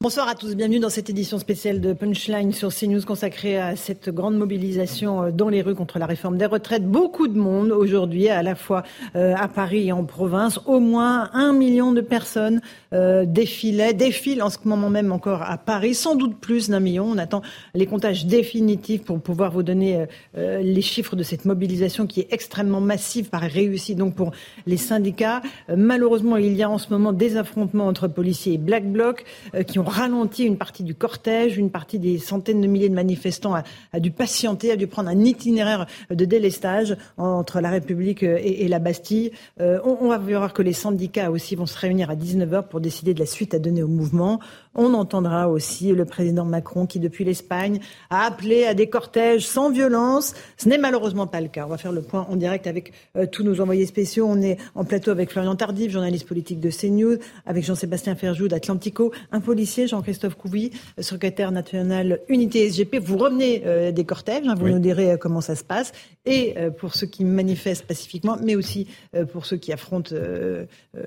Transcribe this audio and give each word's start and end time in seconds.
Bonsoir 0.00 0.28
à 0.28 0.36
tous, 0.36 0.54
bienvenue 0.54 0.78
dans 0.78 0.90
cette 0.90 1.10
édition 1.10 1.40
spéciale 1.40 1.80
de 1.80 1.92
Punchline 1.92 2.52
sur 2.52 2.72
CNews 2.72 3.02
consacrée 3.04 3.58
à 3.58 3.74
cette 3.74 4.10
grande 4.10 4.36
mobilisation 4.38 5.24
euh, 5.24 5.30
dans 5.32 5.48
les 5.48 5.60
rues 5.60 5.74
contre 5.74 5.98
la 5.98 6.06
réforme 6.06 6.38
des 6.38 6.46
retraites. 6.46 6.86
Beaucoup 6.86 7.26
de 7.26 7.36
monde 7.36 7.72
aujourd'hui, 7.72 8.28
à 8.28 8.44
la 8.44 8.54
fois 8.54 8.84
euh, 9.16 9.34
à 9.36 9.48
Paris 9.48 9.88
et 9.88 9.92
en 9.92 10.04
province. 10.04 10.60
Au 10.66 10.78
moins 10.78 11.30
un 11.32 11.52
million 11.52 11.90
de 11.90 12.00
personnes 12.00 12.60
euh, 12.92 13.24
défilaient, 13.26 13.92
défilent 13.92 14.44
en 14.44 14.50
ce 14.50 14.58
moment 14.62 14.88
même 14.88 15.10
encore 15.10 15.42
à 15.42 15.58
Paris, 15.58 15.96
sans 15.96 16.14
doute 16.14 16.38
plus 16.38 16.70
d'un 16.70 16.78
million. 16.78 17.06
On 17.06 17.18
attend 17.18 17.42
les 17.74 17.86
comptages 17.86 18.24
définitifs 18.24 19.02
pour 19.02 19.20
pouvoir 19.20 19.50
vous 19.50 19.64
donner 19.64 20.06
les 20.36 20.82
chiffres 20.82 21.16
de 21.16 21.24
cette 21.24 21.44
mobilisation 21.44 22.06
qui 22.06 22.20
est 22.20 22.32
extrêmement 22.32 22.80
massive, 22.80 23.30
par 23.30 23.40
réussie 23.40 23.96
donc 23.96 24.14
pour 24.14 24.30
les 24.66 24.76
syndicats. 24.76 25.42
Malheureusement, 25.74 26.36
il 26.36 26.54
y 26.54 26.62
a 26.62 26.70
en 26.70 26.78
ce 26.78 26.90
moment 26.90 27.12
des 27.12 27.36
affrontements 27.36 27.88
entre 27.88 28.06
policiers 28.06 28.54
et 28.54 28.58
Black 28.58 28.86
Bloc 28.90 29.24
qui 29.66 29.80
ont 29.80 29.87
ralenti 29.88 30.44
une 30.44 30.56
partie 30.56 30.82
du 30.82 30.94
cortège, 30.94 31.58
une 31.58 31.70
partie 31.70 31.98
des 31.98 32.18
centaines 32.18 32.60
de 32.60 32.66
milliers 32.66 32.88
de 32.88 32.94
manifestants 32.94 33.54
a, 33.54 34.00
dû 34.00 34.10
patienter, 34.10 34.70
a 34.72 34.76
dû 34.76 34.86
prendre 34.86 35.08
un 35.08 35.24
itinéraire 35.24 35.86
de 36.10 36.24
délestage 36.24 36.96
entre 37.16 37.60
la 37.60 37.70
République 37.70 38.22
et, 38.22 38.68
la 38.68 38.78
Bastille. 38.78 39.32
Euh, 39.60 39.80
on, 39.84 39.98
on, 40.00 40.08
va 40.08 40.18
voir 40.18 40.52
que 40.52 40.62
les 40.62 40.72
syndicats 40.72 41.30
aussi 41.30 41.54
vont 41.54 41.66
se 41.66 41.78
réunir 41.78 42.10
à 42.10 42.16
19h 42.16 42.68
pour 42.68 42.80
décider 42.80 43.14
de 43.14 43.20
la 43.20 43.26
suite 43.26 43.54
à 43.54 43.58
donner 43.58 43.82
au 43.82 43.88
mouvement. 43.88 44.40
On 44.80 44.94
entendra 44.94 45.48
aussi 45.48 45.90
le 45.90 46.04
président 46.04 46.44
Macron 46.44 46.86
qui, 46.86 47.00
depuis 47.00 47.24
l'Espagne, 47.24 47.80
a 48.10 48.24
appelé 48.24 48.64
à 48.64 48.74
des 48.74 48.88
cortèges 48.88 49.44
sans 49.44 49.70
violence. 49.70 50.34
Ce 50.56 50.68
n'est 50.68 50.78
malheureusement 50.78 51.26
pas 51.26 51.40
le 51.40 51.48
cas. 51.48 51.64
On 51.66 51.68
va 51.68 51.78
faire 51.78 51.90
le 51.90 52.00
point 52.00 52.28
en 52.30 52.36
direct 52.36 52.68
avec 52.68 52.92
euh, 53.16 53.26
tous 53.26 53.42
nos 53.42 53.60
envoyés 53.60 53.86
spéciaux. 53.86 54.28
On 54.30 54.40
est 54.40 54.56
en 54.76 54.84
plateau 54.84 55.10
avec 55.10 55.32
Florian 55.32 55.56
Tardif, 55.56 55.90
journaliste 55.90 56.28
politique 56.28 56.60
de 56.60 56.70
CNews, 56.70 57.16
avec 57.44 57.64
Jean-Sébastien 57.64 58.14
Ferjou 58.14 58.46
d'Atlantico, 58.46 59.10
un 59.32 59.40
policier, 59.40 59.88
Jean-Christophe 59.88 60.36
Couvi, 60.36 60.70
secrétaire 61.00 61.50
national 61.50 62.20
Unité 62.28 62.70
SGP. 62.70 62.98
Vous 63.02 63.18
revenez 63.18 63.64
euh, 63.66 63.90
des 63.90 64.04
cortèges, 64.04 64.46
hein, 64.46 64.54
vous 64.54 64.68
nous 64.68 64.78
direz 64.78 65.10
euh, 65.10 65.16
comment 65.16 65.40
ça 65.40 65.56
se 65.56 65.64
passe. 65.64 65.90
Et 66.24 66.54
pour 66.78 66.94
ceux 66.94 67.06
qui 67.06 67.24
manifestent 67.24 67.86
pacifiquement, 67.86 68.36
mais 68.42 68.54
aussi 68.54 68.86
pour 69.32 69.46
ceux 69.46 69.56
qui 69.56 69.72
affrontent 69.72 70.14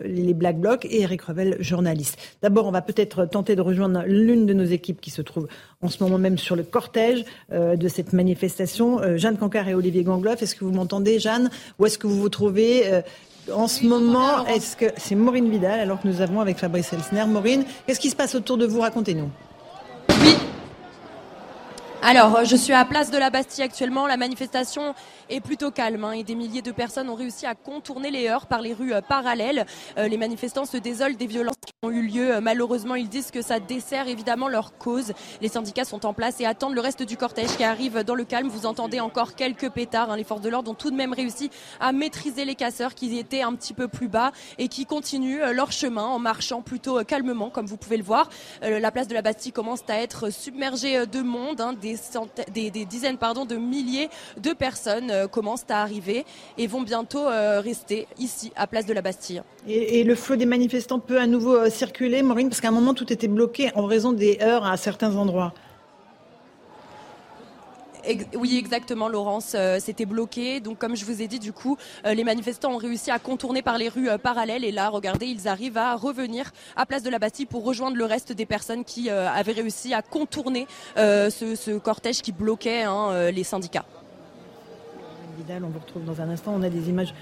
les 0.03 0.33
Black 0.33 0.59
Blocs, 0.59 0.83
et 0.85 1.01
Eric 1.01 1.21
Revel, 1.21 1.57
journaliste. 1.59 2.17
D'abord, 2.41 2.65
on 2.65 2.71
va 2.71 2.81
peut-être 2.81 3.27
tenter 3.27 3.55
de 3.55 3.60
rejoindre 3.61 4.03
l'une 4.05 4.45
de 4.45 4.53
nos 4.53 4.63
équipes 4.63 5.01
qui 5.01 5.11
se 5.11 5.21
trouve 5.21 5.47
en 5.81 5.89
ce 5.89 6.03
moment 6.03 6.17
même 6.17 6.37
sur 6.37 6.55
le 6.55 6.63
cortège 6.63 7.25
euh, 7.51 7.75
de 7.75 7.87
cette 7.87 8.13
manifestation. 8.13 8.99
Euh, 8.99 9.17
Jeanne 9.17 9.37
Cancard 9.37 9.67
et 9.67 9.73
Olivier 9.73 10.03
Gangloff, 10.03 10.41
est-ce 10.41 10.55
que 10.55 10.65
vous 10.65 10.71
m'entendez, 10.71 11.19
Jeanne? 11.19 11.49
Où 11.79 11.85
est-ce 11.85 11.97
que 11.97 12.07
vous 12.07 12.19
vous 12.19 12.29
trouvez 12.29 12.91
euh, 12.91 13.01
en 13.51 13.67
ce 13.67 13.85
moment, 13.85 14.45
est-ce 14.45 14.77
que 14.77 14.85
c'est 14.97 15.15
Maureen 15.15 15.49
Vidal 15.49 15.79
alors 15.79 15.99
que 15.99 16.07
nous 16.07 16.21
avons 16.21 16.41
avec 16.41 16.57
Fabrice 16.57 16.93
Elsner 16.93 17.25
Maureen, 17.25 17.65
qu'est-ce 17.87 17.99
qui 17.99 18.11
se 18.11 18.15
passe 18.15 18.35
autour 18.35 18.57
de 18.57 18.67
vous? 18.67 18.81
Racontez-nous. 18.81 19.29
Oui. 20.09 20.35
Alors, 22.03 22.45
je 22.45 22.55
suis 22.55 22.73
à 22.73 22.83
Place 22.83 23.11
de 23.11 23.17
la 23.17 23.29
Bastille 23.29 23.63
actuellement. 23.63 24.07
La 24.07 24.17
manifestation 24.17 24.95
est 25.31 25.39
plutôt 25.39 25.71
calme 25.71 26.03
hein, 26.03 26.11
et 26.11 26.23
des 26.23 26.35
milliers 26.35 26.61
de 26.61 26.71
personnes 26.71 27.09
ont 27.09 27.15
réussi 27.15 27.45
à 27.45 27.55
contourner 27.55 28.11
les 28.11 28.27
heures 28.27 28.45
par 28.45 28.61
les 28.61 28.73
rues 28.73 28.93
euh, 28.93 29.01
parallèles. 29.01 29.65
Euh, 29.97 30.07
les 30.07 30.17
manifestants 30.17 30.65
se 30.65 30.77
désolent 30.77 31.15
des 31.15 31.25
violences 31.25 31.55
qui 31.65 31.73
ont 31.83 31.89
eu 31.89 32.01
lieu. 32.01 32.35
Euh, 32.35 32.41
malheureusement, 32.41 32.95
ils 32.95 33.07
disent 33.07 33.31
que 33.31 33.41
ça 33.41 33.59
dessert 33.59 34.07
évidemment 34.07 34.49
leur 34.49 34.77
cause. 34.77 35.13
Les 35.41 35.47
syndicats 35.47 35.85
sont 35.85 36.05
en 36.05 36.13
place 36.13 36.41
et 36.41 36.45
attendent 36.45 36.75
le 36.75 36.81
reste 36.81 37.03
du 37.03 37.17
cortège 37.17 37.55
qui 37.55 37.63
arrive 37.63 38.03
dans 38.03 38.15
le 38.15 38.25
calme. 38.25 38.49
Vous 38.49 38.65
entendez 38.65 38.99
encore 38.99 39.35
quelques 39.35 39.69
pétards. 39.69 40.11
Hein. 40.11 40.17
Les 40.17 40.23
forces 40.23 40.41
de 40.41 40.49
l'ordre 40.49 40.69
ont 40.69 40.75
tout 40.75 40.91
de 40.91 40.95
même 40.95 41.13
réussi 41.13 41.49
à 41.79 41.93
maîtriser 41.93 42.43
les 42.43 42.55
casseurs 42.55 42.93
qui 42.93 43.17
étaient 43.17 43.41
un 43.41 43.55
petit 43.55 43.73
peu 43.73 43.87
plus 43.87 44.09
bas 44.09 44.31
et 44.57 44.67
qui 44.67 44.85
continuent 44.85 45.41
leur 45.53 45.71
chemin 45.71 46.05
en 46.05 46.19
marchant 46.19 46.61
plutôt 46.61 47.03
calmement, 47.03 47.49
comme 47.49 47.65
vous 47.65 47.77
pouvez 47.77 47.97
le 47.97 48.03
voir. 48.03 48.29
La 48.61 48.91
place 48.91 49.07
de 49.07 49.13
la 49.13 49.21
Bastille 49.21 49.51
commence 49.51 49.81
à 49.87 50.01
être 50.01 50.29
submergée 50.29 51.05
de 51.05 51.21
monde, 51.21 51.61
hein. 51.61 51.73
des, 51.73 51.95
des, 52.51 52.71
des, 52.71 52.85
dizaines 52.85 53.17
pardon, 53.17 53.45
de 53.45 53.55
milliers 53.55 54.09
de 54.37 54.51
personnes 54.51 55.20
commencent 55.27 55.65
à 55.69 55.81
arriver 55.81 56.25
et 56.57 56.67
vont 56.67 56.81
bientôt 56.81 57.27
euh, 57.27 57.61
rester 57.61 58.07
ici, 58.19 58.51
à 58.55 58.67
Place 58.67 58.85
de 58.85 58.93
la 58.93 59.01
Bastille. 59.01 59.43
Et, 59.67 60.03
le 60.03 60.15
flot 60.15 60.35
des 60.35 60.45
manifestants 60.45 60.99
peut 60.99 61.19
à 61.19 61.27
nouveau 61.27 61.55
euh, 61.55 61.69
circuler, 61.69 62.21
Maureen, 62.23 62.49
parce 62.49 62.61
qu'à 62.61 62.69
un 62.69 62.71
moment, 62.71 62.93
tout 62.93 63.11
était 63.11 63.27
bloqué 63.27 63.71
en 63.75 63.85
raison 63.85 64.11
des 64.11 64.39
heures 64.41 64.65
à 64.65 64.77
certains 64.77 65.15
endroits 65.15 65.53
oui, 68.33 68.57
exactement, 68.57 69.07
Laurence. 69.07 69.55
C'était 69.77 70.07
bloqué. 70.07 70.59
Donc, 70.59 70.79
comme 70.79 70.95
je 70.95 71.05
vous 71.05 71.21
ai 71.21 71.27
dit, 71.27 71.37
du 71.37 71.53
coup, 71.53 71.77
les 72.03 72.23
manifestants 72.23 72.73
ont 72.73 72.77
réussi 72.77 73.11
à 73.11 73.19
contourner 73.19 73.61
par 73.61 73.77
les 73.77 73.89
rues 73.89 74.09
parallèles. 74.17 74.65
Et 74.65 74.71
là, 74.71 74.89
regardez, 74.89 75.27
ils 75.27 75.47
arrivent 75.47 75.77
à 75.77 75.95
revenir 75.95 76.49
à 76.75 76.87
Place 76.87 77.03
de 77.03 77.11
la 77.11 77.19
Bastille 77.19 77.45
pour 77.45 77.63
rejoindre 77.63 77.97
le 77.97 78.05
reste 78.05 78.31
des 78.31 78.47
personnes 78.47 78.83
qui 78.85 79.11
avaient 79.11 79.51
réussi 79.51 79.93
à 79.93 80.01
contourner 80.01 80.65
ce, 80.95 81.77
cortège 81.77 82.23
qui 82.23 82.31
bloquait 82.31 82.81
hein, 82.81 83.29
les 83.29 83.43
syndicats. 83.43 83.85
On 85.49 85.69
vous 85.69 85.79
retrouve 85.79 86.05
dans 86.05 86.21
un 86.21 86.29
instant. 86.29 86.53
On 86.55 86.61
a 86.61 86.69
des 86.69 86.89
images 86.89 87.13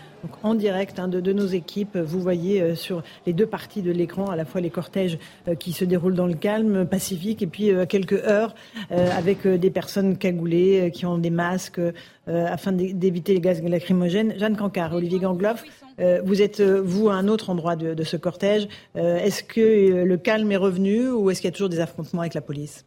en 0.44 0.54
direct 0.54 1.00
hein, 1.00 1.08
de, 1.08 1.32
nos 1.32 1.46
équipes. 1.46 1.98
Vous 1.98 2.20
voyez 2.20 2.62
euh, 2.62 2.76
sur 2.76 3.02
les 3.26 3.34
deux 3.34 3.46
parties 3.46 3.82
de 3.82 3.92
l'écran, 3.92 4.26
à 4.26 4.36
la 4.36 4.46
fois 4.46 4.60
les 4.60 4.70
cortèges 4.70 5.18
euh, 5.48 5.56
qui 5.56 5.72
se 5.72 5.86
déroulent 5.86 6.16
dans 6.16 6.28
le 6.28 6.34
calme 6.34 6.86
pacifique 6.86 7.42
et 7.42 7.48
puis 7.48 7.72
à 7.72 7.80
euh, 7.80 7.86
quelques 7.86 8.22
heures 8.24 8.56
avec 8.90 9.48
des 9.48 9.70
personnes 9.70 10.18
cagoulées 10.18 10.92
qui 10.94 11.06
ont 11.06 11.18
des 11.18 11.30
masques 11.30 11.82
afin 12.28 12.72
d'éviter 12.72 13.34
les 13.34 13.40
gaz 13.40 13.62
lacrymogènes. 13.62 14.34
Jeanne 14.38 14.56
Cancard, 14.56 14.94
Olivier 14.94 15.20
Gangloff, 15.20 15.64
vous 16.24 16.42
êtes, 16.42 16.62
vous, 16.62 17.10
à 17.10 17.16
un 17.16 17.28
autre 17.28 17.50
endroit 17.50 17.76
de 17.76 18.04
ce 18.04 18.18
cortège. 18.18 18.68
est-ce 18.96 19.44
que 19.44 20.04
le 20.04 20.18
calme 20.18 20.52
est 20.52 20.58
revenu 20.58 21.10
ou 21.10 21.30
est-ce 21.30 21.42
qu'il 21.42 21.50
y 21.50 21.54
a 21.54 21.56
toujours 21.56 21.70
des 21.70 21.80
affrontements 21.80 22.22
avec 22.22 22.34
la 22.34 22.42
police? 22.42 22.86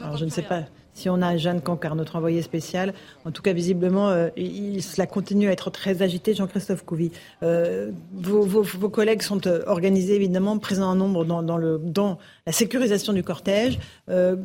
Alors, 0.00 0.16
je 0.16 0.24
ne 0.24 0.30
sais 0.30 0.42
pas 0.42 0.64
si 0.96 1.10
on 1.10 1.20
a 1.20 1.36
Jeanne 1.36 1.60
Cancard, 1.60 1.94
notre 1.94 2.16
envoyé 2.16 2.40
spécial. 2.40 2.94
En 3.26 3.30
tout 3.30 3.42
cas, 3.42 3.52
visiblement, 3.52 4.08
euh, 4.08 4.30
il, 4.36 4.82
cela 4.82 5.06
continue 5.06 5.48
à 5.48 5.52
être 5.52 5.68
très 5.70 6.00
agité. 6.00 6.32
Jean-Christophe 6.32 6.84
Couvi, 6.86 7.12
euh, 7.42 7.90
vos, 8.14 8.88
collègues 8.88 9.20
sont 9.20 9.46
euh, 9.46 9.62
organisés, 9.66 10.14
évidemment, 10.14 10.56
présents 10.58 10.90
en 10.90 10.94
nombre 10.94 11.26
dans, 11.26 11.58
le, 11.58 11.78
dans 11.78 12.18
la 12.46 12.52
sécurisation 12.52 13.12
du 13.12 13.22
cortège. 13.22 13.78
on 14.08 14.38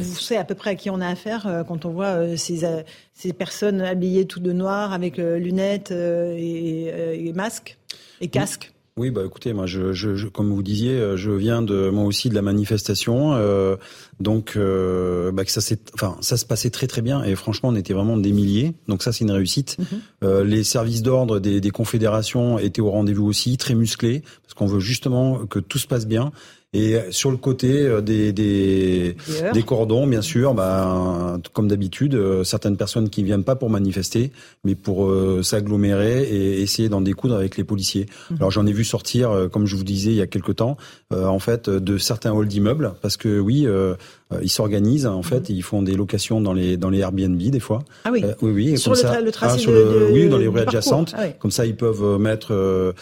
sait 0.00 0.36
à 0.36 0.44
peu 0.44 0.54
près 0.54 0.70
à 0.70 0.74
qui 0.76 0.88
on 0.88 1.00
a 1.00 1.08
affaire 1.08 1.64
quand 1.66 1.84
on 1.84 1.90
voit 1.90 2.36
ces, 2.36 2.64
ces, 3.12 3.32
personnes 3.32 3.80
habillées 3.80 4.26
tout 4.26 4.40
de 4.40 4.52
noir 4.52 4.92
avec 4.92 5.16
lunettes 5.16 5.90
et, 5.90 7.26
et, 7.26 7.32
masques 7.32 7.76
et 8.20 8.28
casques. 8.28 8.72
Oui, 8.98 9.10
bah 9.10 9.22
écoutez, 9.24 9.52
moi, 9.52 9.66
je, 9.66 9.92
je, 9.92 10.26
comme 10.26 10.52
vous 10.52 10.62
disiez, 10.62 11.16
je 11.16 11.30
viens 11.30 11.62
de 11.62 11.88
moi 11.88 12.04
aussi 12.04 12.28
de 12.28 12.34
la 12.34 12.42
manifestation. 12.42 13.32
Euh, 13.34 13.76
donc, 14.20 14.54
euh, 14.56 15.30
bah, 15.30 15.44
que 15.44 15.52
ça, 15.52 15.60
enfin, 15.94 16.16
ça 16.20 16.36
se 16.36 16.44
passait 16.44 16.70
très 16.70 16.88
très 16.88 17.00
bien 17.00 17.22
et 17.22 17.36
franchement, 17.36 17.68
on 17.68 17.76
était 17.76 17.94
vraiment 17.94 18.16
des 18.16 18.32
milliers. 18.32 18.74
Donc 18.88 19.02
ça, 19.02 19.12
c'est 19.12 19.24
une 19.24 19.30
réussite. 19.30 19.76
Mhm. 19.78 19.86
Euh, 20.24 20.44
les 20.44 20.64
services 20.64 21.02
d'ordre 21.02 21.38
des, 21.38 21.60
des, 21.60 21.70
confédérations 21.70 22.58
étaient 22.58 22.80
au 22.80 22.90
rendez-vous 22.90 23.26
aussi, 23.26 23.56
très 23.56 23.74
musclés, 23.74 24.22
parce 24.42 24.54
qu'on 24.54 24.66
veut 24.66 24.80
justement 24.80 25.46
que 25.46 25.60
tout 25.60 25.78
se 25.78 25.86
passe 25.86 26.06
bien. 26.06 26.32
Et 26.74 26.98
sur 27.10 27.30
le 27.30 27.38
côté 27.38 27.80
euh, 27.80 28.02
des, 28.02 28.34
des, 28.34 29.16
des 29.54 29.62
cordons, 29.62 30.06
bien 30.06 30.20
sûr, 30.20 30.52
bah, 30.52 31.38
comme 31.54 31.66
d'habitude, 31.66 32.14
euh, 32.14 32.44
certaines 32.44 32.76
personnes 32.76 33.08
qui 33.08 33.22
viennent 33.22 33.42
pas 33.42 33.56
pour 33.56 33.70
manifester, 33.70 34.32
mais 34.64 34.74
pour 34.74 35.06
euh, 35.06 35.42
s'agglomérer 35.42 36.24
et 36.24 36.60
essayer 36.60 36.90
d'en 36.90 37.00
découdre 37.00 37.36
avec 37.36 37.56
les 37.56 37.64
policiers. 37.64 38.04
Mhm. 38.30 38.36
Alors 38.36 38.50
j'en 38.50 38.66
ai 38.66 38.72
vu 38.72 38.84
sortir, 38.84 39.48
comme 39.50 39.64
je 39.64 39.76
vous 39.76 39.84
disais 39.84 40.10
il 40.10 40.16
y 40.16 40.20
a 40.20 40.26
quelque 40.26 40.52
temps, 40.52 40.76
en 41.10 41.38
fait, 41.38 41.70
de 41.70 41.96
certains 41.96 42.38
halls 42.38 42.48
d'immeubles, 42.48 42.92
parce 43.00 43.16
que 43.16 43.40
oui, 43.40 43.66
euh, 43.66 43.94
ils 44.42 44.50
s'organisent 44.50 45.06
en 45.06 45.22
fait, 45.22 45.48
mhm. 45.48 45.56
ils 45.56 45.62
font 45.62 45.82
des 45.82 45.94
locations 45.96 46.40
dans 46.40 46.52
les 46.52 46.76
dans 46.76 46.90
les 46.90 46.98
Airbnb 46.98 47.38
des 47.38 47.60
fois. 47.60 47.82
Ah 48.04 48.10
oui. 48.12 48.22
Euh, 48.24 48.34
oui, 48.42 48.52
oui. 48.52 48.78
Sur 48.78 48.92
le, 48.92 48.96
ça, 48.96 49.20
le 49.20 49.32
tracé 49.32 49.54
ah, 49.56 49.58
sur 49.58 49.72
le, 49.72 50.10
oui, 50.12 50.28
dans 50.28 50.36
les 50.36 50.48
rues 50.48 50.60
adjacentes. 50.60 51.14
Ah 51.16 51.28
comme 51.28 51.50
ça, 51.50 51.66
ils 51.66 51.76
peuvent 51.76 52.04
euh, 52.04 52.18
mettre 52.18 52.94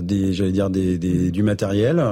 des, 0.00 0.32
j'allais 0.32 0.52
dire 0.52 0.70
des, 0.70 0.98
des, 0.98 1.30
du 1.30 1.42
matériel. 1.42 2.02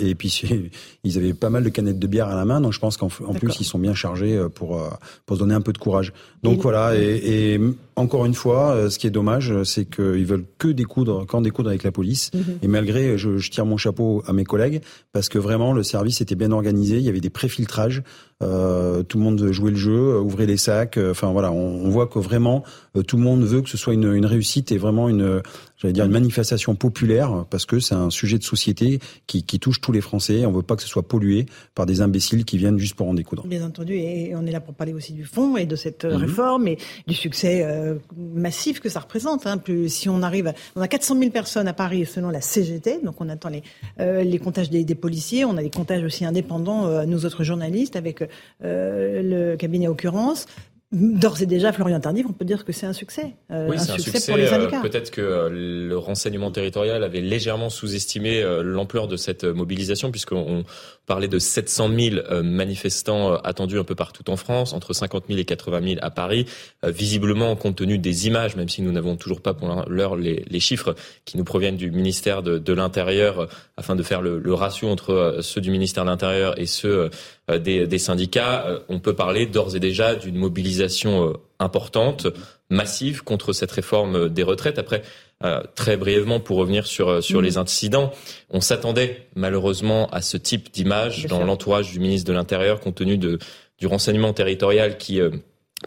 et 0.00 0.14
puis 0.14 0.70
ils 1.04 1.18
avaient 1.18 1.34
pas 1.34 1.50
mal 1.50 1.64
de 1.64 1.68
canettes 1.68 1.98
de 1.98 2.06
bière 2.06 2.28
à 2.28 2.36
la 2.36 2.44
main, 2.44 2.60
donc 2.60 2.72
je 2.72 2.80
pense 2.80 2.96
qu'en 2.96 3.08
plus 3.08 3.60
ils 3.60 3.64
sont 3.64 3.78
bien 3.78 3.94
chargés 3.94 4.40
pour 4.54 4.82
pour 5.24 5.36
se 5.36 5.40
donner 5.40 5.54
un 5.54 5.60
peu 5.60 5.72
de 5.72 5.78
courage. 5.78 6.12
Donc 6.42 6.60
voilà. 6.60 6.96
Et, 6.96 7.54
et 7.54 7.60
encore 7.96 8.26
une 8.26 8.34
fois, 8.34 8.90
ce 8.90 8.98
qui 8.98 9.06
est 9.06 9.10
dommage, 9.10 9.62
c'est 9.64 9.86
qu'ils 9.86 10.26
veulent 10.26 10.44
que 10.58 10.68
découdre, 10.68 11.26
qu'en 11.26 11.40
découdre 11.40 11.70
avec 11.70 11.82
la 11.82 11.92
police. 11.92 12.30
Mhm. 12.34 12.58
Et 12.62 12.68
malgré, 12.68 13.16
je, 13.16 13.38
je, 13.38 13.50
tire 13.50 13.64
mon 13.64 13.78
chapeau 13.78 14.22
à 14.26 14.34
mes 14.34 14.44
collègues 14.44 14.82
parce 15.12 15.30
que 15.30 15.38
vraiment 15.38 15.72
le 15.72 15.82
service 15.82 16.20
était 16.20 16.34
bien 16.34 16.52
organisé. 16.52 16.98
Il 16.98 17.02
y 17.02 17.08
avait 17.08 17.20
des 17.20 17.30
préfiltrages. 17.30 18.02
Euh, 18.42 19.02
tout 19.02 19.18
le 19.18 19.24
monde 19.24 19.50
jouait 19.52 19.70
le 19.70 19.76
jeu, 19.76 20.18
ouvrait 20.20 20.46
les 20.46 20.56
sacs. 20.56 20.98
Enfin 20.98 21.32
voilà, 21.32 21.52
on, 21.52 21.84
on 21.84 21.90
voit 21.90 22.06
que 22.06 22.18
vraiment 22.18 22.64
tout 23.06 23.16
le 23.16 23.22
monde 23.22 23.42
veut 23.44 23.62
que 23.62 23.68
ce 23.68 23.76
soit 23.76 23.94
une, 23.94 24.12
une 24.12 24.26
réussite 24.26 24.72
et 24.72 24.78
vraiment 24.78 25.08
une, 25.08 25.42
j'allais 25.76 25.92
dire 25.92 26.04
une 26.04 26.12
manifestation 26.12 26.74
populaire 26.74 27.44
parce 27.50 27.66
que 27.66 27.80
c'est 27.80 27.94
un 27.94 28.10
sujet 28.10 28.38
de 28.38 28.44
société 28.44 29.00
qui, 29.26 29.42
qui 29.42 29.58
touche 29.58 29.80
tous 29.80 29.92
les 29.92 30.00
Français. 30.00 30.46
On 30.46 30.52
veut 30.52 30.62
pas 30.62 30.76
que 30.76 30.82
ce 30.82 30.88
soit 30.88 31.06
pollué 31.06 31.46
par 31.74 31.86
des 31.86 32.00
imbéciles 32.00 32.44
qui 32.44 32.58
viennent 32.58 32.78
juste 32.78 32.94
pour 32.94 33.08
en 33.08 33.14
découdre. 33.14 33.46
Bien 33.46 33.64
entendu, 33.64 33.94
et 33.94 34.34
on 34.34 34.46
est 34.46 34.52
là 34.52 34.60
pour 34.60 34.74
parler 34.74 34.92
aussi 34.92 35.12
du 35.12 35.24
fond 35.24 35.56
et 35.56 35.66
de 35.66 35.76
cette 35.76 36.04
euh, 36.04 36.16
mhm. 36.16 36.24
réforme 36.24 36.68
et 36.68 36.78
du 37.06 37.14
succès 37.14 37.62
euh, 37.64 37.96
massif 38.16 38.80
que 38.80 38.88
ça 38.88 39.00
représente. 39.00 39.46
Hein. 39.46 39.58
Plus, 39.58 39.88
si 39.88 40.08
on 40.08 40.22
arrive, 40.22 40.52
on 40.74 40.80
a 40.80 40.88
400 40.88 41.18
000 41.18 41.30
personnes 41.30 41.68
à 41.68 41.74
Paris 41.74 42.06
selon 42.06 42.30
la 42.30 42.40
CGT, 42.40 43.00
donc 43.04 43.20
on 43.20 43.28
attend 43.28 43.48
les, 43.48 43.62
euh, 44.00 44.22
les 44.22 44.38
comptages 44.38 44.70
des, 44.70 44.84
des, 44.84 44.94
policiers, 44.94 45.44
on 45.44 45.56
a 45.56 45.62
des 45.62 45.70
comptages 45.70 46.02
aussi 46.02 46.24
indépendants, 46.24 47.04
nous 47.06 47.26
autres 47.26 47.44
journalistes, 47.44 47.96
avec 47.96 48.25
le 48.60 49.56
cabinet 49.56 49.88
Occurrence. 49.88 50.46
D'ores 50.92 51.42
et 51.42 51.46
déjà, 51.46 51.72
Florian 51.72 51.98
Tardif, 51.98 52.26
on 52.28 52.32
peut 52.32 52.44
dire 52.44 52.64
que 52.64 52.70
c'est 52.70 52.86
un 52.86 52.92
succès. 52.92 53.34
Euh, 53.50 53.68
oui, 53.68 53.76
un, 53.76 53.98
succès, 53.98 54.24
pour 54.24 54.36
les 54.36 54.44
euh, 54.44 54.50
syndicats. 54.50 54.80
Peut-être 54.80 55.10
que 55.10 55.20
euh, 55.20 55.48
le 55.88 55.98
renseignement 55.98 56.52
territorial 56.52 57.02
avait 57.02 57.20
légèrement 57.20 57.70
sous-estimé 57.70 58.44
l'ampleur 58.62 59.08
de 59.08 59.16
cette 59.16 59.42
mobilisation, 59.42 60.12
puisqu'on 60.12 60.64
parlait 61.04 61.26
de 61.26 61.40
700 61.40 61.90
000 61.92 62.42
manifestants 62.44 63.34
attendus 63.34 63.80
un 63.80 63.84
peu 63.84 63.96
partout 63.96 64.30
en 64.30 64.36
France, 64.36 64.74
entre 64.74 64.92
50 64.92 65.24
000 65.26 65.40
et 65.40 65.44
80 65.44 65.82
000 65.82 65.96
à 66.02 66.10
Paris. 66.10 66.46
Visiblement, 66.84 67.56
compte 67.56 67.76
tenu 67.76 67.98
des 67.98 68.28
images, 68.28 68.54
même 68.54 68.68
si 68.68 68.80
nous 68.80 68.92
n'avons 68.92 69.16
toujours 69.16 69.40
pas 69.40 69.54
pour 69.54 69.84
l'heure 69.88 70.14
les, 70.14 70.44
les, 70.48 70.60
chiffres 70.60 70.94
qui 71.24 71.36
nous 71.36 71.44
proviennent 71.44 71.76
du 71.76 71.90
ministère 71.90 72.44
de, 72.44 72.58
de 72.58 72.72
l'Intérieur, 72.72 73.48
afin 73.76 73.96
de 73.96 74.04
faire 74.04 74.22
le, 74.22 74.38
le, 74.38 74.54
ratio 74.54 74.88
entre 74.88 75.38
ceux 75.42 75.60
du 75.60 75.70
ministère 75.70 76.04
de 76.04 76.10
l'Intérieur 76.10 76.58
et 76.60 76.66
ceux 76.66 77.10
des, 77.48 77.86
des 77.86 77.98
syndicats, 77.98 78.80
on 78.88 78.98
peut 78.98 79.14
parler 79.14 79.46
d'ores 79.46 79.76
et 79.76 79.80
déjà 79.80 80.16
d'une 80.16 80.36
mobilisation 80.36 81.28
euh, 81.28 81.32
importante, 81.60 82.26
massive 82.70 83.22
contre 83.22 83.52
cette 83.52 83.70
réforme 83.70 84.16
euh, 84.16 84.28
des 84.28 84.42
retraites. 84.42 84.78
Après, 84.78 85.02
euh, 85.44 85.62
très 85.76 85.96
brièvement, 85.96 86.40
pour 86.40 86.56
revenir 86.56 86.86
sur 86.86 87.22
sur 87.22 87.40
les 87.40 87.56
incidents, 87.56 88.10
on 88.50 88.60
s'attendait 88.60 89.28
malheureusement 89.36 90.08
à 90.10 90.22
ce 90.22 90.36
type 90.36 90.72
d'image 90.72 91.26
dans 91.26 91.44
l'entourage 91.44 91.92
du 91.92 92.00
ministre 92.00 92.26
de 92.26 92.32
l'Intérieur, 92.32 92.80
compte 92.80 92.96
tenu 92.96 93.18
de 93.18 93.38
du 93.78 93.86
renseignement 93.86 94.32
territorial 94.32 94.96
qui 94.96 95.20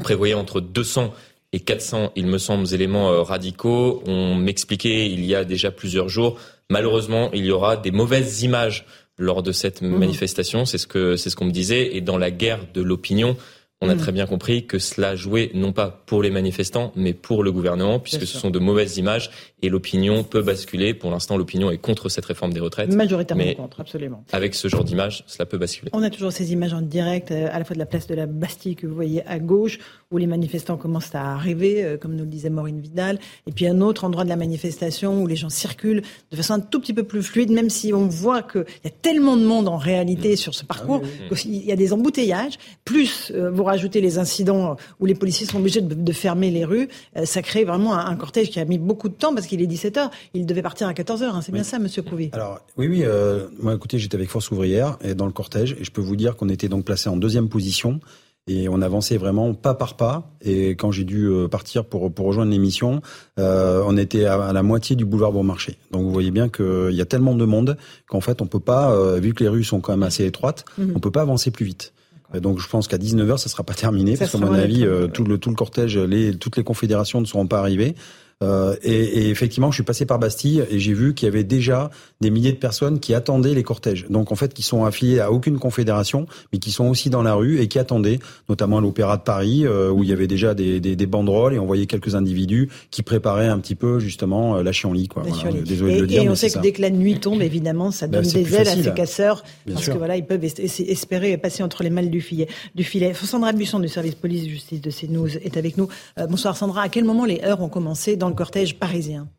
prévoyait 0.04 0.36
entre 0.36 0.62
200 0.62 1.12
et 1.54 1.60
400, 1.60 2.12
il 2.16 2.28
me 2.28 2.38
semble, 2.38 2.72
éléments 2.72 3.24
radicaux. 3.24 4.04
On 4.06 4.36
m'expliquait 4.36 5.10
il 5.10 5.26
y 5.26 5.34
a 5.34 5.44
déjà 5.44 5.72
plusieurs 5.72 6.08
jours, 6.08 6.38
malheureusement, 6.70 7.32
il 7.34 7.44
y 7.44 7.52
aura 7.52 7.78
des 7.78 7.90
mauvaises 7.90 8.44
images 8.44 8.86
lors 9.20 9.44
de 9.44 9.52
cette 9.52 9.82
mmh. 9.82 9.98
manifestation. 9.98 10.66
C'est 10.66 10.80
ce 10.80 10.88
que 10.88 11.16
c'est 11.16 11.30
ce 11.30 11.36
qu'on 11.36 11.46
me 11.46 11.52
disait. 11.52 11.96
Et 11.96 12.02
dans 12.02 12.18
la 12.18 12.32
guerre 12.32 12.62
de 12.74 12.82
l'opinion, 12.82 13.38
on 13.82 13.90
a 13.90 13.96
mm. 13.96 13.98
très 13.98 14.12
bien 14.12 14.26
compris 14.26 14.66
que 14.66 14.78
cela 14.78 15.16
jouait 15.16 15.52
non 15.54 15.72
pas 15.72 16.04
pour 16.06 16.22
les 16.22 16.32
manifestants, 16.32 16.92
mais 16.96 17.14
pour 17.14 17.44
le 17.44 17.52
gouvernement, 17.52 18.00
puisque 18.00 18.28
ce 18.28 18.38
sont 18.38 18.50
de 18.50 18.60
mauvaises 18.60 18.98
images 18.98 19.32
et 19.62 19.70
l'opinion 19.70 20.24
peut 20.24 20.42
basculer. 20.42 20.94
Pour 20.94 21.12
l'instant, 21.12 21.38
l'opinion 21.38 21.72
est 21.72 21.78
contre 21.78 22.10
cette 22.10 22.26
réforme 22.26 22.54
des 22.54 22.60
retraites. 22.60 22.94
Majoritairement 22.94 23.54
contre, 23.56 23.80
absolument. 23.80 24.24
Avec 24.32 24.56
ce 24.56 24.68
genre 24.68 24.84
d'image, 24.84 25.24
cela 25.28 25.46
peut 25.46 25.58
basculer. 25.58 25.92
On 25.94 26.04
a 26.04 26.10
toujours 26.10 26.32
ces 26.32 26.52
images 26.52 26.74
en 26.74 26.82
direct, 26.82 27.32
euh, 27.32 27.48
à 27.52 27.60
la 27.60 27.64
fois 27.64 27.74
de 27.74 27.80
la 27.80 27.86
place 27.86 28.08
de 28.08 28.16
la 28.16 28.26
Bastille 28.26 28.76
que 28.76 28.86
vous 28.86 28.96
voyez 28.96 29.26
à 29.26 29.40
gauche, 29.40 29.80
où 30.12 30.18
les 30.18 30.28
manifestants 30.28 30.78
commencent 30.78 31.16
à 31.16 31.34
arriver, 31.34 31.84
euh, 31.84 31.98
comme 31.98 32.16
nous 32.16 32.24
le 32.24 32.30
disait 32.30 32.50
Maureen 32.50 32.82
Vidal, 32.82 33.20
et 33.48 33.52
puis 33.52 33.66
un 33.68 33.80
autre 33.80 34.04
endroit 34.04 34.26
de 34.26 34.30
la 34.30 34.36
manifestation 34.36 35.22
où 35.22 35.28
les 35.28 35.36
gens 35.36 35.50
circulent 35.50 36.04
de 36.32 36.36
façon 36.36 36.54
un 36.54 36.60
tout 36.60 36.82
petit 36.82 36.94
peu 36.94 37.04
plus 37.04 37.24
fluide, 37.24 37.52
même 37.52 37.70
si 37.70 37.94
on 37.94 38.08
voit 38.08 38.44
qu'il 38.44 38.66
y 38.84 38.88
a 38.88 38.92
tellement 38.92 39.38
de 39.38 39.44
monde 39.44 39.68
en 39.68 39.78
réalité 39.78 40.34
mm. 40.34 40.38
sur 40.38 40.54
ce 40.54 40.66
parcours, 40.66 41.02
ah 41.04 41.36
qu'il 41.36 41.66
y 41.66 41.72
a 41.72 41.76
des 41.76 41.94
embouteillages, 41.94 42.58
plus 42.84 43.32
euh, 43.34 43.50
vous 43.50 43.64
rajouter 43.70 44.02
les 44.02 44.18
incidents 44.18 44.78
où 45.00 45.06
les 45.06 45.16
policiers 45.16 45.46
sont 45.46 45.60
obligés 45.60 45.82
de, 45.82 46.14
fermer 46.14 46.52
les 46.52 46.66
rues, 46.66 46.90
euh, 47.18 47.26
ça 47.26 47.42
crée 47.42 47.64
vraiment 47.64 47.98
un, 47.98 48.16
cortège 48.16 48.50
qui 48.50 48.60
a 48.60 48.66
mis 48.66 48.78
beaucoup 48.78 49.10
de 49.10 49.14
temps 49.14 49.34
parce 49.34 49.48
qu'il 49.48 49.62
est 49.62 49.68
17h. 49.68 50.10
Il 50.34 50.46
devait 50.46 50.62
partir 50.62 50.88
à 50.88 50.94
14h. 50.94 51.24
Hein. 51.24 51.42
C'est 51.42 51.52
bien 51.52 51.64
ça, 51.64 51.80
Monsieur 51.80 52.02
Couvi 52.02 52.30
Alors 52.34 52.60
oui, 52.78 52.88
oui. 52.88 53.04
Euh, 53.04 53.48
moi, 53.62 53.74
écoutez, 53.74 54.00
j'étais 54.00 54.16
avec 54.16 54.30
Force 54.30 54.52
ouvrière 54.52 54.98
et 55.02 55.16
dans 55.16 55.26
le 55.26 55.32
cortège 55.32 55.76
et 55.80 55.84
je 55.84 55.92
peux 55.92 56.02
vous 56.02 56.16
dire 56.16 56.36
qu'on 56.36 56.50
était 56.50 56.68
donc 56.68 56.86
placé 56.86 57.10
en 57.10 57.18
deuxième 57.18 57.50
position 57.50 58.00
et 58.48 58.68
on 58.68 58.82
avançait 58.82 59.18
vraiment 59.18 59.54
pas 59.54 59.76
par 59.76 59.96
pas. 59.96 60.32
Et 60.42 60.72
quand 60.72 60.92
j'ai 60.92 61.04
dû 61.04 61.26
euh, 61.26 61.48
partir 61.48 61.86
pour, 61.86 62.12
pour 62.12 62.26
rejoindre 62.26 62.52
l'émission, 62.52 63.02
euh, 63.38 63.84
on 63.86 63.96
était 63.96 64.26
à, 64.26 64.52
la 64.52 64.64
moitié 64.64 64.96
du 64.96 65.06
boulevard 65.06 65.32
Beaumarchais. 65.32 65.78
Donc 65.92 66.04
vous 66.04 66.12
voyez 66.12 66.32
bien 66.32 66.50
qu'il 66.50 66.92
y 66.92 67.02
a 67.02 67.06
tellement 67.06 67.36
de 67.36 67.46
monde 67.46 67.78
qu'en 68.08 68.22
fait 68.22 68.42
on 68.42 68.48
peut 68.48 68.60
pas, 68.60 69.20
vu 69.20 69.34
que 69.34 69.44
les 69.44 69.50
rues 69.50 69.64
sont 69.64 69.80
quand 69.80 69.94
même 69.94 70.04
assez 70.04 70.26
étroites, 70.26 70.66
mhm. 70.78 70.94
on 70.96 71.00
peut 71.00 71.12
pas 71.12 71.22
avancer 71.22 71.52
plus 71.52 71.66
vite. 71.66 71.94
Donc 72.34 72.60
je 72.60 72.68
pense 72.68 72.88
qu'à 72.88 72.98
19h, 72.98 73.38
ça 73.38 73.50
sera 73.50 73.64
pas 73.64 73.74
terminé, 73.74 74.16
parce 74.16 74.32
qu'à 74.32 74.38
mon 74.38 74.54
avis, 74.54 74.86
euh, 74.86 75.08
tout 75.08 75.24
le 75.24 75.38
tout 75.38 75.50
le 75.50 75.56
cortège, 75.56 75.98
les, 75.98 76.36
toutes 76.36 76.58
les 76.58 76.64
confédérations 76.64 77.22
ne 77.22 77.26
seront 77.26 77.48
pas 77.48 77.60
arrivées. 77.60 77.96
Euh, 78.42 78.76
et, 78.84 78.94
et, 78.94 79.30
effectivement, 79.30 79.70
je 79.70 79.76
suis 79.76 79.84
passé 79.84 80.06
par 80.06 80.18
Bastille 80.18 80.64
et 80.70 80.80
j'ai 80.80 80.94
vu 80.94 81.14
qu'il 81.14 81.26
y 81.26 81.30
avait 81.30 81.44
déjà 81.44 81.90
des 82.22 82.30
milliers 82.30 82.54
de 82.54 82.58
personnes 82.58 83.02
qui 83.02 83.14
attendaient 83.14 83.54
les 83.54 83.64
cortèges. 83.64 84.06
Donc 84.10 84.32
en 84.32 84.36
fait, 84.36 84.54
qui 84.54 84.64
sont 84.64 84.86
affiliés 84.86 85.20
à 85.20 85.32
aucune 85.32 85.60
confédération, 85.60 86.26
mais 86.54 86.60
qui 86.60 86.72
sont 86.72 86.88
aussi 86.88 87.10
dans 87.10 87.22
la 87.22 87.34
rue 87.34 87.60
et 87.60 87.68
qui 87.68 87.80
attendaient, 87.80 88.20
notamment 88.48 88.78
à 88.78 88.82
l'Opéra 88.82 89.18
de 89.18 89.24
Paris, 89.24 89.66
euh, 89.66 89.90
où 89.90 90.04
il 90.04 90.10
y 90.10 90.14
avait 90.14 90.28
déjà 90.28 90.54
des, 90.54 90.80
des, 90.80 90.96
des, 90.96 91.06
banderoles 91.06 91.54
et 91.54 91.60
on 91.60 91.66
voyait 91.66 91.86
quelques 91.86 92.16
individus 92.16 92.70
qui 92.92 93.04
préparaient 93.04 93.48
un 93.48 93.60
petit 93.60 93.76
peu 93.76 94.00
justement 94.00 94.56
euh, 94.56 94.64
la 94.64 94.72
chienlit. 94.72 95.10
Quoi. 95.10 95.24
Voilà, 95.28 95.62
désolé 95.62 95.94
et, 95.94 95.96
de 95.98 96.02
le 96.02 96.08
dire, 96.08 96.24
et 96.24 96.30
on 96.30 96.36
sait 96.36 96.50
que 96.50 96.60
dès 96.60 96.72
que 96.72 96.82
la 96.82 96.92
nuit 96.92 97.20
tombe, 97.20 97.42
évidemment, 97.42 97.92
ça 97.92 98.08
bah, 98.08 98.22
donne 98.22 98.32
des 98.32 98.56
ailes 98.56 98.70
à 98.70 98.76
ces 98.76 98.94
casseurs, 98.94 99.44
parce 99.68 99.88
que 99.88 99.98
voilà, 99.98 100.16
ils 100.16 100.26
peuvent 100.26 100.44
espérer 100.44 101.38
passer 101.38 101.62
entre 101.62 101.84
les 101.84 101.90
malles 101.90 102.10
du 102.10 102.22
filet. 102.22 102.48
Du 102.74 102.86
filet. 102.86 103.14
Sandra 103.14 103.52
Buisson 103.52 103.80
du 103.80 103.90
service 103.90 104.16
police-justice 104.16 104.82
de 104.82 104.90
CNews 104.90 105.38
est 105.38 105.58
avec 105.58 105.78
nous. 105.78 105.88
bonsoir 106.30 106.56
Sandra. 106.56 106.84
À 106.84 106.90
quel 106.90 107.04
moment 107.04 107.26
les 107.26 107.42
heures 107.44 107.62
ont 107.62 107.70
commencé 107.70 108.16
dans 108.16 108.29
le 108.30 108.36
cortège 108.36 108.80
parisien 108.80 109.30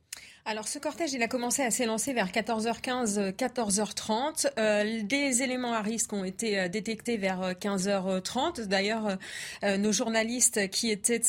alors 0.46 0.66
ce 0.66 0.78
cortège, 0.78 1.12
il 1.12 1.22
a 1.22 1.28
commencé 1.28 1.62
à 1.62 1.70
s'élancer 1.70 2.14
vers 2.14 2.28
14h15, 2.28 3.34
14h30. 3.34 4.50
Euh, 4.58 5.02
des 5.02 5.42
éléments 5.42 5.75
à 5.75 5.82
risque 5.82 6.14
ont 6.14 6.25
été 6.25 6.58
euh, 6.58 6.69
détectés 6.69 7.19
vers 7.19 7.52
15h30. 7.52 8.62
Euh, 8.62 8.64
D'ailleurs, 8.64 9.19
euh, 9.64 9.76
nos 9.76 9.92
journalistes 9.92 10.70
qui 10.70 10.90
étaient 10.90 11.20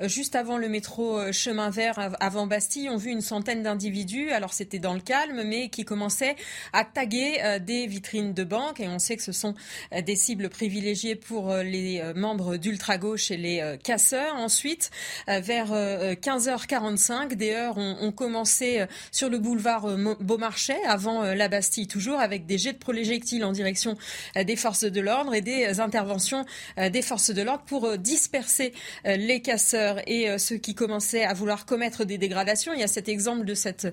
juste 0.00 0.36
avant 0.36 0.58
le 0.58 0.68
métro 0.68 1.32
chemin 1.32 1.70
vert, 1.70 2.14
avant 2.20 2.46
Bastille, 2.46 2.88
ont 2.88 2.96
vu 2.96 3.10
une 3.10 3.20
centaine 3.20 3.64
d'individus. 3.64 4.30
Alors 4.30 4.52
c'était 4.52 4.78
dans 4.78 4.94
le 4.94 5.00
calme, 5.00 5.42
mais 5.44 5.68
qui 5.68 5.84
commençaient 5.84 6.36
à 6.72 6.84
taguer 6.84 7.58
des 7.60 7.86
vitrines 7.86 8.32
de 8.32 8.44
banque. 8.44 8.78
Et 8.80 8.88
on 8.88 8.98
sait 8.98 9.16
que 9.16 9.22
ce 9.22 9.32
sont 9.32 9.54
des 9.92 10.16
cibles 10.16 10.48
privilégiées 10.48 11.16
pour 11.16 11.52
les 11.54 12.02
membres 12.14 12.56
d'ultra-gauche 12.56 13.30
et 13.30 13.36
les 13.36 13.78
casseurs. 13.82 14.36
Ensuite, 14.36 14.90
vers 15.26 15.72
15h45, 15.72 17.34
des 17.34 17.52
heures 17.52 17.78
ont, 17.78 17.96
ont 18.00 18.12
commencé 18.12 18.35
euh, 18.36 18.86
sur 19.10 19.28
le 19.30 19.38
boulevard 19.38 19.86
euh, 19.86 20.16
Beaumarchais, 20.20 20.80
avant 20.86 21.24
euh, 21.24 21.34
la 21.34 21.48
Bastille 21.48 21.86
toujours, 21.86 22.20
avec 22.20 22.46
des 22.46 22.58
jets 22.58 22.72
de 22.72 22.78
projectiles 22.78 23.44
en 23.44 23.52
direction 23.52 23.96
des 24.34 24.56
forces 24.56 24.84
de 24.84 25.00
l'ordre 25.00 25.34
et 25.34 25.40
des 25.40 25.80
interventions 25.80 26.44
des 26.76 27.02
forces 27.02 27.30
de 27.30 27.42
l'ordre 27.42 27.64
pour 27.66 27.98
disperser 27.98 28.72
les 29.04 29.40
casseurs 29.40 30.00
et 30.06 30.38
ceux 30.38 30.56
qui 30.56 30.74
commençaient 30.74 31.24
à 31.24 31.34
vouloir 31.34 31.66
commettre 31.66 32.04
des 32.04 32.18
dégradations. 32.18 32.72
Il 32.72 32.80
y 32.80 32.84
a 32.84 32.88
cet 32.88 33.08
exemple 33.08 33.44
de 33.44 33.54
cette 33.54 33.88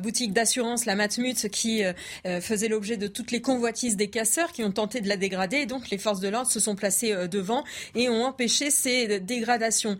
boutique 0.00 0.32
d'assurance, 0.32 0.86
la 0.86 0.94
Matmut, 0.94 1.48
qui 1.48 1.82
faisait 2.40 2.68
l'objet 2.68 2.96
de 2.96 3.06
toutes 3.06 3.30
les 3.30 3.40
convoitises 3.40 3.96
des 3.96 4.08
casseurs 4.08 4.52
qui 4.52 4.64
ont 4.64 4.72
tenté 4.72 5.00
de 5.00 5.08
la 5.08 5.16
dégrader. 5.16 5.58
Et 5.58 5.66
donc 5.66 5.90
les 5.90 5.98
forces 5.98 6.20
de 6.20 6.28
l'ordre 6.28 6.50
se 6.50 6.60
sont 6.60 6.74
placées 6.74 7.14
devant 7.28 7.64
et 7.94 8.08
ont 8.08 8.24
empêché 8.24 8.70
ces 8.70 9.20
dégradations. 9.20 9.98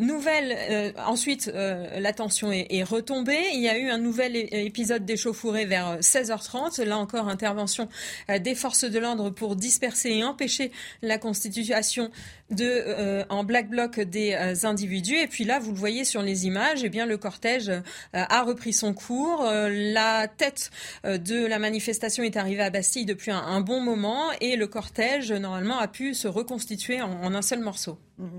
nouvelle, 0.00 0.94
ensuite, 1.06 1.50
la 1.54 2.12
tension 2.12 2.52
est, 2.52 2.66
est 2.70 2.84
il 3.10 3.60
y 3.60 3.68
a 3.68 3.78
eu 3.78 3.88
un 3.88 3.98
nouvel 3.98 4.36
épisode 4.36 5.04
d'échauffourée 5.04 5.64
vers 5.64 6.00
16h30. 6.00 6.82
Là 6.82 6.98
encore, 6.98 7.28
intervention 7.28 7.88
euh, 8.30 8.38
des 8.38 8.54
forces 8.54 8.84
de 8.84 8.98
l'ordre 8.98 9.30
pour 9.30 9.56
disperser 9.56 10.10
et 10.10 10.24
empêcher 10.24 10.70
la 11.02 11.18
constitution 11.18 12.10
de, 12.50 12.64
euh, 12.64 13.24
en 13.28 13.44
black 13.44 13.68
bloc 13.68 14.00
des 14.00 14.32
euh, 14.32 14.54
individus. 14.66 15.16
Et 15.16 15.26
puis 15.26 15.44
là, 15.44 15.58
vous 15.58 15.72
le 15.72 15.78
voyez 15.78 16.04
sur 16.04 16.22
les 16.22 16.46
images, 16.46 16.84
eh 16.84 16.88
bien, 16.88 17.06
le 17.06 17.16
cortège 17.16 17.70
a 18.12 18.42
repris 18.42 18.72
son 18.72 18.94
cours. 18.94 19.44
la 19.44 20.28
tête 20.28 20.70
de 21.04 21.46
la 21.46 21.58
manifestation 21.58 22.22
est 22.22 22.36
arrivée 22.36 22.62
à 22.62 22.70
Bastille 22.70 23.04
depuis 23.04 23.30
un, 23.30 23.60
bon 23.60 23.80
moment 23.80 24.30
et 24.40 24.56
le 24.56 24.66
cortège, 24.66 25.32
normalement, 25.32 25.78
a 25.78 25.88
pu 25.88 26.14
se 26.14 26.28
reconstituer 26.28 27.00
en 27.00 27.34
un 27.34 27.42
seul 27.42 27.60
morceau. 27.60 27.98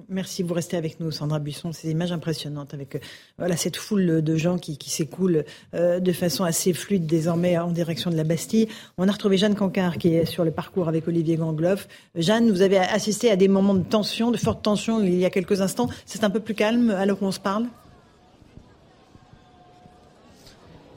Merci, 0.09 0.43
vous 0.43 0.53
restez 0.53 0.75
avec 0.75 0.99
nous, 0.99 1.09
Sandra 1.09 1.39
Buisson. 1.39 1.71
Ces 1.71 1.89
images 1.89 2.11
impressionnantes 2.11 2.73
avec 2.73 2.95
euh, 2.95 2.99
voilà 3.37 3.55
cette 3.55 3.77
foule 3.77 4.21
de 4.21 4.35
gens 4.35 4.57
qui, 4.57 4.77
qui 4.77 4.89
s'écoulent 4.89 5.45
euh, 5.73 6.01
de 6.01 6.11
façon 6.11 6.43
assez 6.43 6.73
fluide 6.73 7.05
désormais 7.05 7.57
en 7.57 7.71
direction 7.71 8.11
de 8.11 8.17
la 8.17 8.25
Bastille. 8.25 8.67
On 8.97 9.07
a 9.07 9.11
retrouvé 9.11 9.37
Jeanne 9.37 9.55
Cancard 9.55 9.97
qui 9.97 10.15
est 10.15 10.25
sur 10.25 10.43
le 10.43 10.51
parcours 10.51 10.89
avec 10.89 11.07
Olivier 11.07 11.37
Gangloff. 11.37 11.87
Jeanne, 12.15 12.51
vous 12.51 12.61
avez 12.61 12.77
assisté 12.77 13.31
à 13.31 13.37
des 13.37 13.47
moments 13.47 13.75
de 13.75 13.83
tension, 13.83 14.31
de 14.31 14.37
forte 14.37 14.61
tension 14.61 15.01
il 15.01 15.15
y 15.15 15.25
a 15.25 15.29
quelques 15.29 15.61
instants. 15.61 15.89
C'est 16.05 16.25
un 16.25 16.29
peu 16.29 16.41
plus 16.41 16.55
calme 16.55 16.89
alors 16.89 17.17
qu'on 17.17 17.31
se 17.31 17.39
parle? 17.39 17.67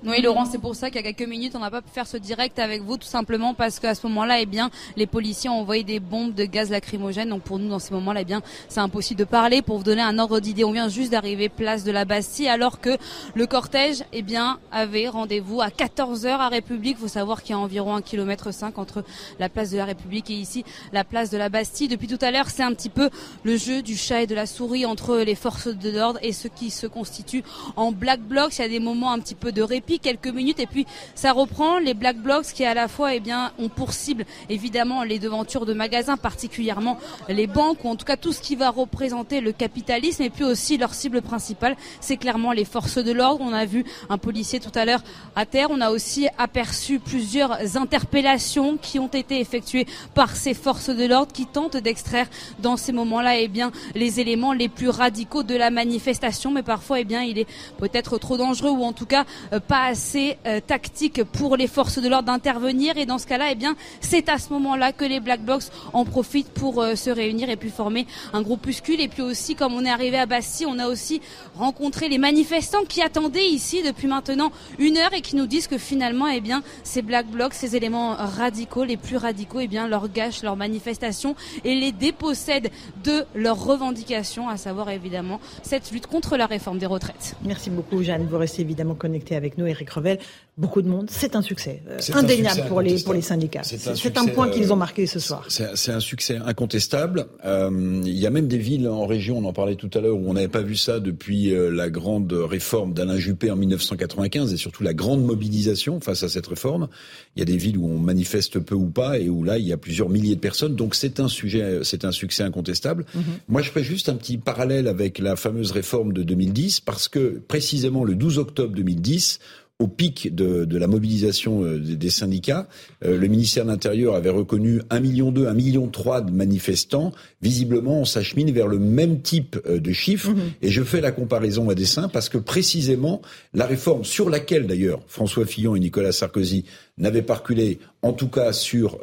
Oui, 0.04 0.20
Laurent, 0.20 0.46
c'est 0.46 0.58
pour 0.58 0.74
ça 0.74 0.90
qu'il 0.90 0.96
y 0.96 0.98
a 1.08 1.12
quelques 1.12 1.28
minutes, 1.28 1.52
on 1.54 1.60
n'a 1.60 1.70
pas 1.70 1.80
pu 1.80 1.90
faire 1.90 2.08
ce 2.08 2.16
direct 2.16 2.58
avec 2.58 2.82
vous, 2.82 2.96
tout 2.96 3.06
simplement 3.06 3.54
parce 3.54 3.78
qu'à 3.78 3.94
ce 3.94 4.04
moment-là, 4.08 4.40
eh 4.40 4.46
bien, 4.46 4.68
les 4.96 5.06
policiers 5.06 5.48
ont 5.48 5.60
envoyé 5.60 5.84
des 5.84 6.00
bombes 6.00 6.34
de 6.34 6.44
gaz 6.44 6.70
lacrymogène. 6.70 7.28
Donc 7.28 7.42
pour 7.42 7.60
nous, 7.60 7.68
dans 7.68 7.78
ces 7.78 7.94
moments-là, 7.94 8.22
eh 8.22 8.24
bien, 8.24 8.42
c'est 8.68 8.80
impossible 8.80 9.20
de 9.20 9.24
parler. 9.24 9.62
Pour 9.62 9.78
vous 9.78 9.84
donner 9.84 10.02
un 10.02 10.18
ordre 10.18 10.40
d'idée, 10.40 10.64
on 10.64 10.72
vient 10.72 10.88
juste 10.88 11.12
d'arriver 11.12 11.48
place 11.48 11.84
de 11.84 11.92
la 11.92 12.04
Bastille, 12.04 12.48
alors 12.48 12.80
que 12.80 12.96
le 13.36 13.46
cortège, 13.46 14.02
eh 14.12 14.22
bien, 14.22 14.58
avait 14.72 15.06
rendez-vous 15.06 15.60
à 15.60 15.70
14 15.70 16.24
h 16.24 16.30
à 16.30 16.48
République. 16.48 16.96
Il 16.98 17.02
faut 17.02 17.06
savoir 17.06 17.44
qu'il 17.44 17.52
y 17.52 17.54
a 17.54 17.60
environ 17.60 17.94
un 17.94 18.02
kilomètre 18.02 18.52
5 18.52 18.78
entre 18.78 19.04
la 19.38 19.48
place 19.48 19.70
de 19.70 19.76
la 19.76 19.84
République 19.84 20.30
et 20.30 20.34
ici 20.34 20.64
la 20.92 21.04
place 21.04 21.30
de 21.30 21.38
la 21.38 21.48
Bastille. 21.48 21.86
Depuis 21.86 22.08
tout 22.08 22.18
à 22.22 22.32
l'heure, 22.32 22.50
c'est 22.50 22.64
un 22.64 22.74
petit 22.74 22.90
peu 22.90 23.08
le 23.44 23.56
jeu 23.56 23.82
du 23.82 23.96
chat 23.96 24.22
et 24.22 24.26
de 24.26 24.34
la 24.34 24.46
souris 24.46 24.84
entre 24.84 25.18
les 25.18 25.36
forces 25.36 25.68
de 25.68 25.90
l'ordre 25.90 26.18
et 26.22 26.32
ceux 26.32 26.48
qui 26.48 26.70
se 26.70 26.88
constituent 26.88 27.44
en 27.76 27.92
black 27.92 28.20
blocs. 28.20 28.58
Il 28.58 28.62
y 28.62 28.64
a 28.64 28.68
des 28.68 28.80
moments 28.80 29.12
un 29.12 29.20
petit 29.20 29.36
peu 29.36 29.52
de 29.52 29.62
répit 29.62 29.91
quelques 29.98 30.28
minutes 30.28 30.60
et 30.60 30.66
puis 30.66 30.86
ça 31.14 31.32
reprend. 31.32 31.78
Les 31.78 31.94
black 31.94 32.18
blocs 32.18 32.46
qui 32.46 32.64
à 32.64 32.74
la 32.74 32.88
fois 32.88 33.14
eh 33.14 33.20
bien 33.20 33.52
ont 33.58 33.68
pour 33.68 33.92
cible 33.92 34.24
évidemment 34.48 35.02
les 35.04 35.18
devantures 35.18 35.66
de 35.66 35.74
magasins 35.74 36.16
particulièrement 36.16 36.98
les 37.28 37.46
banques 37.46 37.84
ou 37.84 37.88
en 37.88 37.96
tout 37.96 38.04
cas 38.04 38.16
tout 38.16 38.32
ce 38.32 38.40
qui 38.40 38.56
va 38.56 38.70
représenter 38.70 39.40
le 39.40 39.52
capitalisme. 39.52 40.22
Et 40.22 40.30
puis 40.30 40.44
aussi 40.44 40.76
leur 40.78 40.94
cible 40.94 41.22
principale 41.22 41.76
c'est 42.00 42.16
clairement 42.16 42.52
les 42.52 42.64
forces 42.64 42.98
de 42.98 43.12
l'ordre. 43.12 43.44
On 43.44 43.52
a 43.52 43.64
vu 43.64 43.84
un 44.08 44.18
policier 44.18 44.60
tout 44.60 44.76
à 44.76 44.84
l'heure 44.84 45.02
à 45.36 45.46
terre. 45.46 45.68
On 45.70 45.80
a 45.80 45.90
aussi 45.90 46.28
aperçu 46.38 46.98
plusieurs 46.98 47.76
interpellations 47.76 48.76
qui 48.76 48.98
ont 48.98 49.08
été 49.08 49.40
effectuées 49.40 49.86
par 50.14 50.36
ces 50.36 50.54
forces 50.54 50.90
de 50.90 51.04
l'ordre 51.04 51.32
qui 51.32 51.46
tentent 51.46 51.76
d'extraire 51.76 52.26
dans 52.58 52.76
ces 52.76 52.92
moments-là 52.92 53.38
eh 53.38 53.48
bien 53.48 53.72
les 53.94 54.20
éléments 54.20 54.52
les 54.52 54.68
plus 54.68 54.88
radicaux 54.88 55.42
de 55.42 55.54
la 55.54 55.70
manifestation. 55.70 56.50
Mais 56.50 56.62
parfois 56.62 57.00
eh 57.00 57.04
bien 57.04 57.22
il 57.22 57.38
est 57.38 57.48
peut-être 57.78 58.18
trop 58.18 58.36
dangereux 58.36 58.70
ou 58.70 58.84
en 58.84 58.92
tout 58.92 59.06
cas 59.06 59.24
euh, 59.52 59.60
pas 59.60 59.81
assez 59.84 60.36
euh, 60.46 60.60
tactique 60.60 61.22
pour 61.24 61.56
les 61.56 61.66
forces 61.66 61.98
de 61.98 62.08
l'ordre 62.08 62.26
d'intervenir. 62.26 62.96
Et 62.96 63.06
dans 63.06 63.18
ce 63.18 63.26
cas-là, 63.26 63.46
eh 63.50 63.54
bien, 63.54 63.76
c'est 64.00 64.28
à 64.28 64.38
ce 64.38 64.52
moment-là 64.52 64.92
que 64.92 65.04
les 65.04 65.20
Black 65.20 65.42
Blocs 65.42 65.64
en 65.92 66.04
profitent 66.04 66.50
pour 66.50 66.80
euh, 66.80 66.94
se 66.94 67.10
réunir 67.10 67.50
et 67.50 67.56
puis 67.56 67.70
former 67.70 68.06
un 68.32 68.42
groupuscule. 68.42 69.00
Et 69.00 69.08
puis 69.08 69.22
aussi, 69.22 69.54
comme 69.54 69.74
on 69.74 69.84
est 69.84 69.90
arrivé 69.90 70.18
à 70.18 70.26
Bastille, 70.26 70.66
on 70.66 70.78
a 70.78 70.88
aussi 70.88 71.20
rencontré 71.56 72.08
les 72.08 72.18
manifestants 72.18 72.84
qui 72.88 73.02
attendaient 73.02 73.48
ici 73.48 73.82
depuis 73.82 74.06
maintenant 74.06 74.52
une 74.78 74.96
heure 74.96 75.12
et 75.14 75.20
qui 75.20 75.36
nous 75.36 75.46
disent 75.46 75.66
que 75.66 75.78
finalement, 75.78 76.28
eh 76.28 76.40
bien, 76.40 76.62
ces 76.82 77.02
Black 77.02 77.26
Blocs, 77.26 77.54
ces 77.54 77.76
éléments 77.76 78.14
radicaux, 78.14 78.84
les 78.84 78.96
plus 78.96 79.16
radicaux, 79.16 79.60
eh 79.60 79.68
bien, 79.68 79.88
leur 79.88 80.08
gâchent 80.08 80.42
leur 80.42 80.56
manifestation 80.56 81.34
et 81.64 81.74
les 81.74 81.92
dépossèdent 81.92 82.70
de 83.04 83.24
leurs 83.34 83.62
revendications, 83.62 84.48
à 84.48 84.56
savoir 84.56 84.90
évidemment 84.90 85.40
cette 85.62 85.90
lutte 85.90 86.06
contre 86.06 86.36
la 86.36 86.46
réforme 86.46 86.78
des 86.78 86.86
retraites. 86.86 87.34
Merci 87.44 87.70
beaucoup, 87.70 88.02
Jeanne. 88.02 88.26
Vous 88.30 88.38
restez 88.38 88.62
évidemment 88.62 88.94
connecté 88.94 89.36
avec 89.36 89.58
nous, 89.58 89.66
Eric 89.72 89.90
Revel 89.90 90.18
beaucoup 90.58 90.82
de 90.82 90.88
monde. 90.88 91.08
C'est 91.10 91.34
un 91.34 91.40
succès 91.40 91.82
euh, 91.88 91.98
indéniable 92.12 92.64
pour 92.68 92.82
les 92.82 93.02
pour 93.02 93.14
les 93.14 93.22
syndicats. 93.22 93.62
C'est 93.62 94.18
un, 94.18 94.26
point 94.26 94.50
qu'ils 94.50 94.72
ont 94.72 94.76
marqué 94.76 95.06
ce 95.06 95.18
soir. 95.18 95.46
C'est 95.48 95.92
un 95.92 96.00
succès 96.00 96.36
incontestable. 96.44 97.26
Euh, 97.44 98.00
il 98.04 98.18
y 98.18 98.26
a 98.26 98.30
même 98.30 98.48
des 98.48 98.58
villes 98.58 98.88
en 98.88 99.06
région, 99.06 99.38
on 99.38 99.44
en 99.44 99.52
parlait 99.52 99.76
tout 99.76 99.90
à 99.94 100.00
l'heure, 100.00 100.16
où 100.16 100.28
on 100.28 100.34
n'avait 100.34 100.48
pas 100.48 100.60
vu 100.60 100.76
ça 100.76 101.00
depuis 101.00 101.54
euh, 101.54 101.70
la 101.70 101.88
grande 101.88 102.32
réforme 102.32 102.92
d'Alain 102.92 103.16
Juppé 103.16 103.50
en 103.50 103.56
1995 103.56 104.52
et 104.52 104.56
surtout 104.56 104.82
la 104.82 104.92
grande 104.92 105.24
mobilisation 105.24 106.00
face 106.00 106.22
à 106.22 106.28
cette 106.28 106.46
réforme. 106.46 106.88
Il 107.34 107.40
y 107.40 107.42
a 107.42 107.46
des 107.46 107.56
villes 107.56 107.78
où 107.78 107.86
on 107.86 107.98
manifeste 107.98 108.58
peu 108.58 108.74
ou 108.74 108.90
pas 108.90 109.18
et 109.18 109.30
où 109.30 109.44
là 109.44 109.56
il 109.58 109.66
y 109.66 109.72
a 109.72 109.78
plusieurs 109.78 110.10
milliers 110.10 110.34
de 110.34 110.40
personnes. 110.40 110.76
Donc 110.76 110.94
c'est 110.94 111.18
un 111.18 111.28
sujet, 111.28 111.80
c'est 111.82 112.04
un 112.04 112.12
succès 112.12 112.42
incontestable. 112.42 113.06
Mhm. 113.14 113.22
Moi 113.48 113.62
je 113.62 113.70
fais 113.70 113.82
juste 113.82 114.10
un 114.10 114.14
petit 114.14 114.36
parallèle 114.36 114.86
avec 114.86 115.18
la 115.18 115.34
fameuse 115.34 115.72
réforme 115.72 116.12
de 116.12 116.22
2010 116.22 116.80
parce 116.80 117.08
que 117.08 117.40
précisément 117.48 118.04
le 118.04 118.14
12 118.14 118.38
octobre 118.38 118.74
2010 118.74 119.38
au 119.82 119.88
pic 119.88 120.32
de, 120.32 120.64
de 120.64 120.78
la 120.78 120.86
mobilisation 120.86 121.64
euh, 121.64 121.78
des, 121.78 122.10
syndicats, 122.10 122.68
euh, 123.04 123.18
le 123.18 123.26
ministère 123.26 123.64
de 123.64 123.70
l'Intérieur 123.70 124.14
avait 124.14 124.30
reconnu 124.30 124.78
1,2 124.90 125.00
million, 125.00 125.32
1,3 125.32 125.54
million 125.54 125.86
de 125.86 126.30
manifestants. 126.30 127.12
Visiblement, 127.42 128.00
on 128.00 128.04
s'achemine 128.04 128.52
vers 128.52 128.68
le 128.68 128.78
même 128.78 129.22
type 129.22 129.58
euh, 129.66 129.80
de 129.80 129.92
chiffres. 129.92 130.30
Mhm. 130.30 130.52
Et 130.62 130.70
je 130.70 130.84
fais 130.84 131.00
la 131.00 131.10
comparaison 131.10 131.68
à 131.68 131.74
dessein 131.74 132.08
parce 132.08 132.28
que 132.28 132.38
précisément, 132.38 133.22
la 133.54 133.66
réforme 133.66 134.04
sur 134.04 134.30
laquelle 134.30 134.68
d'ailleurs 134.68 135.00
François 135.08 135.46
Fillon 135.46 135.74
et 135.74 135.80
Nicolas 135.80 136.12
Sarkozy 136.12 136.64
n'avaient 136.98 137.22
pas 137.22 137.36
reculé, 137.36 137.78
en 138.02 138.12
tout 138.12 138.28
cas 138.28 138.52
sur 138.52 138.98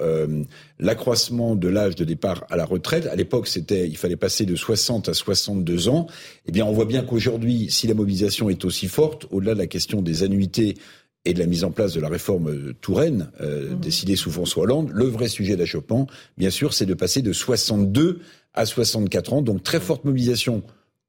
l'accroissement 0.80 1.56
de 1.56 1.68
l'âge 1.68 1.96
de 1.96 2.06
départ 2.06 2.46
à 2.50 2.56
la 2.56 2.66
retraite. 2.66 3.08
À 3.08 3.16
l'époque, 3.16 3.48
c'était, 3.48 3.88
il 3.88 3.98
fallait 3.98 4.16
passer 4.16 4.46
de 4.46 4.56
60 4.56 5.10
à 5.10 5.14
62 5.14 5.90
ans. 5.90 6.08
Eh 6.46 6.52
bien, 6.52 6.66
on 6.66 6.72
voit 6.72 6.86
bien 6.86 7.04
qu'aujourd'hui, 7.04 7.68
si 7.72 7.88
la 7.88 7.96
mobilisation 7.96 8.50
est 8.50 8.64
aussi 8.64 8.88
forte, 8.88 9.26
au-delà 9.32 9.54
de 9.54 9.60
la 9.60 9.68
question 9.68 10.02
des 10.02 10.24
annuités 10.24 10.78
et 11.26 11.34
de 11.34 11.40
la 11.40 11.46
mise 11.46 11.64
en 11.64 11.72
place 11.72 11.94
de 11.94 12.00
la 12.00 12.10
réforme 12.10 12.50
euh, 12.50 12.74
Touraine, 12.82 13.32
euh, 13.42 13.72
mmh. 13.72 13.80
décidée 13.80 14.16
sous 14.16 14.32
François 14.32 14.64
Hollande, 14.64 14.90
le 14.94 15.06
vrai 15.06 15.28
sujet 15.28 15.56
d'achoppement, 15.56 16.08
bien 16.38 16.50
sûr, 16.50 16.74
c'est 16.74 16.86
de 16.86 16.94
passer 16.94 17.22
de 17.22 17.34
62 17.34 18.22
à 18.54 18.66
64 18.66 19.34
ans. 19.34 19.42
Donc, 19.42 19.64
très 19.64 19.80
forte 19.80 20.06
mobilisation, 20.06 20.64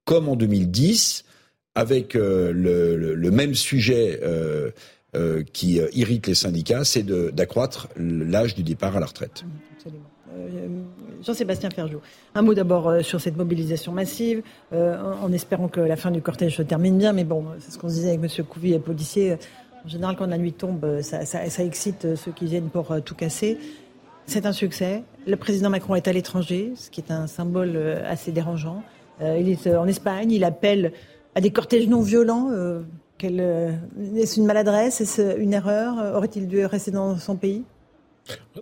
comme 0.05 0.29
en 0.29 0.37
2010, 0.37 1.25
avec 1.75 2.17
euh, 2.17 2.53
le, 2.53 3.15
le, 3.15 3.31
même 3.31 3.55
sujet 3.55 4.21
euh, 5.15 5.21
euh, 5.21 5.43
qui 5.53 5.81
irrite 5.93 6.27
les 6.27 6.35
syndicats, 6.35 6.85
c'est 6.85 7.05
d'accroître 7.05 7.89
l'âge 7.97 8.55
du 8.55 8.63
départ 8.63 8.97
à 8.97 9.01
la 9.01 9.07
retraite. 9.07 9.45
Euh, 10.33 10.69
Jean-Sébastien 11.23 11.71
Ferjou, 11.71 11.99
un 12.35 12.43
mot 12.43 12.55
d'abord 12.55 12.89
euh, 12.89 13.03
sur 13.03 13.21
cette 13.21 13.37
mobilisation 13.37 13.93
massive, 13.93 14.43
en 14.73 15.33
espérant 15.33 15.69
que 15.69 15.81
la 15.81 15.97
fin 15.97 16.11
du 16.11 16.23
cortège 16.23 16.57
se 16.57 16.63
termine 16.63 16.97
bien, 16.97 17.13
mais 17.13 17.25
bon, 17.25 17.45
c'est 17.59 17.73
ce 17.73 17.79
qu'on 17.79 17.89
disait 17.89 18.11
avec 18.11 18.21
M. 18.23 18.45
Couvi, 18.47 18.79
policier. 18.79 19.37
En 19.85 19.89
général, 19.89 20.17
quand 20.17 20.27
la 20.27 20.39
nuit 20.39 20.53
tombe, 20.53 21.01
ça, 21.03 21.45
excite 21.65 22.15
ceux 22.15 22.33
qui 22.33 22.47
viennent 22.47 22.71
pour 22.71 22.95
tout 23.05 23.15
casser. 23.15 23.59
C'est 24.27 24.47
un 24.47 24.53
succès. 24.53 25.03
Le 25.27 25.37
président 25.37 25.71
Macron 25.71 25.95
est 25.95 26.07
à 26.07 26.13
l'étranger, 26.13 26.73
ce 26.77 26.91
qui 26.91 27.01
est 27.01 27.11
un 27.11 27.27
symbole 27.27 27.77
assez 28.07 28.31
dérangeant. 28.31 28.83
Il 29.21 29.49
est 29.49 29.67
en 29.75 29.87
Espagne, 29.87 30.31
il 30.31 30.45
appelle 30.45 30.93
à 31.35 31.41
des 31.41 31.51
cortèges 31.51 31.89
non 31.89 32.03
violents. 32.03 32.49
Euh, 32.51 32.83
est-ce 33.25 34.39
une 34.39 34.47
maladresse? 34.47 35.01
Est-ce 35.01 35.39
une 35.39 35.53
erreur? 35.53 36.17
Aurait-il 36.17 36.49
dû 36.49 36.65
rester 36.65 36.91
dans 36.91 37.19
son 37.19 37.37
pays? 37.37 37.65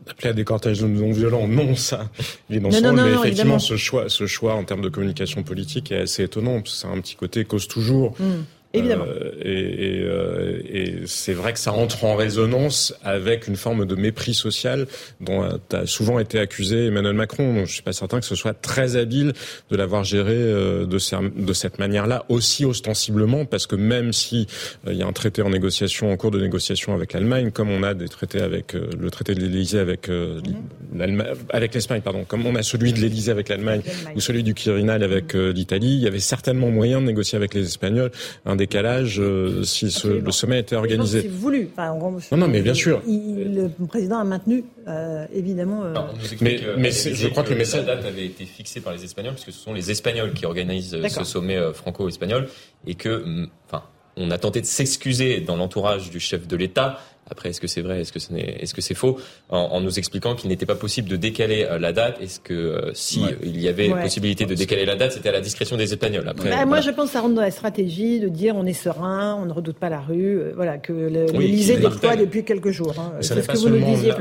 D'appeler 0.06 0.30
à 0.30 0.32
des 0.32 0.44
cortèges 0.44 0.82
non 0.82 1.12
violents, 1.12 1.46
non, 1.46 1.74
ça, 1.74 2.08
mais 2.48 2.58
effectivement, 2.58 3.58
ce 3.58 3.76
choix, 3.76 4.08
ce 4.08 4.26
choix 4.26 4.54
en 4.54 4.64
termes 4.64 4.80
de 4.80 4.88
communication 4.88 5.42
politique 5.42 5.92
est 5.92 6.02
assez 6.02 6.22
étonnant. 6.22 6.62
C'est 6.64 6.86
un 6.86 7.00
petit 7.00 7.16
côté 7.16 7.44
cause 7.44 7.68
toujours. 7.68 8.14
Hmm. 8.18 8.44
Évidemment. 8.74 9.06
Euh, 9.06 9.32
et, 9.40 10.02
euh, 10.02 10.60
et 10.70 10.94
c'est 11.06 11.32
vrai 11.32 11.54
que 11.54 11.58
ça 11.58 11.72
entre 11.72 12.04
en 12.04 12.16
résonance 12.16 12.94
avec 13.02 13.48
une 13.48 13.56
forme 13.56 13.86
de 13.86 13.94
mépris 13.94 14.34
social 14.34 14.86
dont 15.22 15.42
a 15.72 15.86
souvent 15.86 16.18
été 16.18 16.38
accusé 16.38 16.86
Emmanuel 16.86 17.14
Macron. 17.14 17.54
Donc 17.54 17.66
je 17.66 17.72
suis 17.72 17.82
pas 17.82 17.94
certain 17.94 18.20
que 18.20 18.26
ce 18.26 18.34
soit 18.34 18.52
très 18.52 18.96
habile 18.96 19.32
de 19.70 19.76
l'avoir 19.76 20.04
géré 20.04 20.34
euh, 20.34 20.84
de, 20.84 20.98
de 21.40 21.52
cette 21.54 21.78
manière-là, 21.78 22.26
aussi 22.28 22.66
ostensiblement, 22.66 23.46
parce 23.46 23.66
que 23.66 23.74
même 23.74 24.12
si 24.12 24.46
il 24.86 24.96
y 24.96 25.02
a 25.02 25.06
un 25.06 25.12
traité 25.12 25.40
en 25.40 25.48
négociation, 25.48 26.12
en 26.12 26.16
cours 26.18 26.30
de 26.30 26.40
négociation 26.40 26.94
avec 26.94 27.14
l'Allemagne, 27.14 27.50
comme 27.50 27.70
on 27.70 27.82
a 27.82 27.94
des 27.94 28.08
traités 28.08 28.42
avec 28.42 28.74
le 28.74 29.10
traité 29.10 29.34
de 29.34 29.40
l'Élysée 29.40 29.78
avec 29.78 30.08
mm-hmm. 30.08 31.24
avec 31.50 31.74
l'Espagne, 31.74 32.02
pardon, 32.02 32.24
comme 32.24 32.44
on 32.44 32.54
a 32.54 32.62
celui 32.62 32.92
de 32.92 32.98
l'Élysée 32.98 33.30
avec 33.32 33.48
l'Allemagne 33.48 33.80
ou 34.14 34.20
celui 34.20 34.42
du 34.42 34.52
Quirinal 34.52 35.02
avec 35.02 35.32
l'Italie, 35.32 35.94
il 35.94 36.00
y 36.00 36.06
avait 36.06 36.18
certainement 36.18 36.70
moyen 36.70 37.00
de 37.00 37.06
négocier 37.06 37.36
avec 37.36 37.54
les 37.54 37.64
Espagnols 37.64 38.10
décalage 38.58 39.18
euh, 39.18 39.62
si 39.64 39.86
le 40.04 40.30
sommet 40.30 40.60
était 40.60 40.76
organisé. 40.76 41.22
C'est 41.22 41.28
voulu. 41.28 41.70
non, 41.78 42.36
non, 42.36 42.48
mais 42.48 42.60
bien 42.60 42.74
sûr. 42.74 43.00
le 43.06 43.68
président 43.86 44.18
a 44.18 44.24
maintenu, 44.24 44.64
euh, 44.86 45.26
évidemment. 45.32 45.84
Euh, 45.84 45.94
mais, 46.42 46.60
mais 46.76 46.90
je 46.90 47.28
crois 47.28 47.42
que 47.42 47.50
le 47.50 47.56
message. 47.56 47.86
La 47.86 47.96
date 47.96 48.04
avait 48.04 48.26
été 48.26 48.44
fixée 48.44 48.80
par 48.80 48.92
les 48.92 49.02
Espagnols, 49.04 49.34
puisque 49.34 49.52
ce 49.52 49.64
sont 49.64 49.72
les 49.72 49.90
Espagnols 49.90 50.34
qui 50.34 50.44
organisent 50.44 50.96
ce 51.08 51.24
sommet 51.24 51.58
franco-espagnol, 51.72 52.48
et 52.86 52.94
que, 52.94 53.24
mm, 53.24 53.48
enfin, 53.66 53.84
on 54.16 54.30
a 54.30 54.38
tenté 54.38 54.60
de 54.60 54.66
s'excuser 54.66 55.40
dans 55.40 55.56
l'entourage 55.56 56.10
du 56.10 56.20
chef 56.20 56.46
de 56.46 56.56
l'État 56.56 56.98
après, 57.30 57.50
est-ce 57.50 57.60
que 57.60 57.66
c'est 57.66 57.82
vrai, 57.82 58.00
est-ce 58.00 58.12
que 58.12 58.18
c'est 58.18 58.34
est-ce 58.34 58.74
que 58.74 58.80
c'est 58.80 58.94
faux, 58.94 59.18
en, 59.48 59.80
nous 59.80 59.98
expliquant 59.98 60.34
qu'il 60.34 60.48
n'était 60.50 60.66
pas 60.66 60.74
possible 60.74 61.08
de 61.08 61.16
décaler 61.16 61.64
euh, 61.64 61.78
la 61.78 61.92
date. 61.92 62.20
Est-ce 62.20 62.40
que 62.40 62.54
euh, 62.54 62.90
si 62.94 63.22
il 63.42 63.60
y 63.60 63.68
avait 63.68 63.88
possibilité 63.88 64.46
de 64.46 64.54
décaler 64.54 64.84
la 64.84 64.96
date, 64.96 65.12
c'était 65.12 65.28
à 65.28 65.32
la 65.32 65.40
discrétion 65.40 65.76
des 65.76 65.92
Espagnols. 65.92 66.28
Après, 66.28 66.50
bah, 66.50 66.64
moi, 66.66 66.80
je 66.80 66.90
pense 66.90 67.06
que 67.06 67.12
ça 67.12 67.20
rentre 67.20 67.34
dans 67.34 67.42
la 67.42 67.50
stratégie 67.50 68.20
de 68.20 68.28
dire 68.28 68.56
on 68.56 68.66
est 68.66 68.72
serein, 68.72 69.36
on 69.40 69.46
ne 69.46 69.52
redoute 69.52 69.78
pas 69.78 69.88
la 69.88 70.00
rue, 70.00 70.38
euh, 70.38 70.52
voilà 70.54 70.78
que 70.78 70.92
l'Élysée 70.92 71.76
déploie 71.76 72.16
depuis 72.16 72.44
quelques 72.44 72.70
jours. 72.70 72.94
Hein. 72.98 73.12
C'est 73.20 73.42
ce 73.42 73.48
que 73.48 73.56
vous 73.58 73.68
nous 73.68 73.84
disiez, 73.84 74.12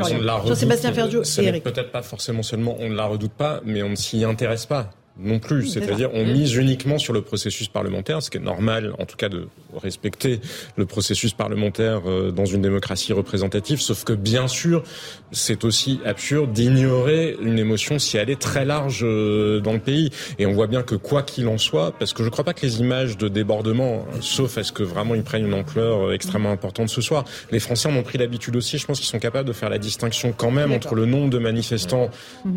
Jean-Sébastien 0.45 0.93
Ferjou 0.93 1.21
et 1.21 1.43
Eric. 1.43 1.63
Peut-être 1.63 1.91
pas 1.91 2.01
forcément 2.01 2.43
seulement 2.43 2.75
on 2.79 2.89
ne 2.89 2.95
la 2.95 3.05
redoute 3.05 3.33
pas, 3.33 3.61
mais 3.65 3.83
on 3.83 3.89
ne 3.89 3.95
s'y 3.95 4.23
intéresse 4.23 4.65
pas. 4.65 4.89
Non 5.19 5.39
plus. 5.39 5.67
C'est-à-dire, 5.67 6.09
on 6.13 6.25
mise 6.25 6.55
uniquement 6.55 6.97
sur 6.97 7.13
le 7.13 7.21
processus 7.21 7.67
parlementaire, 7.67 8.21
ce 8.21 8.29
qui 8.29 8.37
est 8.37 8.41
normal, 8.41 8.93
en 8.99 9.05
tout 9.05 9.15
cas, 9.15 9.29
de 9.29 9.47
respecter 9.75 10.39
le 10.75 10.85
processus 10.85 11.33
parlementaire 11.33 12.01
euh, 12.05 12.31
dans 12.31 12.45
une 12.45 12.61
démocratie 12.61 13.13
représentative. 13.13 13.81
Sauf 13.81 14.03
que, 14.03 14.13
bien 14.13 14.47
sûr, 14.47 14.83
c'est 15.31 15.63
aussi 15.65 15.99
absurde 16.05 16.51
d'ignorer 16.51 17.35
une 17.41 17.59
émotion 17.59 17.99
si 17.99 18.17
elle 18.17 18.29
est 18.29 18.39
très 18.39 18.65
large 18.65 19.01
euh, 19.03 19.59
dans 19.59 19.73
le 19.73 19.79
pays. 19.79 20.11
Et 20.39 20.45
on 20.45 20.53
voit 20.53 20.67
bien 20.67 20.83
que 20.83 20.95
quoi 20.95 21.23
qu'il 21.23 21.47
en 21.47 21.57
soit, 21.57 21.93
parce 21.97 22.13
que 22.13 22.23
je 22.23 22.27
ne 22.27 22.31
crois 22.31 22.45
pas 22.45 22.53
que 22.53 22.65
les 22.65 22.79
images 22.79 23.17
de 23.17 23.27
débordement, 23.27 24.05
sauf 24.21 24.57
à 24.57 24.63
ce 24.63 24.71
que 24.71 24.83
vraiment 24.83 25.15
ils 25.15 25.23
prennent 25.23 25.45
une 25.45 25.53
ampleur 25.53 26.09
euh, 26.09 26.13
extrêmement 26.13 26.51
importante 26.51 26.89
ce 26.89 27.01
soir, 27.01 27.25
les 27.51 27.59
Français 27.59 27.89
en 27.89 27.95
ont 27.95 28.03
pris 28.03 28.17
l'habitude 28.17 28.55
aussi. 28.55 28.77
Je 28.77 28.85
pense 28.85 28.99
qu'ils 28.99 29.09
sont 29.09 29.19
capables 29.19 29.47
de 29.47 29.53
faire 29.53 29.69
la 29.69 29.79
distinction 29.79 30.33
quand 30.35 30.51
même 30.51 30.71
entre 30.71 30.95
le 30.95 31.05
nombre 31.05 31.29
de 31.29 31.37
manifestants 31.39 32.09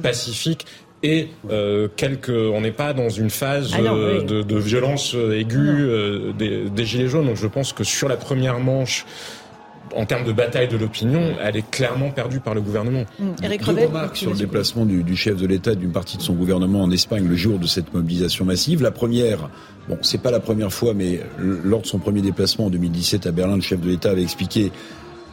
pacifiques 0.02 0.67
et 1.02 1.28
euh, 1.50 1.88
quelques, 1.97 2.28
on 2.30 2.61
n'est 2.61 2.73
pas 2.73 2.92
dans 2.92 3.09
une 3.09 3.30
phase 3.30 3.71
ah 3.75 3.80
euh, 3.80 4.23
de, 4.23 4.42
de, 4.42 4.59
violence 4.59 5.14
euh, 5.14 5.38
aiguë 5.38 5.59
euh, 5.59 6.33
des, 6.33 6.69
des, 6.69 6.85
gilets 6.85 7.09
jaunes. 7.09 7.26
Donc 7.26 7.37
je 7.37 7.47
pense 7.47 7.73
que 7.73 7.85
sur 7.85 8.07
la 8.07 8.16
première 8.16 8.61
manche, 8.61 9.07
en 9.97 10.04
termes 10.04 10.25
de 10.25 10.33
bataille 10.33 10.69
de 10.69 10.76
l'opinion, 10.76 11.35
elle 11.42 11.57
est 11.57 11.69
clairement 11.69 12.11
perdue 12.11 12.40
par 12.40 12.54
le 12.54 12.61
gouvernement. 12.61 13.04
Mmh. 13.19 13.25
Eric 13.42 13.64
Deux 13.64 13.87
remarques 13.87 14.16
sur 14.16 14.30
le 14.30 14.37
déplacement 14.37 14.85
du, 14.85 15.02
du 15.02 15.16
chef 15.16 15.37
de 15.37 15.47
l'État 15.47 15.75
d'une 15.75 15.90
partie 15.90 16.19
de 16.19 16.23
son 16.23 16.35
gouvernement 16.35 16.83
en 16.83 16.90
Espagne 16.90 17.26
le 17.26 17.37
jour 17.37 17.59
de 17.59 17.66
cette 17.66 17.92
mobilisation 17.95 18.45
massive. 18.45 18.83
La 18.83 18.90
première, 18.90 19.49
bon, 19.88 19.99
c'est 20.02 20.23
pas 20.23 20.30
la 20.30 20.40
première 20.40 20.73
fois, 20.73 20.92
mais 20.95 21.21
lors 21.38 21.80
de 21.80 21.87
son 21.87 21.99
premier 21.99 22.21
déplacement 22.21 22.66
en 22.66 22.71
2017 22.71 23.26
à 23.26 23.33
Berlin, 23.33 23.57
le 23.57 23.62
chef 23.62 23.80
de 23.80 23.88
l'État 23.88 24.11
avait 24.11 24.23
expliqué 24.23 24.71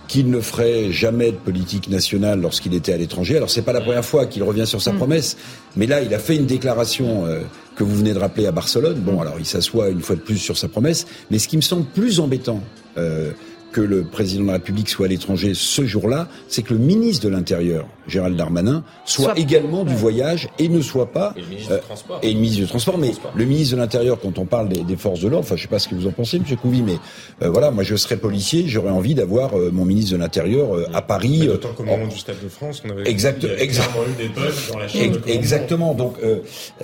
qu'il 0.07 0.29
ne 0.29 0.39
ferait 0.39 0.91
jamais 0.91 1.31
de 1.31 1.37
politique 1.37 1.89
nationale 1.89 2.41
lorsqu'il 2.41 2.73
était 2.73 2.93
à 2.93 2.97
l'étranger. 2.97 3.37
Alors 3.37 3.49
c'est 3.49 3.61
pas 3.61 3.73
la 3.73 3.81
première 3.81 4.05
fois 4.05 4.25
qu'il 4.25 4.43
revient 4.43 4.65
sur 4.65 4.81
sa 4.81 4.93
mm. 4.93 4.97
promesse, 4.97 5.37
mais 5.75 5.85
là 5.85 6.01
il 6.01 6.13
a 6.13 6.19
fait 6.19 6.35
une 6.35 6.45
déclaration 6.45 7.25
euh, 7.25 7.41
que 7.75 7.83
vous 7.83 7.95
venez 7.95 8.13
de 8.13 8.19
rappeler 8.19 8.47
à 8.47 8.51
Barcelone. 8.51 8.99
Bon, 8.99 9.19
alors 9.21 9.35
il 9.39 9.45
s'assoit 9.45 9.89
une 9.89 10.01
fois 10.01 10.15
de 10.15 10.21
plus 10.21 10.37
sur 10.37 10.57
sa 10.57 10.67
promesse, 10.67 11.05
mais 11.29 11.39
ce 11.39 11.47
qui 11.47 11.57
me 11.57 11.61
semble 11.61 11.85
plus 11.85 12.19
embêtant. 12.19 12.61
Euh, 12.97 13.31
que 13.77 13.81
le 13.81 14.05
président 14.05 14.41
de 14.41 14.47
la 14.47 14.53
République 14.53 14.89
soit 14.89 15.05
à 15.05 15.09
l'étranger 15.09 15.51
ce 15.53 15.85
jour-là, 15.85 16.27
c'est 16.47 16.63
que 16.63 16.73
le 16.73 16.79
ministre 16.79 17.23
de 17.25 17.29
l'Intérieur, 17.29 17.85
Gérald 18.07 18.35
Darmanin, 18.35 18.83
soit, 19.05 19.37
également 19.37 19.83
du 19.83 19.93
voyage 19.93 20.49
et 20.57 20.67
ne 20.67 20.81
soit 20.81 21.11
pas 21.11 21.35
et 21.37 21.41
le 21.41 21.47
ministre 21.47 21.75
du 21.75 21.81
transport. 21.81 22.19
Et 22.23 22.33
le 22.33 22.39
ministre 22.39 22.61
du 22.61 22.67
transport, 22.67 22.97
mais 22.97 23.11
le 23.35 23.45
ministre 23.45 23.75
de 23.75 23.79
l'Intérieur, 23.79 24.19
quand 24.19 24.39
on 24.39 24.45
parle 24.45 24.69
des, 24.69 24.95
forces 24.95 25.19
de 25.19 25.27
l'ordre, 25.27 25.45
enfin 25.45 25.55
je 25.57 25.61
sais 25.61 25.67
pas 25.67 25.77
ce 25.77 25.87
que 25.87 25.93
vous 25.93 26.07
en 26.07 26.11
pensez, 26.11 26.39
Monsieur 26.39 26.55
Couvi, 26.55 26.81
mais 26.81 26.95
euh, 27.43 27.49
voilà, 27.49 27.69
moi 27.69 27.83
je 27.83 27.95
serais 27.95 28.17
policier, 28.17 28.63
j'aurais 28.65 28.89
envie 28.89 29.13
d'avoir 29.13 29.55
euh, 29.55 29.69
mon 29.71 29.85
ministre 29.85 30.13
de 30.13 30.17
l'Intérieur 30.17 30.75
euh, 30.75 30.87
à 30.95 31.03
Paris. 31.03 31.45
D'autant 31.45 31.73
qu'au 31.73 31.83
moment 31.83 32.07
du 32.07 32.17
Stade 32.17 32.41
de 32.43 32.49
France, 32.49 32.81
on 32.83 32.89
avait 32.89 33.07
exact, 33.07 33.45
exactement 33.59 34.05
eu 34.05 34.23
des 34.23 34.29
dans 34.71 34.79
la 34.79 34.87
chambre 34.87 35.19
Exactement. 35.27 35.93
Donc 35.93 36.15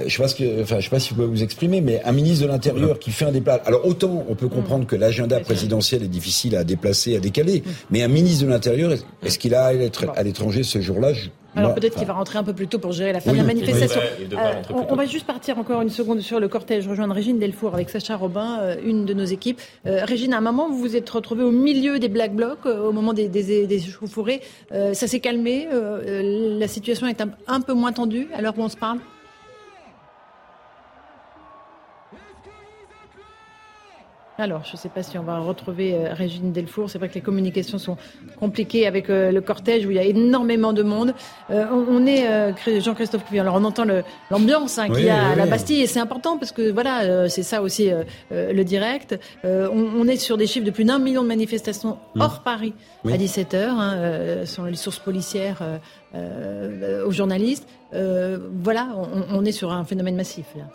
je 0.05 0.13
sais 0.13 0.21
pas 0.21 0.27
ce 0.27 0.35
que, 0.35 0.61
enfin 0.61 0.79
je 0.79 0.83
sais 0.83 0.91
pas 0.91 0.99
si 0.99 1.09
vous 1.09 1.15
pouvez 1.15 1.27
vous 1.27 1.41
exprimer, 1.41 1.81
mais 1.81 2.03
un 2.03 2.11
ministre 2.11 2.45
de 2.45 2.51
l'Intérieur 2.51 2.99
qui 2.99 3.09
fait 3.09 3.25
un 3.25 3.31
déplacement. 3.31 3.65
Alors 3.65 3.87
autant 3.87 4.25
on 4.29 4.35
peut 4.35 4.49
comprendre 4.49 4.85
que 4.85 4.95
l'agenda 4.95 5.39
présidentiel 5.39 6.03
est 6.03 6.07
difficile 6.07 6.55
à 6.55 6.63
déplacer, 6.63 6.82
à 6.89 7.19
décaler, 7.19 7.63
mais 7.91 8.03
un 8.03 8.07
ministre 8.07 8.45
de 8.45 8.49
l'Intérieur, 8.49 8.91
est-ce 9.23 9.39
qu'il 9.39 9.55
a 9.55 9.65
à 9.65 9.73
être 9.73 10.05
à 10.15 10.23
l'étranger 10.23 10.63
ce 10.63 10.81
jour-là? 10.81 11.13
Alors 11.55 11.75
peut-être 11.75 11.95
qu'il 11.95 12.07
va 12.07 12.13
rentrer 12.13 12.39
un 12.39 12.43
peu 12.43 12.53
plus 12.53 12.67
tôt 12.67 12.79
pour 12.79 12.91
gérer 12.91 13.13
la 13.13 13.19
fin 13.19 13.31
de 13.31 13.37
la 13.37 13.43
manifestation. 13.43 14.01
Euh, 14.01 14.53
on, 14.89 14.95
va 14.95 15.05
juste 15.05 15.25
partir 15.25 15.57
encore 15.57 15.81
une 15.81 15.89
seconde 15.89 16.21
sur 16.21 16.39
le 16.39 16.47
cortège, 16.47 16.87
rejoindre 16.87 17.13
Régine 17.13 17.39
Delfour 17.39 17.73
avec 17.73 17.89
Sacha 17.89 18.15
Robin, 18.15 18.59
euh, 18.61 18.75
une 18.83 19.05
de 19.05 19.13
nos 19.13 19.25
équipes. 19.25 19.61
Euh, 19.85 20.03
Régine, 20.03 20.33
à 20.33 20.37
un 20.37 20.41
moment, 20.41 20.69
vous 20.69 20.79
vous 20.79 20.95
êtes 20.95 21.09
retrouvée 21.09 21.43
au 21.43 21.51
milieu 21.51 21.99
des 21.99 22.09
Black 22.09 22.33
Blocs, 22.35 22.65
au 22.65 22.91
moment 22.91 23.13
des, 23.13 23.27
des, 23.27 23.67
des 23.67 23.79
ça 24.93 25.07
s'est 25.07 25.19
calmé, 25.19 25.67
la 25.71 26.67
situation 26.67 27.07
est 27.07 27.21
un, 27.21 27.29
un 27.47 27.61
peu 27.61 27.73
moins 27.73 27.91
tendue 27.91 28.27
à 28.33 28.41
l'heure 28.41 28.55
où 28.57 28.61
on 28.61 28.69
se 28.69 28.77
parle? 28.77 28.99
Alors, 34.39 34.63
je 34.65 34.71
ne 34.71 34.77
sais 34.77 34.89
pas 34.89 35.03
si 35.03 35.15
on 35.19 35.23
va 35.23 35.37
retrouver 35.37 35.93
euh, 35.93 36.13
Régine 36.13 36.51
Delfour. 36.51 36.89
C'est 36.89 36.97
vrai 36.97 37.07
que 37.07 37.13
les 37.13 37.21
communications 37.21 37.77
sont 37.77 37.97
compliquées 38.39 38.87
avec 38.87 39.09
euh, 39.09 39.31
le 39.31 39.41
cortège 39.41 39.85
où 39.85 39.91
il 39.91 39.95
y 39.95 39.99
a 39.99 40.03
énormément 40.03 40.73
de 40.73 40.81
monde. 40.81 41.13
Euh, 41.51 41.67
on, 41.71 42.05
est 42.07 42.81
Jean-Christophe 42.81 43.25
Couillard. 43.25 43.45
Alors, 43.45 43.61
on 43.61 43.63
entend 43.63 43.85
l'ambiance 44.31 44.79
hein, 44.79 44.89
qu'il 44.89 45.05
y 45.05 45.09
a 45.09 45.29
à 45.29 45.35
la 45.35 45.45
Bastille 45.45 45.81
et 45.81 45.87
c'est 45.87 45.99
important 45.99 46.37
parce 46.39 46.51
que 46.51 46.71
voilà, 46.71 47.29
c'est 47.29 47.43
ça 47.43 47.61
aussi 47.61 47.91
le 48.31 48.63
direct. 48.63 49.19
On, 49.43 50.07
est 50.07 50.17
sur 50.17 50.37
des 50.37 50.47
chiffres 50.47 50.65
de 50.65 50.71
plus 50.71 50.83
d'un 50.83 50.99
million 50.99 51.23
de 51.23 51.27
manifestations 51.27 51.97
mmh. 52.15 52.21
hors 52.21 52.41
Paris 52.41 52.73
à 53.05 53.15
17 53.15 53.53
h 53.53 53.57
hein, 53.69 54.45
selon 54.45 54.67
les 54.67 54.75
sources 54.75 54.99
policières 54.99 55.61
aux 56.13 57.11
journalistes. 57.11 57.67
voilà, 57.91 58.89
on, 58.95 59.37
on, 59.37 59.45
est 59.45 59.51
sur 59.51 59.71
un 59.71 59.85
phénomène 59.85 60.15
massif 60.15 60.47
là. 60.57 60.65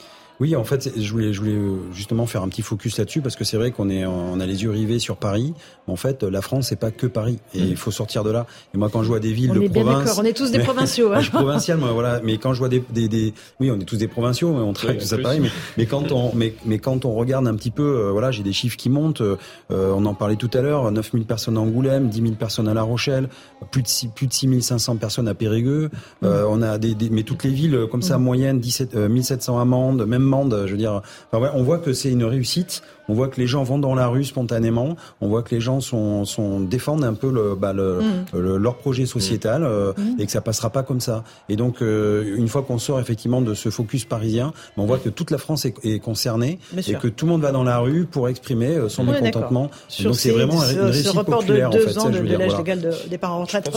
Oui, 0.40 0.55
en 0.55 0.64
fait, 0.64 0.92
je 0.96 1.11
voulais, 1.11 1.33
je 1.33 1.40
voulais 1.40 1.53
euh, 1.53 1.79
justement 1.92 2.27
faire 2.27 2.42
un 2.42 2.48
petit 2.48 2.62
focus 2.62 2.98
là-dessus 2.98 3.20
parce 3.20 3.35
que 3.35 3.42
c'est 3.42 3.57
vrai 3.57 3.72
qu'on 3.72 3.90
est, 3.90 4.07
on 4.07 4.38
a 4.38 4.46
les 4.46 4.62
yeux 4.62 4.70
rivés 4.70 5.01
sur 5.01 5.16
Paris. 5.16 5.53
Mais 5.87 5.92
en 5.92 5.96
fait, 5.96 6.22
la 6.22 6.42
France, 6.42 6.68
c'est 6.68 6.79
pas 6.79 6.92
que 6.92 7.07
Paris 7.07 7.38
et 7.55 7.61
il 7.61 7.77
faut 7.77 7.90
sortir 7.90 8.22
de 8.22 8.31
là. 8.31 8.46
Et 8.74 8.79
moi, 8.79 8.88
quand 8.92 9.03
je 9.03 9.09
vois 9.09 9.18
des 9.18 9.33
villes 9.33 9.51
on 9.51 9.55
de 9.55 9.62
est 9.62 9.68
province, 9.68 10.16
on 10.18 10.24
est 10.24 10.37
tous 10.37 10.53
des 10.53 10.59
provinciaux. 10.68 11.12
Hein. 11.12 11.18
je 11.18 11.22
suis 11.22 11.33
provincial, 11.33 11.79
moi, 11.79 11.90
voilà. 11.92 12.20
Mais 12.22 12.38
quand 12.38 12.53
je 12.53 12.61
vois 12.61 12.68
des, 12.68 12.83
des, 12.90 13.09
des, 13.09 13.35
oui, 13.59 13.70
on 13.70 13.81
est 13.81 13.85
tous 13.85 13.96
des 13.96 14.07
provinciaux, 14.07 14.48
on 14.51 14.72
travaille 14.72 14.98
tous 14.98 15.12
à 15.12 15.18
Paris. 15.18 15.40
Mais, 15.40 15.51
mais, 15.77 15.87
quand 15.87 16.12
on, 16.12 16.33
mais, 16.35 16.55
mais 16.64 16.79
quand 16.79 17.05
on 17.05 17.14
regarde 17.14 17.48
un 17.48 17.57
petit 17.57 17.70
peu, 17.70 17.83
euh, 17.83 18.12
voilà, 18.12 18.31
j'ai 18.31 18.44
des 18.44 18.53
chiffres 18.53 18.77
qui 18.77 18.90
montent. 18.90 19.20
Euh, 19.20 19.37
on 19.70 20.07
en 20.07 20.14
parlait 20.14 20.37
tout 20.37 20.51
à 20.55 20.61
l'heure, 20.61 20.90
9000 20.90 21.24
personnes 21.24 21.57
à 21.57 21.61
Angoulême, 21.61 22.09
10 22.09 22.22
000 22.22 22.35
personnes 22.35 22.68
à 22.68 22.74
La 22.74 22.83
Rochelle, 22.83 23.29
plus 23.72 23.83
de 23.83 23.88
6, 23.88 24.09
plus 24.14 24.29
de 24.29 24.33
6500 24.33 24.96
personnes 24.96 25.27
à 25.27 25.35
Périgueux. 25.35 25.90
Euh, 26.22 26.44
on 26.48 26.62
a 26.62 26.79
des, 26.79 26.94
des, 26.94 27.11
mais 27.11 27.24
toutes 27.24 27.42
les 27.42 27.51
villes 27.51 27.87
comme 27.90 28.03
ça, 28.03 28.18
moyenne 28.18 28.61
17, 28.61 28.94
1700 28.94 29.59
amendes, 29.59 30.07
même 30.07 30.27
Mende, 30.28 30.64
je 30.66 30.72
veux 30.72 30.78
dire 30.78 31.02
on 31.32 31.62
voit 31.62 31.78
que 31.78 31.92
c'est 31.92 32.10
une 32.10 32.24
réussite. 32.24 32.82
On 33.08 33.14
voit 33.14 33.28
que 33.28 33.40
les 33.40 33.46
gens 33.46 33.62
vont 33.62 33.78
dans 33.78 33.94
la 33.94 34.06
rue 34.06 34.24
spontanément. 34.24 34.96
On 35.20 35.28
voit 35.28 35.42
que 35.42 35.54
les 35.54 35.60
gens 35.60 35.80
sont, 35.80 36.24
sont 36.24 36.60
défendent 36.60 37.04
un 37.04 37.14
peu 37.14 37.30
le, 37.30 37.54
bah, 37.54 37.72
mm. 37.72 38.38
leur 38.38 38.76
projet 38.76 39.06
sociétal 39.06 39.64
euh, 39.64 39.92
mm. 39.96 40.20
et 40.20 40.26
que 40.26 40.32
ça 40.32 40.40
passera 40.40 40.70
pas 40.70 40.82
comme 40.82 41.00
ça. 41.00 41.24
Et 41.48 41.56
donc, 41.56 41.82
euh, 41.82 42.36
une 42.36 42.48
fois 42.48 42.62
qu'on 42.62 42.78
sort 42.78 43.00
effectivement 43.00 43.40
de 43.40 43.54
ce 43.54 43.70
focus 43.70 44.04
parisien, 44.04 44.52
on 44.76 44.86
voit 44.86 44.98
que 44.98 45.08
toute 45.08 45.30
la 45.30 45.38
France 45.38 45.64
est, 45.64 45.98
concernée 46.00 46.58
et 46.76 46.94
que 46.94 47.08
tout 47.08 47.26
le 47.26 47.32
monde 47.32 47.42
va 47.42 47.52
dans 47.52 47.64
la 47.64 47.78
rue 47.78 48.04
pour 48.04 48.28
exprimer 48.28 48.68
euh, 48.68 48.88
son 48.88 49.04
mécontentement. 49.04 49.70
Donc 50.02 50.14
c'est 50.14 50.30
vraiment 50.30 50.62
une 50.62 50.80
réussite 50.80 51.12
populaire 51.24 51.70
de 51.70 51.78
deux 51.78 51.84
en 51.84 51.92
fait. 51.92 51.98
Ans 51.98 52.10
de, 52.10 52.18
l'âge 52.18 52.56
légal 52.58 52.80
de 52.80 52.92
départ 53.08 53.32
en 53.32 53.40
retraite. 53.42 53.70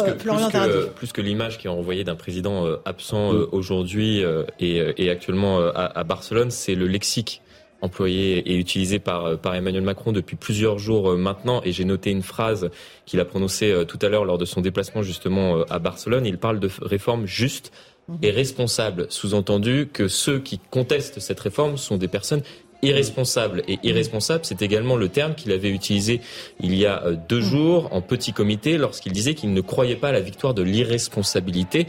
plus, 0.95 1.11
que, 1.11 1.21
l'image 1.21 1.57
qui 1.57 1.67
est 1.67 1.69
envoyée 1.69 2.03
d'un 2.03 2.15
président 2.15 2.65
absent 2.85 3.33
mm. 3.33 3.47
aujourd'hui 3.51 4.23
et, 4.59 5.09
actuellement 5.09 5.59
à 5.73 6.03
Barcelone, 6.03 6.51
c'est 6.51 6.75
le 6.75 6.87
lexique 6.87 7.41
employé 7.81 8.37
et 8.51 8.55
utilisé 8.57 8.99
par, 8.99 9.25
euh, 9.25 9.35
par 9.35 9.55
Emmanuel 9.55 9.83
Macron 9.83 10.11
depuis 10.11 10.35
plusieurs 10.35 10.79
jours 10.79 11.11
euh, 11.11 11.17
maintenant. 11.17 11.61
Et 11.65 11.71
j'ai 11.71 11.85
noté 11.85 12.11
une 12.11 12.21
phrase 12.21 12.69
qu'il 13.05 13.19
a 13.19 13.25
prononcée 13.25 13.71
euh, 13.71 13.83
tout 13.83 13.99
à 14.01 14.09
l'heure 14.09 14.25
lors 14.25 14.37
de 14.37 14.45
son 14.45 14.61
déplacement 14.61 15.01
justement 15.01 15.63
à 15.63 15.79
Barcelone. 15.79 16.25
Il 16.25 16.37
parle 16.37 16.59
de 16.59 16.69
réforme 16.81 17.25
juste 17.25 17.71
et 18.21 18.31
responsable. 18.31 19.07
Sous-entendu 19.09 19.89
que 19.91 20.07
ceux 20.07 20.39
qui 20.39 20.59
contestent 20.69 21.19
cette 21.19 21.39
réforme 21.39 21.77
sont 21.77 21.97
des 21.97 22.07
personnes 22.07 22.41
irresponsables. 22.81 23.63
Et 23.67 23.79
irresponsable, 23.83 24.43
c'est 24.43 24.61
également 24.61 24.95
le 24.95 25.07
terme 25.07 25.35
qu'il 25.35 25.51
avait 25.51 25.69
utilisé 25.69 26.19
il 26.59 26.75
y 26.75 26.85
a 26.85 27.11
deux 27.29 27.41
jours 27.41 27.89
en 27.91 28.01
petit 28.01 28.33
comité 28.33 28.77
lorsqu'il 28.77 29.11
disait 29.11 29.35
qu'il 29.35 29.53
ne 29.53 29.61
croyait 29.61 29.95
pas 29.95 30.09
à 30.09 30.11
la 30.11 30.19
victoire 30.19 30.53
de 30.53 30.63
l'irresponsabilité. 30.63 31.85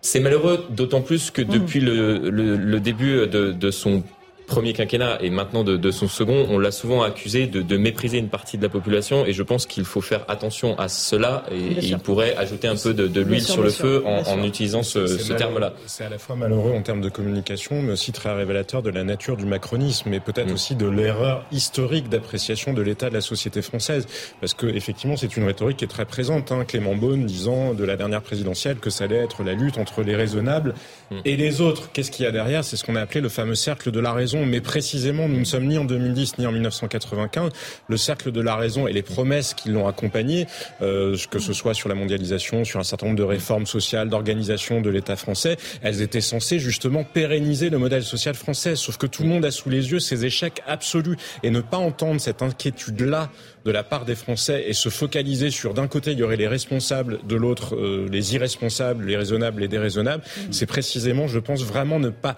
C'est 0.00 0.20
malheureux, 0.20 0.66
d'autant 0.68 1.00
plus 1.00 1.30
que 1.30 1.40
depuis 1.40 1.80
le, 1.80 2.28
le, 2.28 2.80
début 2.80 3.26
de, 3.26 3.52
de 3.52 3.70
son 3.70 4.02
premier 4.46 4.72
quinquennat 4.72 5.18
et 5.20 5.30
maintenant 5.30 5.64
de, 5.64 5.76
de 5.76 5.90
son 5.90 6.08
second, 6.08 6.46
on 6.50 6.58
l'a 6.58 6.70
souvent 6.70 7.02
accusé 7.02 7.46
de, 7.46 7.62
de, 7.62 7.76
mépriser 7.76 8.18
une 8.18 8.28
partie 8.28 8.58
de 8.58 8.62
la 8.62 8.68
population 8.68 9.24
et 9.26 9.32
je 9.32 9.42
pense 9.42 9.66
qu'il 9.66 9.84
faut 9.84 10.00
faire 10.00 10.24
attention 10.28 10.78
à 10.78 10.88
cela 10.88 11.44
et, 11.50 11.84
il 11.84 11.98
pourrait 11.98 12.36
ajouter 12.36 12.68
un 12.68 12.76
peu 12.76 12.94
de, 12.94 13.06
de 13.06 13.20
l'huile 13.20 13.42
sur 13.42 13.62
le 13.62 13.70
feu 13.70 14.02
en, 14.06 14.22
en, 14.26 14.42
utilisant 14.42 14.82
ce, 14.82 15.06
ce 15.06 15.32
terme-là. 15.32 15.72
C'est 15.86 16.04
à 16.04 16.08
la 16.08 16.18
fois 16.18 16.36
malheureux 16.36 16.72
en 16.72 16.82
termes 16.82 17.00
de 17.00 17.08
communication, 17.08 17.82
mais 17.82 17.92
aussi 17.92 18.12
très 18.12 18.34
révélateur 18.34 18.82
de 18.82 18.90
la 18.90 19.04
nature 19.04 19.36
du 19.36 19.46
macronisme 19.46 20.12
et 20.12 20.20
peut-être 20.20 20.50
mm. 20.50 20.54
aussi 20.54 20.74
de 20.74 20.86
l'erreur 20.86 21.44
historique 21.52 22.08
d'appréciation 22.08 22.72
de 22.72 22.82
l'état 22.82 23.08
de 23.08 23.14
la 23.14 23.20
société 23.20 23.62
française. 23.62 24.06
Parce 24.40 24.54
que 24.54 24.66
effectivement, 24.66 25.16
c'est 25.16 25.36
une 25.36 25.44
rhétorique 25.44 25.78
qui 25.78 25.84
est 25.84 25.88
très 25.88 26.04
présente. 26.04 26.52
Hein. 26.52 26.64
Clément 26.66 26.94
Beaune 26.94 27.24
disant 27.24 27.74
de 27.74 27.84
la 27.84 27.96
dernière 27.96 28.22
présidentielle 28.22 28.78
que 28.78 28.90
ça 28.90 29.04
allait 29.04 29.16
être 29.16 29.42
la 29.42 29.54
lutte 29.54 29.78
entre 29.78 30.02
les 30.02 30.16
raisonnables 30.16 30.74
mm. 31.10 31.16
et 31.24 31.36
les 31.36 31.60
autres. 31.60 31.90
Qu'est-ce 31.92 32.10
qu'il 32.10 32.24
y 32.24 32.28
a 32.28 32.32
derrière? 32.32 32.64
C'est 32.64 32.76
ce 32.76 32.84
qu'on 32.84 32.96
a 32.96 33.00
appelé 33.00 33.20
le 33.20 33.28
fameux 33.28 33.54
cercle 33.54 33.90
de 33.90 34.00
la 34.00 34.12
raison 34.12 34.33
mais 34.46 34.60
précisément, 34.60 35.28
nous 35.28 35.38
ne 35.38 35.44
sommes 35.44 35.66
ni 35.66 35.78
en 35.78 35.84
2010 35.84 36.38
ni 36.38 36.46
en 36.46 36.52
1995. 36.52 37.50
Le 37.88 37.96
cercle 37.96 38.32
de 38.32 38.40
la 38.40 38.56
raison 38.56 38.86
et 38.86 38.92
les 38.92 39.02
promesses 39.02 39.54
qui 39.54 39.68
l'ont 39.68 39.86
accompagné, 39.86 40.46
euh, 40.82 41.16
que 41.30 41.38
ce 41.38 41.52
soit 41.52 41.74
sur 41.74 41.88
la 41.88 41.94
mondialisation, 41.94 42.64
sur 42.64 42.80
un 42.80 42.84
certain 42.84 43.06
nombre 43.06 43.18
de 43.18 43.24
réformes 43.24 43.66
sociales, 43.66 44.08
d'organisation 44.08 44.80
de 44.80 44.90
l'État 44.90 45.16
français, 45.16 45.56
elles 45.82 46.02
étaient 46.02 46.20
censées 46.20 46.58
justement 46.58 47.04
pérenniser 47.04 47.70
le 47.70 47.78
modèle 47.78 48.02
social 48.02 48.34
français. 48.34 48.76
Sauf 48.76 48.96
que 48.96 49.06
tout 49.06 49.22
le 49.22 49.28
monde 49.28 49.44
a 49.44 49.50
sous 49.50 49.70
les 49.70 49.90
yeux 49.90 50.00
ces 50.00 50.24
échecs 50.24 50.62
absolus 50.66 51.16
et 51.42 51.50
ne 51.50 51.60
pas 51.60 51.78
entendre 51.78 52.20
cette 52.20 52.42
inquiétude-là 52.42 53.30
de 53.64 53.70
la 53.70 53.82
part 53.82 54.04
des 54.04 54.14
Français 54.14 54.64
et 54.66 54.72
se 54.72 54.88
focaliser 54.88 55.50
sur 55.50 55.74
d'un 55.74 55.88
côté 55.88 56.12
il 56.12 56.18
y 56.18 56.22
aurait 56.22 56.36
les 56.36 56.48
responsables, 56.48 57.20
de 57.26 57.36
l'autre 57.36 57.74
euh, 57.76 58.06
les 58.10 58.34
irresponsables, 58.34 59.06
les 59.06 59.16
raisonnables, 59.16 59.62
les 59.62 59.68
déraisonnables, 59.68 60.22
c'est 60.50 60.66
précisément, 60.66 61.26
je 61.26 61.38
pense, 61.38 61.62
vraiment 61.62 61.98
ne 61.98 62.10
pas 62.10 62.36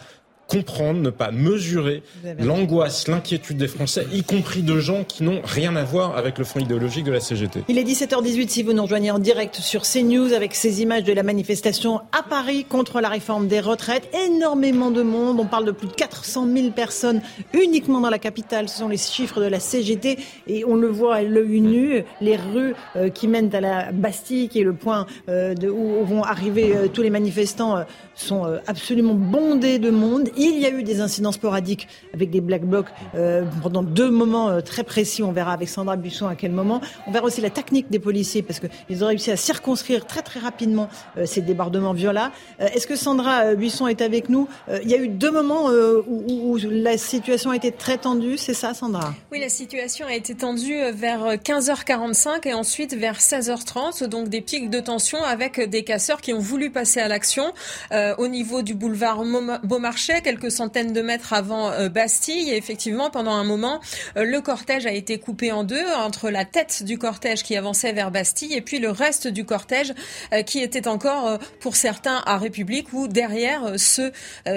comprendre, 0.48 1.00
ne 1.00 1.10
pas 1.10 1.30
mesurer 1.30 2.02
l'angoisse, 2.38 3.08
l'inquiétude 3.08 3.56
des 3.56 3.68
Français, 3.68 4.06
y 4.12 4.22
compris 4.22 4.62
de 4.62 4.78
gens 4.78 5.04
qui 5.04 5.22
n'ont 5.22 5.40
rien 5.44 5.74
à 5.76 5.84
voir 5.84 6.16
avec 6.16 6.38
le 6.38 6.44
fond 6.44 6.60
idéologique 6.60 7.04
de 7.04 7.12
la 7.12 7.20
CGT. 7.20 7.64
Il 7.68 7.78
est 7.78 7.84
17h18 7.84 8.48
si 8.48 8.62
vous 8.62 8.72
nous 8.72 8.82
rejoignez 8.82 9.10
en 9.10 9.18
direct 9.18 9.56
sur 9.56 9.82
CNews 9.82 10.32
avec 10.32 10.54
ces 10.54 10.82
images 10.82 11.04
de 11.04 11.12
la 11.12 11.22
manifestation 11.22 12.00
à 12.12 12.22
Paris 12.22 12.64
contre 12.64 13.00
la 13.00 13.08
réforme 13.08 13.48
des 13.48 13.60
retraites. 13.60 14.08
Énormément 14.26 14.90
de 14.90 15.02
monde, 15.02 15.40
on 15.40 15.46
parle 15.46 15.64
de 15.64 15.72
plus 15.72 15.88
de 15.88 15.92
400 15.92 16.46
000 16.54 16.70
personnes 16.70 17.20
uniquement 17.52 18.00
dans 18.00 18.10
la 18.10 18.18
capitale, 18.18 18.68
ce 18.68 18.78
sont 18.78 18.88
les 18.88 18.96
chiffres 18.96 19.40
de 19.40 19.46
la 19.46 19.60
CGT 19.60 20.18
et 20.46 20.64
on 20.64 20.76
le 20.76 20.88
voit 20.88 21.16
à 21.16 21.22
l'œil 21.22 21.60
nu, 21.60 22.04
les 22.20 22.36
rues 22.36 22.74
euh, 22.96 23.08
qui 23.08 23.28
mènent 23.28 23.54
à 23.54 23.60
la 23.60 23.92
Bastille 23.92 24.48
qui 24.48 24.60
est 24.60 24.64
le 24.64 24.74
point 24.74 25.06
euh, 25.28 25.54
où 25.68 26.04
vont 26.04 26.22
arriver 26.22 26.76
euh, 26.76 26.88
tous 26.88 27.02
les 27.02 27.10
manifestants 27.10 27.84
sont 28.14 28.46
absolument 28.66 29.14
bondés 29.14 29.78
de 29.78 29.90
monde. 29.90 30.30
Il 30.36 30.58
y 30.58 30.66
a 30.66 30.70
eu 30.70 30.82
des 30.82 31.00
incidents 31.00 31.32
sporadiques 31.32 31.88
avec 32.12 32.30
des 32.30 32.40
black 32.40 32.62
blocs 32.64 32.88
euh, 33.14 33.44
pendant 33.62 33.82
deux 33.82 34.10
moments 34.10 34.50
euh, 34.50 34.60
très 34.60 34.84
précis. 34.84 35.22
On 35.22 35.32
verra 35.32 35.52
avec 35.52 35.68
Sandra 35.68 35.96
Buisson 35.96 36.26
à 36.26 36.34
quel 36.34 36.52
moment. 36.52 36.80
On 37.06 37.10
verra 37.10 37.24
aussi 37.24 37.40
la 37.40 37.50
technique 37.50 37.90
des 37.90 37.98
policiers 37.98 38.42
parce 38.42 38.60
qu'ils 38.60 39.02
ont 39.02 39.06
réussi 39.06 39.30
à 39.30 39.36
circonscrire 39.36 40.06
très 40.06 40.22
très 40.22 40.40
rapidement 40.40 40.88
euh, 41.16 41.24
ces 41.24 41.40
débordements 41.40 41.94
violents. 41.94 42.30
Est-ce 42.58 42.86
que 42.86 42.96
Sandra 42.96 43.54
Buisson 43.54 43.86
est 43.86 44.00
avec 44.00 44.28
nous? 44.28 44.48
Il 44.82 44.88
y 44.88 44.94
a 44.94 44.98
eu 44.98 45.08
deux 45.08 45.30
moments 45.30 45.66
où, 45.66 46.52
où, 46.52 46.58
la 46.58 46.98
situation 46.98 47.50
a 47.50 47.56
été 47.56 47.72
très 47.72 47.98
tendue, 47.98 48.36
c'est 48.36 48.54
ça 48.54 48.74
Sandra? 48.74 49.14
Oui, 49.30 49.40
la 49.40 49.48
situation 49.48 50.06
a 50.06 50.14
été 50.14 50.34
tendue 50.34 50.78
vers 50.92 51.36
15h45 51.36 52.48
et 52.48 52.54
ensuite 52.54 52.94
vers 52.94 53.18
16h30, 53.18 54.04
donc 54.06 54.28
des 54.28 54.40
pics 54.40 54.70
de 54.70 54.80
tension 54.80 55.22
avec 55.22 55.60
des 55.68 55.84
casseurs 55.84 56.20
qui 56.20 56.32
ont 56.32 56.38
voulu 56.38 56.70
passer 56.70 57.00
à 57.00 57.08
l'action 57.08 57.52
au 57.92 58.28
niveau 58.28 58.62
du 58.62 58.74
boulevard 58.74 59.22
Beaumarchais 59.64 60.25
quelques 60.26 60.50
centaines 60.50 60.92
de 60.92 61.02
mètres 61.02 61.32
avant 61.34 61.70
euh, 61.70 61.88
Bastille. 61.88 62.50
Et 62.50 62.56
effectivement, 62.56 63.10
pendant 63.10 63.30
un 63.30 63.44
moment, 63.44 63.80
euh, 64.16 64.24
le 64.24 64.40
cortège 64.40 64.84
a 64.84 64.90
été 64.90 65.20
coupé 65.20 65.52
en 65.52 65.62
deux 65.62 65.86
entre 65.98 66.30
la 66.30 66.44
tête 66.44 66.82
du 66.82 66.98
cortège 66.98 67.44
qui 67.44 67.54
avançait 67.54 67.92
vers 67.92 68.10
Bastille 68.10 68.52
et 68.52 68.60
puis 68.60 68.80
le 68.80 68.90
reste 68.90 69.28
du 69.28 69.44
cortège 69.44 69.94
euh, 70.32 70.42
qui 70.42 70.58
était 70.58 70.88
encore 70.88 71.38
pour 71.60 71.76
certains 71.76 72.24
à 72.26 72.38
République 72.38 72.92
ou 72.92 73.06
derrière 73.06 73.74
ce 73.76 74.10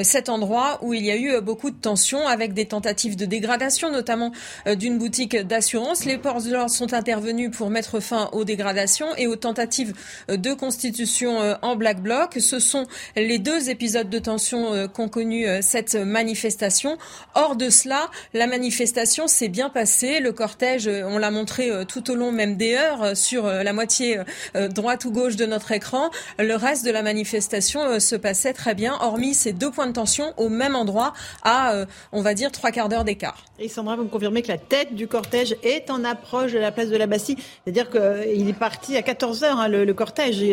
cet 0.03 0.29
endroit 0.29 0.79
où 0.81 0.93
il 0.93 1.05
y 1.05 1.11
a 1.11 1.17
eu 1.17 1.41
beaucoup 1.41 1.69
de 1.69 1.75
tensions 1.75 2.27
avec 2.27 2.53
des 2.53 2.65
tentatives 2.65 3.15
de 3.15 3.25
dégradation, 3.25 3.91
notamment 3.91 4.31
d'une 4.65 4.97
boutique 4.97 5.35
d'assurance. 5.35 6.05
Les 6.05 6.17
ports 6.17 6.41
de 6.41 6.51
l'ordre 6.51 6.71
sont 6.71 6.93
intervenus 6.93 7.51
pour 7.51 7.69
mettre 7.69 7.99
fin 7.99 8.29
aux 8.31 8.43
dégradations 8.43 9.15
et 9.17 9.27
aux 9.27 9.35
tentatives 9.35 9.93
de 10.27 10.53
constitution 10.53 11.57
en 11.61 11.75
black 11.75 12.01
bloc. 12.01 12.37
Ce 12.39 12.59
sont 12.59 12.85
les 13.15 13.39
deux 13.39 13.69
épisodes 13.69 14.09
de 14.09 14.19
tension 14.19 14.87
qu'ont 14.87 15.09
connu 15.09 15.45
cette 15.61 15.95
manifestation. 15.95 16.97
Hors 17.35 17.55
de 17.55 17.69
cela, 17.69 18.09
la 18.33 18.47
manifestation 18.47 19.27
s'est 19.27 19.47
bien 19.47 19.69
passée. 19.69 20.19
Le 20.19 20.31
cortège, 20.31 20.87
euh, 20.87 21.03
on 21.05 21.17
l'a 21.17 21.31
montré 21.31 21.69
euh, 21.69 21.85
tout 21.85 22.11
au 22.11 22.15
long 22.15 22.31
même 22.31 22.57
des 22.57 22.75
heures 22.75 23.03
euh, 23.03 23.15
sur 23.15 23.47
la 23.47 23.73
moitié 23.73 24.19
droite 24.55 25.05
ou 25.05 25.11
gauche 25.11 25.35
de 25.35 25.45
notre 25.45 25.71
écran. 25.71 26.09
Le 26.37 26.55
reste 26.55 26.85
de 26.85 26.91
la 26.91 27.01
manifestation 27.01 27.99
se 27.99 28.15
passait 28.15 28.53
très 28.53 28.75
bien, 28.75 28.97
hormis 29.01 29.33
ces 29.33 29.53
deux 29.53 29.71
points 29.71 29.87
de 29.87 29.93
tension 29.93 30.33
au 30.37 30.49
même 30.49 30.75
endroit 30.75 31.13
à, 31.43 31.85
on 32.11 32.21
va 32.21 32.33
dire, 32.33 32.51
trois 32.51 32.71
quarts 32.71 32.89
d'heure 32.89 33.03
d'écart. 33.03 33.45
Et 33.59 33.67
Sandra, 33.67 33.95
vous 33.95 34.03
me 34.03 34.09
confirmez 34.09 34.41
que 34.41 34.47
la 34.47 34.57
tête 34.57 34.95
du 34.95 35.07
cortège 35.07 35.55
est 35.63 35.89
en 35.89 36.03
approche 36.03 36.53
de 36.53 36.59
la 36.59 36.71
place 36.71 36.89
de 36.89 36.97
la 36.97 37.07
Bastille. 37.07 37.37
C'est-à-dire 37.63 37.89
qu'il 37.89 38.47
est 38.47 38.57
parti 38.57 38.95
à 38.97 39.01
14 39.01 39.43
heures, 39.43 39.59
hein, 39.59 39.67
le, 39.67 39.93
cortège. 39.93 40.43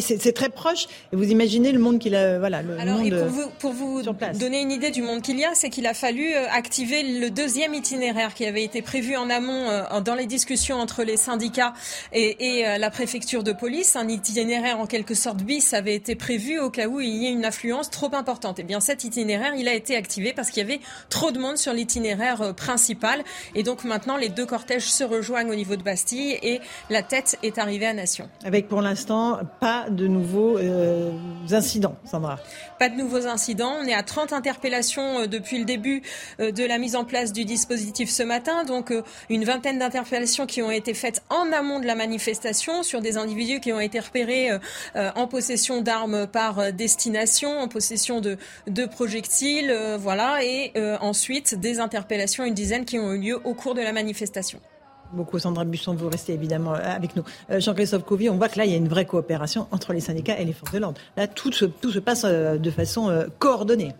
C'est 0.00 0.32
très 0.32 0.48
proche. 0.48 0.86
Et 1.12 1.16
vous 1.16 1.30
imaginez 1.30 1.72
le 1.72 1.78
monde 1.78 1.98
qu'il 1.98 2.14
a, 2.14 2.38
voilà, 2.38 2.62
le 2.62 2.78
Alors, 2.78 2.98
monde 2.98 3.10
pour 3.10 3.28
vous, 3.28 3.50
pour 3.58 3.72
vous 3.72 4.08
donner 4.38 4.60
une 4.60 4.72
idée 4.72 4.90
du 4.90 5.02
monde 5.02 5.22
qu'il 5.22 5.38
y 5.38 5.44
a, 5.44 5.54
c'est 5.54 5.70
qu'il 5.70 5.86
a 5.86 5.94
fallu 5.94 6.34
euh, 6.34 6.46
activer 6.50 7.02
le 7.02 7.30
deuxième 7.30 7.74
itinéraire 7.74 8.34
qui 8.34 8.44
avait 8.44 8.62
été 8.62 8.82
prévu 8.82 9.16
en 9.16 9.30
amont 9.30 9.68
euh, 9.68 10.00
dans 10.00 10.14
les 10.14 10.26
discussions 10.26 10.78
entre 10.78 11.02
les 11.02 11.16
syndicats 11.16 11.72
et, 12.12 12.66
euh, 12.66 12.78
la 12.78 12.90
préfecture 12.90 13.42
de 13.42 13.52
police. 13.52 13.96
Un 13.96 14.08
itinéraire 14.08 14.80
en 14.80 14.86
quelque 14.86 15.14
sorte 15.14 15.38
bis 15.38 15.74
avait 15.74 15.94
été 15.94 16.14
prévu 16.14 16.58
au 16.58 16.70
cas 16.70 16.86
où 16.86 17.00
il 17.00 17.14
y 17.14 17.26
ait 17.26 17.32
une 17.32 17.44
affluence 17.44 17.90
trop 17.90 18.14
importante. 18.14 18.58
Et 18.58 18.62
eh 18.62 18.64
bien 18.64 18.80
cet 18.80 19.04
itinéraire, 19.04 19.54
il 19.56 19.68
a 19.68 19.74
été 19.74 19.96
activé 19.96 20.32
parce 20.32 20.50
qu'il 20.50 20.62
y 20.62 20.66
avait 20.66 20.80
trop 21.08 21.30
de 21.30 21.38
monde 21.38 21.56
sur 21.56 21.72
l'itinéraire 21.72 22.54
principal. 22.54 23.22
Et 23.54 23.62
donc 23.62 23.84
maintenant, 23.84 24.16
les 24.16 24.28
deux 24.28 24.46
cortèges 24.46 24.90
se 24.90 25.04
rejoignent 25.04 25.50
au 25.50 25.54
niveau 25.54 25.76
de 25.76 25.82
Bastille 25.82 26.38
et 26.42 26.60
la 26.90 27.02
tête 27.02 27.38
est 27.42 27.58
arrivée 27.58 27.86
à 27.86 27.94
Nation. 27.94 28.28
Avec 28.44 28.68
pour 28.68 28.80
l'instant 28.80 29.40
pas 29.60 29.88
de 29.90 30.06
nouveaux 30.06 30.58
incidents, 31.50 31.96
Sandra. 32.04 32.38
Pas 32.78 32.88
de 32.88 32.96
nouveaux 32.96 33.26
incidents. 33.26 33.74
On 33.80 33.86
est 33.86 33.94
à 33.94 34.02
30 34.08 34.32
interpellations 34.32 35.20
euh, 35.20 35.26
depuis 35.26 35.58
le 35.58 35.64
début 35.64 36.02
euh, 36.40 36.50
de 36.50 36.64
la 36.64 36.78
mise 36.78 36.96
en 36.96 37.04
place 37.04 37.32
du 37.32 37.44
dispositif 37.44 38.10
ce 38.10 38.24
matin. 38.24 38.64
Donc 38.64 38.90
euh, 38.90 39.02
une 39.30 39.44
vingtaine 39.44 39.78
d'interpellations 39.78 40.46
qui 40.46 40.62
ont 40.62 40.72
été 40.72 40.94
faites 40.94 41.22
en 41.30 41.52
amont 41.52 41.78
de 41.78 41.86
la 41.86 41.94
manifestation 41.94 42.82
sur 42.82 43.00
des 43.00 43.16
individus 43.16 43.60
qui 43.60 43.72
ont 43.72 43.80
été 43.80 44.00
repérés 44.00 44.50
en 44.94 45.26
possession 45.26 45.82
d'armes 45.82 46.26
par 46.26 46.72
destination, 46.72 47.60
en 47.60 47.68
possession 47.68 48.20
de, 48.20 48.38
de 48.66 48.86
projectiles, 48.86 49.76
voilà, 49.98 50.42
et 50.42 50.72
ensuite 51.00 51.54
des 51.54 51.80
interpellations, 51.80 52.44
une 52.44 52.54
dizaine 52.54 52.84
qui 52.84 52.98
ont 52.98 53.12
eu 53.12 53.18
lieu 53.18 53.40
au 53.44 53.54
cours 53.54 53.74
de 53.74 53.82
la 53.82 53.92
manifestation 53.92 54.60
beaucoup. 55.12 55.38
Sandra 55.38 55.64
Busson, 55.64 55.94
vous 55.94 56.08
restez 56.08 56.34
évidemment 56.34 56.72
avec 56.72 57.16
nous. 57.16 57.24
Jean-Christophe 57.50 58.04
Couvi, 58.04 58.28
on 58.28 58.36
voit 58.36 58.48
que 58.48 58.58
là, 58.58 58.64
il 58.64 58.70
y 58.70 58.74
a 58.74 58.78
une 58.78 58.88
vraie 58.88 59.06
coopération 59.06 59.66
entre 59.70 59.92
les 59.92 60.00
syndicats 60.00 60.38
et 60.38 60.44
les 60.44 60.52
forces 60.52 60.72
de 60.72 60.78
l'ordre. 60.78 61.00
Là, 61.16 61.26
tout 61.26 61.52
se, 61.52 61.66
passe 61.98 62.24
de 62.24 62.70
façon 62.70 63.26
coordonnée. 63.38 63.94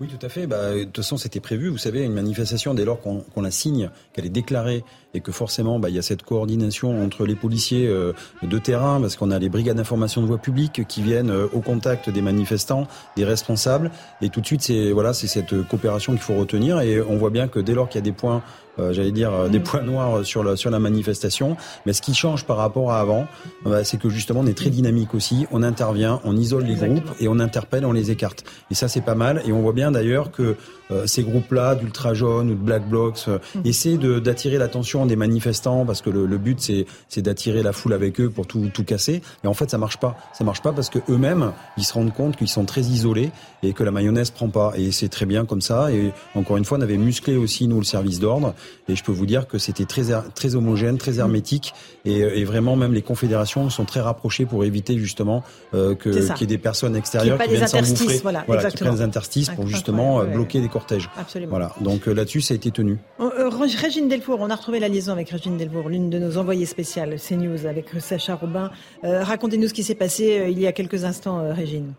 Oui, 0.00 0.08
tout 0.08 0.24
à 0.24 0.30
fait. 0.30 0.46
Bah, 0.46 0.74
de 0.74 0.84
toute 0.84 0.96
façon, 0.96 1.18
c'était 1.18 1.40
prévu. 1.40 1.68
Vous 1.68 1.78
savez, 1.78 2.02
une 2.02 2.14
manifestation, 2.14 2.72
dès 2.72 2.86
lors 2.86 3.00
qu'on 3.00 3.42
la 3.42 3.50
signe, 3.50 3.90
qu'elle 4.12 4.24
est 4.24 4.30
déclarée 4.30 4.82
et 5.14 5.20
que 5.20 5.32
forcément, 5.32 5.78
bah, 5.78 5.88
il 5.88 5.96
y 5.96 5.98
a 5.98 6.02
cette 6.02 6.22
coordination 6.22 7.02
entre 7.02 7.26
les 7.26 7.34
policiers 7.34 7.86
euh, 7.86 8.12
de 8.42 8.58
terrain, 8.58 9.00
parce 9.00 9.16
qu'on 9.16 9.30
a 9.30 9.38
les 9.38 9.48
brigades 9.48 9.76
d'information 9.76 10.22
de 10.22 10.26
voie 10.26 10.38
publique 10.38 10.86
qui 10.86 11.02
viennent 11.02 11.30
euh, 11.30 11.46
au 11.52 11.60
contact 11.60 12.10
des 12.10 12.22
manifestants, 12.22 12.86
des 13.16 13.24
responsables, 13.24 13.90
et 14.22 14.28
tout 14.28 14.40
de 14.40 14.46
suite, 14.46 14.62
c'est 14.62 14.92
voilà, 14.92 15.12
c'est 15.12 15.26
cette 15.26 15.62
coopération 15.68 16.12
qu'il 16.12 16.22
faut 16.22 16.36
retenir. 16.36 16.80
Et 16.80 17.00
on 17.00 17.16
voit 17.16 17.30
bien 17.30 17.48
que 17.48 17.58
dès 17.58 17.74
lors 17.74 17.88
qu'il 17.88 17.98
y 17.98 18.02
a 18.02 18.04
des 18.04 18.12
points 18.12 18.42
euh, 18.80 18.92
j'allais 18.92 19.12
dire, 19.12 19.32
euh, 19.32 19.48
des 19.48 19.60
points 19.60 19.82
noirs 19.82 20.24
sur 20.24 20.44
la, 20.44 20.56
sur 20.56 20.70
la 20.70 20.78
manifestation. 20.78 21.56
Mais 21.86 21.92
ce 21.92 22.02
qui 22.02 22.14
change 22.14 22.44
par 22.44 22.56
rapport 22.56 22.92
à 22.92 23.00
avant, 23.00 23.26
bah, 23.64 23.84
c'est 23.84 23.98
que 23.98 24.08
justement, 24.08 24.40
on 24.40 24.46
est 24.46 24.56
très 24.56 24.70
dynamique 24.70 25.14
aussi. 25.14 25.46
On 25.50 25.62
intervient, 25.62 26.20
on 26.24 26.36
isole 26.36 26.64
les 26.64 26.76
groupes 26.76 27.10
et 27.18 27.28
on 27.28 27.38
interpelle, 27.38 27.84
on 27.84 27.92
les 27.92 28.10
écarte. 28.10 28.44
Et 28.70 28.74
ça, 28.74 28.88
c'est 28.88 29.00
pas 29.00 29.14
mal. 29.14 29.42
Et 29.46 29.52
on 29.52 29.60
voit 29.60 29.72
bien 29.72 29.90
d'ailleurs 29.90 30.30
que 30.30 30.56
euh, 30.90 31.06
ces 31.06 31.22
groupes-là, 31.22 31.74
d'ultra 31.74 32.14
jaunes 32.14 32.50
ou 32.50 32.54
de 32.54 32.60
black 32.60 32.88
blocs, 32.88 33.26
mm. 33.26 33.60
essaient 33.64 33.98
d'attirer 33.98 34.58
l'attention 34.58 35.06
des 35.06 35.16
manifestants 35.16 35.84
parce 35.84 36.02
que 36.02 36.10
le, 36.10 36.26
le 36.26 36.38
but, 36.38 36.60
c'est 37.08 37.22
d'attirer 37.22 37.62
la 37.62 37.72
foule 37.72 37.92
avec 37.92 38.20
eux 38.20 38.30
pour 38.30 38.46
tout, 38.46 38.70
tout 38.72 38.84
casser. 38.84 39.22
Et 39.44 39.46
en 39.46 39.54
fait, 39.54 39.70
ça 39.70 39.78
marche 39.78 39.98
pas. 39.98 40.16
Ça 40.32 40.44
marche 40.44 40.62
pas 40.62 40.72
parce 40.72 40.90
que 40.90 40.98
eux-mêmes, 41.08 41.52
ils 41.76 41.84
se 41.84 41.92
rendent 41.92 42.12
compte 42.12 42.36
qu'ils 42.36 42.48
sont 42.48 42.64
très 42.64 42.82
isolés 42.82 43.30
et 43.62 43.72
que 43.72 43.82
la 43.82 43.90
mayonnaise 43.90 44.30
prend 44.30 44.48
pas. 44.48 44.72
Et 44.76 44.90
c'est 44.90 45.08
très 45.08 45.26
bien 45.26 45.44
comme 45.44 45.60
ça. 45.60 45.92
Et 45.92 46.12
encore 46.34 46.56
une 46.56 46.64
fois, 46.64 46.78
on 46.78 46.82
avait 46.82 46.96
musclé 46.96 47.36
aussi, 47.36 47.68
nous, 47.68 47.78
le 47.78 47.84
service 47.84 48.20
d'ordre. 48.20 48.54
Et 48.88 48.96
je 48.96 49.04
peux 49.04 49.12
vous 49.12 49.26
dire 49.26 49.46
que 49.46 49.58
c'était 49.58 49.84
très, 49.84 50.04
très 50.34 50.54
homogène, 50.54 50.98
très 50.98 51.18
hermétique. 51.18 51.74
Et, 52.04 52.18
et, 52.18 52.44
vraiment, 52.44 52.76
même 52.76 52.92
les 52.92 53.02
confédérations 53.02 53.68
sont 53.70 53.84
très 53.84 54.00
rapprochées 54.00 54.46
pour 54.46 54.64
éviter 54.64 54.96
justement 54.98 55.42
euh, 55.74 55.94
que 55.94 56.10
qu'il 56.10 56.40
y 56.40 56.44
ait 56.44 56.56
des 56.56 56.58
personnes 56.58 56.96
extérieures 56.96 57.38
qui, 57.38 57.50
viennent 57.50 57.66
s'engouffrer, 57.66 58.18
voilà, 58.22 58.44
voilà 58.46 58.70
qui 58.70 58.76
prennent 58.76 58.94
des 58.94 59.02
interstices 59.02 59.50
pour 59.50 59.66
justement 59.66 60.20
euh, 60.20 60.24
bloquer 60.24 60.60
les 60.60 60.68
cortèges. 60.68 61.10
Absolument. 61.18 61.50
Voilà. 61.50 61.72
Donc 61.80 62.08
euh, 62.08 62.12
là-dessus, 62.12 62.40
ça 62.40 62.54
a 62.54 62.56
été 62.56 62.70
tenu. 62.70 62.98
Euh, 63.20 63.50
Régine 63.50 64.08
Delfour, 64.08 64.38
on 64.40 64.50
a 64.50 64.54
retrouvé 64.54 64.80
la 64.80 64.88
liaison 64.88 65.12
avec 65.12 65.30
Régine 65.30 65.56
Delfour, 65.56 65.88
l'une 65.88 66.10
de 66.10 66.18
nos 66.18 66.38
envoyées 66.38 66.66
spéciales 66.66 67.16
CNews 67.16 67.66
avec 67.66 67.86
Sacha 67.98 68.34
Robin. 68.34 68.70
Racontez-nous 69.02 69.68
ce 69.68 69.74
qui 69.74 69.82
s'est 69.82 69.94
passé 69.94 70.48
il 70.50 70.58
y 70.58 70.66
a 70.66 70.72
quelques 70.72 71.04
instants, 71.04 71.52
Régine. 71.54 71.92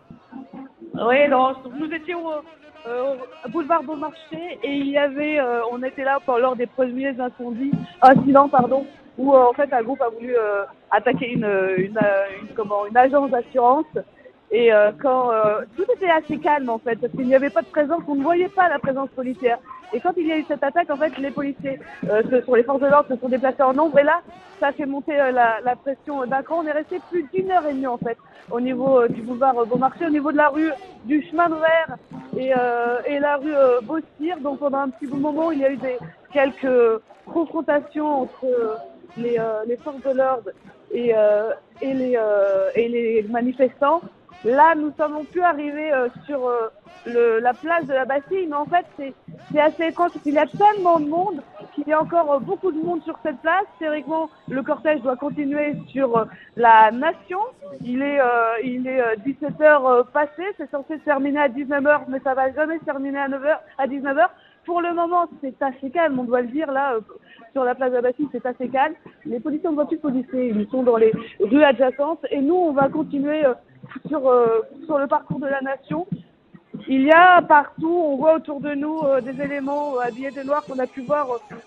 Oui, 0.94 1.16
nous 1.28 1.92
étions 1.92 2.18
euh, 2.84 3.14
boulevard 3.50 3.84
Beaumarchais 3.84 4.58
et 4.64 4.72
il 4.72 4.88
y 4.88 4.98
avait, 4.98 5.38
euh, 5.38 5.60
on 5.70 5.80
était 5.84 6.02
là 6.02 6.18
pour, 6.24 6.38
lors 6.38 6.56
des 6.56 6.66
premiers 6.66 7.14
incendies, 7.20 7.70
incidents 8.00 8.48
pardon, 8.48 8.86
où 9.18 9.34
euh, 9.34 9.44
en 9.44 9.52
fait 9.52 9.72
un 9.72 9.82
groupe 9.82 10.00
a 10.00 10.08
voulu 10.08 10.34
euh, 10.36 10.64
attaquer 10.90 11.32
une, 11.32 11.48
une, 11.76 11.98
une, 12.40 12.48
comment, 12.54 12.86
une 12.86 12.96
agence 12.96 13.30
d'assurance 13.30 13.86
et 14.54 14.70
quand 15.00 15.30
tout 15.78 15.86
était 15.96 16.10
assez 16.10 16.36
calme 16.36 16.68
en 16.68 16.76
fait, 16.76 16.96
parce 16.96 17.10
qu'il 17.14 17.26
n'y 17.26 17.34
avait 17.34 17.48
pas 17.48 17.62
de 17.62 17.68
présence, 17.68 18.02
on 18.06 18.16
ne 18.16 18.22
voyait 18.22 18.50
pas 18.50 18.68
la 18.68 18.78
présence 18.78 19.08
policière. 19.16 19.58
Et 19.92 20.00
quand 20.00 20.12
il 20.16 20.26
y 20.26 20.32
a 20.32 20.38
eu 20.38 20.44
cette 20.48 20.62
attaque, 20.62 20.90
en 20.90 20.96
fait, 20.96 21.16
les 21.18 21.30
policiers, 21.30 21.78
euh, 22.08 22.22
ce 22.30 22.40
sont 22.42 22.54
les 22.54 22.62
forces 22.62 22.80
de 22.80 22.86
l'ordre, 22.86 23.08
se 23.14 23.20
sont 23.20 23.28
déplacés 23.28 23.62
en 23.62 23.74
nombre. 23.74 23.98
Et 23.98 24.02
là, 24.02 24.22
ça 24.58 24.72
fait 24.72 24.86
monter 24.86 25.20
euh, 25.20 25.32
la, 25.32 25.60
la, 25.60 25.76
pression 25.76 26.24
d'un 26.24 26.42
cran. 26.42 26.60
On 26.62 26.66
est 26.66 26.72
resté 26.72 26.98
plus 27.10 27.24
d'une 27.32 27.50
heure 27.50 27.66
et 27.66 27.74
demie, 27.74 27.86
en 27.86 27.98
fait, 27.98 28.16
au 28.50 28.60
niveau 28.60 29.00
euh, 29.00 29.08
du 29.08 29.20
boulevard 29.20 29.66
Beaumarchais, 29.66 30.06
au 30.06 30.10
niveau 30.10 30.32
de 30.32 30.38
la 30.38 30.48
rue 30.48 30.70
du 31.04 31.22
chemin 31.28 31.48
de 31.48 31.56
verre 31.56 31.96
et, 32.38 32.52
et 33.12 33.18
la 33.18 33.36
rue 33.36 33.54
Beaucire. 33.82 34.38
Donc 34.40 34.60
pendant 34.60 34.78
un 34.78 34.88
petit 34.88 35.06
moment, 35.06 35.50
il 35.50 35.58
y 35.58 35.64
a 35.64 35.70
eu 35.70 35.76
des, 35.76 35.98
quelques 36.32 37.02
confrontations 37.26 38.22
entre 38.22 38.46
les, 39.16 39.38
les 39.66 39.76
forces 39.76 40.02
de 40.02 40.10
l'ordre 40.10 40.50
et, 40.92 41.12
et, 41.80 41.94
les, 41.94 42.18
et 42.74 42.88
les 42.88 43.22
manifestants. 43.28 44.02
Là, 44.44 44.74
nous 44.74 44.92
sommes 44.96 45.24
plus 45.26 45.40
arrivés 45.40 45.92
euh, 45.92 46.08
sur 46.26 46.48
euh, 46.48 47.40
la 47.40 47.54
place 47.54 47.86
de 47.86 47.92
la 47.92 48.04
Bastille, 48.04 48.46
mais 48.48 48.56
en 48.56 48.66
fait, 48.66 48.84
c'est 49.52 49.60
assez 49.60 49.86
étrange 49.86 50.10
Il 50.24 50.34
y 50.34 50.38
a 50.38 50.46
tellement 50.46 50.98
de 50.98 51.08
monde 51.08 51.42
qu'il 51.74 51.86
y 51.86 51.92
a 51.92 52.02
encore 52.02 52.32
euh, 52.32 52.38
beaucoup 52.40 52.72
de 52.72 52.82
monde 52.82 53.04
sur 53.04 53.16
cette 53.22 53.38
place. 53.38 53.64
Théoriquement, 53.78 54.30
le 54.48 54.62
cortège 54.64 55.00
doit 55.02 55.16
continuer 55.16 55.76
sur 55.88 56.26
la 56.56 56.90
Nation. 56.90 57.38
Il 57.84 58.02
est, 58.02 58.18
il 58.64 58.88
est 58.88 59.16
17 59.24 59.50
h 59.60 60.06
passé. 60.12 60.42
C'est 60.56 60.70
censé 60.70 60.98
se 60.98 61.04
terminer 61.04 61.40
à 61.42 61.48
19 61.48 61.84
h 61.84 62.00
mais 62.08 62.18
ça 62.24 62.34
va 62.34 62.52
jamais 62.52 62.78
se 62.80 62.84
terminer 62.84 63.18
à 63.20 63.28
9 63.28 63.42
h 63.42 63.58
à 63.78 63.86
19 63.86 64.16
h 64.16 64.28
Pour 64.64 64.80
le 64.80 64.94
moment, 64.94 65.26
c'est 65.40 65.60
assez 65.60 65.90
calme, 65.90 66.18
on 66.18 66.24
doit 66.24 66.42
le 66.42 66.48
dire 66.48 66.70
là 66.70 66.96
sur 67.52 67.64
la 67.64 67.74
place 67.74 67.90
de 67.90 67.96
la 67.96 68.02
Bastille, 68.02 68.28
c'est 68.32 68.46
assez 68.46 68.68
calme. 68.68 68.94
Les 69.26 69.40
policiers 69.40 69.68
ne 69.68 69.74
vont 69.74 69.86
plus 69.86 69.98
policiers, 69.98 70.48
ils 70.48 70.68
sont 70.70 70.82
dans 70.82 70.96
les 70.96 71.12
rues 71.40 71.64
adjacentes 71.64 72.24
et 72.30 72.40
nous, 72.40 72.54
on 72.54 72.72
va 72.72 72.88
continuer 72.88 73.42
sur, 74.08 74.28
euh, 74.28 74.60
sur 74.86 74.98
le 74.98 75.06
parcours 75.06 75.40
de 75.40 75.46
la 75.46 75.60
nation. 75.60 76.06
Il 76.88 77.02
y 77.02 77.12
a 77.12 77.42
partout, 77.42 77.90
on 77.92 78.16
voit 78.16 78.34
autour 78.34 78.60
de 78.60 78.74
nous 78.74 79.00
euh, 79.00 79.20
des 79.20 79.40
éléments 79.40 79.96
euh, 79.96 80.00
habillés 80.00 80.30
de 80.30 80.42
noir 80.42 80.64
qu'on 80.64 80.78
a 80.78 80.86
pu 80.86 81.02
voir 81.02 81.26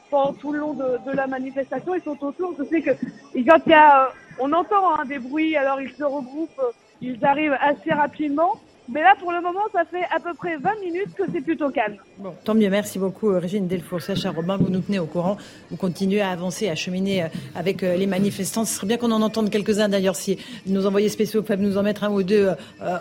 pendant 0.10 0.34
tout 0.34 0.52
le 0.52 0.60
long 0.60 0.74
de, 0.74 0.98
de, 1.06 1.16
la 1.16 1.28
manifestation. 1.28 1.94
Ils 1.96 2.02
sont 2.02 2.22
autour. 2.24 2.54
Je 2.58 2.64
sais 2.66 2.82
que 2.82 2.92
quand 2.92 3.60
il 3.66 3.72
y 3.72 3.74
a, 3.74 4.10
on 4.40 4.52
entend 4.52 4.96
hein, 4.96 5.06
des 5.06 5.20
bruits, 5.20 5.56
alors 5.56 5.80
ils 5.80 5.92
se 5.92 6.04
regroupent, 6.04 6.62
ils 7.02 7.24
arrivent 7.24 7.58
assez 7.62 7.94
rapidement. 7.94 8.54
Mais 8.88 9.02
là, 9.02 9.16
pour 9.20 9.32
le 9.32 9.42
moment, 9.42 9.62
ça 9.74 9.84
fait 9.84 10.04
à 10.16 10.20
peu 10.20 10.36
près 10.36 10.58
20 10.58 10.80
minutes 10.80 11.16
que 11.18 11.24
c'est 11.34 11.42
plutôt 11.42 11.70
calme. 11.70 11.96
Bon, 12.20 12.34
tant 12.44 12.54
mieux. 12.54 12.70
Merci 12.70 13.00
beaucoup, 13.00 13.32
euh, 13.32 13.40
Régine 13.40 13.68
Delfour. 13.68 14.00
Sacha 14.00 14.30
Robin, 14.30 14.58
vous 14.58 14.70
nous 14.70 14.82
tenez 14.82 15.00
au 15.00 15.08
courant. 15.08 15.38
Vous 15.72 15.78
continuez 15.78 16.22
à 16.22 16.30
avancer, 16.30 16.70
à 16.70 16.76
cheminer 16.76 17.24
euh, 17.24 17.28
avec 17.56 17.82
euh, 17.82 17.96
les 17.96 18.06
manifestants. 18.06 18.64
Ce 18.64 18.76
serait 18.76 18.86
bien 18.86 18.98
qu'on 18.98 19.12
en 19.12 19.24
entende 19.24 19.50
quelques-uns, 19.50 19.90
d'ailleurs, 19.90 20.16
si 20.16 20.38
nos 20.68 20.86
envoyés 20.86 21.10
spéciaux 21.10 21.42
peuvent 21.42 21.62
nous 21.62 21.78
en 21.78 21.84
mettre 21.84 22.04
un 22.04 22.12
ou 22.12 22.22
deux 22.22 22.50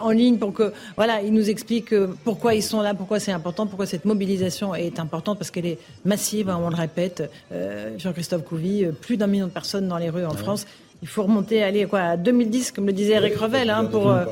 en 0.01 0.11
ligne 0.11 0.39
pour 0.39 0.55
que, 0.55 0.73
voilà, 0.97 1.21
ils 1.21 1.33
nous 1.33 1.51
expliquent 1.51 1.95
pourquoi 2.25 2.55
ils 2.55 2.63
sont 2.63 2.81
là, 2.81 2.95
pourquoi 2.95 3.21
c'est 3.21 3.33
important, 3.33 3.67
pourquoi 3.67 3.87
cette 3.87 4.05
mobilisation 4.05 4.75
est 4.75 4.99
importante, 4.99 5.39
parce 5.39 5.51
qu'elle 5.51 5.67
est 5.67 5.79
massive, 6.05 6.49
hein, 6.49 6.61
on 6.63 6.71
le 6.71 6.77
répète. 6.77 7.31
Jean-Christophe 7.99 8.45
Couvi, 8.45 8.87
plus 9.01 9.17
d'un 9.17 9.27
million 9.27 9.47
de 9.47 9.53
personnes 9.53 9.89
dans 9.89 9.99
les 9.99 10.11
rues 10.11 10.25
en 10.25 10.35
France 10.35 10.67
il 11.05 11.09
faut 11.09 11.25
remonter 11.25 11.63
aller 11.63 11.85
quoi, 11.85 12.01
à 12.01 12.17
2010, 12.17 12.73
comme 12.73 12.87
le 12.87 12.93
disait 12.95 13.13
Eric 13.13 13.37
Revel, 13.37 13.69
hein, 13.69 13.85
pour, 13.85 14.11
euh, 14.11 14.25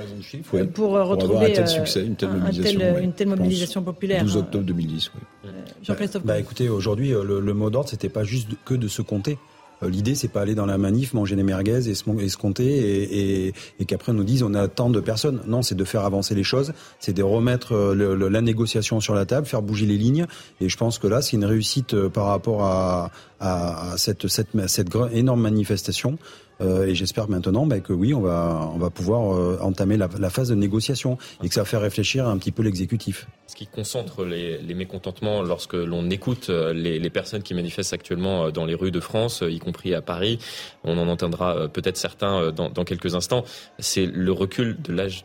pour, 0.72 0.96
euh, 0.96 1.04
retrouver 1.04 1.50
un 1.50 1.52
tel 1.52 1.64
euh, 1.64 1.66
succès, 1.66 2.02
une 2.02 2.16
telle 2.16 2.30
mobilisation, 2.30 2.98
une 2.98 3.12
telle 3.12 3.28
mobilisation 3.28 3.82
populaire. 3.82 4.22
12 4.22 4.36
octobre 4.38 4.64
2010, 4.64 5.10
oui. 5.14 5.50
Jean-Christophe. 5.82 6.24
Bah, 6.24 6.38
écoutez, 6.38 6.70
aujourd'hui, 6.70 7.10
le, 7.10 7.52
mot 7.52 7.68
d'ordre, 7.68 7.90
c'était 7.90 8.08
pas 8.08 8.24
juste 8.24 8.48
que 8.64 8.72
de 8.72 8.88
se 8.88 9.02
compter. 9.02 9.36
L'idée, 9.82 10.14
c'est 10.14 10.28
pas 10.28 10.40
aller 10.40 10.54
dans 10.54 10.64
la 10.64 10.78
manif, 10.78 11.12
manger 11.12 11.36
des 11.36 11.42
merguez 11.42 11.90
et 11.90 11.94
se, 11.94 12.36
compter 12.36 12.64
et, 12.64 13.48
et, 13.48 13.54
et 13.80 13.84
qu'après 13.84 14.12
on 14.12 14.14
nous 14.14 14.22
dise 14.24 14.44
on 14.44 14.54
a 14.54 14.68
tant 14.68 14.88
de 14.88 15.00
personnes. 15.00 15.40
Non, 15.48 15.60
c'est 15.60 15.74
de 15.74 15.84
faire 15.84 16.04
avancer 16.04 16.36
les 16.36 16.44
choses, 16.44 16.72
c'est 17.00 17.12
de 17.12 17.22
remettre 17.24 17.74
la 17.74 18.40
négociation 18.40 19.00
sur 19.00 19.14
la 19.14 19.26
table, 19.26 19.44
faire 19.44 19.60
bouger 19.60 19.84
les 19.84 19.98
lignes. 19.98 20.26
Et 20.60 20.68
je 20.68 20.76
pense 20.76 20.98
que 20.98 21.08
là, 21.08 21.20
c'est 21.20 21.36
une 21.36 21.44
réussite 21.44 22.08
par 22.08 22.26
rapport 22.26 22.62
à, 22.62 23.10
à, 23.40 23.94
cette, 23.96 24.28
cette, 24.28 24.50
cette 24.68 24.88
énorme 25.12 25.40
manifestation. 25.40 26.16
Euh, 26.60 26.86
et 26.86 26.94
j'espère 26.94 27.28
maintenant 27.28 27.66
bah, 27.66 27.80
que 27.80 27.92
oui, 27.92 28.14
on 28.14 28.20
va, 28.20 28.70
on 28.74 28.78
va 28.78 28.90
pouvoir 28.90 29.34
euh, 29.34 29.58
entamer 29.60 29.96
la, 29.96 30.08
phase 30.30 30.48
de 30.48 30.54
négociation 30.54 31.18
et 31.42 31.48
que 31.48 31.54
ça 31.54 31.62
va 31.62 31.64
faire 31.64 31.80
réfléchir 31.80 32.26
un 32.26 32.38
petit 32.38 32.52
peu 32.52 32.62
l'exécutif. 32.62 33.26
Ce 33.46 33.56
qui 33.56 33.66
concentre 33.66 34.24
les, 34.24 34.74
mécontentements 34.74 35.42
lorsque 35.42 35.74
l'on 35.74 36.08
écoute 36.10 36.48
euh, 36.48 36.72
les, 36.72 37.10
personnes 37.10 37.42
qui 37.42 37.54
manifestent 37.54 37.92
actuellement 37.92 38.50
dans 38.50 38.64
les 38.64 38.74
rues 38.74 38.90
de 38.90 39.00
France, 39.00 39.44
y 39.46 39.58
compris 39.58 39.94
à 39.94 40.00
Paris, 40.00 40.38
on 40.84 40.96
en 40.96 41.08
entendra 41.08 41.68
peut-être 41.68 41.98
certains 41.98 42.50
dans, 42.52 42.70
dans, 42.70 42.84
quelques 42.84 43.14
instants, 43.14 43.44
c'est 43.78 44.06
le 44.06 44.32
recul 44.32 44.80
de 44.80 44.92
l'âge 44.94 45.24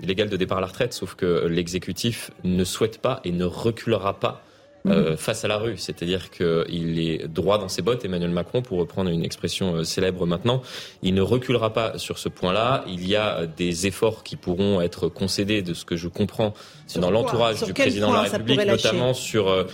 légal 0.00 0.28
de 0.28 0.36
départ 0.36 0.58
à 0.58 0.60
la 0.60 0.68
retraite, 0.68 0.92
sauf 0.92 1.16
que 1.16 1.46
l'exécutif 1.46 2.30
ne 2.44 2.62
souhaite 2.62 2.98
pas 2.98 3.20
et 3.24 3.32
ne 3.32 3.44
reculera 3.44 4.20
pas 4.20 4.44
euh, 4.86 5.10
mhm. 5.10 5.16
face 5.16 5.44
à 5.44 5.48
la 5.48 5.56
rue. 5.56 5.76
C'est-à-dire 5.76 6.30
qu'il 6.30 6.98
est 6.98 7.26
droit 7.26 7.58
dans 7.58 7.68
ses 7.68 7.82
bottes, 7.82 8.04
Emmanuel 8.04 8.30
Macron, 8.30 8.62
pour 8.62 8.78
reprendre 8.78 9.10
une 9.10 9.24
expression 9.24 9.76
euh, 9.76 9.84
célèbre 9.84 10.26
maintenant. 10.26 10.62
Il 11.02 11.14
ne 11.14 11.22
reculera 11.22 11.72
pas 11.72 11.98
sur 11.98 12.18
ce 12.18 12.28
point-là. 12.28 12.84
Il 12.86 13.06
y 13.06 13.16
a 13.16 13.46
des 13.46 13.86
efforts 13.86 14.22
qui 14.22 14.36
pourront 14.36 14.80
être 14.80 15.08
concédés, 15.08 15.62
de 15.62 15.74
ce 15.74 15.84
que 15.84 15.96
je 15.96 16.08
comprends, 16.08 16.54
dans 16.96 17.10
l'entourage 17.10 17.62
du 17.62 17.72
président 17.72 18.10
de 18.10 18.14
la 18.14 18.22
République, 18.22 18.66
notamment 18.66 19.14
sur 19.14 19.66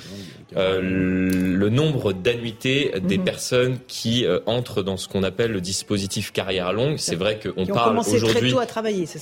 euh, 0.56 0.80
le 0.80 1.68
nombre 1.68 2.12
d'annuités 2.12 2.92
des 3.02 3.18
mhm. 3.18 3.24
personnes 3.24 3.78
qui 3.86 4.24
euh, 4.24 4.40
entrent 4.46 4.82
dans 4.82 4.96
ce 4.96 5.08
qu'on 5.08 5.22
appelle 5.22 5.52
le 5.52 5.60
dispositif 5.60 6.32
carrière 6.32 6.72
longue. 6.72 6.96
C'est 6.98 7.16
vrai 7.16 7.38
qu'on 7.38 7.66
parle 7.66 7.98
aujourd'hui, 7.98 8.54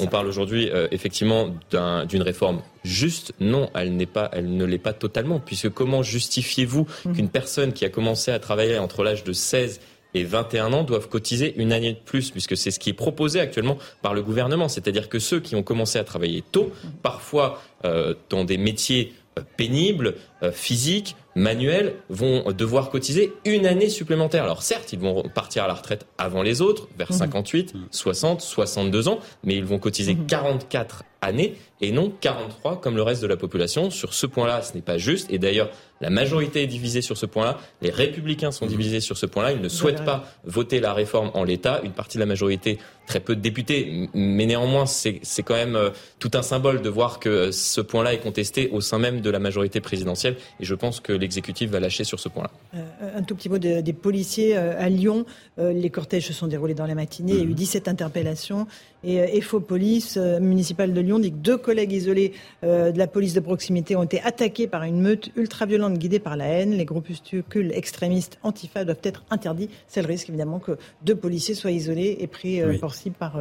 on 0.01 0.07
parle 0.07 0.27
aujourd'hui 0.27 0.71
effectivement 0.91 1.55
d'une 1.71 2.23
réforme 2.23 2.63
juste. 2.85 3.33
Non, 3.41 3.71
elle 3.75 3.97
n'est 3.97 4.07
pas, 4.07 4.31
elle 4.33 4.57
ne 4.57 4.65
l'est 4.65 4.79
pas 4.79 4.93
totalement, 4.93 5.41
puisque 5.41 5.71
comment 5.71 6.03
justifiez-vous 6.03 6.87
mhm. 7.05 7.15
qu'une 7.15 7.29
personne 7.29 7.73
qui 7.73 7.85
a 7.85 7.89
commencé 7.91 8.31
à 8.31 8.39
travailler 8.39 8.79
entre 8.79 9.05
l'âge 9.05 9.25
de 9.25 9.33
16 9.33 9.81
et 10.15 10.25
21 10.25 10.73
ans 10.73 10.85
doivent 10.85 11.09
cotiser 11.09 11.55
une 11.61 11.73
année 11.73 11.93
de 11.93 11.99
plus, 11.99 12.31
puisque 12.31 12.57
c'est 12.57 12.71
ce 12.71 12.79
qui 12.79 12.91
est 12.91 12.95
proposé 12.95 13.41
actuellement 13.41 13.79
par 14.03 14.15
le 14.15 14.23
gouvernement. 14.23 14.69
C'est-à-dire 14.69 15.09
que 15.09 15.19
ceux 15.19 15.41
qui 15.41 15.55
ont 15.55 15.63
commencé 15.63 15.99
à 15.99 16.05
travailler 16.05 16.43
tôt, 16.51 16.73
mhm. 16.83 16.91
parfois 17.03 17.63
euh, 17.85 18.15
dans 18.31 18.45
des 18.45 18.57
métiers 18.57 19.13
pénibles, 19.57 20.17
physiques, 20.53 21.17
manuels 21.39 21.95
vont 22.11 22.53
devoir 22.53 22.91
cotiser 22.91 23.33
une 23.45 23.67
année 23.67 23.89
supplémentaire. 23.89 24.45
Alors 24.45 24.63
certes, 24.63 24.93
ils 24.93 24.99
vont 24.99 25.23
partir 25.35 25.65
à 25.65 25.69
la 25.69 25.75
retraite 25.75 26.07
avant 26.19 26.43
les 26.43 26.61
autres, 26.61 26.89
vers 26.99 27.13
58, 27.13 27.75
60, 27.91 28.41
62 28.41 29.09
ans, 29.09 29.21
mais 29.45 29.55
ils 29.55 29.65
vont 29.65 29.79
cotiser 29.79 30.17
44 30.17 30.97
mhm. 30.97 31.03
années 31.21 31.55
et 31.81 31.93
non 31.93 32.13
43 32.21 32.81
comme 32.81 32.97
le 32.97 33.03
reste 33.03 33.23
de 33.23 33.27
la 33.27 33.37
population. 33.37 33.91
Sur 33.91 34.15
ce 34.15 34.27
point-là, 34.27 34.63
ce 34.63 34.75
n'est 34.75 34.83
pas 34.83 34.99
juste. 34.99 35.31
Et 35.31 35.39
d'ailleurs, 35.39 35.71
la 36.01 36.11
majorité 36.11 36.63
est 36.63 36.67
divisée 36.67 37.03
sur 37.03 37.17
ce 37.17 37.27
point-là. 37.27 37.59
Les 37.83 37.91
républicains 37.91 38.51
sont 38.51 38.65
mhm. 38.65 38.73
divisés 38.73 39.01
sur 39.01 39.17
ce 39.17 39.27
point-là. 39.27 39.53
Ils 39.53 39.61
ne 39.61 39.69
souhaitent 39.69 40.05
pas 40.05 40.25
voter 40.45 40.81
la 40.81 40.93
réforme 40.93 41.31
en 41.35 41.45
l'état. 41.45 41.81
Une 41.85 41.93
partie 41.93 42.19
de 42.19 42.21
la 42.21 42.27
majorité, 42.27 42.79
très 43.07 43.21
peu 43.21 43.37
de 43.37 43.41
députés, 43.41 44.09
mais 44.13 44.47
néanmoins, 44.47 44.87
c'est 44.87 45.21
quand 45.45 45.55
même 45.55 45.77
euh, 45.77 45.91
tout 46.19 46.31
un 46.35 46.43
symbole 46.43 46.83
de 46.83 46.89
voir 46.89 47.21
que 47.21 47.53
ce 47.53 47.81
point-là 47.81 48.15
est 48.15 48.19
contesté 48.19 48.69
au 48.73 48.81
sein 48.81 48.99
même 48.99 49.21
de 49.21 49.31
la 49.31 49.39
majorité 49.39 49.81
présidentielle. 49.81 50.28
Et 50.61 50.65
je 50.65 50.75
pense 50.75 51.01
que 51.01 51.13
l'exécutif 51.13 51.71
va 51.71 51.81
lâcher 51.81 52.05
sur 52.05 52.21
ce 52.21 52.29
point-là. 52.29 52.51
Euh, 52.75 53.19
un 53.19 53.23
tout 53.23 53.35
petit 53.35 53.49
mot 53.49 53.59
des 53.59 53.93
policiers 53.93 54.57
euh, 54.57 54.79
à 54.79 54.89
Lyon. 54.89 55.25
les 55.59 55.91
cortèges 55.91 56.27
se 56.27 56.33
sont 56.33 56.47
déroulés 56.47 56.75
dans 56.75 56.87
la 56.87 56.95
matinée. 56.95 57.33
Il 57.33 57.39
y 57.39 57.43
a 57.43 57.45
eu 57.45 57.55
17 57.55 57.87
mhm. 57.87 57.93
interpellations. 57.93 58.67
Et 59.05 59.17
EFO 59.39 59.61
Police 59.61 60.17
municipale 60.17 60.93
de 60.93 61.01
Lyon 61.01 61.21
dit 61.21 61.31
que 61.31 61.37
deux 61.37 61.57
collègues 61.57 61.93
isolés 61.93 62.33
de 62.65 62.99
la 62.99 63.07
police 63.07 63.33
de 63.33 63.39
proximité 63.39 63.95
ont 63.95 64.03
été 64.03 64.21
attaqués 64.21 64.67
par 64.67 64.83
une 64.83 65.01
meute 65.01 65.31
ultra-violente 65.37 65.99
guidée 65.99 66.19
par 66.19 66.37
la 66.37 66.47
haine. 66.47 66.73
Les 66.73 66.85
groupuscules 66.85 67.71
extrémistes 67.73 68.39
antifa 68.43 68.85
doivent 68.85 68.99
être 69.05 69.25
interdits. 69.31 69.71
C'est 69.87 70.03
le 70.03 70.09
risque 70.09 70.29
évidemment 70.31 70.59
que 70.59 70.79
deux 71.03 71.15
policiers 71.15 71.55
soient 71.55 71.71
isolés 71.71 72.17
et 72.19 72.27
pris 72.27 72.61
pour 72.81 72.95
cible 72.95 73.15
par 73.17 73.39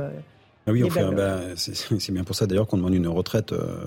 ah 0.67 0.73
oui, 0.73 0.83
enfin, 0.83 1.13
ben, 1.13 1.39
c'est 1.55 2.11
bien 2.11 2.25
pour 2.25 2.35
ça 2.35 2.45
d'ailleurs 2.45 2.67
qu'on 2.67 2.75
demande 2.75 2.93
une 2.93 3.07
retraite 3.07 3.53
euh, 3.53 3.77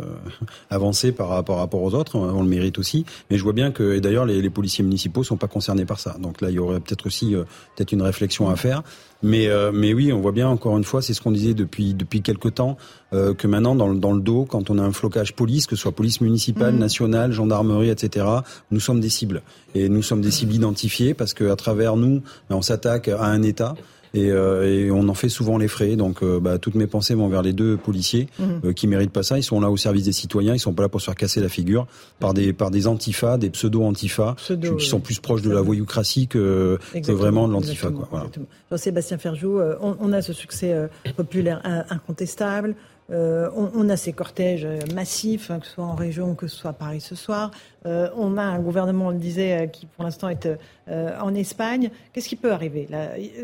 avancée 0.71 1.13
par, 1.13 1.29
rapport 1.29 1.83
aux 1.83 1.95
autres. 1.95 2.17
On 2.17 2.43
le 2.43 2.49
mérite 2.49 2.79
aussi. 2.79 3.05
Mais 3.31 3.37
je 3.37 3.43
vois 3.43 3.53
bien 3.53 3.71
que, 3.71 3.97
et 3.97 4.01
d'ailleurs, 4.01 4.25
les, 4.25 4.41
les, 4.41 4.49
policiers 4.49 4.83
municipaux 4.83 5.23
sont 5.23 5.37
pas 5.37 5.47
concernés 5.47 5.85
par 5.85 6.01
ça. 6.01 6.17
Donc 6.19 6.41
là, 6.41 6.49
il 6.49 6.55
y 6.55 6.59
aurait 6.59 6.81
peut-être 6.81 7.07
aussi 7.07 7.35
euh, 7.35 7.45
peut-être 7.77 7.93
une 7.93 8.01
réflexion 8.01 8.49
à 8.49 8.57
faire. 8.57 8.83
Mais, 9.23 9.49
euh, 9.49 9.73
mais 9.75 9.93
oui, 9.93 10.11
on 10.11 10.21
voit 10.21 10.33
bien 10.33 10.49
encore 10.49 10.79
une 10.79 10.85
fois, 10.85 11.03
c'est 11.03 11.13
ce 11.13 11.21
qu'on 11.21 11.33
disait 11.33 11.53
depuis 11.53 11.93
depuis 11.93 12.23
quelque 12.23 12.49
temps, 12.49 12.79
que 13.13 13.47
maintenant 13.47 13.75
dans, 13.75 13.93
dans 13.93 14.13
le 14.13 14.21
dos, 14.21 14.47
quand 14.49 14.71
on 14.71 14.79
a 14.79 14.83
un 14.83 14.93
flocage 14.93 15.35
police, 15.35 15.67
que 15.67 15.77
ce 15.77 15.83
soit 15.83 15.93
police 15.93 16.21
municipale, 16.21 16.75
mmh. 16.75 16.79
nationale, 16.79 17.33
gendarmerie, 17.33 17.91
etc., 17.91 18.25
nous 18.71 18.81
sommes 18.81 19.01
des 19.01 19.11
cibles. 19.11 19.43
Et 19.75 19.89
nous 19.89 20.03
sommes 20.03 20.23
des 20.23 20.31
cibles 20.31 20.55
identifiées 20.55 21.13
parce 21.13 21.35
qu'à 21.35 21.57
travers 21.57 21.97
nous, 21.97 22.23
on 22.49 22.63
s'attaque 22.63 23.09
à 23.09 23.25
un 23.25 23.43
État. 23.43 23.75
Et, 24.15 24.31
euh, 24.31 24.87
et, 24.87 24.91
on 24.91 25.09
en 25.09 25.15
fait 25.15 25.29
souvent 25.29 25.59
les 25.59 25.69
frais. 25.69 25.97
Donc, 25.97 26.23
euh, 26.23 26.41
bah, 26.41 26.59
toutes 26.59 26.75
mes 26.75 26.87
pensées 26.87 27.15
vont 27.15 27.29
vers 27.29 27.43
les 27.43 27.53
deux 27.53 27.77
policiers 27.77 28.29
euh, 28.41 28.73
qui 28.73 28.87
méritent 28.87 29.13
pas 29.13 29.23
ça. 29.23 29.39
Ils 29.39 29.43
sont 29.43 29.61
là 29.61 29.71
au 29.71 29.77
service 29.77 30.05
des 30.05 30.13
citoyens. 30.13 30.55
Ils 30.55 30.61
sont 30.61 30.73
pas 30.73 30.83
là 30.83 30.89
pour 30.89 31.01
se 31.01 31.07
faire 31.07 31.15
casser 31.15 31.41
la 31.41 31.49
figure 31.49 31.87
par 32.19 32.35
des 32.35 32.53
par 32.53 32.71
des 32.71 32.87
antifas, 32.87 33.39
des 33.39 33.51
pseudo 33.51 33.83
antifas, 33.83 34.35
qui 34.79 34.87
sont 34.87 35.01
plus 35.01 35.21
proches 35.21 35.43
de 35.43 35.51
la 35.51 35.61
voyoucratie 35.61 36.27
que, 36.27 36.79
que 36.93 37.13
vraiment 37.13 37.47
de 37.47 37.53
l'antifa. 37.53 37.91
Voilà. 38.11 38.27
Jean-Sébastien 38.71 39.19
Ferjou, 39.19 39.61
on, 39.81 39.97
on, 40.01 40.13
a 40.13 40.23
ce 40.23 40.33
succès 40.33 40.89
populaire 41.17 41.61
incontestable. 41.91 42.75
Euh, 43.11 43.51
on, 43.55 43.89
a 43.89 43.97
ces 43.97 44.13
cortèges 44.13 44.65
euh, 44.65 44.79
massifs, 44.95 45.51
hein, 45.51 45.59
que 45.59 45.67
ce 45.67 45.73
soit 45.73 45.85
en 45.85 45.95
région, 45.95 46.35
que 46.35 46.47
ce 46.47 46.57
soit 46.57 46.71
à 46.71 46.75
Paris 46.75 47.01
ce 47.01 47.15
soir. 47.15 47.51
Euh, 47.87 48.09
on 48.17 48.37
a 48.37 48.43
un 48.43 48.61
gouvernement, 48.61 49.09
on 49.09 49.11
le 49.11 49.19
disait, 49.19 49.69
qui 49.73 49.87
pour 49.87 50.05
l'instant 50.05 50.29
est 50.29 50.49
en 50.89 51.35
Espagne. 51.35 51.91
Qu'est-ce 52.13 52.29
qui 52.29 52.37
peut 52.37 52.53
arriver 52.53 52.89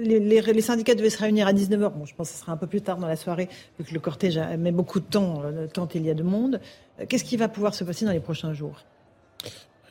les, 0.02 0.60
syndicats 0.60 0.94
devaient 0.94 1.10
se 1.10 1.18
réunir 1.18 1.46
à 1.46 1.52
19h. 1.52 1.92
Bon, 1.92 2.04
je 2.04 2.14
pense 2.14 2.28
que 2.28 2.34
ce 2.34 2.40
sera 2.40 2.52
un 2.52 2.56
peu 2.56 2.66
plus 2.66 2.80
tard 2.80 2.98
dans 2.98 3.06
la 3.06 3.16
soirée, 3.16 3.48
vu 3.78 3.84
que 3.84 3.94
le 3.94 4.00
cortège 4.00 4.38
met 4.58 4.72
beaucoup 4.72 5.00
de 5.00 5.04
temps, 5.04 5.42
tant 5.72 5.88
il 5.94 6.04
y 6.04 6.10
a 6.10 6.14
de 6.14 6.22
monde. 6.22 6.60
Qu'est-ce 7.08 7.24
qui 7.24 7.36
va 7.36 7.48
pouvoir 7.48 7.74
se 7.74 7.84
passer 7.84 8.04
dans 8.04 8.12
les 8.12 8.20
prochains 8.20 8.52
jours? 8.52 8.84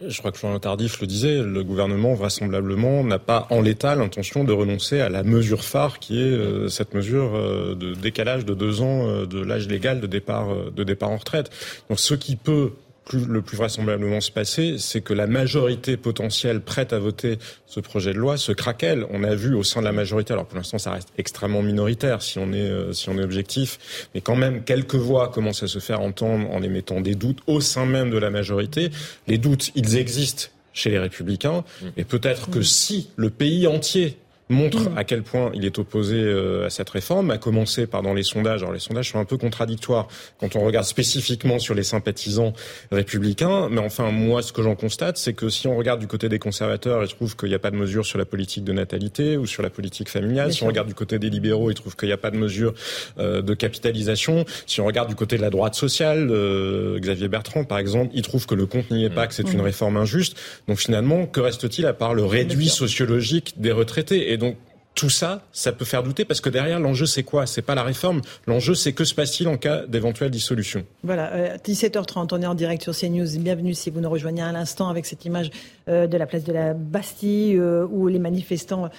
Je 0.01 0.17
crois 0.19 0.31
que 0.31 0.37
Florian 0.37 0.59
Tardif 0.59 0.99
le 0.99 1.07
disait, 1.07 1.41
le 1.41 1.63
gouvernement 1.63 2.15
vraisemblablement 2.15 3.03
n'a 3.03 3.19
pas 3.19 3.47
en 3.49 3.61
l'état 3.61 3.95
l'intention 3.95 4.43
de 4.43 4.51
renoncer 4.51 4.99
à 4.99 5.09
la 5.09 5.23
mesure 5.23 5.63
phare 5.63 5.99
qui 5.99 6.21
est 6.21 6.25
euh, 6.25 6.67
cette 6.67 6.93
mesure 6.93 7.35
euh, 7.35 7.75
de 7.75 7.93
décalage 7.93 8.45
de 8.45 8.53
deux 8.53 8.81
ans 8.81 9.07
euh, 9.07 9.25
de 9.25 9.39
l'âge 9.39 9.67
légal 9.67 10.01
de 10.01 10.07
départ 10.07 10.49
de 10.71 10.83
départ 10.83 11.09
en 11.09 11.17
retraite. 11.17 11.49
Donc 11.89 11.99
ce 11.99 12.13
qui 12.13 12.35
peut 12.35 12.71
le 13.13 13.41
plus 13.41 13.57
vraisemblablement 13.57 14.19
se 14.19 14.31
passer, 14.31 14.77
c'est 14.79 15.01
que 15.01 15.13
la 15.13 15.27
majorité 15.27 15.95
potentielle 15.97 16.61
prête 16.61 16.91
à 16.91 16.99
voter 16.99 17.37
ce 17.67 17.79
projet 17.79 18.13
de 18.13 18.19
loi 18.19 18.37
se 18.37 18.51
craquelle. 18.51 19.05
On 19.11 19.23
a 19.23 19.35
vu 19.35 19.53
au 19.53 19.63
sein 19.63 19.81
de 19.81 19.85
la 19.85 19.91
majorité, 19.91 20.33
alors 20.33 20.45
pour 20.45 20.57
l'instant 20.57 20.77
ça 20.77 20.91
reste 20.91 21.09
extrêmement 21.17 21.61
minoritaire 21.61 22.21
si 22.21 22.39
on 22.39 22.51
est 22.51 22.69
euh, 22.69 22.93
si 22.93 23.09
on 23.09 23.17
est 23.17 23.23
objectif, 23.23 24.07
mais 24.13 24.21
quand 24.21 24.35
même 24.35 24.63
quelques 24.63 24.95
voix 24.95 25.29
commencent 25.29 25.63
à 25.63 25.67
se 25.67 25.79
faire 25.79 26.01
entendre 26.01 26.49
en 26.51 26.61
émettant 26.63 27.01
des 27.01 27.15
doutes 27.15 27.39
au 27.47 27.61
sein 27.61 27.85
même 27.85 28.09
de 28.09 28.17
la 28.17 28.31
majorité. 28.31 28.89
Les 29.27 29.37
doutes, 29.37 29.71
ils 29.75 29.97
existent 29.97 30.47
chez 30.73 30.89
les 30.89 30.99
républicains, 30.99 31.63
mmh. 31.81 31.85
et 31.97 32.03
peut-être 32.03 32.49
que 32.49 32.61
si 32.61 33.09
le 33.15 33.29
pays 33.29 33.65
entier 33.67 34.17
montre 34.49 34.89
mm. 34.89 34.97
à 34.97 35.03
quel 35.03 35.23
point 35.23 35.51
il 35.53 35.65
est 35.65 35.79
opposé 35.79 36.17
euh, 36.17 36.65
à 36.65 36.69
cette 36.69 36.89
réforme, 36.89 37.31
à 37.31 37.37
commencer 37.37 37.87
par 37.87 38.01
dans 38.01 38.13
les 38.13 38.23
sondages. 38.23 38.61
Alors 38.61 38.73
les 38.73 38.79
sondages 38.79 39.11
sont 39.11 39.19
un 39.19 39.25
peu 39.25 39.37
contradictoires 39.37 40.07
quand 40.39 40.55
on 40.55 40.63
regarde 40.63 40.85
spécifiquement 40.85 41.59
sur 41.59 41.73
les 41.73 41.83
sympathisants 41.83 42.53
républicains, 42.91 43.69
mais 43.69 43.81
enfin 43.81 44.11
moi 44.11 44.41
ce 44.41 44.53
que 44.53 44.61
j'en 44.61 44.75
constate, 44.75 45.17
c'est 45.17 45.33
que 45.33 45.49
si 45.49 45.67
on 45.67 45.75
regarde 45.75 45.99
du 45.99 46.07
côté 46.07 46.29
des 46.29 46.39
conservateurs, 46.39 47.03
ils 47.03 47.09
trouvent 47.09 47.35
qu'il 47.35 47.49
n'y 47.49 47.55
a 47.55 47.59
pas 47.59 47.71
de 47.71 47.75
mesure 47.75 48.05
sur 48.05 48.17
la 48.17 48.25
politique 48.25 48.63
de 48.63 48.73
natalité 48.73 49.37
ou 49.37 49.45
sur 49.45 49.63
la 49.63 49.69
politique 49.69 50.09
familiale. 50.09 50.53
si 50.53 50.63
on 50.63 50.67
regarde 50.67 50.87
du 50.87 50.95
côté 50.95 51.17
des 51.17 51.29
libéraux, 51.29 51.71
ils 51.71 51.75
trouvent 51.75 51.95
qu'il 51.95 52.09
n'y 52.09 52.13
a 52.13 52.17
pas 52.17 52.31
de 52.31 52.37
mesure 52.37 52.73
euh, 53.17 53.41
de 53.41 53.53
capitalisation. 53.53 54.45
Si 54.67 54.81
on 54.81 54.85
regarde 54.85 55.09
du 55.09 55.15
côté 55.15 55.37
de 55.37 55.41
la 55.41 55.49
droite 55.49 55.75
sociale, 55.75 56.29
euh, 56.29 56.99
Xavier 56.99 57.27
Bertrand 57.27 57.63
par 57.63 57.79
exemple, 57.79 58.11
il 58.13 58.21
trouve 58.21 58.45
que 58.45 58.55
le 58.55 58.65
compte 58.65 58.91
n'y 58.91 59.05
est 59.05 59.09
pas, 59.09 59.27
que 59.27 59.33
c'est 59.33 59.51
une 59.51 59.59
mm. 59.59 59.65
réforme 59.65 59.97
injuste. 59.97 60.37
Donc 60.67 60.77
finalement, 60.77 61.25
que 61.25 61.39
reste-t-il 61.39 61.85
à 61.87 61.93
part 61.93 62.13
le 62.13 62.25
réduit 62.25 62.69
sociologique 62.69 63.55
des 63.57 63.71
retraités? 63.71 64.34
Et 64.35 64.37
donc 64.37 64.57
tout 64.95 65.09
ça, 65.09 65.41
ça 65.51 65.71
peut 65.71 65.85
faire 65.85 66.03
douter 66.03 66.25
parce 66.25 66.41
que 66.41 66.49
derrière 66.49 66.79
l'enjeu 66.79 67.05
c'est 67.05 67.23
quoi? 67.23 67.45
C'est 67.45 67.61
pas 67.61 67.75
la 67.75 67.83
réforme. 67.83 68.21
L'enjeu 68.47 68.75
c'est 68.75 68.91
que 68.91 69.05
se 69.05 69.15
passe-t-il 69.15 69.47
en 69.47 69.57
cas 69.57 69.85
d'éventuelle 69.85 70.29
dissolution? 70.29 70.85
Voilà, 71.03 71.57
17h30, 71.57 72.33
euh, 72.33 72.37
on 72.37 72.41
est 72.41 72.45
en 72.45 72.53
direct 72.53 72.83
sur 72.83 72.93
CNews. 72.93 73.37
Bienvenue 73.39 73.73
si 73.73 73.89
vous 73.89 74.01
nous 74.01 74.09
rejoignez 74.09 74.41
à 74.41 74.51
l'instant 74.51 74.89
avec 74.89 75.05
cette 75.05 75.23
image 75.25 75.51
de 75.87 76.17
la 76.17 76.25
place 76.25 76.43
de 76.43 76.53
la 76.53 76.73
Bastille 76.73 77.57
euh, 77.57 77.85
où 77.89 78.07
les 78.07 78.19
manifestants 78.19 78.89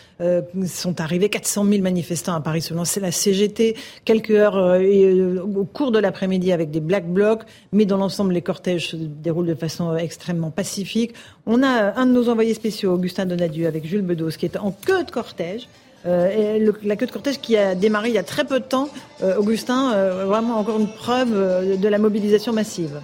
sont 0.66 1.00
arrivés. 1.00 1.28
400 1.28 1.64
000 1.64 1.82
manifestants 1.82 2.34
à 2.34 2.40
Paris 2.40 2.62
selon 2.62 2.84
la 3.00 3.10
CGT. 3.10 3.76
Quelques 4.04 4.30
heures 4.30 4.56
au 4.56 5.64
cours 5.64 5.92
de 5.92 5.98
l'après-midi 5.98 6.52
avec 6.52 6.70
des 6.70 6.80
black 6.80 7.06
blocs, 7.06 7.42
mais 7.72 7.84
dans 7.84 7.96
l'ensemble 7.96 8.32
les 8.32 8.42
cortèges 8.42 8.90
se 8.90 8.96
déroulent 8.96 9.46
de 9.46 9.54
façon 9.54 9.96
extrêmement 9.96 10.50
pacifique. 10.50 11.14
On 11.46 11.62
a 11.62 11.98
un 11.98 12.06
de 12.06 12.12
nos 12.12 12.28
envoyés 12.28 12.54
spéciaux, 12.54 12.94
Augustin 12.94 13.26
Donadieu, 13.26 13.66
avec 13.66 13.86
Jules 13.86 14.02
Bedos, 14.02 14.30
qui 14.30 14.46
est 14.46 14.56
en 14.56 14.70
queue 14.70 15.04
de 15.04 15.10
cortège. 15.10 15.68
Euh, 16.06 16.58
et 16.58 16.86
la 16.86 16.96
queue 16.96 17.06
de 17.06 17.10
cortège 17.10 17.40
qui 17.40 17.56
a 17.56 17.74
démarré 17.74 18.10
il 18.10 18.14
y 18.14 18.18
a 18.18 18.22
très 18.22 18.44
peu 18.44 18.60
de 18.60 18.64
temps, 18.64 18.88
euh, 19.22 19.36
Augustin, 19.36 19.92
euh, 19.92 20.24
vraiment 20.26 20.58
encore 20.58 20.78
une 20.78 20.88
preuve 20.88 21.78
de 21.80 21.88
la 21.88 21.98
mobilisation 21.98 22.52
massive. 22.52 23.00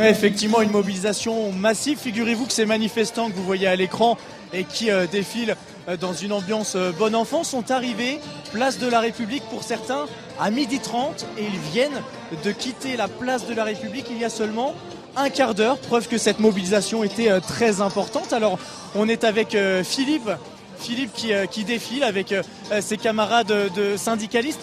Effectivement, 0.00 0.60
une 0.60 0.70
mobilisation 0.70 1.52
massive. 1.52 1.98
Figurez-vous 1.98 2.46
que 2.46 2.52
ces 2.52 2.66
manifestants 2.66 3.28
que 3.30 3.34
vous 3.34 3.44
voyez 3.44 3.66
à 3.66 3.76
l'écran 3.76 4.16
et 4.52 4.64
qui 4.64 4.88
défilent 5.10 5.56
dans 6.00 6.12
une 6.12 6.32
ambiance 6.32 6.76
bon 6.98 7.14
enfant 7.14 7.44
sont 7.44 7.70
arrivés 7.70 8.20
place 8.52 8.78
de 8.78 8.88
la 8.88 9.00
République 9.00 9.42
pour 9.50 9.62
certains 9.62 10.06
à 10.40 10.50
midi 10.50 10.78
30 10.80 11.26
et 11.38 11.44
ils 11.44 11.72
viennent 11.72 12.02
de 12.44 12.50
quitter 12.50 12.96
la 12.96 13.08
place 13.08 13.46
de 13.46 13.54
la 13.54 13.64
République 13.64 14.06
il 14.10 14.18
y 14.18 14.24
a 14.24 14.30
seulement 14.30 14.74
un 15.16 15.30
quart 15.30 15.54
d'heure, 15.54 15.78
preuve 15.78 16.08
que 16.08 16.18
cette 16.18 16.40
mobilisation 16.40 17.04
était 17.04 17.30
euh, 17.30 17.40
très 17.40 17.80
importante. 17.80 18.32
Alors 18.32 18.58
on 18.94 19.08
est 19.08 19.24
avec 19.24 19.54
euh, 19.54 19.84
Philippe, 19.84 20.30
Philippe 20.78 21.12
qui, 21.14 21.32
euh, 21.32 21.46
qui 21.46 21.64
défile 21.64 22.02
avec 22.02 22.34
ses 22.80 22.96
camarades 22.96 23.52
de 23.74 23.96
syndicalistes. 23.96 24.60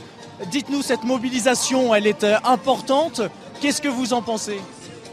Dites-nous, 0.50 0.82
cette 0.82 1.04
mobilisation, 1.04 1.94
elle 1.94 2.08
est 2.08 2.26
importante. 2.44 3.22
Qu'est-ce 3.62 3.82
que 3.82 3.88
vous 3.88 4.13
en 4.13 4.22
pensez? 4.24 4.60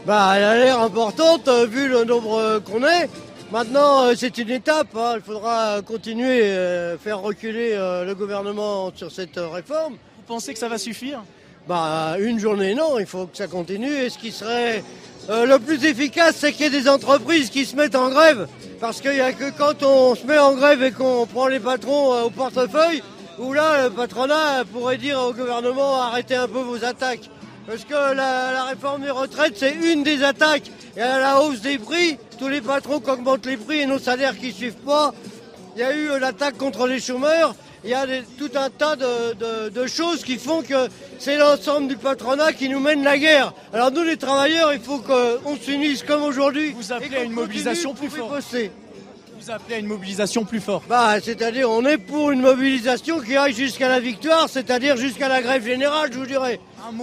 Bah, 0.05 0.33
Elle 0.35 0.43
a 0.43 0.55
l'air 0.55 0.79
importante 0.79 1.49
vu 1.67 1.87
le 1.87 2.03
nombre 2.03 2.59
qu'on 2.59 2.83
est. 2.83 3.09
Maintenant, 3.51 4.15
c'est 4.15 4.37
une 4.37 4.51
étape. 4.51 4.95
Hein. 4.95 5.13
Il 5.15 5.21
faudra 5.21 5.81
continuer, 5.81 6.53
faire 7.01 7.19
reculer 7.19 7.75
le 7.75 8.13
gouvernement 8.13 8.91
sur 8.95 9.11
cette 9.11 9.37
réforme. 9.37 9.93
Vous 9.93 10.23
pensez 10.27 10.53
que 10.53 10.59
ça 10.59 10.69
va 10.69 10.77
suffire? 10.77 11.21
Bah, 11.67 12.15
une 12.19 12.39
journée, 12.39 12.73
non, 12.73 12.97
il 12.99 13.05
faut 13.05 13.27
que 13.27 13.37
ça 13.37 13.47
continue. 13.47 13.93
Et 13.93 14.09
ce 14.09 14.17
qui 14.17 14.31
serait 14.31 14.83
euh, 15.29 15.45
le 15.45 15.59
plus 15.59 15.85
efficace, 15.85 16.37
c'est 16.37 16.51
qu'il 16.51 16.61
y 16.61 16.75
ait 16.75 16.81
des 16.81 16.89
entreprises 16.89 17.51
qui 17.51 17.65
se 17.65 17.75
mettent 17.75 17.95
en 17.95 18.09
grève. 18.09 18.47
Parce 18.79 19.01
qu'il 19.01 19.11
n'y 19.11 19.19
a 19.19 19.33
que 19.33 19.51
quand 19.55 19.83
on 19.83 20.15
se 20.15 20.25
met 20.25 20.39
en 20.39 20.55
grève 20.55 20.81
et 20.81 20.91
qu'on 20.91 21.27
prend 21.27 21.47
les 21.47 21.59
patrons 21.59 22.15
euh, 22.15 22.23
au 22.23 22.29
portefeuille, 22.31 23.03
où 23.37 23.53
là, 23.53 23.83
le 23.83 23.89
patronat 23.91 24.65
pourrait 24.73 24.97
dire 24.97 25.19
au 25.21 25.31
gouvernement 25.31 26.01
arrêtez 26.01 26.35
un 26.35 26.47
peu 26.47 26.59
vos 26.59 26.83
attaques. 26.83 27.29
Parce 27.69 27.85
que 27.85 28.15
la, 28.15 28.63
réforme 28.63 29.03
des 29.03 29.11
retraites, 29.11 29.53
c'est 29.55 29.75
une 29.75 30.01
des 30.01 30.23
attaques. 30.23 30.71
Et 30.97 31.01
à 31.01 31.19
la 31.19 31.39
hausse 31.39 31.61
des 31.61 31.77
prix, 31.77 32.17
tous 32.39 32.47
les 32.47 32.61
patrons 32.61 32.99
qui 32.99 33.11
augmentent 33.11 33.45
les 33.45 33.57
prix 33.57 33.81
et 33.81 33.85
nos 33.85 33.99
salaires 33.99 34.35
qui 34.35 34.47
ne 34.47 34.53
suivent 34.53 34.83
pas. 34.83 35.13
Il 35.75 35.81
y 35.81 35.83
a 35.83 35.95
eu 35.95 36.19
l'attaque 36.19 36.57
contre 36.57 36.87
les 36.87 36.99
chômeurs 36.99 37.53
il 37.83 37.91
y 37.91 37.93
a 37.93 38.05
tout 38.37 38.49
un 38.55 38.69
tas 38.69 38.95
de, 38.95 39.87
choses 39.87 40.23
qui 40.23 40.37
font 40.37 40.61
que 40.61 40.89
c'est 41.17 41.37
l'ensemble 41.37 41.87
du 41.87 41.97
patronat 41.97 42.53
qui 42.53 42.69
nous 42.69 42.79
mène 42.79 43.03
la 43.03 43.17
guerre. 43.17 43.53
Alors 43.73 43.91
nous 43.91 44.03
les 44.03 44.17
travailleurs, 44.17 44.73
il 44.73 44.81
faut 44.81 44.99
qu'on 44.99 45.55
s'unisse 45.55 46.03
comme 46.03 46.23
aujourd'hui. 46.23 46.73
Vous 46.73 46.91
appelez 46.91 47.17
à 47.17 47.23
une 47.23 47.31
mobilisation 47.31 47.93
plus 47.93 48.09
forte. 48.09 48.43
Vous 49.41 49.51
appelez 49.51 49.75
à 49.75 49.77
une 49.77 49.87
mobilisation 49.87 50.43
plus 50.43 50.59
forte. 50.59 50.83
Bah, 50.89 51.15
c'est-à-dire 51.23 51.69
on 51.69 51.85
est 51.85 51.97
pour 51.97 52.31
une 52.31 52.41
mobilisation 52.41 53.21
qui 53.21 53.37
aille 53.37 53.53
jusqu'à 53.53 53.87
la 53.87 54.01
victoire, 54.01 54.49
c'est-à-dire 54.49 54.97
jusqu'à 54.97 55.29
la 55.29 55.41
grève 55.41 55.63
générale, 55.63 56.09
je 56.11 56.19
vous 56.19 56.25
dirais. 56.25 56.59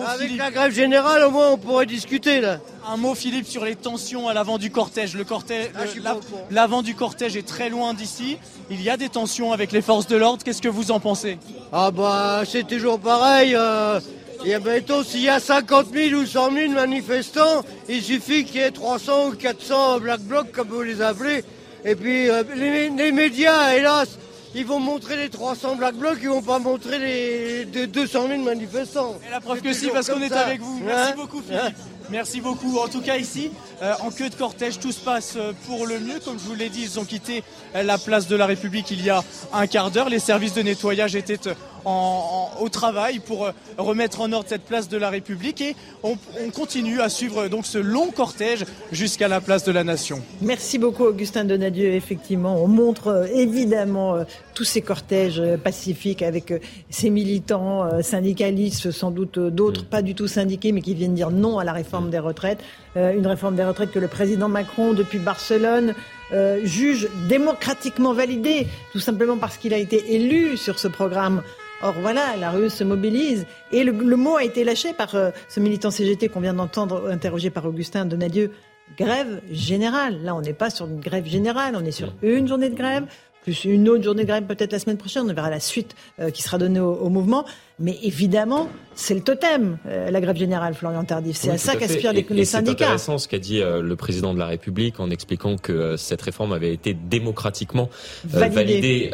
Avec 0.07 0.37
la 0.37 0.51
grève 0.51 0.72
générale, 0.72 1.22
au 1.25 1.31
moins 1.31 1.53
on 1.53 1.57
pourrait 1.57 1.87
discuter 1.87 2.42
là. 2.42 2.61
Un 2.87 2.99
mot, 2.99 3.14
Philippe, 3.14 3.46
sur 3.46 3.64
les 3.64 3.75
tensions 3.75 4.29
à 4.29 4.35
l'avant 4.35 4.59
du 4.59 4.70
cortège. 4.70 5.14
Le 5.14 5.25
cortège, 5.25 5.70
ah, 5.75 6.16
l'avant 6.51 6.83
du 6.83 6.94
cortège 6.94 7.37
est 7.37 7.46
très 7.46 7.70
loin 7.70 7.94
d'ici. 7.94 8.37
Il 8.68 8.83
y 8.83 8.90
a 8.90 8.99
des 8.99 9.09
tensions 9.09 9.53
avec 9.53 9.72
les 9.72 9.81
forces 9.81 10.07
de 10.07 10.16
l'ordre. 10.16 10.44
Qu'est-ce 10.44 10.62
que 10.62 10.68
vous 10.68 10.90
en 10.90 11.01
pensez? 11.01 11.38
Ah 11.72 11.90
bah 11.90 12.42
c'est 12.46 12.66
toujours 12.66 13.01
pareil. 13.01 13.55
Euh, 13.55 13.99
et 14.44 14.59
bientôt, 14.59 15.03
s'il 15.03 15.22
y 15.22 15.31
a 15.31 15.40
50 15.40 15.87
000 15.90 16.20
ou 16.20 16.27
100 16.27 16.53
000 16.53 16.72
manifestants, 16.72 17.64
il 17.88 18.03
suffit 18.03 18.44
qu'il 18.44 18.61
y 18.61 18.64
ait 18.64 18.70
300 18.70 19.29
ou 19.29 19.35
400 19.35 20.01
black 20.01 20.20
blocs, 20.20 20.53
comme 20.53 20.68
vous 20.68 20.83
les 20.83 21.01
appelez. 21.01 21.42
Et 21.87 21.94
puis 21.94 22.29
euh, 22.29 22.42
les, 22.57 23.12
médias, 23.12 23.72
hélas, 23.72 24.18
ils 24.57 24.66
vont 24.66 24.81
montrer 24.81 25.16
les 25.16 25.29
300 25.29 25.77
black 25.77 25.94
blocs, 25.94 26.18
ils 26.20 26.29
vont 26.29 26.42
pas 26.42 26.59
montrer 26.59 26.99
les, 26.99 27.87
200 27.87 28.27
000 28.27 28.42
manifestants. 28.42 29.14
Et 29.27 29.31
la 29.31 29.40
preuve 29.40 29.62
que 29.62 29.72
si, 29.72 29.87
parce 29.87 30.11
qu'on 30.11 30.20
est 30.20 30.33
avec 30.33 30.61
vous. 30.61 30.81
Merci 30.85 31.12
hein 31.12 31.14
beaucoup, 31.16 31.40
Philippe. 31.40 31.62
Hein 31.62 31.72
Merci 32.11 32.40
beaucoup. 32.40 32.79
En 32.79 32.88
tout 32.88 33.03
cas, 33.03 33.16
ici, 33.16 33.53
euh, 33.83 33.94
en 34.01 34.11
queue 34.11 34.29
de 34.29 34.35
cortège, 34.35 34.81
tout 34.81 34.90
se 34.90 35.01
passe 35.01 35.35
euh, 35.37 35.53
pour 35.66 35.87
le 35.87 36.01
mieux. 36.01 36.18
Comme 36.25 36.40
je 36.40 36.44
vous 36.44 36.55
l'ai 36.57 36.70
dit, 36.70 36.83
ils 36.83 36.99
ont 36.99 37.05
quitté 37.05 37.44
la 37.72 37.99
place 37.99 38.27
de 38.27 38.35
la 38.35 38.46
République 38.46 38.90
il 38.90 39.05
y 39.05 39.11
a 39.11 39.22
un 39.53 39.68
quart 39.68 39.92
d'heure. 39.92 40.09
Les 40.09 40.18
services 40.18 40.55
de 40.55 40.62
nettoyage 40.62 41.14
étaient 41.14 41.38
au 41.87 42.68
travail 42.68 43.20
pour 43.20 43.49
remettre 43.79 44.20
en 44.20 44.33
ordre 44.33 44.49
cette 44.49 44.64
place 44.64 44.88
de 44.88 44.96
la 44.96 45.09
République 45.09 45.61
et 45.61 45.77
on, 46.03 46.16
continue 46.53 47.01
à 47.01 47.09
suivre 47.09 47.49
donc 47.49 47.66
ce 47.66 47.79
long 47.79 48.11
cortège 48.11 48.64
jusqu'à 48.92 49.29
la 49.29 49.40
place 49.40 49.64
de 49.64 49.72
la 49.72 49.85
Nation. 49.85 50.22
Merci 50.42 50.79
beaucoup, 50.79 51.05
Augustin 51.05 51.44
Donadieu. 51.44 51.94
Effectivement, 51.94 52.57
on 52.62 52.66
montre 52.66 53.29
évidemment 53.35 54.25
tous 54.55 54.64
ces 54.64 54.81
cortèges 54.83 55.42
pacifiques 55.62 56.22
avec 56.22 56.53
ces 56.90 57.11
militants 57.11 58.03
syndicalistes, 58.03 58.90
sans 58.90 59.11
doute 59.11 59.38
d'autres 59.38 59.83
mm. 59.83 59.87
pas 59.87 60.03
du 60.03 60.14
tout 60.14 60.29
syndiqués, 60.29 60.72
mais 60.72 60.83
qui 60.83 60.94
viennent 60.94 61.14
dire 61.14 61.31
non 61.31 61.59
à 61.59 61.64
la 61.64 61.72
réforme 61.72 62.11
des 62.11 62.18
retraites, 62.18 62.59
euh, 62.96 63.14
une 63.14 63.27
réforme 63.27 63.57
des 63.57 63.64
retraites 63.64 63.92
que 63.92 63.99
le 63.99 64.09
président 64.09 64.49
Macron, 64.49 64.92
depuis 64.92 65.18
Barcelone, 65.18 65.94
euh, 66.33 66.61
juge 66.64 67.09
démocratiquement 67.29 68.12
validée, 68.12 68.66
tout 68.92 69.01
simplement 69.01 69.37
parce 69.37 69.57
qu'il 69.57 69.75
a 69.75 69.79
été 69.79 70.14
élu 70.14 70.57
sur 70.57 70.79
ce 70.79 70.88
programme. 70.88 71.42
Or 71.83 71.95
voilà, 72.01 72.37
la 72.39 72.51
rue 72.51 72.71
se 72.71 72.85
mobilise 72.85 73.47
et 73.73 73.85
le, 73.85 73.93
mot 73.93 74.37
a 74.37 74.45
été 74.45 74.65
lâché 74.65 74.93
par 74.93 75.15
euh, 75.15 75.31
ce 75.49 75.61
militant 75.61 75.91
CGT 75.91 76.29
qu'on 76.29 76.41
vient 76.41 76.55
d'entendre, 76.55 77.11
interrogé 77.11 77.51
par 77.51 77.67
Augustin 77.67 78.07
Donadieu. 78.07 78.53
Grève 78.97 79.41
générale. 79.51 80.23
Là, 80.23 80.37
on 80.37 80.41
n'est 80.41 80.53
pas 80.53 80.71
sur 80.71 80.87
une 80.87 81.01
grève 81.01 81.27
générale, 81.27 81.75
on 81.77 81.85
est 81.85 81.91
sur 81.91 82.12
une 82.23 82.47
journée 82.47 82.71
de 82.71 82.77
grève 82.77 83.07
plus 83.47 83.65
une 83.65 83.89
autre 83.89 84.03
journée 84.03 84.23
de 84.23 84.27
grève 84.27 84.43
peut-être 84.43 84.73
la 84.73 84.81
semaine 84.81 84.97
prochaine. 84.97 85.23
On 85.31 85.33
verra 85.33 85.51
la 85.51 85.61
suite 85.61 85.95
euh, 86.19 86.31
qui 86.31 86.43
sera 86.43 86.59
donnée 86.59 86.81
au, 86.81 87.09
mouvement. 87.09 87.45
Mais 87.79 87.97
évidemment, 88.03 88.69
c'est 88.97 89.15
le 89.15 89.21
totem, 89.21 89.79
euh, 89.87 90.11
la 90.11 90.21
grève 90.21 90.37
générale, 90.37 90.74
Florian 90.74 91.05
Tardif. 91.05 91.37
C'est 91.37 91.51
à 91.51 91.59
ça 91.59 91.77
qu'aspirent 91.77 92.12
les, 92.12 92.27
les 92.29 92.45
syndicats. 92.45 92.77
C'est 92.77 92.85
intéressant 92.85 93.18
ce 93.18 93.29
qu'a 93.29 93.39
dit 93.39 93.61
euh, 93.61 93.81
le 93.83 93.95
président 93.95 94.35
de 94.35 94.41
la 94.41 94.47
République 94.47 94.99
en 94.99 95.11
expliquant 95.11 95.57
que 95.57 95.97
cette 95.97 96.22
réforme 96.22 96.53
avait 96.53 96.74
été 96.74 96.93
démocratiquement 96.93 97.89
validée 98.24 99.12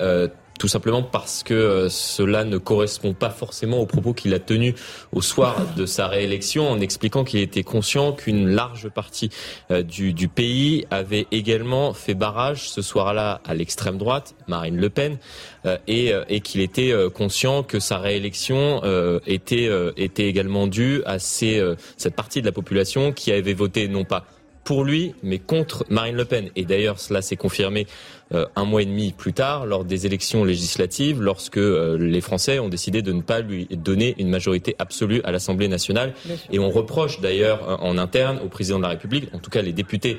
tout 0.59 0.69
simplement 0.69 1.03
parce 1.03 1.43
que 1.43 1.55
euh, 1.55 1.89
cela 1.89 2.45
ne 2.45 2.59
correspond 2.59 3.15
pas 3.15 3.31
forcément 3.31 3.79
aux 3.79 3.87
propos 3.87 4.13
qu'il 4.13 4.35
a 4.35 4.39
tenus 4.39 4.75
au 5.13 5.21
soir 5.21 5.57
de 5.77 5.87
sa 5.87 6.09
réélection, 6.09 6.71
en 6.71 6.81
expliquant 6.81 7.25
qu'il 7.25 7.41
était 7.41 7.63
conscient 7.63 8.13
qu'une 8.13 8.49
large 8.49 8.89
partie 8.89 9.31
euh, 9.71 9.83
du, 9.83 10.29
pays 10.29 10.87
avait 10.91 11.27
également 11.31 11.93
fait 11.95 12.15
barrage 12.15 12.71
ce 12.71 12.81
soir-là 12.81 13.41
à 13.45 13.55
l'extrême 13.55 13.99
droite, 13.99 14.35
Marine 14.47 14.77
Le 14.77 14.89
Pen, 14.89 15.19
euh, 15.67 15.79
et, 15.87 16.41
qu'il 16.41 16.61
était 16.61 16.93
conscient 17.15 17.63
que 17.63 17.79
sa 17.79 17.99
réélection 17.99 18.83
était, 19.27 19.71
était 19.97 20.27
également 20.27 20.67
due 20.67 21.03
à 21.05 21.19
cette 21.19 22.15
partie 22.17 22.41
de 22.41 22.47
la 22.47 22.53
population 22.53 23.13
qui 23.13 23.33
avait 23.33 23.55
voté 23.55 23.89
non 23.89 24.05
pas 24.05 24.25
pour 24.65 24.85
lui, 24.85 25.15
mais 25.23 25.39
contre 25.39 25.85
Marine 25.89 26.17
Le 26.17 26.25
Pen. 26.25 26.51
Et 26.57 26.65
d'ailleurs, 26.65 26.99
cela 27.01 27.23
s'est 27.23 27.37
confirmé 27.37 27.87
euh, 28.33 28.47
un 28.57 28.65
mois 28.65 28.83
et 28.83 28.87
demi 28.87 29.13
plus 29.13 29.33
tard, 29.33 29.67
lors 29.67 29.85
des 29.85 30.07
élections 30.07 30.45
législatives, 30.45 31.21
lorsque 31.21 31.59
euh, 31.59 31.99
les 31.99 32.21
Français 32.21 32.59
ont 32.59 32.69
décidé 32.69 33.03
de 33.03 33.13
ne 33.13 33.23
pas 33.23 33.41
lui 33.41 33.67
donner 33.71 34.15
une 34.19 34.29
majorité 34.29 34.77
absolue 34.79 35.21
à 35.25 35.33
l'Assemblée 35.33 35.69
nationale. 35.69 36.15
Et 36.51 36.59
on 36.59 36.71
reproche 36.71 37.21
d'ailleurs 37.21 37.83
en 37.83 37.99
interne 37.99 38.39
au 38.45 38.49
président 38.49 38.79
de 38.79 38.85
la 38.85 38.91
République, 38.91 39.29
en 39.35 39.39
tout 39.39 39.51
cas 39.51 39.63
les 39.63 39.73
députés 39.73 40.19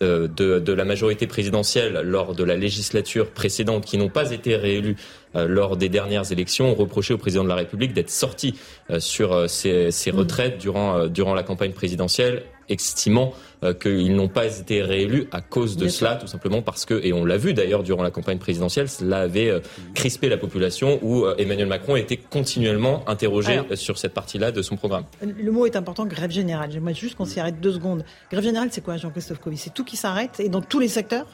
euh, 0.00 0.28
de, 0.28 0.60
de, 0.60 0.72
la 0.72 0.84
majorité 0.84 1.26
présidentielle 1.26 2.00
lors 2.04 2.34
de 2.36 2.44
la 2.44 2.56
législature 2.56 3.30
précédente 3.30 3.84
qui 3.84 3.98
n'ont 3.98 4.08
pas 4.08 4.30
été 4.30 4.54
réélus 4.54 4.96
lors 5.34 5.76
des 5.76 5.88
dernières 5.88 6.32
élections 6.32 6.72
ont 6.72 6.74
reproché 6.74 7.12
au 7.12 7.18
président 7.18 7.44
de 7.44 7.48
la 7.48 7.54
République 7.54 7.92
d'être 7.92 8.10
sorti 8.10 8.54
sur 8.98 9.48
ses, 9.48 9.90
ses, 9.90 10.10
retraites 10.10 10.58
durant, 10.58 11.06
durant 11.06 11.34
la 11.34 11.42
campagne 11.42 11.72
présidentielle 11.72 12.44
estimant 12.68 13.32
euh, 13.64 13.74
qu'ils 13.74 14.14
n'ont 14.14 14.28
pas 14.28 14.46
été 14.58 14.82
réélus 14.82 15.26
à 15.32 15.40
cause 15.40 15.76
de 15.76 15.88
cela, 15.88 16.16
tout 16.16 16.26
simplement 16.26 16.62
parce 16.62 16.84
que, 16.84 17.00
et 17.04 17.12
on 17.12 17.24
l'a 17.24 17.36
vu 17.36 17.54
d'ailleurs 17.54 17.82
durant 17.82 18.02
la 18.02 18.10
campagne 18.10 18.38
présidentielle, 18.38 18.88
cela 18.88 19.18
avait 19.20 19.48
euh, 19.48 19.60
crispé 19.94 20.28
la 20.28 20.36
population 20.36 20.98
où 21.02 21.24
euh, 21.24 21.34
Emmanuel 21.38 21.66
Macron 21.66 21.96
était 21.96 22.16
continuellement 22.16 23.08
interrogé 23.08 23.60
sur 23.74 23.98
cette 23.98 24.14
partie-là 24.14 24.52
de 24.52 24.62
son 24.62 24.76
programme. 24.76 25.04
Le 25.22 25.50
mot 25.50 25.66
est 25.66 25.76
important, 25.76 26.06
grève 26.06 26.30
générale. 26.30 26.70
J'aimerais 26.70 26.94
juste 26.94 27.16
qu'on 27.16 27.24
s'y 27.24 27.40
arrête 27.40 27.60
deux 27.60 27.72
secondes. 27.72 28.04
Grève 28.30 28.44
générale, 28.44 28.68
c'est 28.70 28.82
quoi, 28.82 28.96
Jean-Christophe 28.96 29.40
Covid 29.40 29.56
C'est 29.56 29.74
tout 29.74 29.84
qui 29.84 29.96
s'arrête 29.96 30.40
et 30.40 30.48
dans 30.48 30.62
tous 30.62 30.78
les 30.78 30.88
secteurs? 30.88 31.26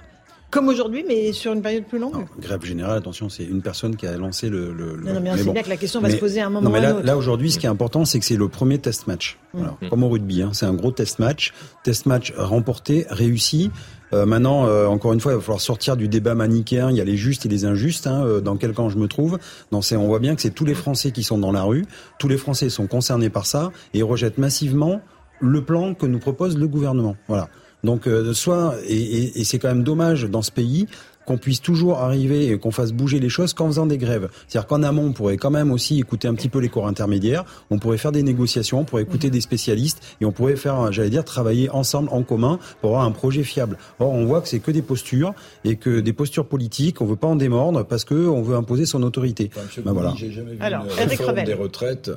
Comme 0.55 0.69
aujourd'hui, 0.69 1.05
mais 1.07 1.33
sur 1.33 1.53
une 1.53 1.63
période 1.63 1.85
plus 1.85 1.99
longue 1.99 2.27
Grève 2.39 2.65
générale, 2.65 2.97
attention, 2.97 3.29
c'est 3.29 3.43
une 3.43 3.61
personne 3.61 3.97
qui 3.97 4.07
a 4.07 4.17
lancé 4.17 4.49
le... 4.49 4.73
le, 4.73 5.01
non, 5.05 5.15
non, 5.15 5.21
mais 5.21 5.33
on 5.33 5.37
sait 5.37 5.51
bien 5.51 5.65
que 5.65 5.69
la 5.69 5.77
question 5.77 6.01
va 6.01 6.09
se 6.09 6.17
poser 6.17 6.41
à 6.41 6.47
un 6.47 6.51
moment 6.51 6.69
non, 6.69 6.71
mais 6.71 6.81
là. 6.81 6.95
Là, 7.03 7.17
aujourd'hui, 7.17 7.51
ce 7.51 7.59
qui 7.59 7.67
est 7.67 7.69
important, 7.69 8.05
c'est 8.05 8.21
que 8.21 8.25
c'est 8.25 8.37
le 8.37 8.49
premier 8.49 8.79
test 8.79 9.09
match. 9.09 9.37
Mmh. 9.53 9.59
Voilà, 9.59 9.77
mmh. 9.83 9.89
Comme 9.89 10.05
au 10.05 10.09
rugby, 10.09 10.43
hein, 10.43 10.51
c'est 10.53 10.67
un 10.67 10.75
gros 10.75 10.93
test 10.93 11.19
match. 11.19 11.53
Test 11.83 12.07
match 12.07 12.33
remporté, 12.37 13.05
réussi. 13.11 13.73
Euh, 14.13 14.27
maintenant, 14.27 14.67
euh, 14.67 14.87
encore 14.87 15.13
une 15.13 15.19
fois, 15.19 15.33
il 15.33 15.37
va 15.37 15.41
falloir 15.41 15.61
sortir 15.61 15.97
du 15.97 16.07
débat 16.07 16.37
manichéen. 16.37 16.89
Il 16.89 16.97
y 16.97 17.01
a 17.01 17.05
les 17.05 17.17
justes 17.17 17.45
et 17.47 17.49
les 17.49 17.65
injustes. 17.65 18.07
Hein, 18.07 18.25
euh, 18.25 18.41
dans 18.41 18.57
quel 18.57 18.75
camp 18.75 18.89
je 18.89 18.99
me 18.99 19.09
trouve 19.09 19.41
dans 19.73 19.83
ces, 19.83 19.97
On 19.97 20.07
voit 20.07 20.21
bien 20.21 20.37
que 20.37 20.43
c'est 20.43 20.55
tous 20.55 20.65
les 20.65 20.75
Français 20.75 21.11
qui 21.11 21.25
sont 21.25 21.39
dans 21.39 21.51
la 21.51 21.65
rue. 21.65 21.85
Tous 22.21 22.29
les 22.29 22.39
Français 22.39 22.71
sont 22.71 22.87
concernés 22.87 23.29
par 23.29 23.47
ça 23.47 23.73
et 23.93 24.03
rejettent 24.03 24.39
massivement 24.39 25.01
le 25.41 25.65
plan 25.65 25.95
que 25.95 26.07
nous 26.07 26.21
propose 26.21 26.57
le 26.57 26.69
gouvernement. 26.69 27.17
Voilà. 27.27 27.49
Donc, 27.85 28.09
euh, 28.09 28.33
soit 28.33 28.75
et, 28.89 28.97
et, 28.97 29.41
et 29.41 29.45
c'est 29.45 29.59
quand 29.59 29.69
même 29.69 29.85
dommage 29.85 30.25
dans 30.25 30.43
ce 30.43 30.51
pays 30.51 30.89
qu'on 31.27 31.39
puisse 31.39 31.61
toujours 31.61 31.99
arriver 31.99 32.49
et 32.49 32.59
qu'on 32.59 32.71
fasse 32.71 32.93
bouger 32.93 33.19
les 33.19 33.29
choses 33.29 33.55
qu'en 33.55 33.67
faisant 33.67 33.87
des 33.87 33.99
grèves. 33.99 34.29
C'est-à-dire 34.47 34.67
qu'en 34.67 34.83
amont, 34.83 35.07
on 35.07 35.13
pourrait 35.13 35.37
quand 35.37 35.51
même 35.51 35.71
aussi 35.71 35.99
écouter 35.99 36.29
un 36.29 36.35
petit 36.35 36.49
peu 36.49 36.59
les 36.59 36.69
corps 36.69 36.87
intermédiaires, 36.87 37.45
on 37.71 37.79
pourrait 37.79 37.99
faire 37.99 38.13
des 38.13 38.23
négociations, 38.23 38.81
on 38.81 38.85
pourrait 38.85 39.03
écouter 39.03 39.31
des 39.31 39.41
spécialistes 39.41 40.03
et 40.21 40.25
on 40.25 40.33
pourrait 40.33 40.57
faire, 40.57 40.93
j'allais 40.93 41.11
dire, 41.11 41.25
travailler 41.25 41.71
ensemble, 41.71 42.09
en 42.13 42.23
commun, 42.23 42.59
pour 42.81 42.91
avoir 42.91 43.05
un 43.05 43.11
projet 43.11 43.43
fiable. 43.43 43.79
Or, 43.99 44.11
on 44.11 44.25
voit 44.27 44.41
que 44.41 44.49
c'est 44.49 44.61
que 44.61 44.71
des 44.71 44.83
postures 44.83 45.35
et 45.65 45.77
que 45.77 46.01
des 46.01 46.13
postures 46.13 46.47
politiques, 46.47 47.01
on 47.01 47.07
veut 47.07 47.17
pas 47.17 47.29
en 47.29 47.37
démordre 47.37 47.85
parce 47.85 48.05
que 48.05 48.15
on 48.15 48.43
veut 48.43 48.57
imposer 48.57 48.87
son 48.87 49.03
autorité. 49.03 49.51
ben 49.85 49.93
voilà. 49.93 50.15
J'ai 50.17 50.31
jamais 50.31 50.53
vu 50.53 50.59
Alors, 50.61 50.85
une 50.85 51.09
réforme 51.09 51.43
des 51.43 51.55
retraites 51.55 52.11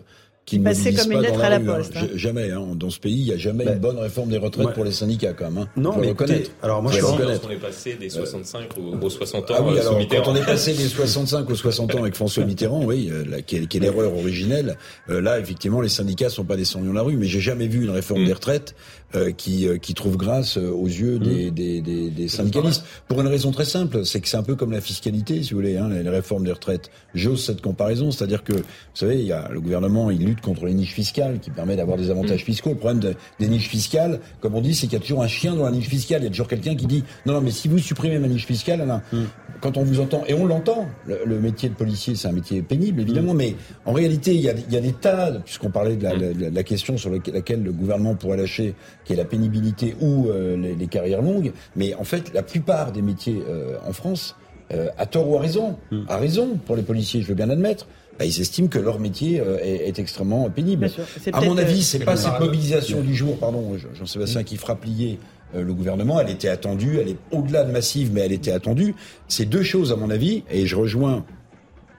qui 0.47 0.59
passait 0.59 0.93
comme 0.93 1.11
une 1.11 1.21
lettre 1.21 1.43
à 1.43 1.49
la 1.49 1.59
poste. 1.59 1.97
Hein. 1.97 2.07
Jamais, 2.15 2.51
hein. 2.51 2.69
dans 2.73 2.89
ce 2.89 2.99
pays, 2.99 3.19
il 3.19 3.25
n'y 3.25 3.33
a 3.33 3.37
jamais 3.37 3.65
ben, 3.65 3.73
une 3.73 3.79
bonne 3.79 3.99
réforme 3.99 4.29
des 4.29 4.37
retraites 4.37 4.67
ouais. 4.67 4.73
pour 4.73 4.85
les 4.85 4.93
syndicats, 4.93 5.33
quand 5.33 5.51
même. 5.51 5.63
Hein. 5.63 5.67
Non, 5.75 5.97
mais 5.99 6.09
écoutez, 6.09 6.45
alors 6.63 6.81
moi 6.81 6.91
je 6.91 6.97
suis 6.97 7.05
on 7.05 7.49
est 7.51 7.55
passé 7.57 7.95
des 7.95 8.09
65 8.09 8.69
aux, 8.77 9.05
aux 9.05 9.09
60 9.09 9.51
ans. 9.51 9.53
Ah 9.57 9.61
oui, 9.61 9.77
euh, 9.77 9.81
alors 9.81 9.99
quand 10.07 10.31
on 10.31 10.35
est 10.37 10.45
passé 10.45 10.73
des 10.73 10.87
65 10.87 11.49
aux 11.49 11.55
60 11.55 11.95
ans 11.95 11.99
avec 11.99 12.15
François 12.15 12.45
Mitterrand, 12.45 12.83
oui, 12.85 13.09
euh, 13.11 13.25
là, 13.25 13.41
qui 13.41 13.57
est, 13.57 13.67
qui 13.67 13.77
est 13.77 13.79
l'erreur 13.81 14.15
originelle. 14.15 14.77
Euh, 15.09 15.19
là, 15.19 15.37
effectivement, 15.37 15.81
les 15.81 15.89
syndicats 15.89 16.29
sont 16.29 16.45
pas 16.45 16.55
descendus 16.55 16.87
dans 16.87 16.93
la 16.93 17.01
rue, 17.01 17.17
mais 17.17 17.27
j'ai 17.27 17.41
jamais 17.41 17.67
vu 17.67 17.83
une 17.83 17.89
réforme 17.89 18.21
mm. 18.21 18.25
des 18.25 18.33
retraites 18.33 18.75
euh, 19.15 19.31
qui, 19.31 19.65
euh, 19.65 19.77
qui 19.77 19.93
trouve 19.93 20.17
grâce 20.17 20.57
aux 20.57 20.85
yeux 20.85 21.17
des, 21.17 21.49
mm. 21.49 21.53
des, 21.53 21.81
des, 21.81 22.09
des 22.09 22.27
syndicalistes. 22.27 22.83
Pour 23.07 23.21
une 23.21 23.27
raison 23.27 23.51
très 23.51 23.63
simple, 23.63 24.05
c'est 24.05 24.19
que 24.19 24.27
c'est 24.27 24.35
un 24.35 24.43
peu 24.43 24.55
comme 24.55 24.73
la 24.73 24.81
fiscalité, 24.81 25.43
si 25.43 25.51
vous 25.51 25.61
voulez, 25.61 25.77
hein, 25.77 25.87
les 25.87 26.09
réformes 26.09 26.43
des 26.43 26.51
retraites. 26.51 26.91
J'ose 27.15 27.41
cette 27.41 27.61
comparaison, 27.61 28.11
c'est-à-dire 28.11 28.43
que, 28.43 28.51
vous 28.51 28.63
savez, 28.93 29.15
il 29.15 29.25
y 29.25 29.31
a 29.31 29.47
le 29.49 29.61
gouvernement, 29.61 30.11
il 30.11 30.25
lutte 30.25 30.41
contre 30.41 30.65
les 30.65 30.73
niches 30.73 30.93
fiscales 30.93 31.39
qui 31.39 31.51
permet 31.51 31.77
d'avoir 31.77 31.97
des 31.97 32.09
avantages 32.09 32.41
mm. 32.41 32.45
fiscaux. 32.45 32.69
Le 32.71 32.75
problème 32.75 32.99
de, 32.99 33.15
des 33.39 33.47
niches 33.47 33.69
fiscales, 33.69 34.19
comme 34.41 34.55
on 34.55 34.61
dit, 34.61 34.75
c'est 34.75 34.87
qu'il 34.87 34.99
y 34.99 35.01
a 35.01 35.05
toujours 35.05 35.23
un 35.23 35.29
chien 35.29 35.55
dans 35.55 35.63
la 35.63 35.71
niche 35.71 35.87
fiscale. 35.87 36.23
Il 36.23 36.25
y 36.25 36.27
a 36.27 36.31
toujours 36.31 36.49
quelqu'un 36.49 36.75
qui 36.75 36.85
dit 36.85 37.05
non, 37.25 37.31
non, 37.31 37.39
mais 37.39 37.51
si 37.51 37.69
vous 37.69 37.79
supprimez 37.79 38.19
ma 38.19 38.27
niche 38.27 38.45
fiscale, 38.45 38.85
là, 38.85 39.01
mm. 39.13 39.23
quand 39.61 39.77
on 39.77 39.83
vous 39.83 40.01
entend, 40.01 40.23
et 40.27 40.33
on 40.33 40.45
l'entend, 40.45 40.85
le, 41.05 41.39
métier 41.39 41.69
de 41.69 41.75
policier, 41.75 42.15
c'est 42.15 42.27
un 42.27 42.33
métier 42.33 42.61
pénible, 42.61 42.99
évidemment, 42.99 43.33
mm. 43.33 43.37
mais 43.37 43.55
en 43.85 43.93
réalité, 43.93 44.35
il 44.35 44.41
y 44.41 44.49
a, 44.49 44.53
il 44.53 44.73
y 44.73 44.77
a 44.77 44.81
des 44.81 44.91
tas, 44.91 45.31
puisqu'on 45.45 45.71
parlait 45.71 45.95
de 45.95 46.03
la, 46.03 46.13
la, 46.13 46.49
la, 46.49 46.63
question 46.63 46.97
sur 46.97 47.09
laquelle 47.09 47.63
le 47.63 47.71
gouvernement 47.71 48.15
pourrait 48.15 48.35
lâcher, 48.35 48.75
qui 49.07 49.13
est 49.13 49.15
la 49.15 49.25
pénibilité 49.25 49.95
ou 50.01 50.27
euh, 50.27 50.57
les, 50.57 50.75
les, 50.75 50.87
carrières 50.87 51.21
longues, 51.21 51.53
mais 51.77 51.95
en 51.95 52.03
fait, 52.03 52.33
la 52.33 52.43
plupart 52.43 52.91
des 52.91 53.01
métiers 53.01 53.41
euh, 53.47 53.77
en 53.87 53.93
France, 53.93 54.35
euh, 54.73 54.89
à 54.97 55.05
tort 55.05 55.29
ou 55.29 55.37
à 55.37 55.39
raison, 55.39 55.77
à 56.09 56.17
raison 56.17 56.59
pour 56.65 56.75
les 56.75 56.83
policiers, 56.83 57.21
je 57.21 57.27
veux 57.27 57.35
bien 57.35 57.45
l'admettre, 57.45 57.87
bah, 58.19 58.25
ils 58.25 58.41
estiment 58.41 58.67
que 58.67 58.79
leur 58.79 58.99
métier 58.99 59.39
euh, 59.39 59.57
est, 59.61 59.87
est, 59.87 59.99
extrêmement 59.99 60.49
pénible. 60.49 60.89
Sûr, 60.89 61.05
à 61.31 61.39
mon 61.41 61.57
avis, 61.57 61.83
c'est 61.83 61.99
pas 61.99 62.17
cette 62.17 62.39
mobilisation 62.39 62.99
du 62.99 63.15
jour, 63.15 63.37
pardon, 63.37 63.77
Jean-Sébastien, 63.93 64.43
qui 64.43 64.57
fera 64.57 64.75
plier 64.75 65.19
euh, 65.55 65.63
le 65.63 65.73
gouvernement. 65.73 66.19
Elle 66.19 66.31
était 66.31 66.49
attendue, 66.49 66.97
elle 66.99 67.09
est 67.09 67.17
au-delà 67.31 67.63
de 67.63 67.71
massive, 67.71 68.11
mais 68.11 68.21
elle 68.21 68.33
était 68.33 68.51
attendue. 68.51 68.95
C'est 69.29 69.45
deux 69.45 69.63
choses, 69.63 69.93
à 69.93 69.95
mon 69.95 70.09
avis, 70.09 70.43
et 70.51 70.67
je 70.67 70.75
rejoins 70.75 71.23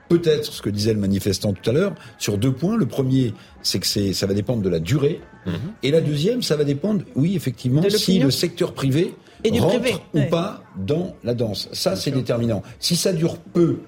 peut-être 0.08 0.52
ce 0.52 0.62
que 0.62 0.70
disait 0.70 0.92
le 0.92 1.00
manifestant 1.00 1.52
tout 1.52 1.70
à 1.70 1.72
l'heure 1.72 1.94
sur 2.18 2.38
deux 2.38 2.52
points. 2.52 2.76
Le 2.76 2.86
premier, 2.86 3.34
c'est 3.62 3.78
que 3.78 3.86
c'est, 3.86 4.12
ça 4.12 4.26
va 4.26 4.34
dépendre 4.34 4.62
de 4.62 4.68
la 4.68 4.80
durée, 4.80 5.20
mm-hmm. 5.46 5.52
et 5.82 5.90
la 5.90 6.00
deuxième, 6.00 6.42
ça 6.42 6.56
va 6.56 6.64
dépendre, 6.64 7.02
oui, 7.14 7.36
effectivement, 7.36 7.82
si 7.88 8.18
le 8.18 8.30
secteur 8.30 8.72
privé 8.72 9.14
et 9.44 9.58
rentre 9.58 9.80
privé, 9.80 9.96
ou 10.14 10.22
pas 10.30 10.62
dans 10.76 11.14
la 11.24 11.34
danse. 11.34 11.68
Ça, 11.72 11.96
c'est 11.96 12.10
déterminant. 12.10 12.62
Si 12.80 12.96
ça 12.96 13.12
dure 13.12 13.38
peu 13.38 13.78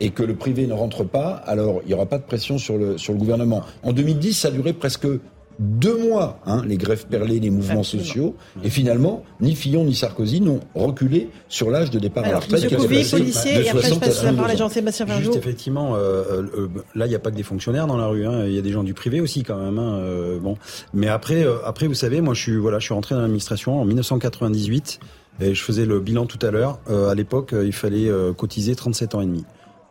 et 0.00 0.10
que 0.10 0.22
le 0.22 0.34
privé 0.34 0.66
ne 0.66 0.74
rentre 0.74 1.04
pas, 1.04 1.30
alors 1.30 1.80
il 1.84 1.88
n'y 1.88 1.94
aura 1.94 2.06
pas 2.06 2.18
de 2.18 2.24
pression 2.24 2.58
sur 2.58 2.76
le, 2.76 2.98
sur 2.98 3.12
le 3.12 3.18
gouvernement. 3.18 3.62
En 3.82 3.92
2010, 3.92 4.34
ça 4.34 4.48
a 4.48 4.50
duré 4.50 4.72
presque 4.72 5.06
deux 5.58 5.96
mois, 5.96 6.40
hein, 6.46 6.62
les 6.66 6.76
grèves 6.76 7.06
perlées, 7.06 7.40
les 7.40 7.50
mouvements 7.50 7.82
sociaux, 7.82 8.34
et 8.62 8.70
finalement, 8.70 9.24
ni 9.40 9.54
Fillon 9.54 9.84
ni 9.84 9.94
Sarkozy 9.94 10.40
n'ont 10.40 10.60
reculé 10.74 11.30
sur 11.48 11.70
l'âge 11.70 11.90
de 11.90 11.98
départ 11.98 12.24
Alors, 12.24 12.36
à 12.36 12.40
la 12.40 12.44
retraite. 12.44 12.64
Monsieur 12.64 12.76
Couvi, 12.76 13.04
policier, 13.08 13.64
et 13.64 13.68
après 13.68 13.88
je 13.88 13.98
passe 13.98 14.22
la 14.22 14.32
parole 14.32 14.50
à 14.50 14.56
Jean-Sébastien 14.56 15.06
Juste 15.18 15.36
effectivement, 15.36 15.94
euh, 15.94 16.42
euh, 16.56 16.68
là, 16.94 17.06
il 17.06 17.08
n'y 17.08 17.14
a 17.14 17.18
pas 17.18 17.30
que 17.30 17.36
des 17.36 17.42
fonctionnaires 17.42 17.86
dans 17.86 17.96
la 17.96 18.06
rue, 18.06 18.26
hein, 18.26 18.44
il 18.46 18.52
y 18.52 18.58
a 18.58 18.62
des 18.62 18.72
gens 18.72 18.82
du 18.82 18.94
privé 18.94 19.20
aussi 19.20 19.42
quand 19.42 19.58
même. 19.58 19.78
Hein, 19.78 19.98
euh, 19.98 20.38
bon, 20.38 20.56
mais 20.92 21.08
après, 21.08 21.44
euh, 21.44 21.56
après, 21.64 21.86
vous 21.86 21.94
savez, 21.94 22.20
moi, 22.20 22.34
je 22.34 22.42
suis, 22.42 22.56
voilà, 22.56 22.78
je 22.78 22.84
suis 22.84 22.94
rentré 22.94 23.14
dans 23.14 23.22
l'administration 23.22 23.80
en 23.80 23.84
1998. 23.84 25.00
Et 25.38 25.54
je 25.54 25.62
faisais 25.62 25.84
le 25.84 26.00
bilan 26.00 26.24
tout 26.24 26.38
à 26.40 26.50
l'heure. 26.50 26.78
à 26.88 27.14
l'époque, 27.14 27.52
il 27.52 27.74
fallait 27.74 28.08
cotiser 28.38 28.74
37 28.74 29.14
ans 29.14 29.20
et 29.20 29.26
demi. 29.26 29.44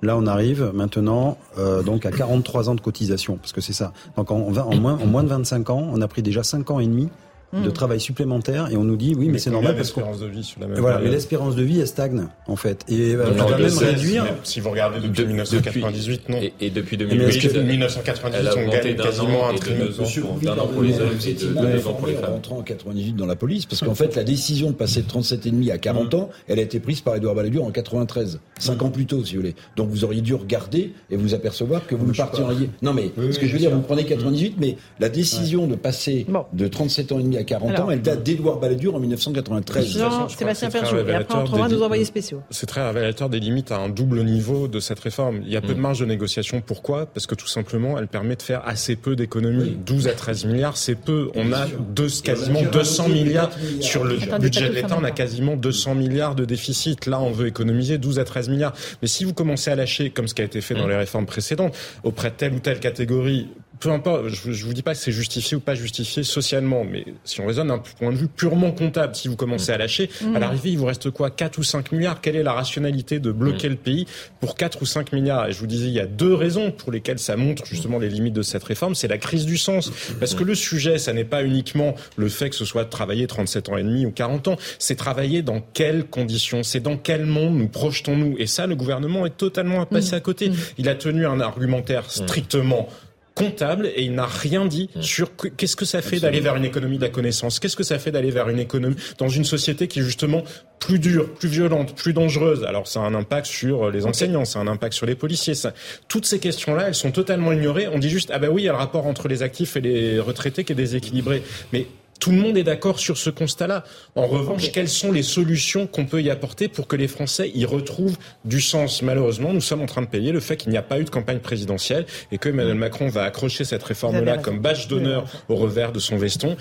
Là, 0.06 0.16
on 0.18 0.28
arrive 0.28 0.72
maintenant 0.74 1.38
euh, 1.58 1.82
donc 1.82 2.06
à 2.06 2.12
43 2.12 2.70
ans 2.70 2.76
de 2.76 2.82
cotisation, 2.82 3.38
parce 3.38 3.54
que 3.54 3.62
c'est 3.62 3.74
ça. 3.74 3.92
Donc 4.16 4.30
en, 4.30 4.36
en, 4.38 4.76
moins, 4.76 5.00
en 5.02 5.08
moins 5.08 5.24
de 5.24 5.30
25 5.30 5.70
ans, 5.72 5.90
on 5.92 6.00
a 6.02 6.08
pris 6.08 6.22
déjà 6.22 6.44
5 6.44 6.70
ans 6.70 6.80
et 6.80 6.86
demi 6.86 7.10
de 7.54 7.70
hmm. 7.70 7.74
travail 7.74 8.00
supplémentaire 8.00 8.70
et 8.72 8.78
on 8.78 8.84
nous 8.84 8.98
dit 8.98 9.16
oui 9.16 9.30
mais, 9.30 9.38
c'est 9.38 9.50
normal 9.50 9.76
parce 9.76 9.92
que 9.92 10.00
de 10.00 10.26
vie 10.28 10.44
sur 10.44 10.60
la 10.60 10.68
même 10.68 10.80
voilà 10.80 11.00
mais 11.00 11.10
l'espérance 11.10 11.56
de 11.56 11.64
vie 11.64 11.80
elle 11.80 11.88
stagne 11.88 12.28
en 12.48 12.56
fait. 12.56 12.84
Et 12.90 13.12
elle 13.12 13.18
va 13.18 13.58
même 13.58 13.78
réduire. 13.78 14.26
si 14.44 14.60
vous 14.60 14.70
regardez 14.70 15.00
depuis 15.00 15.24
de, 15.24 15.28
1998 15.28 16.30
non. 16.30 16.38
et, 16.42 16.54
et 16.60 16.70
depuis 16.70 16.98
2008 16.98 17.44
depuis 17.44 17.60
1998 17.60 18.50
on 18.58 18.70
gagne 18.70 18.96
quasiment 18.96 19.50
un 19.50 19.56
trimestre. 19.56 20.04
d'un 20.42 20.58
an 20.58 20.68
pour 20.68 20.84
les 20.84 21.00
hommes 21.00 21.10
et 21.26 21.34
de 21.34 21.48
deux 21.48 21.88
ans 21.88 21.94
pour 21.94 22.08
les 22.08 22.16
femmes. 22.16 22.34
rentrant 22.34 22.58
en 22.58 22.64
98 22.64 23.14
dans 23.14 23.26
la 23.26 23.36
police 23.36 23.66
parce 23.66 23.82
qu'en 23.82 23.96
fait 23.96 24.16
la 24.16 24.24
décision 24.24 24.70
de 24.70 24.76
passer 24.76 25.02
de 25.02 25.08
37 25.08 25.46
et 25.46 25.52
demi 25.52 25.72
à 25.72 25.78
40 25.78 26.14
hmm. 26.14 26.18
ans 26.18 26.30
elle 26.48 26.60
a 26.60 26.62
été 26.62 26.80
prise 26.80 27.02
par 27.02 27.16
Édouard 27.16 27.36
Balladur 27.36 27.64
en 27.64 27.72
93 27.72 28.40
5 28.60 28.82
ans 28.82 28.90
plus 28.90 29.06
tôt 29.06 29.24
si 29.24 29.36
vous 29.36 29.42
voulez. 29.42 29.56
Donc 29.76 29.90
vous 29.90 30.04
auriez 30.04 30.22
dû 30.22 30.34
regarder 30.34 30.94
et 31.10 31.18
vous 31.18 31.34
apercevoir 31.34 31.86
que 31.86 31.96
vous 31.96 32.06
ne 32.06 32.14
partiriez 32.14 32.70
non 32.82 32.94
mais 32.94 33.12
ce 33.18 33.40
que 33.40 33.48
je 33.48 33.54
veux 33.54 33.60
dire 33.60 33.72
vous 33.72 33.82
prenez 33.82 34.06
98 34.06 34.56
mais 34.58 34.78
la 35.00 35.10
décision 35.10 35.68
de 35.68 35.76
passer 35.76 36.26
de 36.54 36.68
37 36.68 37.12
ans 37.12 37.20
et 37.20 37.24
demi 37.24 37.35
y 37.36 37.42
a 37.42 37.44
40 37.44 37.80
ans, 37.80 37.92
elle 37.92 38.02
date 38.02 38.24
d'Édouard 38.24 38.60
Balladur 38.60 38.96
en 38.96 39.00
1993. 39.00 39.98
Jean-Sébastien 39.98 40.70
Perchaud, 40.70 40.98
et 41.08 41.14
après 41.14 41.38
on 41.38 41.44
trouvera 41.44 41.68
nos 41.68 41.82
envoyés 41.82 42.06
spéciaux. 42.06 42.42
C'est 42.50 42.66
très 42.66 42.86
révélateur 42.86 43.30
des 43.30 43.40
limites 43.40 43.72
à 43.72 43.78
un 43.78 43.90
double 43.90 44.24
niveau 44.24 44.68
de 44.68 44.80
cette 44.80 45.00
réforme. 45.00 45.42
Il 45.44 45.52
y 45.52 45.58
a 45.58 45.62
peu 45.62 45.74
de 45.74 45.80
mm. 45.80 45.82
marge 45.82 46.00
de 46.00 46.06
négociation. 46.06 46.62
Pourquoi? 46.66 47.06
Parce 47.08 47.28
que 47.28 47.36
tout 47.36 47.48
simplement, 47.48 47.98
elle 47.98 48.08
permet 48.08 48.36
de 48.36 48.42
faire 48.42 48.68
assez 48.68 48.96
peu 48.96 49.16
d'économies. 49.16 49.78
12 49.86 50.08
à 50.08 50.14
13 50.14 50.46
milliards, 50.46 50.78
c'est 50.78 50.96
peu. 50.96 51.30
On 51.36 51.52
a 51.54 51.68
deux, 51.90 52.10
quasiment 52.24 52.62
200 52.64 53.10
milliards 53.10 53.52
sur 53.82 54.04
le 54.04 54.18
budget 54.40 54.70
de 54.70 54.74
l'État. 54.74 54.98
On 55.00 55.04
a 55.04 55.12
quasiment 55.12 55.56
200 55.56 55.96
milliards 55.96 56.36
de 56.36 56.46
déficit. 56.46 57.06
Là, 57.06 57.20
on 57.22 57.32
veut 57.32 57.48
économiser 57.48 57.98
12 57.98 58.20
à 58.20 58.24
13 58.24 58.50
milliards. 58.50 58.74
Mais 59.02 59.08
si 59.08 59.24
vous 59.24 59.34
commencez 59.34 59.72
à 59.72 59.76
lâcher, 59.76 60.10
comme 60.10 60.28
ce 60.28 60.34
qui 60.34 60.42
a 60.42 60.46
été 60.46 60.62
fait 60.62 60.76
dans 60.76 60.86
mm. 60.86 60.90
les 60.90 60.98
réformes 60.98 61.26
précédentes, 61.26 61.76
auprès 62.04 62.30
de 62.30 62.36
telle 62.36 62.54
ou 62.54 62.60
telle 62.60 62.80
catégorie, 62.80 63.48
peu 63.80 63.90
importe, 63.90 64.28
je, 64.28 64.52
je 64.52 64.66
vous 64.66 64.74
dis 64.74 64.82
pas 64.82 64.94
que 64.94 65.00
c'est 65.00 65.12
justifié 65.12 65.58
ou 65.58 65.60
pas 65.60 65.76
justifié 65.76 66.24
socialement, 66.24 66.84
mais 66.84 67.06
si 67.24 67.42
on 67.42 67.48
raisonne 67.48 67.68
d'un 67.68 67.80
point 67.80 68.12
de 68.12 68.18
vue 68.18 68.28
purement 68.28 68.72
comptable, 68.72 69.16
si 69.16 69.28
vous 69.28 69.36
commencez 69.36 69.72
à 69.72 69.78
lâcher, 69.78 70.10
à 70.34 70.40
l'arrivée, 70.40 70.72
il 70.72 70.78
vous 70.78 70.86
reste 70.86 71.10
quoi? 71.10 71.30
4 71.30 71.58
ou 71.58 71.64
5 71.64 71.92
milliards. 71.92 72.22
Quelle 72.22 72.36
est 72.36 72.44
la 72.44 72.54
rationalité 72.54 73.20
de 73.20 73.32
bloquer 73.32 73.70
le 73.70 73.76
pays 73.76 74.08
pour 74.40 74.56
4 74.56 74.82
ou 74.82 74.86
5 74.86 75.12
milliards? 75.14 75.48
Et 75.48 75.54
je 75.54 75.60
vous 75.60 75.68
disais, 75.68 75.88
il 75.88 75.94
y 75.94 76.00
a 76.00 76.06
deux 76.06 76.34
raisons 76.34 76.72
pour 76.72 76.92
lesquelles 76.92 77.20
ça 77.20 77.36
montre 77.36 77.66
justement 77.66 78.00
les 78.00 78.10
limites 78.10 78.34
de 78.34 78.42
cette 78.42 78.64
réforme. 78.64 78.96
C'est 78.96 79.08
la 79.08 79.18
crise 79.18 79.46
du 79.46 79.58
sens. 79.58 79.92
Parce 80.20 80.36
que 80.36 80.44
le 80.44 80.56
sujet, 80.56 80.98
ça 80.98 81.14
n'est 81.14 81.26
pas 81.26 81.44
uniquement 81.44 81.96
le 82.16 82.30
fait 82.30 82.50
que 82.50 82.56
ce 82.56 82.66
soit 82.66 82.84
de 82.84 82.90
travailler 82.90 83.28
37 83.28 83.70
ans 83.70 83.78
et 83.78 83.84
demi 83.84 84.06
ou 84.06 84.12
40 84.12 84.48
ans, 84.50 84.56
c'est 84.80 84.96
travailler 84.96 85.42
dans 85.42 85.62
quelles 85.74 86.06
conditions, 86.06 86.64
c'est 86.64 86.80
dans 86.80 86.98
quel 86.98 87.26
monde 87.26 87.58
nous 87.58 87.68
projetons-nous? 87.68 88.36
Et 88.40 88.48
ça, 88.48 88.68
le 88.68 88.76
gouvernement 88.76 89.26
est 89.26 89.38
totalement 89.38 89.82
à 89.82 89.86
passer 89.86 90.14
à 90.14 90.20
côté. 90.20 90.52
Il 90.78 90.90
a 90.90 90.96
tenu 90.96 91.26
un 91.26 91.40
argumentaire 91.40 92.10
strictement 92.10 92.88
comptable 93.36 93.88
et 93.96 94.04
il 94.04 94.16
n'a 94.16 94.26
rien 94.26 94.66
dit 94.66 94.90
mmh. 94.96 95.02
sur 95.02 95.30
qu'est-ce 95.36 95.76
que 95.76 95.86
ça 95.86 96.02
fait 96.02 96.20
d'aller 96.20 96.40
vers 96.40 96.56
une 96.56 96.66
économie 96.66 96.98
de 96.98 97.04
la 97.04 97.10
connaissance, 97.10 97.60
qu'est-ce 97.60 97.76
que 97.76 97.84
ça 97.84 98.00
fait 98.00 98.12
d'aller 98.12 98.32
vers 98.32 98.50
une 98.50 98.60
économie 98.60 98.96
dans 99.18 99.28
une 99.28 99.44
société 99.44 99.88
qui 99.88 100.00
est 100.00 100.04
justement 100.04 100.44
plus 100.80 101.00
dure, 101.00 101.34
plus 101.34 101.50
violente, 101.50 101.96
plus 101.96 102.14
dangereuse? 102.14 102.64
Alors 102.64 102.88
ça 102.88 103.02
a 103.02 103.04
un 103.04 103.14
impact 103.14 103.46
sur 103.48 103.92
les 103.92 104.06
enseignants, 104.06 104.46
ça 104.46 104.60
a 104.60 104.62
un 104.62 104.68
impact 104.68 104.94
sur 104.94 105.06
les 105.06 105.16
policiers. 105.16 105.54
Ça. 105.54 105.74
Toutes 106.08 106.26
ces 106.26 106.40
questions-là, 106.40 106.88
elles 106.88 106.96
sont 106.96 107.12
totalement 107.12 107.52
ignorées. 107.52 107.88
On 107.88 108.00
dit 108.00 108.10
juste 108.10 108.32
ah 108.34 108.40
ben 108.40 108.50
oui, 108.50 108.64
il 108.64 108.66
y 108.66 108.70
a 108.70 108.72
le 108.72 108.78
rapport 108.78 109.06
entre 109.06 109.28
les 109.28 109.44
actifs 109.44 109.76
et 109.76 109.82
les 109.82 110.20
retraités 110.20 110.64
qui 110.64 110.72
est 110.72 110.76
déséquilibré, 110.76 111.44
mais 111.74 111.88
tout 112.26 112.32
le 112.32 112.38
monde 112.38 112.58
est 112.58 112.64
d'accord 112.64 112.98
sur 112.98 113.18
ce 113.18 113.30
constat-là. 113.30 113.84
En 114.16 114.26
revanche, 114.26 114.72
quelles 114.72 114.90
sont 114.90 115.12
les 115.12 115.22
solutions 115.22 115.86
qu'on 115.86 116.08
peut 116.08 116.24
y 116.24 116.32
apporter 116.32 116.68
pour 116.68 116.88
que 116.88 116.96
les 116.96 117.08
Français 117.08 117.52
y 117.54 117.66
retrouvent 117.66 118.18
du 118.46 118.62
sens? 118.62 119.04
Malheureusement, 119.04 119.54
nous 119.54 119.62
sommes 119.62 119.84
en 119.84 119.86
train 119.86 120.02
de 120.02 120.08
payer 120.08 120.32
le 120.32 120.40
fait 120.40 120.58
qu'il 120.58 120.72
n'y 120.72 120.78
a 120.78 120.82
pas 120.82 121.00
eu 121.00 121.04
de 121.04 121.12
campagne 121.12 121.38
présidentielle 121.38 122.08
et 122.32 122.40
que 122.40 122.50
Emmanuel 122.50 122.78
Macron 122.78 123.10
va 123.10 123.26
accrocher 123.26 123.64
cette 123.64 123.84
réforme-là 123.84 124.40
comme 124.40 124.58
badge 124.58 124.88
d'honneur 124.88 125.26
au 125.50 125.56
revers 125.56 125.92
de 125.92 126.00
son 126.00 126.18
veston. 126.18 126.58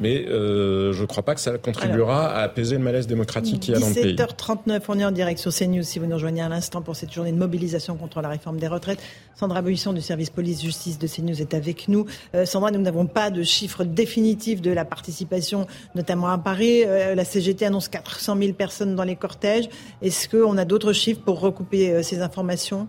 Mais 0.00 0.24
euh, 0.28 0.92
je 0.92 1.00
ne 1.00 1.06
crois 1.06 1.24
pas 1.24 1.34
que 1.34 1.40
ça 1.40 1.58
contribuera 1.58 2.30
à 2.30 2.42
apaiser 2.42 2.76
le 2.76 2.84
malaise 2.84 3.08
démocratique 3.08 3.58
qu'il 3.58 3.74
y 3.74 3.76
a 3.76 3.80
dans 3.80 3.88
le 3.88 3.94
pays. 3.94 4.14
17h39, 4.14 4.82
on 4.86 5.00
est 5.00 5.04
en 5.04 5.10
direct 5.10 5.40
sur 5.40 5.52
CNews 5.52 5.82
si 5.82 5.98
vous 5.98 6.06
nous 6.06 6.14
rejoignez 6.14 6.42
à 6.42 6.48
l'instant 6.48 6.80
pour 6.80 6.94
cette 6.94 7.12
journée 7.12 7.32
de 7.32 7.38
mobilisation 7.38 7.96
contre 7.96 8.20
la 8.20 8.28
réforme 8.28 8.58
des 8.58 8.68
retraites. 8.68 9.00
Sandra 9.34 9.62
Buisson 9.62 9.92
du 9.92 10.00
service 10.00 10.30
police-justice 10.30 11.00
de 11.00 11.08
CNews 11.08 11.40
est 11.40 11.54
avec 11.54 11.88
nous. 11.88 12.06
Euh, 12.36 12.46
Sandra, 12.46 12.70
nous 12.70 12.80
n'avons 12.80 13.06
pas 13.06 13.30
de 13.30 13.42
chiffres 13.42 13.82
définitifs 13.82 14.60
de 14.60 14.70
la 14.70 14.84
notamment 15.94 16.28
à 16.28 16.38
Paris. 16.38 16.84
Euh, 16.84 17.14
la 17.14 17.24
CGT 17.24 17.66
annonce 17.66 17.88
400 17.88 18.36
000 18.38 18.52
personnes 18.52 18.94
dans 18.94 19.04
les 19.04 19.16
cortèges. 19.16 19.68
Est-ce 20.02 20.28
qu'on 20.28 20.56
a 20.56 20.64
d'autres 20.64 20.92
chiffres 20.92 21.20
pour 21.24 21.40
recouper 21.40 22.02
ces 22.02 22.20
informations? 22.20 22.88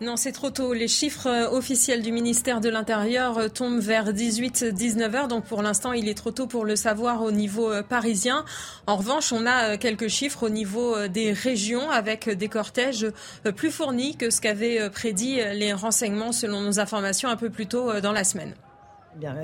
Non, 0.00 0.16
c'est 0.16 0.32
trop 0.32 0.48
tôt. 0.48 0.72
Les 0.72 0.88
chiffres 0.88 1.26
euh, 1.26 1.50
officiels 1.50 2.00
du 2.00 2.10
ministère 2.10 2.62
de 2.62 2.70
l'Intérieur 2.70 3.36
euh, 3.36 3.48
tombent 3.48 3.80
vers 3.80 4.14
18-19 4.14 5.14
heures. 5.14 5.28
Donc 5.28 5.44
pour 5.44 5.60
l'instant, 5.60 5.92
il 5.92 6.08
est 6.08 6.14
trop 6.14 6.30
tôt 6.30 6.46
pour 6.46 6.64
le 6.64 6.74
savoir 6.74 7.22
au 7.22 7.30
niveau 7.30 7.70
euh, 7.70 7.82
parisien. 7.82 8.46
En 8.86 8.96
revanche, 8.96 9.30
on 9.30 9.44
a 9.44 9.76
quelques 9.76 10.08
chiffres 10.08 10.44
au 10.44 10.48
niveau 10.48 11.06
des 11.08 11.32
régions 11.32 11.90
avec 11.90 12.30
des 12.30 12.48
cortèges 12.48 13.06
plus 13.54 13.70
fournis 13.70 14.16
que 14.16 14.30
ce 14.30 14.40
qu'avaient 14.40 14.88
prédit 14.90 15.36
les 15.52 15.72
renseignements 15.72 16.32
selon 16.32 16.62
nos 16.62 16.80
informations 16.80 17.28
un 17.28 17.36
peu 17.36 17.50
plus 17.50 17.66
tôt 17.66 18.00
dans 18.00 18.12
la 18.12 18.24
semaine. 18.24 18.54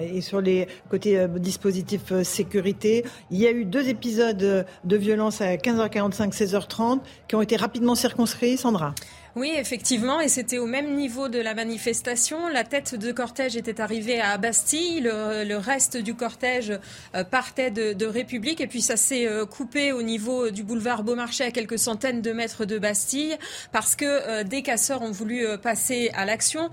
Et 0.01 0.21
sur 0.21 0.41
les 0.41 0.69
côtés 0.91 1.27
dispositifs 1.37 2.23
sécurité, 2.23 3.05
il 3.31 3.39
y 3.39 3.47
a 3.47 3.51
eu 3.51 3.64
deux 3.64 3.89
épisodes 3.89 4.67
de 4.85 4.97
violence 4.97 5.41
à 5.41 5.57
15h45, 5.57 6.33
16h30 6.33 7.01
qui 7.29 7.35
ont 7.35 7.43
été 7.43 7.57
rapidement 7.57 7.95
circonscrits. 7.95 8.57
Sandra 8.57 8.95
oui, 9.37 9.53
effectivement, 9.55 10.18
et 10.22 10.28
c'était 10.28 10.57
au 10.57 10.64
même 10.64 10.95
niveau 10.95 11.28
de 11.28 11.39
la 11.39 11.53
manifestation. 11.53 12.49
La 12.49 12.64
tête 12.64 12.95
de 12.95 13.12
cortège 13.12 13.55
était 13.55 13.82
arrivée 13.82 14.18
à 14.18 14.39
Bastille, 14.39 15.01
le, 15.01 15.57
reste 15.59 15.99
du 15.99 16.14
cortège 16.14 16.72
euh, 17.14 17.22
partait 17.22 17.70
de, 17.70 18.07
République, 18.07 18.62
et 18.62 18.66
puis 18.66 18.80
ça 18.80 18.97
s'est 18.97 19.28
euh, 19.28 19.45
coupé 19.45 19.93
au 19.93 20.01
niveau 20.01 20.49
du 20.49 20.62
boulevard 20.62 21.03
Beaumarchais 21.03 21.45
à 21.45 21.51
quelques 21.51 21.78
centaines 21.78 22.22
de 22.22 22.32
mètres 22.32 22.64
de 22.64 22.78
Bastille, 22.78 23.37
parce 23.72 23.95
que 23.95 24.07
euh, 24.07 24.43
des 24.43 24.62
casseurs 24.62 25.03
ont 25.03 25.11
voulu 25.11 25.45
passer 25.62 26.11
à 26.14 26.24
l'action, 26.24 26.70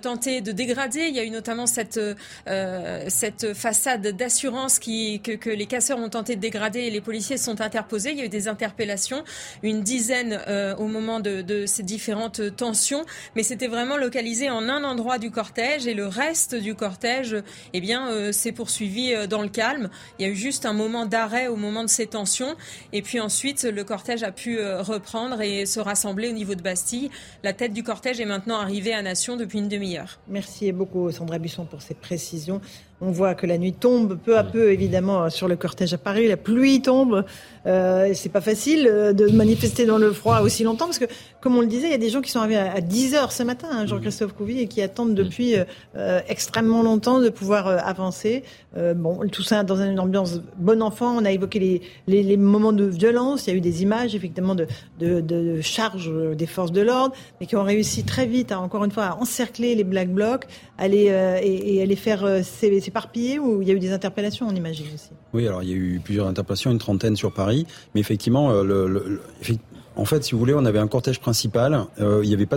tenter 0.00 0.40
de 0.40 0.52
dégrader. 0.52 1.08
Il 1.08 1.14
y 1.14 1.20
a 1.20 1.24
eu 1.24 1.30
notamment 1.30 1.66
cette, 1.66 2.00
cette 3.08 3.52
façade 3.52 4.06
d'assurance 4.16 4.78
que, 4.78 5.50
les 5.50 5.66
casseurs 5.66 5.98
ont 5.98 6.08
tenté 6.08 6.34
de 6.36 6.40
dégrader 6.40 6.80
et 6.80 6.90
les 6.90 7.02
policiers 7.02 7.36
sont 7.36 7.60
interposés. 7.60 8.12
Il 8.12 8.18
y 8.18 8.22
a 8.22 8.24
eu 8.24 8.30
des 8.30 8.48
interpellations, 8.48 9.22
une 9.62 9.82
dizaine 9.82 10.40
au 10.78 10.86
moment 10.86 11.20
de, 11.20 11.42
de 11.42 11.66
ces 11.66 11.82
différents 11.82 12.05
différentes 12.06 12.54
tensions, 12.54 13.04
mais 13.34 13.42
c'était 13.42 13.66
vraiment 13.66 13.96
localisé 13.96 14.48
en 14.48 14.68
un 14.68 14.84
endroit 14.84 15.18
du 15.18 15.32
cortège 15.32 15.88
et 15.88 15.94
le 15.94 16.06
reste 16.06 16.54
du 16.54 16.76
cortège, 16.76 17.34
eh 17.72 17.80
bien, 17.80 18.08
euh, 18.10 18.30
s'est 18.30 18.52
poursuivi 18.52 19.12
euh, 19.12 19.26
dans 19.26 19.42
le 19.42 19.48
calme. 19.48 19.90
Il 20.20 20.24
y 20.24 20.28
a 20.28 20.30
eu 20.30 20.36
juste 20.36 20.66
un 20.66 20.72
moment 20.72 21.04
d'arrêt 21.04 21.48
au 21.48 21.56
moment 21.56 21.82
de 21.82 21.88
ces 21.88 22.06
tensions, 22.06 22.54
et 22.92 23.02
puis 23.02 23.18
ensuite 23.18 23.64
le 23.64 23.82
cortège 23.82 24.22
a 24.22 24.30
pu 24.30 24.60
euh, 24.60 24.82
reprendre 24.82 25.40
et 25.40 25.66
se 25.66 25.80
rassembler 25.80 26.28
au 26.28 26.32
niveau 26.32 26.54
de 26.54 26.62
Bastille. 26.62 27.10
La 27.42 27.52
tête 27.52 27.72
du 27.72 27.82
cortège 27.82 28.20
est 28.20 28.24
maintenant 28.24 28.60
arrivée 28.60 28.94
à 28.94 29.02
Nation 29.02 29.36
depuis 29.36 29.58
une 29.58 29.68
demi-heure. 29.68 30.20
Merci 30.28 30.70
beaucoup 30.70 31.10
Sandra 31.10 31.40
Busson 31.40 31.64
pour 31.64 31.82
ces 31.82 31.94
précisions. 31.94 32.60
On 33.00 33.10
voit 33.10 33.34
que 33.34 33.46
la 33.46 33.58
nuit 33.58 33.74
tombe 33.74 34.16
peu 34.16 34.38
à 34.38 34.44
peu, 34.44 34.72
évidemment, 34.72 35.28
sur 35.28 35.48
le 35.48 35.56
cortège 35.56 35.92
à 35.92 35.98
Paris. 35.98 36.28
La 36.28 36.38
pluie 36.38 36.80
tombe. 36.80 37.26
Euh, 37.66 38.10
c'est 38.14 38.28
pas 38.28 38.40
facile 38.40 38.88
euh, 38.90 39.12
de 39.12 39.26
manifester 39.28 39.86
dans 39.86 39.98
le 39.98 40.12
froid 40.12 40.40
aussi 40.40 40.62
longtemps 40.62 40.86
parce 40.86 40.98
que, 40.98 41.06
comme 41.40 41.56
on 41.56 41.60
le 41.60 41.66
disait, 41.66 41.88
il 41.88 41.90
y 41.90 41.94
a 41.94 41.98
des 41.98 42.10
gens 42.10 42.20
qui 42.20 42.30
sont 42.30 42.38
arrivés 42.38 42.56
à 42.56 42.80
10 42.80 43.14
heures 43.14 43.32
ce 43.32 43.42
matin, 43.42 43.68
hein, 43.70 43.86
Jean-Christophe 43.86 44.34
Couvi, 44.34 44.60
et 44.60 44.68
qui 44.68 44.82
attendent 44.82 45.14
depuis 45.14 45.56
euh, 45.96 46.20
extrêmement 46.28 46.82
longtemps 46.82 47.20
de 47.20 47.28
pouvoir 47.28 47.66
euh, 47.66 47.78
avancer. 47.78 48.44
bon, 48.94 49.20
tout 49.30 49.42
ça 49.42 49.64
dans 49.64 49.76
une 49.76 49.98
ambiance 49.98 50.40
bon 50.56 50.82
enfant. 50.82 51.16
On 51.16 51.24
a 51.24 51.32
évoqué 51.32 51.58
les, 51.58 51.82
les, 52.06 52.22
les, 52.22 52.36
moments 52.36 52.72
de 52.72 52.84
violence. 52.84 53.46
Il 53.46 53.50
y 53.50 53.52
a 53.54 53.56
eu 53.56 53.60
des 53.60 53.82
images, 53.82 54.14
effectivement, 54.14 54.54
de, 54.54 54.66
de, 54.98 55.20
de 55.20 55.60
charge 55.60 56.10
des 56.36 56.46
forces 56.46 56.72
de 56.72 56.82
l'ordre, 56.82 57.14
mais 57.40 57.46
qui 57.46 57.56
ont 57.56 57.64
réussi 57.64 58.04
très 58.04 58.26
vite, 58.26 58.52
à, 58.52 58.60
encore 58.60 58.84
une 58.84 58.90
fois, 58.92 59.04
à 59.04 59.16
encercler 59.16 59.74
les 59.74 59.84
Black 59.84 60.10
Blocs, 60.10 60.46
aller 60.78 61.12
et, 61.42 61.76
et 61.76 61.82
à 61.82 61.86
les 61.86 61.96
faire 61.96 62.44
s'éparpiller. 62.44 63.38
Ou 63.38 63.62
il 63.62 63.68
y 63.68 63.70
a 63.70 63.74
eu 63.74 63.80
des 63.80 63.92
interpellations, 63.92 64.46
on 64.48 64.54
imagine 64.54 64.86
aussi. 64.94 65.10
Oui, 65.36 65.46
alors 65.46 65.62
il 65.62 65.68
y 65.68 65.72
a 65.74 65.76
eu 65.76 66.00
plusieurs 66.02 66.26
interpellations, 66.28 66.70
une 66.70 66.78
trentaine 66.78 67.14
sur 67.14 67.30
Paris. 67.30 67.66
Mais 67.94 68.00
effectivement, 68.00 68.52
euh, 68.52 69.20
en 69.94 70.06
fait, 70.06 70.24
si 70.24 70.32
vous 70.32 70.38
voulez, 70.38 70.54
on 70.54 70.64
avait 70.64 70.78
un 70.78 70.88
cortège 70.88 71.20
principal. 71.20 71.84
Euh, 72.00 72.20
il 72.22 72.28
n'y 72.28 72.34
avait 72.34 72.46
pas 72.46 72.56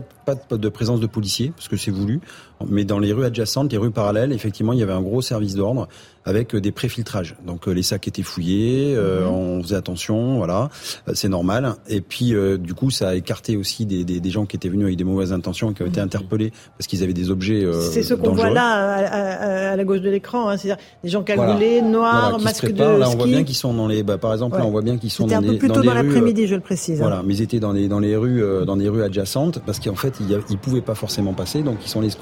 de 0.52 0.70
présence 0.70 1.02
de 1.02 1.08
policiers 1.08 1.52
parce 1.54 1.68
que 1.68 1.76
c'est 1.76 1.92
voulu. 1.92 2.22
Mais 2.68 2.84
dans 2.84 3.00
les 3.00 3.14
rues 3.14 3.26
adjacentes, 3.26 3.72
les 3.72 3.78
rues 3.78 3.92
parallèles, 3.92 4.34
effectivement, 4.34 4.74
il 4.74 4.80
y 4.80 4.84
avait 4.84 4.94
un 4.94 5.02
gros 5.02 5.22
service 5.22 5.56
d'ordre 5.56 5.88
avec 6.26 6.54
euh, 6.54 6.62
des 6.62 6.72
préfiltrages. 6.72 7.36
Donc 7.46 7.68
euh, 7.68 7.72
les 7.72 7.84
sacs 7.84 8.08
étaient 8.08 8.24
fouillés, 8.24 8.94
euh, 8.96 9.26
mhm. 9.26 9.34
on 9.34 9.64
faisait 9.64 9.76
attention, 9.76 10.38
voilà, 10.38 10.70
c'est 11.14 11.30
normal. 11.30 11.76
Et 11.88 12.02
puis 12.02 12.34
du 12.60 12.74
coup, 12.74 12.92
ça 12.92 13.10
a 13.10 13.16
écarté 13.16 13.58
aussi 13.58 13.86
des, 13.86 14.04
des, 14.04 14.20
des, 14.20 14.30
gens 14.30 14.46
qui 14.46 14.56
étaient 14.56 14.70
venus 14.70 14.86
avec 14.86 14.98
des 14.98 15.04
mauvaises 15.04 15.34
intentions, 15.34 15.74
qui 15.74 15.84
ont 15.84 15.88
été 15.88 16.00
mhm. 16.00 16.06
interpellés 16.06 16.52
parce 16.78 16.88
qu'ils 16.88 17.04
avaient 17.04 17.14
des 17.14 17.32
objets. 17.32 17.66
c'est 17.82 18.04
ce 18.04 18.14
qu'on 18.14 18.34
voit 18.34 18.50
là 18.50 18.68
à, 18.70 19.72
à, 19.72 19.76
la 19.76 19.84
gauche 19.84 20.02
de 20.02 20.10
l'écran, 20.10 20.50
hein, 20.50 20.58
c'est-à-dire 20.58 20.84
des 21.04 21.10
gens 21.10 21.24
cagoulés, 21.24 21.82
noirs, 21.82 22.40
masques 22.40 22.72
de 22.72 22.80
Là, 22.80 23.10
on 23.10 23.16
voit 23.16 23.28
bien 23.28 23.44
qu'ils 23.44 23.56
sont 23.56 23.74
dans 23.74 23.88
les. 23.88 24.04
Bah, 24.04 24.18
par 24.18 24.34
exemple, 24.34 24.58
là, 24.58 24.66
on 24.66 24.72
voit 24.72 24.82
bien 24.82 24.98
qu'ils 24.98 25.12
sont 25.12 25.28
dans 25.28 25.36
un 25.38 25.42
peu 25.42 25.58
plus 25.58 25.70
tôt 25.70 25.82
dans, 25.82 25.94
l'après-midi, 25.94 26.48
je 26.48 26.56
le 26.56 26.62
précise. 26.62 27.00
Hein. 27.00 27.04
Voilà, 27.04 27.24
mais 27.26 27.36
ils 27.36 27.42
étaient 27.42 27.60
dans 27.60 27.72
les 27.72 27.88
dans 27.88 28.00
les 28.00 28.16
rues 28.16 28.44
dans 28.66 28.76
les 28.76 28.90
rues 28.90 29.04
adjacentes 29.04 29.60
parce 29.66 29.80
qu'en 29.80 29.96
fait, 29.96 30.16
ils, 30.20 30.40
ils 30.50 30.58
pouvaient 30.58 30.82
pas 30.82 30.96
forcément 30.96 31.34
passer, 31.34 31.62
donc 31.62 31.78
ils 31.84 31.90
sont 31.90 32.00
allés 32.00 32.10
se 32.10 32.18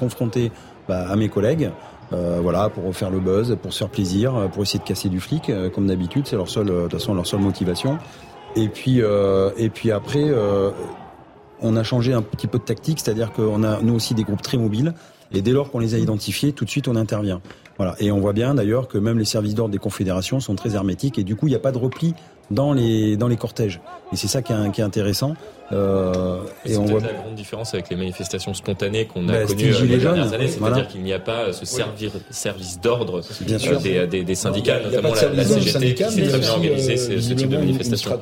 bah, 0.88 1.06
à 1.08 1.16
mes 1.16 1.28
collègues. 1.28 1.70
Euh, 2.12 2.38
voilà, 2.40 2.70
pour 2.70 2.94
faire 2.96 3.10
le 3.10 3.20
buzz, 3.20 3.56
pour 3.60 3.72
se 3.72 3.78
faire 3.78 3.90
plaisir, 3.90 4.34
euh, 4.34 4.48
pour 4.48 4.62
essayer 4.62 4.78
de 4.78 4.84
casser 4.84 5.10
du 5.10 5.20
flic, 5.20 5.50
euh, 5.50 5.68
comme 5.68 5.86
d'habitude, 5.86 6.26
c'est 6.26 6.36
leur 6.36 6.48
seule, 6.48 6.66
de 6.66 6.82
toute 6.82 6.92
façon, 6.92 7.12
leur 7.12 7.26
seule 7.26 7.40
motivation. 7.40 7.98
Et 8.56 8.68
puis, 8.68 9.02
et 9.58 9.68
puis 9.68 9.92
après, 9.92 10.32
on 11.60 11.76
a 11.76 11.82
changé 11.82 12.14
un 12.14 12.22
petit 12.22 12.46
peu 12.46 12.58
de 12.58 12.64
tactique, 12.64 12.98
c'est-à-dire 12.98 13.30
qu'on 13.32 13.62
a 13.62 13.80
nous 13.82 13.94
aussi 13.94 14.14
des 14.14 14.24
groupes 14.24 14.40
très 14.40 14.56
mobiles, 14.56 14.94
et 15.32 15.42
dès 15.42 15.52
lors 15.52 15.70
qu'on 15.70 15.78
les 15.78 15.94
a 15.94 15.98
identifiés, 15.98 16.52
tout 16.52 16.64
de 16.64 16.70
suite 16.70 16.88
on 16.88 16.96
intervient. 16.96 17.40
Voilà, 17.76 17.94
et 18.00 18.10
on 18.10 18.18
voit 18.18 18.32
bien 18.32 18.54
d'ailleurs 18.54 18.88
que 18.88 18.98
même 18.98 19.18
les 19.18 19.26
services 19.26 19.54
d'ordre 19.54 19.70
des 19.70 19.78
confédérations 19.78 20.40
sont 20.40 20.56
très 20.56 20.74
hermétiques, 20.74 21.18
et 21.18 21.24
du 21.24 21.36
coup 21.36 21.46
il 21.46 21.50
n'y 21.50 21.56
a 21.56 21.60
pas 21.60 21.70
de 21.70 21.78
repli 21.78 22.14
dans 22.50 22.72
les 22.72 23.16
dans 23.18 23.28
les 23.28 23.36
cortèges. 23.36 23.80
Et 24.12 24.16
c'est 24.16 24.28
ça 24.28 24.40
qui 24.42 24.52
est 24.52 24.82
intéressant. 24.82 25.34
Euh, 25.72 26.38
et 26.64 26.76
on 26.78 26.84
voit 26.84 27.00
la 27.00 27.12
grande 27.12 27.34
différence 27.34 27.74
avec 27.74 27.90
les 27.90 27.96
manifestations 27.96 28.54
spontanées 28.54 29.04
qu'on 29.04 29.28
a 29.28 29.32
bah, 29.32 29.46
connues 29.46 29.74
euh, 29.74 29.84
les 29.84 29.98
dernières 29.98 30.32
années, 30.32 30.48
c'est-à-dire 30.48 30.88
qu'il 30.88 31.02
n'y 31.02 31.12
a 31.12 31.18
pas 31.18 31.52
ce 31.52 31.66
servir, 31.66 32.10
service 32.30 32.80
d'ordre 32.80 33.20
euh, 33.20 33.78
des, 33.78 34.06
des, 34.06 34.24
des, 34.24 34.34
syndicats, 34.34 34.80
notamment 34.80 35.14
la, 35.14 35.28
la, 35.28 35.44
CGT, 35.44 35.94
qui 35.94 36.10
s'est 36.10 36.22
très 36.22 36.38
bien 36.38 36.50
organisé 36.52 36.96
ce, 36.96 37.20
ce 37.20 37.34
type 37.34 37.50
de 37.50 37.58
manifestation. 37.58 38.18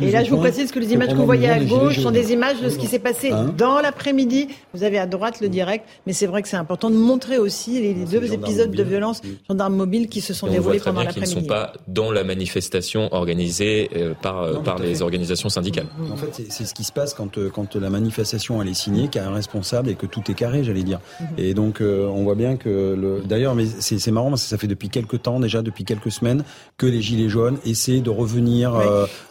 Et 0.00 0.10
là, 0.12 0.22
je 0.22 0.30
vous 0.30 0.38
précise 0.38 0.70
que 0.70 0.78
les 0.78 0.92
images 0.92 1.08
que 1.08 1.14
vous 1.14 1.26
voyez 1.26 1.48
à 1.48 1.58
gauche 1.58 1.98
sont 1.98 2.12
des 2.12 2.32
images 2.32 2.60
de 2.60 2.68
ce 2.68 2.78
qui 2.78 2.86
s'est 2.86 3.00
passé 3.00 3.30
hein 3.30 3.52
dans 3.56 3.80
l'après-midi. 3.80 4.48
Vous 4.72 4.84
avez 4.84 4.98
à 4.98 5.06
droite 5.06 5.40
le 5.40 5.48
direct, 5.48 5.86
mais 6.06 6.12
c'est 6.12 6.26
vrai 6.26 6.42
que 6.42 6.48
c'est 6.48 6.56
important 6.56 6.90
de 6.90 6.96
montrer 6.96 7.38
aussi 7.38 7.80
les 7.80 7.94
deux 7.94 8.32
épisodes 8.32 8.70
de 8.70 8.82
violence 8.82 9.20
gendarmes 9.48 9.76
mobiles 9.76 10.08
qui 10.08 10.20
se 10.20 10.32
sont 10.32 10.46
déroulés 10.46 10.78
pendant 10.78 11.02
l'après-midi. 11.02 11.32
Ils 11.32 11.36
ne 11.36 11.42
sont 11.42 11.48
pas 11.48 11.72
dans 11.88 12.12
la 12.12 12.22
manifestation 12.22 13.12
organisée 13.12 13.90
par, 14.22 14.62
par 14.62 14.78
les 14.78 15.02
organisations 15.02 15.48
syndicales. 15.48 15.86
En 16.12 16.16
fait, 16.16 16.42
c'est 16.48 16.64
ce 16.64 16.72
qui 16.72 16.83
se 16.84 16.92
passe 16.92 17.14
quand, 17.14 17.38
euh, 17.38 17.50
quand 17.50 17.76
la 17.76 17.90
manifestation 17.90 18.60
elle 18.62 18.68
est 18.68 18.74
signée, 18.74 19.08
qu'il 19.08 19.20
y 19.20 19.24
a 19.24 19.28
un 19.28 19.34
responsable 19.34 19.88
et 19.88 19.94
que 19.94 20.06
tout 20.06 20.22
est 20.28 20.34
carré, 20.34 20.64
j'allais 20.64 20.82
dire. 20.82 21.00
Mhm. 21.20 21.26
Et 21.38 21.54
donc 21.54 21.80
euh, 21.80 22.06
on 22.06 22.24
voit 22.24 22.34
bien 22.34 22.56
que 22.56 22.94
le... 22.94 23.22
d'ailleurs, 23.24 23.54
mais 23.54 23.66
c'est 23.66 24.10
marrant 24.10 24.30
parce 24.30 24.42
que 24.42 24.48
ça 24.48 24.58
fait 24.58 24.66
depuis 24.66 24.88
quelques 24.88 25.22
temps 25.22 25.40
déjà, 25.40 25.62
depuis 25.62 25.84
quelques 25.84 26.12
semaines, 26.12 26.44
que 26.76 26.86
les 26.86 27.02
gilets 27.02 27.28
jaunes 27.28 27.58
essaient 27.64 28.00
de 28.00 28.10
revenir 28.10 28.74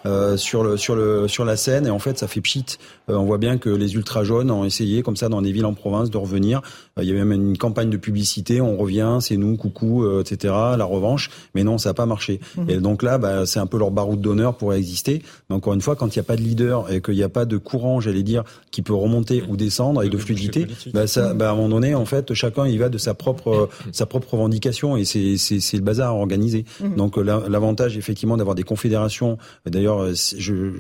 euh, 0.06 0.38
sur 0.38 0.64
le 0.64 0.78
sur 0.78 0.96
le 0.96 1.28
sur 1.28 1.46
la 1.46 1.58
scène 1.58 1.88
et 1.88 1.90
en 1.90 2.00
fait 2.00 2.18
ça 2.18 2.28
fait 2.28 2.42
pchit. 2.42 2.66
on 3.08 3.24
voit 3.24 3.38
bien 3.38 3.58
que 3.58 3.70
les 3.70 3.96
ultra 3.96 4.24
jaunes 4.24 4.52
ont 4.52 4.66
essayé 4.66 5.04
comme 5.04 5.16
ça 5.16 5.30
dans 5.30 5.42
des 5.42 5.52
villes 5.52 5.66
en 5.66 5.74
province 5.74 6.10
de 6.10 6.18
revenir. 6.18 6.62
il 7.02 7.08
y 7.08 7.12
avait 7.12 7.26
même 7.26 7.50
une 7.50 7.58
campagne 7.58 7.90
de 7.90 7.98
publicité, 7.98 8.62
on 8.62 8.78
revient, 8.78 9.18
c'est 9.22 9.38
nous, 9.38 9.56
coucou, 9.56 10.06
etc. 10.20 10.54
La 10.78 10.86
revanche, 10.86 11.30
mais 11.56 11.64
non, 11.64 11.78
ça 11.78 11.90
n'a 11.90 11.94
pas 11.94 12.06
marché. 12.06 12.40
Mhm. 12.58 12.70
Et 12.70 12.78
donc 12.78 13.04
là, 13.04 13.18
bah, 13.18 13.46
c'est 13.46 13.60
un 13.60 13.68
peu 13.68 13.78
leur 13.78 13.92
baroud 13.92 14.20
d'honneur 14.20 14.56
pour 14.56 14.74
exister. 14.74 15.22
Mais 15.50 15.56
encore 15.56 15.74
une 15.74 15.82
fois, 15.82 15.96
quand 15.96 16.16
il 16.16 16.20
n'y 16.20 16.22
a 16.22 16.26
pas 16.26 16.36
de 16.36 16.42
leader 16.42 16.92
et 16.92 17.02
qu'il 17.02 17.16
n'y 17.16 17.24
a 17.24 17.30
pas 17.30 17.43
de 17.46 17.58
courant, 17.58 18.00
j'allais 18.00 18.24
dire, 18.24 18.44
qui 18.72 18.82
peut 18.82 18.94
remonter 18.94 19.44
ou 19.48 19.58
descendre 19.58 20.04
et 20.04 20.10
de 20.10 20.18
fluidité, 20.18 20.68
bah 20.94 21.08
ça, 21.08 21.34
bah 21.34 21.50
à 21.50 21.52
un 21.54 21.56
moment 21.56 21.70
donné, 21.70 21.96
en 21.96 22.06
fait, 22.06 22.34
chacun 22.34 22.68
il 22.68 22.80
va 22.80 22.90
de 22.90 22.98
sa 22.98 23.14
propre 23.14 23.70
sa 23.92 24.06
propre 24.06 24.34
revendication 24.34 24.98
et 24.98 25.06
c'est 25.06 25.38
c'est 25.38 25.78
le 25.78 25.84
bazar 25.84 26.16
organisé. 26.16 26.66
Mmh. 26.82 26.96
Donc 26.96 27.18
l'avantage 27.18 27.98
effectivement 27.98 28.38
d'avoir 28.38 28.56
des 28.56 28.64
confédérations. 28.64 29.38
D'ailleurs, 29.66 30.14
je 30.14 30.74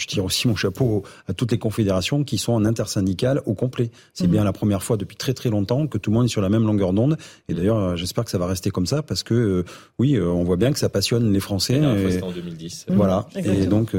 je 0.00 0.06
tire 0.06 0.24
aussi 0.24 0.48
mon 0.48 0.56
chapeau 0.56 1.04
à 1.28 1.34
toutes 1.34 1.52
les 1.52 1.58
confédérations 1.58 2.24
qui 2.24 2.38
sont 2.38 2.52
en 2.52 2.64
intersyndical 2.64 3.42
au 3.46 3.54
complet. 3.54 3.90
C'est 4.14 4.24
mhm. 4.24 4.30
bien 4.30 4.44
la 4.44 4.52
première 4.52 4.82
fois 4.82 4.96
depuis 4.96 5.16
très 5.16 5.34
très 5.34 5.50
longtemps 5.50 5.86
que 5.86 5.98
tout 5.98 6.10
le 6.10 6.16
monde 6.16 6.24
est 6.26 6.28
sur 6.28 6.40
la 6.40 6.48
même 6.48 6.64
longueur 6.64 6.92
d'onde. 6.92 7.16
Et 7.48 7.54
d'ailleurs, 7.54 7.78
euh, 7.78 7.96
j'espère 7.96 8.24
que 8.24 8.30
ça 8.30 8.38
va 8.38 8.46
rester 8.46 8.70
comme 8.70 8.86
ça 8.86 9.02
parce 9.02 9.22
que 9.22 9.34
euh, 9.34 9.64
oui, 9.98 10.16
euh, 10.16 10.26
on 10.26 10.44
voit 10.44 10.56
bien 10.56 10.72
que 10.72 10.78
ça 10.78 10.88
passionne 10.88 11.32
les 11.32 11.40
Français. 11.40 11.74
Et, 11.74 12.22
en 12.22 12.32
2010. 12.32 12.86
Voilà. 12.88 13.26
Et 13.36 13.66
donc. 13.66 13.94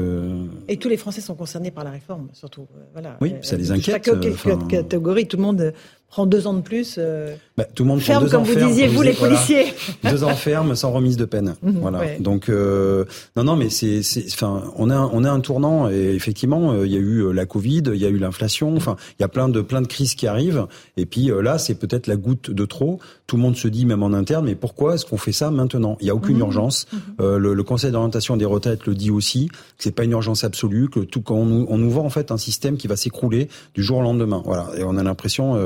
Et 0.68 0.76
tous 0.76 0.88
les 0.88 0.96
Français 0.96 1.20
sont 1.20 1.34
concernés 1.34 1.70
par 1.70 1.84
la 1.84 1.90
réforme, 1.90 2.28
surtout. 2.32 2.66
Voilà. 2.92 3.16
Oui, 3.20 3.34
ça 3.42 3.56
les 3.56 3.70
inquiète. 3.70 4.04
Chaque 4.04 4.68
catégorie, 4.68 5.26
tout 5.26 5.36
le 5.36 5.42
monde 5.42 5.72
prend 6.12 6.26
deux 6.26 6.46
ans 6.46 6.52
de 6.52 6.60
plus. 6.60 6.96
Euh, 6.98 7.34
bah, 7.56 7.64
tout 7.64 7.84
le 7.84 7.88
monde 7.88 8.00
ferme, 8.00 8.26
prend 8.28 8.42
deux 8.42 8.52
comme 8.52 8.62
vous 8.62 8.68
disiez, 8.68 8.86
vous, 8.86 9.00
les 9.00 9.14
policiers. 9.14 9.72
deux 10.04 10.24
ans 10.24 10.34
ferme 10.36 10.76
sans 10.76 10.92
remise 10.92 11.16
de 11.16 11.24
peine. 11.24 11.54
Mhm, 11.62 11.78
voilà. 11.80 12.18
Donc 12.20 12.50
euh, 12.50 13.06
non, 13.34 13.44
non, 13.44 13.56
mais 13.56 13.70
c'est, 13.70 14.02
enfin, 14.30 14.62
on 14.76 14.90
a, 14.90 15.10
on 15.12 15.24
a 15.24 15.30
un 15.30 15.40
tournant 15.40 15.88
et 15.88 16.14
effectivement, 16.14 16.72
euh, 16.72 16.86
il 16.86 16.92
y 16.92 16.96
a 16.96 17.00
eu 17.00 17.32
la 17.32 17.46
Covid, 17.46 17.84
il 17.86 17.96
y 17.96 18.04
a 18.04 18.10
eu 18.10 18.18
l'inflation. 18.18 18.76
Enfin, 18.76 18.96
il 19.18 19.22
y 19.22 19.24
a 19.24 19.28
plein 19.28 19.48
de, 19.48 19.62
plein 19.62 19.80
de 19.80 19.86
crises 19.86 20.14
qui 20.14 20.26
arrivent. 20.26 20.66
Et 20.98 21.06
puis 21.06 21.30
là, 21.42 21.56
c'est 21.56 21.74
peut-être 21.74 22.06
la 22.06 22.16
goutte 22.16 22.50
de 22.50 22.64
trop. 22.66 23.00
Tout 23.32 23.36
le 23.36 23.42
monde 23.42 23.56
se 23.56 23.66
dit, 23.66 23.86
même 23.86 24.02
en 24.02 24.12
interne, 24.12 24.44
mais 24.44 24.54
pourquoi 24.54 24.96
est-ce 24.96 25.06
qu'on 25.06 25.16
fait 25.16 25.32
ça 25.32 25.50
maintenant? 25.50 25.96
Il 26.02 26.06
y 26.06 26.10
a 26.10 26.14
aucune 26.14 26.36
mhm. 26.36 26.42
urgence. 26.42 26.86
Mhm. 26.92 27.36
Le, 27.36 27.54
le, 27.54 27.62
Conseil 27.62 27.90
d'orientation 27.90 28.36
des 28.36 28.44
retraites 28.44 28.84
le 28.84 28.94
dit 28.94 29.10
aussi. 29.10 29.48
Que 29.48 29.54
c'est 29.78 29.94
pas 29.94 30.04
une 30.04 30.10
urgence 30.10 30.44
absolue. 30.44 30.90
Que 30.90 31.00
tout 31.00 31.22
quand 31.22 31.36
on 31.36 31.46
nous, 31.46 31.66
on 31.70 31.78
nous 31.78 31.90
vend 31.90 32.04
en 32.04 32.10
fait 32.10 32.30
un 32.30 32.36
système 32.36 32.76
qui 32.76 32.88
va 32.88 32.96
s'écrouler 32.96 33.48
du 33.74 33.82
jour 33.82 33.98
au 33.98 34.02
lendemain. 34.02 34.42
Voilà. 34.44 34.68
Et 34.76 34.84
on 34.84 34.98
a 34.98 35.02
l'impression 35.02 35.56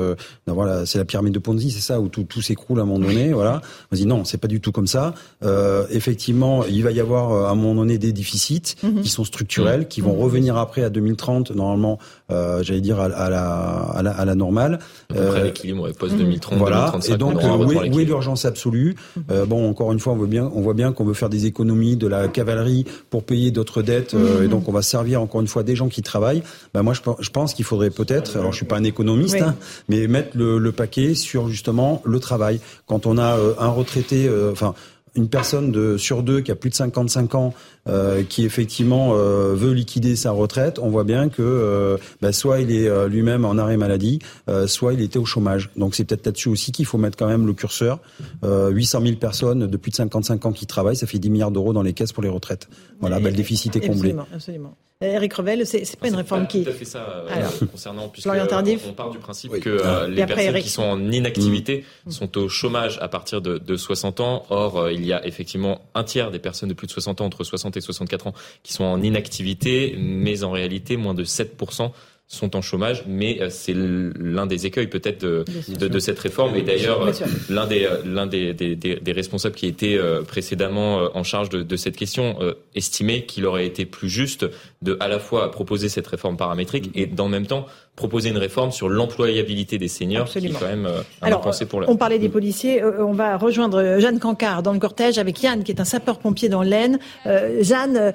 voilà, 0.47 0.85
c'est 0.85 0.97
la 0.97 1.05
pyramide 1.05 1.33
de 1.33 1.39
Ponzi, 1.39 1.71
c'est 1.71 1.81
ça, 1.81 1.99
où 1.99 2.07
tout, 2.07 2.23
tout 2.23 2.41
s'écroule 2.41 2.79
à 2.79 2.83
un 2.83 2.85
moment 2.85 3.05
donné. 3.05 3.33
Voilà. 3.33 3.61
On 3.91 3.95
dit 3.95 4.05
non, 4.05 4.23
c'est 4.23 4.37
pas 4.37 4.47
du 4.47 4.61
tout 4.61 4.71
comme 4.71 4.87
ça. 4.87 5.13
Euh, 5.43 5.85
effectivement, 5.91 6.63
il 6.65 6.83
va 6.83 6.91
y 6.91 6.99
avoir 6.99 7.31
euh, 7.31 7.45
à 7.45 7.51
un 7.51 7.55
moment 7.55 7.75
donné 7.75 7.97
des 7.97 8.13
déficits 8.13 8.75
mhm. 8.83 9.01
qui 9.01 9.09
sont 9.09 9.23
structurels, 9.23 9.87
qui 9.87 10.01
vont 10.01 10.15
revenir 10.15 10.57
après 10.57 10.83
à 10.83 10.89
2030, 10.89 11.51
normalement, 11.51 11.99
euh, 12.31 12.63
j'allais 12.63 12.81
dire 12.81 12.99
à, 12.99 13.07
la, 13.07 13.17
à, 13.17 14.01
la, 14.01 14.11
à 14.11 14.25
la 14.25 14.35
normale. 14.35 14.79
Après 15.09 15.21
euh, 15.21 15.43
l'équilibre 15.43 15.91
post 15.91 16.15
2030, 16.15 16.57
voilà. 16.57 16.91
2035. 16.91 17.13
Et 17.13 17.17
donc, 17.17 17.43
où, 17.65 17.99
est, 17.99 18.05
l'urgence 18.05 18.45
absolue? 18.45 18.95
Mhm. 19.15 19.45
Bon, 19.45 19.69
encore 19.69 19.91
une 19.91 19.99
fois, 19.99 20.13
on 20.13 20.17
voit 20.17 20.27
bien, 20.27 20.49
on 20.53 20.61
voit 20.61 20.73
bien 20.73 20.91
qu'on 20.91 21.05
veut 21.05 21.13
faire 21.13 21.29
des 21.29 21.45
économies 21.45 21.95
de 21.95 22.07
la 22.07 22.27
cavalerie 22.27 22.85
pour 23.09 23.23
payer 23.23 23.51
d'autres 23.51 23.81
dettes, 23.81 24.15
et 24.43 24.47
donc 24.47 24.67
on 24.67 24.71
va 24.71 24.81
servir 24.81 25.21
encore 25.21 25.41
une 25.41 25.47
fois 25.47 25.63
des 25.63 25.75
gens 25.75 25.87
qui 25.87 26.01
travaillent. 26.01 26.43
Ben 26.73 26.83
moi, 26.83 26.93
je, 26.93 27.29
pense 27.29 27.53
qu'il 27.53 27.65
faudrait 27.65 27.89
peut-être, 27.89 28.37
alors 28.37 28.51
je 28.51 28.57
suis 28.57 28.65
pas 28.65 28.77
un 28.77 28.83
économiste, 28.83 29.41
hein, 29.41 29.55
mais 29.89 30.07
mettre 30.07 30.37
le, 30.37 30.71
paquet 30.71 31.15
sur 31.15 31.49
justement 31.49 32.01
le 32.05 32.19
travail. 32.19 32.59
Quand 32.85 33.05
on 33.05 33.17
a 33.17 33.37
euh, 33.37 33.53
un 33.57 33.69
retraité, 33.69 34.27
euh, 34.27 34.51
enfin 34.51 34.75
une 35.15 35.29
personne 35.29 35.71
de, 35.71 35.97
sur 35.97 36.23
deux 36.23 36.41
qui 36.41 36.51
a 36.51 36.55
plus 36.55 36.69
de 36.69 36.75
55 36.75 37.35
ans 37.35 37.53
euh, 37.87 38.23
qui 38.23 38.45
effectivement 38.45 39.13
euh, 39.13 39.53
veut 39.55 39.73
liquider 39.73 40.15
sa 40.15 40.31
retraite, 40.31 40.79
on 40.79 40.89
voit 40.89 41.03
bien 41.03 41.29
que 41.29 41.41
euh, 41.41 41.97
bah, 42.21 42.31
soit 42.31 42.59
il 42.59 42.71
est 42.71 42.87
euh, 42.87 43.07
lui-même 43.07 43.45
en 43.45 43.57
arrêt 43.57 43.77
maladie, 43.77 44.19
soit 44.65 44.93
il 44.93 45.01
était 45.01 45.19
au 45.19 45.25
chômage. 45.25 45.69
Donc 45.75 45.95
c'est 45.95 46.03
peut-être 46.05 46.25
là-dessus 46.25 46.49
aussi 46.49 46.71
qu'il 46.71 46.85
faut 46.85 46.97
mettre 46.97 47.17
quand 47.17 47.27
même 47.27 47.45
le 47.45 47.53
curseur. 47.53 47.99
800 48.43 49.01
000 49.01 49.15
personnes 49.15 49.67
de 49.67 49.77
plus 49.77 49.91
de 49.91 49.95
55 49.95 50.45
ans 50.45 50.51
qui 50.51 50.65
travaillent, 50.65 50.95
ça 50.95 51.07
fait 51.07 51.19
10 51.19 51.29
milliards 51.29 51.51
d'euros 51.51 51.73
dans 51.73 51.81
les 51.81 51.93
caisses 51.93 52.13
pour 52.13 52.23
les 52.23 52.29
retraites. 52.29 52.67
Voilà, 52.99 53.19
bah, 53.19 53.29
le 53.29 53.35
déficit 53.35 53.75
est 53.75 53.79
comblé. 53.79 54.11
Absolument, 54.11 54.27
absolument. 54.33 54.75
Eric 54.99 55.33
Revel, 55.35 55.67
c'est 55.67 55.95
pas 55.99 56.07
une 56.07 56.15
réforme 56.15 56.47
qui. 56.47 56.63
Tout 56.63 56.71
à 56.71 56.73
fait 56.73 56.85
ça 56.85 57.25
concernant 57.71 58.09
puisque 58.09 58.27
on 58.27 58.93
part 58.93 59.11
du 59.11 59.19
principe 59.19 59.59
que 59.59 60.07
les 60.09 60.25
personnes 60.25 60.61
qui 60.61 60.69
sont 60.69 60.83
en 60.83 61.11
inactivité 61.11 61.85
mmh. 62.05 62.11
sont 62.11 62.37
au 62.37 62.49
chômage 62.49 62.97
à 62.99 63.07
partir 63.07 63.41
de, 63.41 63.59
de 63.59 63.75
60 63.75 64.19
ans. 64.21 64.45
Or, 64.49 64.89
il 64.89 65.05
y 65.05 65.13
a 65.13 65.25
effectivement 65.25 65.81
un 65.93 66.03
tiers 66.03 66.31
des 66.31 66.39
personnes 66.39 66.69
de 66.69 66.73
plus 66.73 66.87
de 66.87 66.91
60 66.91 67.21
ans 67.21 67.25
entre 67.25 67.43
60 67.43 67.76
et 67.76 67.76
64 67.81 68.27
ans 68.27 68.33
qui 68.63 68.73
sont 68.73 68.83
en 68.83 69.01
inactivité, 69.01 69.95
mais 69.97 70.43
en 70.43 70.51
réalité, 70.51 70.97
moins 70.97 71.13
de 71.13 71.23
7% 71.23 71.91
sont 72.29 72.57
en 72.57 72.61
chômage, 72.61 73.05
mais 73.07 73.41
euh, 73.41 73.47
c'est 73.49 73.73
l'un 73.73 74.45
des 74.45 74.65
écueils 74.65 74.87
peut-être 74.87 75.21
de, 75.21 75.45
de, 75.87 75.99
cette 75.99 76.19
réforme. 76.19 76.55
Et 76.55 76.61
d'ailleurs, 76.61 77.09
l'un 77.49 77.65
des, 77.65 77.85
euh, 77.85 78.01
l'un 78.05 78.27
des, 78.27 78.53
des, 78.53 78.75
des, 78.75 79.11
responsables 79.13 79.55
qui 79.55 79.65
était 79.65 79.97
euh, 79.97 80.23
précédemment 80.23 81.09
en 81.15 81.23
charge 81.23 81.47
de, 81.49 81.63
de 81.63 81.75
cette 81.77 81.95
question 81.95 82.37
estimait 82.75 83.23
qu'il 83.23 83.45
aurait 83.45 83.65
été 83.65 83.85
plus 83.85 84.09
juste 84.09 84.45
de 84.81 84.97
à 84.99 85.07
la 85.07 85.19
fois 85.19 85.51
proposer 85.51 85.89
cette 85.89 86.07
réforme 86.07 86.37
paramétrique 86.37 86.91
et 86.93 87.07
dans 87.07 87.25
le 87.25 87.31
même 87.31 87.47
temps 87.47 87.65
proposer 87.95 88.29
une 88.29 88.37
réforme 88.37 88.71
sur 88.71 88.89
l'employabilité 88.89 89.77
des 89.79 89.87
seniors, 89.87 90.23
Absolument. 90.23 90.59
qui 90.59 90.63
est 90.63 90.67
quand 90.67 90.75
même 90.75 90.85
euh, 90.85 91.01
un 91.21 91.27
Alors, 91.27 91.41
pour 91.41 91.83
On 91.87 91.97
parlait 91.97 92.19
des 92.19 92.29
policiers, 92.29 92.83
euh, 92.83 93.03
on 93.03 93.13
va 93.13 93.37
rejoindre 93.37 93.97
Jeanne 93.99 94.19
Cancard 94.19 94.61
dans 94.61 94.73
le 94.73 94.79
cortège 94.79 95.17
avec 95.17 95.41
Yann, 95.41 95.63
qui 95.63 95.71
est 95.71 95.81
un 95.81 95.85
sapeur-pompier 95.85 96.47
dans 96.47 96.61
l'Aisne. 96.61 96.99
Euh, 97.25 97.63
Jeanne, 97.63 98.13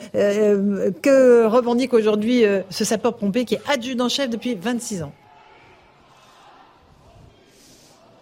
que 1.02 1.46
revendique 1.46 1.94
aujourd'hui 1.94 2.44
ce 2.70 2.84
sapeur-pompier 2.84 3.44
qui 3.44 3.54
est 3.56 3.62
adjudant-chef 3.68 4.30
depuis 4.30 4.54
26 4.54 5.02
ans? 5.02 5.12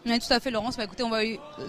Oui, 0.06 0.18
tout 0.18 0.32
à 0.32 0.40
fait, 0.40 0.50
Laurence. 0.50 0.76
Bah, 0.76 0.84
écoutez, 0.84 1.02
on 1.02 1.10
va 1.10 1.20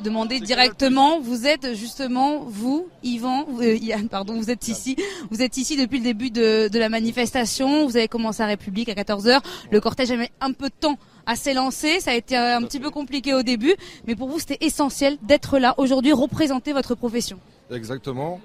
demander 0.04 0.40
directement. 0.40 1.20
Vous 1.20 1.46
êtes 1.46 1.76
justement, 1.76 2.40
vous, 2.40 2.88
Yvan, 3.04 3.46
euh, 3.60 3.76
Yann, 3.76 4.08
pardon, 4.08 4.36
vous 4.36 4.50
êtes 4.50 4.68
ici. 4.70 4.96
Vous 5.30 5.42
êtes 5.42 5.58
ici 5.58 5.76
depuis 5.76 5.98
le 5.98 6.04
début 6.04 6.32
de, 6.32 6.70
de 6.70 6.80
la 6.80 6.88
manifestation. 6.88 7.86
Vous 7.86 7.98
avez 7.98 8.08
commencé 8.08 8.42
à 8.42 8.46
République 8.46 8.88
à 8.90 8.96
14 8.96 9.28
h 9.28 9.42
Le 9.70 9.82
cortège 9.82 10.12
a 10.12 10.16
mis 10.16 10.30
un 10.40 10.54
peu 10.54 10.70
de 10.70 10.74
temps 10.80 10.98
à 11.26 11.36
s'élancer. 11.36 12.00
Ça 12.00 12.12
a 12.12 12.16
été 12.16 12.36
un 12.38 12.62
petit 12.64 12.80
peu 12.80 12.90
compliqué 12.90 13.34
au 13.34 13.44
début, 13.44 13.76
mais 14.08 14.16
pour 14.16 14.30
vous, 14.30 14.40
c'était 14.40 14.66
essentiel 14.66 15.18
d'être 15.24 15.60
là 15.60 15.76
aujourd'hui, 15.78 16.14
représenter 16.14 16.72
votre 16.72 16.96
profession. 16.96 17.38
Exactement. 17.70 18.40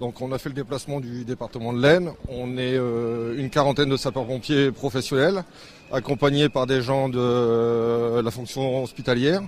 Donc 0.00 0.22
on 0.22 0.32
a 0.32 0.38
fait 0.38 0.48
le 0.48 0.54
déplacement 0.54 0.98
du 0.98 1.26
département 1.26 1.74
de 1.74 1.82
l'Aisne. 1.82 2.12
On 2.28 2.56
est 2.56 2.74
euh, 2.74 3.36
une 3.36 3.50
quarantaine 3.50 3.90
de 3.90 3.98
sapeurs-pompiers 3.98 4.72
professionnels, 4.72 5.44
accompagnés 5.92 6.48
par 6.48 6.66
des 6.66 6.80
gens 6.80 7.10
de 7.10 7.18
euh, 7.18 8.22
la 8.22 8.30
fonction 8.30 8.82
hospitalière. 8.82 9.42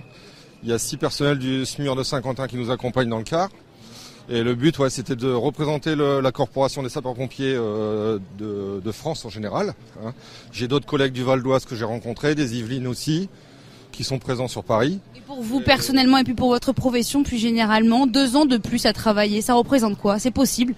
Il 0.61 0.69
y 0.69 0.71
a 0.73 0.77
six 0.77 0.97
personnels 0.97 1.39
du 1.39 1.65
SMUR 1.65 1.95
de 1.95 2.03
Saint-Quentin 2.03 2.47
qui 2.47 2.55
nous 2.57 2.69
accompagnent 2.69 3.09
dans 3.09 3.17
le 3.17 3.23
car. 3.23 3.49
Et 4.29 4.43
le 4.43 4.53
but, 4.53 4.77
ouais, 4.77 4.91
c'était 4.91 5.15
de 5.15 5.29
représenter 5.29 5.95
la 5.95 6.31
corporation 6.31 6.83
des 6.83 6.89
sapeurs-pompiers 6.89 7.55
euh, 7.57 8.19
de, 8.37 8.91
France 8.91 9.25
en 9.25 9.29
général. 9.29 9.73
Hein. 10.05 10.13
J'ai 10.51 10.67
d'autres 10.67 10.85
collègues 10.85 11.13
du 11.13 11.23
Val 11.23 11.41
d'Oise 11.41 11.65
que 11.65 11.75
j'ai 11.75 11.83
rencontrés, 11.83 12.35
des 12.35 12.57
Yvelines 12.57 12.87
aussi, 12.87 13.27
qui 13.93 14.03
sont 14.03 14.19
présents 14.19 14.49
sur 14.49 14.65
Paris. 14.65 14.99
Et 15.15 15.21
pour 15.21 15.41
vous 15.41 15.61
personnellement 15.61 16.17
et 16.17 16.25
puis 16.25 16.33
pour 16.33 16.49
votre 16.49 16.73
profession 16.73 17.23
plus 17.23 17.37
généralement, 17.37 18.05
deux 18.07 18.35
ans 18.35 18.45
de 18.45 18.57
plus 18.57 18.85
à 18.85 18.91
travailler, 18.91 19.41
ça 19.41 19.53
représente 19.53 19.97
quoi? 19.97 20.19
C'est 20.19 20.31
possible? 20.31 20.75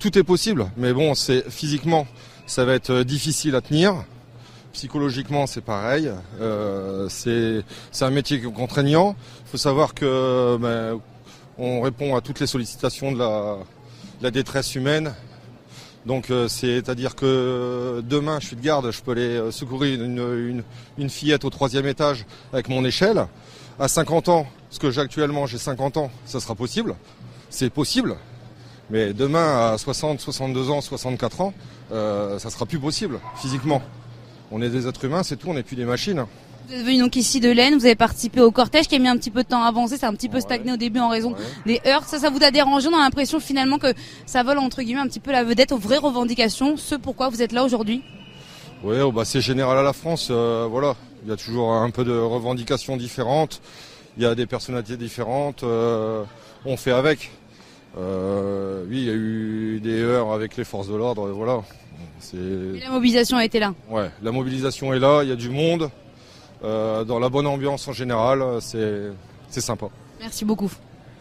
Tout 0.00 0.18
est 0.18 0.24
possible, 0.24 0.70
mais 0.76 0.92
bon, 0.92 1.14
c'est 1.14 1.48
physiquement, 1.50 2.06
ça 2.46 2.64
va 2.64 2.74
être 2.74 3.02
difficile 3.02 3.54
à 3.54 3.60
tenir. 3.60 3.94
Psychologiquement, 4.72 5.46
c'est 5.46 5.60
pareil. 5.60 6.10
Euh, 6.40 7.08
c'est 7.08 7.64
un 8.00 8.10
métier 8.10 8.40
contraignant. 8.40 9.14
Il 9.46 9.50
faut 9.50 9.56
savoir 9.56 9.94
que 9.94 10.56
ben, 10.60 11.00
on 11.58 11.80
répond 11.80 12.16
à 12.16 12.20
toutes 12.20 12.40
les 12.40 12.46
sollicitations 12.46 13.12
de 13.12 13.18
la 13.18 13.58
la 14.20 14.30
détresse 14.30 14.74
humaine. 14.74 15.14
Donc 16.06 16.32
c'est-à-dire 16.48 17.14
que 17.14 18.02
demain 18.08 18.38
je 18.40 18.46
suis 18.46 18.56
de 18.56 18.62
garde, 18.62 18.90
je 18.90 19.02
peux 19.02 19.12
aller 19.12 19.50
secourir 19.50 20.02
une, 20.02 20.62
une 20.96 21.10
fillette 21.10 21.44
au 21.44 21.50
troisième 21.50 21.86
étage 21.86 22.24
avec 22.52 22.68
mon 22.68 22.84
échelle. 22.84 23.26
À 23.78 23.88
50 23.88 24.28
ans, 24.28 24.46
ce 24.70 24.78
que 24.78 24.90
j'ai 24.90 25.00
actuellement, 25.00 25.46
j'ai 25.46 25.58
50 25.58 25.96
ans, 25.96 26.10
ça 26.24 26.40
sera 26.40 26.54
possible. 26.54 26.94
C'est 27.50 27.70
possible. 27.70 28.16
Mais 28.90 29.12
demain, 29.12 29.72
à 29.72 29.78
60, 29.78 30.20
62 30.20 30.70
ans, 30.70 30.80
64 30.80 31.40
ans, 31.42 31.54
euh, 31.92 32.38
ça 32.38 32.50
sera 32.50 32.66
plus 32.66 32.78
possible 32.78 33.20
physiquement. 33.36 33.82
On 34.50 34.62
est 34.62 34.70
des 34.70 34.86
êtres 34.86 35.04
humains, 35.04 35.22
c'est 35.22 35.36
tout, 35.36 35.48
on 35.48 35.54
n'est 35.54 35.62
plus 35.62 35.76
des 35.76 35.84
machines. 35.84 36.24
Vous 36.68 36.74
êtes 36.74 36.84
venu 36.84 36.98
donc 36.98 37.16
ici 37.16 37.40
de 37.40 37.50
l'Aisne, 37.50 37.78
vous 37.78 37.86
avez 37.86 37.94
participé 37.94 38.42
au 38.42 38.50
cortège 38.50 38.88
qui 38.88 38.94
a 38.94 38.98
mis 38.98 39.08
un 39.08 39.16
petit 39.16 39.30
peu 39.30 39.42
de 39.42 39.48
temps 39.48 39.62
à 39.62 39.68
avancer, 39.68 39.96
c'est 39.96 40.04
un 40.04 40.12
petit 40.12 40.28
peu 40.28 40.38
stagné 40.38 40.70
au 40.70 40.76
début 40.76 41.00
en 41.00 41.08
raison 41.08 41.34
des 41.64 41.80
heurts. 41.86 42.04
Ça, 42.04 42.18
ça 42.18 42.28
vous 42.28 42.44
a 42.44 42.50
dérangé 42.50 42.88
On 42.88 42.94
a 42.94 42.98
l'impression 42.98 43.40
finalement 43.40 43.78
que 43.78 43.94
ça 44.26 44.42
vole 44.42 44.58
entre 44.58 44.82
guillemets 44.82 45.00
un 45.00 45.06
petit 45.06 45.18
peu 45.18 45.32
la 45.32 45.44
vedette 45.44 45.72
aux 45.72 45.78
vraies 45.78 45.96
revendications, 45.96 46.76
ce 46.76 46.94
pourquoi 46.94 47.30
vous 47.30 47.40
êtes 47.40 47.52
là 47.52 47.64
aujourd'hui? 47.64 48.02
Oui, 48.84 49.00
oh, 49.00 49.10
bah, 49.10 49.24
c'est 49.24 49.40
général 49.40 49.78
à 49.78 49.82
la 49.82 49.94
France, 49.94 50.28
euh, 50.30 50.66
voilà. 50.70 50.94
Il 51.24 51.30
y 51.30 51.32
a 51.32 51.36
toujours 51.36 51.72
un 51.72 51.88
peu 51.88 52.04
de 52.04 52.12
revendications 52.12 52.98
différentes, 52.98 53.62
il 54.18 54.24
y 54.24 54.26
a 54.26 54.34
des 54.34 54.44
personnalités 54.44 54.98
différentes, 54.98 55.62
euh, 55.62 56.22
on 56.66 56.76
fait 56.76 56.92
avec. 56.92 57.30
Euh, 57.96 58.84
oui, 58.90 58.98
il 58.98 59.04
y 59.04 59.10
a 59.10 59.14
eu 59.14 59.80
des 59.82 60.02
heures 60.02 60.32
avec 60.32 60.58
les 60.58 60.64
forces 60.64 60.88
de 60.88 60.96
l'ordre, 60.96 61.30
voilà. 61.30 61.62
Et 62.34 62.80
la 62.80 62.90
mobilisation 62.90 63.38
a 63.38 63.44
été 63.46 63.58
là? 63.58 63.72
Ouais, 63.88 64.10
la 64.22 64.32
mobilisation 64.32 64.92
est 64.92 64.98
là, 64.98 65.22
il 65.22 65.30
y 65.30 65.32
a 65.32 65.36
du 65.36 65.48
monde, 65.48 65.90
dans 66.62 67.18
la 67.18 67.28
bonne 67.28 67.46
ambiance 67.46 67.86
en 67.88 67.92
général, 67.92 68.42
c'est 68.60 69.60
sympa. 69.60 69.86
Merci 70.20 70.44
beaucoup. 70.44 70.72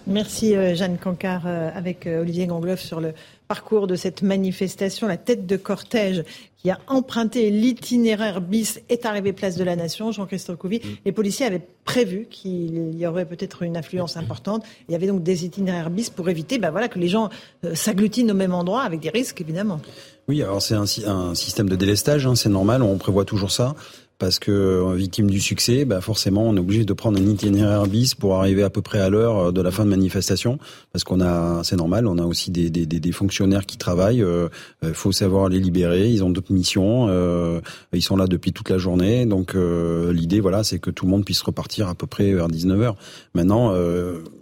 Merci 0.09 0.55
euh, 0.55 0.73
Jeanne 0.73 0.97
Cancard 0.97 1.45
avec 1.47 2.07
Olivier 2.07 2.47
Gangloff 2.47 2.79
sur 2.79 3.01
le 3.01 3.13
parcours 3.47 3.87
de 3.87 3.95
cette 3.95 4.21
manifestation. 4.21 5.07
La 5.07 5.17
tête 5.17 5.45
de 5.45 5.57
cortège 5.57 6.23
qui 6.57 6.69
a 6.69 6.79
emprunté 6.87 7.49
l'itinéraire 7.49 8.41
bis 8.41 8.81
est 8.89 9.05
arrivé 9.05 9.31
place 9.31 9.55
de 9.55 9.63
la 9.63 9.75
Nation, 9.75 10.11
Jean-Christophe 10.11 10.57
Couvi. 10.57 10.79
Mm. 10.79 10.87
Les 11.05 11.11
policiers 11.11 11.45
avaient 11.45 11.65
prévu 11.85 12.27
qu'il 12.29 12.97
y 12.97 13.05
aurait 13.05 13.25
peut-être 13.25 13.63
une 13.63 13.77
influence 13.77 14.17
importante. 14.17 14.63
Il 14.89 14.91
y 14.91 14.95
avait 14.95 15.07
donc 15.07 15.23
des 15.23 15.45
itinéraires 15.45 15.89
bis 15.89 16.09
pour 16.09 16.29
éviter 16.29 16.57
ben 16.57 16.71
voilà, 16.71 16.87
que 16.87 16.99
les 16.99 17.07
gens 17.07 17.29
euh, 17.63 17.75
s'agglutinent 17.75 18.31
au 18.31 18.35
même 18.35 18.53
endroit 18.53 18.81
avec 18.81 18.99
des 18.99 19.09
risques 19.09 19.39
évidemment. 19.39 19.79
Oui, 20.27 20.41
alors 20.43 20.61
c'est 20.61 20.73
un, 20.73 20.85
un, 21.05 21.35
système 21.35 21.69
de 21.69 21.77
délestage, 21.77 22.27
hein, 22.27 22.35
c'est 22.35 22.49
normal, 22.49 22.83
on 22.83 22.97
prévoit 22.97 23.23
toujours 23.23 23.51
ça 23.51 23.75
parce 24.19 24.39
que 24.39 24.51
euh, 24.51 24.93
victime 24.95 25.29
du 25.29 25.39
succès, 25.39 25.85
bah 25.85 26.01
forcément, 26.01 26.43
on 26.43 26.55
est 26.55 26.59
obligé 26.59 26.85
de 26.85 26.93
prendre 26.93 27.19
un 27.19 27.25
itinéraire 27.25 27.85
bis 27.85 28.15
pour 28.15 28.35
arriver 28.35 28.63
à 28.63 28.69
peu 28.69 28.81
près 28.81 28.99
à 28.99 29.09
l'heure 29.09 29.37
euh, 29.37 29.51
de 29.51 29.61
la 29.61 29.71
fin 29.71 29.85
de 29.85 29.89
manifestation, 29.89 30.57
parce 30.91 31.03
qu'on 31.03 31.21
a, 31.21 31.63
c'est 31.63 31.75
normal, 31.75 32.07
on 32.07 32.17
a 32.17 32.23
aussi 32.23 32.49
des, 32.49 32.69
des, 32.69 32.85
des 32.85 33.11
fonctionnaires 33.11 33.65
qui 33.65 33.77
travaillent. 33.77 34.17
Il 34.17 34.23
euh, 34.23 34.49
faut 34.93 35.11
savoir 35.11 35.49
les 35.49 35.59
libérer. 35.59 36.09
Ils 36.09 36.23
ont 36.23 36.29
d'autres 36.29 36.53
missions. 36.53 37.07
Euh, 37.09 37.61
ils 37.93 38.01
sont 38.01 38.17
là 38.17 38.27
depuis 38.27 38.53
toute 38.53 38.69
la 38.69 38.77
journée, 38.77 39.25
donc 39.25 39.55
l'idée, 39.55 40.39
voilà, 40.39 40.63
c'est 40.63 40.79
que 40.79 40.89
tout 40.89 41.05
le 41.05 41.11
monde 41.11 41.25
puisse 41.25 41.41
repartir 41.41 41.87
à 41.87 41.95
peu 41.95 42.07
près 42.07 42.33
vers 42.33 42.47
19 42.47 42.79
h 42.79 42.95
Maintenant, 43.33 43.73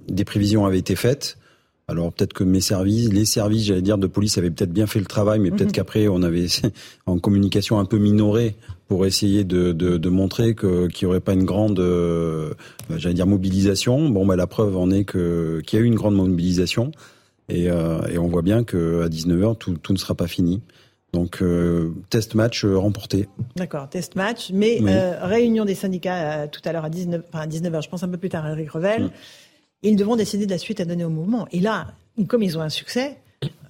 des 0.07 0.25
prévisions 0.25 0.65
avaient 0.65 0.79
été 0.79 0.95
faites. 0.95 1.37
Alors 1.87 2.11
peut-être 2.11 2.33
que 2.33 2.43
mes 2.43 2.61
services, 2.61 3.13
les 3.13 3.25
services, 3.25 3.65
j'allais 3.65 3.83
dire 3.83 3.99
de 3.99 4.07
police, 4.07 4.39
avaient 4.39 4.49
peut-être 4.49 4.73
bien 4.73 4.87
fait 4.87 4.99
le 4.99 5.05
travail, 5.05 5.39
mais 5.39 5.51
peut-être 5.51 5.67
mhm. 5.67 5.73
qu'après 5.73 6.07
on 6.07 6.23
avait 6.23 6.47
en 7.05 7.19
communication 7.19 7.77
un 7.79 7.85
peu 7.85 7.97
minoré 7.97 8.55
pour 8.87 9.05
essayer 9.05 9.43
de, 9.43 9.71
de, 9.71 9.97
de 9.97 10.09
montrer 10.09 10.55
que 10.55 10.87
qu'il 10.87 11.07
n'y 11.07 11.11
aurait 11.11 11.19
pas 11.19 11.33
une 11.33 11.43
grande, 11.43 11.79
euh, 11.79 12.53
j'allais 12.97 13.13
dire 13.13 13.27
mobilisation. 13.27 14.09
Bon, 14.09 14.25
bah, 14.25 14.35
la 14.35 14.47
preuve 14.47 14.77
en 14.77 14.89
est 14.89 15.03
que 15.03 15.61
qu'il 15.65 15.77
y 15.77 15.81
a 15.81 15.85
eu 15.85 15.87
une 15.87 15.95
grande 15.95 16.15
mobilisation 16.15 16.91
et, 17.49 17.69
euh, 17.69 18.01
et 18.07 18.17
on 18.17 18.27
voit 18.27 18.41
bien 18.41 18.63
que 18.63 19.03
à 19.03 19.07
19h 19.07 19.57
tout, 19.57 19.77
tout 19.77 19.93
ne 19.93 19.99
sera 19.99 20.15
pas 20.15 20.27
fini. 20.27 20.61
Donc 21.13 21.41
euh, 21.43 21.93
test 22.09 22.33
match 22.33 22.65
remporté. 22.65 23.29
D'accord, 23.55 23.87
test 23.89 24.15
match, 24.15 24.49
mais 24.51 24.79
réunion 25.21 25.65
des 25.65 25.75
syndicats 25.75 26.47
tout 26.47 26.61
à 26.65 26.73
l'heure 26.73 26.85
à 26.85 26.89
19 26.89 27.21
enfin, 27.31 27.43
à 27.43 27.47
19h, 27.47 27.83
je 27.83 27.89
pense 27.89 28.01
un 28.01 28.09
peu 28.09 28.17
plus 28.17 28.29
tard 28.29 28.47
Eric 28.47 28.71
Revel. 28.71 29.11
Mm 29.85 29.95
ils 29.95 29.97
devront 29.97 30.15
décider 30.15 30.45
de 30.45 30.51
la 30.51 30.57
suite 30.57 30.79
à 30.79 30.85
donner 30.85 31.05
au 31.05 31.09
mouvement. 31.09 31.47
Et 31.51 31.59
là, 31.59 31.87
comme 32.27 32.43
ils 32.43 32.57
ont 32.57 32.61
un 32.61 32.69
succès, 32.69 33.17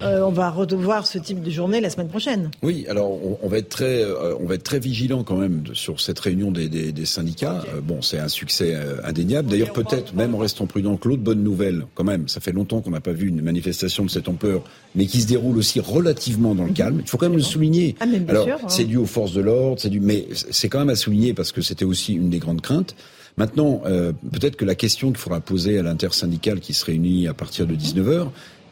euh, 0.02 0.20
on 0.22 0.30
va 0.30 0.50
revoir 0.50 1.06
ce 1.06 1.18
type 1.18 1.42
de 1.42 1.50
journée 1.50 1.80
la 1.80 1.90
semaine 1.90 2.08
prochaine. 2.08 2.50
Oui, 2.62 2.86
alors 2.88 3.18
on, 3.42 3.48
va 3.48 3.58
être 3.58 3.68
très, 3.68 4.02
euh, 4.02 4.34
on 4.40 4.46
va 4.46 4.54
être 4.54 4.62
très 4.62 4.78
vigilant 4.78 5.24
quand 5.24 5.36
même 5.36 5.64
sur 5.74 6.00
cette 6.00 6.18
réunion 6.18 6.50
des, 6.50 7.04
syndicats. 7.04 7.62
Euh, 7.74 7.80
bon, 7.80 8.02
c'est 8.02 8.18
un 8.18 8.28
succès 8.28 8.76
indéniable. 9.04 9.48
D'ailleurs, 9.48 9.72
peut-être 9.72 10.14
même 10.14 10.34
en 10.34 10.38
restant 10.38 10.66
prudent, 10.66 10.96
que 10.96 11.08
l'autre 11.08 11.22
bonne 11.22 11.42
nouvelle, 11.42 11.84
quand 11.94 12.04
même, 12.04 12.28
ça 12.28 12.40
fait 12.40 12.52
longtemps 12.52 12.80
qu'on 12.80 12.90
n'a 12.90 13.00
pas 13.00 13.12
vu 13.12 13.28
une 13.28 13.42
manifestation 13.42 14.04
de 14.04 14.10
cette 14.10 14.28
ampleur, 14.28 14.62
mais 14.94 15.06
qui 15.06 15.20
se 15.20 15.26
déroule 15.26 15.58
aussi 15.58 15.80
relativement 15.80 16.54
dans 16.54 16.64
le 16.64 16.70
mhm. 16.70 16.76
calme. 16.76 17.00
Il 17.02 17.08
faut 17.08 17.18
quand 17.18 17.28
même 17.28 17.38
le 17.38 17.44
souligner. 17.44 17.94
Ah, 18.00 18.06
alors, 18.28 18.48
hein. 18.48 18.68
c'est 18.68 18.84
dû 18.84 18.96
aux 18.96 19.06
forces 19.06 19.32
de 19.32 19.40
l'ordre, 19.40 19.80
c'est 19.80 19.90
du, 19.90 20.00
mais 20.00 20.26
c'est 20.32 20.68
quand 20.68 20.78
même 20.78 20.90
à 20.90 20.96
souligner 20.96 21.34
parce 21.34 21.52
que 21.52 21.60
c'était 21.60 21.84
aussi 21.84 22.14
une 22.14 22.30
des 22.30 22.38
grandes 22.38 22.60
craintes. 22.60 22.94
Maintenant, 23.38 23.82
euh, 23.84 24.12
peut-être 24.32 24.56
que 24.56 24.64
la 24.64 24.74
question 24.74 25.08
qu'il 25.08 25.18
faudra 25.18 25.40
poser 25.40 25.78
à 25.78 25.82
l'intersyndicale 25.82 26.60
qui 26.60 26.72
se 26.72 26.86
réunit 26.86 27.28
à 27.28 27.34
partir 27.34 27.66
de 27.66 27.74
19h, 27.74 28.28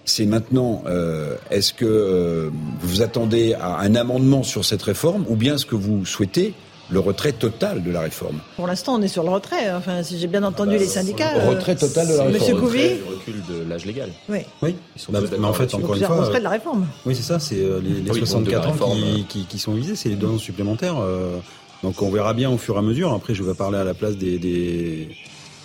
c'est 0.06 0.24
maintenant, 0.24 0.82
euh, 0.86 1.36
est-ce 1.50 1.74
que 1.74 1.84
euh, 1.84 2.50
vous 2.80 2.88
vous 2.88 3.02
attendez 3.02 3.52
à 3.54 3.80
un 3.80 3.94
amendement 3.94 4.42
sur 4.42 4.64
cette 4.64 4.82
réforme 4.82 5.26
ou 5.28 5.36
bien 5.36 5.56
est-ce 5.56 5.66
que 5.66 5.74
vous 5.74 6.06
souhaitez 6.06 6.54
le 6.90 6.98
retrait 6.98 7.32
total 7.32 7.82
de 7.82 7.90
la 7.90 8.00
réforme? 8.00 8.38
Pour 8.56 8.66
l'instant, 8.66 8.94
on 8.94 9.02
est 9.02 9.08
sur 9.08 9.22
le 9.22 9.30
retrait. 9.30 9.70
Enfin, 9.74 10.02
si 10.02 10.18
j'ai 10.18 10.28
bien 10.28 10.42
entendu 10.42 10.72
ah 10.74 10.78
bah, 10.78 10.84
les 10.84 10.88
syndicats. 10.88 11.44
Le 11.44 11.50
retrait 11.50 11.76
total 11.76 12.06
de 12.08 12.12
la 12.14 12.24
réforme. 12.24 12.40
Monsieur 12.40 12.56
Couvi. 12.56 12.88
Le 12.88 13.16
recul 13.16 13.42
de 13.46 13.68
l'âge 13.68 13.84
légal. 13.84 14.10
Oui. 14.30 14.38
Oui. 14.62 14.76
Bah, 15.10 15.20
mais 15.38 15.46
en 15.46 15.52
fait, 15.52 15.74
encore 15.74 15.94
une 15.94 16.04
fois. 16.04 16.16
retrait 16.16 16.38
de 16.38 16.44
la 16.44 16.50
réforme. 16.50 16.86
Oui, 17.04 17.14
c'est 17.14 17.22
ça. 17.22 17.38
C'est 17.38 17.56
les, 17.82 18.00
les 18.00 18.14
64 18.14 18.66
ah 18.66 18.84
ans 18.84 18.94
qui, 18.94 19.24
qui, 19.28 19.44
qui, 19.44 19.58
sont 19.58 19.74
visés. 19.74 19.94
C'est 19.94 20.08
les 20.08 20.16
dons 20.16 20.38
supplémentaires. 20.38 20.96
Donc 21.84 22.00
on 22.00 22.08
verra 22.08 22.32
bien 22.32 22.50
au 22.50 22.56
fur 22.56 22.76
et 22.76 22.78
à 22.78 22.82
mesure. 22.82 23.12
Après, 23.12 23.34
je 23.34 23.42
vais 23.42 23.52
parler 23.52 23.76
à 23.76 23.84
la 23.84 23.92
place 23.92 24.16
des, 24.16 25.10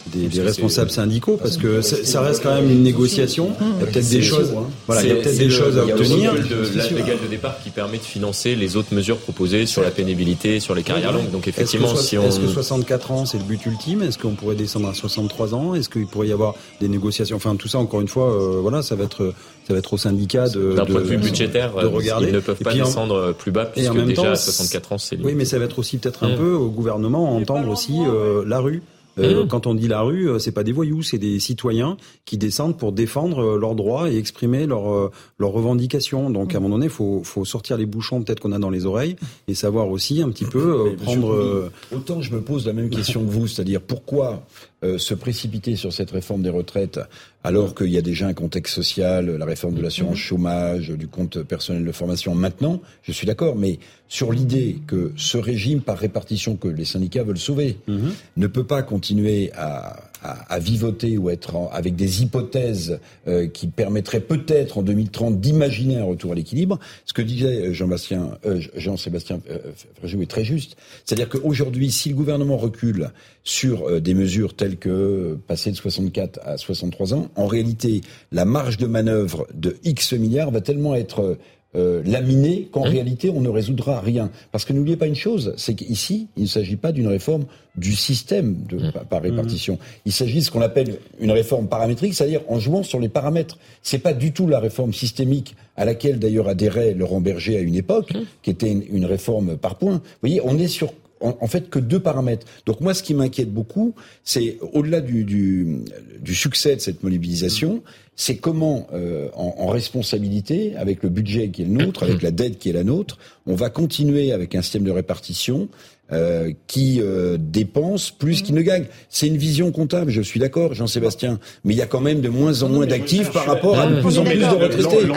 des, 0.08 0.42
responsables 0.42 0.90
syndicaux 0.90 1.38
parce 1.42 1.58
que 1.58 1.82
ça, 1.82 2.22
reste 2.22 2.44
quand 2.44 2.54
même 2.54 2.70
une 2.70 2.84
négociation. 2.84 3.52
Il 3.60 3.68
y 3.68 3.84
a 3.84 3.92
peut-être 3.92 4.10
des 4.10 4.22
choses, 4.22 4.54
voilà, 4.88 5.04
il 5.04 5.10
y 5.10 5.12
a 5.12 5.16
peut-être 5.16 5.38
des 5.38 5.50
choses 5.50 5.78
à 5.78 5.84
obtenir. 5.84 6.34
de 6.34 6.78
l'âge 6.78 6.92
légal 6.92 7.18
de 7.24 7.28
départ 7.28 7.58
qui 7.64 7.70
permet 7.70 7.98
de 7.98 8.04
financer 8.04 8.56
les 8.56 8.76
autres 8.76 8.94
mesures 8.94 9.18
proposées 9.18 9.66
sur 9.66 9.82
la 9.82 9.92
pénibilité, 9.92 10.60
sur 10.60 10.76
les 10.76 10.84
carrières 10.84 11.14
longues. 11.14 11.32
Donc 11.32 11.48
effectivement, 11.48 11.96
si 11.96 12.18
on 12.18 12.28
est-ce 12.28 12.40
que 12.40 12.48
64 12.48 13.12
ans 13.12 13.26
c'est 13.26 13.38
le 13.38 13.44
but 13.44 13.66
ultime? 13.66 14.02
Est-ce 14.02 14.18
qu'on 14.18 14.36
pourrait 14.36 14.56
descendre 14.56 14.88
à 14.88 14.94
63 14.94 15.54
ans? 15.54 15.76
Est-ce 15.76 15.90
qu'il 15.90 16.08
pourrait 16.08 16.28
y 16.28 16.34
avoir 16.34 16.56
des 16.80 16.88
négociations? 16.88 17.38
Enfin, 17.38 17.56
tout 17.56 17.68
ça, 17.68 17.80
encore 17.80 18.02
une 18.02 18.08
fois, 18.08 18.32
euh, 18.32 18.60
voilà, 18.62 18.82
ça 18.82 18.96
va 18.96 19.04
être 19.04 19.34
ça 19.68 19.74
va 19.74 19.80
être 19.80 19.94
au 19.94 19.98
syndicat 19.98 20.50
de 20.50 20.74
d'un 20.74 20.86
point 20.86 21.02
de 21.02 21.06
vue 21.06 21.18
budgétaire 21.18 21.74
de 21.76 21.86
regarder. 21.86 22.28
Ils 22.28 22.34
ne 22.34 22.40
peuvent 22.40 22.56
pas 22.58 22.74
descendre 22.74 23.34
plus 23.34 23.52
bas 23.52 23.66
puisque 23.66 23.94
déjà 23.94 24.32
à 24.32 24.36
64 24.36 24.94
ans 24.94 24.98
c'est. 24.98 25.20
Oui, 25.22 25.34
mais 25.36 25.46
ça 25.46 25.60
va 25.60 25.66
être 25.66 25.80
aussi 25.80 25.98
peut-être 25.98 26.24
un 26.24 26.30
mmh. 26.30 26.38
peu 26.38 26.54
au 26.54 26.70
gouvernement 26.70 27.36
entendre 27.36 27.70
aussi 27.70 27.94
euh, 28.00 28.44
la 28.46 28.60
rue. 28.60 28.82
Euh, 29.18 29.44
mmh. 29.44 29.48
Quand 29.48 29.68
on 29.68 29.74
dit 29.74 29.88
la 29.88 30.02
rue, 30.02 30.30
euh, 30.30 30.40
c'est 30.40 30.52
pas 30.52 30.64
des 30.64 30.72
voyous, 30.72 31.02
c'est 31.02 31.18
des 31.18 31.40
citoyens 31.40 31.98
qui 32.26 32.38
descendent 32.38 32.78
pour 32.78 32.92
défendre 32.92 33.40
euh, 33.40 33.58
leurs 33.58 33.76
droits 33.76 34.10
et 34.10 34.18
exprimer 34.18 34.66
leurs 34.66 35.12
leurs 35.40 35.52
revendications. 35.52 36.30
Donc 36.30 36.54
à 36.54 36.58
un 36.58 36.62
moment 36.62 36.76
donné, 36.76 36.90
faut 36.90 37.22
faut 37.24 37.46
sortir 37.46 37.78
les 37.78 37.86
bouchons 37.86 38.22
peut-être 38.22 38.40
qu'on 38.40 38.52
a 38.52 38.60
dans 38.60 38.70
les 38.70 38.86
oreilles 38.86 39.16
et 39.48 39.54
savoir 39.54 39.90
aussi 39.90 40.22
un 40.22 40.30
petit 40.30 40.46
peu 40.46 40.96
prendre. 41.04 41.70
autant 41.92 42.22
je 42.22 42.34
me 42.34 42.42
pose 42.42 42.66
la 42.66 42.74
même 42.74 42.90
question 42.90 43.24
que 43.24 43.30
vous, 43.30 43.48
c'est-à-dire 43.48 43.82
pourquoi 43.82 44.44
se 44.82 45.14
précipiter 45.14 45.76
sur 45.76 45.92
cette 45.92 46.12
réforme 46.12 46.42
des 46.42 46.50
retraites 46.50 47.00
alors 47.44 47.76
qu'il 47.76 47.90
y 47.90 47.98
a 47.98 48.02
déjà 48.02 48.28
un 48.28 48.34
contexte 48.34 48.76
social, 48.76 49.30
la 49.30 49.46
réforme 49.46 49.76
de 49.76 49.82
l'assurance 49.82 50.16
mmh. 50.16 50.18
chômage, 50.18 50.90
du 50.90 51.08
compte 51.08 51.42
personnel 51.44 51.86
de 51.86 51.92
formation. 51.92 52.36
Maintenant, 52.36 52.82
je 53.04 53.12
suis 53.12 53.28
d'accord, 53.28 53.56
mais 53.56 53.80
sur 54.08 54.32
l'idée 54.32 54.78
que 54.88 55.14
ce 55.16 55.38
régime 55.38 55.82
par 55.82 55.98
répartition 55.98 56.56
que 56.56 56.68
les 56.68 56.86
syndicats 56.86 57.24
veulent 57.24 57.38
sauver 57.38 57.78
mmh. 57.88 58.10
ne 58.38 58.48
peut 58.48 58.66
pas 58.66 58.82
continuer 58.82 59.52
à 59.54 60.09
à, 60.24 60.54
à, 60.54 60.60
vivoter 60.60 61.18
ou 61.18 61.30
être 61.30 61.70
avec 61.72 61.96
des 61.96 62.22
hypothèses 62.22 63.00
euh, 63.28 63.48
qui 63.48 63.68
permettraient 63.68 64.20
peut-être 64.20 64.78
en 64.78 64.82
2030 64.82 65.40
d'imaginer 65.40 65.98
un 65.98 66.04
retour 66.04 66.32
à 66.32 66.36
l'équilibre. 66.36 66.80
Ce 67.06 67.14
que 67.14 67.22
disait 67.22 67.74
Jean-Bastien, 67.74 68.38
euh, 68.46 68.62
Jean-Sébastien 68.76 69.42
euh, 69.50 70.22
est 70.22 70.30
très 70.30 70.44
juste. 70.44 70.76
C'est-à-dire 71.06 71.30
qu'aujourd'hui, 71.30 71.92
si 71.92 72.10
le 72.10 72.16
gouvernement 72.16 72.58
recule 72.58 73.12
sur 73.44 73.88
euh, 73.88 74.00
des 74.00 74.14
mesures 74.14 74.56
telles 74.56 74.78
que 74.78 75.38
passer 75.48 75.72
de 75.72 75.76
64 75.76 76.40
à 76.44 76.58
63 76.58 77.14
ans, 77.14 77.30
en 77.36 77.48
réalité, 77.48 78.02
la 78.32 78.46
marge 78.46 78.78
de 78.78 78.88
manœuvre 78.88 79.48
de 79.54 79.78
X 79.84 80.14
milliards 80.14 80.52
va 80.52 80.62
tellement 80.62 80.96
être 80.96 81.38
euh, 81.76 82.02
laminé 82.04 82.68
qu'en 82.72 82.82
réalité 82.82 83.30
on 83.30 83.42
ne 83.42 83.50
résoudra 83.50 84.00
rien. 84.00 84.32
Parce 84.52 84.66
que 84.66 84.74
n'oubliez 84.74 84.98
pas 84.98 85.08
une 85.08 85.16
chose, 85.16 85.54
c'est 85.58 85.76
qu'ici 85.76 86.28
il 86.36 86.44
ne 86.44 86.48
s'agit 86.48 86.78
pas 86.78 86.92
d'une 86.92 87.08
réforme 87.08 87.46
du 87.76 87.96
système 87.96 88.58
de, 88.68 88.92
par 89.10 89.22
répartition. 89.22 89.76
Mmh. 89.76 90.02
Il 90.06 90.12
s'agit 90.12 90.40
de 90.40 90.44
ce 90.44 90.52
qu'on 90.52 90.62
appelle 90.62 90.98
une 91.20 91.32
réforme 91.32 91.68
paramétrique, 91.68 92.14
c'est-à-dire 92.14 92.42
en 92.48 92.60
jouant 92.60 92.84
sur 92.84 93.00
les 93.00 93.10
paramètres. 93.10 93.58
C'est 93.84 94.00
pas 94.00 94.14
du 94.14 94.34
tout 94.34 94.48
la 94.48 94.60
réforme 94.60 94.94
systémique 94.94 95.56
à 95.78 95.86
laquelle 95.86 96.20
d'ailleurs 96.20 96.48
adhérait 96.48 96.94
Laurent 96.94 97.22
Berger 97.22 97.58
à 97.58 97.62
une 97.62 97.76
époque, 97.76 98.14
hein 98.16 98.24
qui 98.42 98.50
était 98.50 98.72
une, 98.72 98.84
une 98.92 99.06
réforme 99.06 99.56
par 99.56 99.76
points. 99.76 99.96
Vous 99.98 100.20
voyez, 100.22 100.42
on 100.44 100.58
est 100.58 100.68
sur 100.68 100.94
en, 101.22 101.48
fait 101.48 101.70
que 101.70 101.80
deux 101.80 102.00
paramètres. 102.00 102.46
Donc 102.66 102.82
moi, 102.82 102.94
ce 102.94 103.04
qui 103.04 103.14
m'inquiète 103.14 103.52
beaucoup, 103.52 103.94
c'est 104.24 104.58
au-delà 104.74 105.02
du, 105.02 105.84
succès 106.28 106.76
de 106.76 106.82
cette 106.82 107.04
mobilisation, 107.04 107.84
c'est 108.16 108.38
comment, 108.38 108.88
euh, 108.94 109.30
en, 109.34 109.56
en, 109.58 109.68
responsabilité, 109.68 110.76
avec 110.76 111.04
le 111.04 111.10
budget 111.10 111.50
qui 111.50 111.62
est 111.62 111.66
le 111.66 111.72
nôtre, 111.72 112.04
avec 112.04 112.22
la 112.22 112.32
dette 112.32 112.58
qui 112.58 112.70
est 112.70 112.74
la 112.74 112.84
nôtre, 112.84 113.18
on 113.48 113.56
va 113.56 113.70
continuer 113.70 114.32
avec 114.32 114.56
un 114.56 114.62
système 114.62 114.84
de 114.84 114.92
répartition 114.92 115.70
euh, 116.12 116.54
qui 116.66 117.02
euh, 117.04 117.38
dépense 117.40 118.10
plus 118.10 118.42
qu'il 118.42 118.56
ne 118.56 118.64
gagne. 118.64 118.86
C'est 119.10 119.28
une 119.28 119.38
vision 119.38 119.72
comptable, 119.72 120.10
je 120.10 120.24
suis 120.24 120.40
d'accord, 120.40 120.74
Jean-Sébastien, 120.74 121.40
mais 121.64 121.76
il 121.76 121.78
y 121.78 121.84
a 121.84 121.86
quand 121.86 122.02
même 122.02 122.22
de 122.22 122.30
moins 122.30 122.64
en 122.64 122.70
moins 122.70 122.88
d'actifs 122.88 123.32
par 123.32 123.46
rapport 123.46 123.80
à 123.80 123.86
de 123.86 124.02
plus 124.02 124.18
en 124.18 124.24
plus 124.24 124.40
de 124.40 124.46
retraités. 124.46 125.08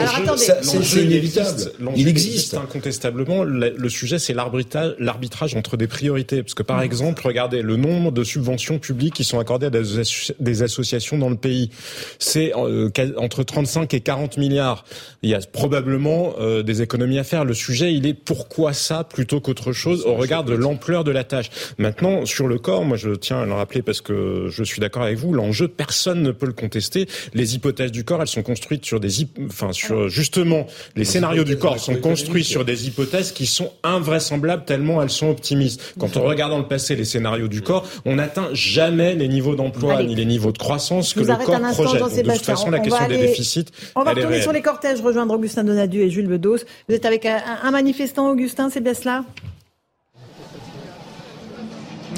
C'est 0.61 1.03
inévitable. 1.03 1.71
Il 1.95 2.07
existe. 2.07 2.53
Incontestablement, 2.53 3.43
le 3.43 3.89
sujet, 3.89 4.19
c'est 4.19 4.35
l'arbitrage 4.35 5.55
entre 5.55 5.77
des 5.77 5.87
priorités. 5.87 6.43
Parce 6.43 6.53
que 6.53 6.61
par 6.61 6.83
exemple, 6.83 7.25
regardez 7.25 7.63
le 7.63 7.75
nombre 7.75 8.11
de 8.11 8.23
subventions 8.23 8.77
publiques 8.77 9.15
qui 9.15 9.23
sont 9.23 9.39
accordées 9.39 9.67
à 9.67 9.71
des 9.71 10.61
associations 10.61 11.17
dans 11.17 11.29
le 11.29 11.37
pays. 11.37 11.71
C'est 12.19 12.53
euh, 12.55 12.91
entre 13.17 13.41
35 13.41 13.91
et 13.95 14.01
40 14.01 14.37
milliards. 14.37 14.85
Il 15.23 15.31
y 15.31 15.33
a 15.33 15.39
probablement 15.39 16.35
des 16.63 16.83
économies 16.83 17.17
à 17.17 17.23
faire. 17.23 17.45
Le 17.45 17.55
sujet, 17.55 17.95
il 17.95 18.05
est 18.05 18.13
pourquoi 18.13 18.73
ça 18.73 19.03
plutôt 19.03 19.39
qu'autre 19.39 19.71
chose 19.71 20.05
au 20.05 20.13
regard 20.13 20.43
de 20.43 20.53
l'emploi 20.53 20.82
de 20.85 21.11
la 21.11 21.23
tâche. 21.23 21.49
Maintenant, 21.77 22.25
sur 22.25 22.47
le 22.47 22.59
corps, 22.59 22.83
moi 22.83 22.97
je 22.97 23.11
tiens 23.11 23.41
à 23.41 23.45
le 23.45 23.53
rappeler 23.53 23.81
parce 23.81 24.01
que 24.01 24.47
je 24.49 24.63
suis 24.63 24.81
d'accord 24.81 25.03
avec 25.03 25.17
vous, 25.17 25.33
l'enjeu, 25.33 25.67
personne 25.67 26.21
ne 26.21 26.31
peut 26.31 26.45
le 26.45 26.53
contester. 26.53 27.07
Les 27.33 27.55
hypothèses 27.55 27.91
du 27.91 28.03
corps, 28.03 28.21
elles 28.21 28.27
sont 28.27 28.43
construites 28.43 28.85
sur 28.85 28.99
des, 28.99 29.09
enfin 29.45 29.71
sur 29.71 30.09
justement 30.09 30.67
les 30.95 31.05
scénarios 31.05 31.43
du 31.43 31.57
corps 31.57 31.79
sont 31.79 31.95
construits 31.95 32.43
sur 32.43 32.65
des 32.65 32.87
hypothèses 32.87 33.31
qui 33.31 33.45
sont 33.45 33.71
invraisemblables 33.83 34.65
tellement 34.65 35.01
elles 35.01 35.09
sont 35.09 35.29
optimistes. 35.29 35.93
Quand 35.97 36.17
on 36.17 36.23
regarde 36.23 36.51
dans 36.51 36.59
le 36.59 36.67
passé 36.67 36.95
les 36.95 37.05
scénarios 37.05 37.47
du 37.47 37.61
corps, 37.61 37.87
on 38.05 38.15
n'atteint 38.15 38.49
jamais 38.53 39.15
les 39.15 39.27
niveaux 39.27 39.55
d'emploi 39.55 40.03
ni 40.03 40.15
les 40.15 40.25
niveaux 40.25 40.51
de 40.51 40.57
croissance 40.57 41.13
que 41.13 41.21
le 41.21 41.25
corps 41.25 41.59
projette. 41.71 42.25
de 42.25 42.31
toute 42.33 42.45
façon, 42.45 42.69
la 42.69 42.79
question 42.79 43.07
des 43.07 43.17
déficits. 43.17 43.65
On 43.95 44.03
va 44.03 44.11
retourner 44.11 44.41
sur 44.41 44.51
les 44.51 44.61
cortèges, 44.61 45.01
rejoindre 45.01 45.33
Augustin 45.33 45.63
Donadieu 45.63 46.03
et 46.03 46.09
Jules 46.09 46.27
Bedos. 46.27 46.57
Vous 46.89 46.95
êtes 46.95 47.05
avec 47.05 47.25
un, 47.25 47.41
un 47.63 47.71
manifestant, 47.71 48.29
Augustin, 48.29 48.69
c'est 48.69 48.81
bien 48.81 48.93
cela? 48.93 49.23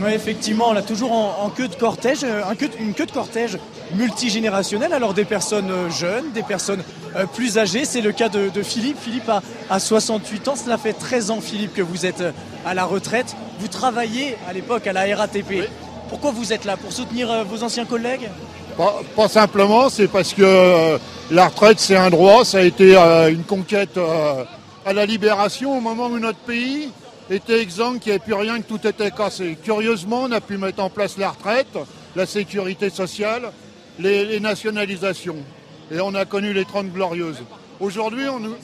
Oui, 0.04 0.12
effectivement, 0.14 0.70
on 0.70 0.76
a 0.76 0.82
toujours 0.82 1.12
en, 1.14 1.50
queue 1.50 1.68
de 1.68 1.76
cortège, 1.76 2.24
euh, 2.24 2.42
une 2.80 2.94
queue 2.94 3.06
de 3.06 3.12
cortège 3.12 3.58
multigénérationnelle. 3.96 4.92
Alors 4.92 5.14
des 5.14 5.24
personnes 5.24 5.72
euh, 5.72 5.90
jeunes, 5.90 6.32
des 6.34 6.44
personnes 6.44 6.84
euh, 7.16 7.26
plus 7.26 7.58
âgées. 7.58 7.86
C'est 7.86 8.02
le 8.02 8.12
cas 8.12 8.28
de, 8.28 8.50
Philippe. 8.62 8.98
Philippe 9.00 9.30
a, 9.70 9.80
68 9.80 10.48
ans. 10.50 10.56
Cela 10.56 10.78
fait 10.78 10.94
13 10.94 11.32
ans, 11.32 11.40
Philippe, 11.40 11.74
que 11.74 11.82
vous 11.82 12.06
êtes 12.06 12.24
à 12.66 12.74
la 12.74 12.84
retraite. 12.84 13.36
Vous 13.60 13.68
travaillez 13.68 14.36
à 14.50 14.54
l'époque 14.54 14.86
à 14.88 14.94
la 14.94 15.16
RATP. 15.16 15.70
Pourquoi 16.10 16.32
vous 16.32 16.52
êtes 16.52 16.66
là? 16.66 16.76
Pour 16.76 16.92
soutenir 16.92 17.46
vos 17.46 17.64
anciens 17.64 17.86
collègues? 17.86 18.30
Pas, 19.16 19.30
simplement, 19.30 19.90
c'est 19.90 20.10
parce 20.10 20.34
que 20.34 21.00
la 21.32 21.48
retraite, 21.48 21.80
c'est 21.80 21.96
un 21.96 22.10
droit. 22.10 22.44
Ça 22.44 22.58
a 22.58 22.64
été 22.64 22.98
une 23.30 23.44
conquête 23.44 23.98
à 24.86 24.94
la 24.94 25.06
libération 25.06 25.78
au 25.78 25.82
moment 25.82 26.08
où 26.08 26.20
notre 26.20 26.40
pays 26.40 26.92
était 27.30 27.62
exempt, 27.62 28.00
qu'il 28.00 28.12
n'y 28.12 28.18
avait 28.18 28.24
plus 28.24 28.34
rien, 28.34 28.62
que 28.62 28.68
tout 28.68 28.88
était 28.88 29.12
cassé. 29.12 29.58
Curieusement, 29.64 30.24
on 30.24 30.32
a 30.32 30.42
pu 30.42 30.58
mettre 30.58 30.82
en 30.82 30.90
place 30.90 31.18
la 31.18 31.32
retraite, 31.32 31.78
la 32.16 32.26
sécurité 32.26 32.90
sociale, 32.90 33.52
les, 34.00 34.40
nationalisations. 34.40 35.38
Et 35.92 36.00
on 36.00 36.14
a 36.16 36.26
connu 36.26 36.54
les 36.54 36.66
30 36.66 36.92
glorieuses. 36.92 37.44
Aujourd'hui, 37.80 38.28
on 38.30 38.40
nous, 38.40 38.56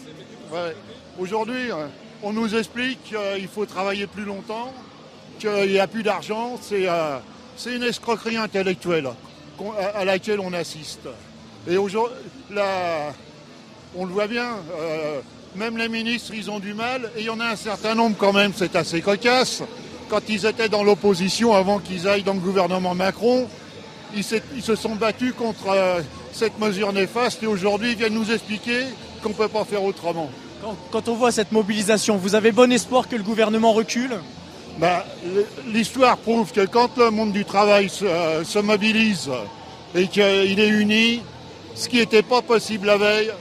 euh, 0.54 1.88
on 2.24 2.34
nous 2.34 2.56
explique 2.56 3.00
qu'il 3.04 3.48
faut 3.48 3.66
travailler 3.66 4.08
plus 4.08 4.26
longtemps, 4.26 4.74
qu'il 5.40 5.70
n'y 5.70 5.80
a 5.80 5.88
plus 5.88 6.04
d'argent. 6.04 6.58
C'est 6.62 6.88
euh, 6.88 7.18
une 7.66 7.84
escroquerie 7.84 8.38
intellectuelle 8.38 9.10
à, 9.96 10.06
laquelle 10.06 10.40
on 10.40 10.54
assiste. 10.54 11.08
Et 11.68 11.78
aujourd'hui, 11.78 12.18
on 13.96 14.06
le 14.06 14.12
voit 14.12 14.28
bien. 14.28 14.56
Euh, 14.80 15.22
même 15.56 15.78
les 15.78 15.90
ministres, 15.90 16.34
ils 16.34 16.50
ont 16.50 16.60
du 16.60 16.74
mal. 16.74 17.12
Et 17.16 17.22
il 17.22 17.26
y 17.26 17.30
en 17.30 17.40
a 17.40 17.46
un 17.46 17.56
certain 17.56 17.96
nombre 17.96 18.16
quand 18.18 18.34
même, 18.34 18.52
c'est 18.56 18.76
assez 18.76 19.02
cocasse. 19.02 19.64
Quand 20.10 20.22
ils 20.30 20.46
étaient 20.46 20.70
dans 20.70 20.84
l'opposition, 20.84 21.56
avant 21.56 21.80
qu'ils 21.80 22.08
aillent 22.08 22.24
dans 22.24 22.34
le 22.34 22.40
gouvernement 22.40 22.94
Macron, 22.94 23.48
ils, 24.16 24.24
se 24.24 24.76
sont 24.76 24.96
battus 24.96 25.34
contre 25.34 25.70
euh, 25.70 26.02
cette 26.34 26.60
mesure 26.60 26.92
néfaste 26.92 27.44
et 27.44 27.48
aujourd'hui 27.48 27.92
ils 27.92 27.98
viennent 27.98 28.14
nous 28.14 28.32
expliquer 28.32 28.84
qu'on 29.24 29.30
ne 29.30 29.34
peut 29.34 29.48
pas 29.48 29.64
faire 29.64 29.84
autrement. 29.84 30.30
Quand, 30.92 31.08
on 31.08 31.16
voit 31.16 31.32
cette 31.32 31.52
mobilisation, 31.52 32.18
vous 32.18 32.36
avez 32.36 32.52
bon 32.52 32.72
espoir 32.72 33.08
que 33.08 33.16
le 33.16 33.24
gouvernement 33.24 33.74
recule? 33.74 34.16
Bah, 34.78 35.06
L'histoire 35.68 36.18
prouve 36.18 36.52
que 36.52 36.66
quand 36.66 36.98
le 36.98 37.10
monde 37.10 37.32
du 37.32 37.46
travail 37.46 37.90
se, 37.90 38.06
euh, 38.06 38.44
se 38.44 38.60
mobilise 38.60 39.30
et 39.96 40.08
qu'il 40.08 40.60
est 40.60 40.68
uni, 40.68 41.22
ce 41.76 41.90
qui 41.90 41.98
n'était 41.98 42.22
pas 42.22 42.42
possible 42.42 42.88
la 42.88 42.98
veille, 42.98 43.32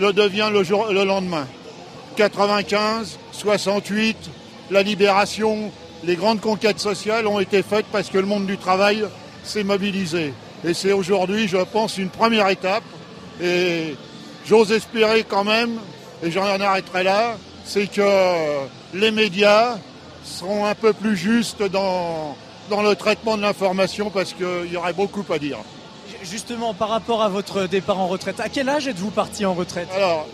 le 0.00 0.12
devient 0.12 0.48
le, 0.52 0.64
jour, 0.64 0.86
le 0.90 1.04
lendemain. 1.04 1.46
95, 2.16 3.18
68, 3.32 4.16
la 4.70 4.82
libération, 4.82 5.70
les 6.04 6.16
grandes 6.16 6.40
conquêtes 6.40 6.80
sociales 6.80 7.26
ont 7.26 7.38
été 7.38 7.62
faites 7.62 7.86
parce 7.92 8.08
que 8.08 8.18
le 8.18 8.26
monde 8.26 8.46
du 8.46 8.56
travail 8.56 9.04
s'est 9.44 9.62
mobilisé. 9.62 10.32
Et 10.64 10.74
c'est 10.74 10.92
aujourd'hui, 10.92 11.48
je 11.48 11.58
pense, 11.58 11.98
une 11.98 12.08
première 12.08 12.48
étape. 12.48 12.82
Et 13.42 13.94
j'ose 14.46 14.72
espérer 14.72 15.24
quand 15.24 15.44
même, 15.44 15.78
et 16.22 16.30
j'en 16.30 16.44
arrêterai 16.44 17.04
là, 17.04 17.36
c'est 17.64 17.86
que 17.86 18.02
les 18.94 19.10
médias 19.10 19.78
seront 20.24 20.66
un 20.66 20.74
peu 20.74 20.92
plus 20.92 21.16
justes 21.16 21.62
dans, 21.62 22.36
dans 22.68 22.82
le 22.82 22.94
traitement 22.94 23.36
de 23.36 23.42
l'information 23.42 24.10
parce 24.10 24.32
qu'il 24.32 24.72
y 24.72 24.76
aurait 24.76 24.92
beaucoup 24.92 25.24
à 25.32 25.38
dire 25.38 25.58
justement, 26.22 26.74
par 26.74 26.88
rapport 26.88 27.22
à 27.22 27.28
votre 27.28 27.66
départ 27.66 27.98
en 27.98 28.08
retraite, 28.08 28.40
à 28.40 28.48
quel 28.48 28.68
âge 28.68 28.88
êtes-vous 28.88 29.10
parti 29.10 29.44
en 29.44 29.54
retraite? 29.54 29.88
Alors, 29.94 30.26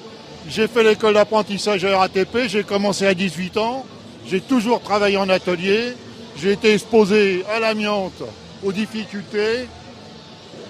j'ai 0.49 0.68
fait 0.68 0.82
l'école 0.82 1.14
d'apprentissage 1.14 1.84
à 1.84 1.99
RATP, 1.99 2.47
j'ai 2.47 2.62
commencé 2.62 3.07
à 3.07 3.14
18 3.14 3.57
ans, 3.57 3.84
j'ai 4.26 4.41
toujours 4.41 4.80
travaillé 4.80 5.16
en 5.16 5.28
atelier, 5.28 5.95
j'ai 6.37 6.53
été 6.53 6.74
exposé 6.74 7.45
à 7.55 7.61
l'amiante, 7.61 8.22
aux 8.64 8.72
difficultés, 8.72 9.68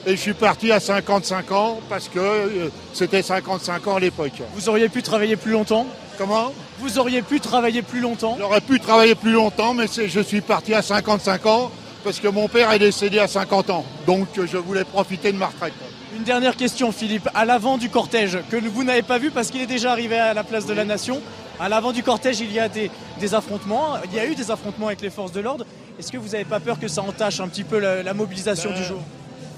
et 0.06 0.10
je 0.12 0.20
suis 0.20 0.34
parti 0.34 0.70
à 0.70 0.78
55 0.78 1.50
ans 1.52 1.80
parce 1.88 2.08
que 2.08 2.18
euh, 2.20 2.68
c'était 2.92 3.22
55 3.22 3.86
ans 3.88 3.96
à 3.96 4.00
l'époque. 4.00 4.40
Vous 4.54 4.68
auriez 4.68 4.88
pu 4.88 5.02
travailler 5.02 5.34
plus 5.34 5.50
longtemps? 5.52 5.86
Comment? 6.16 6.52
Vous 6.78 6.98
auriez 6.98 7.22
pu 7.22 7.40
travailler 7.40 7.82
plus 7.82 8.00
longtemps? 8.00 8.36
J'aurais 8.38 8.60
pu 8.60 8.78
travailler 8.78 9.16
plus 9.16 9.32
longtemps, 9.32 9.74
mais 9.74 9.86
je 9.88 10.20
suis 10.20 10.40
parti 10.40 10.74
à 10.74 10.82
55 10.82 11.46
ans 11.46 11.72
parce 12.06 12.20
que 12.20 12.28
mon 12.28 12.46
père 12.46 12.70
est 12.70 12.78
décédé 12.78 13.18
à 13.18 13.26
50 13.26 13.68
ans. 13.70 13.84
Donc 14.06 14.28
je 14.36 14.56
voulais 14.56 14.84
profiter 14.84 15.32
de 15.32 15.36
ma 15.36 15.46
retraite. 15.46 15.72
Une 16.16 16.22
dernière 16.22 16.56
question, 16.56 16.92
Philippe. 16.92 17.28
À 17.34 17.44
l'avant 17.44 17.78
du 17.78 17.90
cortège, 17.90 18.38
que 18.48 18.56
vous 18.56 18.84
n'avez 18.84 19.02
pas 19.02 19.18
vu 19.18 19.32
parce 19.32 19.50
qu'il 19.50 19.60
est 19.60 19.66
déjà 19.66 19.90
arrivé 19.90 20.16
à 20.16 20.32
la 20.32 20.44
place 20.44 20.66
de 20.66 20.72
la 20.72 20.84
Nation, 20.84 21.20
à 21.58 21.68
l'avant 21.68 21.90
du 21.90 22.04
cortège, 22.04 22.38
il 22.38 22.52
y 22.52 22.60
a 22.60 22.68
des, 22.68 22.90
affrontements. 23.34 23.96
Il 24.04 24.14
y 24.14 24.20
a 24.20 24.26
eu 24.26 24.36
des 24.36 24.52
affrontements 24.52 24.86
avec 24.86 25.00
les 25.00 25.10
forces 25.10 25.32
de 25.32 25.40
l'ordre. 25.40 25.66
Est-ce 25.98 26.12
que 26.12 26.16
vous 26.16 26.28
n'avez 26.28 26.44
pas 26.44 26.60
peur 26.60 26.78
que 26.78 26.86
ça 26.86 27.02
entache 27.02 27.40
un 27.40 27.48
petit 27.48 27.64
peu 27.64 27.80
la, 27.80 28.14
mobilisation 28.14 28.70
du 28.70 28.84
jour? 28.84 29.00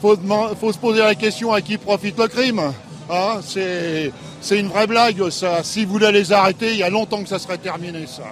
Il 0.02 0.16
faut, 0.58 0.72
se 0.72 0.78
poser 0.78 1.00
la 1.00 1.14
question 1.14 1.52
à 1.52 1.60
qui 1.60 1.76
profite 1.76 2.18
le 2.18 2.28
crime. 2.28 2.62
Hein? 3.10 3.40
c'est 3.42 4.58
une 4.58 4.68
vraie 4.68 4.86
blague, 4.86 5.28
ça. 5.28 5.62
Si 5.62 5.84
vous 5.84 5.92
voulez 5.92 6.12
les 6.12 6.32
arrêter, 6.32 6.72
il 6.72 6.78
y 6.78 6.82
a 6.82 6.88
longtemps 6.88 7.22
que 7.22 7.28
ça 7.28 7.38
serait 7.38 7.58
terminé, 7.58 8.06
ça 8.06 8.22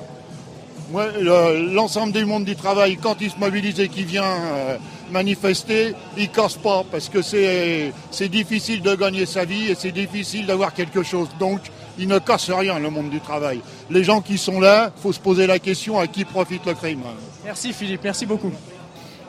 l'ensemble 0.92 2.12
du 2.12 2.24
monde 2.24 2.44
du 2.44 2.56
travail, 2.56 2.96
quand 2.96 3.16
il 3.20 3.30
se 3.30 3.38
mobilise 3.38 3.80
et 3.80 3.88
qu'il 3.88 4.06
vient 4.06 4.24
euh, 4.24 4.76
manifester, 5.10 5.94
il 6.16 6.30
casse 6.30 6.56
pas 6.56 6.84
parce 6.90 7.08
que 7.08 7.22
c'est 7.22 8.28
difficile 8.28 8.82
de 8.82 8.94
gagner 8.94 9.26
sa 9.26 9.44
vie 9.44 9.70
et 9.70 9.74
c'est 9.74 9.92
difficile 9.92 10.46
d'avoir 10.46 10.74
quelque 10.74 11.02
chose. 11.02 11.28
Donc, 11.38 11.60
il 11.98 12.08
ne 12.08 12.18
casse 12.18 12.50
rien, 12.50 12.78
le 12.78 12.90
monde 12.90 13.10
du 13.10 13.20
travail. 13.20 13.60
Les 13.90 14.04
gens 14.04 14.20
qui 14.20 14.38
sont 14.38 14.60
là, 14.60 14.92
faut 15.02 15.12
se 15.12 15.20
poser 15.20 15.46
la 15.46 15.58
question 15.58 15.98
à 15.98 16.06
qui 16.06 16.24
profite 16.24 16.66
le 16.66 16.74
crime? 16.74 17.02
Merci 17.44 17.72
Philippe, 17.72 18.02
merci 18.04 18.26
beaucoup. 18.26 18.52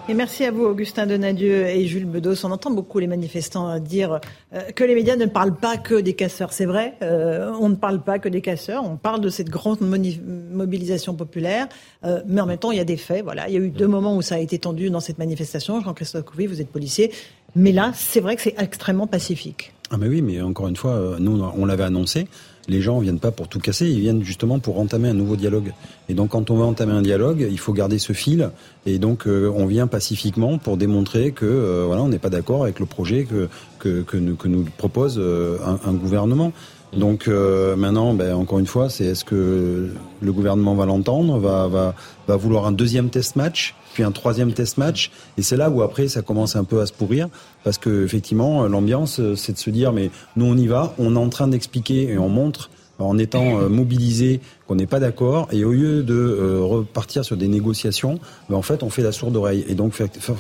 Et 0.10 0.14
merci 0.14 0.46
à 0.46 0.52
vous, 0.52 0.64
Augustin 0.64 1.06
Donadieu 1.06 1.66
et 1.66 1.86
Jules 1.86 2.06
Bedos. 2.06 2.46
On 2.46 2.52
entend 2.52 2.72
beaucoup 2.72 2.98
les 3.00 3.08
manifestants 3.08 3.78
dire 3.78 4.22
euh, 4.54 4.62
que 4.74 4.86
les 4.86 4.96
médias 4.96 5.18
ne 5.18 5.26
parlent 5.26 5.58
pas 5.58 5.76
que 5.76 5.96
des 5.96 6.14
casseurs. 6.14 6.54
C'est 6.54 6.66
vrai, 6.66 6.94
euh, 7.02 7.52
on 7.60 7.68
ne 7.68 7.76
parle 7.76 8.02
pas 8.02 8.18
que 8.18 8.30
des 8.30 8.40
casseurs. 8.40 8.86
On 8.86 8.96
parle 8.96 9.20
de 9.20 9.28
cette 9.28 9.50
grande 9.50 9.80
mobilisation 9.82 11.14
populaire. 11.14 11.68
Euh, 12.06 12.22
mais 12.26 12.40
en 12.40 12.46
même 12.46 12.58
temps, 12.58 12.72
il 12.72 12.78
y 12.78 12.82
a 12.82 12.86
des 12.86 12.96
faits. 12.96 13.22
Voilà. 13.22 13.50
Il 13.50 13.54
y 13.54 13.58
a 13.58 13.60
eu 13.60 13.70
deux 13.70 13.88
moments 13.88 14.16
où 14.16 14.22
ça 14.22 14.36
a 14.36 14.40
été 14.40 14.58
tendu 14.58 14.90
dans 14.90 15.02
cette 15.02 15.18
manifestation. 15.18 15.82
Jean-Christophe 15.82 16.24
Couvi, 16.24 16.48
vous 16.48 16.62
êtes 16.62 16.72
policier. 16.72 17.12
Mais 17.58 17.74
là, 17.74 17.92
c'est 17.94 18.22
vrai 18.22 18.38
que 18.38 18.44
c'est 18.44 18.56
extrêmement 18.58 19.08
pacifique. 19.08 19.74
Ah 19.92 19.98
mais 19.98 20.08
oui, 20.08 20.22
mais 20.22 20.42
encore 20.42 20.70
une 20.70 20.76
fois, 20.78 21.18
nous, 21.20 21.42
on 21.42 21.66
l'avait 21.66 21.84
annoncé 21.84 22.28
les 22.68 22.82
gens 22.82 23.00
viennent 23.00 23.20
pas 23.20 23.32
pour 23.32 23.48
tout 23.48 23.60
casser, 23.60 23.88
ils 23.88 24.02
viennent 24.02 24.24
justement 24.24 24.60
pour 24.60 24.80
entamer 24.80 25.10
un 25.10 25.14
nouveau 25.14 25.36
dialogue. 25.36 25.74
Et 26.10 26.14
donc 26.14 26.30
quand 26.30 26.52
on 26.52 26.58
veut 26.58 26.64
entamer 26.64 26.94
un 26.94 27.02
dialogue, 27.02 27.48
il 27.50 27.60
faut 27.60 27.74
garder 27.74 28.00
ce 28.00 28.14
fil. 28.14 28.50
Et 28.86 29.00
donc 29.00 29.28
euh, 29.28 29.52
on 29.56 29.66
vient 29.66 29.88
pacifiquement 29.88 30.58
pour 30.58 30.78
démontrer 30.78 31.32
que 31.32 31.46
euh, 31.46 31.84
voilà, 31.86 32.04
on 32.04 32.10
n'est 32.10 32.20
pas 32.20 32.30
d'accord 32.30 32.64
avec 32.64 32.80
le 32.80 32.86
projet 32.86 33.26
que 33.26 33.50
que, 33.80 34.02
que, 34.02 34.18
nous, 34.18 34.66
propose 34.78 35.18
euh, 35.18 35.58
un, 35.66 35.80
un, 35.90 35.94
gouvernement. 35.94 36.52
Donc 36.94 37.28
euh, 37.28 37.76
maintenant, 37.76 38.14
ben, 38.14 38.34
encore 38.34 38.60
une 38.60 38.68
fois, 38.68 38.90
c'est 38.90 39.06
est-ce 39.06 39.26
que 39.26 39.90
le 40.22 40.32
gouvernement 40.32 40.76
va 40.76 40.86
l'entendre, 40.86 41.38
va, 41.38 41.68
va, 41.68 41.96
va 42.28 42.36
vouloir 42.36 42.66
un 42.66 42.72
deuxième 42.72 43.10
test 43.10 43.36
match, 43.36 43.76
puis 43.98 44.04
un 44.04 44.12
troisième 44.12 44.54
test 44.54 44.78
match, 44.78 45.10
et 45.40 45.42
c'est 45.42 45.58
là 45.58 45.72
où 45.72 45.82
après 45.82 46.08
ça 46.08 46.22
commence 46.22 46.56
un 46.56 46.64
peu 46.64 46.82
à 46.82 46.86
se 46.86 46.94
pourrir, 46.94 47.30
parce 47.64 47.80
que 47.80 48.06
effectivement 48.06 48.68
l'ambiance, 48.68 49.20
c'est 49.36 49.54
de 49.54 49.58
se 49.58 49.72
dire 49.72 49.92
mais 49.92 50.12
nous 50.36 50.46
on 50.46 50.56
y 50.56 50.68
va, 50.68 50.94
on 51.00 51.16
est 51.16 51.20
en 51.20 51.30
train 51.30 51.48
d'expliquer 51.48 52.12
et 52.12 52.20
on 52.20 52.30
montre 52.30 52.70
en 53.00 53.18
étant 53.18 53.60
euh, 53.60 53.70
mobilisé 53.70 54.40
qu'on 54.68 54.76
n'est 54.76 54.88
pas 54.88 55.00
d'accord 55.00 55.48
et 55.52 55.64
au 55.64 55.72
lieu 55.72 56.04
de 56.04 56.14
euh, 56.14 56.62
repartir 56.62 57.24
sur 57.24 57.38
des 57.38 57.48
négociations, 57.48 58.20
ben, 58.50 58.56
en 58.56 58.62
fait 58.62 58.84
on 58.84 58.90
fait 58.90 59.04
la 59.04 59.12
sourde 59.12 59.36
oreille 59.36 59.66
et 59.68 59.76
donc 59.76 59.94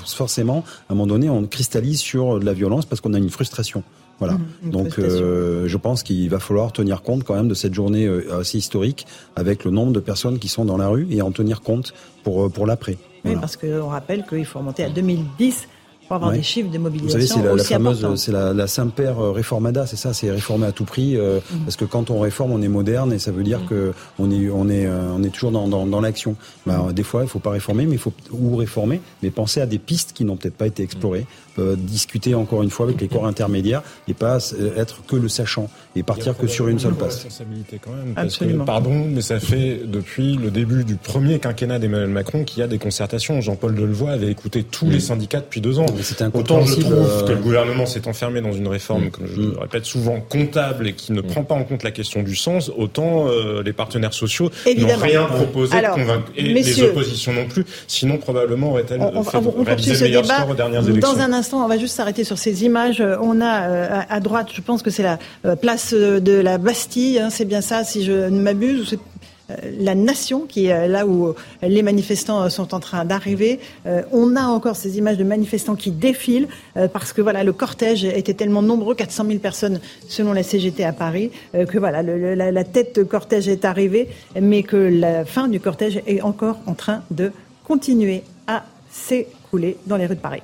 forcément 0.05 0.63
à 0.89 0.93
un 0.93 0.95
moment 0.95 1.07
donné 1.07 1.29
on 1.29 1.43
cristallise 1.45 1.99
sur 1.99 2.39
de 2.39 2.45
la 2.45 2.53
violence 2.53 2.85
parce 2.85 3.01
qu'on 3.01 3.13
a 3.13 3.17
une 3.17 3.29
frustration. 3.29 3.83
Voilà. 4.19 4.33
Mmh, 4.33 4.69
donc 4.71 4.97
euh, 4.97 5.67
je 5.67 5.77
pense 5.77 6.01
qu'il 6.01 6.27
va 6.29 6.39
falloir 6.39 6.71
tenir 6.71 7.03
compte 7.03 7.23
quand 7.23 7.35
même 7.35 7.47
de 7.47 7.53
cette 7.53 7.75
journée 7.75 8.09
assez 8.31 8.57
historique 8.57 9.05
avec 9.35 9.63
le 9.63 9.69
nombre 9.69 9.91
de 9.91 9.99
personnes 9.99 10.39
qui 10.39 10.47
sont 10.47 10.65
dans 10.65 10.77
la 10.77 10.87
rue 10.87 11.07
et 11.11 11.21
en 11.21 11.31
tenir 11.31 11.61
compte 11.61 11.93
pour 12.23 12.51
pour 12.51 12.65
l'après. 12.65 12.97
Oui, 13.27 13.35
parce 13.39 13.57
qu'on 13.57 13.87
rappelle 13.87 14.25
qu'il 14.25 14.45
faut 14.45 14.59
remonter 14.59 14.83
à 14.83 14.89
2010 14.89 15.67
pour 16.07 16.15
avoir 16.15 16.31
des 16.31 16.43
chiffres 16.43 16.69
de 16.69 16.77
mobilisation. 16.77 17.19
Vous 17.19 17.27
savez, 17.27 17.63
c'est 17.63 17.73
la, 17.73 17.79
fameuse, 17.79 18.15
c'est 18.15 18.31
la, 18.31 18.53
la 18.53 18.67
Saint-Père 18.67 19.19
euh, 19.19 19.31
réformada, 19.31 19.85
c'est 19.85 19.97
ça, 19.97 20.13
c'est 20.13 20.31
réformer 20.31 20.67
à 20.67 20.71
tout 20.71 20.85
prix, 20.85 21.17
euh, 21.17 21.39
mhm. 21.51 21.59
parce 21.65 21.75
que 21.75 21.85
quand 21.85 22.09
on 22.09 22.19
réforme, 22.19 22.51
on 22.51 22.61
est 22.61 22.67
moderne 22.67 23.11
et 23.13 23.19
ça 23.19 23.31
veut 23.31 23.43
dire 23.43 23.59
mhm. 23.59 23.67
que 23.67 23.93
on 24.19 24.31
est, 24.31 24.49
on 24.49 24.69
est, 24.69 24.85
euh, 24.85 25.13
on 25.15 25.23
est 25.23 25.29
toujours 25.29 25.51
dans, 25.51 25.67
dans, 25.67 25.85
dans 25.85 26.01
l'action. 26.01 26.35
Ben, 26.65 26.91
des 26.93 27.03
fois, 27.03 27.23
il 27.23 27.29
faut 27.29 27.39
pas 27.39 27.51
réformer, 27.51 27.85
mais 27.85 27.93
il 27.93 27.99
faut 27.99 28.13
ou 28.31 28.55
réformer, 28.55 29.01
mais 29.21 29.29
penser 29.29 29.61
à 29.61 29.65
des 29.65 29.79
pistes 29.79 30.13
qui 30.13 30.23
n'ont 30.23 30.37
peut-être 30.37 30.55
pas 30.55 30.67
été 30.67 30.83
explorées, 30.83 31.25
euh, 31.59 31.75
discuter 31.75 32.35
encore 32.35 32.63
une 32.63 32.69
fois 32.69 32.85
avec 32.85 33.01
les 33.01 33.07
corps 33.07 33.25
intermédiaires 33.25 33.81
et 34.07 34.13
pas 34.13 34.37
être 34.75 35.03
que 35.05 35.15
le 35.15 35.27
sachant 35.27 35.69
et 35.95 36.03
partir 36.03 36.37
que 36.37 36.47
sur 36.47 36.67
une 36.67 36.79
seule 36.79 36.93
passe. 36.93 37.15
Responsabilité 37.15 37.79
quand 37.83 37.91
même, 37.91 38.13
parce 38.13 38.37
Que, 38.37 38.45
pardon, 38.63 39.07
mais 39.09 39.21
ça 39.21 39.39
fait 39.39 39.81
depuis 39.85 40.35
le 40.35 40.51
début 40.51 40.83
du 40.83 40.95
premier 40.95 41.39
quinquennat 41.39 41.79
d'Emmanuel 41.79 42.09
Macron 42.09 42.43
qu'il 42.43 42.59
y 42.59 42.61
a 42.61 42.67
des 42.67 42.77
concertations. 42.77 43.41
Jean-Paul 43.41 43.75
Delevoye 43.75 44.11
avait 44.11 44.29
écouté 44.29 44.63
tous 44.63 44.89
les 44.89 44.99
syndicats 44.99 45.39
depuis 45.39 45.61
deux 45.61 45.79
ans. 45.79 45.85
Autant 46.33 46.65
je 46.65 46.79
trouve 46.79 46.93
euh, 46.93 47.23
que 47.23 47.31
le 47.31 47.37
gouvernement 47.37 47.85
s'est 47.85 48.07
enfermé 48.07 48.41
dans 48.41 48.51
une 48.51 48.67
réforme, 48.67 49.05
mm. 49.05 49.11
comme 49.11 49.27
je 49.27 49.41
le 49.41 49.57
répète 49.59 49.85
souvent, 49.85 50.19
comptable 50.19 50.87
et 50.87 50.93
qui 50.93 51.11
ne 51.11 51.21
mm. 51.21 51.27
prend 51.27 51.43
pas 51.43 51.55
en 51.55 51.63
compte 51.63 51.83
la 51.83 51.91
question 51.91 52.23
du 52.23 52.35
sens, 52.35 52.71
autant 52.75 53.27
euh, 53.27 53.61
les 53.63 53.73
partenaires 53.73 54.13
sociaux 54.13 54.49
n'ont 54.65 54.95
rien 54.95 55.25
proposé 55.25 55.79
de 55.79 55.87
convaincre, 55.87 56.31
et 56.35 56.41
les 56.41 56.83
oppositions 56.83 57.33
non 57.33 57.45
plus. 57.47 57.65
Sinon, 57.87 58.17
probablement 58.17 58.71
aurait-elle 58.71 59.01
réalisé 59.01 59.93
le 59.93 59.99
meilleur 60.01 60.25
score 60.25 60.49
aux 60.49 60.55
dernières 60.55 60.87
élections. 60.87 61.13
Dans 61.13 61.19
un 61.19 61.33
instant, 61.33 61.63
on 61.63 61.67
va 61.67 61.77
juste 61.77 61.95
s'arrêter 61.95 62.23
sur 62.23 62.37
ces 62.37 62.63
images. 62.63 63.01
On 63.21 63.41
a 63.41 63.67
euh, 63.67 64.01
à 64.09 64.19
droite, 64.19 64.49
je 64.53 64.61
pense 64.61 64.81
que 64.81 64.89
c'est 64.89 65.03
la 65.03 65.17
place 65.55 65.93
de 65.93 66.33
la 66.39 66.57
Bastille, 66.57 67.19
hein, 67.19 67.29
c'est 67.29 67.45
bien 67.45 67.61
ça, 67.61 67.83
si 67.83 68.03
je 68.03 68.11
ne 68.11 68.41
m'abuse, 68.41 68.93
euh, 68.93 68.97
la 69.79 69.95
nation, 69.95 70.41
qui 70.41 70.65
est 70.65 70.87
là 70.87 71.07
où 71.07 71.33
les 71.61 71.81
manifestants 71.81 72.49
sont 72.49 72.73
en 72.73 72.79
train 72.79 73.05
d'arriver. 73.05 73.59
Euh, 73.85 74.01
on 74.11 74.35
a 74.35 74.43
encore 74.43 74.75
ces 74.75 74.97
images 74.97 75.17
de 75.17 75.23
manifestants 75.23 75.75
qui 75.75 75.91
défilent 75.91 76.47
euh, 76.75 76.87
parce 76.87 77.13
que 77.13 77.21
voilà, 77.21 77.43
le 77.43 77.53
cortège 77.53 78.03
était 78.03 78.33
tellement 78.33 78.61
nombreux, 78.61 78.95
400 78.95 79.25
000 79.25 79.39
personnes 79.39 79.79
selon 80.07 80.33
la 80.33 80.43
CGT 80.43 80.83
à 80.83 80.93
Paris, 80.93 81.31
que 81.53 81.77
voilà, 81.77 82.01
la, 82.01 82.63
tête 82.63 82.95
de 82.95 83.03
cortège 83.03 83.47
est 83.47 83.65
arrivée, 83.65 84.09
mais 84.39 84.63
que 84.63 84.77
la 84.77 85.25
fin 85.25 85.47
du 85.47 85.59
cortège 85.59 86.01
est 86.07 86.21
encore 86.21 86.57
en 86.65 86.73
train 86.73 87.03
de 87.11 87.31
continuer 87.63 88.23
à 88.47 88.63
s'écouler 88.91 89.77
dans 89.85 89.97
les 89.97 90.05
rues 90.05 90.15
de 90.15 90.21
Paris. 90.21 90.41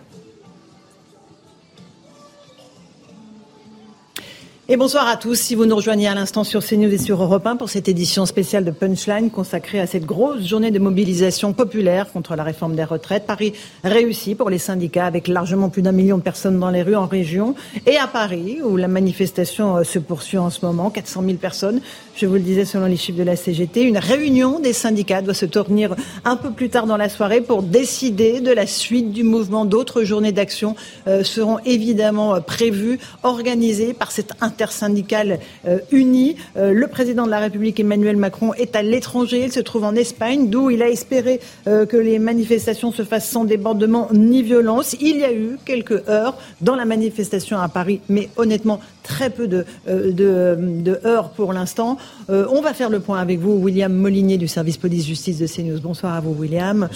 Et 4.69 4.77
bonsoir 4.77 5.09
à 5.09 5.17
tous. 5.17 5.35
Si 5.35 5.55
vous 5.55 5.65
nous 5.65 5.75
rejoignez 5.75 6.07
à 6.07 6.15
l'instant 6.15 6.45
sur 6.45 6.65
CNews 6.65 6.93
et 6.93 6.97
sur 6.97 7.21
Europe 7.21 7.45
1 7.45 7.57
pour 7.57 7.69
cette 7.69 7.89
édition 7.89 8.25
spéciale 8.25 8.63
de 8.63 8.71
Punchline 8.71 9.29
consacrée 9.29 9.81
à 9.81 9.87
cette 9.87 10.05
grosse 10.05 10.47
journée 10.47 10.71
de 10.71 10.79
mobilisation 10.79 11.51
populaire 11.51 12.09
contre 12.13 12.37
la 12.37 12.43
réforme 12.43 12.73
des 12.73 12.85
retraites. 12.85 13.25
Paris 13.27 13.51
réussi 13.83 14.35
pour 14.35 14.49
les 14.49 14.59
syndicats 14.59 15.05
avec 15.05 15.27
largement 15.27 15.67
plus 15.67 15.81
d'un 15.81 15.91
million 15.91 16.17
de 16.17 16.23
personnes 16.23 16.61
dans 16.61 16.69
les 16.69 16.81
rues 16.81 16.95
en 16.95 17.07
région. 17.07 17.55
Et 17.85 17.97
à 17.97 18.07
Paris, 18.07 18.59
où 18.63 18.77
la 18.77 18.87
manifestation 18.87 19.75
euh, 19.75 19.83
se 19.83 19.99
poursuit 19.99 20.37
en 20.37 20.49
ce 20.49 20.65
moment, 20.65 20.89
400 20.89 21.23
000 21.25 21.33
personnes, 21.39 21.81
je 22.15 22.25
vous 22.25 22.35
le 22.35 22.39
disais 22.39 22.63
selon 22.63 22.85
les 22.85 22.95
chiffres 22.95 23.17
de 23.17 23.23
la 23.23 23.35
CGT. 23.35 23.81
Une 23.83 23.97
réunion 23.97 24.61
des 24.61 24.71
syndicats 24.71 25.21
doit 25.21 25.33
se 25.33 25.45
tournir 25.45 25.93
un 26.23 26.37
peu 26.37 26.51
plus 26.51 26.69
tard 26.69 26.85
dans 26.87 26.95
la 26.95 27.09
soirée 27.09 27.41
pour 27.41 27.63
décider 27.63 28.39
de 28.39 28.51
la 28.51 28.65
suite 28.65 29.11
du 29.11 29.23
mouvement. 29.23 29.65
D'autres 29.65 30.05
journées 30.05 30.31
d'action 30.31 30.77
euh, 31.07 31.25
seront 31.25 31.59
évidemment 31.65 32.35
euh, 32.35 32.39
prévues, 32.39 32.97
organisées 33.23 33.93
par 33.93 34.13
cette 34.13 34.31
intersyndicale 34.53 35.39
euh, 35.67 35.79
unie. 35.91 36.35
Euh, 36.57 36.73
le 36.73 36.87
président 36.87 37.25
de 37.25 37.31
la 37.31 37.39
République, 37.39 37.79
Emmanuel 37.79 38.17
Macron, 38.17 38.53
est 38.53 38.75
à 38.75 38.83
l'étranger. 38.83 39.43
Il 39.45 39.51
se 39.51 39.59
trouve 39.59 39.83
en 39.83 39.95
Espagne, 39.95 40.49
d'où 40.49 40.69
il 40.69 40.83
a 40.83 40.89
espéré 40.89 41.39
euh, 41.67 41.85
que 41.85 41.97
les 41.97 42.19
manifestations 42.19 42.91
se 42.91 43.03
fassent 43.03 43.29
sans 43.29 43.45
débordement 43.45 44.09
ni 44.13 44.43
violence. 44.43 44.95
Il 45.01 45.17
y 45.17 45.23
a 45.23 45.33
eu 45.33 45.57
quelques 45.65 46.07
heures 46.07 46.37
dans 46.61 46.75
la 46.75 46.85
manifestation 46.85 47.59
à 47.59 47.67
Paris, 47.67 47.99
mais 48.09 48.29
honnêtement, 48.37 48.79
très 49.01 49.29
peu 49.29 49.47
de, 49.47 49.65
de, 49.85 50.99
heures 51.05 51.31
pour 51.31 51.51
l'instant. 51.51 51.97
on 52.29 52.61
va 52.61 52.73
faire 52.73 52.89
le 52.89 53.01
point 53.01 53.19
avec 53.19 53.39
vous, 53.39 53.51
William 53.51 53.91
Molinier 53.91 54.37
du 54.37 54.47
service 54.47 54.77
police-justice 54.77 55.39
de 55.39 55.47
CNews. 55.47 55.81
Bonsoir 55.81 56.13
à 56.13 56.21
vous, 56.21 56.33
William. 56.39 56.87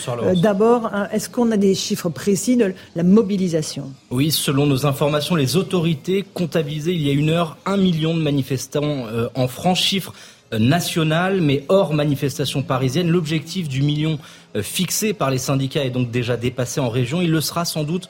D'abord, 0.41 0.89
hein, 0.93 1.10
est-ce 1.12 1.30
qu'on 1.30 1.51
a 1.51 1.58
des 1.58 1.76
chiffres 1.76 2.10
précis 2.10 2.55
de 2.55 2.74
la 2.95 3.03
mobilisation? 3.03 3.91
Oui, 4.10 4.32
selon 4.32 4.66
nos 4.66 4.86
informations, 4.86 5.36
les 5.36 5.58
autorités 5.58 6.24
comptabilisaient 6.34 6.93
il 6.93 7.01
y 7.01 7.10
a 7.10 7.14
une 7.14 7.30
heure 7.30 7.47
un 7.66 7.78
million 7.78 8.16
de 8.16 8.22
manifestants 8.22 9.06
euh, 9.08 9.30
en 9.36 9.48
France, 9.48 9.80
chiffre 9.80 10.14
euh, 10.54 10.60
national, 10.60 11.41
mais 11.41 11.64
hors 11.70 11.93
manifestation 11.93 12.64
parisienne. 12.64 13.08
L'objectif 13.08 13.70
du 13.70 13.82
million 13.82 14.20
euh, 14.56 14.64
fixé 14.64 15.14
par 15.14 15.30
les 15.30 15.38
syndicats 15.38 15.86
est 15.86 15.89
donc 15.89 16.12
déjà 16.12 16.36
dépassé 16.36 16.80
en 16.80 16.89
région. 16.89 17.22
Il 17.22 17.32
le 17.32 17.41
sera 17.41 17.66
sans 17.66 17.84
doute 17.84 18.10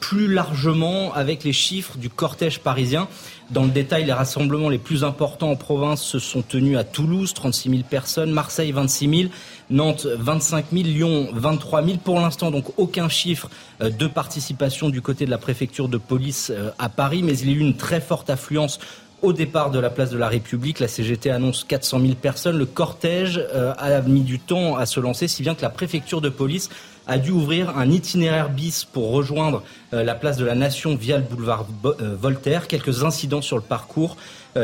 plus 0.00 0.32
largement 0.32 1.12
avec 1.12 1.44
les 1.44 1.52
chiffres 1.52 1.98
du 1.98 2.08
cortège 2.08 2.60
parisien. 2.60 3.06
Dans 3.50 3.64
le 3.64 3.68
détail, 3.68 4.06
les 4.06 4.14
rassemblements 4.14 4.70
les 4.70 4.78
plus 4.78 5.04
importants 5.04 5.50
en 5.50 5.56
province 5.56 6.02
se 6.02 6.18
sont 6.18 6.40
tenus 6.40 6.78
à 6.78 6.84
Toulouse, 6.84 7.34
36 7.34 7.68
000 7.68 7.82
personnes, 7.82 8.30
Marseille, 8.30 8.72
26 8.72 9.18
000, 9.18 9.30
Nantes, 9.70 10.06
25 10.06 10.66
000, 10.72 10.84
Lyon, 10.84 11.28
23 11.32 11.84
000. 11.84 11.98
Pour 11.98 12.20
l'instant, 12.20 12.50
donc 12.50 12.64
aucun 12.78 13.08
chiffre 13.08 13.50
de 13.80 14.06
participation 14.06 14.88
du 14.88 15.02
côté 15.02 15.26
de 15.26 15.30
la 15.30 15.38
préfecture 15.38 15.88
de 15.88 15.98
police 15.98 16.52
à 16.78 16.88
Paris, 16.88 17.22
mais 17.22 17.38
il 17.38 17.50
y 17.50 17.54
a 17.54 17.56
eu 17.56 17.60
une 17.60 17.76
très 17.76 18.00
forte 18.00 18.30
affluence 18.30 18.78
au 19.22 19.32
départ 19.32 19.70
de 19.70 19.78
la 19.78 19.90
place 19.90 20.10
de 20.10 20.18
la 20.18 20.28
République, 20.28 20.78
la 20.78 20.88
CGT 20.88 21.30
annonce 21.30 21.64
400 21.64 22.00
000 22.00 22.14
personnes. 22.14 22.56
Le 22.56 22.66
cortège 22.66 23.42
euh, 23.52 23.74
a 23.76 24.00
mis 24.02 24.20
du 24.20 24.38
temps 24.38 24.76
à 24.76 24.86
se 24.86 25.00
lancer, 25.00 25.26
si 25.26 25.42
bien 25.42 25.54
que 25.54 25.62
la 25.62 25.70
préfecture 25.70 26.20
de 26.20 26.28
police 26.28 26.70
a 27.06 27.18
dû 27.18 27.30
ouvrir 27.30 27.76
un 27.76 27.90
itinéraire 27.90 28.50
bis 28.50 28.84
pour 28.84 29.10
rejoindre 29.10 29.62
euh, 29.92 30.04
la 30.04 30.14
place 30.14 30.36
de 30.36 30.44
la 30.44 30.54
Nation 30.54 30.94
via 30.94 31.16
le 31.16 31.24
boulevard 31.24 31.66
euh, 31.84 32.16
Voltaire. 32.20 32.68
Quelques 32.68 33.02
incidents 33.02 33.42
sur 33.42 33.56
le 33.56 33.62
parcours. 33.62 34.16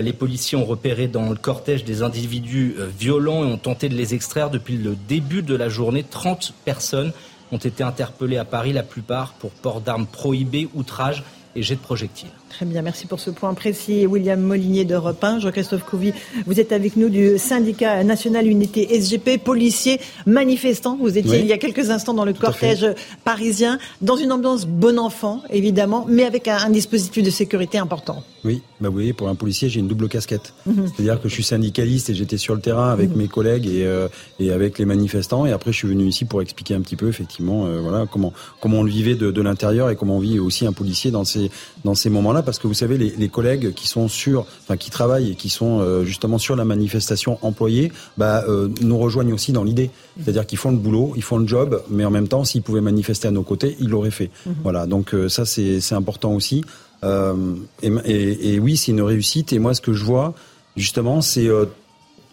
Les 0.03 0.13
policiers 0.13 0.57
ont 0.57 0.65
repéré 0.65 1.09
dans 1.09 1.31
le 1.31 1.37
cortège 1.37 1.85
des 1.85 2.03
individus 2.03 2.77
violents 2.99 3.45
et 3.45 3.47
ont 3.47 3.59
tenté 3.59 3.89
de 3.89 3.95
les 3.95 4.15
extraire 4.15 4.51
depuis 4.51 4.77
le 4.77 4.97
début 5.09 5.43
de 5.43 5.55
la 5.55 5.69
journée. 5.69 6.05
30 6.09 6.55
personnes 6.65 7.13
ont 7.53 7.59
été 7.59 7.83
interpellées 7.83 8.39
à 8.39 8.45
Paris, 8.45 8.73
la 8.73 8.83
plupart 8.83 9.33
pour 9.35 9.51
port 9.51 9.81
d'armes 9.81 10.07
prohibées, 10.07 10.69
outrage 10.75 11.23
et 11.57 11.63
jet 11.63 11.77
de 11.77 11.81
projectiles. 11.81 12.31
Très 12.49 12.67
bien, 12.67 12.83
merci 12.83 13.07
pour 13.07 13.21
ce 13.21 13.31
point 13.31 13.53
précis. 13.55 14.07
William 14.07 14.41
Molinier 14.41 14.85
d'Europe 14.85 15.23
1. 15.23 15.41
Jean-Christophe 15.41 15.85
Couvi, 15.85 16.13
vous 16.47 16.61
êtes 16.61 16.73
avec 16.73 16.97
nous 16.97 17.09
du 17.09 17.39
syndicat 17.39 18.03
national 18.05 18.47
unité 18.47 18.89
SGP, 19.01 19.43
policiers, 19.43 20.01
manifestants. 20.27 20.97
Vous 21.01 21.19
étiez 21.19 21.41
il 21.41 21.47
y 21.47 21.53
a 21.53 21.59
quelques 21.59 21.91
instants 21.91 22.15
dans 22.15 22.25
le 22.25 22.33
cortège 22.33 22.87
parisien, 23.25 23.79
dans 24.03 24.17
une 24.17 24.33
ambiance 24.33 24.67
bon 24.67 24.99
enfant, 24.99 25.43
évidemment, 25.51 26.07
mais 26.09 26.25
avec 26.25 26.49
un, 26.49 26.71
dispositif 26.71 27.23
de 27.23 27.31
sécurité 27.31 27.79
important. 27.79 28.23
Oui, 28.45 28.63
bah 28.85 28.91
vous 28.91 28.95
voyez, 28.95 29.13
pour 29.13 29.29
un 29.29 29.35
policier, 29.35 29.69
j'ai 29.69 29.81
une 29.81 29.89
double 29.89 30.09
casquette. 30.09 30.55
Mhm. 30.67 30.87
C'est-à-dire 30.87 31.21
que 31.21 31.29
je 31.29 31.35
suis 31.35 31.43
syndicaliste 31.43 32.11
et 32.11 32.15
j'étais 32.15 32.37
sur 32.37 32.55
le 32.55 32.61
terrain 32.61 32.91
avec 32.91 33.11
mhm. 33.11 33.17
mes 33.17 33.29
collègues 33.29 33.67
et, 33.67 33.85
euh, 33.85 34.09
et 34.39 34.53
avec 34.53 34.79
les 34.79 34.85
manifestants. 34.85 35.47
Et 35.47 35.53
après, 35.53 35.73
je 35.73 35.79
suis 35.79 35.89
venu 35.89 36.05
ici 36.05 36.25
pour 36.25 36.43
expliquer 36.43 36.75
un 36.75 36.81
petit 36.81 36.97
peu, 36.97 37.09
effectivement, 37.09 37.67
euh, 37.67 37.81
voilà, 37.81 38.07
comment, 38.11 38.33
comment 38.61 38.79
on 38.79 38.83
le 38.83 38.91
vivait 38.91 39.15
de, 39.15 39.31
de 39.31 39.43
l'intérieur 39.43 39.91
et 39.91 39.97
comment 39.97 40.17
on 40.17 40.21
vit 40.21 40.39
aussi 40.39 40.67
un 40.67 40.73
policier 40.73 41.11
dans 41.11 41.25
ces, 41.25 41.51
dans 41.85 41.95
ces 41.95 42.11
moments-là 42.11 42.43
parce 42.43 42.59
que 42.59 42.67
vous 42.67 42.75
savez, 42.75 42.99
les, 42.99 43.15
les, 43.17 43.29
collègues 43.29 43.73
qui 43.75 43.89
sont 43.89 44.09
sur, 44.09 44.47
enfin 44.63 44.77
qui 44.77 44.91
travaillent 44.91 45.33
et 45.33 45.35
qui 45.35 45.49
sont 45.49 45.81
euh, 45.81 46.05
justement 46.05 46.39
sur 46.39 46.57
la 46.57 46.65
manifestation 46.65 47.39
employés, 47.43 47.93
bah, 48.17 48.45
euh, 48.49 48.69
nous 48.81 48.99
rejoignent 48.99 49.33
aussi 49.33 49.53
dans 49.53 49.65
l'idée. 49.65 49.91
C'est-à-dire 50.23 50.47
qu'ils 50.47 50.59
font 50.59 50.71
le 50.71 50.77
boulot, 50.77 51.13
ils 51.17 51.23
font 51.23 51.39
le 51.39 51.47
job, 51.47 51.83
mais 51.91 52.05
en 52.05 52.11
même 52.11 52.29
temps, 52.29 52.45
s'ils 52.45 52.63
pouvaient 52.63 52.81
manifester 52.81 53.29
à 53.29 53.31
nos 53.31 53.43
côtés, 53.43 53.77
ils 53.81 53.89
l'auraient 53.89 54.11
fait. 54.11 54.31
Mhm. 54.47 54.55
Voilà, 54.63 54.87
donc 54.87 55.15
euh, 55.15 55.29
ça 55.29 55.45
c'est 55.45 55.93
important 55.93 56.35
aussi. 56.35 56.65
Et, 57.05 57.89
et, 58.05 58.55
et, 58.55 58.59
oui, 58.59 58.77
c'est 58.77 58.93
une 58.93 59.03
réussite. 59.03 59.53
Et 59.53 59.59
moi, 59.59 59.75
ce 59.75 59.81
que 59.81 59.93
je 59.93 60.05
vois, 60.05 60.35
justement, 60.77 61.21
c'est 61.21 61.49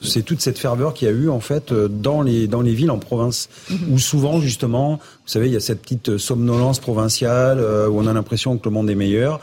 c'est 0.02 0.24
toute 0.24 0.42
cette 0.42 0.58
ferveur 0.58 0.94
qu'il 0.94 1.08
y 1.08 1.12
a 1.12 1.14
eu 1.14 1.30
en 1.30 1.40
fait 1.40 1.72
euh, 1.72 1.88
dans 1.88 2.22
les 2.22 2.48
dans 2.48 2.62
les 2.62 2.74
villes 2.74 2.92
en 2.92 2.98
province 2.98 3.50
mhm. 3.70 3.94
où 3.94 4.00
souvent 4.00 4.40
justement 4.42 4.96
vous 4.96 5.32
savez 5.32 5.48
il 5.48 5.54
y 5.54 5.58
a 5.58 5.60
cette 5.60 5.82
petite 5.82 6.18
somnolence 6.18 6.80
provinciale 6.80 7.60
euh, 7.60 7.88
où 7.88 8.00
on 8.00 8.08
a 8.08 8.14
l'impression 8.14 8.58
que 8.58 8.68
le 8.68 8.72
monde 8.72 8.90
est 8.90 8.96
meilleur 8.96 9.40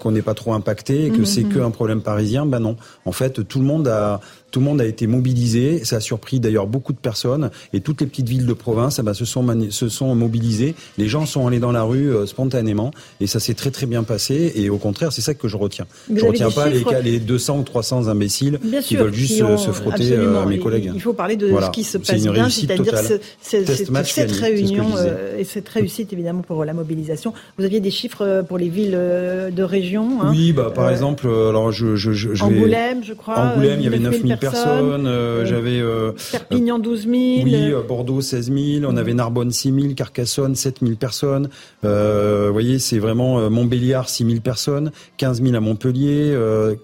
qu'on 0.00 0.10
n'est 0.10 0.22
pas 0.22 0.32
trop 0.32 0.54
impacté 0.54 1.04
et 1.04 1.10
que 1.10 1.18
mhm, 1.18 1.26
c'est 1.26 1.44
qu'un 1.44 1.70
problème 1.70 2.00
parisien. 2.00 2.46
Ben 2.46 2.60
non. 2.60 2.78
En 3.04 3.12
fait, 3.12 3.46
tout 3.46 3.58
le 3.58 3.66
monde 3.66 3.86
a 3.88 4.22
tout 4.56 4.60
le 4.60 4.64
monde 4.64 4.80
a 4.80 4.86
été 4.86 5.06
mobilisé. 5.06 5.84
Ça 5.84 5.96
a 5.96 6.00
surpris 6.00 6.40
d'ailleurs 6.40 6.66
beaucoup 6.66 6.94
de 6.94 6.98
personnes. 6.98 7.50
Et 7.74 7.80
toutes 7.80 8.00
les 8.00 8.06
petites 8.06 8.26
villes 8.26 8.46
de 8.46 8.54
province 8.54 8.98
eh 8.98 9.02
ben, 9.02 9.12
se, 9.12 9.26
sont 9.26 9.44
se 9.68 9.90
sont 9.90 10.14
mobilisées. 10.14 10.74
Les 10.96 11.08
gens 11.08 11.26
sont 11.26 11.46
allés 11.46 11.58
dans 11.58 11.72
la 11.72 11.82
rue 11.82 12.10
euh, 12.10 12.24
spontanément. 12.24 12.90
Et 13.20 13.26
ça 13.26 13.38
s'est 13.38 13.52
très 13.52 13.70
très 13.70 13.84
bien 13.84 14.02
passé. 14.02 14.54
Et 14.54 14.70
au 14.70 14.78
contraire, 14.78 15.12
c'est 15.12 15.20
ça 15.20 15.34
que 15.34 15.46
je 15.46 15.58
retiens. 15.58 15.84
je 16.08 16.14
ne 16.14 16.28
retiens 16.28 16.50
pas 16.50 16.70
les, 16.70 16.82
les 17.02 17.20
200 17.20 17.58
ou 17.58 17.62
300 17.64 18.08
imbéciles 18.08 18.58
qui 18.80 18.96
veulent 18.96 19.12
juste 19.12 19.36
se, 19.36 19.72
frotter 19.72 20.12
euh, 20.12 20.42
à 20.42 20.46
mes 20.46 20.58
collègues. 20.58 20.90
Il 20.94 21.02
faut 21.02 21.12
parler 21.12 21.36
de 21.36 21.52
ce 21.60 21.70
qui 21.70 21.84
se 21.84 21.98
passe 21.98 22.26
bien, 22.26 22.48
c'est-à-dire 22.48 22.96
cette 23.42 24.32
réunion 24.32 24.86
euh, 24.96 25.36
et 25.36 25.44
cette 25.44 25.68
réussite 25.68 26.14
évidemment 26.14 26.40
pour 26.40 26.64
la 26.64 26.72
mobilisation. 26.72 27.34
Vous 27.58 27.64
aviez 27.66 27.80
des 27.80 27.90
chiffres 27.90 28.42
pour 28.48 28.56
les 28.56 28.70
villes 28.70 28.92
de 28.92 29.62
région 29.62 30.22
hein 30.22 30.30
Oui, 30.30 30.54
bah, 30.54 30.72
par 30.74 30.88
exemple, 30.88 31.26
alors 31.26 31.72
je, 31.72 31.94
je, 31.94 32.12
je, 32.12 32.32
je 32.32 32.42
Angoulême, 32.42 33.04
je 33.04 33.12
crois. 33.12 33.38
Angoulême, 33.38 33.80
il 33.80 33.84
y 33.84 33.88
avait 33.88 33.98
9000 33.98 34.38
personnes. 34.38 34.45
Euh, 34.54 34.98
euh, 35.06 35.46
j'avais 35.46 35.80
euh, 35.80 36.12
Perpignan 36.32 36.78
12 36.78 37.02
000. 37.02 37.14
Oui, 37.14 37.72
Bordeaux 37.86 38.20
16 38.20 38.52
000. 38.52 38.90
On 38.90 38.96
avait 38.96 39.14
Narbonne 39.14 39.50
6 39.50 39.72
000, 39.72 39.94
Carcassonne 39.94 40.54
7 40.54 40.78
000 40.82 40.96
personnes. 40.96 41.48
vous 41.82 42.52
voyez, 42.52 42.78
c'est 42.78 42.98
vraiment 42.98 43.50
Montbéliard 43.50 44.08
6 44.08 44.24
000 44.26 44.40
personnes, 44.40 44.92
15 45.16 45.42
000 45.42 45.54
à 45.54 45.60
Montpellier, 45.60 46.36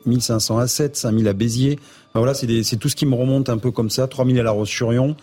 1500 0.06 0.58
à 0.58 0.66
7, 0.66 0.96
5 0.96 1.16
000 1.16 1.28
à 1.28 1.32
Béziers. 1.32 1.78
voilà, 2.14 2.34
c'est 2.34 2.76
tout 2.76 2.88
ce 2.88 2.96
qui 2.96 3.06
me 3.06 3.14
remonte 3.14 3.48
un 3.48 3.58
peu 3.58 3.70
comme 3.70 3.90
ça. 3.90 4.06
3 4.06 4.26
000 4.26 4.38
à 4.38 4.42
La 4.42 4.50
Roche-sur-Yon. 4.50 5.16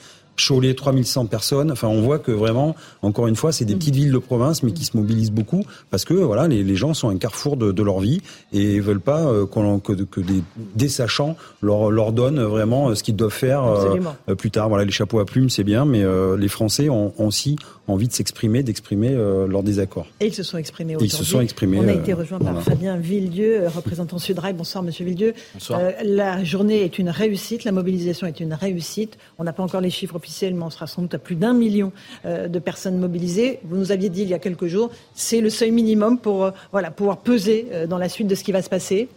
Cholet, 0.47 0.73
3100 0.73 1.25
personnes. 1.25 1.71
Enfin, 1.71 1.87
on 1.87 2.01
voit 2.01 2.19
que 2.19 2.31
vraiment, 2.31 2.75
encore 3.01 3.27
une 3.27 3.35
fois, 3.35 3.51
c'est 3.51 3.65
des 3.65 3.75
petites 3.75 3.95
villes 3.95 4.11
de 4.11 4.17
province, 4.17 4.63
mais 4.63 4.71
qui 4.71 4.85
se 4.85 4.95
mobilisent 4.95 5.31
beaucoup 5.31 5.63
parce 5.89 6.05
que 6.05 6.13
voilà, 6.13 6.47
les, 6.47 6.63
les 6.63 6.75
gens 6.75 6.93
sont 6.93 7.09
un 7.09 7.17
carrefour 7.17 7.57
de, 7.57 7.71
de, 7.71 7.83
leur 7.83 7.99
vie 7.99 8.21
et 8.53 8.79
veulent 8.79 8.99
pas 8.99 9.25
euh, 9.25 9.45
que, 9.45 9.93
que 9.93 10.21
des, 10.21 10.43
des, 10.75 10.89
sachants 10.89 11.35
leur, 11.61 11.91
leur 11.91 12.11
donnent 12.11 12.43
vraiment 12.43 12.89
euh, 12.89 12.95
ce 12.95 13.03
qu'ils 13.03 13.15
doivent 13.15 13.31
faire 13.31 13.65
euh, 13.65 14.35
plus 14.35 14.51
tard. 14.51 14.69
Voilà, 14.69 14.85
les 14.85 14.91
chapeaux 14.91 15.19
à 15.19 15.25
plumes, 15.25 15.49
c'est 15.49 15.63
bien, 15.63 15.85
mais 15.85 16.03
les 16.37 16.47
Français 16.47 16.89
ont, 16.89 17.13
ont, 17.17 17.27
aussi 17.27 17.57
envie 17.89 18.07
de 18.07 18.13
s'exprimer, 18.13 18.63
d'exprimer 18.63 19.09
leur 19.09 19.63
désaccord. 19.63 20.07
Et 20.19 20.27
ils 20.27 20.33
se 20.33 20.43
sont 20.43 20.57
exprimés 20.57 20.95
aujourd'hui. 20.95 21.13
Ils 21.13 21.17
se 21.17 21.23
sont 21.23 21.41
exprimés. 21.41 21.79
On 21.79 21.87
a 21.87 21.93
été 21.93 22.13
rejoint 22.13 22.39
par 22.39 22.61
Fabien 22.61 22.97
Villedieu, 22.97 23.67
représentant 23.67 24.17
Sudrail. 24.17 24.53
Bonsoir, 24.53 24.83
Monsieur 24.83 25.05
Villedieu. 25.05 25.33
Bonsoir. 25.53 25.81
la 26.03 26.43
journée 26.43 26.83
est 26.83 26.99
une 26.99 27.09
réussite, 27.09 27.63
la 27.63 27.71
mobilisation 27.71 28.27
est 28.27 28.39
une 28.39 28.53
réussite. 28.53 29.17
On 29.37 29.43
n'a 29.43 29.53
pas 29.53 29.63
encore 29.63 29.81
les 29.81 29.89
chiffres 29.89 30.15
officiellement, 30.15 30.67
on 30.67 30.69
sera 30.69 30.87
sans 30.87 31.01
doute 31.01 31.13
à 31.13 31.19
plus 31.19 31.35
d'un 31.35 31.53
million 31.53 31.91
euh, 32.25 32.47
de 32.47 32.59
personnes 32.59 32.97
mobilisées. 32.97 33.59
Vous 33.63 33.77
nous 33.77 33.91
aviez 33.91 34.09
dit 34.09 34.23
il 34.23 34.29
y 34.29 34.33
a 34.33 34.39
quelques 34.39 34.67
jours, 34.67 34.91
c'est 35.13 35.41
le 35.41 35.49
seuil 35.49 35.71
minimum 35.71 36.19
pour 36.19 36.45
euh, 36.45 36.51
voilà, 36.71 36.91
pouvoir 36.91 37.17
peser 37.17 37.67
euh, 37.71 37.87
dans 37.87 37.97
la 37.97 38.09
suite 38.09 38.27
de 38.27 38.35
ce 38.35 38.43
qui 38.43 38.51
va 38.51 38.61
se 38.61 38.69
passer. 38.69 39.07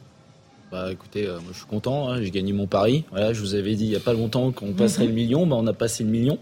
Bah, 0.70 0.91
écoutez, 0.91 1.27
moi, 1.27 1.53
je 1.53 1.59
suis 1.59 1.66
content, 1.66 2.09
hein, 2.09 2.23
j'ai 2.23 2.31
gagné 2.31 2.53
mon 2.55 2.66
pari. 2.66 3.05
Voilà, 3.11 3.35
je 3.35 3.41
vous 3.41 3.55
avais 3.55 3.75
dit 3.75 3.85
il 3.85 3.91
n'y 3.91 3.97
a 3.97 4.01
pas 4.01 4.14
longtemps 4.14 4.53
qu'on 4.53 4.73
passerait 4.73 5.07
le 5.07 5.12
million, 5.12 5.47
bah, 5.47 5.57
on 5.59 5.66
a 5.66 5.75
passé 5.75 6.03
le 6.03 6.11
million. 6.11 6.39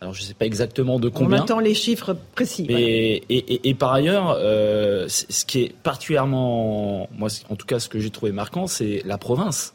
Alors 0.00 0.14
je 0.14 0.22
ne 0.22 0.26
sais 0.26 0.34
pas 0.34 0.46
exactement 0.46 1.00
de 1.00 1.08
combien. 1.08 1.38
On 1.38 1.42
attend 1.42 1.58
les 1.58 1.74
chiffres 1.74 2.16
précis. 2.34 2.66
Et, 2.68 3.24
et, 3.28 3.68
et, 3.68 3.74
par 3.74 3.92
ailleurs, 3.92 4.36
ce 4.38 5.44
qui 5.44 5.62
est 5.62 5.74
particulièrement, 5.82 7.08
moi 7.16 7.28
en 7.48 7.56
tout 7.56 7.66
cas 7.66 7.80
ce 7.80 7.88
que 7.88 7.98
j'ai 7.98 8.10
trouvé 8.10 8.30
marquant, 8.30 8.66
c'est 8.66 9.02
la 9.04 9.18
province. 9.18 9.74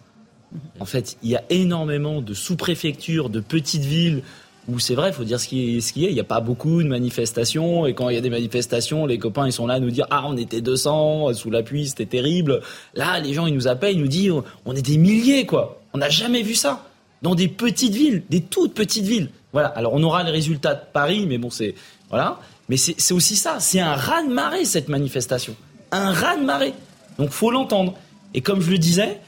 En 0.80 0.86
fait, 0.86 1.17
il 1.24 1.30
y 1.30 1.36
a 1.36 1.43
énormément 1.49 2.21
de 2.21 2.34
sous-préfectures, 2.34 3.30
de 3.30 3.39
petites 3.39 3.84
villes 3.84 4.24
où 4.69 4.80
c'est 4.80 4.95
vrai, 4.95 5.09
il 5.09 5.13
faut 5.13 5.26
dire 5.26 5.39
ce 5.39 5.47
qui, 5.47 5.78
est, 5.78 5.82
ce 5.82 5.91
qui 5.91 6.05
est. 6.05 6.09
Il 6.09 6.13
n'y 6.13 6.19
a 6.19 6.26
pas 6.26 6.39
beaucoup 6.39 6.82
de 6.82 6.88
manifestations. 6.88 7.86
Et 7.86 7.93
quand 7.93 8.09
il 8.09 8.15
y 8.15 8.17
a 8.17 8.21
des 8.21 8.30
manifestations, 8.30 9.05
les 9.05 9.17
copains, 9.17 9.45
ils 9.45 9.51
sont 9.51 9.67
là 9.67 9.76
à 9.76 9.80
nous 9.80 9.91
dire 9.91 10.07
Ah, 10.09 10.24
on 10.26 10.38
était 10.38 10.61
200 10.61 11.34
sous 11.34 11.51
la 11.51 11.63
pluie, 11.63 11.88
c'était 11.88 12.05
terrible. 12.05 12.61
Là, 12.93 13.19
les 13.19 13.34
gens, 13.34 13.45
ils 13.45 13.53
nous 13.53 13.67
appellent, 13.67 13.95
ils 13.95 14.01
nous 14.01 14.07
disent 14.07 14.34
On 14.65 14.74
est 14.74 14.82
des 14.82 14.97
milliers, 14.97 15.45
quoi. 15.45 15.82
On 15.93 15.97
n'a 15.97 16.09
jamais 16.09 16.43
vu 16.43 16.55
ça. 16.55 16.88
Dans 17.21 17.36
des 17.36 17.47
petites 17.47 17.93
villes, 17.93 18.24
des 18.30 18.41
toutes 18.41 18.74
petites 18.74 19.05
villes. 19.05 19.30
Voilà. 19.54 19.70
Alors, 19.70 19.93
on 19.93 20.04
aura 20.04 20.24
les 20.24 20.32
résultats 20.32 20.74
de 20.74 20.82
Paris, 20.91 21.26
mais 21.28 21.38
bon, 21.38 21.49
c'est. 21.49 21.76
Voilà. 22.10 22.39
Mais 22.70 22.78
c'est 22.78 23.14
aussi 23.14 23.36
ça. 23.36 23.60
C'est 23.60 23.80
un 23.80 23.93
raz-de-marée, 23.93 24.66
cette 24.66 24.89
manifestation. 24.89 25.56
Un 25.91 26.12
raz-de-marée. 26.12 26.74
Donc, 27.18 27.30
faut 27.30 27.51
l'entendre. 27.51 27.93
Et 28.34 28.41
comme 28.41 28.62
je 28.62 28.72
le 28.72 28.78
disais, 28.78 29.20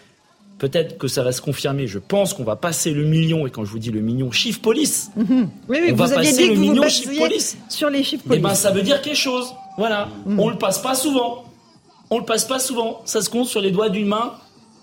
Peut-être 0.57 0.97
que 0.97 1.09
ça 1.09 1.21
va 1.21 1.33
se 1.33 1.41
confirmer. 1.41 1.85
Je 1.85 1.99
pense 1.99 2.33
qu'on 2.33 2.45
va 2.45 2.55
passer 2.55 2.91
le 2.91 3.03
million. 3.03 3.45
Et 3.45 3.51
quand 3.51 3.65
je 3.65 3.71
vous 3.71 3.79
dis 3.79 3.91
le 3.91 3.99
million, 3.99 4.31
chiffre 4.31 4.61
police. 4.61 5.11
Oui, 5.17 5.79
oui, 5.81 5.89
on 5.89 5.91
vous 5.91 5.97
va 5.97 6.05
aviez 6.05 6.29
passer 6.29 6.43
dit 6.43 6.49
le 6.49 6.55
million 6.55 6.83
vous 6.83 6.89
chiffre 6.89 7.17
police. 7.17 7.57
Sur 7.69 7.89
les 7.89 8.03
chiffres 8.03 8.23
police. 8.23 8.39
Eh 8.39 8.41
ben, 8.43 8.55
ça 8.55 8.71
veut 8.71 8.81
dire 8.81 9.01
quelque 9.01 9.17
chose. 9.17 9.53
Voilà. 9.77 10.09
Mhm. 10.25 10.39
On 10.39 10.49
le 10.49 10.57
passe 10.57 10.79
pas 10.79 10.95
souvent. 10.95 11.43
On 12.09 12.19
le 12.19 12.25
passe 12.25 12.45
pas 12.45 12.59
souvent. 12.59 13.01
Ça 13.05 13.21
se 13.21 13.29
compte 13.29 13.47
sur 13.47 13.59
les 13.59 13.71
doigts 13.71 13.89
d'une 13.89 14.07
main. 14.07 14.33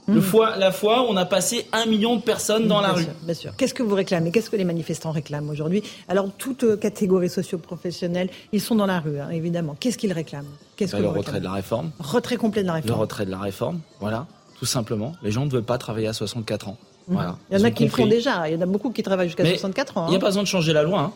Le 0.08 0.20
fois, 0.20 0.56
la 0.56 0.72
fois, 0.72 1.06
on 1.08 1.16
a 1.16 1.24
passé 1.24 1.66
un 1.72 1.86
million 1.86 2.16
de 2.16 2.22
personnes 2.22 2.66
dans 2.66 2.80
la 2.80 2.92
rue. 2.92 3.06
bien 3.22 3.34
sûr. 3.34 3.52
Qu'est-ce 3.56 3.74
que 3.74 3.82
vous 3.82 3.94
réclamez? 3.94 4.32
Qu'est-ce 4.32 4.50
que 4.50 4.56
les 4.56 4.64
manifestants 4.64 5.12
réclament 5.12 5.48
aujourd'hui? 5.48 5.82
Alors, 6.08 6.28
toute 6.36 6.64
euh, 6.64 6.76
catégorie 6.76 7.28
socio-professionnelle, 7.28 8.28
ils 8.52 8.60
sont 8.60 8.74
dans 8.74 8.86
la 8.86 8.98
rue, 8.98 9.20
hein, 9.20 9.30
évidemment. 9.30 9.76
Qu'est-ce 9.78 9.96
qu'ils 9.96 10.12
réclament? 10.12 10.50
Qu'est-ce 10.76 10.92
ben, 10.92 10.98
que 10.98 11.02
Le 11.02 11.08
retrait 11.08 11.38
de 11.38 11.44
la 11.44 11.52
réforme. 11.52 11.92
Retrait 12.00 12.36
complet 12.36 12.62
de 12.62 12.66
la 12.66 12.74
réforme. 12.74 12.96
Le 12.96 13.00
retrait 13.00 13.26
de 13.26 13.30
la 13.30 13.38
réforme, 13.38 13.80
voilà 14.00 14.26
tout 14.62 14.66
simplement. 14.66 15.16
Les 15.24 15.32
gens 15.32 15.44
ne 15.44 15.50
veulent 15.50 15.64
pas 15.64 15.76
travailler 15.76 16.06
à 16.06 16.12
64 16.12 16.68
ans. 16.68 16.76
Mmh. 17.08 17.14
Voilà. 17.14 17.36
Il 17.50 17.58
y 17.58 17.60
en 17.60 17.64
a 17.64 17.72
qui 17.72 17.82
le 17.82 17.90
font 17.90 18.06
déjà. 18.06 18.48
Il 18.48 18.54
y 18.54 18.56
en 18.56 18.60
a 18.60 18.66
beaucoup 18.66 18.92
qui 18.92 19.02
travaillent 19.02 19.26
jusqu'à 19.26 19.44
64 19.44 19.98
ans. 19.98 20.06
Il 20.06 20.10
n'y 20.10 20.14
a 20.14 20.18
hein. 20.18 20.20
pas 20.20 20.28
besoin 20.28 20.44
de 20.44 20.46
changer 20.46 20.72
la 20.72 20.84
loi. 20.84 21.00
Hein. 21.00 21.12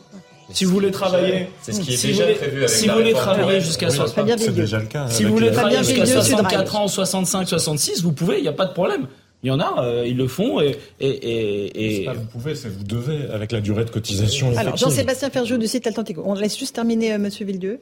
Si 0.51 0.65
vous 0.65 0.73
voulez 0.73 0.91
travailler, 0.91 1.49
c'est 1.63 1.73
ce 1.73 1.81
qui 1.81 1.95
est 1.95 2.07
déjà 2.07 2.25
prévu 2.25 2.59
avec 2.59 2.71
si 2.71 2.89
vous 2.89 2.95
voulez 2.95 3.13
travailler 3.13 3.61
jusqu'à 3.61 3.89
oui, 3.89 4.33
c'est 4.39 4.55
déjà 4.55 4.79
le 4.79 4.87
cas. 4.87 5.09
Si 5.09 5.25
vous 5.25 5.33
voulez 5.33 5.51
travailler 5.51 5.79
jusqu'à 5.79 6.07
64 6.07 6.77
ans, 6.77 6.89
65, 6.89 7.49
66, 7.49 8.03
vous 8.03 8.13
pouvez. 8.13 8.39
Il 8.39 8.43
n'y 8.43 8.49
a 8.49 8.53
pas 8.53 8.67
de 8.67 8.73
problème. 8.73 9.07
Il 9.43 9.49
y 9.49 9.53
en 9.53 9.61
a, 9.61 9.85
euh, 9.85 10.07
ils 10.07 10.17
le 10.17 10.29
font 10.29 10.61
et. 10.61 10.79
et, 10.99 12.01
et, 12.01 12.05
Pas 12.05 12.15
vous 12.15 12.25
pouvez, 12.25 12.55
c'est 12.55 12.69
vous 12.69 12.85
devez, 12.85 13.29
avec 13.31 13.53
la 13.53 13.61
durée 13.61 13.85
de 13.85 13.91
cotisation. 13.91 14.57
Alors, 14.57 14.77
Jean-Sébastien 14.77 15.31
Ferjou 15.31 15.59
du 15.59 15.67
site 15.67 15.87
Atlantico. 15.87 16.23
On 16.25 16.35
laisse 16.35 16.59
juste 16.59 16.75
terminer, 16.75 17.13
euh, 17.13 17.19
Monsieur 17.19 17.45
Villedieu. 17.45 17.81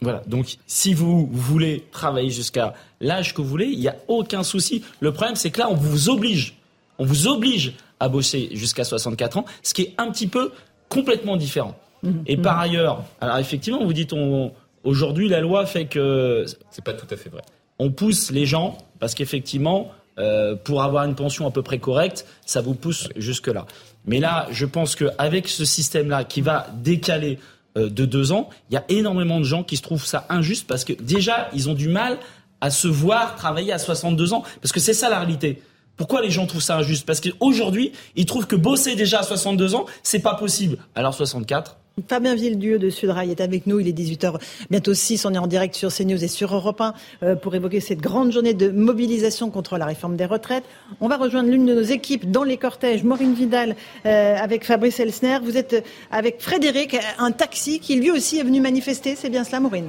Voilà. 0.00 0.22
Donc, 0.26 0.56
si 0.66 0.92
vous 0.92 1.28
voulez 1.32 1.84
travailler 1.92 2.30
jusqu'à 2.30 2.74
l'âge 3.00 3.32
que 3.32 3.40
vous 3.40 3.48
voulez, 3.48 3.66
il 3.66 3.78
n'y 3.78 3.88
a 3.88 3.96
aucun 4.08 4.42
souci. 4.42 4.82
Le 5.00 5.12
problème, 5.12 5.36
c'est 5.36 5.50
que 5.50 5.60
là, 5.60 5.70
on 5.70 5.76
vous 5.76 6.10
oblige. 6.10 6.56
On 6.98 7.04
vous 7.04 7.28
oblige 7.28 7.74
à 8.00 8.08
bosser 8.08 8.48
jusqu'à 8.52 8.82
64 8.82 9.38
ans, 9.38 9.44
ce 9.62 9.74
qui 9.74 9.82
est 9.82 9.94
un 9.96 10.10
petit 10.10 10.26
peu 10.26 10.50
complètement 10.92 11.36
différent. 11.36 11.74
Mhm. 12.02 12.24
Et 12.26 12.36
par 12.36 12.58
ailleurs, 12.58 13.04
alors 13.20 13.38
effectivement, 13.38 13.84
vous 13.84 13.92
dites, 13.92 14.12
on, 14.12 14.52
aujourd'hui, 14.84 15.28
la 15.28 15.40
loi 15.40 15.66
fait 15.66 15.86
que. 15.86 16.44
C'est 16.70 16.84
pas 16.84 16.92
tout 16.92 17.06
à 17.10 17.16
fait 17.16 17.30
vrai. 17.30 17.42
On 17.78 17.90
pousse 17.90 18.30
les 18.30 18.46
gens 18.46 18.78
parce 19.00 19.14
qu'effectivement, 19.14 19.90
euh, 20.18 20.54
pour 20.54 20.82
avoir 20.82 21.04
une 21.04 21.14
pension 21.14 21.46
à 21.46 21.50
peu 21.50 21.62
près 21.62 21.78
correcte, 21.78 22.26
ça 22.44 22.60
vous 22.60 22.74
pousse 22.74 23.08
jusque-là. 23.16 23.66
Mais 24.04 24.20
là, 24.20 24.46
je 24.50 24.66
pense 24.66 24.94
qu'avec 24.94 25.48
ce 25.48 25.64
système-là 25.64 26.24
qui 26.24 26.40
va 26.40 26.66
décaler 26.74 27.38
euh, 27.78 27.88
de 27.88 28.04
deux 28.04 28.32
ans, 28.32 28.50
il 28.70 28.74
y 28.74 28.76
a 28.76 28.84
énormément 28.88 29.38
de 29.38 29.44
gens 29.44 29.62
qui 29.62 29.76
se 29.76 29.82
trouvent 29.82 30.04
ça 30.04 30.26
injuste 30.28 30.66
parce 30.66 30.84
que 30.84 30.92
déjà, 30.92 31.48
ils 31.54 31.70
ont 31.70 31.74
du 31.74 31.88
mal 31.88 32.18
à 32.60 32.70
se 32.70 32.88
voir 32.88 33.36
travailler 33.36 33.72
à 33.72 33.78
62 33.78 34.34
ans. 34.34 34.44
Parce 34.60 34.72
que 34.72 34.80
c'est 34.80 34.94
ça 34.94 35.08
la 35.08 35.18
réalité. 35.18 35.62
Pourquoi 36.02 36.20
les 36.20 36.30
gens 36.30 36.46
trouvent 36.46 36.60
ça 36.60 36.78
injuste? 36.78 37.06
Parce 37.06 37.20
qu'aujourd'hui, 37.20 37.92
ils 38.16 38.26
trouvent 38.26 38.48
que 38.48 38.56
bosser 38.56 38.96
déjà 38.96 39.20
à 39.20 39.22
62 39.22 39.76
ans, 39.76 39.86
c'est 40.02 40.18
pas 40.18 40.34
possible. 40.34 40.78
Alors 40.96 41.14
64, 41.14 41.76
Fabien 42.08 42.34
Villedieu 42.34 42.80
de 42.80 42.90
Sudrail 42.90 43.30
est 43.30 43.40
avec 43.40 43.68
nous. 43.68 43.78
Il 43.78 43.86
est 43.86 43.96
18h, 43.96 44.34
bientôt 44.68 44.94
6. 44.94 45.24
On 45.26 45.34
est 45.34 45.38
en 45.38 45.46
direct 45.46 45.76
sur 45.76 45.94
CNews 45.94 46.24
et 46.24 46.26
sur 46.26 46.52
Europe 46.52 46.80
1 46.80 46.94
euh, 47.22 47.36
pour 47.36 47.54
évoquer 47.54 47.78
cette 47.78 48.00
grande 48.00 48.32
journée 48.32 48.52
de 48.52 48.68
mobilisation 48.68 49.48
contre 49.50 49.78
la 49.78 49.86
réforme 49.86 50.16
des 50.16 50.26
retraites. 50.26 50.64
On 51.00 51.06
va 51.06 51.18
rejoindre 51.18 51.50
l'une 51.50 51.66
de 51.66 51.74
nos 51.74 51.82
équipes 51.82 52.28
dans 52.28 52.42
les 52.42 52.56
cortèges. 52.56 53.04
Maureen 53.04 53.34
Vidal 53.34 53.76
euh, 54.04 54.34
avec 54.36 54.64
Fabrice 54.64 54.98
Elsner. 54.98 55.38
Vous 55.40 55.56
êtes 55.56 55.84
avec 56.10 56.42
Frédéric, 56.42 56.96
un 57.18 57.30
taxi 57.30 57.78
qui 57.78 57.94
lui 57.94 58.10
aussi 58.10 58.40
est 58.40 58.42
venu 58.42 58.60
manifester. 58.60 59.14
C'est 59.14 59.30
bien 59.30 59.44
cela, 59.44 59.60
Maureen? 59.60 59.84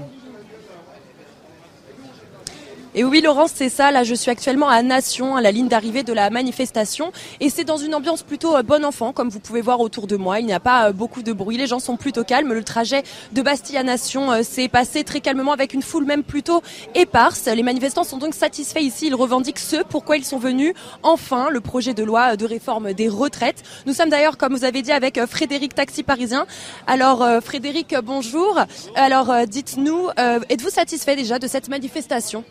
Et 2.95 3.03
oui, 3.03 3.21
Laurence, 3.21 3.51
c'est 3.55 3.69
ça. 3.69 3.89
Là, 3.89 4.03
je 4.03 4.13
suis 4.13 4.29
actuellement 4.29 4.69
à 4.69 4.83
Nation, 4.83 5.35
à 5.35 5.41
la 5.41 5.51
ligne 5.51 5.67
d'arrivée 5.67 6.03
de 6.03 6.13
la 6.13 6.29
manifestation. 6.29 7.11
Et 7.39 7.49
c'est 7.49 7.63
dans 7.63 7.77
une 7.77 7.95
ambiance 7.95 8.21
plutôt 8.21 8.55
euh, 8.55 8.61
bon 8.61 8.85
enfant, 8.85 9.13
comme 9.13 9.29
vous 9.29 9.39
pouvez 9.39 9.61
voir 9.61 9.79
autour 9.79 10.05
de 10.05 10.15
moi. 10.15 10.39
Il 10.39 10.45
n'y 10.45 10.53
a 10.53 10.59
pas 10.59 10.89
euh, 10.89 10.93
beaucoup 10.93 11.23
de 11.23 11.33
bruit. 11.33 11.57
Les 11.57 11.65
gens 11.65 11.79
sont 11.79 11.97
plutôt 11.97 12.23
calmes. 12.23 12.53
Le 12.53 12.63
trajet 12.63 13.01
de 13.31 13.41
Bastille 13.41 13.77
à 13.77 13.83
Nation 13.83 14.31
euh, 14.31 14.43
s'est 14.43 14.67
passé 14.67 15.03
très 15.03 15.21
calmement 15.21 15.53
avec 15.53 15.73
une 15.73 15.81
foule 15.81 16.05
même 16.05 16.23
plutôt 16.23 16.61
éparse. 16.93 17.47
Les 17.47 17.63
manifestants 17.63 18.03
sont 18.03 18.19
donc 18.19 18.35
satisfaits 18.35 18.81
ici. 18.81 19.07
Ils 19.07 19.15
revendiquent 19.15 19.57
ce 19.57 19.77
pourquoi 19.77 20.17
ils 20.17 20.25
sont 20.25 20.37
venus. 20.37 20.75
Enfin, 21.01 21.49
le 21.49 21.61
projet 21.61 21.95
de 21.95 22.03
loi 22.03 22.37
de 22.37 22.45
réforme 22.45 22.93
des 22.93 23.09
retraites. 23.09 23.63
Nous 23.87 23.93
sommes 23.93 24.09
d'ailleurs, 24.09 24.37
comme 24.37 24.53
vous 24.53 24.65
avez 24.65 24.83
dit, 24.83 24.91
avec 24.91 25.19
Frédéric 25.25 25.73
Taxi 25.73 26.03
Parisien. 26.03 26.45
Alors, 26.85 27.25
Frédéric, 27.43 27.95
bonjour. 28.03 28.59
Alors, 28.95 29.33
dites-nous, 29.47 30.09
êtes-vous 30.49 30.69
satisfait 30.69 31.15
déjà 31.15 31.39
de 31.39 31.47
cette 31.47 31.69
manifestation? 31.69 32.43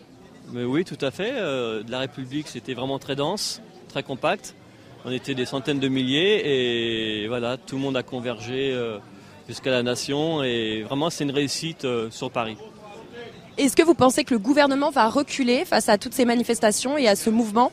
Oui, 0.54 0.84
tout 0.84 0.98
à 1.00 1.10
fait. 1.10 1.32
Euh, 1.34 1.82
la 1.88 2.00
République, 2.00 2.48
c'était 2.48 2.74
vraiment 2.74 2.98
très 2.98 3.16
dense, 3.16 3.60
très 3.88 4.02
compact. 4.02 4.54
On 5.04 5.10
était 5.10 5.34
des 5.34 5.46
centaines 5.46 5.80
de 5.80 5.88
milliers 5.88 7.22
et 7.24 7.28
voilà, 7.28 7.56
tout 7.56 7.76
le 7.76 7.82
monde 7.82 7.96
a 7.96 8.02
convergé 8.02 8.72
euh, 8.72 8.98
jusqu'à 9.48 9.70
la 9.70 9.82
nation 9.82 10.42
et 10.44 10.82
vraiment 10.82 11.10
c'est 11.10 11.24
une 11.24 11.32
réussite 11.32 11.84
euh, 11.84 12.10
sur 12.10 12.30
Paris. 12.30 12.56
Est-ce 13.58 13.76
que 13.76 13.82
vous 13.82 13.94
pensez 13.94 14.24
que 14.24 14.32
le 14.32 14.38
gouvernement 14.38 14.90
va 14.90 15.08
reculer 15.08 15.64
face 15.64 15.88
à 15.88 15.98
toutes 15.98 16.14
ces 16.14 16.24
manifestations 16.24 16.96
et 16.96 17.08
à 17.08 17.16
ce 17.16 17.30
mouvement? 17.30 17.72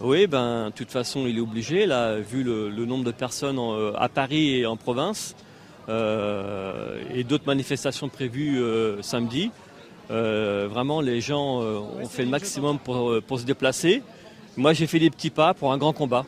Oui, 0.00 0.26
ben, 0.26 0.66
de 0.66 0.72
toute 0.72 0.90
façon, 0.90 1.26
il 1.26 1.38
est 1.38 1.40
obligé, 1.40 1.86
là, 1.86 2.18
vu 2.18 2.42
le, 2.42 2.70
nombre 2.84 3.04
de 3.04 3.10
personnes 3.10 3.58
à 3.96 4.08
Paris 4.08 4.60
et 4.60 4.66
en 4.66 4.76
province, 4.76 5.34
euh, 5.88 7.02
et 7.14 7.24
d'autres 7.24 7.46
manifestations 7.46 8.08
prévues 8.10 8.60
euh, 8.60 9.00
samedi. 9.00 9.50
Vraiment, 10.08 11.00
les 11.00 11.20
gens 11.20 11.60
ont 11.60 12.08
fait 12.08 12.24
le 12.24 12.30
maximum 12.30 12.78
pour, 12.78 13.22
pour 13.26 13.40
se 13.40 13.44
déplacer. 13.44 14.02
Moi, 14.56 14.72
j'ai 14.72 14.86
fait 14.86 14.98
des 14.98 15.10
petits 15.10 15.30
pas 15.30 15.54
pour 15.54 15.72
un 15.72 15.78
grand 15.78 15.92
combat. 15.92 16.24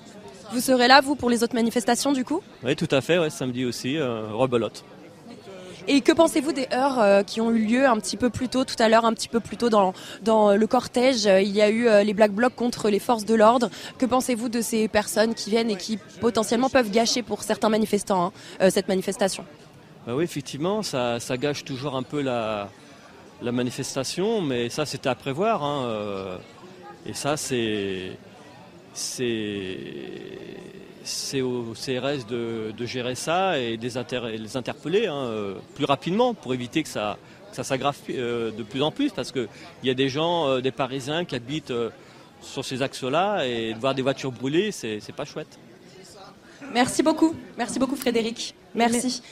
Vous 0.52 0.60
serez 0.60 0.88
là, 0.88 1.00
vous, 1.00 1.14
pour 1.14 1.30
les 1.30 1.42
autres 1.42 1.54
manifestations, 1.54 2.12
du 2.12 2.24
coup? 2.24 2.40
Oui, 2.64 2.76
tout 2.76 2.88
à 2.90 3.00
fait, 3.00 3.18
ouais, 3.18 3.30
samedi 3.30 3.64
aussi, 3.64 3.98
rebelote. 3.98 4.84
Et 5.88 6.02
que 6.02 6.12
pensez-vous 6.12 6.52
des 6.52 6.68
heures 6.72 7.00
euh, 7.00 7.22
qui 7.22 7.40
ont 7.40 7.50
eu 7.50 7.64
lieu 7.64 7.86
un 7.86 7.98
petit 7.98 8.16
peu 8.16 8.30
plus 8.30 8.48
tôt, 8.48 8.64
tout 8.64 8.76
à 8.78 8.88
l'heure, 8.88 9.04
un 9.04 9.12
petit 9.12 9.28
peu 9.28 9.40
plus 9.40 9.56
tôt 9.56 9.70
dans, 9.70 9.92
dans 10.22 10.54
le 10.54 10.66
cortège? 10.66 11.24
Il 11.24 11.50
y 11.50 11.62
a 11.62 11.70
eu 11.70 11.88
euh, 11.88 12.02
les 12.02 12.14
Black 12.14 12.32
Blocs 12.32 12.54
contre 12.54 12.90
les 12.90 12.98
forces 12.98 13.24
de 13.24 13.34
l'ordre. 13.34 13.70
Que 13.98 14.06
pensez-vous 14.06 14.48
de 14.48 14.60
ces 14.60 14.88
personnes 14.88 15.34
qui 15.34 15.50
viennent 15.50 15.70
et 15.70 15.76
qui 15.76 15.98
potentiellement 16.20 16.68
peuvent 16.68 16.90
gâcher 16.90 17.22
pour 17.22 17.42
certains 17.42 17.70
manifestants 17.70 18.26
hein, 18.26 18.32
euh, 18.60 18.70
cette 18.70 18.88
manifestation? 18.88 19.44
Bah 20.06 20.14
Oui, 20.14 20.24
effectivement, 20.24 20.82
ça, 20.82 21.18
ça, 21.18 21.36
gâche 21.36 21.64
toujours 21.64 21.96
un 21.96 22.02
peu 22.02 22.20
la, 22.20 22.68
la 23.42 23.52
manifestation, 23.52 24.40
mais 24.40 24.68
ça 24.68 24.86
c'était 24.86 25.08
à 25.08 25.14
prévoir. 25.14 25.62
Hein, 25.62 26.38
et 27.06 27.14
ça 27.14 27.36
c'est 27.36 28.16
c'est 28.92 29.78
c'est 31.02 31.40
au 31.40 31.72
CRS 31.74 32.26
de, 32.28 32.86
gérer 32.86 33.14
ça 33.14 33.58
et 33.58 33.76
les, 33.76 34.38
les 34.38 34.56
interpeller 34.56 35.06
hein, 35.06 35.14
euh, 35.14 35.54
plus 35.74 35.84
rapidement 35.84 36.34
pour 36.34 36.54
éviter 36.54 36.82
que 36.82 36.88
ça, 36.88 37.16
ça 37.52 37.64
s'aggrave 37.64 37.96
euh, 38.10 38.50
de 38.50 38.62
plus 38.62 38.82
en 38.82 38.90
plus 38.90 39.10
parce 39.10 39.32
qu'il 39.32 39.48
y 39.82 39.90
a 39.90 39.94
des 39.94 40.08
gens, 40.08 40.48
euh, 40.48 40.60
des 40.60 40.70
Parisiens 40.70 41.24
qui 41.24 41.34
habitent 41.34 41.72
sur 42.42 42.64
ces 42.64 42.82
axes-là 42.82 43.46
et 43.46 43.74
de 43.74 43.78
voir 43.78 43.94
des 43.94 44.02
voitures 44.02 44.32
brûlées, 44.32 44.72
c'est 44.72 45.14
pas 45.14 45.24
chouette. 45.24 45.58
Merci 46.72 47.02
beaucoup. 47.02 47.34
Merci 47.56 47.78
beaucoup 47.78 47.96
Frédéric. 47.96 48.54
Merci. 48.74 49.22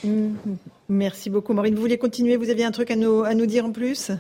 Merci 0.89 1.29
beaucoup 1.29 1.53
Maureen. 1.53 1.75
Vous 1.75 1.81
voulez 1.81 1.99
continuer? 1.99 2.37
Vous 2.37 2.51
aviez 2.51 2.65
un 2.65 2.71
truc 2.71 2.91
à 2.91 2.97
nous, 2.97 3.23
à 3.23 3.35
nous 3.35 3.47
dire 3.47 3.67
en 3.67 3.73
plus? 3.73 4.11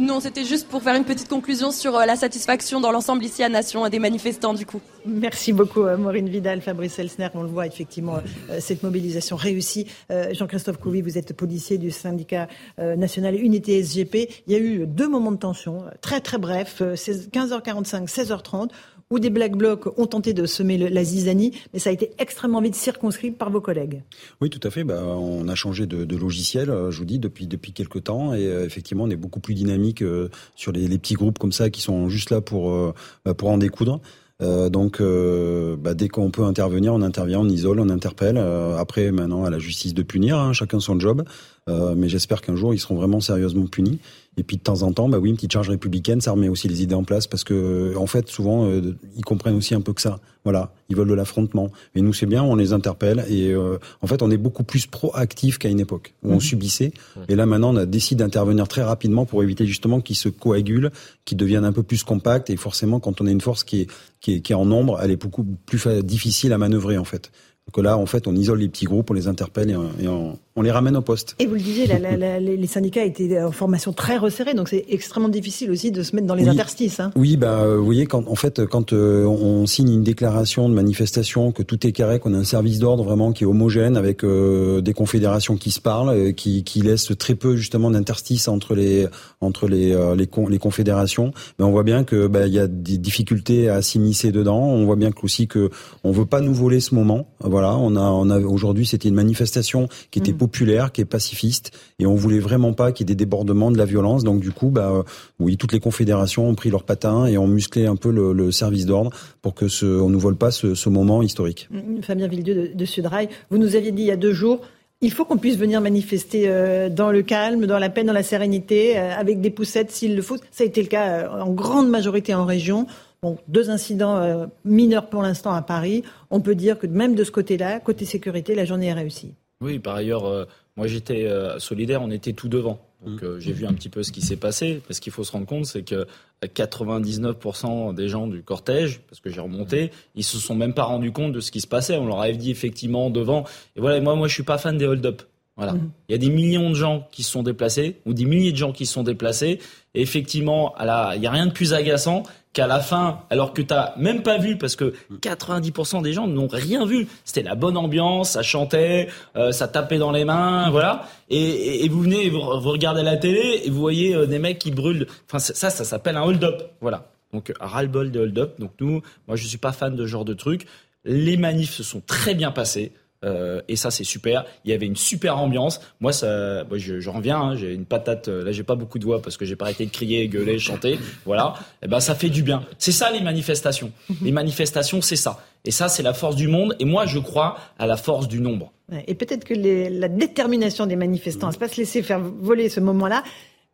Non, 0.00 0.20
c'était 0.20 0.44
juste 0.44 0.68
pour 0.68 0.82
faire 0.82 0.94
une 0.94 1.04
petite 1.04 1.28
conclusion 1.28 1.70
sur 1.70 1.96
euh, 1.96 2.06
la 2.06 2.16
satisfaction 2.16 2.80
dans 2.80 2.92
l'ensemble 2.92 3.24
ici 3.24 3.42
à 3.42 3.48
Nation 3.48 3.86
des 3.88 3.98
manifestants 3.98 4.54
du 4.54 4.64
coup. 4.64 4.80
Merci 5.04 5.52
beaucoup 5.52 5.82
euh, 5.82 5.96
Maureen 5.96 6.28
Vidal, 6.28 6.62
Fabrice 6.62 6.98
Elsner. 6.98 7.28
On 7.34 7.42
le 7.42 7.48
voit 7.48 7.66
effectivement, 7.66 8.16
euh, 8.50 8.58
cette 8.60 8.82
mobilisation 8.82 9.36
réussie. 9.36 9.86
Jean-Christophe 10.32 10.78
Couvi, 10.78 11.02
vous 11.02 11.18
êtes 11.18 11.34
policier 11.34 11.78
du 11.78 11.90
syndicat 11.90 12.48
national 12.78 13.34
Unité 13.34 13.82
SGP. 13.82 14.28
Il 14.46 14.52
y 14.52 14.56
a 14.56 14.58
eu 14.58 14.86
deux 14.86 15.08
moments 15.08 15.32
de 15.32 15.38
tension, 15.38 15.84
très 16.00 16.20
très 16.20 16.38
brefs, 16.38 16.80
15h45, 16.80 18.08
16h30 18.08 18.68
où 19.12 19.18
des 19.18 19.28
Black 19.28 19.56
Blocs 19.56 19.98
ont 19.98 20.06
tenté 20.06 20.32
de 20.32 20.46
semer 20.46 20.78
la 20.78 21.04
zizanie, 21.04 21.52
mais 21.72 21.78
ça 21.78 21.90
a 21.90 21.92
été 21.92 22.12
extrêmement 22.18 22.62
vite 22.62 22.74
circonscrit 22.74 23.30
par 23.30 23.50
vos 23.50 23.60
collègues. 23.60 24.02
Oui, 24.40 24.48
tout 24.48 24.66
à 24.66 24.70
fait. 24.70 24.84
Bah, 24.84 25.04
on 25.04 25.46
a 25.48 25.54
changé 25.54 25.86
de, 25.86 26.16
logiciel, 26.16 26.70
euh, 26.70 26.90
je 26.90 26.98
vous 26.98 27.04
dis, 27.04 27.18
depuis, 27.18 27.46
depuis 27.46 27.72
quelques 27.72 28.04
temps, 28.04 28.32
et 28.32 28.46
euh, 28.46 28.64
effectivement, 28.64 29.04
on 29.04 29.10
est 29.10 29.16
beaucoup 29.16 29.40
plus 29.40 29.54
dynamique 29.54 30.02
euh, 30.02 30.30
sur 30.56 30.72
les, 30.72 30.88
petits 30.98 31.14
groupes 31.14 31.38
comme 31.38 31.52
ça 31.52 31.68
qui 31.68 31.82
sont 31.82 32.08
juste 32.08 32.30
là 32.30 32.40
pour, 32.40 32.94
bah, 33.24 33.34
pour 33.34 33.50
en 33.50 33.58
découdre. 33.58 34.00
donc, 34.40 35.02
bah, 35.02 35.94
dès 35.94 36.08
qu'on 36.08 36.30
peut 36.30 36.44
intervenir, 36.44 36.94
on 36.94 37.02
intervient, 37.02 37.40
on 37.40 37.48
isole, 37.48 37.80
on 37.80 37.88
interpelle. 37.90 38.38
après, 38.78 39.10
maintenant, 39.10 39.44
à 39.44 39.50
la 39.50 39.58
justice 39.58 39.94
de 39.94 40.02
punir, 40.02 40.38
hein, 40.38 40.52
chacun 40.52 40.80
son 40.80 40.98
job. 40.98 41.24
mais 41.68 42.08
j'espère 42.08 42.40
qu'un 42.40 42.56
jour, 42.56 42.72
ils 42.72 42.78
seront 42.78 42.94
vraiment 42.94 43.20
sérieusement 43.20 43.66
punis. 43.66 43.98
Et 44.38 44.44
puis 44.44 44.56
de 44.56 44.62
temps 44.62 44.82
en 44.82 44.92
temps, 44.92 45.10
bah 45.10 45.18
oui, 45.18 45.28
une 45.28 45.36
petite 45.36 45.52
charge 45.52 45.68
républicaine, 45.68 46.22
ça 46.22 46.32
remet 46.32 46.48
aussi 46.48 46.66
les 46.66 46.82
idées 46.82 46.94
en 46.94 47.04
place 47.04 47.26
parce 47.26 47.44
que 47.44 47.94
en 47.96 48.06
fait, 48.06 48.28
souvent, 48.28 48.66
euh, 48.66 48.96
ils 49.14 49.24
comprennent 49.24 49.56
aussi 49.56 49.74
un 49.74 49.82
peu 49.82 49.92
que 49.92 50.00
ça. 50.00 50.20
Voilà, 50.44 50.72
ils 50.88 50.96
veulent 50.96 51.08
de 51.08 51.14
l'affrontement. 51.14 51.70
Et 51.94 52.00
nous, 52.00 52.14
c'est 52.14 52.26
bien, 52.26 52.42
on 52.42 52.56
les 52.56 52.72
interpelle 52.72 53.24
et 53.28 53.52
euh, 53.52 53.78
en 54.00 54.06
fait, 54.06 54.22
on 54.22 54.30
est 54.30 54.38
beaucoup 54.38 54.64
plus 54.64 54.86
proactif 54.86 55.58
qu'à 55.58 55.68
une 55.68 55.80
époque 55.80 56.14
où 56.22 56.30
on 56.30 56.34
mhm. 56.34 56.40
subissait. 56.40 56.92
Et 57.28 57.36
là, 57.36 57.44
maintenant, 57.44 57.74
on 57.74 57.76
a 57.76 57.86
décidé 57.86 58.24
d'intervenir 58.24 58.68
très 58.68 58.82
rapidement 58.82 59.26
pour 59.26 59.42
éviter 59.42 59.66
justement 59.66 60.00
qu'ils 60.00 60.16
se 60.16 60.30
coagulent, 60.30 60.90
qu'ils 61.26 61.36
deviennent 61.36 61.66
un 61.66 61.72
peu 61.72 61.82
plus 61.82 62.02
compacts. 62.02 62.48
Et 62.48 62.56
forcément, 62.56 63.00
quand 63.00 63.20
on 63.20 63.26
a 63.26 63.30
une 63.30 63.42
force 63.42 63.64
qui 63.64 63.82
est, 63.82 63.86
qui 64.20 64.34
est, 64.34 64.40
qui 64.40 64.52
est 64.52 64.56
en 64.56 64.64
nombre, 64.64 64.98
elle 65.02 65.10
est 65.10 65.16
beaucoup 65.16 65.44
plus 65.44 65.86
difficile 66.02 66.54
à 66.54 66.58
manœuvrer 66.58 66.96
en 66.96 67.04
fait. 67.04 67.30
Donc 67.66 67.84
là, 67.84 67.96
en 67.96 68.06
fait, 68.06 68.26
on 68.26 68.34
isole 68.34 68.58
les 68.58 68.68
petits 68.68 68.86
groupes, 68.86 69.10
on 69.10 69.14
les 69.14 69.28
interpelle 69.28 69.70
et, 69.70 70.08
on, 70.08 70.38
on 70.51 70.51
les 70.60 70.70
ramène 70.70 70.96
au 70.96 71.00
poste. 71.00 71.34
Et 71.38 71.46
vous 71.46 71.54
le 71.54 71.60
disiez, 71.60 71.86
les 72.40 72.66
syndicats 72.66 73.04
étaient 73.04 73.42
en 73.42 73.52
formation 73.52 73.94
très 73.94 74.18
resserrée, 74.18 74.52
donc 74.52 74.68
c'est 74.68 74.84
extrêmement 74.90 75.30
difficile 75.30 75.70
aussi 75.70 75.90
de 75.90 76.02
se 76.02 76.14
mettre 76.14 76.26
dans 76.26 76.34
les 76.34 76.48
interstices. 76.48 77.00
Hein. 77.00 77.10
Oui, 77.16 77.38
bah, 77.38 77.66
vous 77.66 77.84
voyez, 77.84 78.04
quand, 78.04 78.28
en 78.28 78.34
fait, 78.34 78.66
quand 78.66 78.92
euh, 78.92 79.24
on 79.24 79.66
signe 79.66 79.90
une 79.90 80.02
déclaration 80.02 80.68
de 80.68 80.74
manifestation, 80.74 81.52
que 81.52 81.62
tout 81.62 81.86
est 81.86 81.92
carré, 81.92 82.18
qu'on 82.18 82.34
a 82.34 82.36
un 82.36 82.44
service 82.44 82.78
d'ordre 82.78 83.02
vraiment 83.02 83.32
qui 83.32 83.44
est 83.44 83.46
homogène, 83.46 83.96
avec 83.96 84.24
euh, 84.24 84.82
des 84.82 84.92
confédérations 84.92 85.56
qui 85.56 85.70
se 85.70 85.80
parlent, 85.80 86.10
euh, 86.10 86.32
qui, 86.32 86.64
qui 86.64 86.82
laissent 86.82 87.16
très 87.18 87.34
peu 87.34 87.56
justement 87.56 87.90
d'interstices 87.90 88.48
entre 88.48 88.74
les 88.74 89.06
entre 89.40 89.66
les 89.66 89.96
les, 90.16 90.28
les 90.48 90.58
confédérations, 90.58 91.32
mais 91.58 91.64
on 91.64 91.70
voit 91.70 91.82
bien 91.82 92.04
que 92.04 92.26
bah, 92.26 92.46
il 92.46 92.52
y 92.52 92.58
a 92.58 92.66
des 92.66 92.98
difficultés 92.98 93.68
à 93.68 93.80
s'immiscer 93.82 94.32
dedans. 94.32 94.60
On 94.60 94.84
voit 94.84 94.96
bien 94.96 95.10
que 95.10 95.22
aussi 95.22 95.48
que 95.48 95.70
on 96.04 96.12
veut 96.12 96.26
pas 96.26 96.40
nous 96.40 96.54
voler 96.54 96.80
ce 96.80 96.94
moment. 96.94 97.26
Voilà, 97.40 97.76
on 97.76 97.96
a 97.96 98.02
on 98.02 98.30
a 98.30 98.40
aujourd'hui 98.40 98.86
c'était 98.86 99.08
une 99.08 99.14
manifestation 99.14 99.88
qui 100.10 100.18
était 100.18 100.32
mmh 100.32 100.41
populaire, 100.42 100.90
qui 100.90 101.00
est 101.00 101.04
pacifiste, 101.04 101.70
et 102.00 102.06
on 102.06 102.16
voulait 102.16 102.40
vraiment 102.40 102.72
pas 102.72 102.90
qu'il 102.90 103.04
y 103.04 103.12
ait 103.12 103.14
des 103.14 103.24
débordements, 103.24 103.70
de 103.70 103.78
la 103.78 103.84
violence. 103.84 104.24
Donc 104.24 104.40
du 104.40 104.50
coup, 104.50 104.70
bah 104.70 104.90
euh, 104.92 105.02
oui, 105.38 105.56
toutes 105.56 105.72
les 105.72 105.78
confédérations 105.78 106.48
ont 106.48 106.56
pris 106.56 106.68
leur 106.68 106.82
patin 106.82 107.26
et 107.26 107.38
ont 107.38 107.46
musclé 107.46 107.86
un 107.86 107.94
peu 107.94 108.10
le, 108.10 108.50
service 108.50 108.86
d'ordre 108.86 109.10
pour 109.40 109.54
que 109.54 109.68
ce, 109.68 109.86
on 109.86 110.10
nous 110.10 110.18
vole 110.18 110.34
pas 110.36 110.50
ce, 110.50 110.88
moment 110.88 111.22
historique. 111.22 111.68
Mm, 111.70 112.02
Fabien 112.02 112.26
Villedieu 112.26 112.54
de, 112.54 112.74
de 112.74 112.84
Sudrail, 112.84 113.28
vous 113.50 113.58
nous 113.58 113.76
aviez 113.76 113.92
dit 113.92 114.02
il 114.02 114.08
y 114.08 114.10
a 114.10 114.16
deux 114.16 114.32
jours. 114.32 114.60
Il 115.00 115.12
faut 115.12 115.24
qu'on 115.24 115.36
puisse 115.36 115.56
venir 115.56 115.80
manifester 115.80 116.48
euh, 116.48 116.88
dans 116.88 117.12
le 117.12 117.22
calme, 117.22 117.66
dans 117.66 117.78
la 117.78 117.88
paix, 117.88 118.02
dans 118.02 118.12
la 118.12 118.24
sérénité, 118.24 118.98
euh, 118.98 119.14
avec 119.16 119.40
des 119.40 119.50
poussettes 119.50 119.92
s'il 119.92 120.16
le 120.16 120.22
faut. 120.22 120.38
Ça 120.50 120.64
a 120.64 120.66
été 120.66 120.82
le 120.82 120.88
cas 120.88 121.30
en 121.30 121.52
grande 121.52 121.88
majorité 121.88 122.34
en 122.34 122.44
région. 122.44 122.88
Bon, 123.22 123.38
deux 123.46 123.70
incidents 123.70 124.48
mineurs 124.64 125.08
pour 125.08 125.22
l'instant 125.22 125.52
à 125.52 125.62
Paris. 125.62 126.02
On 126.30 126.40
peut 126.40 126.56
dire 126.56 126.80
que 126.80 126.88
même 126.88 127.14
de 127.14 127.22
ce 127.22 127.30
côté-là, 127.30 127.78
côté 127.78 128.04
sécurité, 128.04 128.56
la 128.56 128.64
journée 128.64 128.88
est 128.88 128.92
réussie. 128.92 129.34
Oui, 129.62 129.78
par 129.78 129.94
ailleurs, 129.94 130.26
euh, 130.26 130.44
moi 130.76 130.86
j'étais 130.86 131.26
euh, 131.26 131.58
solidaire, 131.58 132.02
on 132.02 132.10
était 132.10 132.32
tout 132.32 132.48
devant. 132.48 132.80
Donc 133.04 133.22
mmh. 133.22 133.24
euh, 133.24 133.40
j'ai 133.40 133.52
vu 133.52 133.66
un 133.66 133.72
petit 133.72 133.88
peu 133.88 134.02
ce 134.02 134.12
qui 134.12 134.20
s'est 134.20 134.36
passé, 134.36 134.80
parce 134.86 135.00
qu'il 135.00 135.12
faut 135.12 135.24
se 135.24 135.32
rendre 135.32 135.46
compte, 135.46 135.66
c'est 135.66 135.82
que 135.82 136.06
99% 136.42 137.94
des 137.94 138.08
gens 138.08 138.26
du 138.26 138.42
cortège, 138.42 139.00
parce 139.08 139.20
que 139.20 139.30
j'ai 139.30 139.40
remonté, 139.40 139.86
mmh. 139.86 139.90
ils 140.16 140.24
se 140.24 140.38
sont 140.38 140.54
même 140.54 140.74
pas 140.74 140.84
rendus 140.84 141.12
compte 141.12 141.32
de 141.32 141.40
ce 141.40 141.50
qui 141.50 141.60
se 141.60 141.66
passait. 141.66 141.96
On 141.96 142.06
leur 142.06 142.20
avait 142.20 142.36
dit 142.36 142.50
effectivement 142.50 143.10
devant. 143.10 143.44
Et 143.76 143.80
voilà, 143.80 144.00
moi, 144.00 144.16
moi 144.16 144.28
je 144.28 144.34
suis 144.34 144.42
pas 144.42 144.58
fan 144.58 144.76
des 144.76 144.86
hold-up. 144.86 145.22
Voilà. 145.56 145.74
Mmh. 145.74 145.90
Il 146.08 146.12
y 146.12 146.14
a 146.14 146.18
des 146.18 146.30
millions 146.30 146.70
de 146.70 146.74
gens 146.74 147.06
qui 147.12 147.22
se 147.22 147.30
sont 147.30 147.42
déplacés, 147.42 148.00
ou 148.06 148.14
des 148.14 148.24
milliers 148.24 148.52
de 148.52 148.56
gens 148.56 148.72
qui 148.72 148.86
se 148.86 148.94
sont 148.94 149.04
déplacés. 149.04 149.60
Et 149.94 150.02
effectivement, 150.02 150.74
il 150.80 151.20
n'y 151.20 151.26
a 151.26 151.30
rien 151.30 151.46
de 151.46 151.52
plus 151.52 151.74
agaçant 151.74 152.24
qu'à 152.52 152.66
la 152.66 152.80
fin, 152.80 153.20
alors 153.30 153.54
que 153.54 153.62
tu 153.62 153.72
n'as 153.72 153.94
même 153.96 154.22
pas 154.22 154.38
vu, 154.38 154.58
parce 154.58 154.76
que 154.76 154.94
90% 155.20 156.02
des 156.02 156.12
gens 156.12 156.26
n'ont 156.26 156.48
rien 156.48 156.84
vu. 156.84 157.08
C'était 157.24 157.42
la 157.42 157.54
bonne 157.54 157.76
ambiance, 157.76 158.30
ça 158.32 158.42
chantait, 158.42 159.08
euh, 159.36 159.52
ça 159.52 159.68
tapait 159.68 159.98
dans 159.98 160.12
les 160.12 160.24
mains, 160.24 160.70
voilà. 160.70 161.06
Et, 161.30 161.88
vous 161.88 162.02
venez, 162.02 162.28
vous, 162.28 162.40
regardez 162.40 163.02
la 163.02 163.16
télé 163.16 163.62
et 163.64 163.70
vous 163.70 163.80
voyez 163.80 164.14
euh, 164.14 164.26
des 164.26 164.38
mecs 164.38 164.58
qui 164.58 164.70
brûlent. 164.70 165.06
Enfin, 165.26 165.38
ça, 165.38 165.70
ça 165.70 165.84
s'appelle 165.84 166.16
un 166.16 166.22
hold-up, 166.22 166.62
voilà. 166.80 167.06
Donc, 167.32 167.52
ras-le-bol 167.58 168.10
de 168.10 168.20
hold-up. 168.20 168.60
Donc 168.60 168.72
nous, 168.80 169.02
moi, 169.26 169.36
je 169.36 169.46
suis 169.46 169.58
pas 169.58 169.72
fan 169.72 169.96
de 169.96 170.02
ce 170.02 170.08
genre 170.08 170.24
de 170.24 170.34
truc. 170.34 170.66
Les 171.04 171.36
manifs 171.36 171.72
se 171.72 171.82
sont 171.82 172.02
très 172.06 172.34
bien 172.34 172.50
passés. 172.50 172.92
Euh, 173.24 173.60
et 173.68 173.76
ça, 173.76 173.90
c'est 173.90 174.04
super. 174.04 174.44
Il 174.64 174.70
y 174.70 174.74
avait 174.74 174.86
une 174.86 174.96
super 174.96 175.38
ambiance. 175.38 175.80
Moi, 176.00 176.12
ça, 176.12 176.64
moi, 176.68 176.78
je, 176.78 177.08
reviens. 177.08 177.40
Hein, 177.40 177.56
j'ai 177.56 177.72
une 177.72 177.84
patate. 177.84 178.28
Euh, 178.28 178.44
là, 178.44 178.52
j'ai 178.52 178.62
pas 178.62 178.74
beaucoup 178.74 178.98
de 178.98 179.04
voix 179.04 179.22
parce 179.22 179.36
que 179.36 179.44
j'ai 179.44 179.56
pas 179.56 179.66
arrêté 179.66 179.86
de 179.86 179.90
crier, 179.90 180.28
gueuler, 180.28 180.58
chanter. 180.58 180.98
Voilà. 181.24 181.54
Et 181.56 181.84
eh 181.84 181.88
ben, 181.88 182.00
ça 182.00 182.14
fait 182.14 182.30
du 182.30 182.42
bien. 182.42 182.64
C'est 182.78 182.92
ça 182.92 183.10
les 183.10 183.20
manifestations. 183.20 183.92
Mhm. 184.08 184.16
Les 184.22 184.32
manifestations, 184.32 185.00
c'est 185.00 185.16
ça. 185.16 185.40
Et 185.64 185.70
ça, 185.70 185.88
c'est 185.88 186.02
la 186.02 186.14
force 186.14 186.36
du 186.36 186.48
monde. 186.48 186.74
Et 186.80 186.84
moi, 186.84 187.06
je 187.06 187.18
crois 187.18 187.56
à 187.78 187.86
la 187.86 187.96
force 187.96 188.28
du 188.28 188.40
nombre. 188.40 188.72
Et 189.06 189.14
peut-être 189.14 189.44
que 189.44 189.54
la 189.54 190.08
détermination 190.08 190.86
des 190.86 190.96
manifestants 190.96 191.48
à 191.48 191.52
ne 191.52 191.56
pas 191.56 191.68
se 191.68 191.76
laisser 191.76 192.02
faire 192.02 192.20
voler 192.20 192.68
ce 192.68 192.80
moment-là, 192.80 193.22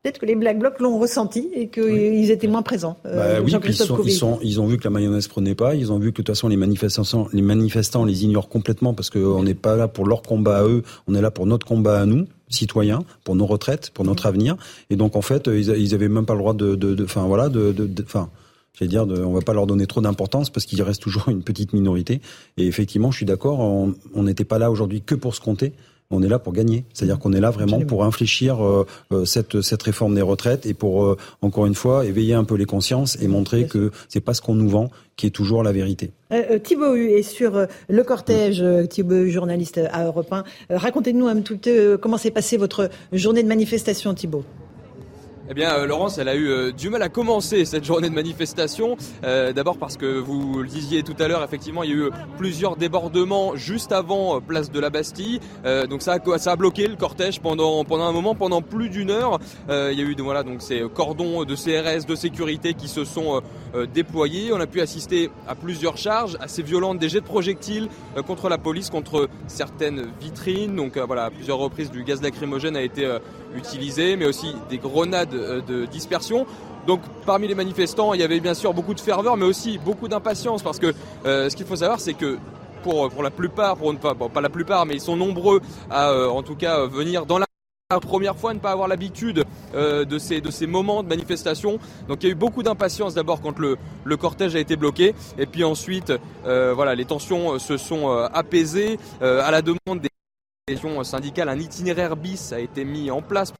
Peut-être 0.02 0.20
que 0.20 0.26
les 0.26 0.36
Black 0.36 0.60
Blocs 0.60 0.78
l'ont 0.78 0.96
ressenti 0.96 1.48
et 1.52 1.68
qu'ils 1.68 2.30
étaient 2.30 2.46
moins 2.46 2.62
présents. 2.62 2.98
Euh, 3.04 3.40
bah 3.40 3.42
oui, 3.44 3.52
ils, 3.66 3.74
sont, 3.74 4.00
ils, 4.04 4.12
sont, 4.12 4.38
ils, 4.42 4.60
ont 4.60 4.66
vu 4.66 4.78
que 4.78 4.84
la 4.84 4.90
mayonnaise 4.90 5.26
prenait 5.26 5.56
pas. 5.56 5.74
Ils 5.74 5.90
ont 5.90 5.98
vu 5.98 6.12
que 6.12 6.22
de 6.22 6.26
toute 6.26 6.28
façon 6.28 6.46
les 6.46 6.56
manifestants, 6.56 7.26
les 7.32 7.42
manifestants 7.42 8.04
les 8.04 8.22
ignorent 8.24 8.48
complètement 8.48 8.94
parce 8.94 9.10
qu'on 9.10 9.42
n'est 9.42 9.54
pas 9.54 9.74
là 9.74 9.88
pour 9.88 10.06
leur 10.06 10.22
combat 10.22 10.58
à 10.58 10.64
eux. 10.64 10.84
On 11.08 11.16
est 11.16 11.20
là 11.20 11.32
pour 11.32 11.46
notre 11.46 11.66
combat 11.66 12.00
à 12.00 12.06
nous 12.06 12.26
citoyens, 12.48 13.00
pour 13.24 13.34
nos 13.34 13.44
retraites, 13.44 13.90
pour 13.90 14.04
notre 14.04 14.26
avenir. 14.26 14.56
Et 14.88 14.96
donc 14.96 15.16
en 15.16 15.22
fait, 15.22 15.48
ils, 15.48 15.68
ils 15.68 15.94
avaient 15.94 16.08
même 16.08 16.26
pas 16.26 16.34
le 16.34 16.40
droit 16.40 16.54
de, 16.54 16.76
de, 16.76 17.04
enfin 17.04 17.26
voilà, 17.26 17.48
de, 17.48 17.74
enfin. 18.02 18.30
J'allais 18.74 18.90
dire, 18.90 19.08
de, 19.08 19.20
on 19.24 19.32
va 19.32 19.40
pas 19.40 19.54
leur 19.54 19.66
donner 19.66 19.88
trop 19.88 20.00
d'importance 20.00 20.50
parce 20.50 20.64
qu'il 20.64 20.80
reste 20.82 21.02
toujours 21.02 21.28
une 21.28 21.42
petite 21.42 21.72
minorité. 21.72 22.20
Et 22.58 22.68
effectivement, 22.68 23.10
je 23.10 23.16
suis 23.16 23.26
d'accord, 23.26 23.58
on 23.58 24.22
n'était 24.22 24.44
pas 24.44 24.60
là 24.60 24.70
aujourd'hui 24.70 25.02
que 25.02 25.16
pour 25.16 25.34
se 25.34 25.40
compter, 25.40 25.72
on 26.10 26.22
est 26.22 26.28
là 26.28 26.38
pour 26.38 26.52
gagner. 26.52 26.84
C'est-à-dire 26.92 27.18
qu'on 27.18 27.32
est 27.32 27.40
là 27.40 27.50
vraiment 27.50 27.80
pour 27.80 28.04
infléchir 28.04 28.64
euh, 28.64 28.86
euh, 29.12 29.24
cette 29.24 29.60
cette 29.60 29.82
réforme 29.82 30.14
des 30.14 30.22
retraites 30.22 30.66
et 30.66 30.74
pour 30.74 31.04
euh, 31.04 31.16
encore 31.42 31.66
une 31.66 31.74
fois 31.74 32.06
éveiller 32.06 32.34
un 32.34 32.44
peu 32.44 32.54
les 32.54 32.64
consciences 32.64 33.18
et 33.20 33.28
montrer 33.28 33.66
que 33.66 33.90
c'est 34.08 34.20
pas 34.20 34.34
ce 34.34 34.40
qu'on 34.40 34.54
nous 34.54 34.68
vend 34.68 34.90
qui 35.16 35.26
est 35.26 35.30
toujours 35.30 35.62
la 35.62 35.72
vérité. 35.72 36.12
Euh, 36.32 36.58
Thibaut 36.58 36.94
est 36.94 37.22
sur 37.22 37.66
le 37.88 38.02
cortège, 38.04 38.64
Thibaut 38.88 39.26
journaliste 39.26 39.80
à 39.92 40.04
Europe 40.04 40.32
1. 40.32 40.44
Racontez-nous 40.70 41.26
un 41.26 41.40
tout 41.40 41.58
peu 41.58 41.98
comment 41.98 42.18
s'est 42.18 42.30
passée 42.30 42.56
votre 42.56 42.88
journée 43.12 43.42
de 43.42 43.48
manifestation, 43.48 44.14
Thibaut. 44.14 44.44
Eh 45.50 45.54
bien, 45.54 45.72
euh, 45.72 45.86
Laurence, 45.86 46.18
elle 46.18 46.28
a 46.28 46.34
eu 46.34 46.48
euh, 46.48 46.72
du 46.72 46.90
mal 46.90 47.00
à 47.00 47.08
commencer 47.08 47.64
cette 47.64 47.82
journée 47.82 48.10
de 48.10 48.14
manifestation. 48.14 48.98
Euh, 49.24 49.54
d'abord 49.54 49.78
parce 49.78 49.96
que 49.96 50.18
vous 50.18 50.60
le 50.60 50.68
disiez 50.68 51.02
tout 51.02 51.16
à 51.18 51.26
l'heure, 51.26 51.42
effectivement, 51.42 51.82
il 51.84 51.90
y 51.90 51.92
a 51.94 51.96
eu 51.96 52.10
plusieurs 52.36 52.76
débordements 52.76 53.56
juste 53.56 53.90
avant 53.90 54.42
place 54.42 54.70
de 54.70 54.78
la 54.78 54.90
Bastille. 54.90 55.40
donc 55.88 56.02
ça 56.02 56.18
a, 56.22 56.38
ça 56.38 56.54
bloqué 56.56 56.86
le 56.86 56.96
cortège 56.96 57.40
pendant 57.40 57.82
pendant 57.84 58.04
un 58.04 58.12
moment, 58.12 58.34
pendant 58.34 58.60
plus 58.60 58.90
d'une 58.90 59.10
heure. 59.10 59.38
il 59.68 59.98
y 59.98 60.02
a 60.02 60.04
eu 60.04 60.14
voilà 60.18 60.42
donc 60.42 60.60
ces 60.60 60.84
cordons 60.94 61.44
de 61.44 61.54
CRS 61.54 62.06
de 62.06 62.14
sécurité 62.14 62.74
qui 62.74 62.88
se 62.88 63.04
sont 63.04 63.40
déployés. 63.92 64.52
On 64.52 64.60
a 64.60 64.66
pu 64.66 64.80
assister 64.80 65.30
à 65.46 65.54
plusieurs 65.54 65.96
charges 65.96 66.36
assez 66.40 66.62
violentes, 66.62 66.98
des 66.98 67.08
jets 67.08 67.20
de 67.20 67.26
projectiles 67.26 67.88
contre 68.26 68.48
la 68.48 68.58
police, 68.58 68.90
contre 68.90 69.28
certaines 69.46 70.08
vitrines. 70.20 70.76
Donc 70.76 70.98
voilà, 70.98 71.26
à 71.26 71.30
plusieurs 71.30 71.58
reprises 71.58 71.90
du 71.90 72.04
gaz 72.04 72.22
lacrymogène 72.22 72.76
a 72.76 72.82
été 72.82 73.06
utilisé, 73.56 74.16
mais 74.16 74.26
aussi 74.26 74.54
des 74.68 74.78
grenades 74.78 75.34
euh, 75.34 75.60
de 75.60 75.86
dispersion. 75.86 76.46
Donc 76.86 77.00
parmi 77.26 77.48
les 77.48 77.54
manifestants, 77.54 78.14
il 78.14 78.20
y 78.20 78.24
avait 78.24 78.40
bien 78.40 78.54
sûr 78.54 78.72
beaucoup 78.72 78.94
de 78.94 79.00
ferveur, 79.00 79.36
mais 79.36 79.44
aussi 79.44 79.78
beaucoup 79.78 80.08
d'impatience, 80.08 80.62
parce 80.62 80.78
que 80.78 80.94
euh, 81.26 81.50
ce 81.50 81.56
qu'il 81.56 81.66
faut 81.66 81.76
savoir, 81.76 82.00
c'est 82.00 82.14
que 82.14 82.38
pour, 82.82 83.10
pour 83.10 83.22
la 83.22 83.30
plupart, 83.30 83.76
pour 83.76 83.92
ne 83.92 83.98
pas, 83.98 84.14
pas 84.14 84.40
la 84.40 84.48
plupart, 84.48 84.86
mais 84.86 84.94
ils 84.94 85.00
sont 85.00 85.16
nombreux 85.16 85.60
à, 85.90 86.10
euh, 86.10 86.28
en 86.28 86.42
tout 86.42 86.54
cas, 86.54 86.86
venir 86.86 87.26
dans 87.26 87.38
la 87.38 87.46
première 88.00 88.36
fois 88.36 88.52
ne 88.52 88.58
pas 88.58 88.70
avoir 88.70 88.86
l'habitude 88.86 89.44
de, 89.74 90.18
ces, 90.18 90.42
de 90.42 90.50
ces 90.50 90.66
moments 90.66 91.02
de 91.02 91.08
manifestation. 91.08 91.78
Donc 92.06 92.22
il 92.22 92.26
y 92.26 92.28
a 92.28 92.32
eu 92.32 92.34
beaucoup 92.34 92.62
d'impatience 92.62 93.14
d'abord 93.14 93.40
quand 93.40 93.58
le, 93.58 93.78
le 94.04 94.16
cortège 94.18 94.54
a 94.56 94.58
été 94.58 94.76
bloqué 94.76 95.14
et 95.38 95.46
puis 95.46 95.64
ensuite 95.64 96.12
voilà 96.44 96.94
les 96.94 97.06
tensions 97.06 97.58
se 97.58 97.78
sont 97.78 98.10
apaisées 98.10 98.98
à 99.22 99.50
la 99.50 99.62
demande 99.62 100.02
des 100.02 100.10
syndicale, 101.04 101.48
un 101.48 101.58
itinéraire 101.58 102.16
bis 102.16 102.52
a 102.52 102.60
été 102.60 102.84
mis 102.84 103.10
en 103.10 103.22
place. 103.22 103.52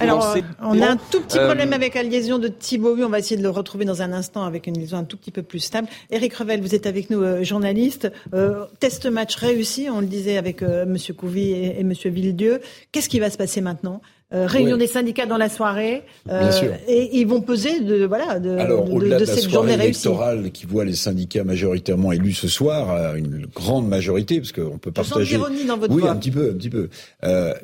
Alors, 0.00 0.34
euh, 0.34 0.40
on 0.60 0.80
a 0.82 0.88
un 0.88 0.96
tout 0.96 1.20
petit 1.20 1.38
problème 1.38 1.72
euh, 1.72 1.76
avec 1.76 1.94
la 1.94 2.02
liaison 2.02 2.38
de 2.38 2.48
Thibault. 2.48 2.96
On 2.98 3.08
va 3.08 3.20
essayer 3.20 3.36
de 3.36 3.42
le 3.42 3.50
retrouver 3.50 3.84
dans 3.84 4.02
un 4.02 4.12
instant 4.12 4.42
avec 4.42 4.66
une 4.66 4.76
liaison 4.76 4.96
un 4.96 5.04
tout 5.04 5.16
petit 5.16 5.30
peu 5.30 5.42
plus 5.42 5.60
stable. 5.60 5.86
Éric 6.10 6.34
Revel, 6.34 6.60
vous 6.60 6.74
êtes 6.74 6.86
avec 6.86 7.10
nous, 7.10 7.22
euh, 7.22 7.44
journaliste. 7.44 8.10
test 8.80 9.06
match 9.06 9.36
réussi, 9.36 9.88
on 9.90 10.00
le 10.00 10.06
disait 10.06 10.36
avec 10.36 10.62
Monsieur 10.62 11.14
Couvi 11.14 11.50
et, 11.50 11.80
et 11.80 11.84
Monsieur 11.84 12.10
Villedieu. 12.10 12.60
Qu'est-ce 12.90 13.08
qui 13.08 13.20
va 13.20 13.30
se 13.30 13.36
passer 13.36 13.60
maintenant? 13.60 14.00
Réunion 14.30 14.76
des 14.76 14.86
syndicats 14.86 15.26
dans 15.26 15.36
la 15.36 15.48
soirée, 15.48 16.02
et 16.88 17.18
ils 17.18 17.26
vont 17.26 17.40
peser 17.40 17.80
de 17.80 18.04
voilà 18.04 18.40
de, 18.40 18.50
Alors, 18.50 18.92
au-delà 18.92 19.18
de, 19.18 19.24
cette 19.24 19.48
journée 19.48 19.74
électorale 19.74 20.50
qui 20.50 20.66
voit 20.66 20.84
les 20.84 20.94
syndicats 20.94 21.44
majoritairement 21.44 22.12
élus 22.12 22.34
ce 22.34 22.48
soir, 22.48 22.90
à 22.90 23.16
une 23.16 23.46
grande 23.46 23.88
majorité, 23.88 24.40
parce 24.40 24.52
qu'on 24.52 24.78
peut 24.78 24.92
partager. 24.92 25.38
dans 25.66 25.76
votre 25.76 25.94
oui, 25.94 26.06
un 26.06 26.16
petit 26.16 26.30
peu, 26.30 26.50
un 26.50 26.54
petit 26.54 26.70
peu. 26.70 26.88
Euh, 27.24 27.54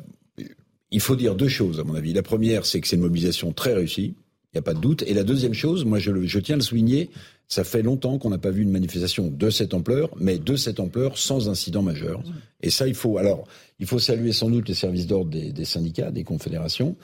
il 0.91 0.99
faut 0.99 1.15
dire 1.15 1.35
deux 1.35 1.47
choses, 1.47 1.79
à 1.79 1.83
mon 1.83 1.95
avis. 1.95 2.13
La 2.13 2.21
première, 2.21 2.65
c'est 2.65 2.81
que 2.81 2.87
c'est 2.87 2.97
une 2.97 3.01
mobilisation 3.01 3.53
très 3.53 3.73
réussie. 3.73 4.13
Il 4.53 4.57
n'y 4.57 4.59
a 4.59 4.63
pas 4.63 4.73
de 4.73 4.81
doute. 4.81 5.03
Et 5.07 5.13
la 5.13 5.23
deuxième 5.23 5.53
chose, 5.53 5.85
moi, 5.85 5.97
je, 5.97 6.39
tiens 6.39 6.55
à 6.55 6.57
le 6.57 6.63
souligner, 6.63 7.09
ça 7.47 7.63
fait 7.63 7.81
longtemps 7.81 8.17
qu'on 8.17 8.29
n'a 8.29 8.37
pas 8.37 8.49
vu 8.49 8.63
une 8.63 8.71
manifestation 8.71 9.29
de 9.29 9.49
cette 9.49 9.73
ampleur, 9.73 10.09
mais 10.19 10.39
de 10.39 10.55
cette 10.57 10.81
ampleur 10.81 11.17
sans 11.17 11.47
incident 11.47 11.81
majeur. 11.81 12.21
Et 12.61 12.69
ça, 12.69 12.85
il 12.87 12.95
faut. 12.95 13.17
Alors, 13.17 13.47
il 13.79 13.87
faut 13.87 13.99
saluer 13.99 14.33
sans 14.33 14.49
doute 14.49 14.67
les 14.67 14.75
services 14.75 15.07
d'ordre 15.07 15.31
des, 15.31 15.53
des, 15.53 15.65
syndicats, 15.65 16.11
des 16.11 16.25
confédérations. 16.25 16.97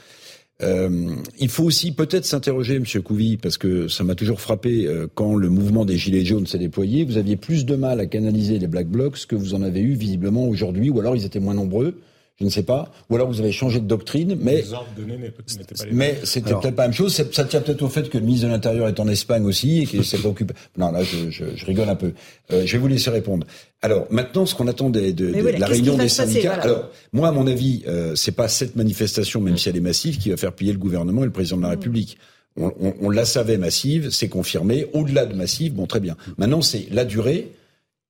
Euh, 0.61 1.15
il 1.40 1.49
faut 1.49 1.64
aussi 1.64 1.94
peut-être 1.94 2.26
s'interroger, 2.26 2.80
Monsieur 2.80 3.02
Couvi, 3.02 3.38
parce 3.38 3.57
que 3.57 3.88
ça 3.88 4.03
m'a 4.03 4.15
toujours 4.15 4.41
frappé 4.41 4.88
euh, 4.88 5.07
quand 5.14 5.36
le 5.36 5.49
mouvement 5.49 5.86
des 5.86 5.98
Gilets 5.98 6.26
jaunes 6.26 6.48
s'est 6.48 6.57
déployé. 6.57 7.06
Vous 7.06 7.18
aviez 7.18 7.38
plus 7.38 7.65
de 7.65 7.76
mal 7.76 7.99
à 7.99 8.07
canaliser 8.07 8.60
les 8.60 8.68
Black 8.68 8.88
Blocs 8.88 9.26
que 9.28 9.36
vous 9.36 9.53
en 9.53 9.61
avez 9.61 9.82
eu 9.82 9.94
visiblement 9.94 10.48
aujourd'hui, 10.48 10.90
ou 10.90 10.99
alors 10.99 11.15
ils 11.15 11.26
étaient 11.26 11.40
moins 11.40 11.53
nombreux 11.53 11.99
je 12.39 12.45
ne 12.45 12.49
sais 12.49 12.64
pas. 12.64 12.91
Ou 13.09 13.15
alors 13.15 13.27
vous 13.27 13.39
avez 13.39 13.51
changé 13.51 13.80
de 13.80 13.88
doctrine, 13.88 14.38
mais 14.39 14.64
mais 15.91 16.19
c'était 16.23 16.53
peut-être 16.53 16.76
pas 16.76 16.84
la 16.84 16.88
même 16.89 16.93
chose. 16.93 17.14
Ça 17.31 17.45
tient 17.45 17.61
peut-être 17.61 17.81
au 17.81 17.89
fait 17.89 18.09
que 18.09 18.18
le 18.18 18.26
ministre 18.26 18.47
de 18.47 18.51
l'Intérieur 18.51 18.88
est 18.88 18.99
en 18.99 19.07
Espagne 19.07 19.43
aussi 19.45 19.81
et 19.81 19.85
qu'il 19.85 20.05
s'est 20.05 20.23
occupé. 20.26 20.53
Non, 20.77 20.91
là, 20.91 21.01
je, 21.03 21.31
je, 21.31 21.45
je, 21.55 21.65
rigole 21.65 21.89
un 21.89 21.95
peu. 21.95 22.14
Euh, 22.51 22.64
je 22.65 22.73
vais 22.73 22.77
vous 22.77 22.88
laisser 22.88 23.09
répondre. 23.09 23.47
Alors 23.81 24.05
maintenant, 24.11 24.45
ce 24.45 24.53
qu'on 24.53 24.68
attend 24.68 24.91
de, 24.91 25.11
de, 25.11 25.57
la 25.57 25.65
réunion 25.65 25.97
des 25.97 26.09
syndicats. 26.09 26.55
Alors 26.55 26.89
moi, 27.11 27.30
à 27.30 27.31
mon 27.31 27.47
avis, 27.47 27.84
euh, 27.88 28.14
c'est 28.15 28.34
pas 28.34 28.47
cette 28.47 28.76
manifestation, 28.76 29.41
même 29.41 29.57
si 29.57 29.69
elle 29.69 29.77
est 29.77 29.81
massive, 29.81 30.19
qui 30.19 30.30
va 30.30 30.38
faire 30.38 30.53
plier 30.53 30.73
le 30.73 30.80
gouvernement 30.80 31.23
et 31.23 31.26
le 31.26 31.31
président 31.31 31.57
de 31.57 31.64
la 31.64 31.69
République. 31.69 32.19
On, 32.55 32.72
on, 32.80 32.93
on 33.01 33.09
la 33.09 33.26
savait 33.26 33.57
massive, 33.57 34.09
c'est 34.11 34.30
confirmé. 34.30 34.88
Au-delà 34.93 35.26
de 35.26 35.34
massive, 35.34 35.73
bon, 35.73 35.88
très 35.88 35.99
bien. 35.99 36.15
Maintenant, 36.38 36.61
c'est 36.61 36.88
la 36.91 37.05
durée 37.05 37.51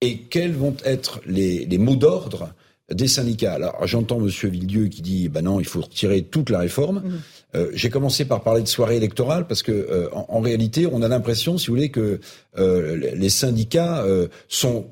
et 0.02 0.18
quels 0.18 0.54
vont 0.54 0.76
être 0.84 1.22
les, 1.26 1.66
les 1.66 1.78
mots 1.78 1.96
d'ordre 1.96 2.54
des 2.94 3.08
syndicats. 3.08 3.54
Alors 3.54 3.86
j'entends 3.86 4.20
Monsieur 4.20 4.50
Villedieu 4.50 4.88
qui 4.88 5.02
dit 5.02 5.30
bah 5.30 5.42
non, 5.42 5.60
il 5.60 5.66
faut 5.66 5.82
retirer 5.82 6.24
toute 6.24 6.50
la 6.50 6.60
réforme. 6.60 7.00
Mmh. 7.00 7.12
Euh, 7.56 7.70
J'ai 7.74 7.90
commencé 7.90 8.26
par 8.26 8.44
parler 8.44 8.62
de 8.62 8.68
soirée 8.68 8.98
électorale 8.98 9.48
parce 9.48 9.64
que 9.64 9.72
euh, 9.72 10.10
en, 10.14 10.26
en, 10.30 10.40
réalité, 10.40 10.88
on 10.92 11.02
a 11.02 11.08
l'impression, 11.08 11.58
si 11.58 11.68
vous 11.68 11.74
voulez, 11.74 11.90
que 11.90 12.20
euh, 12.58 13.14
les 13.16 13.30
syndicats 13.30 14.04
euh, 14.04 14.28
sont 14.48 14.88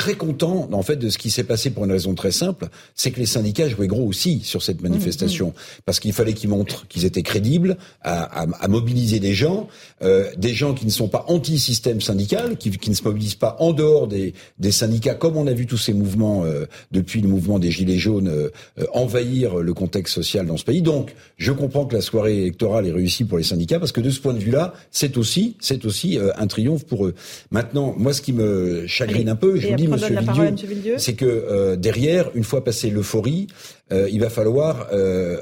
très 0.00 0.14
content 0.14 0.66
en 0.72 0.82
fait 0.82 0.96
de 0.96 1.10
ce 1.10 1.18
qui 1.18 1.30
s'est 1.30 1.44
passé 1.44 1.68
pour 1.68 1.84
une 1.84 1.92
raison 1.92 2.14
très 2.14 2.30
simple, 2.30 2.68
c'est 2.94 3.10
que 3.10 3.20
les 3.20 3.26
syndicats 3.26 3.68
jouaient 3.68 3.86
gros 3.86 4.06
aussi 4.06 4.40
sur 4.42 4.62
cette 4.62 4.80
manifestation 4.80 5.48
mmh, 5.48 5.50
mmh. 5.50 5.82
parce 5.84 6.00
qu'il 6.00 6.14
fallait 6.14 6.32
qu'ils 6.32 6.48
montrent 6.48 6.88
qu'ils 6.88 7.04
étaient 7.04 7.22
crédibles 7.22 7.76
à, 8.00 8.22
à, 8.22 8.46
à, 8.60 8.68
mobiliser 8.68 9.20
des 9.20 9.34
gens, 9.34 9.68
euh, 10.02 10.30
des 10.38 10.54
gens 10.54 10.72
qui 10.72 10.86
ne 10.86 10.90
sont 10.90 11.08
pas 11.08 11.26
anti-système 11.28 12.00
syndical, 12.00 12.56
qui, 12.56 12.70
qui, 12.70 12.88
ne 12.88 12.94
se 12.94 13.04
mobilisent 13.04 13.34
pas 13.34 13.56
en 13.60 13.74
dehors 13.74 14.08
des, 14.08 14.32
des 14.58 14.72
syndicats, 14.72 15.14
comme 15.14 15.36
on 15.36 15.46
a 15.46 15.52
vu 15.52 15.66
tous 15.66 15.76
ces 15.76 15.92
mouvements 15.92 16.44
euh, 16.46 16.64
depuis 16.92 17.20
le 17.20 17.28
mouvement 17.28 17.58
des 17.58 17.70
gilets 17.70 17.98
jaunes 17.98 18.28
euh, 18.28 18.48
envahir 18.94 19.56
le 19.56 19.74
contexte 19.74 20.14
social 20.14 20.46
dans 20.46 20.56
ce 20.56 20.64
pays. 20.64 20.80
Donc, 20.80 21.14
je 21.36 21.52
comprends 21.52 21.84
que 21.84 21.94
la 21.94 22.00
soirée 22.00 22.38
électorale 22.38 22.86
est 22.86 22.92
réussie 22.92 23.24
pour 23.24 23.36
les 23.36 23.44
syndicats 23.44 23.78
parce 23.78 23.92
que 23.92 24.00
de 24.00 24.08
ce 24.08 24.20
point 24.20 24.32
de 24.32 24.38
vue-là, 24.38 24.72
c'est 24.90 25.18
aussi 25.18 25.56
c'est 25.60 25.84
aussi 25.84 26.18
euh, 26.18 26.30
un 26.38 26.46
triomphe 26.46 26.86
pour 26.86 27.06
eux. 27.06 27.14
Maintenant, 27.50 27.94
moi, 27.98 28.14
ce 28.14 28.22
qui 28.22 28.32
me 28.32 28.86
chagrine 28.86 29.28
un 29.28 29.36
peu, 29.36 29.56
je 29.56 29.68
Monsieur 29.90 30.98
c'est 30.98 31.14
que 31.14 31.24
euh, 31.24 31.76
derrière, 31.76 32.30
une 32.34 32.44
fois 32.44 32.64
passée 32.64 32.90
l'euphorie, 32.90 33.46
euh, 33.92 34.08
il 34.10 34.20
va 34.20 34.30
falloir 34.30 34.88
euh, 34.92 35.38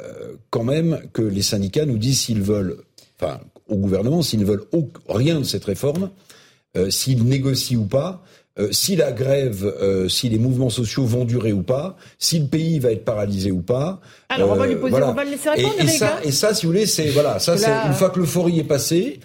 quand 0.50 0.64
même 0.64 1.00
que 1.12 1.22
les 1.22 1.42
syndicats 1.42 1.86
nous 1.86 1.98
disent 1.98 2.20
s'ils 2.20 2.42
veulent, 2.42 2.78
enfin 3.20 3.40
au 3.68 3.76
gouvernement, 3.76 4.22
s'ils 4.22 4.40
ne 4.40 4.44
veulent 4.44 4.64
rien 5.08 5.38
de 5.38 5.44
cette 5.44 5.64
réforme, 5.64 6.10
s'ils 6.90 7.24
négocient 7.24 7.80
ou 7.80 7.86
pas, 7.86 8.22
euh, 8.58 8.72
si 8.72 8.96
la 8.96 9.12
grève, 9.12 9.64
euh, 9.64 10.08
si 10.08 10.28
les 10.28 10.38
mouvements 10.38 10.70
sociaux 10.70 11.04
vont 11.04 11.24
durer 11.24 11.52
ou 11.52 11.62
pas, 11.62 11.96
si 12.18 12.38
le 12.38 12.46
pays 12.46 12.78
va 12.78 12.92
être 12.92 13.04
paralysé 13.04 13.50
ou 13.50 13.62
pas. 13.62 14.00
Alors 14.28 14.50
on 14.50 14.56
va 14.56 14.66
lui 14.66 14.76
poser, 14.76 14.94
on 14.94 15.12
va 15.12 15.24
le 15.24 15.30
laisser 15.30 15.50
répondre. 15.50 15.74
Et, 15.80 15.84
et 15.84 15.88
ça, 15.88 16.18
et 16.24 16.32
ça, 16.32 16.54
si 16.54 16.66
vous 16.66 16.72
voulez, 16.72 16.86
c'est 16.86 17.08
voilà, 17.08 17.38
ça 17.38 17.56
c'est 17.56 17.70
une 17.70 17.94
fois 17.94 18.10
que 18.10 18.18
l'euphorie 18.18 18.58
est 18.60 18.64
passée, 18.64 19.20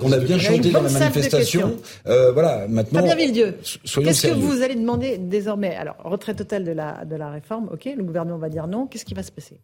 qu'on 0.00 0.12
a 0.12 0.18
bien 0.18 0.38
chanté 0.38 0.70
dans 0.70 0.82
la 0.82 0.90
manifestation. 0.90 1.76
voilà, 2.04 2.66
maintenant. 2.68 3.00
Fabien 3.00 3.16
Villedieu, 3.16 3.58
qu'est-ce 3.84 4.26
que 4.26 4.34
vous 4.34 4.62
allez 4.62 4.74
demander 4.74 5.18
désormais? 5.18 5.76
Alors 5.76 5.96
retrait 6.04 6.34
total 6.34 6.64
de 6.64 6.72
la 6.72 7.04
de 7.04 7.16
la 7.16 7.30
réforme, 7.30 7.68
ok, 7.72 7.88
le 7.96 8.02
gouvernement 8.02 8.38
va 8.38 8.48
dire 8.48 8.66
non. 8.66 8.86
Qu'est-ce 8.86 9.04
qui 9.04 9.14
va 9.14 9.22
se 9.22 9.32
passer? 9.32 9.60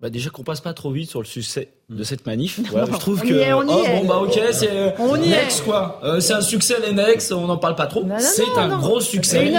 Bah 0.00 0.10
déjà 0.10 0.28
qu'on 0.28 0.42
passe 0.42 0.60
pas 0.60 0.74
trop 0.74 0.90
vite 0.90 1.08
sur 1.08 1.20
le 1.20 1.26
succès 1.26 1.68
de 1.88 2.04
cette 2.04 2.26
manif. 2.26 2.60
Voilà, 2.70 2.86
je 2.92 2.98
trouve 2.98 3.22
que 3.22 3.52
oh, 3.54 3.64
bon 3.64 4.04
bah 4.06 4.18
ok 4.18 4.38
c'est 4.52 4.94
on 4.98 5.16
Next 5.16 5.64
quoi. 5.64 6.00
Euh, 6.04 6.20
c'est 6.20 6.34
un 6.34 6.42
succès 6.42 6.76
les 6.86 6.92
Next, 6.92 7.32
on 7.32 7.46
n'en 7.46 7.56
parle 7.56 7.76
pas 7.76 7.86
trop. 7.86 8.04
C'est 8.18 8.58
un 8.58 8.76
gros 8.76 9.00
succès. 9.00 9.52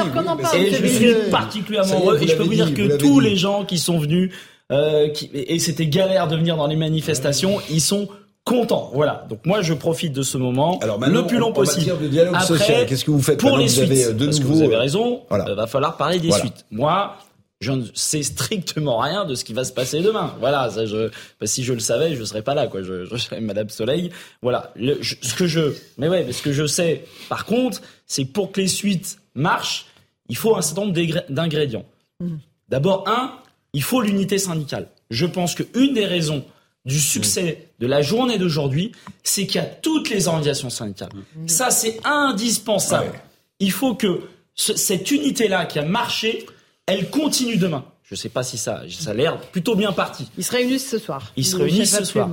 et 0.55 0.71
je 0.71 0.87
suis 0.87 1.13
particulièrement 1.31 2.01
heureux 2.01 2.19
et 2.21 2.27
je 2.27 2.35
peux 2.35 2.43
vous 2.43 2.53
dire 2.53 2.73
que 2.73 2.97
tous 2.97 3.19
les 3.19 3.35
gens 3.35 3.65
qui 3.65 3.79
sont 3.79 3.97
venus 3.97 4.31
euh, 4.71 5.09
qui, 5.09 5.29
et 5.33 5.59
c'était 5.59 5.87
galère 5.87 6.27
de 6.27 6.35
venir 6.35 6.57
dans 6.57 6.67
les 6.67 6.75
manifestations, 6.75 7.59
ils 7.69 7.81
sont 7.81 8.09
contents. 8.43 8.91
Voilà. 8.93 9.25
Donc 9.29 9.39
moi 9.45 9.61
je 9.61 9.73
profite 9.73 10.13
de 10.13 10.21
ce 10.21 10.37
moment 10.37 10.77
Alors 10.79 10.99
le 10.99 11.25
plus 11.25 11.37
long 11.37 11.51
possible. 11.51 11.97
De 11.99 12.07
dialogue 12.07 12.39
social, 12.41 12.85
qu'est-ce 12.85 13.05
que 13.05 13.11
vous 13.11 13.21
faites 13.21 13.39
pour 13.39 13.57
les 13.57 13.67
suites 13.67 13.91
avez 13.91 14.13
de 14.13 14.25
Parce 14.25 14.39
que 14.39 14.45
vous 14.45 14.61
avez 14.61 14.75
raison. 14.75 15.21
Voilà. 15.29 15.45
Il 15.47 15.55
va 15.55 15.67
falloir 15.67 15.97
parler 15.97 16.19
des 16.19 16.31
suites. 16.31 16.65
Moi 16.69 17.15
je 17.59 17.71
ne 17.71 17.85
sais 17.93 18.21
strictement 18.21 18.99
rien 18.99 19.25
de 19.25 19.33
ce 19.33 19.43
qui 19.43 19.53
va 19.53 19.63
se 19.63 19.73
passer 19.73 20.01
demain. 20.01 20.35
Voilà, 20.39 20.69
ça, 20.69 20.85
je, 20.85 21.09
bah, 21.39 21.47
si 21.47 21.63
je 21.63 21.73
le 21.73 21.79
savais, 21.79 22.15
je 22.15 22.23
serais 22.23 22.43
pas 22.43 22.53
là, 22.53 22.67
quoi. 22.67 22.83
Je, 22.83 23.05
je 23.05 23.17
serais 23.17 23.41
Madame 23.41 23.69
Soleil. 23.69 24.11
Voilà. 24.41 24.71
Le, 24.75 25.01
ce 25.01 25.33
que 25.33 25.47
je, 25.47 25.73
mais 25.97 26.07
ouais, 26.07 26.23
mais 26.23 26.33
ce 26.33 26.43
que 26.43 26.53
je 26.53 26.67
sais, 26.67 27.05
par 27.29 27.45
contre, 27.45 27.81
c'est 28.05 28.25
pour 28.25 28.51
que 28.51 28.61
les 28.61 28.67
suites 28.67 29.17
marchent, 29.33 29.87
il 30.29 30.37
faut 30.37 30.55
un 30.55 30.61
certain 30.61 30.85
nombre 30.85 31.23
d'ingrédients. 31.29 31.85
Mmh. 32.19 32.35
D'abord, 32.69 33.07
un, 33.07 33.33
il 33.73 33.81
faut 33.81 34.01
l'unité 34.01 34.37
syndicale. 34.37 34.89
Je 35.09 35.25
pense 35.25 35.55
qu'une 35.55 35.93
des 35.93 36.05
raisons 36.05 36.45
du 36.85 36.99
succès 36.99 37.69
de 37.79 37.87
la 37.87 38.01
journée 38.01 38.37
d'aujourd'hui, 38.37 38.91
c'est 39.23 39.47
qu'il 39.47 39.55
y 39.55 39.63
a 39.63 39.67
toutes 39.67 40.09
les 40.09 40.27
organisations 40.27 40.69
syndicales. 40.69 41.09
Mmh. 41.13 41.47
Ça, 41.47 41.71
c'est 41.71 41.99
indispensable. 42.05 43.13
Il 43.59 43.71
faut 43.71 43.95
que 43.95 44.21
cette 44.53 45.11
unité-là 45.11 45.65
qui 45.65 45.79
a 45.79 45.83
marché 45.83 46.45
Elle 46.87 47.09
continue 47.09 47.57
demain. 47.57 47.85
Je 48.03 48.15
ne 48.15 48.17
sais 48.17 48.29
pas 48.29 48.43
si 48.43 48.57
ça, 48.57 48.83
ça 48.89 49.11
a 49.11 49.13
l'air 49.13 49.37
plutôt 49.37 49.75
bien 49.75 49.91
parti. 49.91 50.29
Ils 50.37 50.43
se 50.43 50.51
réunissent 50.51 50.89
ce 50.89 50.97
soir. 50.97 51.33
Ils 51.35 51.45
se 51.45 51.57
réunissent 51.57 51.97
ce 51.97 52.05
soir. 52.05 52.29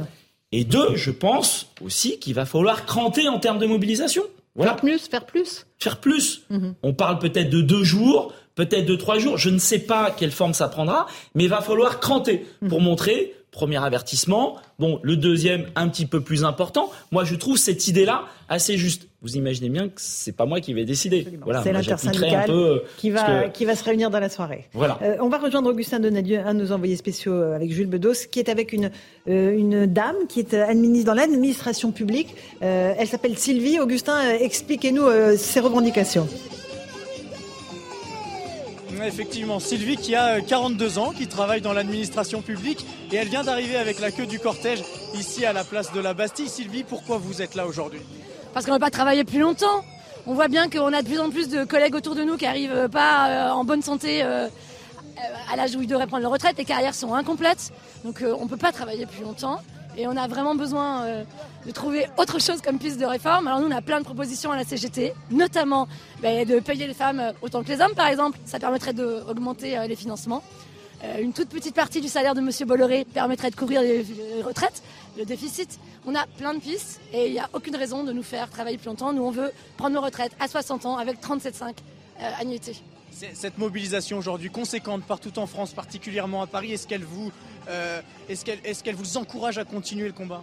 Et 0.53 0.65
deux, 0.65 0.95
je 0.95 1.11
pense 1.11 1.67
aussi 1.85 2.19
qu'il 2.21 2.35
va 2.35 2.47
falloir 2.47 2.87
cranter 2.87 3.29
en 3.29 3.41
termes 3.41 3.59
de 3.59 3.67
mobilisation. 3.67 4.23
Faire 4.57 4.77
plus, 4.77 5.09
faire 5.09 5.27
plus. 5.27 5.67
Faire 5.81 5.99
plus. 5.99 6.43
Mhm. 6.49 6.75
On 6.85 6.95
parle 6.95 7.19
peut-être 7.19 7.51
de 7.51 7.61
deux 7.61 7.83
jours, 7.83 8.33
peut-être 8.55 8.87
de 8.87 8.95
trois 8.95 9.19
jours. 9.19 9.37
Je 9.37 9.51
ne 9.51 9.59
sais 9.59 9.81
pas 9.81 10.13
quelle 10.13 10.31
forme 10.31 10.55
ça 10.55 10.69
prendra, 10.69 11.09
mais 11.35 11.45
il 11.45 11.51
va 11.51 11.61
falloir 11.61 11.99
cranter 11.99 12.47
pour 12.69 12.79
mhm. 12.79 12.87
montrer 12.87 13.35
premier 13.55 13.83
avertissement. 13.83 14.57
Bon, 14.79 15.01
le 15.03 15.17
deuxième, 15.17 15.67
un 15.77 15.89
petit 15.89 16.07
peu 16.07 16.21
plus 16.21 16.45
important. 16.45 16.91
Moi, 17.13 17.25
je 17.25 17.37
trouve 17.37 17.57
cette 17.57 17.89
idée-là 17.89 18.25
assez 18.49 18.77
juste. 18.77 19.09
Vous 19.25 19.39
imaginez 19.39 19.71
bien 19.71 19.89
que 19.89 19.95
c'est 19.97 20.37
pas 20.37 20.45
moi 20.45 20.61
qui 20.61 20.75
vais 20.75 20.85
décider. 20.85 21.27
Voilà, 21.41 21.63
c'est 21.63 21.73
l'intersyndicale 21.73 22.51
euh, 22.51 22.81
qui 22.99 23.09
va 23.09 23.49
qui 23.49 23.65
va 23.65 23.75
se 23.75 23.83
réunir 23.83 24.11
dans 24.11 24.21
la 24.21 24.29
soirée. 24.29 24.67
Voilà. 24.75 24.99
Euh, 25.03 25.17
on 25.19 25.31
va 25.31 25.39
rejoindre 25.39 25.71
Augustin 25.71 25.99
Donadieu, 25.99 26.41
un 26.41 26.53
de 26.53 26.59
nos 26.61 26.73
envoyés 26.73 26.97
spéciaux 26.97 27.33
euh, 27.33 27.57
avec 27.57 27.73
Jules 27.73 27.87
Bedos, 27.87 28.27
qui 28.31 28.39
est 28.39 28.51
avec 28.51 28.75
une 28.75 28.91
une 29.27 29.87
dame 29.87 30.17
qui 30.29 30.41
est 30.41 30.55
dans 31.05 31.15
l'administration 31.15 31.91
publique. 31.91 32.35
elle 32.61 33.09
s'appelle 33.09 33.39
Sylvie. 33.39 33.81
Augustin, 33.81 34.21
expliquez-nous 34.39 35.07
ses 35.39 35.61
revendications. 35.61 36.29
Effectivement, 39.03 39.59
Sylvie 39.59 39.97
qui 39.97 40.15
a 40.15 40.43
42 40.43 40.99
ans, 40.99 41.13
qui 41.17 41.27
travaille 41.27 41.63
dans 41.63 41.73
l'administration 41.73 42.43
publique 42.43 42.85
et 43.11 43.17
elle 43.17 43.29
vient 43.29 43.43
d'arriver 43.43 43.77
avec 43.77 44.01
la 44.01 44.11
queue 44.11 44.27
du 44.27 44.39
cortège 44.39 44.83
ici 45.15 45.47
à 45.47 45.55
la 45.55 45.65
place 45.65 45.93
de 45.93 46.01
la 46.01 46.13
Bastille. 46.13 46.49
Sylvie, 46.49 46.85
pourquoi 46.85 47.17
vous 47.17 47.41
êtes 47.41 47.55
là 47.55 47.67
aujourd'hui? 47.67 48.01
Parce 48.55 48.65
qu'on 48.65 48.73
ne 48.73 48.79
va 48.79 48.87
pas 48.87 48.91
travailler 48.91 49.25
plus 49.25 49.41
longtemps. 49.41 49.85
On 50.27 50.33
voit 50.33 50.49
bien 50.49 50.71
qu'on 50.71 50.93
a 50.93 51.03
de 51.03 51.07
plus 51.07 51.21
en 51.21 51.29
plus 51.29 51.49
de 51.49 51.65
collègues 51.65 51.95
autour 51.95 52.15
de 52.15 52.23
nous 52.23 52.37
qui 52.37 52.45
n'arrivent 52.45 52.89
pas 52.89 53.29
euh, 53.29 53.51
en 53.51 53.65
bonne 53.65 53.83
santé 53.83 54.23
euh, 54.23 54.49
à 55.53 55.57
l'âge 55.57 55.77
où 55.77 55.83
ils 55.83 55.87
devraient 55.87 56.07
prendre 56.07 56.23
leur 56.23 56.33
retraite. 56.33 56.57
Les 56.57 56.65
carrières 56.65 56.95
sont 56.95 57.15
incomplètes, 57.15 57.73
donc 58.05 58.23
euh, 58.23 58.35
on 58.39 58.45
ne 58.45 58.49
peut 58.49 58.57
pas 58.57 58.73
travailler 58.73 59.05
plus 59.05 59.23
longtemps. 59.23 59.61
Et 59.97 60.07
on 60.09 60.17
a 60.17 60.27
vraiment 60.27 60.55
besoin 60.55 61.03
euh, 61.05 61.25
de 61.67 61.71
trouver 61.71 62.07
autre 62.17 62.41
chose 62.41 62.61
comme 62.61 62.79
piste 62.79 62.99
de 62.99 63.07
réforme. 63.07 63.47
Alors 63.47 63.61
nous, 63.61 63.69
on 63.69 63.77
a 63.77 63.83
plein 63.83 64.01
de 64.01 64.05
propositions 64.05 64.51
à 64.51 64.57
la 64.57 64.65
CGT, 64.65 65.15
notamment 65.31 65.87
bah, 66.21 66.45
de 66.45 66.59
payer 66.59 66.87
les 66.87 66.95
femmes 66.95 67.33
autant 67.43 67.63
que 67.63 67.69
les 67.69 67.81
hommes, 67.81 67.95
par 67.95 68.09
exemple. 68.09 68.39
Ça 68.45 68.59
permettrait 68.59 68.93
d'augmenter 68.93 69.79
euh, 69.79 69.87
les 69.87 69.97
financements. 69.97 70.43
Euh, 71.05 71.21
une 71.21 71.33
toute 71.33 71.49
petite 71.49 71.75
partie 71.75 72.01
du 72.01 72.09
salaire 72.09 72.35
de 72.35 72.41
M. 72.41 72.51
Bolloré 72.67 73.05
permettrait 73.05 73.51
de 73.51 73.57
couvrir 73.57 73.83
les, 73.83 74.05
retraites, 74.45 74.83
le 75.17 75.25
déficit. 75.25 75.79
On 76.07 76.15
a 76.15 76.27
plein 76.27 76.55
de 76.55 76.61
pistes 76.61 77.01
et 77.13 77.27
il 77.27 77.33
n'y 77.33 77.39
a 77.39 77.49
aucune 77.53 77.77
raison 77.77 78.05
de 78.05 78.13
nous 78.13 78.23
faire 78.23 78.51
travailler 78.51 78.79
plus 78.79 78.87
longtemps. 78.87 79.13
Nous, 79.13 79.23
on 79.23 79.31
veut 79.31 79.53
prendre 79.77 79.95
nos 79.95 80.03
retraites 80.03 80.33
à 80.41 80.49
60 80.49 80.87
ans 80.87 80.97
avec 80.97 81.21
37,5 81.21 81.75
annuités. 82.41 82.77
Cette 83.11 83.59
mobilisation 83.59 84.19
aujourd'hui 84.19 84.51
conséquente 84.51 85.05
partout 85.05 85.39
en 85.39 85.47
France, 85.47 85.73
particulièrement 85.73 86.43
à 86.43 86.49
Paris, 86.49 86.73
est-ce 86.73 86.89
qu'elle 86.89 87.05
vous 87.05 87.31
euh, 87.69 88.01
est-ce 88.29 88.83
qu'elle 88.83 88.95
vous 88.95 89.17
encourage 89.17 89.59
à 89.59 89.65
continuer 89.65 90.07
le 90.07 90.13
combat? 90.13 90.43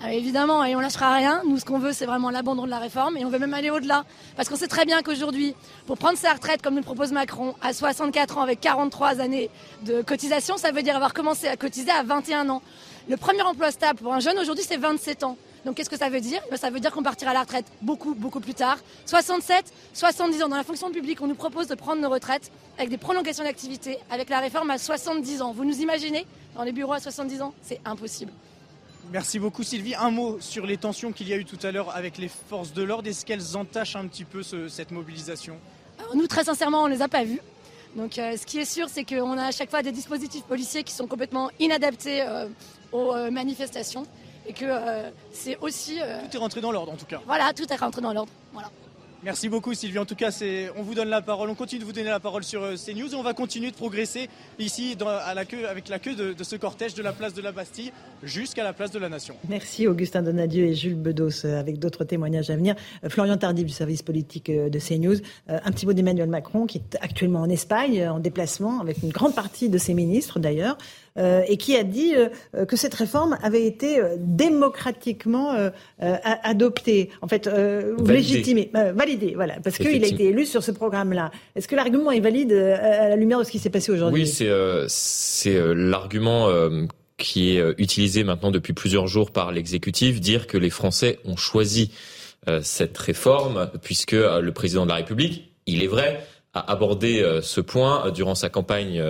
Ah, 0.00 0.12
évidemment, 0.12 0.64
et 0.64 0.76
on 0.76 0.80
lâchera 0.80 1.12
rien. 1.14 1.42
Nous, 1.44 1.58
ce 1.58 1.64
qu'on 1.64 1.80
veut, 1.80 1.92
c'est 1.92 2.06
vraiment 2.06 2.30
l'abandon 2.30 2.64
de 2.64 2.70
la 2.70 2.78
réforme, 2.78 3.16
et 3.16 3.24
on 3.24 3.30
veut 3.30 3.40
même 3.40 3.52
aller 3.52 3.70
au-delà. 3.70 4.04
Parce 4.36 4.48
qu'on 4.48 4.54
sait 4.54 4.68
très 4.68 4.84
bien 4.84 5.02
qu'aujourd'hui, 5.02 5.56
pour 5.86 5.98
prendre 5.98 6.16
sa 6.16 6.32
retraite, 6.34 6.62
comme 6.62 6.74
nous 6.74 6.80
le 6.80 6.84
propose 6.84 7.10
Macron, 7.10 7.56
à 7.60 7.72
64 7.72 8.38
ans 8.38 8.42
avec 8.42 8.60
43 8.60 9.20
années 9.20 9.50
de 9.82 10.02
cotisation, 10.02 10.56
ça 10.56 10.70
veut 10.70 10.82
dire 10.82 10.94
avoir 10.94 11.14
commencé 11.14 11.48
à 11.48 11.56
cotiser 11.56 11.90
à 11.90 12.04
21 12.04 12.48
ans. 12.48 12.62
Le 13.08 13.16
premier 13.16 13.40
emploi 13.42 13.70
stable 13.70 14.00
pour 14.00 14.12
un 14.12 14.20
jeune, 14.20 14.38
aujourd'hui, 14.38 14.64
c'est 14.68 14.76
27 14.76 15.24
ans. 15.24 15.38
Donc 15.64 15.76
qu'est-ce 15.76 15.88
que 15.88 15.96
ça 15.96 16.10
veut 16.10 16.20
dire? 16.20 16.40
Ben, 16.50 16.58
Ça 16.58 16.68
veut 16.68 16.78
dire 16.78 16.92
qu'on 16.92 17.02
partira 17.02 17.30
à 17.30 17.34
la 17.34 17.40
retraite 17.40 17.64
beaucoup, 17.80 18.14
beaucoup 18.14 18.40
plus 18.40 18.52
tard. 18.52 18.76
67, 19.06 19.72
70 19.94 20.42
ans. 20.42 20.48
Dans 20.48 20.56
la 20.56 20.62
fonction 20.62 20.90
publique, 20.90 21.20
on 21.22 21.26
nous 21.26 21.34
propose 21.34 21.68
de 21.68 21.74
prendre 21.74 22.02
nos 22.02 22.10
retraites 22.10 22.52
avec 22.76 22.90
des 22.90 22.98
prolongations 22.98 23.44
d'activité, 23.44 23.98
avec 24.10 24.28
la 24.28 24.40
réforme 24.40 24.70
à 24.70 24.76
70 24.76 25.40
ans. 25.40 25.52
Vous 25.52 25.64
nous 25.64 25.80
imaginez? 25.80 26.26
Dans 26.54 26.64
les 26.64 26.72
bureaux 26.72 26.92
à 26.92 27.00
70 27.00 27.40
ans 27.40 27.54
C'est 27.62 27.80
impossible. 27.84 28.32
Merci 29.10 29.38
beaucoup 29.38 29.62
Sylvie. 29.62 29.94
Un 29.94 30.10
mot 30.10 30.36
sur 30.40 30.66
les 30.66 30.76
tensions 30.76 31.12
qu'il 31.12 31.28
y 31.28 31.32
a 31.32 31.36
eu 31.36 31.46
tout 31.46 31.58
à 31.62 31.72
l'heure 31.72 31.96
avec 31.96 32.18
les 32.18 32.28
forces 32.28 32.74
de 32.74 32.82
l'ordre. 32.82 33.08
Est-ce 33.08 33.24
qu'elles 33.24 33.56
entachent 33.56 33.96
un 33.96 34.06
petit 34.06 34.24
peu 34.24 34.42
cette 34.42 34.90
mobilisation? 34.90 35.56
Nous, 36.14 36.26
très 36.26 36.44
sincèrement, 36.44 36.82
on 36.82 36.88
ne 36.88 36.94
les 36.94 37.00
a 37.02 37.08
pas 37.08 37.24
vues. 37.24 37.40
Donc 37.96 38.18
euh, 38.18 38.36
ce 38.36 38.44
qui 38.44 38.58
est 38.58 38.64
sûr, 38.64 38.88
c'est 38.88 39.04
qu'on 39.04 39.38
a 39.38 39.46
à 39.46 39.50
chaque 39.50 39.70
fois 39.70 39.82
des 39.82 39.92
dispositifs 39.92 40.44
policiers 40.44 40.82
qui 40.82 40.92
sont 40.92 41.06
complètement 41.06 41.50
inadaptés 41.58 42.22
euh, 42.22 42.46
aux 42.92 43.12
euh, 43.14 43.30
manifestations 43.30 44.06
et 44.46 44.52
que 44.52 44.64
c'est 45.30 45.58
aussi... 45.60 45.98
tout 46.30 46.36
est 46.36 46.40
rentré 46.40 46.62
dans 46.62 46.72
l'ordre 46.72 46.92
en 46.92 46.96
tout 46.96 47.04
cas. 47.04 47.20
Voilà, 47.26 47.52
tout 47.52 47.70
est 47.70 47.76
rentré 47.76 48.00
dans 48.00 48.14
l'ordre. 48.14 48.32
Voilà. 48.54 48.70
Merci 49.24 49.48
beaucoup 49.48 49.74
Sylvie. 49.74 49.98
En 49.98 50.04
tout 50.04 50.14
cas, 50.14 50.30
on 50.76 50.82
vous 50.82 50.94
donne 50.94 51.08
la 51.08 51.20
parole. 51.20 51.50
On 51.50 51.56
continue 51.56 51.80
de 51.80 51.84
vous 51.84 51.92
donner 51.92 52.08
la 52.08 52.20
parole 52.20 52.44
sur 52.44 52.62
euh, 52.62 52.76
CNews 52.76 53.12
et 53.12 53.16
on 53.16 53.22
va 53.24 53.34
continuer 53.34 53.72
de 53.72 53.76
progresser 53.76 54.28
ici 54.60 54.96
à 55.04 55.34
la 55.34 55.44
queue, 55.44 55.68
avec 55.68 55.88
la 55.88 55.98
queue 55.98 56.14
de, 56.14 56.34
ce 56.40 56.54
cortège 56.54 56.94
de 56.94 57.02
la 57.02 57.12
place 57.12 57.34
de 57.34 57.42
la 57.42 57.50
Bastille 57.50 57.92
jusqu'à 58.22 58.62
la 58.62 58.72
place 58.72 58.92
de 58.92 59.00
la 59.00 59.08
Nation. 59.08 59.34
Merci 59.48 59.88
Augustin 59.88 60.22
Donadieu 60.22 60.66
et 60.66 60.74
Jules 60.74 60.94
Bedos 60.94 61.44
euh, 61.44 61.58
avec 61.58 61.80
d'autres 61.80 62.04
témoignages 62.04 62.48
à 62.48 62.54
venir. 62.54 62.76
Euh, 63.02 63.08
Florian 63.08 63.36
Tardif 63.36 63.66
du 63.66 63.72
service 63.72 64.02
politique 64.02 64.52
de 64.52 64.78
CNews. 64.78 65.16
Un 65.48 65.72
petit 65.72 65.86
mot 65.86 65.94
d'Emmanuel 65.94 66.28
Macron 66.28 66.66
qui 66.66 66.78
est 66.78 66.96
actuellement 67.00 67.40
en 67.40 67.48
Espagne 67.48 68.08
en 68.08 68.20
déplacement 68.20 68.80
avec 68.80 69.02
une 69.02 69.10
grande 69.10 69.34
partie 69.34 69.68
de 69.68 69.78
ses 69.78 69.94
ministres 69.94 70.38
d'ailleurs. 70.38 70.78
Euh, 71.16 71.42
et 71.48 71.56
qui 71.56 71.74
a 71.74 71.82
dit 71.82 72.14
euh, 72.14 72.64
que 72.64 72.76
cette 72.76 72.94
réforme 72.94 73.38
avait 73.42 73.64
été 73.64 73.98
euh, 73.98 74.16
démocratiquement 74.18 75.56
adoptée, 75.98 77.10
en 77.22 77.28
fait, 77.28 77.48
légitimée, 78.04 78.70
validée, 78.94 79.32
voilà, 79.34 79.54
parce 79.62 79.78
qu'il 79.78 80.04
a 80.04 80.06
été 80.06 80.26
élu 80.26 80.46
sur 80.46 80.62
ce 80.62 80.70
programme-là. 80.70 81.30
Est-ce 81.56 81.66
que 81.66 81.76
l'argument 81.76 82.10
est 82.10 82.20
valide 82.20 82.52
à 82.52 83.08
la 83.08 83.16
lumière 83.16 83.38
de 83.38 83.44
ce 83.44 83.50
qui 83.50 83.58
s'est 83.58 83.70
passé 83.70 83.90
aujourd'hui? 83.90 84.22
Oui, 84.22 84.28
c'est 84.28 84.48
c'est 84.88 85.74
l'argument 85.74 86.48
qui 87.16 87.56
est 87.56 87.74
utilisé 87.78 88.24
maintenant 88.24 88.50
depuis 88.50 88.72
plusieurs 88.72 89.06
jours 89.06 89.30
par 89.30 89.52
l'exécutif, 89.52 90.20
dire 90.20 90.46
que 90.46 90.58
les 90.58 90.70
Français 90.70 91.18
ont 91.24 91.36
choisi 91.36 91.90
cette 92.62 92.96
réforme 92.96 93.70
puisque 93.82 94.12
le 94.12 94.50
président 94.50 94.84
de 94.84 94.90
la 94.90 94.96
République, 94.96 95.52
il 95.66 95.82
est 95.82 95.88
vrai, 95.88 96.24
a 96.58 96.72
abordé 96.72 97.24
ce 97.42 97.60
point 97.60 98.10
durant 98.10 98.34
sa 98.34 98.48
campagne 98.48 99.02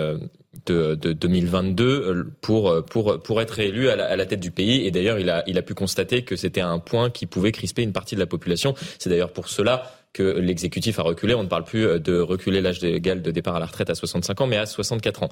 de, 0.65 0.95
de 0.95 1.13
2022 1.13 1.85
euh, 1.85 2.23
pour 2.41 2.83
pour 2.85 3.21
pour 3.21 3.41
être 3.41 3.59
élu 3.59 3.89
à 3.89 3.95
la, 3.95 4.25
tête 4.25 4.39
du 4.39 4.51
pays. 4.51 4.85
Et 4.85 4.91
d'ailleurs, 4.91 5.19
il 5.19 5.29
a 5.29 5.43
il 5.47 5.57
a 5.57 5.61
pu 5.61 5.73
constater 5.73 6.23
que 6.23 6.35
c'était 6.35 6.61
un 6.61 6.79
point 6.79 7.09
qui 7.09 7.25
pouvait 7.25 7.51
crisper 7.51 7.83
une 7.83 7.93
partie 7.93 8.15
de 8.15 8.19
la 8.19 8.27
population. 8.27 8.73
C'est 8.97 9.09
d'ailleurs 9.09 9.31
pour 9.31 9.49
cela 9.49 9.91
que 10.13 10.23
l'exécutif 10.23 10.99
a 10.99 11.03
reculé. 11.03 11.33
On 11.35 11.43
ne 11.43 11.47
parle 11.49 11.63
plus 11.63 11.85
euh, 11.85 11.99
de 11.99 12.19
reculer 12.19 12.61
l'âge 12.61 12.81
légal 12.81 13.21
de 13.21 13.31
départ 13.31 13.55
à 13.55 13.59
la 13.59 13.67
retraite 13.67 13.89
à 13.89 13.95
65 13.95 14.41
ans, 14.41 14.47
mais 14.47 14.57
à 14.57 14.65
64 14.65 15.23
ans. 15.23 15.29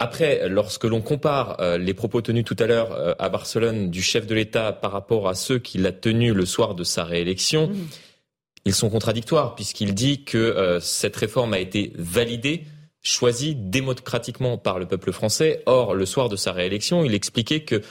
Après, 0.00 0.48
lorsque 0.48 0.84
l'on 0.84 1.00
compare 1.00 1.56
euh, 1.60 1.78
les 1.78 1.94
propos 1.94 2.20
tenus 2.20 2.44
tout 2.44 2.56
à 2.58 2.66
l'heure 2.66 3.14
à 3.18 3.28
Barcelone 3.28 3.90
du 3.90 4.02
chef 4.02 4.26
de 4.26 4.34
l'État 4.34 4.72
par 4.72 4.92
rapport 4.92 5.28
à 5.28 5.34
ceux 5.34 5.58
qu'il 5.58 5.86
a 5.86 5.92
tenus 5.92 6.34
le 6.34 6.44
soir 6.44 6.74
de 6.74 6.84
sa 6.84 7.04
réélection, 7.04 7.68
mmh. 7.68 7.74
Ils 8.64 8.74
sont 8.74 8.90
contradictoires 8.90 9.54
puisqu'il 9.54 9.94
dit 9.94 10.24
que 10.24 10.78
cette 10.80 11.16
réforme 11.16 11.52
a 11.52 11.58
été 11.58 11.92
validée 11.96 12.64
choisi 13.04 13.54
démocratiquement 13.54 14.58
par 14.58 14.78
le 14.78 14.86
peuple 14.86 15.12
français. 15.12 15.62
Or, 15.66 15.94
le 15.94 16.06
soir 16.06 16.28
de 16.28 16.36
sa 16.36 16.52
réélection, 16.52 17.04
il 17.04 17.14
expliquait 17.14 17.60
que 17.60 17.82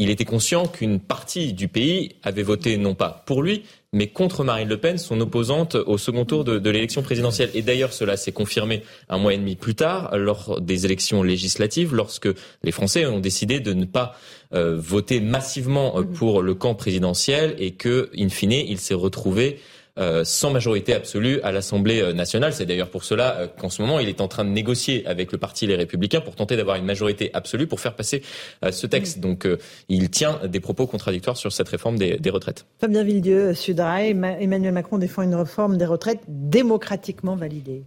il 0.00 0.10
était 0.10 0.24
conscient 0.24 0.66
qu'une 0.66 0.98
partie 0.98 1.52
du 1.52 1.68
pays 1.68 2.16
avait 2.24 2.42
voté 2.42 2.76
non 2.78 2.96
pas 2.96 3.22
pour 3.26 3.44
lui, 3.44 3.62
mais 3.92 4.08
contre 4.08 4.42
Marine 4.42 4.68
Le 4.68 4.80
Pen, 4.80 4.98
son 4.98 5.20
opposante 5.20 5.76
au 5.76 5.98
second 5.98 6.24
tour 6.24 6.42
de, 6.42 6.68
l'élection 6.68 7.00
présidentielle. 7.02 7.50
Et 7.54 7.62
d'ailleurs, 7.62 7.92
cela 7.92 8.16
s'est 8.16 8.32
confirmé 8.32 8.82
un 9.08 9.18
mois 9.18 9.34
et 9.34 9.38
demi 9.38 9.54
plus 9.54 9.76
tard, 9.76 10.18
lors 10.18 10.60
des 10.60 10.84
élections 10.84 11.22
législatives, 11.22 11.94
lorsque 11.94 12.28
les 12.64 12.72
Français 12.72 13.06
ont 13.06 13.20
décidé 13.20 13.60
de 13.60 13.72
ne 13.72 13.84
pas 13.84 14.16
euh, 14.52 14.76
voter 14.76 15.20
massivement 15.20 16.02
pour 16.02 16.42
le 16.42 16.54
camp 16.56 16.74
présidentiel 16.74 17.54
et 17.58 17.70
que, 17.70 18.10
in 18.18 18.30
fine, 18.30 18.50
il 18.50 18.80
s'est 18.80 18.94
retrouvé 18.94 19.60
euh, 19.96 20.24
sans 20.24 20.50
majorité 20.50 20.92
absolue 20.92 21.40
à 21.42 21.52
l'Assemblée 21.52 22.00
euh, 22.00 22.12
nationale. 22.12 22.52
C'est 22.52 22.66
d'ailleurs 22.66 22.90
pour 22.90 23.04
cela 23.04 23.36
euh, 23.36 23.46
qu'en 23.46 23.70
ce 23.70 23.80
moment, 23.80 24.00
il 24.00 24.08
est 24.08 24.20
en 24.20 24.26
train 24.26 24.44
de 24.44 24.50
négocier 24.50 25.06
avec 25.06 25.30
le 25.30 25.38
parti 25.38 25.68
Les 25.68 25.76
Républicains 25.76 26.20
pour 26.20 26.34
tenter 26.34 26.56
d'avoir 26.56 26.74
une 26.76 26.84
majorité 26.84 27.30
absolue 27.32 27.68
pour 27.68 27.78
faire 27.78 27.94
passer 27.94 28.22
ce 28.68 28.86
texte. 28.88 29.20
Donc, 29.20 29.46
il 29.88 30.10
tient 30.10 30.40
des 30.46 30.58
propos 30.58 30.88
contradictoires 30.88 31.36
sur 31.36 31.52
cette 31.52 31.68
réforme 31.68 31.96
des, 31.96 32.18
des 32.18 32.30
retraites. 32.30 32.66
Fabien 32.80 33.04
Villedieu, 33.04 33.54
Sudrail, 33.54 34.10
Emmanuel 34.40 34.72
Macron 34.72 34.98
défend 34.98 35.22
une 35.22 35.34
réforme 35.34 35.78
des 35.78 35.86
retraites 35.86 36.22
démocratiquement 36.26 37.36
validée. 37.36 37.84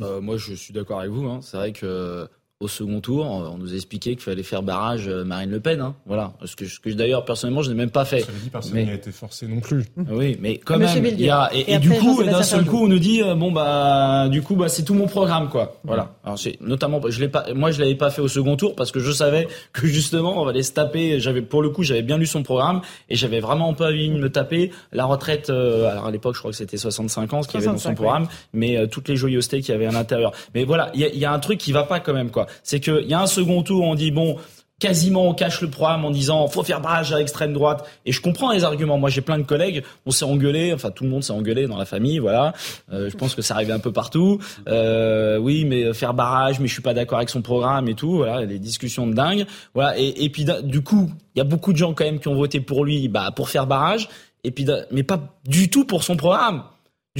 moi, 0.00 0.36
je 0.36 0.54
suis 0.54 0.72
d'accord 0.74 0.98
avec 1.00 1.12
vous. 1.12 1.26
Hein. 1.26 1.38
C'est 1.42 1.56
vrai 1.56 1.72
que 1.72 2.28
au 2.58 2.68
second 2.68 3.02
tour, 3.02 3.26
on 3.26 3.58
nous 3.58 3.74
expliquait 3.74 4.12
qu'il 4.12 4.22
fallait 4.22 4.42
faire 4.42 4.62
barrage 4.62 5.08
euh, 5.08 5.24
Marine 5.24 5.50
Le 5.50 5.60
Pen. 5.60 5.78
Hein. 5.82 5.94
Voilà. 6.06 6.32
Ce 6.42 6.56
que, 6.56 6.64
que 6.64 6.88
d'ailleurs, 6.88 7.26
personnellement, 7.26 7.60
je 7.60 7.68
n'ai 7.68 7.74
même 7.74 7.90
pas 7.90 8.06
fait. 8.06 8.20
Ça 8.20 8.32
dit, 8.42 8.48
personne 8.48 8.82
n'a 8.82 8.94
été 8.94 9.12
forcé 9.12 9.46
non 9.46 9.60
plus. 9.60 9.84
Ah 9.98 10.12
oui, 10.12 10.38
mais 10.40 10.56
quand 10.56 10.78
même, 10.78 11.04
il 11.04 11.20
y 11.20 11.28
a, 11.28 11.50
et, 11.52 11.78
du 11.78 11.90
coup, 11.90 12.22
d'un 12.22 12.42
seul 12.42 12.64
coup, 12.64 12.84
on 12.84 12.88
nous 12.88 12.98
dit, 12.98 13.22
euh, 13.22 13.34
bon, 13.34 13.52
bah, 13.52 14.28
du 14.30 14.40
coup, 14.40 14.56
bah, 14.56 14.70
c'est 14.70 14.84
tout 14.84 14.94
mon 14.94 15.06
programme, 15.06 15.50
quoi. 15.50 15.76
Voilà. 15.84 16.14
Alors, 16.24 16.38
c'est, 16.38 16.58
notamment, 16.62 17.02
je 17.06 17.20
l'ai 17.20 17.28
pas, 17.28 17.52
moi, 17.52 17.72
je 17.72 17.80
l'avais 17.80 17.94
pas 17.94 18.08
fait 18.08 18.22
au 18.22 18.28
second 18.28 18.56
tour 18.56 18.74
parce 18.74 18.90
que 18.90 19.00
je 19.00 19.12
savais 19.12 19.48
que 19.74 19.86
justement, 19.86 20.42
on 20.42 20.48
allait 20.48 20.62
se 20.62 20.72
taper, 20.72 21.20
j'avais, 21.20 21.42
pour 21.42 21.60
le 21.60 21.68
coup, 21.68 21.82
j'avais 21.82 22.02
bien 22.02 22.16
lu 22.16 22.24
son 22.24 22.42
programme 22.42 22.80
et 23.10 23.16
j'avais 23.16 23.40
vraiment 23.40 23.74
pas 23.74 23.88
envie 23.88 24.08
de 24.08 24.16
me 24.16 24.30
taper 24.30 24.70
la 24.92 25.04
retraite, 25.04 25.50
euh, 25.50 25.90
alors 25.90 26.06
à 26.06 26.10
l'époque, 26.10 26.34
je 26.34 26.38
crois 26.38 26.52
que 26.52 26.56
c'était 26.56 26.78
65 26.78 27.34
ans, 27.34 27.42
ce 27.42 27.48
qu'il 27.48 27.60
y 27.60 27.62
avait 27.62 27.70
dans 27.70 27.78
son 27.78 27.94
programme, 27.94 28.28
mais 28.54 28.88
toutes 28.88 29.10
les 29.10 29.16
joyeusetés 29.16 29.60
qu'il 29.60 29.72
y 29.72 29.74
avait 29.74 29.86
à 29.86 29.92
l'intérieur. 29.92 30.32
Mais 30.54 30.64
voilà, 30.64 30.90
il 30.94 31.00
y 31.00 31.04
a, 31.04 31.08
y 31.08 31.24
a, 31.26 31.32
un 31.32 31.38
truc 31.38 31.58
qui 31.58 31.72
va 31.72 31.82
pas 31.82 32.00
quand 32.00 32.14
même, 32.14 32.30
quoi. 32.30 32.45
C'est 32.62 32.80
qu'il 32.80 33.06
y 33.06 33.14
a 33.14 33.20
un 33.20 33.26
second 33.26 33.62
tour, 33.62 33.84
on 33.84 33.94
dit 33.94 34.10
bon, 34.10 34.36
quasiment 34.78 35.28
on 35.28 35.34
cache 35.34 35.62
le 35.62 35.70
programme 35.70 36.04
en 36.04 36.10
disant 36.10 36.46
faut 36.48 36.62
faire 36.62 36.80
barrage 36.80 37.12
à 37.12 37.18
l'extrême 37.18 37.52
droite. 37.52 37.88
Et 38.04 38.12
je 38.12 38.20
comprends 38.20 38.52
les 38.52 38.64
arguments. 38.64 38.98
Moi 38.98 39.10
j'ai 39.10 39.22
plein 39.22 39.38
de 39.38 39.44
collègues 39.44 39.82
on 40.04 40.10
s'est 40.10 40.24
engueulé 40.24 40.72
enfin 40.74 40.90
tout 40.90 41.04
le 41.04 41.10
monde 41.10 41.22
s'est 41.22 41.32
engueulé 41.32 41.66
dans 41.66 41.78
la 41.78 41.86
famille 41.86 42.18
voilà. 42.18 42.52
Euh, 42.92 43.08
je 43.10 43.16
pense 43.16 43.34
que 43.34 43.42
ça 43.42 43.54
arrivait 43.54 43.72
un 43.72 43.78
peu 43.78 43.92
partout. 43.92 44.38
Euh, 44.68 45.38
oui 45.38 45.64
mais 45.64 45.94
faire 45.94 46.14
barrage 46.14 46.60
mais 46.60 46.66
je 46.66 46.72
suis 46.72 46.82
pas 46.82 46.94
d'accord 46.94 47.18
avec 47.18 47.30
son 47.30 47.42
programme 47.42 47.88
et 47.88 47.94
tout 47.94 48.16
voilà. 48.16 48.44
Des 48.44 48.58
discussions 48.58 49.06
de 49.06 49.14
dingue 49.14 49.46
voilà. 49.74 49.98
Et, 49.98 50.24
et 50.24 50.28
puis 50.28 50.44
du 50.64 50.82
coup 50.82 51.10
il 51.34 51.38
y 51.38 51.40
a 51.40 51.44
beaucoup 51.44 51.72
de 51.72 51.78
gens 51.78 51.94
quand 51.94 52.04
même 52.04 52.18
qui 52.18 52.28
ont 52.28 52.36
voté 52.36 52.60
pour 52.60 52.84
lui 52.84 53.08
bah 53.08 53.30
pour 53.34 53.48
faire 53.48 53.66
barrage. 53.66 54.08
Et 54.44 54.50
puis 54.50 54.66
mais 54.90 55.02
pas 55.02 55.20
du 55.46 55.70
tout 55.70 55.86
pour 55.86 56.04
son 56.04 56.16
programme 56.16 56.62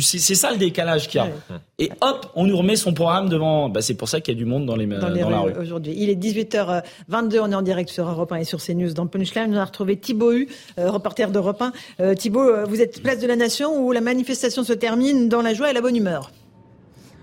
c'est 0.03 0.35
ça 0.35 0.51
le 0.51 0.59
décalage 0.59 1.09
qu'il 1.09 1.21
y 1.21 1.25
a. 1.25 1.29
Et 1.79 1.91
hop, 2.01 2.27
on 2.35 2.47
nous 2.47 2.57
remet 2.57 2.77
son 2.77 2.93
programme 2.93 3.29
devant. 3.29 3.69
Bah, 3.69 3.83
c'est 3.83 3.95
pour 3.95 4.09
ça 4.09 4.21
qu'il 4.21 4.35
y 4.35 4.37
a 4.37 4.39
du 4.39 4.45
monde 4.45 4.67
dans 4.67 4.77
les, 4.77 4.87
dans, 4.87 5.09
la 5.09 5.41
rue. 5.41 5.53
Aujourd'hui. 5.61 5.95
Il 5.97 6.11
est 6.11 6.15
18h22, 6.15 7.41
on 7.41 7.53
est 7.53 7.55
en 7.55 7.63
direct 7.63 7.91
sur 7.91 8.09
Europe 8.09 8.33
1 8.33 8.37
et 8.37 8.45
sur 8.45 8.63
CNews 8.63 8.93
dans 8.93 9.07
Punchline. 9.07 9.55
On 9.55 9.57
a 9.57 9.65
retrouvé 9.65 9.97
Thibaut 9.97 10.33
Hu, 10.33 10.49
euh, 10.79 10.91
reporter 10.91 11.31
d'Europe 11.31 11.61
1. 11.61 11.73
Euh, 12.01 12.15
Thibaut, 12.15 12.49
euh, 12.49 12.65
vous 12.65 12.81
êtes 12.81 13.03
place 13.03 13.21
de 13.21 13.27
la 13.27 13.37
Nation 13.37 13.79
où 13.79 13.93
la 13.93 14.01
manifestation 14.01 14.65
se 14.65 14.73
termine 14.73 15.29
dans 15.29 15.43
la 15.43 15.55
joie 15.55 15.71
et 15.71 15.73
la 15.73 15.81
bonne 15.81 15.97
humeur. 15.97 16.31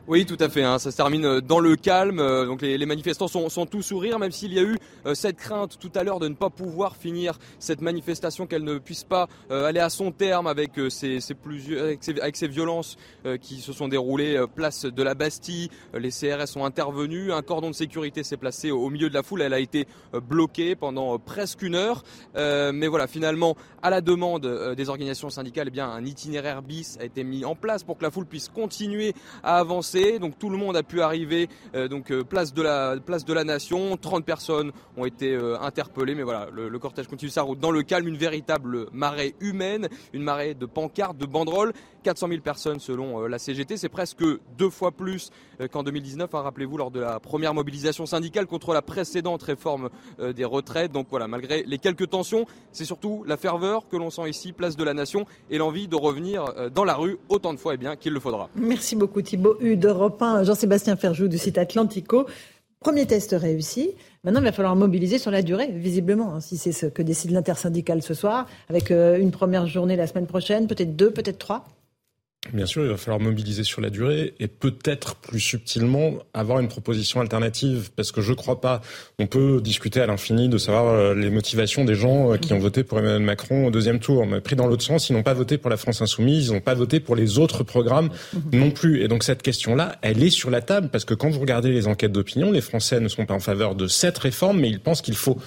Oui, 0.05 0.25
tout 0.25 0.35
à 0.41 0.49
fait. 0.49 0.63
Hein. 0.63 0.79
Ça 0.79 0.91
se 0.91 0.97
termine 0.97 1.23
euh, 1.23 1.39
dans 1.39 1.61
le 1.61 1.77
calme. 1.77 2.19
Euh, 2.19 2.45
donc 2.45 2.61
les, 2.61 2.85
manifestants 2.85 3.29
sont, 3.29 3.47
sont 3.47 3.65
tous 3.65 3.83
sourires, 3.83 4.19
même 4.19 4.33
s'il 4.33 4.51
y 4.51 4.59
a 4.59 4.61
eu 4.61 4.77
euh, 5.05 5.15
cette 5.15 5.37
crainte 5.37 5.79
tout 5.79 5.91
à 5.95 6.03
l'heure 6.03 6.19
de 6.19 6.27
ne 6.27 6.33
pas 6.33 6.49
pouvoir 6.49 6.97
finir 6.97 7.39
cette 7.57 7.79
manifestation, 7.79 8.45
qu'elle 8.45 8.65
ne 8.65 8.79
puisse 8.79 9.05
pas 9.05 9.29
aller 9.49 9.79
à 9.79 9.89
son 9.89 10.11
terme 10.11 10.47
avec 10.47 10.71
ces, 10.89 11.21
ces 11.21 11.33
plusieurs, 11.33 11.85
avec 11.85 12.03
ces, 12.03 12.19
avec 12.19 12.35
ces 12.35 12.47
violences 12.47 12.97
qui 13.41 13.61
se 13.61 13.71
sont 13.71 13.87
déroulées 13.87 14.43
place 14.53 14.85
de 14.85 15.03
la 15.03 15.13
Bastille. 15.13 15.69
Les 15.93 16.09
CRS 16.09 16.57
ont 16.57 16.65
intervenu. 16.65 17.31
Un 17.31 17.41
cordon 17.41 17.69
de 17.69 17.75
sécurité 17.75 18.23
s'est 18.23 18.37
placé 18.37 18.71
au 18.71 18.89
milieu 18.89 19.09
de 19.09 19.13
la 19.13 19.23
foule. 19.23 19.41
Elle 19.41 19.53
a 19.53 19.59
été 19.59 19.87
bloquée 20.27 20.75
pendant 20.75 21.17
presque 21.19 21.61
une 21.61 21.75
heure. 21.75 22.03
mais 22.35 22.87
voilà, 22.87 23.07
finalement, 23.07 23.55
à 23.81 23.89
la 23.89 24.01
demande 24.01 24.75
des 24.75 24.89
organisations 24.89 25.29
syndicales, 25.29 25.67
eh 25.67 25.71
bien, 25.71 25.89
un 25.89 26.05
itinéraire 26.05 26.61
bis 26.61 26.97
a 26.99 27.05
été 27.05 27.23
mis 27.23 27.45
en 27.45 27.55
place 27.55 27.83
pour 27.83 27.97
que 27.97 28.03
la 28.03 28.11
foule 28.11 28.25
puisse 28.25 28.49
continuer 28.49 29.13
à 29.43 29.57
avancer 29.57 29.92
donc 30.19 30.37
tout 30.39 30.49
le 30.49 30.57
monde 30.57 30.75
a 30.75 30.83
pu 30.83 31.01
arriver. 31.01 31.49
Euh, 31.75 31.87
donc 31.87 32.11
euh, 32.11 32.23
place 32.23 32.53
de 32.53 32.61
la 33.33 33.43
Nation. 33.43 33.97
30 33.97 34.25
personnes 34.25 34.71
ont 34.97 35.05
été 35.05 35.33
euh, 35.33 35.59
interpellées. 35.59 36.15
Mais 36.15 36.23
voilà, 36.23 36.47
le, 36.51 36.79
cortège 36.79 37.07
continue 37.07 37.31
sa 37.31 37.43
route 37.43 37.59
dans 37.59 37.71
le 37.71 37.83
calme. 37.83 38.07
Une 38.07 38.17
véritable 38.17 38.87
marée 38.91 39.35
humaine, 39.39 39.87
une 40.13 40.23
marée 40.23 40.53
de 40.53 40.65
pancartes, 40.65 41.17
de 41.17 41.25
banderoles. 41.25 41.73
400 42.03 42.27
000 42.27 42.41
personnes 42.41 42.79
selon 42.79 43.25
la 43.27 43.39
CGT. 43.39 43.77
C'est 43.77 43.89
presque 43.89 44.23
deux 44.57 44.69
fois 44.69 44.91
plus 44.91 45.31
qu'en 45.71 45.83
2019. 45.83 46.33
Hein, 46.33 46.41
rappelez-vous 46.41 46.77
lors 46.77 46.91
de 46.91 46.99
la 46.99 47.19
première 47.19 47.53
mobilisation 47.53 48.05
syndicale 48.05 48.45
contre 48.45 48.73
la 48.73 48.81
précédente 48.81 49.43
réforme 49.43 49.89
des 50.19 50.45
retraites. 50.45 50.91
Donc 50.91 51.07
voilà, 51.09 51.27
malgré 51.27 51.63
les 51.63 51.77
quelques 51.77 52.09
tensions, 52.09 52.45
c'est 52.71 52.85
surtout 52.85 53.23
la 53.25 53.37
ferveur 53.37 53.87
que 53.87 53.97
l'on 53.97 54.09
sent 54.09 54.29
ici, 54.29 54.51
place 54.51 54.75
de 54.75 54.83
la 54.83 54.93
Nation, 54.93 55.25
et 55.49 55.57
l'envie 55.57 55.87
de 55.87 55.95
revenir 55.95 56.45
dans 56.73 56.83
la 56.83 56.95
rue 56.95 57.17
autant 57.29 57.53
de 57.53 57.59
fois 57.59 57.73
eh 57.75 57.97
qu'il 57.97 58.13
le 58.13 58.19
faudra. 58.19 58.49
Merci 58.55 58.95
beaucoup 58.95 59.21
Thibaut 59.21 59.57
d'Europe 59.61 60.21
1, 60.21 60.43
Jean-Sébastien 60.43 60.95
Ferjou 60.95 61.27
du 61.27 61.37
site 61.37 61.57
Atlantico. 61.57 62.25
Premier 62.79 63.05
test 63.05 63.33
réussi. 63.37 63.91
Maintenant, 64.23 64.41
il 64.41 64.43
va 64.45 64.51
falloir 64.51 64.75
mobiliser 64.75 65.17
sur 65.17 65.31
la 65.31 65.41
durée, 65.41 65.67
visiblement, 65.71 66.35
hein, 66.35 66.39
si 66.41 66.57
c'est 66.57 66.73
ce 66.73 66.85
que 66.85 67.01
décide 67.01 67.31
l'intersyndicale 67.31 68.01
ce 68.01 68.13
soir, 68.13 68.45
avec 68.69 68.91
euh, 68.91 69.17
une 69.17 69.31
première 69.31 69.67
journée 69.67 69.95
la 69.95 70.05
semaine 70.05 70.27
prochaine, 70.27 70.67
peut-être 70.67 70.95
deux, 70.95 71.11
peut-être 71.11 71.37
trois. 71.37 71.65
Bien 72.51 72.65
sûr, 72.65 72.83
il 72.83 72.89
va 72.89 72.97
falloir 72.97 73.21
mobiliser 73.21 73.63
sur 73.63 73.79
la 73.79 73.89
durée 73.89 74.33
et 74.39 74.47
peut-être 74.49 75.15
plus 75.15 75.39
subtilement 75.39 76.15
avoir 76.33 76.59
une 76.59 76.67
proposition 76.67 77.21
alternative 77.21 77.89
parce 77.95 78.11
que 78.11 78.19
je 78.19 78.33
crois 78.33 78.59
pas. 78.59 78.81
On 79.17 79.27
peut 79.27 79.61
discuter 79.61 80.01
à 80.01 80.07
l'infini 80.07 80.49
de 80.49 80.57
savoir 80.57 80.87
euh, 80.87 81.15
les 81.15 81.29
motivations 81.29 81.85
des 81.85 81.95
gens 81.95 82.33
euh, 82.33 82.37
qui 82.37 82.51
ont 82.51 82.59
voté 82.59 82.83
pour 82.83 82.99
Emmanuel 82.99 83.21
Macron 83.21 83.67
au 83.67 83.71
deuxième 83.71 83.99
tour. 83.99 84.25
Mais 84.25 84.41
pris 84.41 84.57
dans 84.57 84.67
l'autre 84.67 84.83
sens, 84.83 85.09
ils 85.09 85.13
n'ont 85.13 85.23
pas 85.23 85.33
voté 85.33 85.57
pour 85.57 85.69
la 85.69 85.77
France 85.77 86.01
insoumise, 86.01 86.47
ils 86.47 86.53
n'ont 86.53 86.59
pas 86.59 86.73
voté 86.73 86.99
pour 86.99 87.15
les 87.15 87.39
autres 87.39 87.63
programmes 87.63 88.09
non 88.51 88.71
plus. 88.71 89.01
Et 89.01 89.07
donc 89.07 89.23
cette 89.23 89.41
question-là, 89.41 89.97
elle 90.01 90.21
est 90.21 90.29
sur 90.29 90.49
la 90.49 90.61
table 90.61 90.89
parce 90.91 91.05
que 91.05 91.13
quand 91.13 91.29
vous 91.29 91.39
regardez 91.39 91.71
les 91.71 91.87
enquêtes 91.87 92.11
d'opinion, 92.11 92.51
les 92.51 92.61
Français 92.61 92.99
ne 92.99 93.07
sont 93.07 93.25
pas 93.25 93.33
en 93.33 93.39
faveur 93.39 93.73
de 93.73 93.87
cette 93.87 94.17
réforme, 94.17 94.59
mais 94.59 94.69
ils 94.69 94.81
pensent 94.81 95.01
qu'il 95.01 95.15
faut 95.15 95.37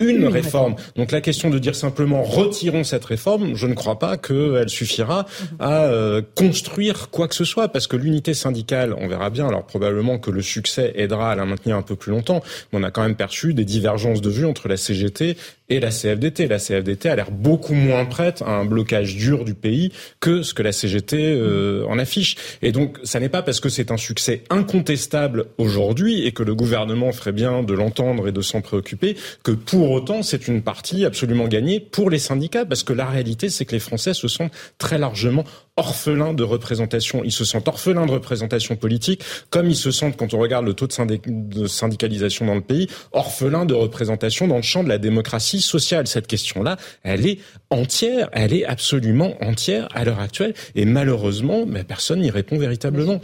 une 0.00 0.26
réforme. 0.26 0.74
Donc 0.96 1.12
la 1.12 1.20
question 1.20 1.50
de 1.50 1.58
dire 1.58 1.76
simplement 1.76 2.22
retirons 2.22 2.84
cette 2.84 3.04
réforme, 3.04 3.54
je 3.54 3.66
ne 3.66 3.74
crois 3.74 3.98
pas 3.98 4.16
qu'elle 4.16 4.68
suffira 4.68 5.26
à 5.58 5.84
euh, 5.84 6.22
construire 6.34 7.10
quoi 7.10 7.28
que 7.28 7.34
ce 7.34 7.44
soit, 7.44 7.68
parce 7.68 7.86
que 7.86 7.96
l'unité 7.96 8.34
syndicale, 8.34 8.94
on 8.98 9.08
verra 9.08 9.30
bien, 9.30 9.46
alors 9.46 9.64
probablement 9.64 10.18
que 10.18 10.30
le 10.30 10.42
succès 10.42 10.92
aidera 10.96 11.32
à 11.32 11.36
la 11.36 11.44
maintenir 11.44 11.76
un 11.76 11.82
peu 11.82 11.96
plus 11.96 12.10
longtemps, 12.10 12.42
mais 12.72 12.78
on 12.80 12.82
a 12.82 12.90
quand 12.90 13.02
même 13.02 13.16
perçu 13.16 13.54
des 13.54 13.64
divergences 13.64 14.20
de 14.20 14.30
vues 14.30 14.46
entre 14.46 14.68
la 14.68 14.76
CGT 14.76 15.36
et 15.70 15.80
la 15.80 15.90
CFDT. 15.90 16.48
La 16.48 16.58
CFDT 16.58 17.08
a 17.08 17.16
l'air 17.16 17.30
beaucoup 17.30 17.74
moins 17.74 18.04
prête 18.04 18.42
à 18.42 18.50
un 18.50 18.64
blocage 18.64 19.16
dur 19.16 19.44
du 19.44 19.54
pays 19.54 19.92
que 20.20 20.42
ce 20.42 20.52
que 20.52 20.62
la 20.62 20.72
CGT 20.72 21.16
euh, 21.16 21.86
en 21.88 21.98
affiche. 21.98 22.36
Et 22.60 22.72
donc, 22.72 22.98
ça 23.04 23.20
n'est 23.20 23.28
pas 23.28 23.42
parce 23.42 23.60
que 23.60 23.68
c'est 23.68 23.90
un 23.90 23.96
succès 23.96 24.42
incontestable 24.50 25.46
aujourd'hui 25.56 26.26
et 26.26 26.32
que 26.32 26.42
le 26.42 26.54
gouvernement 26.54 27.12
ferait 27.12 27.32
bien 27.32 27.62
de 27.62 27.72
l'entendre 27.72 28.28
et 28.28 28.32
de 28.32 28.42
s'en 28.42 28.60
préoccuper 28.60 29.16
que 29.42 29.52
pour 29.52 29.90
autant 29.90 30.22
c'est 30.22 30.48
une 30.48 30.62
partie 30.62 31.04
absolument 31.04 31.46
gagnée 31.46 31.80
pour 31.80 32.10
les 32.10 32.18
syndicats 32.18 32.64
parce 32.64 32.82
que 32.82 32.92
la 32.92 33.06
réalité 33.06 33.48
c'est 33.48 33.64
que 33.64 33.72
les 33.72 33.80
Français 33.80 34.14
se 34.14 34.28
sentent 34.28 34.52
très 34.78 34.98
largement 34.98 35.44
orphelins 35.80 36.34
de 36.34 36.42
représentation. 36.42 37.24
Ils 37.24 37.32
se 37.32 37.44
sentent 37.44 37.66
orphelins 37.66 38.04
de 38.04 38.12
représentation 38.12 38.76
politique, 38.76 39.22
comme 39.48 39.66
ils 39.66 39.76
se 39.76 39.90
sentent, 39.90 40.16
quand 40.16 40.34
on 40.34 40.38
regarde 40.38 40.66
le 40.66 40.74
taux 40.74 40.86
de, 40.86 41.66
syndicalisation 41.66 42.44
dans 42.44 42.54
le 42.54 42.60
pays, 42.60 42.86
orphelins 43.12 43.64
de 43.64 43.72
représentation 43.74 44.46
dans 44.46 44.56
le 44.56 44.62
champ 44.62 44.84
de 44.84 44.90
la 44.90 44.98
démocratie 44.98 45.62
sociale. 45.62 46.06
Cette 46.06 46.26
question-là, 46.26 46.76
elle 47.02 47.26
est 47.26 47.38
entière, 47.70 48.28
elle 48.32 48.52
est 48.52 48.66
absolument 48.66 49.34
entière 49.40 49.88
à 49.94 50.04
l'heure 50.04 50.20
actuelle, 50.20 50.54
et 50.74 50.84
malheureusement, 50.84 51.64
mais 51.66 51.82
personne 51.82 52.20
n'y 52.20 52.30
répond 52.30 52.58
véritablement. 52.58 53.20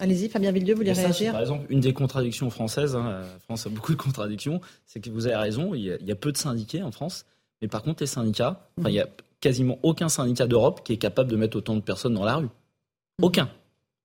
Allez-y, 0.00 0.30
Fabien 0.30 0.50
Villedieu, 0.50 0.74
vous 0.74 0.80
voulez 0.80 0.92
réagir? 0.94 1.32
Par 1.32 1.42
exemple, 1.42 1.66
une 1.68 1.80
des 1.80 1.92
contradictions 1.92 2.48
françaises, 2.48 2.96
hein, 2.96 3.20
la 3.20 3.38
France 3.40 3.66
a 3.66 3.68
beaucoup 3.68 3.92
de 3.92 3.98
contradictions, 3.98 4.60
c'est 4.86 5.00
que 5.00 5.10
vous 5.10 5.26
avez 5.26 5.36
raison, 5.36 5.74
il 5.74 5.82
y, 5.82 6.12
a, 6.12 6.16
peu 6.16 6.32
de 6.32 6.38
syndiqués 6.38 6.82
en 6.82 6.90
France, 6.90 7.26
mais 7.60 7.68
par 7.68 7.82
contre, 7.82 8.02
les 8.02 8.08
syndicats, 8.08 8.66
il 8.78 8.92
y 8.92 9.00
a 9.00 9.06
quasiment 9.42 9.78
aucun 9.82 10.08
syndicat 10.08 10.46
d'Europe 10.46 10.80
qui 10.82 10.94
est 10.94 10.96
capable 10.96 11.30
de 11.30 11.36
mettre 11.36 11.58
autant 11.58 11.74
de 11.74 11.80
personnes 11.80 12.14
dans 12.14 12.24
la 12.24 12.36
rue. 12.36 12.48
Aucun. 13.20 13.50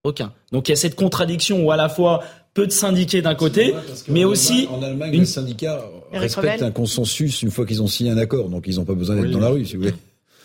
Aucun. 0.03 0.33
Donc 0.51 0.67
il 0.67 0.71
y 0.71 0.73
a 0.73 0.75
cette 0.75 0.95
contradiction 0.95 1.65
où 1.65 1.71
à 1.71 1.77
la 1.77 1.87
fois 1.87 2.23
peu 2.53 2.65
de 2.65 2.71
syndiqués 2.71 3.21
d'un 3.21 3.35
côté, 3.35 3.73
mais 4.07 4.25
aussi 4.25 4.67
en 4.69 4.81
Allemagne, 4.81 5.11
les 5.11 5.25
syndicats 5.25 5.85
respectent 6.11 6.63
un 6.63 6.71
consensus 6.71 7.41
une 7.43 7.51
fois 7.51 7.65
qu'ils 7.65 7.81
ont 7.81 7.87
signé 7.87 8.11
un 8.11 8.17
accord, 8.17 8.49
donc 8.49 8.65
ils 8.67 8.75
n'ont 8.75 8.85
pas 8.85 8.95
besoin 8.95 9.15
d'être 9.15 9.31
dans 9.31 9.39
la 9.39 9.49
rue, 9.49 9.65
si 9.65 9.75
vous 9.75 9.83
voulez. 9.83 9.93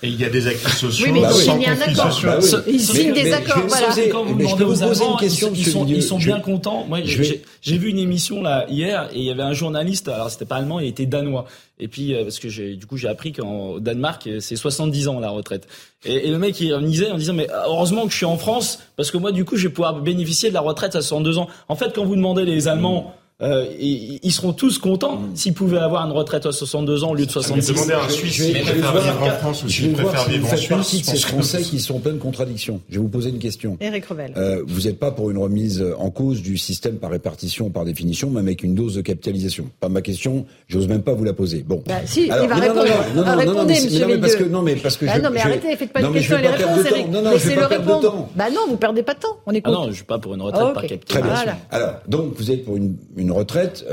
Et 0.04 0.08
il 0.08 0.20
y 0.20 0.24
a 0.24 0.30
des 0.30 0.48
acquis 0.48 0.70
sociaux. 0.70 1.06
Oui, 1.06 1.12
mais 1.12 1.20
ils 1.20 1.42
signent 1.42 1.68
un 1.68 1.80
accord. 1.80 2.20
Bah 2.24 2.38
ils 2.66 2.80
signent 2.80 3.12
des 3.12 3.32
accords. 3.32 3.62
Voilà. 3.68 3.86
Quand 4.10 4.24
vous 4.24 4.34
demandez 4.34 4.64
aux 4.64 4.82
Allemands, 4.82 5.18
ils, 5.20 5.30
sont, 5.30 5.86
ils 5.86 6.02
sont 6.02 6.18
bien 6.18 6.40
contents. 6.40 6.84
Moi, 6.88 7.00
j'ai 7.04 7.78
vu 7.78 7.88
une 7.88 7.98
émission 7.98 8.42
là 8.42 8.66
hier 8.68 9.08
et 9.12 9.18
il 9.18 9.24
y 9.24 9.30
avait 9.30 9.42
un 9.42 9.52
journaliste. 9.52 10.08
Alors 10.08 10.30
c'était 10.30 10.44
pas 10.44 10.56
allemand, 10.56 10.80
il 10.80 10.88
était 10.88 11.06
danois. 11.06 11.46
Et 11.78 11.88
puis 11.88 12.14
euh, 12.14 12.22
parce 12.22 12.38
que 12.38 12.48
j'ai 12.48 12.76
du 12.76 12.86
coup 12.86 12.96
j'ai 12.96 13.08
appris 13.08 13.32
qu'en 13.32 13.78
Danemark 13.78 14.28
c'est 14.40 14.56
70 14.56 15.08
ans 15.08 15.20
la 15.20 15.30
retraite. 15.30 15.66
Et, 16.04 16.28
et 16.28 16.30
le 16.30 16.38
mec 16.38 16.60
il 16.60 16.72
me 16.72 16.86
disait 16.86 17.10
en 17.10 17.18
disant 17.18 17.34
mais 17.34 17.48
heureusement 17.66 18.04
que 18.06 18.12
je 18.12 18.18
suis 18.18 18.26
en 18.26 18.36
France 18.36 18.80
parce 18.96 19.10
que 19.10 19.16
moi 19.16 19.32
du 19.32 19.44
coup 19.44 19.56
je 19.56 19.66
vais 19.66 19.72
pouvoir 19.72 20.00
bénéficier 20.00 20.48
de 20.48 20.54
la 20.54 20.60
retraite 20.60 20.94
à 20.94 21.02
62 21.02 21.38
ans. 21.38 21.48
En 21.68 21.74
fait 21.74 21.92
quand 21.94 22.04
vous 22.04 22.14
demandez 22.14 22.44
les 22.44 22.68
Allemands 22.68 23.14
euh, 23.42 23.66
ils, 23.78 24.32
seront 24.32 24.52
tous 24.52 24.78
contents 24.78 25.16
mm. 25.16 25.30
s'ils 25.34 25.54
pouvaient 25.54 25.78
avoir 25.78 26.06
une 26.06 26.12
retraite 26.12 26.46
à 26.46 26.52
62 26.52 27.04
ans 27.04 27.10
au 27.10 27.14
lieu 27.14 27.26
de 27.26 27.30
66. 27.30 27.72
Demander 27.72 27.92
à 27.92 28.04
un 28.04 28.08
Suisse 28.08 28.34
s'il 28.34 28.52
préfère 28.52 28.92
vivre 28.92 29.22
en 29.22 29.30
France 29.30 29.64
ou 29.64 29.68
s'il 29.68 29.92
préfère 29.92 30.28
vivre 30.28 30.52
en 30.52 30.56
Suisse. 30.56 30.68
partie 30.68 31.00
de 31.00 31.06
ces 31.06 31.18
Français 31.18 31.62
qui 31.62 31.80
sont 31.80 31.98
pleins 31.98 32.12
de 32.12 32.18
contradictions. 32.18 32.80
Je 32.88 32.96
vais 32.96 33.00
vous 33.00 33.08
poser 33.08 33.30
une 33.30 33.38
question. 33.38 33.76
Eric 33.80 34.06
Revel. 34.06 34.32
Euh, 34.36 34.62
vous 34.66 34.82
n'êtes 34.82 34.98
pas 34.98 35.10
pour 35.10 35.30
une 35.30 35.38
remise 35.38 35.84
en 35.98 36.10
cause 36.10 36.40
du 36.40 36.56
système 36.56 36.96
par 36.96 37.10
répartition, 37.10 37.70
par 37.70 37.84
définition, 37.84 38.30
même 38.30 38.46
avec 38.46 38.62
une 38.62 38.74
dose 38.74 38.94
de 38.94 39.00
capitalisation. 39.00 39.70
Pas 39.80 39.88
ma 39.88 40.02
question, 40.02 40.46
j'ose 40.68 40.86
même 40.86 41.02
pas 41.02 41.14
vous 41.14 41.24
la 41.24 41.32
poser. 41.32 41.64
Bon. 41.66 41.82
Bah, 41.86 41.94
si, 42.06 42.22
il 42.24 42.28
va 42.28 42.54
répondre. 42.54 42.84
Non, 43.14 43.24
non, 43.24 43.36
non, 43.36 43.54
non, 43.54 43.64
mais, 43.64 43.80
monsieur 43.80 44.06
non, 44.06 44.20
parce 44.20 44.36
que, 44.36 44.44
non, 44.44 44.62
mais 44.62 44.76
parce 44.76 44.96
que 44.96 45.06
bah, 45.06 45.12
je, 45.16 45.20
non, 45.20 45.30
mais 45.32 45.40
arrêtez, 45.40 45.76
faites 45.76 45.92
pas 45.92 46.00
une 46.00 46.12
question 46.12 46.38
et 46.38 46.42
les 46.42 46.48
réponses, 46.48 46.86
Eric. 46.86 47.08
Non, 47.08 47.22
non, 47.22 47.30
je 47.36 47.48
vais 47.48 47.56
pas 47.56 47.68
perdre 47.68 48.00
de 48.00 48.08
Bah 48.36 48.50
non, 48.50 48.60
vous 48.68 48.76
perdez 48.76 49.02
pas 49.02 49.14
de 49.14 49.20
temps. 49.20 49.36
On 49.46 49.52
écoute. 49.52 49.74
Ah 49.76 49.80
non, 49.80 49.90
je 49.90 49.96
suis 49.96 50.04
pas 50.04 50.18
pour 50.18 50.34
une 50.34 50.42
retraite 50.42 50.74
par 50.74 50.86
capitalisation. 50.86 51.34
Très 51.34 51.44
bien. 51.44 51.56
Alors, 51.70 51.94
donc, 52.06 52.34
vous 52.36 52.50
êtes 52.50 52.64
pour 52.64 52.76
une 52.76 53.31
retraite 53.32 53.84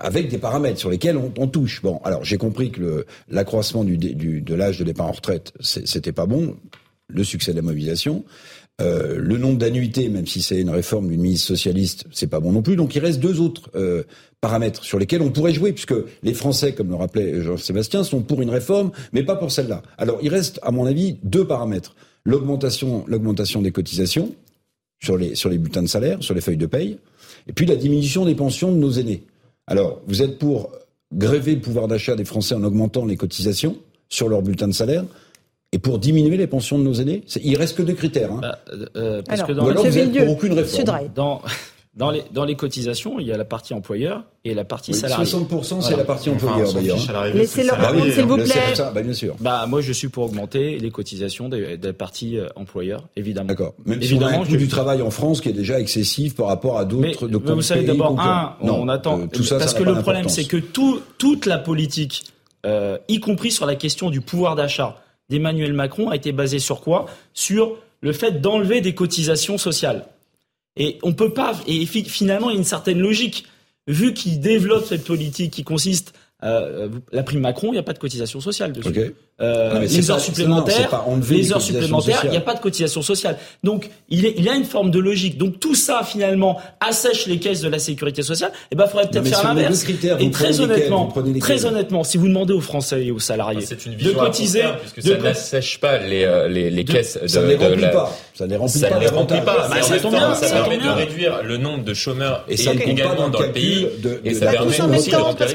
avec 0.00 0.28
des 0.28 0.38
paramètres 0.38 0.78
sur 0.78 0.90
lesquels 0.90 1.16
on, 1.16 1.46
touche. 1.48 1.82
Bon, 1.82 2.00
alors 2.04 2.24
j'ai 2.24 2.38
compris 2.38 2.70
que 2.70 3.06
l'accroissement 3.28 3.84
du, 3.84 3.96
de 3.96 4.54
l'âge 4.54 4.78
de 4.78 4.84
départ 4.84 5.06
en 5.06 5.12
retraite, 5.12 5.52
c'était 5.60 6.12
pas 6.12 6.26
bon. 6.26 6.56
Le 7.08 7.22
succès 7.22 7.52
de 7.52 7.56
la 7.56 7.62
mobilisation. 7.62 8.24
Euh, 8.80 9.18
le 9.18 9.36
nombre 9.36 9.58
d'annuités, 9.58 10.08
même 10.08 10.26
si 10.26 10.42
c'est 10.42 10.60
une 10.60 10.70
réforme 10.70 11.08
d'une 11.08 11.20
ministre 11.20 11.46
socialiste, 11.46 12.06
c'est 12.10 12.26
pas 12.26 12.40
bon 12.40 12.50
non 12.50 12.62
plus. 12.62 12.76
Donc 12.76 12.94
il 12.96 12.98
reste 12.98 13.20
deux 13.20 13.40
autres 13.40 13.70
euh, 13.76 14.02
paramètres 14.40 14.82
sur 14.84 14.98
lesquels 14.98 15.22
on 15.22 15.30
pourrait 15.30 15.52
jouer, 15.52 15.72
puisque 15.72 15.94
les 16.22 16.34
Français, 16.34 16.72
comme 16.72 16.88
le 16.88 16.96
rappelait 16.96 17.42
Jean-Sébastien, 17.42 18.02
sont 18.02 18.22
pour 18.22 18.42
une 18.42 18.50
réforme, 18.50 18.90
mais 19.12 19.22
pas 19.22 19.36
pour 19.36 19.52
celle-là. 19.52 19.82
Alors 19.96 20.18
il 20.22 20.28
reste, 20.28 20.58
à 20.62 20.72
mon 20.72 20.86
avis, 20.86 21.18
deux 21.22 21.46
paramètres 21.46 21.94
l'augmentation, 22.24 23.04
l'augmentation 23.06 23.62
des 23.62 23.72
cotisations 23.72 24.34
sur 25.02 25.16
les 25.16 25.34
sur 25.34 25.50
les 25.50 25.58
bulletins 25.58 25.82
de 25.82 25.88
salaire, 25.88 26.22
sur 26.22 26.34
les 26.34 26.40
feuilles 26.40 26.56
de 26.56 26.66
paye, 26.66 26.98
et 27.48 27.52
puis 27.52 27.66
la 27.66 27.76
diminution 27.76 28.24
des 28.24 28.34
pensions 28.34 28.72
de 28.72 28.76
nos 28.76 28.92
aînés. 28.92 29.22
Alors 29.66 30.00
vous 30.06 30.22
êtes 30.22 30.38
pour 30.38 30.70
gréver 31.12 31.54
le 31.54 31.60
pouvoir 31.60 31.88
d'achat 31.88 32.16
des 32.16 32.24
Français 32.24 32.54
en 32.54 32.64
augmentant 32.64 33.04
les 33.04 33.16
cotisations 33.16 33.76
sur 34.08 34.28
leurs 34.28 34.42
bulletins 34.42 34.68
de 34.68 34.72
salaire 34.72 35.04
et 35.72 35.78
pour 35.78 35.98
diminuer 35.98 36.36
les 36.36 36.46
pensions 36.46 36.78
de 36.78 36.84
nos 36.84 36.94
aînés? 36.94 37.24
Il 37.42 37.56
reste 37.56 37.76
que 37.76 37.82
deux 37.82 37.94
critères. 37.94 38.32
Hein. 38.32 38.40
Bah, 38.42 38.58
euh, 38.96 39.22
parce 39.26 39.42
que 39.42 39.52
dans 39.52 39.66
alors 39.66 39.84
vous 39.84 39.98
êtes 39.98 40.12
pour 40.12 40.30
aucune 40.30 40.52
réforme. 40.52 41.08
Dans, 41.14 41.42
dans, 41.96 42.10
les, 42.10 42.24
dans 42.32 42.44
les 42.44 42.56
cotisations, 42.56 43.20
il 43.20 43.26
y 43.26 43.32
a 43.32 43.36
la 43.36 43.44
partie 43.44 43.72
employeur 43.72 44.24
et 44.44 44.52
la 44.52 44.64
partie 44.64 44.92
oui, 44.92 44.98
salarié. 44.98 45.24
60% 45.24 45.80
c'est 45.80 45.96
la 45.96 46.04
partie 46.04 46.28
employeur 46.28 46.72
d'ailleurs. 46.72 46.98
Laissez-leur 47.32 47.78
répondre 47.78 48.12
s'il 48.12 48.24
vous 48.24 48.36
plaît. 48.36 48.74
bah, 48.92 49.02
bien 49.02 49.12
sûr. 49.12 49.36
Bah, 49.38 49.64
moi 49.68 49.80
je 49.80 49.92
suis 49.92 50.08
pour 50.08 50.24
augmenter 50.24 50.78
les 50.78 50.90
cotisations 50.90 51.48
des, 51.48 51.76
des 51.76 51.92
parties 51.92 52.36
euh, 52.36 52.48
employeurs, 52.56 53.04
évidemment. 53.14 53.46
D'accord. 53.46 53.74
Même 53.86 54.02
évidemment, 54.02 54.28
si 54.28 54.34
on 54.34 54.38
a 54.38 54.42
un 54.42 54.44
coût 54.44 54.56
du 54.56 54.68
travail 54.68 55.02
en 55.02 55.10
France 55.10 55.40
qui 55.40 55.50
est 55.50 55.52
déjà 55.52 55.78
excessif 55.78 56.34
par 56.34 56.46
rapport 56.46 56.78
à 56.78 56.84
d'autres 56.84 57.28
de 57.28 57.36
Vous 57.36 57.62
savez 57.62 57.84
d'abord, 57.84 58.18
un, 58.18 58.56
on, 58.60 58.88
attend. 58.88 59.20
Euh, 59.20 59.26
tout 59.32 59.44
ça, 59.44 59.58
parce 59.58 59.74
que 59.74 59.84
le 59.84 60.00
problème 60.00 60.28
c'est 60.28 60.44
que 60.44 60.56
tout, 60.56 61.00
toute 61.18 61.46
la 61.46 61.58
politique, 61.58 62.24
euh, 62.66 62.98
y 63.06 63.20
compris 63.20 63.52
sur 63.52 63.66
la 63.66 63.76
question 63.76 64.10
du 64.10 64.20
pouvoir 64.20 64.56
d'achat, 64.56 65.00
d'Emmanuel 65.30 65.72
Macron 65.72 66.10
a 66.10 66.16
été 66.16 66.32
basé 66.32 66.58
sur 66.58 66.80
quoi? 66.80 67.06
Sur 67.34 67.76
le 68.00 68.12
fait 68.12 68.40
d'enlever 68.40 68.80
des 68.80 68.94
cotisations 68.94 69.58
sociales. 69.58 70.06
Et 70.76 70.98
on 71.02 71.12
peut 71.12 71.32
pas. 71.32 71.54
Et 71.66 71.86
finalement, 71.86 72.50
il 72.50 72.54
y 72.54 72.56
a 72.56 72.58
une 72.58 72.64
certaine 72.64 73.00
logique. 73.00 73.46
Vu 73.86 74.14
qu'il 74.14 74.40
développe 74.40 74.86
cette 74.86 75.04
politique 75.04 75.52
qui 75.52 75.62
consiste 75.62 76.14
euh, 76.42 76.88
la 77.12 77.22
prime 77.22 77.40
Macron, 77.40 77.68
il 77.68 77.72
n'y 77.72 77.78
a 77.78 77.82
pas 77.82 77.92
de 77.92 77.98
cotisation 77.98 78.40
sociale 78.40 78.72
dessus. 78.72 79.14
Euh, 79.40 79.80
les, 79.80 80.10
heures 80.12 80.20
supplémentaires, 80.20 81.04
les 81.28 81.52
heures 81.52 81.60
supplémentaires, 81.60 82.20
il 82.22 82.30
n'y 82.30 82.36
a 82.36 82.40
pas 82.40 82.54
de 82.54 82.60
cotisation 82.60 83.02
sociale. 83.02 83.36
Donc, 83.64 83.90
il, 84.08 84.26
est, 84.26 84.34
il 84.36 84.44
y 84.44 84.48
a 84.48 84.54
une 84.54 84.64
forme 84.64 84.92
de 84.92 85.00
logique. 85.00 85.38
Donc, 85.38 85.58
tout 85.58 85.74
ça, 85.74 86.02
finalement, 86.04 86.60
assèche 86.78 87.26
les 87.26 87.40
caisses 87.40 87.60
de 87.60 87.68
la 87.68 87.80
sécurité 87.80 88.22
sociale. 88.22 88.52
Et 88.54 88.66
eh 88.70 88.76
ben, 88.76 88.86
faudrait 88.86 89.08
peut-être 89.08 89.26
faire 89.26 89.42
l'inverse. 89.42 89.84
Et 90.20 90.30
très 90.30 90.60
honnêtement, 90.60 91.12
très 91.40 91.64
honnêtement, 91.64 92.04
si 92.04 92.16
vous 92.16 92.28
demandez 92.28 92.52
aux 92.52 92.60
Français 92.60 93.06
et 93.06 93.10
aux 93.10 93.18
salariés 93.18 93.66
ah, 93.68 94.04
de 94.04 94.10
cotiser, 94.12 94.62
puisque 94.80 95.02
ça 95.02 95.18
n'assèche 95.18 95.80
pas 95.80 95.98
les, 95.98 96.22
euh, 96.22 96.46
les, 96.46 96.70
les 96.70 96.84
caisses 96.84 97.18
de, 97.20 97.26
ça 97.26 97.42
ne 97.42 97.48
les 97.48 97.56
remplit 97.56 97.90
pas. 97.90 98.16
Ça 98.34 98.44
ne 98.44 98.50
les 98.50 98.56
remplit 98.56 98.80
pas. 98.80 98.98
Les 99.00 99.06
remplit 99.08 99.40
pas. 99.40 99.68
Bah, 99.68 99.82
ça, 99.82 100.48
permet 100.48 100.78
de 100.78 100.88
réduire 100.88 101.42
le 101.42 101.56
nombre 101.56 101.82
de 101.82 101.92
chômeurs 101.92 102.44
et 102.48 102.54
également 102.54 103.30
dans 103.30 103.40
le 103.40 103.50
pays. 103.50 103.88
Et 104.22 104.34
ça 104.34 104.52
permet 104.52 104.68
aussi 104.68 105.10
de 105.10 105.16
remplir 105.16 105.48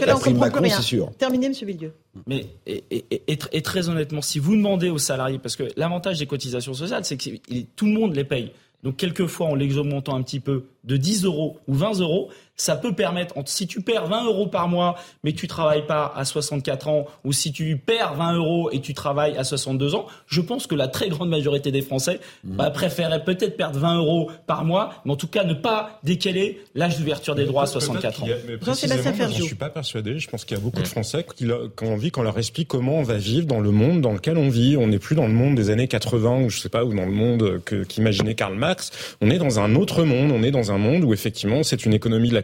c'est 0.69 0.81
sûr. 0.81 1.11
Terminé, 1.17 1.47
Monsieur 1.47 1.65
Villedieu. 1.65 1.93
Mais 2.27 2.47
et 2.65 3.61
très 3.61 3.89
honnêtement, 3.89 4.21
si 4.21 4.39
vous 4.39 4.55
demandez 4.55 4.89
aux 4.89 4.97
salariés, 4.97 5.39
parce 5.39 5.55
que 5.55 5.63
l'avantage 5.77 6.19
des 6.19 6.25
cotisations 6.25 6.73
sociales, 6.73 7.05
c'est 7.05 7.17
que 7.17 7.29
tout 7.75 7.85
le 7.85 7.93
monde 7.93 8.15
les 8.15 8.23
paye. 8.23 8.51
Donc 8.83 8.95
quelquefois, 8.95 9.47
en 9.47 9.55
les 9.55 9.77
augmentant 9.77 10.15
un 10.15 10.21
petit 10.21 10.39
peu 10.39 10.65
de 10.85 10.95
10 10.95 11.25
euros 11.25 11.57
ou 11.67 11.73
20 11.73 11.99
euros, 11.99 12.29
ça 12.59 12.75
peut 12.75 12.93
permettre, 12.93 13.33
si 13.45 13.67
tu 13.67 13.81
perds 13.81 14.07
20 14.07 14.25
euros 14.25 14.47
par 14.47 14.67
mois, 14.67 14.95
mais 15.23 15.31
que 15.31 15.37
tu 15.37 15.47
travailles 15.47 15.87
pas 15.87 16.13
à 16.15 16.25
64 16.25 16.87
ans, 16.89 17.05
ou 17.23 17.31
si 17.31 17.51
tu 17.53 17.77
perds 17.77 18.15
20 18.15 18.33
euros 18.35 18.69
et 18.71 18.81
tu 18.81 18.93
travailles 18.93 19.37
à 19.37 19.43
62 19.43 19.95
ans, 19.95 20.07
je 20.27 20.41
pense 20.41 20.67
que 20.67 20.75
la 20.75 20.89
très 20.89 21.07
grande 21.07 21.29
majorité 21.29 21.71
des 21.71 21.81
Français 21.81 22.19
mmh. 22.43 22.55
bah, 22.55 22.69
préféraient 22.69 23.23
peut-être 23.23 23.55
perdre 23.55 23.79
20 23.79 23.97
euros 23.97 24.29
par 24.45 24.65
mois, 24.65 24.91
mais 25.05 25.13
en 25.13 25.15
tout 25.15 25.27
cas 25.27 25.45
ne 25.45 25.53
pas 25.53 25.99
décaler 26.03 26.61
l'âge 26.75 26.97
d'ouverture 26.97 27.33
des 27.33 27.45
droits 27.45 27.63
à 27.63 27.67
64 27.67 28.23
ans. 28.23 28.27
Je 28.27 29.41
ne 29.41 29.47
suis 29.47 29.55
pas 29.55 29.69
persuadé. 29.69 30.19
Je 30.19 30.29
pense 30.29 30.43
qu'il 30.43 30.57
y 30.57 30.59
a 30.59 30.63
beaucoup 30.63 30.81
de 30.81 30.87
Français 30.87 31.25
qui, 31.35 31.47
ont 31.49 31.93
envie 31.93 32.11
qu'on 32.11 32.23
leur 32.23 32.37
explique 32.37 32.67
comment 32.67 32.97
on 32.97 33.03
va 33.03 33.17
vivre 33.17 33.47
dans 33.47 33.61
le 33.61 33.71
monde 33.71 34.01
dans 34.01 34.11
lequel 34.11 34.37
on 34.37 34.49
vit. 34.49 34.75
On 34.75 34.87
n'est 34.87 34.99
plus 34.99 35.15
dans 35.15 35.27
le 35.27 35.33
monde 35.33 35.55
des 35.55 35.69
années 35.69 35.87
80 35.87 36.41
ou 36.41 36.49
je 36.49 36.59
sais 36.59 36.69
pas, 36.69 36.83
ou 36.83 36.93
dans 36.93 37.05
le 37.05 37.11
monde 37.11 37.61
qu'imaginait 37.87 38.35
Karl 38.35 38.55
Marx. 38.55 38.91
On 39.21 39.29
est 39.29 39.39
dans 39.39 39.61
un 39.61 39.75
autre 39.75 40.03
monde. 40.03 40.31
On 40.31 40.43
est 40.43 40.51
dans 40.51 40.73
un 40.73 40.77
monde 40.77 41.05
où 41.05 41.13
effectivement 41.13 41.63
c'est 41.63 41.85
une 41.85 41.93
économie 41.93 42.29
de 42.29 42.33
la 42.33 42.41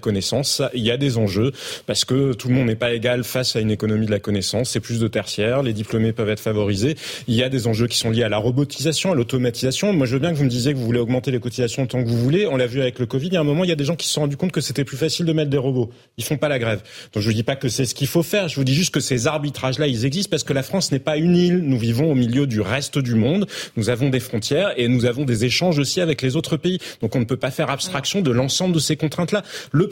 Il 0.73 0.81
y 0.81 0.91
a 0.91 0.97
des 0.97 1.17
enjeux 1.17 1.51
parce 1.85 2.05
que 2.05 2.33
tout 2.33 2.47
le 2.47 2.55
monde 2.55 2.67
n'est 2.67 2.75
pas 2.75 2.93
égal 2.93 3.23
face 3.23 3.55
à 3.55 3.59
une 3.59 3.71
économie 3.71 4.05
de 4.05 4.11
la 4.11 4.19
connaissance. 4.19 4.71
C'est 4.71 4.79
plus 4.79 4.99
de 4.99 5.07
tertiaire. 5.07 5.63
Les 5.63 5.73
diplômés 5.73 6.13
peuvent 6.13 6.29
être 6.29 6.39
favorisés. 6.39 6.95
Il 7.27 7.35
y 7.35 7.43
a 7.43 7.49
des 7.49 7.67
enjeux 7.67 7.87
qui 7.87 7.97
sont 7.97 8.09
liés 8.09 8.23
à 8.23 8.29
la 8.29 8.37
robotisation, 8.37 9.11
à 9.11 9.15
l'automatisation. 9.15 9.93
Moi, 9.93 10.05
je 10.05 10.13
veux 10.13 10.19
bien 10.19 10.31
que 10.31 10.37
vous 10.37 10.43
me 10.43 10.49
disiez 10.49 10.73
que 10.73 10.77
vous 10.77 10.85
voulez 10.85 10.99
augmenter 10.99 11.31
les 11.31 11.39
cotisations 11.39 11.85
tant 11.87 12.03
que 12.03 12.07
vous 12.07 12.17
voulez. 12.17 12.47
On 12.47 12.57
l'a 12.57 12.67
vu 12.67 12.81
avec 12.81 12.99
le 12.99 13.05
Covid. 13.05 13.27
Il 13.27 13.33
y 13.33 13.37
a 13.37 13.41
un 13.41 13.43
moment, 13.43 13.63
il 13.63 13.69
y 13.69 13.73
a 13.73 13.75
des 13.75 13.85
gens 13.85 13.95
qui 13.95 14.07
se 14.07 14.13
sont 14.13 14.21
rendus 14.21 14.37
compte 14.37 14.51
que 14.51 14.61
c'était 14.61 14.83
plus 14.83 14.97
facile 14.97 15.25
de 15.25 15.33
mettre 15.33 15.49
des 15.49 15.57
robots. 15.57 15.89
Ils 16.17 16.23
font 16.23 16.37
pas 16.37 16.49
la 16.49 16.59
grève. 16.59 16.81
Donc 17.13 17.23
je 17.23 17.27
vous 17.27 17.33
dis 17.33 17.43
pas 17.43 17.55
que 17.55 17.69
c'est 17.69 17.85
ce 17.85 17.95
qu'il 17.95 18.07
faut 18.07 18.23
faire. 18.23 18.47
Je 18.47 18.55
vous 18.55 18.63
dis 18.63 18.73
juste 18.73 18.93
que 18.93 18.99
ces 18.99 19.27
arbitrages-là, 19.27 19.87
ils 19.87 20.05
existent 20.05 20.29
parce 20.29 20.43
que 20.43 20.53
la 20.53 20.63
France 20.63 20.91
n'est 20.91 20.99
pas 20.99 21.17
une 21.17 21.35
île. 21.35 21.59
Nous 21.59 21.77
vivons 21.77 22.11
au 22.11 22.15
milieu 22.15 22.47
du 22.47 22.61
reste 22.61 22.99
du 22.99 23.15
monde. 23.15 23.47
Nous 23.75 23.89
avons 23.89 24.09
des 24.09 24.19
frontières 24.19 24.73
et 24.77 24.87
nous 24.87 25.05
avons 25.05 25.25
des 25.25 25.45
échanges 25.45 25.79
aussi 25.79 26.01
avec 26.01 26.21
les 26.21 26.35
autres 26.35 26.57
pays. 26.57 26.79
Donc 27.01 27.15
on 27.15 27.19
ne 27.19 27.25
peut 27.25 27.37
pas 27.37 27.51
faire 27.51 27.69
abstraction 27.69 28.21
de 28.21 28.31
l'ensemble 28.31 28.73
de 28.73 28.79
ces 28.79 28.95
contraintes-là. 28.95 29.43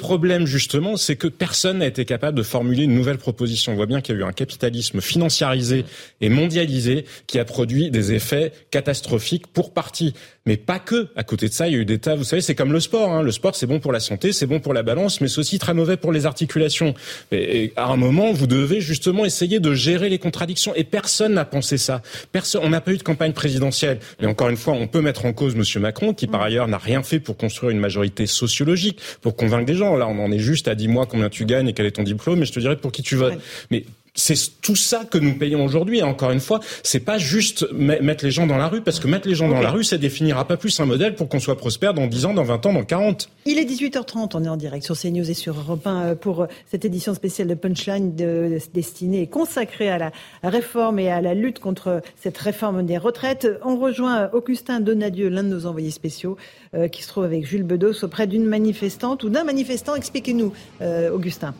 Problème, 0.03 0.45
justement, 0.45 0.97
c'est 0.97 1.15
que 1.15 1.27
personne 1.29 1.77
n'a 1.77 1.87
été 1.87 2.03
capable 2.03 2.37
de 2.37 2.43
formuler 2.43 2.83
une 2.83 2.93
nouvelle 2.93 3.17
proposition. 3.17 3.71
On 3.71 3.75
voit 3.75 3.85
bien 3.85 4.01
qu'il 4.01 4.15
y 4.15 4.17
a 4.17 4.21
eu 4.21 4.25
un 4.25 4.33
capitalisme 4.33 4.99
financiarisé 4.99 5.85
et 6.19 6.27
mondialisé 6.27 7.05
qui 7.25 7.39
a 7.39 7.45
produit 7.45 7.89
des 7.89 8.11
effets 8.11 8.51
catastrophiques 8.69 9.47
pour 9.47 9.73
partie. 9.73 10.13
Mais 10.45 10.57
pas 10.57 10.79
que. 10.79 11.07
À 11.15 11.23
côté 11.23 11.47
de 11.47 11.53
ça, 11.53 11.67
il 11.69 11.73
y 11.73 11.77
a 11.77 11.79
eu 11.79 11.85
des 11.85 11.99
tas, 11.99 12.15
vous 12.15 12.25
savez, 12.25 12.41
c'est 12.41 12.55
comme 12.55 12.73
le 12.73 12.81
sport. 12.81 13.13
Hein. 13.13 13.21
Le 13.21 13.31
sport, 13.31 13.55
c'est 13.55 13.65
bon 13.65 13.79
pour 13.79 13.93
la 13.93 14.01
santé, 14.01 14.33
c'est 14.33 14.45
bon 14.45 14.59
pour 14.59 14.73
la 14.73 14.83
balance, 14.83 15.21
mais 15.21 15.29
c'est 15.29 15.39
aussi 15.39 15.57
très 15.57 15.73
mauvais 15.73 15.95
pour 15.95 16.11
les 16.11 16.25
articulations. 16.25 16.93
Et, 17.31 17.71
à 17.77 17.85
un 17.85 17.95
moment, 17.95 18.33
vous 18.33 18.47
devez 18.47 18.81
justement 18.81 19.23
essayer 19.23 19.61
de 19.61 19.73
gérer 19.73 20.09
les 20.09 20.19
contradictions. 20.19 20.73
Et 20.75 20.83
personne 20.83 21.33
n'a 21.33 21.45
pensé 21.45 21.77
ça. 21.77 22.01
Personne, 22.33 22.61
on 22.65 22.69
n'a 22.69 22.81
pas 22.81 22.91
eu 22.91 22.97
de 22.97 23.03
campagne 23.03 23.31
présidentielle. 23.31 23.99
Mais 24.19 24.27
encore 24.27 24.49
une 24.49 24.57
fois, 24.57 24.73
on 24.73 24.87
peut 24.87 25.01
mettre 25.01 25.25
en 25.25 25.31
cause 25.31 25.55
Monsieur 25.55 25.79
Macron, 25.79 26.13
qui 26.13 26.27
par 26.27 26.41
mm. 26.41 26.45
ailleurs 26.45 26.67
n'a 26.67 26.77
rien 26.77 27.03
fait 27.03 27.21
pour 27.21 27.37
construire 27.37 27.71
une 27.71 27.79
majorité 27.79 28.27
sociologique, 28.27 28.99
pour 29.21 29.37
convaincre 29.37 29.65
des 29.65 29.75
gens. 29.75 29.95
Là, 29.95 30.07
on 30.07 30.19
en 30.19 30.31
est 30.31 30.39
juste 30.39 30.67
à 30.67 30.75
dis-moi 30.75 31.05
combien 31.05 31.29
tu 31.29 31.45
gagnes 31.45 31.69
et 31.69 31.73
quel 31.73 31.85
est 31.85 31.91
ton 31.91 32.03
diplôme, 32.03 32.41
et 32.41 32.45
je 32.45 32.51
te 32.51 32.59
dirai 32.59 32.75
pour 32.75 32.91
qui 32.91 33.01
tu 33.01 33.15
votes. 33.15 33.39
Mais 33.71 33.85
c'est 34.15 34.61
tout 34.61 34.75
ça 34.75 35.05
que 35.05 35.17
nous 35.17 35.37
payons 35.37 35.65
aujourd'hui. 35.65 35.99
Et 35.99 36.03
encore 36.03 36.31
une 36.31 36.39
fois, 36.39 36.59
c'est 36.83 36.99
pas 36.99 37.17
juste 37.17 37.71
mettre 37.71 38.23
les 38.23 38.31
gens 38.31 38.47
dans 38.47 38.57
la 38.57 38.67
rue, 38.67 38.81
parce 38.81 38.99
que 38.99 39.07
mettre 39.07 39.27
les 39.27 39.35
gens 39.35 39.49
dans 39.49 39.61
la 39.61 39.71
rue, 39.71 39.83
ça 39.83 39.97
définira 39.97 40.47
pas 40.47 40.57
plus 40.57 40.79
un 40.79 40.85
modèle 40.85 41.15
pour 41.15 41.29
qu'on 41.29 41.39
soit 41.39 41.57
prospère 41.57 41.93
dans 41.93 42.07
10 42.07 42.25
ans, 42.25 42.33
dans 42.33 42.43
20 42.43 42.65
ans, 42.67 42.73
dans 42.73 42.83
40. 42.83 43.29
Il 43.45 43.57
est 43.57 43.65
18h30, 43.65 44.31
on 44.35 44.43
est 44.43 44.49
en 44.49 44.57
direct 44.57 44.85
sur 44.85 44.97
CNews 44.97 45.29
et 45.29 45.33
sur 45.33 45.57
Europe 45.57 45.85
1 45.85 46.01
euh, 46.01 46.15
pour 46.15 46.47
cette 46.69 46.85
édition 46.85 47.13
spéciale 47.13 47.47
de 47.47 47.55
Punchline 47.55 48.15
de, 48.15 48.59
destinée 48.73 49.21
et 49.21 49.27
consacrée 49.27 49.89
à 49.89 49.97
la 49.97 50.11
réforme 50.43 50.99
et 50.99 51.09
à 51.09 51.21
la 51.21 51.33
lutte 51.33 51.59
contre 51.59 52.01
cette 52.21 52.37
réforme 52.37 52.85
des 52.85 52.97
retraites. 52.97 53.47
On 53.63 53.77
rejoint 53.77 54.29
Augustin 54.33 54.79
Donadieu, 54.79 55.29
l'un 55.29 55.43
de 55.43 55.49
nos 55.49 55.65
envoyés 55.65 55.91
spéciaux, 55.91 56.37
euh, 56.75 56.87
qui 56.87 57.03
se 57.03 57.07
trouve 57.07 57.23
avec 57.23 57.45
Jules 57.45 57.63
Bedos 57.63 58.03
auprès 58.03 58.27
d'une 58.27 58.45
manifestante 58.45 59.23
ou 59.23 59.29
d'un 59.29 59.43
manifestant. 59.43 59.95
Expliquez-nous, 59.95 60.53
euh, 60.81 61.11
Augustin. 61.11 61.53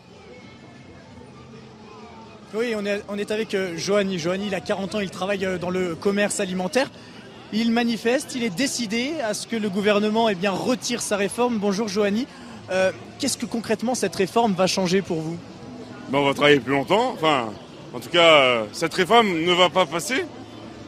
Oui, 2.56 2.72
on 2.78 3.18
est, 3.18 3.30
avec 3.32 3.52
euh, 3.54 3.72
Johanny. 3.76 4.20
Johanny, 4.20 4.46
il 4.46 4.54
a 4.54 4.60
40 4.60 4.94
ans, 4.94 5.00
il 5.00 5.10
travaille 5.10 5.44
euh, 5.44 5.58
dans 5.58 5.70
le 5.70 5.96
commerce 5.96 6.38
alimentaire. 6.38 6.88
Il 7.52 7.72
manifeste, 7.72 8.36
il 8.36 8.44
est 8.44 8.54
décidé 8.54 9.14
à 9.24 9.34
ce 9.34 9.48
que 9.48 9.56
le 9.56 9.68
gouvernement 9.68 10.28
eh 10.28 10.36
bien, 10.36 10.52
retire 10.52 11.02
sa 11.02 11.16
réforme. 11.16 11.58
Bonjour 11.58 11.88
Johanny. 11.88 12.28
Euh, 12.70 12.92
qu'est-ce 13.18 13.36
que 13.36 13.46
concrètement 13.46 13.96
cette 13.96 14.14
réforme 14.14 14.52
va 14.52 14.68
changer 14.68 15.02
pour 15.02 15.20
vous? 15.20 15.36
Ben, 16.10 16.18
On 16.18 16.26
va 16.26 16.32
travailler 16.32 16.60
plus 16.60 16.74
longtemps. 16.74 17.10
Enfin, 17.14 17.48
en 17.92 17.98
tout 17.98 18.10
cas, 18.10 18.62
cette 18.70 18.94
réforme 18.94 19.36
ne 19.36 19.52
va 19.52 19.68
pas 19.68 19.84
passer 19.84 20.24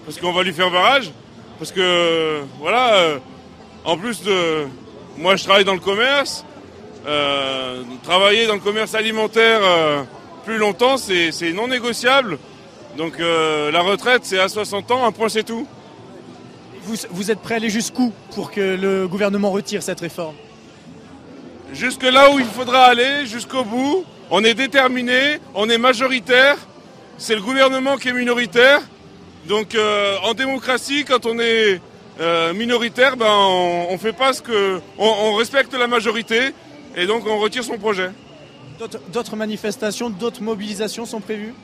parce 0.05 0.21
qu'on 0.21 0.33
va 0.33 0.45
lui 0.45 0.53
faire 0.53 0.71
barrage. 0.71 1.11
Parce 1.59 1.73
que, 1.73 2.43
voilà, 2.61 3.19
en 3.85 3.97
plus 3.97 4.23
de. 4.23 4.67
Moi, 5.19 5.35
je 5.35 5.43
travaille 5.43 5.65
dans 5.65 5.75
le 5.75 5.81
commerce. 5.81 6.45
travailler 8.05 8.47
dans 8.47 8.55
le 8.55 8.61
commerce 8.61 8.95
alimentaire 8.95 10.07
plus 10.47 10.59
longtemps, 10.59 10.97
c'est 10.97 11.53
non 11.53 11.67
négociable. 11.67 12.39
Donc 12.97 13.19
euh, 13.19 13.73
la 13.73 13.83
retraite, 13.83 14.23
c'est 14.25 14.39
à 14.39 14.49
60 14.49 14.93
ans, 14.93 15.05
un 15.05 15.11
point 15.11 15.29
c'est 15.29 15.43
tout. 15.43 15.67
Vous, 16.85 16.95
vous, 17.11 17.33
êtes 17.33 17.41
prêt 17.41 17.55
à 17.55 17.57
aller 17.57 17.69
jusqu'où 17.69 18.13
pour 18.33 18.53
que 18.53 18.61
le 18.61 19.09
gouvernement 19.09 19.51
retire 19.51 19.83
cette 19.83 19.99
réforme? 19.99 20.37
Jusque 21.73 22.05
là 22.05 22.31
où 22.31 22.39
il 22.39 22.45
faudra 22.45 22.85
aller, 22.85 23.27
jusqu'au 23.27 23.65
bout. 23.65 24.05
On 24.31 24.45
est 24.45 24.55
déterminé, 24.55 25.41
on 25.55 25.69
est 25.69 25.79
majoritaire. 25.79 26.57
C'est 27.19 27.35
le 27.35 27.43
gouvernement 27.43 27.97
qui 27.97 28.09
est 28.09 28.13
minoritaire. 28.13 28.81
Donc 29.49 29.75
euh, 29.75 30.17
en 30.23 30.35
démocratie, 30.35 31.05
quand 31.05 31.27
on 31.27 31.41
est 31.41 31.81
euh, 32.21 32.53
minoritaire, 32.55 33.17
ben, 33.17 33.35
on, 33.91 33.99
fait 33.99 34.13
pas 34.13 34.33
ce 34.33 34.43
que. 34.43 34.81
on 34.97 35.35
respecte 35.35 35.75
la 35.75 35.89
majorité 35.89 36.53
et 36.95 37.07
donc 37.07 37.27
on 37.27 37.39
retire 37.39 37.65
son 37.65 37.79
projet. 37.79 38.11
D'autres 39.13 39.37
manifestations, 39.37 40.11
d'autres 40.11 40.43
mobilisations 40.43 41.07
sont 41.07 41.21
prévues 41.21 41.55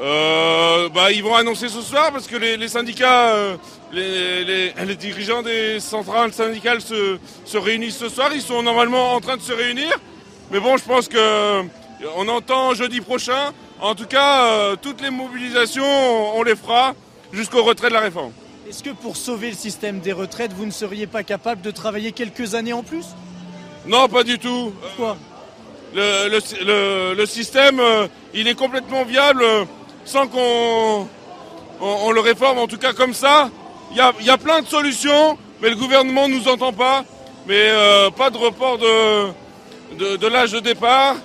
euh, 0.00 0.88
bah, 0.90 1.10
ils 1.10 1.24
vont 1.24 1.34
annoncer 1.34 1.68
ce 1.68 1.80
soir 1.80 2.12
parce 2.12 2.28
que 2.28 2.36
les, 2.36 2.68
syndicats, 2.68 3.30
euh, 3.30 3.56
les, 3.92 4.94
dirigeants 4.94 5.42
des 5.42 5.80
centrales 5.80 6.32
syndicales 6.32 6.80
se, 6.80 7.18
se, 7.44 7.58
réunissent 7.58 7.98
ce 7.98 8.08
soir. 8.08 8.30
Ils 8.32 8.42
sont 8.42 8.62
normalement 8.62 9.14
en 9.14 9.20
train 9.20 9.36
de 9.36 9.42
se 9.42 9.52
réunir. 9.52 9.90
Mais 10.52 10.60
bon, 10.60 10.76
je 10.76 10.84
pense 10.84 11.08
que 11.08 11.64
on 12.16 12.28
entend 12.28 12.74
jeudi 12.74 13.00
prochain. 13.00 13.52
En 13.80 13.94
tout 13.94 14.06
cas, 14.06 14.46
euh, 14.46 14.76
toutes 14.80 15.00
les 15.00 15.10
mobilisations, 15.10 15.84
on 16.36 16.42
les 16.42 16.54
fera 16.54 16.94
jusqu'au 17.32 17.64
retrait 17.64 17.88
de 17.88 17.94
la 17.94 18.00
réforme. 18.00 18.32
Est-ce 18.68 18.82
que 18.82 18.90
pour 18.90 19.16
sauver 19.16 19.50
le 19.50 19.56
système 19.56 19.98
des 20.00 20.12
retraites, 20.12 20.52
vous 20.52 20.66
ne 20.66 20.70
seriez 20.70 21.06
pas 21.06 21.22
capable 21.22 21.60
de 21.62 21.70
travailler 21.70 22.12
quelques 22.12 22.54
années 22.54 22.72
en 22.72 22.82
plus? 22.82 23.06
Non, 23.86 24.08
pas 24.08 24.22
du 24.22 24.38
tout. 24.38 24.72
Pourquoi? 24.80 25.16
Le, 25.94 26.28
le, 26.28 27.14
le, 27.14 27.26
système, 27.26 27.80
il 28.34 28.46
est 28.48 28.54
complètement 28.54 29.04
viable 29.04 29.44
sans 30.04 30.26
qu'on 30.26 31.06
on, 31.80 32.10
le 32.10 32.20
réforme, 32.20 32.58
en 32.58 32.66
tout 32.66 32.78
cas 32.78 32.92
comme 32.92 33.14
ça. 33.14 33.50
Il 33.90 33.96
y 33.96 34.30
a, 34.30 34.38
plein 34.38 34.60
de 34.60 34.66
solutions, 34.66 35.38
mais 35.62 35.70
le 35.70 35.76
gouvernement 35.76 36.28
ne 36.28 36.34
nous 36.34 36.48
entend 36.48 36.72
pas. 36.72 37.04
Mais 37.46 37.68
euh, 37.70 38.10
pas 38.10 38.30
de 38.30 38.36
report 38.36 38.78
de, 38.78 40.16
de, 40.16 40.26
l'âge 40.26 40.52
de 40.52 40.60
départ 40.60 41.16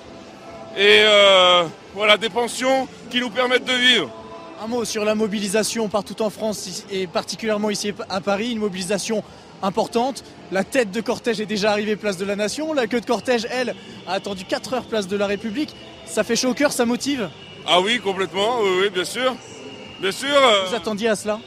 et 0.74 1.00
euh, 1.02 1.64
voilà 1.94 2.16
des 2.16 2.30
pensions 2.30 2.88
qui 3.10 3.20
nous 3.20 3.28
permettent 3.28 3.66
de 3.66 3.74
vivre. 3.74 4.10
Un 4.62 4.66
mot 4.66 4.86
sur 4.86 5.04
la 5.04 5.14
mobilisation 5.14 5.88
partout 5.88 6.22
en 6.22 6.30
France 6.30 6.84
et 6.90 7.06
particulièrement 7.06 7.68
ici 7.68 7.92
à 8.08 8.22
Paris, 8.22 8.52
une 8.52 8.60
mobilisation 8.60 9.22
importante. 9.62 10.24
La 10.54 10.62
tête 10.62 10.92
de 10.92 11.00
cortège 11.00 11.40
est 11.40 11.46
déjà 11.46 11.72
arrivée 11.72 11.96
place 11.96 12.16
de 12.16 12.24
la 12.24 12.36
Nation. 12.36 12.72
La 12.74 12.86
queue 12.86 13.00
de 13.00 13.06
cortège, 13.06 13.44
elle, 13.50 13.74
a 14.06 14.12
attendu 14.12 14.44
4 14.44 14.74
heures 14.74 14.84
place 14.84 15.08
de 15.08 15.16
la 15.16 15.26
République. 15.26 15.74
Ça 16.06 16.22
fait 16.22 16.36
chaud 16.36 16.50
au 16.50 16.54
cœur, 16.54 16.70
ça 16.70 16.86
motive 16.86 17.28
ah 17.66 17.80
oui, 17.80 17.98
complètement, 17.98 18.60
oui, 18.60 18.90
bien 18.90 19.04
sûr. 19.04 19.34
Bien 19.98 20.12
sûr. 20.12 20.28
Euh, 20.28 20.66
Vous 20.68 20.74
attendiez 20.76 21.08
à 21.08 21.16
cela 21.16 21.40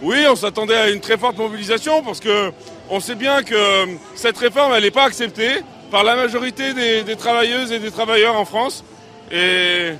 Oui, 0.00 0.24
on 0.30 0.36
s'attendait 0.36 0.76
à 0.76 0.88
une 0.90 1.00
très 1.00 1.18
forte 1.18 1.36
mobilisation 1.36 2.02
parce 2.02 2.20
que 2.20 2.52
on 2.88 3.00
sait 3.00 3.16
bien 3.16 3.42
que 3.42 3.54
euh, 3.54 3.86
cette 4.14 4.38
réforme, 4.38 4.72
elle 4.74 4.84
n'est 4.84 4.92
pas 4.92 5.04
acceptée 5.04 5.50
par 5.90 6.04
la 6.04 6.14
majorité 6.16 6.72
des, 6.72 7.16
travailleuses 7.16 7.72
et 7.72 7.80
des 7.80 7.90
travailleurs 7.90 8.36
en 8.36 8.44
France. 8.46 8.84
Et, 9.30 9.96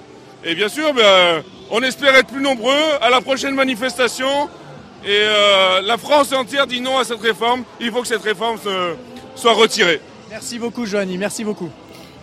bien 0.54 0.68
sûr, 0.68 0.94
ben, 0.94 1.42
on 1.70 1.82
espère 1.82 2.14
être 2.14 2.28
plus 2.28 2.40
nombreux 2.42 2.80
à 3.02 3.10
la 3.10 3.20
prochaine 3.20 3.54
manifestation. 3.54 4.48
Et 5.04 5.08
euh, 5.10 5.80
la 5.82 5.98
France 5.98 6.32
entière 6.32 6.66
dit 6.66 6.80
non 6.80 6.98
à 6.98 7.04
cette 7.04 7.20
réforme. 7.20 7.64
Il 7.80 7.90
faut 7.90 8.02
que 8.02 8.08
cette 8.08 8.22
réforme 8.22 8.58
soit 9.34 9.52
retirée. 9.52 10.00
Merci 10.30 10.58
beaucoup, 10.58 10.86
Joanny. 10.86 11.18
Merci 11.18 11.44
beaucoup. 11.44 11.70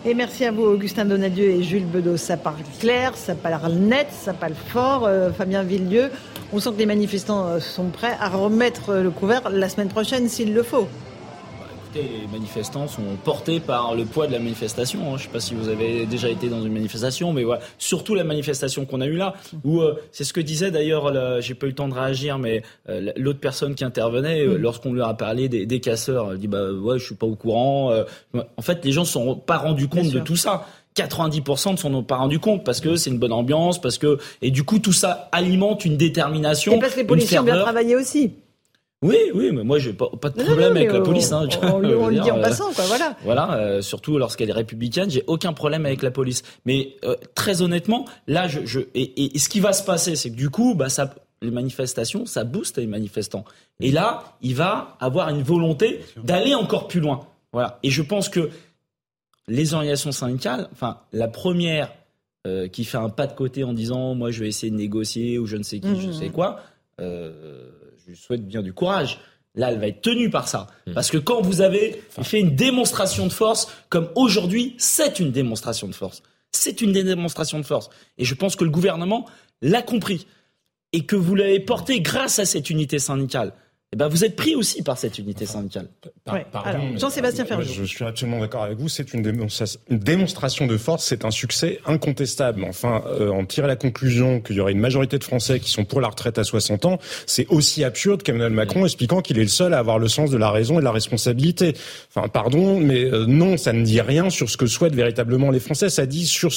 Et 0.04 0.14
merci 0.14 0.46
à 0.46 0.50
vous, 0.50 0.62
Augustin 0.62 1.04
Donadieu 1.04 1.44
et 1.44 1.62
Jules 1.62 1.84
Bedeau. 1.84 2.16
Ça 2.16 2.38
parle 2.38 2.62
clair, 2.80 3.12
ça 3.16 3.34
parle 3.34 3.72
net, 3.74 4.08
ça 4.10 4.32
parle 4.32 4.54
fort. 4.54 5.04
Euh, 5.06 5.30
Fabien 5.30 5.62
Villedieu, 5.62 6.10
on 6.54 6.58
sent 6.58 6.70
que 6.70 6.78
les 6.78 6.86
manifestants 6.86 7.46
euh, 7.46 7.60
sont 7.60 7.90
prêts 7.90 8.16
à 8.18 8.30
remettre 8.30 8.94
le 8.94 9.10
couvert 9.10 9.50
la 9.50 9.68
semaine 9.68 9.88
prochaine 9.88 10.28
s'il 10.28 10.54
le 10.54 10.62
faut 10.62 10.88
les 11.94 12.26
manifestants 12.30 12.86
sont 12.86 13.02
portés 13.24 13.60
par 13.60 13.94
le 13.94 14.04
poids 14.04 14.26
de 14.26 14.32
la 14.32 14.38
manifestation. 14.38 15.00
Hein. 15.00 15.16
Je 15.16 15.22
ne 15.22 15.26
sais 15.26 15.28
pas 15.28 15.40
si 15.40 15.54
vous 15.54 15.68
avez 15.68 16.06
déjà 16.06 16.28
été 16.28 16.48
dans 16.48 16.62
une 16.62 16.72
manifestation, 16.72 17.32
mais 17.32 17.44
voilà, 17.44 17.60
surtout 17.78 18.14
la 18.14 18.24
manifestation 18.24 18.84
qu'on 18.84 19.00
a 19.00 19.06
eue 19.06 19.16
là, 19.16 19.34
où 19.64 19.80
euh, 19.80 20.00
c'est 20.12 20.24
ce 20.24 20.32
que 20.32 20.40
disait 20.40 20.70
d'ailleurs, 20.70 21.40
j'ai 21.40 21.54
pas 21.54 21.66
eu 21.66 21.70
le 21.70 21.74
temps 21.74 21.88
de 21.88 21.94
réagir, 21.94 22.38
mais 22.38 22.62
euh, 22.88 23.12
l'autre 23.16 23.40
personne 23.40 23.74
qui 23.74 23.84
intervenait, 23.84 24.40
euh, 24.40 24.58
mm. 24.58 24.62
lorsqu'on 24.62 24.92
lui 24.92 25.02
a 25.02 25.14
parlé 25.14 25.48
des, 25.48 25.80
casseurs, 25.80 26.32
elle 26.32 26.38
dit 26.38 26.48
bah 26.48 26.70
ouais, 26.70 26.98
je 26.98 27.04
suis 27.04 27.14
pas 27.14 27.26
au 27.26 27.36
courant. 27.36 27.92
en 28.34 28.62
fait, 28.62 28.84
les 28.84 28.92
gens 28.92 29.02
ne 29.02 29.06
sont 29.06 29.34
pas 29.36 29.58
rendus 29.58 29.88
compte 29.88 30.10
de 30.10 30.20
tout 30.20 30.36
ça. 30.36 30.66
90% 30.96 31.72
ne 31.72 31.76
sont 31.76 32.02
pas 32.02 32.16
rendus 32.16 32.40
compte 32.40 32.64
parce 32.64 32.80
que 32.80 32.96
c'est 32.96 33.10
une 33.10 33.18
bonne 33.18 33.32
ambiance, 33.32 33.80
parce 33.80 33.96
que 33.96 34.18
et 34.42 34.50
du 34.50 34.64
coup 34.64 34.80
tout 34.80 34.92
ça 34.92 35.28
alimente 35.32 35.84
une 35.84 35.96
détermination. 35.96 36.72
Et 36.74 36.78
parce 36.80 36.94
que 36.94 37.00
les 37.00 37.06
policiers 37.06 37.38
ont 37.38 37.44
bien 37.44 37.60
travaillé 37.60 37.94
aussi. 37.94 38.32
Oui, 39.02 39.16
oui, 39.34 39.50
mais 39.50 39.64
moi 39.64 39.78
j'ai 39.78 39.94
pas, 39.94 40.10
pas 40.10 40.28
de 40.28 40.42
problème 40.42 40.76
avec 40.76 40.92
la 40.92 41.00
police. 41.00 41.32
Hein, 41.32 41.48
on, 41.62 41.78
le 41.78 42.20
dit 42.20 42.30
en 42.30 42.38
euh, 42.38 42.42
passant, 42.42 42.70
quoi, 42.72 42.84
voilà. 42.84 43.16
Voilà, 43.24 43.54
euh, 43.54 43.80
surtout 43.80 44.18
lorsqu'elle 44.18 44.50
est 44.50 44.54
républicaine, 44.54 45.10
j'ai 45.10 45.24
aucun 45.26 45.54
problème 45.54 45.86
avec 45.86 46.02
la 46.02 46.10
police. 46.10 46.42
Mais 46.66 46.96
euh, 47.04 47.16
très 47.34 47.62
honnêtement, 47.62 48.04
là, 48.26 48.46
je, 48.46 48.60
je 48.66 48.80
et, 48.94 49.34
et, 49.34 49.38
ce 49.38 49.48
qui 49.48 49.60
va 49.60 49.72
se 49.72 49.82
passer, 49.82 50.16
c'est 50.16 50.30
que 50.30 50.36
du 50.36 50.50
coup, 50.50 50.74
bah 50.74 50.90
ça, 50.90 51.14
les 51.40 51.50
manifestations, 51.50 52.26
ça 52.26 52.44
booste 52.44 52.76
les 52.76 52.86
manifestants. 52.86 53.46
Et 53.80 53.90
là, 53.90 54.36
il 54.42 54.54
va 54.54 54.98
avoir 55.00 55.30
une 55.30 55.42
volonté 55.42 56.04
d'aller 56.22 56.54
encore 56.54 56.86
plus 56.86 57.00
loin. 57.00 57.26
Voilà. 57.54 57.78
Et 57.82 57.88
je 57.88 58.02
pense 58.02 58.28
que 58.28 58.50
les 59.48 59.72
organisations 59.72 60.12
syndicales, 60.12 60.68
enfin, 60.72 60.98
la 61.12 61.28
première 61.28 61.90
qui 62.72 62.84
fait 62.84 62.96
un 62.96 63.10
pas 63.10 63.26
de 63.26 63.34
côté 63.34 63.64
en 63.64 63.74
disant, 63.74 64.14
moi, 64.14 64.30
je 64.30 64.40
vais 64.40 64.48
essayer 64.48 64.70
de 64.70 64.76
négocier 64.76 65.38
ou 65.38 65.44
je 65.46 65.56
ne 65.56 65.62
sais 65.62 65.78
qui, 65.78 66.00
je 66.00 66.06
ne 66.06 66.12
sais 66.12 66.28
mmh. 66.28 66.32
quoi. 66.32 66.60
Euh, 67.00 67.70
je 68.10 68.16
lui 68.16 68.22
souhaite 68.22 68.46
bien 68.46 68.62
du 68.62 68.72
courage. 68.72 69.20
Là, 69.54 69.70
elle 69.70 69.78
va 69.78 69.86
être 69.86 70.00
tenue 70.00 70.30
par 70.30 70.48
ça. 70.48 70.66
Hmm. 70.86 70.94
Parce 70.94 71.10
que 71.10 71.18
quand 71.18 71.42
vous 71.42 71.60
avez 71.60 72.02
fait 72.22 72.40
une 72.40 72.56
démonstration 72.56 73.26
de 73.26 73.32
force, 73.32 73.68
comme 73.88 74.10
aujourd'hui, 74.16 74.74
c'est 74.78 75.20
une 75.20 75.30
démonstration 75.30 75.86
de 75.86 75.94
force. 75.94 76.22
C'est 76.50 76.80
une 76.80 76.92
démonstration 76.92 77.58
de 77.58 77.64
force. 77.64 77.88
Et 78.18 78.24
je 78.24 78.34
pense 78.34 78.56
que 78.56 78.64
le 78.64 78.70
gouvernement 78.70 79.26
l'a 79.62 79.82
compris. 79.82 80.26
Et 80.92 81.06
que 81.06 81.14
vous 81.14 81.36
l'avez 81.36 81.60
porté 81.60 82.00
grâce 82.00 82.40
à 82.40 82.44
cette 82.44 82.68
unité 82.68 82.98
syndicale 82.98 83.52
eh 83.92 83.96
ben 83.96 84.06
vous 84.06 84.24
êtes 84.24 84.36
pris 84.36 84.54
aussi 84.54 84.82
par 84.82 84.96
cette 84.96 85.18
unité 85.18 85.46
syndicale. 85.46 85.88
Jean-Sébastien 86.96 87.44
Ferjou. 87.44 87.72
Je 87.72 87.82
suis 87.82 88.04
absolument 88.04 88.38
d'accord 88.38 88.62
avec 88.62 88.78
vous. 88.78 88.88
C'est 88.88 89.12
une, 89.12 89.22
démonstration 89.90 90.68
de 90.68 90.76
force. 90.76 91.04
C'est 91.04 91.24
un 91.24 91.32
succès 91.32 91.80
incontestable. 91.86 92.62
Enfin, 92.68 93.02
euh, 93.08 93.30
en 93.30 93.44
tirer 93.44 93.66
la 93.66 93.74
conclusion 93.74 94.40
qu'il 94.40 94.54
y 94.54 94.60
aurait 94.60 94.70
une 94.70 94.78
majorité 94.78 95.18
de 95.18 95.24
Français 95.24 95.58
qui 95.58 95.72
sont 95.72 95.84
pour 95.84 96.00
la 96.00 96.06
retraite 96.06 96.38
à 96.38 96.44
60 96.44 96.84
ans, 96.84 96.98
c'est 97.26 97.48
aussi 97.48 97.82
absurde 97.82 98.22
qu'Emmanuel 98.22 98.52
Macron 98.52 98.84
expliquant 98.84 99.22
qu'il 99.22 99.40
est 99.40 99.42
le 99.42 99.48
seul 99.48 99.74
à 99.74 99.80
avoir 99.80 99.98
le 99.98 100.06
sens 100.06 100.30
de 100.30 100.36
la 100.36 100.52
raison 100.52 100.74
et 100.74 100.78
de 100.78 100.84
la 100.84 100.92
responsabilité. 100.92 101.74
Enfin, 102.14 102.28
pardon, 102.28 102.78
mais 102.78 103.06
euh, 103.06 103.26
non, 103.26 103.56
ça 103.56 103.72
ne 103.72 103.82
dit 103.82 104.00
rien 104.00 104.30
sur 104.30 104.50
ce 104.50 104.56
que 104.56 104.66
souhaitent 104.66 104.94
véritablement 104.94 105.50
les 105.50 105.58
Français. 105.58 105.90
Ça 105.90 106.06
dit 106.06 106.28
sur, 106.28 106.52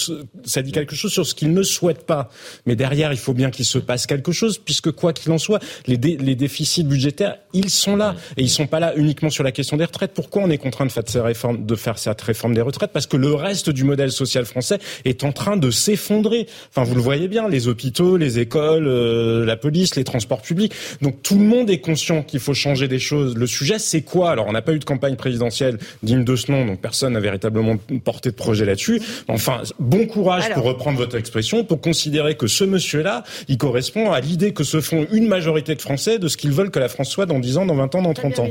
ça 0.45 0.61
dit 0.61 0.72
quelque 0.72 0.95
chose 0.95 1.11
sur 1.11 1.26
ce 1.26 1.34
qu'ils 1.34 1.51
ne 1.51 1.64
souhaitent 1.64 2.05
pas. 2.05 2.30
Mais 2.68 2.76
derrière, 2.76 3.11
il 3.11 3.18
faut 3.18 3.34
bien 3.34 3.49
qu'il 3.49 3.65
se 3.65 3.80
passe 3.80 4.05
quelque 4.05 4.31
chose, 4.31 4.60
puisque 4.60 4.91
quoi 4.91 5.14
qu'il 5.14 5.31
en 5.31 5.39
soit, 5.39 5.64
les, 5.88 5.97
les 5.97 6.35
déficits 6.35 6.84
budgétaires 6.84 7.22
ils 7.53 7.69
sont 7.69 7.95
là. 7.95 8.15
Et 8.37 8.43
ils 8.43 8.49
sont 8.49 8.67
pas 8.67 8.79
là 8.79 8.93
uniquement 8.95 9.29
sur 9.29 9.43
la 9.43 9.51
question 9.51 9.77
des 9.77 9.85
retraites. 9.85 10.13
Pourquoi 10.13 10.41
on 10.43 10.49
est 10.49 10.57
contraint 10.57 10.85
de 10.85 10.91
faire, 10.91 11.03
cette 11.05 11.23
réforme, 11.23 11.65
de 11.65 11.75
faire 11.75 11.97
cette 11.97 12.21
réforme 12.21 12.53
des 12.53 12.61
retraites? 12.61 12.91
Parce 12.91 13.07
que 13.07 13.17
le 13.17 13.33
reste 13.33 13.69
du 13.69 13.83
modèle 13.83 14.11
social 14.11 14.45
français 14.45 14.79
est 15.05 15.23
en 15.23 15.31
train 15.31 15.57
de 15.57 15.71
s'effondrer. 15.71 16.47
Enfin, 16.69 16.83
vous 16.83 16.95
le 16.95 17.01
voyez 17.01 17.27
bien, 17.27 17.47
les 17.47 17.67
hôpitaux, 17.67 18.17
les 18.17 18.39
écoles, 18.39 18.87
euh, 18.87 19.45
la 19.45 19.55
police, 19.55 19.95
les 19.95 20.03
transports 20.03 20.41
publics. 20.41 20.73
Donc 21.01 21.21
tout 21.21 21.37
le 21.37 21.45
monde 21.45 21.69
est 21.69 21.79
conscient 21.79 22.23
qu'il 22.23 22.39
faut 22.39 22.53
changer 22.53 22.87
des 22.87 22.99
choses. 22.99 23.35
Le 23.35 23.47
sujet, 23.47 23.79
c'est 23.79 24.01
quoi? 24.01 24.31
Alors, 24.31 24.47
on 24.47 24.51
n'a 24.51 24.61
pas 24.61 24.73
eu 24.73 24.79
de 24.79 24.85
campagne 24.85 25.15
présidentielle 25.15 25.77
digne 26.01 26.23
de 26.23 26.35
ce 26.35 26.51
nom, 26.51 26.65
donc 26.65 26.81
personne 26.81 27.13
n'a 27.13 27.19
véritablement 27.19 27.77
porté 28.03 28.29
de 28.29 28.35
projet 28.35 28.65
là-dessus. 28.65 29.01
Enfin, 29.27 29.61
bon 29.79 30.05
courage 30.05 30.49
pour 30.53 30.63
reprendre 30.63 30.97
votre 30.97 31.15
expression, 31.15 31.63
pour 31.63 31.81
considérer 31.81 32.35
que 32.35 32.47
ce 32.47 32.63
monsieur-là, 32.63 33.23
il 33.47 33.57
correspond 33.57 34.11
à 34.11 34.19
l'idée 34.19 34.53
que 34.53 34.63
se 34.63 34.81
font 34.81 35.07
une 35.11 35.27
majorité 35.27 35.75
de 35.75 35.81
Français 35.81 36.19
de 36.19 36.27
ce 36.27 36.37
qu'ils 36.37 36.51
veulent 36.51 36.71
que 36.71 36.79
la 36.79 36.89
France 36.89 37.09
soit 37.14 37.26
dans 37.27 37.40
10 37.40 37.57
ans, 37.57 37.65
dans 37.65 37.76
20 37.76 37.95
ans, 37.95 38.02
dans 38.02 38.14
30 38.14 38.40
ans. 38.40 38.48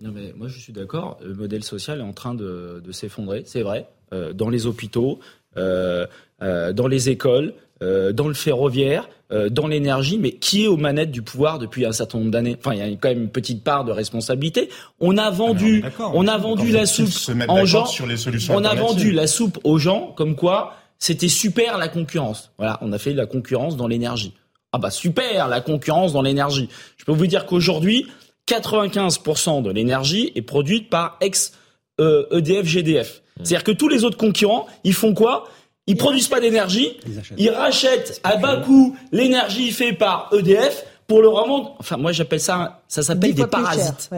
Non 0.00 0.12
mais 0.14 0.32
moi 0.36 0.48
je 0.48 0.58
suis 0.58 0.72
d'accord, 0.72 1.18
le 1.24 1.34
modèle 1.34 1.64
social 1.64 1.98
est 1.98 2.04
en 2.04 2.12
train 2.12 2.34
de, 2.34 2.80
s'effondrer, 2.92 3.42
c'est 3.44 3.62
vrai, 3.62 3.88
euh, 4.12 4.32
dans 4.32 4.48
les 4.48 4.66
hôpitaux, 4.66 5.18
euh, 5.56 6.06
euh, 6.42 6.72
dans 6.72 6.86
les 6.86 7.10
écoles, 7.10 7.54
dans 7.80 8.28
le 8.28 8.34
ferroviaire, 8.34 9.10
dans 9.50 9.66
l'énergie, 9.66 10.16
mais 10.16 10.32
qui 10.32 10.64
est 10.64 10.68
aux 10.68 10.78
manettes 10.78 11.10
du 11.10 11.20
pouvoir 11.20 11.58
depuis 11.58 11.84
un 11.84 11.92
certain 11.92 12.16
nombre 12.16 12.30
d'années? 12.30 12.56
Enfin, 12.58 12.72
il 12.72 12.78
y 12.78 12.82
a 12.82 12.96
quand 12.96 13.10
même 13.10 13.24
une 13.24 13.28
petite 13.28 13.62
part 13.62 13.84
de 13.84 13.92
responsabilité. 13.92 14.70
On 15.00 15.18
a 15.18 15.28
vendu, 15.28 15.84
on 15.98 16.26
a 16.26 16.38
vendu 16.38 16.72
la 16.72 16.86
soupe 16.86 17.10
en 17.46 17.66
gens, 17.66 17.84
sur 17.84 18.06
les 18.06 18.16
solutions 18.16 18.54
on 18.56 18.64
a 18.64 18.74
vendu 18.74 19.10
la 19.10 19.26
soupe 19.26 19.58
aux 19.64 19.76
gens 19.76 20.14
comme 20.16 20.34
quoi 20.34 20.76
c'était 20.98 21.28
super 21.28 21.76
la 21.76 21.88
concurrence. 21.88 22.52
Voilà, 22.56 22.78
on 22.80 22.90
a 22.92 22.98
fait 22.98 23.12
de 23.12 23.18
la 23.18 23.26
concurrence 23.26 23.76
dans 23.76 23.86
l'énergie. 23.86 24.32
Ah 24.74 24.78
bah 24.78 24.90
super, 24.90 25.46
la 25.46 25.60
concurrence 25.60 26.12
dans 26.12 26.22
l'énergie. 26.22 26.68
Je 26.96 27.04
peux 27.04 27.12
vous 27.12 27.28
dire 27.28 27.46
qu'aujourd'hui, 27.46 28.08
95% 28.48 29.62
de 29.62 29.70
l'énergie 29.70 30.32
est 30.34 30.42
produite 30.42 30.90
par 30.90 31.16
ex 31.20 31.52
EDF 32.00 32.66
GDF. 32.66 33.14
Mmh. 33.14 33.44
C'est-à-dire 33.44 33.62
que 33.62 33.70
tous 33.70 33.88
les 33.88 34.02
autres 34.02 34.16
concurrents, 34.16 34.66
ils 34.82 34.92
font 34.92 35.14
quoi? 35.14 35.44
Ils 35.86 35.96
produisent 35.96 36.26
pas 36.26 36.40
d'énergie, 36.40 36.98
ils 37.36 37.50
rachètent 37.50 38.20
à 38.24 38.34
bas 38.36 38.56
coût 38.56 38.96
l'énergie 39.12 39.70
faite 39.70 39.96
par 39.96 40.28
EDF 40.32 40.84
pour 41.06 41.22
le 41.22 41.28
revendre. 41.28 41.76
Enfin, 41.78 41.96
moi, 41.96 42.10
j'appelle 42.10 42.40
ça, 42.40 42.82
ça 42.88 43.02
s'appelle 43.02 43.32
des 43.32 43.46
parasites. 43.46 44.10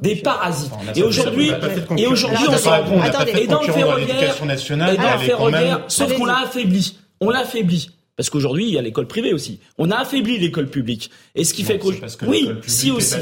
des 0.00 0.16
parasites. 0.16 0.70
Et 0.94 1.02
aujourd'hui, 1.02 1.50
et 1.96 2.06
aujourd'hui, 2.06 2.46
on 2.48 2.56
se 2.56 2.68
rend 2.68 2.84
compte. 2.84 3.28
Et 3.36 3.48
dans 3.48 3.62
le 3.62 3.72
ferroviaire, 3.72 4.36
et 4.36 4.96
dans 4.96 5.12
le 5.12 5.18
ferroviaire, 5.18 5.80
sauf 5.88 6.14
qu'on 6.14 6.26
l'a 6.26 6.38
affaibli. 6.44 6.98
On 7.20 7.30
l'affaiblit. 7.30 7.90
Parce 8.16 8.30
qu'aujourd'hui, 8.30 8.66
il 8.66 8.74
y 8.74 8.78
a 8.78 8.82
l'école 8.82 9.08
privée 9.08 9.32
aussi. 9.32 9.60
On 9.76 9.90
a 9.90 9.96
affaibli 9.96 10.38
l'école 10.38 10.68
publique. 10.68 11.10
Et 11.34 11.42
ce 11.42 11.52
qui 11.52 11.64
fait 11.64 11.78
que 11.78 11.86
oui, 12.26 12.48
si 12.66 12.92
aussi, 12.92 13.14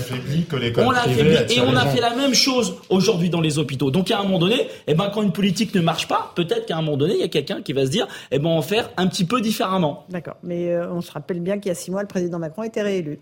on 0.77 0.90
l'a 0.90 1.02
affaibli 1.02 1.55
et 1.55 1.60
on 1.60 1.74
a 1.74 1.86
fait 1.86 2.01
la 2.01 2.14
même 2.14 2.35
chose 2.35 2.77
aujourd'hui 2.90 3.31
dans 3.31 3.40
les 3.40 3.59
hôpitaux. 3.59 3.90
Donc 3.90 4.10
à 4.10 4.19
un 4.19 4.23
moment 4.24 4.39
donné, 4.39 4.69
eh 4.86 4.94
ben 4.94 5.10
quand 5.12 5.23
une 5.23 5.32
politique 5.32 5.74
ne 5.74 5.81
marche 5.81 6.09
pas, 6.09 6.32
peut-être 6.36 6.66
qu'à 6.66 6.77
un 6.77 6.82
moment 6.82 6.98
donné, 6.98 7.14
il 7.14 7.20
y 7.20 7.24
a 7.24 7.28
quelqu'un 7.28 7.62
qui 7.62 7.73
va 7.73 7.86
se 7.86 7.90
dire, 7.90 8.06
eh 8.31 8.39
ben 8.39 8.51
on 8.51 8.56
va 8.56 8.66
faire 8.66 8.90
un 8.98 9.06
petit 9.06 9.24
peu 9.24 9.40
différemment. 9.40 10.05
D'accord. 10.10 10.36
Mais 10.43 10.70
euh, 10.70 10.93
on 10.93 11.01
se 11.01 11.10
rappelle 11.10 11.40
bien 11.40 11.59
qu'il 11.59 11.70
y 11.70 11.73
a 11.73 11.74
six 11.74 11.90
mois, 11.90 12.02
le 12.02 12.09
président 12.09 12.39
Macron 12.39 12.62
était 12.62 12.82
réélu. 12.82 13.19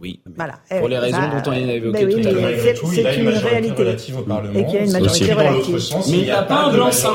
Oui. 0.00 0.20
Voilà. 0.36 0.54
Pour 0.78 0.88
les 0.88 0.98
raisons 0.98 1.18
bah, 1.18 1.40
dont 1.44 1.50
on 1.50 1.52
a 1.52 1.72
évoqué 1.72 2.04
oui, 2.04 2.20
tout 2.20 2.28
à 2.28 2.32
l'heure. 2.32 2.50
C'est 2.92 3.16
une 3.16 3.28
réalité. 3.28 3.82
Relative 3.82 4.18
au 4.18 4.22
Parlement. 4.22 4.58
Et 4.58 4.64
qu'il 4.66 4.74
y 4.74 4.78
a 4.78 4.84
une 4.84 4.92
majorité 4.92 5.32
relative. 5.32 5.80
Mais 6.10 6.18
il 6.18 6.24
n'y 6.24 6.30
a 6.30 6.42
pas 6.42 6.64
un 6.64 6.72
blanc-seing. 6.72 7.10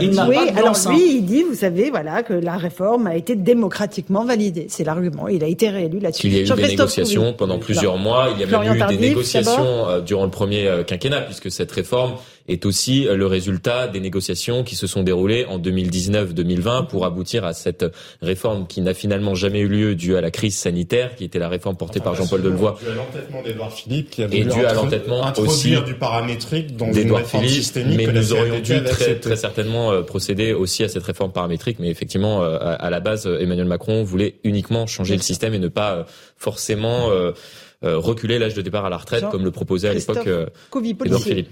Il 0.00 0.10
n'a 0.10 0.28
oui, 0.28 0.36
pas 0.36 0.60
alors 0.60 0.76
lui, 0.88 1.16
il 1.16 1.24
dit, 1.24 1.42
vous 1.42 1.54
savez, 1.54 1.90
voilà, 1.90 2.22
que 2.22 2.32
la 2.32 2.56
réforme 2.56 3.06
a 3.06 3.16
été 3.16 3.36
démocratiquement 3.36 4.24
validée. 4.24 4.66
C'est 4.68 4.84
l'argument. 4.84 5.28
Il 5.28 5.44
a 5.44 5.46
été 5.46 5.68
réélu 5.68 5.98
là-dessus. 5.98 6.22
Qu'il 6.22 6.34
y 6.34 6.38
a 6.38 6.40
eu 6.40 6.56
des 6.56 6.68
négociations 6.68 7.32
pendant 7.34 7.58
plusieurs 7.58 7.98
mois. 7.98 8.28
Il 8.34 8.40
y 8.40 8.44
a 8.44 8.58
même 8.58 8.74
eu 8.74 8.96
des 8.96 9.08
négociations 9.08 9.88
euh, 9.88 10.00
durant 10.00 10.24
le 10.24 10.30
premier 10.30 10.66
euh, 10.66 10.82
quinquennat, 10.82 11.22
puisque 11.22 11.50
cette 11.50 11.72
réforme 11.72 12.14
est 12.48 12.66
aussi 12.66 13.06
euh, 13.06 13.16
le 13.16 13.26
résultat 13.26 13.88
des 13.88 14.00
négociations 14.00 14.64
qui 14.64 14.76
se 14.76 14.86
sont 14.86 15.02
déroulées 15.02 15.46
en 15.46 15.58
2019-2020 15.58 16.86
pour 16.88 17.06
aboutir 17.06 17.44
à 17.44 17.54
cette 17.54 17.84
réforme 18.20 18.66
qui 18.66 18.80
n'a 18.82 18.92
finalement 18.92 19.34
jamais 19.34 19.60
eu 19.60 19.68
lieu 19.68 19.94
due 19.94 20.16
à 20.16 20.20
la 20.20 20.30
crise 20.30 20.56
sanitaire, 20.56 21.16
qui 21.16 21.24
était 21.24 21.38
la 21.38 21.48
réforme 21.48 21.76
portée 21.76 22.00
par 22.00 22.14
Jean-Paul 22.14 22.42
Delevoye. 22.42 22.76
Dû 22.78 22.90
à 22.90 22.94
l'entêtement 22.94 23.42
d'Edouard 23.42 23.72
Philippe 23.72 24.10
qui 24.10 24.22
a 24.22 24.26
Et 24.26 24.42
voulu 24.42 24.54
dû 24.54 24.66
à 24.66 24.74
l'entêtement 24.74 25.32
aussi 25.38 25.74
du 25.82 25.94
paramétrique 25.94 26.76
dans 26.76 26.92
une 26.92 27.12
réforme 27.12 27.44
Philippe, 27.44 27.62
systémique 27.62 27.96
mais 27.96 28.12
nous 28.12 28.32
aurions 28.32 28.60
dû 28.60 28.74
avait 28.74 28.88
très, 28.88 29.14
très 29.18 29.36
certainement 29.36 29.92
euh, 29.92 30.02
procéder 30.02 30.52
aussi 30.52 30.84
à 30.84 30.88
cette 30.88 31.04
réforme 31.04 31.32
paramétrique, 31.32 31.78
mais 31.78 31.88
effectivement, 31.88 32.42
euh, 32.42 32.58
à, 32.60 32.90
la 32.90 33.00
base, 33.00 33.26
Emmanuel 33.26 33.66
Macron 33.66 34.02
voulait 34.04 34.36
uniquement 34.44 34.86
changer 34.86 35.16
le 35.16 35.22
système 35.22 35.54
et 35.54 35.58
ne 35.58 35.68
pas 35.68 36.06
forcément 36.36 37.10
reculer 37.82 38.38
l'âge 38.38 38.54
de 38.54 38.62
départ 38.62 38.84
à 38.84 38.90
la 38.90 38.96
retraite, 38.96 39.20
Jean- 39.20 39.30
comme 39.30 39.44
le 39.44 39.50
proposait 39.50 39.88
à 39.88 39.94
l'époque 39.94 40.26
Edouard. 41.06 41.22
Philippe. 41.22 41.50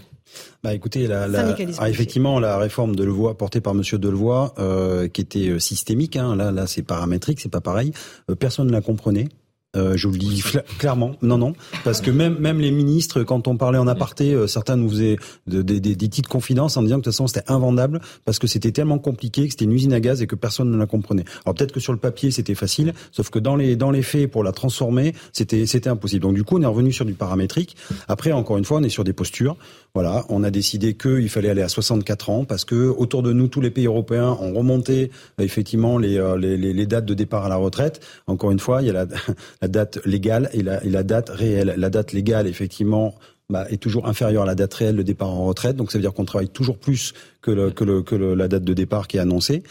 Bah 0.62 0.72
écoutez, 0.74 1.06
la, 1.06 1.26
la- 1.28 1.42
ah, 1.78 1.90
effectivement, 1.90 2.38
la 2.40 2.56
réforme 2.58 2.96
de 2.96 3.04
Levoix 3.04 3.36
portée 3.36 3.60
par 3.60 3.74
Monsieur 3.74 3.98
Delevoye, 3.98 4.52
euh, 4.58 5.08
qui 5.08 5.20
était 5.20 5.48
euh, 5.48 5.58
systémique, 5.58 6.16
hein, 6.16 6.36
là, 6.36 6.50
là, 6.52 6.66
c'est 6.66 6.82
paramétrique, 6.82 7.40
c'est 7.40 7.48
pas 7.50 7.60
pareil. 7.60 7.92
Euh, 8.30 8.34
personne 8.34 8.66
ne 8.68 8.72
la 8.72 8.80
comprenait. 8.80 9.28
Euh, 9.74 9.96
je 9.96 10.06
vous 10.06 10.12
le 10.12 10.18
dis 10.18 10.42
clairement, 10.78 11.12
non, 11.22 11.38
non, 11.38 11.54
parce 11.82 12.02
que 12.02 12.10
même 12.10 12.36
même 12.38 12.60
les 12.60 12.70
ministres, 12.70 13.22
quand 13.22 13.48
on 13.48 13.56
parlait 13.56 13.78
en 13.78 13.86
aparté, 13.86 14.34
euh, 14.34 14.46
certains 14.46 14.76
nous 14.76 14.90
faisaient 14.90 15.16
de- 15.46 15.62
des 15.62 15.80
des- 15.80 15.96
des 15.96 16.08
petites 16.10 16.28
confidences 16.28 16.76
en 16.76 16.82
disant 16.82 16.96
que 16.96 17.00
de 17.00 17.04
toute 17.04 17.14
façon 17.14 17.26
c'était 17.26 17.50
invendable 17.50 18.02
parce 18.26 18.38
que 18.38 18.46
c'était 18.46 18.70
tellement 18.70 18.98
compliqué, 18.98 19.46
que 19.46 19.50
c'était 19.52 19.64
une 19.64 19.72
usine 19.72 19.94
à 19.94 20.00
gaz 20.00 20.20
et 20.20 20.26
que 20.26 20.34
personne 20.34 20.70
ne 20.70 20.76
la 20.76 20.84
comprenait. 20.84 21.24
Alors 21.46 21.54
peut-être 21.54 21.72
que 21.72 21.80
sur 21.80 21.94
le 21.94 21.98
papier 21.98 22.30
c'était 22.30 22.54
facile, 22.54 22.92
sauf 23.12 23.30
que 23.30 23.38
dans 23.38 23.56
les 23.56 23.74
dans 23.74 23.90
les 23.90 24.02
faits 24.02 24.30
pour 24.30 24.44
la 24.44 24.52
transformer, 24.52 25.14
c'était 25.32 25.64
c'était 25.64 25.88
impossible. 25.88 26.20
Donc 26.24 26.34
du 26.34 26.44
coup 26.44 26.58
on 26.58 26.62
est 26.62 26.66
revenu 26.66 26.92
sur 26.92 27.06
du 27.06 27.14
paramétrique. 27.14 27.74
Après 28.08 28.32
encore 28.32 28.58
une 28.58 28.66
fois 28.66 28.76
on 28.76 28.82
est 28.82 28.90
sur 28.90 29.04
des 29.04 29.14
postures. 29.14 29.56
Voilà, 29.94 30.24
on 30.30 30.42
a 30.42 30.50
décidé 30.50 30.94
qu'il 30.94 31.28
fallait 31.28 31.50
aller 31.50 31.60
à 31.60 31.68
64 31.68 32.30
ans 32.30 32.44
parce 32.46 32.64
que 32.64 32.88
autour 32.88 33.22
de 33.22 33.34
nous 33.34 33.48
tous 33.48 33.60
les 33.60 33.70
pays 33.70 33.84
européens 33.86 34.38
ont 34.40 34.54
remonté 34.54 35.10
euh, 35.38 35.44
effectivement 35.44 35.98
les, 35.98 36.16
euh, 36.16 36.38
les, 36.38 36.56
les, 36.56 36.72
les 36.72 36.86
dates 36.86 37.04
de 37.04 37.12
départ 37.12 37.44
à 37.44 37.50
la 37.50 37.56
retraite. 37.56 38.00
Encore 38.26 38.52
une 38.52 38.58
fois, 38.58 38.80
il 38.80 38.86
y 38.86 38.90
a 38.90 38.94
la, 38.94 39.06
la 39.60 39.68
date 39.68 39.98
légale 40.06 40.48
et 40.54 40.62
la, 40.62 40.82
et 40.82 40.88
la 40.88 41.02
date 41.02 41.28
réelle. 41.28 41.74
La 41.76 41.90
date 41.90 42.12
légale, 42.14 42.46
effectivement, 42.46 43.14
bah, 43.50 43.66
est 43.68 43.76
toujours 43.76 44.08
inférieure 44.08 44.44
à 44.44 44.46
la 44.46 44.54
date 44.54 44.72
réelle 44.72 44.96
de 44.96 45.02
départ 45.02 45.28
en 45.28 45.44
retraite. 45.44 45.76
Donc 45.76 45.92
ça 45.92 45.98
veut 45.98 46.02
dire 46.02 46.14
qu'on 46.14 46.24
travaille 46.24 46.48
toujours 46.48 46.78
plus 46.78 47.12
que, 47.42 47.50
le, 47.50 47.70
que, 47.70 47.84
le, 47.84 48.02
que 48.02 48.14
le- 48.14 48.34
la 48.34 48.48
date 48.48 48.64
de 48.64 48.72
départ 48.72 49.08
qui 49.08 49.18
est 49.18 49.20
annoncée. 49.20 49.62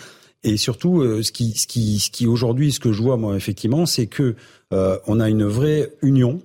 Et 0.43 0.57
surtout, 0.57 1.01
euh, 1.01 1.23
ce 1.23 1.31
qui, 1.31 1.57
ce 1.57 1.65
qui, 1.65 1.97
ce 1.99 2.11
qui 2.11 2.27
aujourd'hui, 2.27 2.71
ce 2.71 2.79
que 2.79 2.91
je 2.91 3.01
vois 3.01 3.17
moi 3.17 3.35
effectivement, 3.35 3.87
c'est 3.87 4.05
que 4.05 4.35
euh, 4.71 4.99
on 5.07 5.19
a 5.19 5.29
une 5.29 5.45
vraie 5.45 5.93
union 6.03 6.41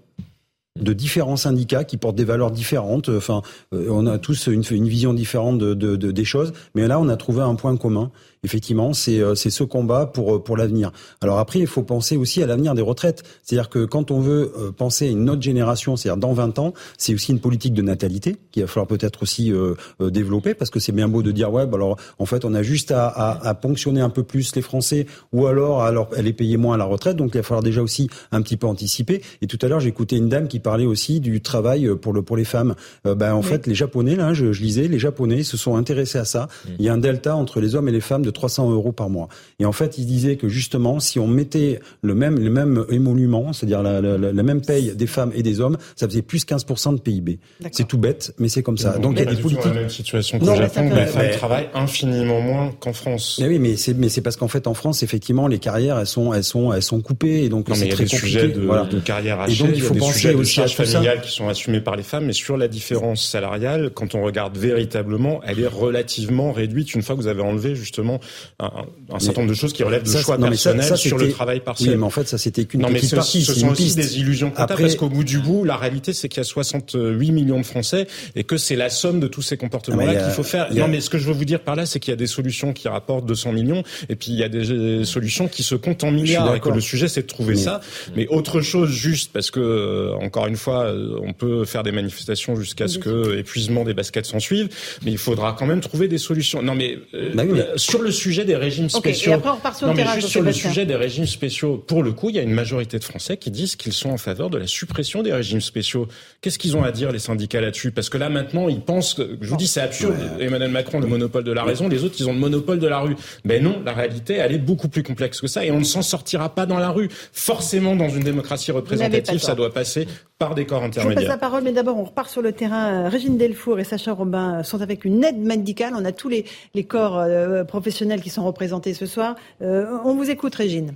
de 0.83 0.93
différents 0.93 1.37
syndicats 1.37 1.85
qui 1.85 1.97
portent 1.97 2.17
des 2.17 2.25
valeurs 2.25 2.51
différentes. 2.51 3.09
Enfin, 3.09 3.43
euh, 3.73 3.89
on 3.91 4.07
a 4.07 4.19
tous 4.19 4.47
une, 4.47 4.63
vision 4.63 5.15
différente 5.15 5.59
de- 5.59 5.97
des 5.97 6.25
choses, 6.25 6.53
mais 6.75 6.87
là, 6.87 7.01
on 7.01 7.09
a 7.09 7.17
trouvé 7.17 7.43
un 7.43 7.55
point 7.55 7.77
commun. 7.77 8.11
Effectivement, 8.47 8.93
c'est 8.93 9.19
euh, 9.21 9.35
c'est 9.35 9.51
ce 9.51 9.65
combat 9.65 10.07
pour 10.07 10.37
euh, 10.37 10.39
pour 10.39 10.57
l'avenir. 10.57 10.93
Alors 11.21 11.41
après, 11.41 11.59
il 11.59 11.67
faut 11.67 11.83
penser 11.83 12.17
aussi 12.17 12.45
à 12.45 12.47
l'avenir 12.47 12.77
des 12.77 12.83
retraites. 12.83 13.25
C'est-à-dire 13.43 13.69
que 13.69 13.85
quand 13.85 14.13
on 14.13 14.21
veut 14.21 14.53
euh, 14.57 14.71
penser 14.71 15.09
à 15.09 15.11
une 15.11 15.29
autre 15.29 15.43
génération, 15.43 15.97
c'est-à-dire 15.97 16.17
dans 16.17 16.33
20 16.33 16.61
ans, 16.61 16.73
c'est 16.97 17.13
aussi 17.13 17.33
une 17.33 17.41
politique 17.41 17.75
de 17.75 17.83
natalité 17.83 18.37
qu'il 18.53 18.63
va 18.63 18.69
falloir 18.69 18.87
peut-être 18.87 19.25
aussi 19.25 19.53
développer, 20.01 20.55
parce 20.55 20.71
que 20.71 20.79
c'est 20.79 20.93
bien 20.93 21.09
beau 21.09 21.23
de 21.23 21.33
dire 21.33 21.53
ouais, 21.53 21.67
bah 21.67 21.77
alors 21.77 21.97
en 22.19 22.27
fait, 22.27 22.45
on 22.45 22.55
a 22.55 22.63
juste 22.63 22.93
à, 22.93 23.09
à, 23.09 23.49
à 23.49 23.55
ponctionner 23.55 24.01
un 24.01 24.11
peu 24.11 24.23
plus 24.23 24.55
les 24.55 24.63
Français, 24.63 25.07
ou 25.33 25.47
alors 25.47 25.83
alors 25.83 26.09
elle 26.17 26.29
est 26.29 26.33
payée 26.33 26.57
moins 26.57 26.77
à 26.77 26.79
la 26.79 26.85
retraite. 26.85 27.17
Donc 27.17 27.31
il 27.35 27.39
va 27.39 27.43
falloir 27.43 27.65
déjà 27.65 27.83
aussi 27.83 28.09
un 28.31 28.43
petit 28.43 28.57
peu 28.57 28.69
anticiper. 28.69 29.23
Et 29.43 29.49
tout 29.49 29.59
à 29.61 29.67
l'heure, 29.67 29.85
écouté 29.85 30.17
une 30.17 30.29
dame 30.29 30.47
qui 30.47 30.61
parlait 30.61 30.87
aussi 30.87 31.19
du 31.19 31.41
travail 31.41 31.91
pour 31.97 32.13
le 32.13 32.23
pour 32.23 32.37
les 32.37 32.45
femmes. 32.45 32.75
Euh, 33.07 33.15
ben 33.15 33.35
en 33.35 33.43
fait, 33.43 33.67
les 33.67 33.75
Japonais, 33.75 34.15
là, 34.15 34.35
je, 34.35 34.53
je 34.53 34.63
lisais, 34.63 34.89
les 34.89 34.99
Japonais 34.99 35.43
se 35.43 35.57
sont 35.57 35.77
intéressés 35.77 36.19
à 36.19 36.25
ça. 36.25 36.49
Il 36.79 36.85
y 36.85 36.89
a 36.89 36.93
un 36.93 36.99
delta 36.99 37.35
entre 37.35 37.61
les 37.61 37.75
hommes 37.75 37.89
et 37.89 37.93
les 37.93 38.01
femmes 38.01 38.25
de 38.25 38.31
300 38.37 38.71
euros 38.71 38.93
par 38.93 39.11
mois. 39.11 39.29
Et 39.59 39.65
en 39.65 39.73
fait, 39.73 39.99
ils 39.99 40.07
disaient 40.07 40.37
que 40.37 40.49
justement, 40.49 41.01
si 41.01 41.19
on 41.19 41.27
mettait 41.27 41.81
le 42.03 42.15
même 42.15 42.39
le 42.39 42.51
même 42.51 42.85
émolument, 42.91 43.53
c'est-à-dire 43.53 43.83
la, 43.83 44.01
la, 44.01 44.17
la- 44.19 44.33
la 44.33 44.43
même 44.43 44.61
paye 44.61 44.95
des 44.95 45.07
femmes 45.07 45.33
et 45.35 45.43
des 45.43 45.61
hommes, 45.61 45.77
ça 45.97 46.07
faisait 46.07 46.23
plus 46.23 46.45
15% 46.47 46.95
de 46.95 47.01
PIB. 47.01 47.39
C'est 47.73 47.89
tout 47.89 47.99
bête, 47.99 48.35
mais 48.39 48.49
c'est 48.49 48.63
comme 48.63 48.79
ça. 48.79 48.99
Donc 48.99 49.15
il 49.19 49.25
y 49.25 49.29
a 49.29 49.35
des 49.35 49.41
politiques. 49.41 49.65
la 49.65 49.73
même 49.73 49.91
situation 49.91 50.39
qu'au 50.39 50.47
Non, 50.47 50.55
Japon, 50.55 50.89
où 50.91 50.95
les 50.95 51.07
femmes 51.07 51.31
travaillent 51.33 51.69
infiniment 51.75 52.41
moins 52.41 52.73
qu'en 52.79 52.93
France. 52.93 53.39
Mais 53.41 53.49
oui, 53.49 53.59
mais 53.59 53.77
c'est 53.77 53.95
mais 53.95 54.09
c'est 54.09 54.21
parce 54.21 54.37
qu'en 54.37 54.49
fait 54.49 54.67
en 54.67 54.75
France 54.75 55.03
effectivement 55.03 55.49
les 55.49 55.59
carrières 55.59 55.99
elles 55.99 56.07
sont 56.07 56.33
elles 56.35 56.45
sont 56.45 56.73
elles 56.73 56.83
sont 56.83 57.01
coupées 57.01 57.43
et 57.45 57.49
donc 57.49 57.67
c'est 57.75 57.87
il 57.87 57.93
très 57.95 58.05
des 58.05 58.11
compliqué. 58.11 58.27
sujets 58.39 58.49
de, 58.49 58.61
Voilà. 58.61 58.85
de 58.85 59.01
carrière 59.01 59.39
Et 59.41 59.45
hachée, 59.45 59.63
donc 59.65 59.73
il 59.73 59.77
il 59.79 59.83
y 59.83 59.85
a 59.85 59.89
faut 59.89 59.95
des 59.95 60.01
penser 60.01 60.13
sujets 60.19 60.33
de 60.35 60.39
aussi 60.39 60.61
à 60.61 60.67
charges 60.67 60.77
tout 60.77 60.85
ça. 60.85 60.93
familiales 60.93 61.21
qui 61.23 61.31
sont 61.33 61.49
assumés 61.49 61.81
par 61.81 61.97
les 61.97 62.03
femmes, 62.03 62.27
mais 62.27 62.33
sur 62.33 62.57
la 62.57 62.69
différence 62.69 63.25
salariale, 63.27 63.91
quand 63.95 64.15
on 64.15 64.23
regarde 64.23 64.57
véritablement, 64.59 65.41
elle 65.47 65.61
est 65.61 65.67
relativement 65.67 66.53
réduite 66.53 66.95
une 66.95 67.03
fois 67.03 67.17
que 67.17 67.21
vous 67.21 67.27
avez 67.29 67.43
enlevé 67.43 67.75
justement 67.75 68.16
un, 68.61 68.71
un 69.13 69.19
certain 69.19 69.41
nombre 69.43 69.53
de 69.53 69.59
choses 69.59 69.73
qui 69.73 69.83
relèvent 69.83 70.03
de 70.05 70.09
Ça, 70.09 70.21
choix 70.23 70.39
non, 70.39 70.49
mais 70.51 70.57
ça- 70.57 70.73
personnels 70.73 70.89
ça, 70.89 70.97
sur 70.97 71.19
le 71.19 71.31
travail 71.31 71.61
partiel. 71.61 71.91
Oui, 71.91 71.97
mais 71.97 72.05
en 72.05 72.11
fait 72.11 72.29
ça 72.29 72.39
c'était 72.39 72.65
qu'une 72.65 72.81
Non, 72.83 72.89
mais 72.89 72.95
petite 72.97 73.11
ce, 73.11 73.17
partie. 73.17 73.43
ce 73.43 73.55
sont 73.55 73.69
aussi 73.69 73.85
piste. 73.85 73.97
des 73.97 74.19
illusions 74.19 74.51
comptables 74.51 74.73
Après- 74.73 74.83
parce 74.85 74.97
qu'au 74.97 75.09
bout 75.09 75.25
du 75.25 75.39
bout, 75.39 75.65
la 75.65 75.77
réalité, 75.77 76.13
c'est 76.13 76.29
qu'il 76.29 76.39
y 76.39 76.41
a 76.41 76.45
68 76.45 77.33
millions 77.33 77.61
de 77.61 77.67
Français 77.67 78.07
et 78.35 78.45
que 78.45 78.57
c'est 78.57 78.77
la 78.77 78.91
somme 78.91 79.21
de 79.21 79.27
tous 79.27 79.43
ces 79.43 79.55
mais 79.57 79.59
comportements-là 79.59 80.15
qu'il 80.15 80.33
faut 80.33 80.43
faire. 80.43 80.69
y 80.73 80.79
a- 80.79 80.83
Non, 80.83 80.89
mais 80.89 81.01
ce 81.01 81.11
que 81.11 81.19
je 81.19 81.27
veux 81.27 81.33
vous 81.33 81.45
dire 81.45 81.61
par 81.61 81.77
là, 81.77 81.87
c'est 81.87 82.01
qu'il 82.01 82.11
y 82.11 82.15
a 82.15 82.17
des 82.17 82.27
solutions 82.27 82.73
qui 82.73 82.89
rapportent 82.89 83.27
200 83.27 83.53
millions 83.53 83.83
et 84.09 84.17
puis 84.17 84.29
il 84.33 84.39
y 84.39 84.43
a 84.43 84.49
des 84.49 84.71
euh, 84.71 85.05
solutions 85.05 85.49
qui 85.49 85.63
se 85.63 85.75
comptent 85.75 86.05
en 86.05 86.11
milliards 86.11 86.55
et 86.55 86.61
que 86.61 86.69
le 86.69 86.81
sujet, 86.81 87.09
c'est 87.09 87.23
de 87.23 87.27
trouver 87.27 87.55
Mais- 87.55 87.61
ça. 87.61 87.81
Mais 88.15 88.27
autre 88.29 88.61
chose, 88.61 88.91
juste 88.91 89.33
parce 89.33 89.51
que, 89.51 89.61
euh, 89.61 90.15
encore 90.17 90.47
une 90.47 90.57
fois, 90.57 90.85
euh, 90.85 91.19
on 91.23 91.33
peut 91.33 91.65
faire 91.65 91.83
des 91.83 91.93
manifestations 91.93 92.57
jusqu'à 92.57 92.89
ce 92.89 92.99
que 92.99 93.37
épuisement 93.39 93.85
des 93.85 93.95
baskets 93.95 94.27
s'en 94.27 94.41
suive, 94.41 94.69
mais 95.05 95.11
il 95.13 95.19
faudra 95.19 95.55
quand 95.59 95.67
même 95.67 95.81
trouver 95.81 96.09
des 96.09 96.19
solutions. 96.19 96.63
Non, 96.63 96.75
mais, 96.75 96.99
euh, 97.15 97.31
Bah 97.35 97.43
oui, 97.47 97.53
mais- 97.55 97.61
euh, 97.61 97.77
sur 97.77 98.03
le 98.03 98.06
sujet 98.11 98.45
des 98.45 98.57
régimes 98.57 98.87
Ok, 98.87 99.07
et 99.07 99.13
spéciaux. 99.13 99.33
après, 99.35 99.51
on 99.51 99.55
repart 99.55 99.77
sur 99.77 99.87
le 99.87 99.93
non, 99.93 99.97
mais 99.97 100.03
terrain, 100.05 100.15
juste 100.17 100.29
sur 100.29 100.43
le 100.43 100.53
sujet 100.53 100.87
des 100.87 100.97
régimes 100.97 101.27
spéciaux, 101.27 101.77
pour 101.77 102.03
le 102.03 102.13
coup, 102.13 102.31
il 102.31 102.37
y 102.37 102.39
a 102.39 102.43
une 102.43 102.53
majorité 102.53 102.99
de 102.99 103.05
Français 103.05 103.37
qui 103.37 103.51
disent 103.51 103.77
qu'ils 103.77 103.93
sont 103.93 104.11
en 104.11 104.17
faveur 104.17 104.51
de 104.51 104.59
la 104.59 104.67
suppression 104.67 105.23
des 105.23 105.33
régimes 105.33 105.61
spéciaux. 105.61 106.09
Qu'est-ce 106.41 106.59
qu'ils 106.59 106.77
ont 106.77 106.85
à 106.85 106.93
dire, 106.93 107.13
les 107.13 107.19
syndicats, 107.19 107.61
là-dessus? 107.61 107.91
Parce 107.91 108.09
que 108.09 108.19
là, 108.19 108.29
maintenant, 108.29 108.69
ils 108.69 108.81
pensent 108.81 109.15
que, 109.15 109.37
je 109.41 109.49
vous 109.49 109.57
dis, 109.57 109.67
c'est 109.67 109.81
absurde. 109.81 110.17
Emmanuel 110.41 110.71
Macron, 110.71 111.01
le 111.01 111.07
monopole 111.07 111.45
de 111.45 111.53
la 111.53 111.65
raison, 111.65 111.89
les 111.89 112.05
autres, 112.05 112.17
ils 112.19 112.29
ont 112.29 112.33
le 112.33 112.39
monopole 112.39 112.79
de 112.79 112.87
la 112.87 113.01
rue. 113.01 113.17
Mais 113.45 113.61
non, 113.61 113.83
la 113.85 113.93
réalité, 113.93 114.35
elle 114.35 114.53
est 114.53 114.59
beaucoup 114.59 114.89
plus 114.89 115.03
complexe 115.03 115.41
que 115.41 115.47
ça 115.47 115.65
et 115.65 115.71
on 115.71 115.79
ne 115.79 115.85
s'en 115.85 116.03
sortira 116.03 116.55
pas 116.55 116.67
dans 116.67 116.79
la 116.79 116.91
rue. 116.91 117.09
Forcément, 117.33 117.97
dans 117.97 118.09
une 118.09 118.23
démocratie 118.23 118.73
représentative, 118.73 119.39
ça 119.41 119.55
doit 119.55 119.73
passer 119.73 120.07
par 120.39 120.55
des 120.55 120.67
corps 120.67 120.81
Je 120.83 120.87
vous 120.87 120.91
passe 120.93 120.99
intermédiaires. 120.99 121.29
la 121.31 121.39
parole, 121.39 121.63
mais 121.63 121.73
d'abord, 121.73 121.97
on 121.99 122.05
repart 122.05 122.29
sur 122.31 122.43
le 122.43 122.53
terrain. 122.53 123.09
Régine 123.09 123.39
Delfour 123.39 123.79
et 123.79 123.85
Sacha 123.85 124.13
Robin 124.13 124.63
sont 124.63 124.83
avec 124.83 125.05
une 125.05 125.25
aide 125.25 125.39
médicale. 125.39 125.95
On 125.97 126.05
a 126.05 126.13
tous 126.13 126.29
les, 126.29 126.45
les 126.75 126.85
corps 126.85 127.19
euh, 127.19 127.65
professionnels 127.65 127.96
qui 128.21 128.31
sont 128.31 128.45
représentés 128.45 128.95
ce 128.95 129.07
soir. 129.07 129.37
Euh, 129.63 129.99
on 130.05 130.15
vous 130.15 130.31
écoute, 130.31 130.55
Régine. 130.55 130.95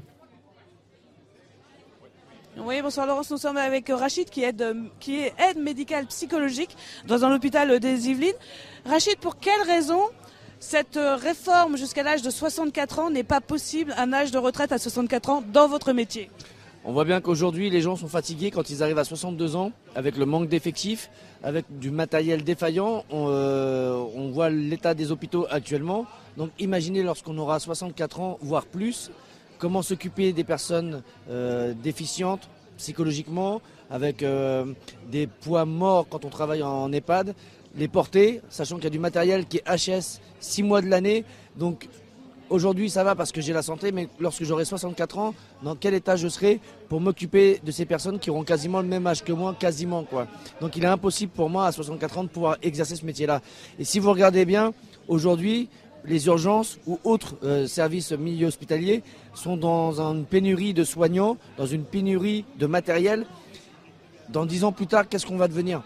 Oui, 2.63 2.83
bonsoir 2.83 3.07
Laurence, 3.07 3.31
nous 3.31 3.39
sommes 3.39 3.57
avec 3.57 3.89
Rachid 3.89 4.29
qui, 4.29 4.45
qui 4.99 5.21
est 5.21 5.33
aide 5.39 5.59
médicale 5.59 6.07
psychologique 6.07 6.77
dans 7.07 7.25
un 7.25 7.35
hôpital 7.35 7.81
des 7.81 8.11
Yvelines. 8.11 8.35
Rachid, 8.85 9.17
pour 9.19 9.39
quelle 9.39 9.63
raison 9.63 10.03
cette 10.59 10.99
réforme 10.99 11.79
jusqu'à 11.79 12.03
l'âge 12.03 12.21
de 12.21 12.29
64 12.29 12.99
ans 12.99 13.11
n'est 13.11 13.25
pas 13.25 13.41
possible, 13.41 13.95
un 13.97 14.13
âge 14.13 14.31
de 14.31 14.37
retraite 14.37 14.73
à 14.73 14.79
64 14.79 15.31
ans 15.31 15.43
dans 15.53 15.69
votre 15.69 15.95
métier? 15.95 16.31
On 16.91 16.93
voit 16.93 17.05
bien 17.05 17.21
qu'aujourd'hui, 17.21 17.71
les 17.71 17.83
gens 17.83 17.95
sont 17.95 18.09
fatigués 18.09 18.51
quand 18.51 18.69
ils 18.69 18.83
arrivent 18.83 18.99
à 18.99 19.05
62 19.05 19.55
ans, 19.55 19.71
avec 19.95 20.17
le 20.17 20.27
manque 20.27 20.49
d'effectifs, 20.49 21.09
avec 21.45 21.65
du 21.79 21.93
matériel 21.93 22.43
défaillant. 22.43 23.05
On, 23.11 23.27
euh, 23.29 24.03
voit 24.33 24.51
l'état 24.51 24.93
des 24.93 25.13
hôpitaux 25.13 25.47
actuellement. 25.51 26.07
Donc 26.37 26.51
imaginez 26.59 27.05
lorsqu'on 27.05 27.39
aura 27.39 27.61
64 27.61 28.19
ans, 28.19 28.39
voire 28.43 28.67
plus, 28.67 29.13
comment 29.59 29.83
s'occuper 29.83 30.33
des 30.33 30.43
personnes 30.43 31.05
euh, 31.31 31.75
déficientes 31.81 32.51
psychologiquement, 32.77 33.63
avec 33.89 34.25
euh, 34.25 34.65
des 35.13 35.29
poids 35.29 35.67
morts 35.67 36.09
quand 36.11 36.25
on 36.25 36.29
travaille 36.29 36.65
en 36.65 36.91
EHPAD, 36.93 37.37
les 37.77 37.87
porter, 37.87 38.41
sachant 38.49 38.77
qu'il 38.77 38.85
y 38.85 38.89
a 38.89 38.91
du 38.91 38.99
matériel 38.99 39.47
qui 39.47 39.59
est 39.59 39.65
HS 39.65 40.19
6 40.41 40.65
mois 40.65 40.83
de 40.83 40.89
l'année. 40.89 41.25
Donc 41.55 41.89
Aujourd'hui, 42.51 42.91
ça 42.91 43.05
va 43.05 43.15
parce 43.15 43.31
que 43.31 43.41
j'ai 43.41 43.53
la 43.53 43.63
santé, 43.63 43.93
mais 43.93 44.09
lorsque 44.19 44.43
j'aurai 44.43 44.65
64 44.65 45.19
ans, 45.19 45.35
dans 45.63 45.77
quel 45.77 45.95
état 45.95 46.17
je 46.17 46.27
serai 46.27 46.59
pour 46.89 47.01
m'occuper 47.01 47.61
de 47.65 47.71
ces 47.71 47.87
personnes 47.87 48.19
qui 48.19 48.29
auront 48.29 48.43
quasiment 48.43 48.81
le 48.81 48.89
même 48.89 49.07
âge 49.07 49.23
que 49.23 49.33
moi, 49.33 49.55
quasiment 49.57 50.03
quoi. 50.03 50.27
Donc 50.61 50.77
il 50.77 50.83
est 50.83 50.89
impossible 50.89 51.31
pour 51.31 51.49
moi 51.49 51.67
à 51.67 51.73
64 51.73 52.19
ans 52.19 52.25
de 52.25 52.29
pouvoir 52.29 52.57
exercer 52.61 52.97
ce 52.97 53.07
métier-là. 53.07 53.41
Et 53.79 53.85
si 53.85 54.01
vous 54.01 54.11
regardez 54.11 54.45
bien, 54.45 54.73
aujourd'hui, 55.07 55.69
les 56.05 56.27
urgences 56.27 56.81
ou 56.89 56.99
autres 57.05 57.37
euh, 57.45 57.69
services 57.69 58.11
milieu 58.11 58.49
hospitaliers 58.49 59.05
sont 59.33 59.57
dans 59.57 60.01
une 60.01 60.25
pénurie 60.25 60.75
de 60.75 60.83
soignants, 60.83 61.37
dans 61.57 61.67
une 61.67 61.85
pénurie 61.85 62.45
de 62.59 62.67
matériel. 62.67 63.27
Dans 64.29 64.45
dix 64.45 64.65
ans 64.65 64.73
plus 64.73 64.89
tard, 64.89 65.09
qu'est-ce 65.09 65.27
qu'on 65.27 65.37
va 65.37 65.47
devenir? 65.47 65.83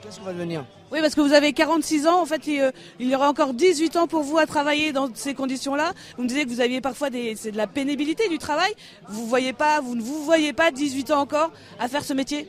Qu'est-ce 0.00 0.18
qu'on 0.18 0.24
va 0.26 0.32
devenir? 0.32 0.64
Oui, 0.92 1.00
parce 1.00 1.14
que 1.14 1.20
vous 1.20 1.32
avez 1.32 1.52
46 1.52 2.06
ans. 2.06 2.22
En 2.22 2.26
fait, 2.26 2.46
il, 2.46 2.60
euh, 2.60 2.70
y 3.00 3.14
aura 3.14 3.28
encore 3.28 3.54
18 3.54 3.96
ans 3.96 4.06
pour 4.06 4.22
vous 4.22 4.38
à 4.38 4.46
travailler 4.46 4.92
dans 4.92 5.08
ces 5.14 5.34
conditions-là. 5.34 5.92
Vous 6.16 6.22
me 6.22 6.28
disiez 6.28 6.44
que 6.44 6.50
vous 6.50 6.60
aviez 6.60 6.80
parfois 6.80 7.08
c'est 7.36 7.50
de 7.50 7.56
la 7.56 7.66
pénibilité 7.66 8.28
du 8.28 8.38
travail. 8.38 8.72
Vous 9.08 9.26
voyez 9.26 9.52
pas, 9.52 9.80
vous 9.80 9.96
ne 9.96 10.02
vous 10.02 10.22
voyez 10.24 10.52
pas 10.52 10.70
18 10.70 11.10
ans 11.10 11.20
encore 11.20 11.50
à 11.80 11.88
faire 11.88 12.04
ce 12.04 12.12
métier? 12.12 12.48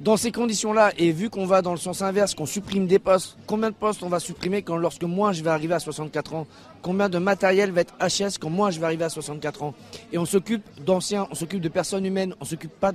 Dans 0.00 0.18
ces 0.18 0.30
conditions-là, 0.30 0.92
et 0.98 1.10
vu 1.10 1.30
qu'on 1.30 1.46
va 1.46 1.62
dans 1.62 1.70
le 1.70 1.78
sens 1.78 2.02
inverse, 2.02 2.34
qu'on 2.34 2.44
supprime 2.44 2.86
des 2.86 2.98
postes, 2.98 3.38
combien 3.46 3.70
de 3.70 3.74
postes 3.74 4.02
on 4.02 4.10
va 4.10 4.20
supprimer 4.20 4.60
quand 4.60 4.76
lorsque 4.76 5.04
moi 5.04 5.32
je 5.32 5.42
vais 5.42 5.48
arriver 5.48 5.72
à 5.72 5.78
64 5.78 6.34
ans? 6.34 6.46
Combien 6.82 7.08
de 7.08 7.16
matériel 7.16 7.70
va 7.70 7.80
être 7.80 7.94
HS 7.98 8.38
quand 8.38 8.50
moi 8.50 8.70
je 8.70 8.78
vais 8.78 8.84
arriver 8.84 9.04
à 9.04 9.08
64 9.08 9.62
ans? 9.62 9.74
Et 10.12 10.18
on 10.18 10.26
s'occupe 10.26 10.62
d'anciens, 10.84 11.26
on 11.30 11.34
s'occupe 11.34 11.62
de 11.62 11.70
personnes 11.70 12.04
humaines, 12.04 12.34
on 12.40 12.44
s'occupe 12.44 12.78
pas 12.78 12.92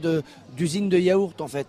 d'usines 0.56 0.90
de, 0.90 1.00
yaourt 1.00 1.42
en 1.42 1.48
fait. 1.48 1.68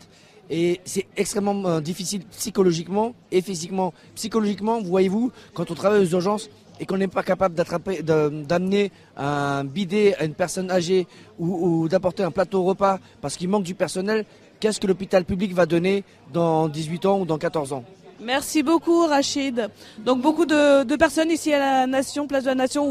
Et 0.54 0.82
c'est 0.84 1.06
extrêmement 1.16 1.66
euh, 1.66 1.80
difficile 1.80 2.24
psychologiquement 2.26 3.14
et 3.30 3.40
physiquement. 3.40 3.94
Psychologiquement, 4.14 4.82
voyez-vous, 4.82 5.32
quand 5.54 5.70
on 5.70 5.74
travaille 5.74 6.02
aux 6.02 6.10
urgences, 6.10 6.50
et 6.78 6.86
qu'on 6.86 6.98
n'est 6.98 7.08
pas 7.08 7.22
capable 7.22 7.54
d'amener 7.54 8.90
un 9.16 9.62
bidet 9.64 10.14
à 10.16 10.24
une 10.24 10.34
personne 10.34 10.70
âgée 10.70 11.06
ou, 11.38 11.82
ou 11.82 11.88
d'apporter 11.88 12.24
un 12.24 12.32
plateau 12.32 12.64
repas 12.64 12.98
parce 13.20 13.36
qu'il 13.36 13.48
manque 13.48 13.62
du 13.62 13.74
personnel, 13.74 14.24
qu'est-ce 14.58 14.80
que 14.80 14.88
l'hôpital 14.88 15.24
public 15.24 15.54
va 15.54 15.64
donner 15.64 16.02
dans 16.32 16.68
18 16.68 17.06
ans 17.06 17.20
ou 17.20 17.24
dans 17.24 17.38
14 17.38 17.72
ans? 17.72 17.84
Merci 18.24 18.62
beaucoup 18.62 19.06
Rachid. 19.06 19.68
Donc 20.04 20.22
beaucoup 20.22 20.46
de, 20.46 20.96
personnes 20.96 21.30
ici 21.30 21.52
à 21.52 21.58
la 21.58 21.86
Nation, 21.86 22.26
place 22.26 22.44
de 22.44 22.48
la 22.48 22.54
Nation, 22.54 22.90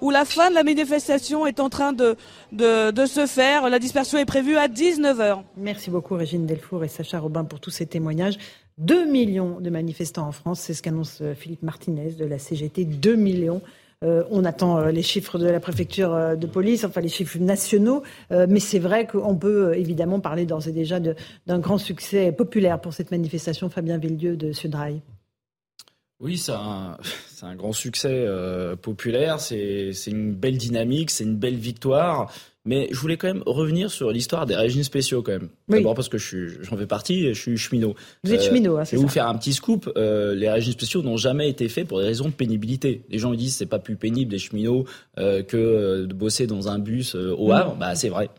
où, 0.00 0.10
la 0.10 0.24
fin 0.24 0.50
de 0.50 0.54
la 0.54 0.64
manifestation 0.64 1.46
est 1.46 1.60
en 1.60 1.68
train 1.68 1.92
de, 1.92 2.16
de, 2.52 3.06
se 3.06 3.26
faire. 3.26 3.68
La 3.68 3.78
dispersion 3.78 4.18
est 4.18 4.24
prévue 4.24 4.56
à 4.56 4.68
19h. 4.68 5.42
Merci 5.56 5.90
beaucoup 5.90 6.14
Régine 6.14 6.46
Delfour 6.46 6.84
et 6.84 6.88
Sacha 6.88 7.18
Robin 7.18 7.44
pour 7.44 7.60
tous 7.60 7.70
ces 7.70 7.86
témoignages. 7.86 8.38
2 8.78 9.04
millions 9.04 9.60
de 9.60 9.68
manifestants 9.68 10.26
en 10.26 10.32
France, 10.32 10.60
c'est 10.60 10.74
ce 10.74 10.82
qu'annonce 10.82 11.18
euh, 11.20 11.34
Philippe 11.34 11.62
Martinez 11.62 12.12
de 12.12 12.24
la 12.24 12.38
CGT. 12.38 12.84
2 12.84 13.14
millions. 13.16 13.60
Euh, 14.02 14.24
on 14.30 14.44
attend 14.44 14.78
euh, 14.78 14.90
les 14.90 15.02
chiffres 15.02 15.38
de 15.38 15.46
la 15.46 15.60
préfecture 15.60 16.12
euh, 16.12 16.34
de 16.34 16.46
police, 16.46 16.84
enfin 16.84 17.00
les 17.00 17.08
chiffres 17.08 17.38
nationaux, 17.38 18.02
mais 18.30 18.60
c'est 18.60 18.78
vrai 18.78 19.06
qu'on 19.06 19.36
peut 19.36 19.74
évidemment 19.76 20.20
parler 20.20 20.46
d'ores 20.46 20.68
et 20.68 20.72
déjà 20.72 20.98
d'un 21.00 21.58
grand 21.58 21.78
succès 21.78 22.32
populaire 22.32 22.80
pour 22.80 22.92
cette 22.92 23.10
manifestation. 23.10 23.68
Fabien 23.68 23.98
Villedieu 23.98 24.36
de 24.36 24.52
Sudrail. 24.52 25.00
Oui, 26.20 26.38
c'est 26.38 26.52
un, 26.52 26.96
un, 27.42 27.54
grand 27.56 27.72
succès 27.72 28.26
populaire, 28.80 29.40
c'est 29.40 29.92
une 30.06 30.32
belle 30.32 30.56
dynamique, 30.56 31.10
c'est 31.10 31.24
une 31.24 31.36
belle 31.36 31.56
victoire. 31.56 32.32
Mais 32.64 32.88
je 32.92 32.98
voulais 32.98 33.16
quand 33.16 33.26
même 33.26 33.42
revenir 33.44 33.90
sur 33.90 34.12
l'histoire 34.12 34.46
des 34.46 34.54
régimes 34.54 34.84
spéciaux 34.84 35.22
quand 35.22 35.32
même. 35.32 35.48
D'abord 35.68 35.94
parce 35.94 36.08
que 36.08 36.18
j'en 36.18 36.76
fais 36.76 36.86
partie, 36.86 37.34
je 37.34 37.40
suis 37.40 37.56
cheminot. 37.56 37.96
Vous 38.22 38.32
êtes 38.32 38.40
euh, 38.40 38.44
cheminot, 38.44 38.76
hein, 38.76 38.84
c'est 38.84 38.90
ça. 38.90 38.96
Je 38.96 39.00
vais 39.00 39.02
vous 39.02 39.12
faire 39.12 39.26
un 39.26 39.36
petit 39.36 39.52
scoop. 39.52 39.90
Euh, 39.96 40.34
les 40.36 40.48
régimes 40.48 40.72
spéciaux 40.72 41.02
n'ont 41.02 41.16
jamais 41.16 41.48
été 41.48 41.68
faits 41.68 41.88
pour 41.88 41.98
des 41.98 42.06
raisons 42.06 42.26
de 42.26 42.32
pénibilité. 42.32 43.02
Les 43.08 43.18
gens 43.18 43.30
me 43.30 43.36
disent 43.36 43.56
c'est 43.56 43.66
pas 43.66 43.80
plus 43.80 43.96
pénible 43.96 44.32
les 44.32 44.38
cheminots 44.38 44.84
euh, 45.18 45.42
que 45.42 46.04
de 46.04 46.14
bosser 46.14 46.46
dans 46.46 46.68
un 46.68 46.78
bus 46.78 47.16
au 47.16 47.50
Havre. 47.50 47.74
Bah 47.74 47.96
c'est 47.96 48.10
vrai, 48.10 48.30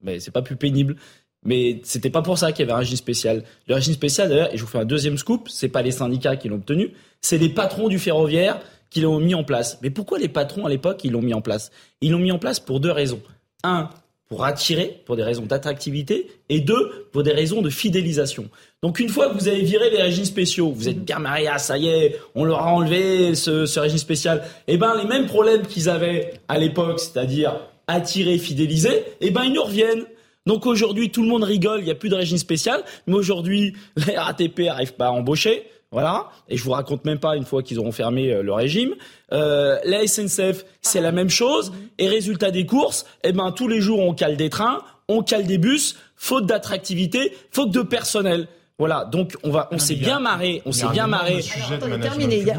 mais 0.00 0.20
c'est 0.20 0.30
pas 0.30 0.42
plus 0.42 0.56
pénible. 0.56 0.96
Mais 1.44 1.80
c'était 1.82 2.10
pas 2.10 2.22
pour 2.22 2.38
ça 2.38 2.52
qu'il 2.52 2.60
y 2.60 2.62
avait 2.62 2.76
un 2.76 2.80
régime 2.80 2.96
spécial. 2.96 3.42
Le 3.66 3.74
régime 3.74 3.94
spécial 3.94 4.28
d'ailleurs, 4.28 4.54
et 4.54 4.56
je 4.56 4.62
vous 4.62 4.68
fais 4.68 4.78
un 4.78 4.84
deuxième 4.84 5.18
scoop, 5.18 5.48
c'est 5.48 5.68
pas 5.68 5.82
les 5.82 5.90
syndicats 5.90 6.36
qui 6.36 6.48
l'ont 6.48 6.56
obtenu, 6.56 6.92
c'est 7.20 7.38
les 7.38 7.48
patrons 7.48 7.88
du 7.88 7.98
ferroviaire 7.98 8.60
qui 8.90 9.00
l'ont 9.00 9.18
mis 9.18 9.34
en 9.34 9.42
place. 9.42 9.78
Mais 9.82 9.90
pourquoi 9.90 10.20
les 10.20 10.28
patrons 10.28 10.66
à 10.66 10.68
l'époque 10.68 11.00
ils 11.02 11.10
l'ont 11.10 11.22
mis 11.22 11.34
en 11.34 11.40
place? 11.40 11.72
Ils 12.00 12.12
l'ont 12.12 12.20
mis 12.20 12.30
en 12.30 12.38
place 12.38 12.60
pour 12.60 12.78
deux 12.78 12.92
raisons 12.92 13.20
un, 13.62 13.90
pour 14.32 14.46
attirer, 14.46 15.02
pour 15.04 15.16
des 15.16 15.22
raisons 15.22 15.44
d'attractivité, 15.44 16.26
et 16.48 16.60
deux, 16.60 17.06
pour 17.12 17.22
des 17.22 17.32
raisons 17.32 17.60
de 17.60 17.68
fidélisation. 17.68 18.48
Donc 18.82 18.98
une 18.98 19.10
fois 19.10 19.28
que 19.28 19.34
vous 19.34 19.46
avez 19.46 19.60
viré 19.60 19.90
les 19.90 20.00
régimes 20.00 20.24
spéciaux, 20.24 20.72
vous 20.74 20.88
êtes 20.88 21.04
bien 21.04 21.18
marié, 21.18 21.48
ah, 21.48 21.58
ça 21.58 21.76
y 21.76 21.88
est, 21.88 22.18
on 22.34 22.44
leur 22.44 22.60
a 22.60 22.72
enlevé 22.72 23.34
ce, 23.34 23.78
régime 23.78 23.98
spécial, 23.98 24.42
eh 24.68 24.78
ben 24.78 24.96
les 24.96 25.06
mêmes 25.06 25.26
problèmes 25.26 25.66
qu'ils 25.66 25.90
avaient 25.90 26.32
à 26.48 26.58
l'époque, 26.58 26.98
c'est-à-dire 26.98 27.60
attirer, 27.86 28.38
fidéliser, 28.38 29.04
eh 29.20 29.30
ben 29.30 29.44
ils 29.44 29.52
nous 29.52 29.64
reviennent. 29.64 30.06
Donc 30.46 30.64
aujourd'hui, 30.64 31.10
tout 31.10 31.22
le 31.22 31.28
monde 31.28 31.44
rigole, 31.44 31.80
il 31.80 31.84
n'y 31.84 31.90
a 31.90 31.94
plus 31.94 32.08
de 32.08 32.14
régime 32.14 32.38
spécial, 32.38 32.82
mais 33.06 33.14
aujourd'hui, 33.14 33.74
la 34.06 34.22
RATP 34.22 34.60
n'arrive 34.60 34.94
pas 34.94 35.08
à 35.08 35.10
embaucher, 35.10 35.64
voilà. 35.92 36.30
Et 36.48 36.56
je 36.56 36.64
vous 36.64 36.72
raconte 36.72 37.04
même 37.04 37.20
pas 37.20 37.36
une 37.36 37.44
fois 37.44 37.62
qu'ils 37.62 37.78
auront 37.78 37.92
fermé 37.92 38.32
euh, 38.32 38.42
le 38.42 38.52
régime. 38.52 38.94
Euh, 39.32 39.78
la 39.84 40.06
SNCF, 40.06 40.64
c'est 40.80 41.02
la 41.02 41.12
même 41.12 41.30
chose. 41.30 41.72
Et 41.98 42.08
résultat 42.08 42.50
des 42.50 42.66
courses, 42.66 43.04
eh 43.22 43.32
ben 43.32 43.52
tous 43.52 43.68
les 43.68 43.80
jours 43.80 44.00
on 44.00 44.14
cale 44.14 44.36
des 44.36 44.50
trains, 44.50 44.82
on 45.08 45.22
cale 45.22 45.46
des 45.46 45.58
bus, 45.58 45.96
faute 46.16 46.46
d'attractivité, 46.46 47.36
faute 47.50 47.70
de 47.70 47.82
personnel. 47.82 48.48
Voilà, 48.82 49.04
donc 49.04 49.36
on 49.44 49.50
va, 49.52 49.68
on 49.70 49.78
s'est 49.78 49.94
bien 49.94 50.18
marré, 50.18 50.60
on 50.66 50.72
s'est 50.72 50.88
bien 50.88 51.06
marré. 51.06 51.44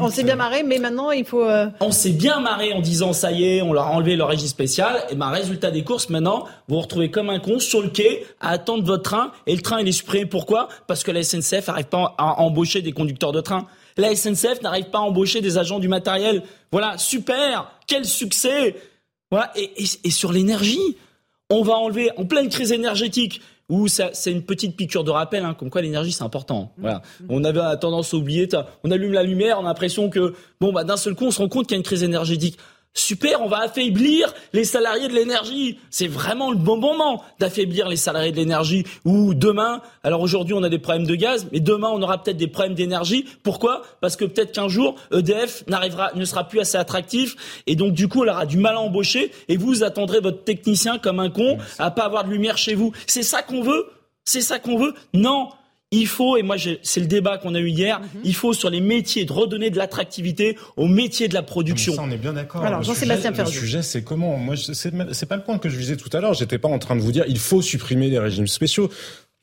On 0.00 0.08
s'est 0.08 0.24
bien 0.24 0.36
marré, 0.36 0.62
mais 0.62 0.78
maintenant 0.78 1.10
il 1.10 1.26
faut. 1.26 1.44
Euh, 1.44 1.66
on 1.80 1.90
s'est 1.90 2.12
bien 2.12 2.40
marré 2.40 2.72
en 2.72 2.80
disant 2.80 3.12
ça 3.12 3.30
y 3.30 3.44
est, 3.44 3.60
on 3.60 3.74
leur 3.74 3.88
a 3.88 3.90
enlevé 3.90 4.16
le 4.16 4.24
régime 4.24 4.48
spécial. 4.48 5.04
Et 5.10 5.16
ben 5.16 5.28
résultat 5.28 5.70
des 5.70 5.84
courses, 5.84 6.08
maintenant 6.08 6.46
vous 6.66 6.76
vous 6.76 6.80
retrouvez 6.80 7.10
comme 7.10 7.28
un 7.28 7.40
con 7.40 7.58
sur 7.58 7.82
le 7.82 7.90
quai 7.90 8.24
à 8.40 8.52
attendre 8.52 8.84
votre 8.84 9.02
train 9.02 9.32
et 9.46 9.54
le 9.54 9.60
train 9.60 9.82
il 9.82 9.86
est 9.86 9.92
supprimé. 9.92 10.24
Pourquoi? 10.24 10.68
Parce 10.86 11.04
que 11.04 11.10
la 11.10 11.22
SNCF 11.22 11.68
n'arrive 11.68 11.88
pas 11.88 12.14
à 12.16 12.40
embaucher 12.40 12.80
des 12.80 12.92
conducteurs 12.92 13.32
de 13.32 13.42
train. 13.42 13.66
La 13.98 14.16
SNCF 14.16 14.62
n'arrive 14.62 14.86
pas 14.86 15.00
à 15.00 15.02
embaucher 15.02 15.42
des 15.42 15.58
agents 15.58 15.78
du 15.78 15.88
matériel. 15.88 16.42
Voilà, 16.72 16.96
super, 16.96 17.70
quel 17.86 18.06
succès. 18.06 18.76
Voilà, 19.30 19.52
et, 19.56 19.72
et 20.04 20.10
sur 20.10 20.32
l'énergie, 20.32 20.96
on 21.50 21.62
va 21.62 21.74
enlever 21.74 22.08
en 22.16 22.24
pleine 22.24 22.48
crise 22.48 22.72
énergétique 22.72 23.42
où 23.68 23.88
c'est 23.88 24.30
une 24.30 24.42
petite 24.42 24.76
piqûre 24.76 25.04
de 25.04 25.10
rappel, 25.10 25.44
hein, 25.44 25.54
comme 25.54 25.70
quoi 25.70 25.80
l'énergie 25.80 26.12
c'est 26.12 26.22
important. 26.22 26.72
Voilà. 26.76 27.02
On 27.28 27.44
avait 27.44 27.60
tendance 27.78 28.12
à 28.12 28.16
oublier, 28.16 28.48
on 28.82 28.90
allume 28.90 29.12
la 29.12 29.22
lumière, 29.22 29.58
on 29.58 29.64
a 29.64 29.68
l'impression 29.68 30.10
que 30.10 30.34
bon 30.60 30.72
bah 30.72 30.84
d'un 30.84 30.96
seul 30.96 31.14
coup 31.14 31.24
on 31.24 31.30
se 31.30 31.38
rend 31.38 31.48
compte 31.48 31.66
qu'il 31.66 31.74
y 31.74 31.76
a 31.76 31.78
une 31.78 31.84
crise 31.84 32.02
énergétique. 32.02 32.58
Super, 32.96 33.42
on 33.42 33.48
va 33.48 33.58
affaiblir 33.58 34.32
les 34.52 34.62
salariés 34.62 35.08
de 35.08 35.14
l'énergie. 35.14 35.78
C'est 35.90 36.06
vraiment 36.06 36.52
le 36.52 36.56
bon 36.56 36.76
moment 36.76 37.24
d'affaiblir 37.40 37.88
les 37.88 37.96
salariés 37.96 38.30
de 38.30 38.36
l'énergie. 38.36 38.84
Ou 39.04 39.34
demain, 39.34 39.82
alors 40.04 40.20
aujourd'hui 40.20 40.54
on 40.54 40.62
a 40.62 40.68
des 40.68 40.78
problèmes 40.78 41.06
de 41.06 41.16
gaz, 41.16 41.48
mais 41.50 41.58
demain 41.58 41.88
on 41.92 42.00
aura 42.02 42.22
peut-être 42.22 42.36
des 42.36 42.46
problèmes 42.46 42.76
d'énergie. 42.76 43.24
Pourquoi? 43.42 43.82
Parce 44.00 44.14
que 44.14 44.24
peut-être 44.24 44.52
qu'un 44.52 44.68
jour 44.68 44.94
EDF 45.12 45.64
n'arrivera, 45.66 46.12
ne 46.14 46.24
sera 46.24 46.44
plus 46.44 46.60
assez 46.60 46.78
attractif, 46.78 47.34
et 47.66 47.74
donc 47.74 47.94
du 47.94 48.06
coup 48.06 48.22
on 48.22 48.28
aura 48.28 48.46
du 48.46 48.58
mal 48.58 48.76
à 48.76 48.80
embaucher, 48.80 49.32
et 49.48 49.56
vous 49.56 49.82
attendrez 49.82 50.20
votre 50.20 50.44
technicien 50.44 50.98
comme 50.98 51.18
un 51.18 51.30
con 51.30 51.58
à 51.80 51.90
pas 51.90 52.04
avoir 52.04 52.22
de 52.22 52.30
lumière 52.30 52.58
chez 52.58 52.76
vous. 52.76 52.92
C'est 53.08 53.24
ça 53.24 53.42
qu'on 53.42 53.62
veut? 53.62 53.86
C'est 54.24 54.40
ça 54.40 54.60
qu'on 54.60 54.78
veut? 54.78 54.94
Non 55.12 55.48
il 55.90 56.06
faut, 56.06 56.36
et 56.36 56.42
moi 56.42 56.56
c'est 56.82 57.00
le 57.00 57.06
débat 57.06 57.38
qu'on 57.38 57.54
a 57.54 57.60
eu 57.60 57.68
hier, 57.68 58.00
mhm. 58.00 58.20
il 58.24 58.34
faut 58.34 58.52
sur 58.52 58.70
les 58.70 58.80
métiers 58.80 59.24
de 59.24 59.32
redonner 59.32 59.70
de 59.70 59.76
l'attractivité 59.76 60.56
aux 60.76 60.88
métiers 60.88 61.28
de 61.28 61.34
la 61.34 61.42
production. 61.42 61.94
ça, 61.94 62.02
on 62.02 62.10
est 62.10 62.16
bien 62.16 62.32
d'accord. 62.32 62.64
Alors, 62.64 62.82
Jean-Sébastien 62.82 63.32
Le 63.36 63.46
sujet, 63.46 63.82
c'est 63.82 64.02
comment 64.02 64.36
Moi, 64.36 64.56
c'est 64.56 65.26
pas 65.26 65.36
le 65.36 65.42
point 65.42 65.58
que 65.58 65.68
je 65.68 65.76
visais 65.76 65.96
tout 65.96 66.10
à 66.12 66.20
l'heure. 66.20 66.34
J'étais 66.34 66.58
pas 66.58 66.68
en 66.68 66.78
train 66.78 66.96
de 66.96 67.00
vous 67.00 67.12
dire 67.12 67.24
il 67.28 67.38
faut 67.38 67.62
supprimer 67.62 68.08
les 68.08 68.18
régimes 68.18 68.48
spéciaux. 68.48 68.90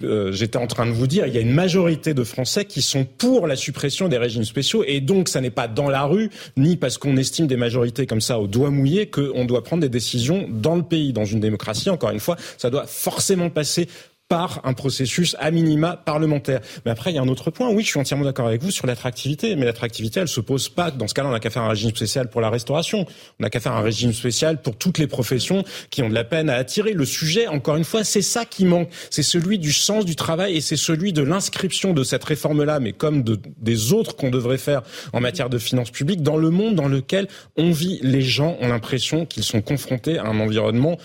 Euh, 0.03 0.31
j'étais 0.31 0.57
en 0.57 0.67
train 0.67 0.85
de 0.85 0.91
vous 0.91 1.07
dire, 1.07 1.27
il 1.27 1.33
y 1.33 1.37
a 1.37 1.41
une 1.41 1.53
majorité 1.53 2.13
de 2.13 2.23
Français 2.23 2.65
qui 2.65 2.81
sont 2.81 3.05
pour 3.05 3.47
la 3.47 3.55
suppression 3.55 4.07
des 4.07 4.17
régimes 4.17 4.43
spéciaux, 4.43 4.83
et 4.87 5.01
donc 5.01 5.29
ça 5.29 5.41
n'est 5.41 5.51
pas 5.51 5.67
dans 5.67 5.89
la 5.89 6.03
rue, 6.03 6.29
ni 6.57 6.77
parce 6.77 6.97
qu'on 6.97 7.17
estime 7.17 7.47
des 7.47 7.57
majorités 7.57 8.05
comme 8.05 8.21
ça 8.21 8.39
au 8.39 8.47
doigt 8.47 8.71
mouillé, 8.71 9.07
qu'on 9.07 9.45
doit 9.45 9.63
prendre 9.63 9.81
des 9.81 9.89
décisions 9.89 10.47
dans 10.49 10.75
le 10.75 10.83
pays, 10.83 11.13
dans 11.13 11.25
une 11.25 11.39
démocratie. 11.39 11.89
Encore 11.89 12.11
une 12.11 12.19
fois, 12.19 12.35
ça 12.57 12.69
doit 12.69 12.87
forcément 12.87 13.49
passer 13.49 13.87
par 14.31 14.61
un 14.63 14.71
processus 14.71 15.35
à 15.41 15.51
minima 15.51 15.97
parlementaire. 15.97 16.61
Mais 16.85 16.91
après, 16.91 17.11
il 17.11 17.15
y 17.15 17.17
a 17.17 17.21
un 17.21 17.27
autre 17.27 17.51
point. 17.51 17.69
Oui, 17.69 17.83
je 17.83 17.89
suis 17.89 17.99
entièrement 17.99 18.23
d'accord 18.23 18.47
avec 18.47 18.63
vous 18.63 18.71
sur 18.71 18.87
l'attractivité. 18.87 19.57
Mais 19.57 19.65
l'attractivité, 19.65 20.21
elle 20.21 20.29
se 20.29 20.39
pose 20.39 20.69
pas. 20.69 20.89
Dans 20.89 21.09
ce 21.09 21.13
cas-là, 21.13 21.27
on 21.27 21.33
n'a 21.33 21.41
qu'à 21.41 21.49
faire 21.49 21.63
un 21.63 21.67
régime 21.67 21.89
spécial 21.89 22.29
pour 22.29 22.39
la 22.39 22.49
restauration. 22.49 22.99
On 23.01 23.43
n'a 23.43 23.49
qu'à 23.49 23.59
faire 23.59 23.73
un 23.73 23.81
régime 23.81 24.13
spécial 24.13 24.61
pour 24.61 24.77
toutes 24.77 24.99
les 24.99 25.07
professions 25.07 25.65
qui 25.89 26.01
ont 26.01 26.07
de 26.07 26.13
la 26.13 26.23
peine 26.23 26.49
à 26.49 26.55
attirer. 26.55 26.93
Le 26.93 27.03
sujet, 27.03 27.49
encore 27.49 27.75
une 27.75 27.83
fois, 27.83 28.05
c'est 28.05 28.21
ça 28.21 28.45
qui 28.45 28.63
manque. 28.63 28.87
C'est 29.09 29.21
celui 29.21 29.59
du 29.59 29.73
sens 29.73 30.05
du 30.05 30.15
travail 30.15 30.55
et 30.55 30.61
c'est 30.61 30.77
celui 30.77 31.11
de 31.11 31.23
l'inscription 31.23 31.91
de 31.91 32.05
cette 32.05 32.23
réforme-là, 32.23 32.79
mais 32.79 32.93
comme 32.93 33.23
de, 33.23 33.37
des 33.57 33.91
autres 33.91 34.15
qu'on 34.15 34.29
devrait 34.29 34.57
faire 34.57 34.81
en 35.11 35.19
matière 35.19 35.49
de 35.49 35.57
finances 35.57 35.91
publiques, 35.91 36.23
dans 36.23 36.37
le 36.37 36.51
monde 36.51 36.75
dans 36.75 36.87
lequel 36.87 37.27
on 37.57 37.71
vit. 37.71 37.99
Les 38.01 38.21
gens 38.21 38.55
ont 38.61 38.69
l'impression 38.69 39.25
qu'ils 39.25 39.43
sont 39.43 39.61
confrontés 39.61 40.19
à 40.19 40.23
un 40.23 40.39
environnement 40.39 40.97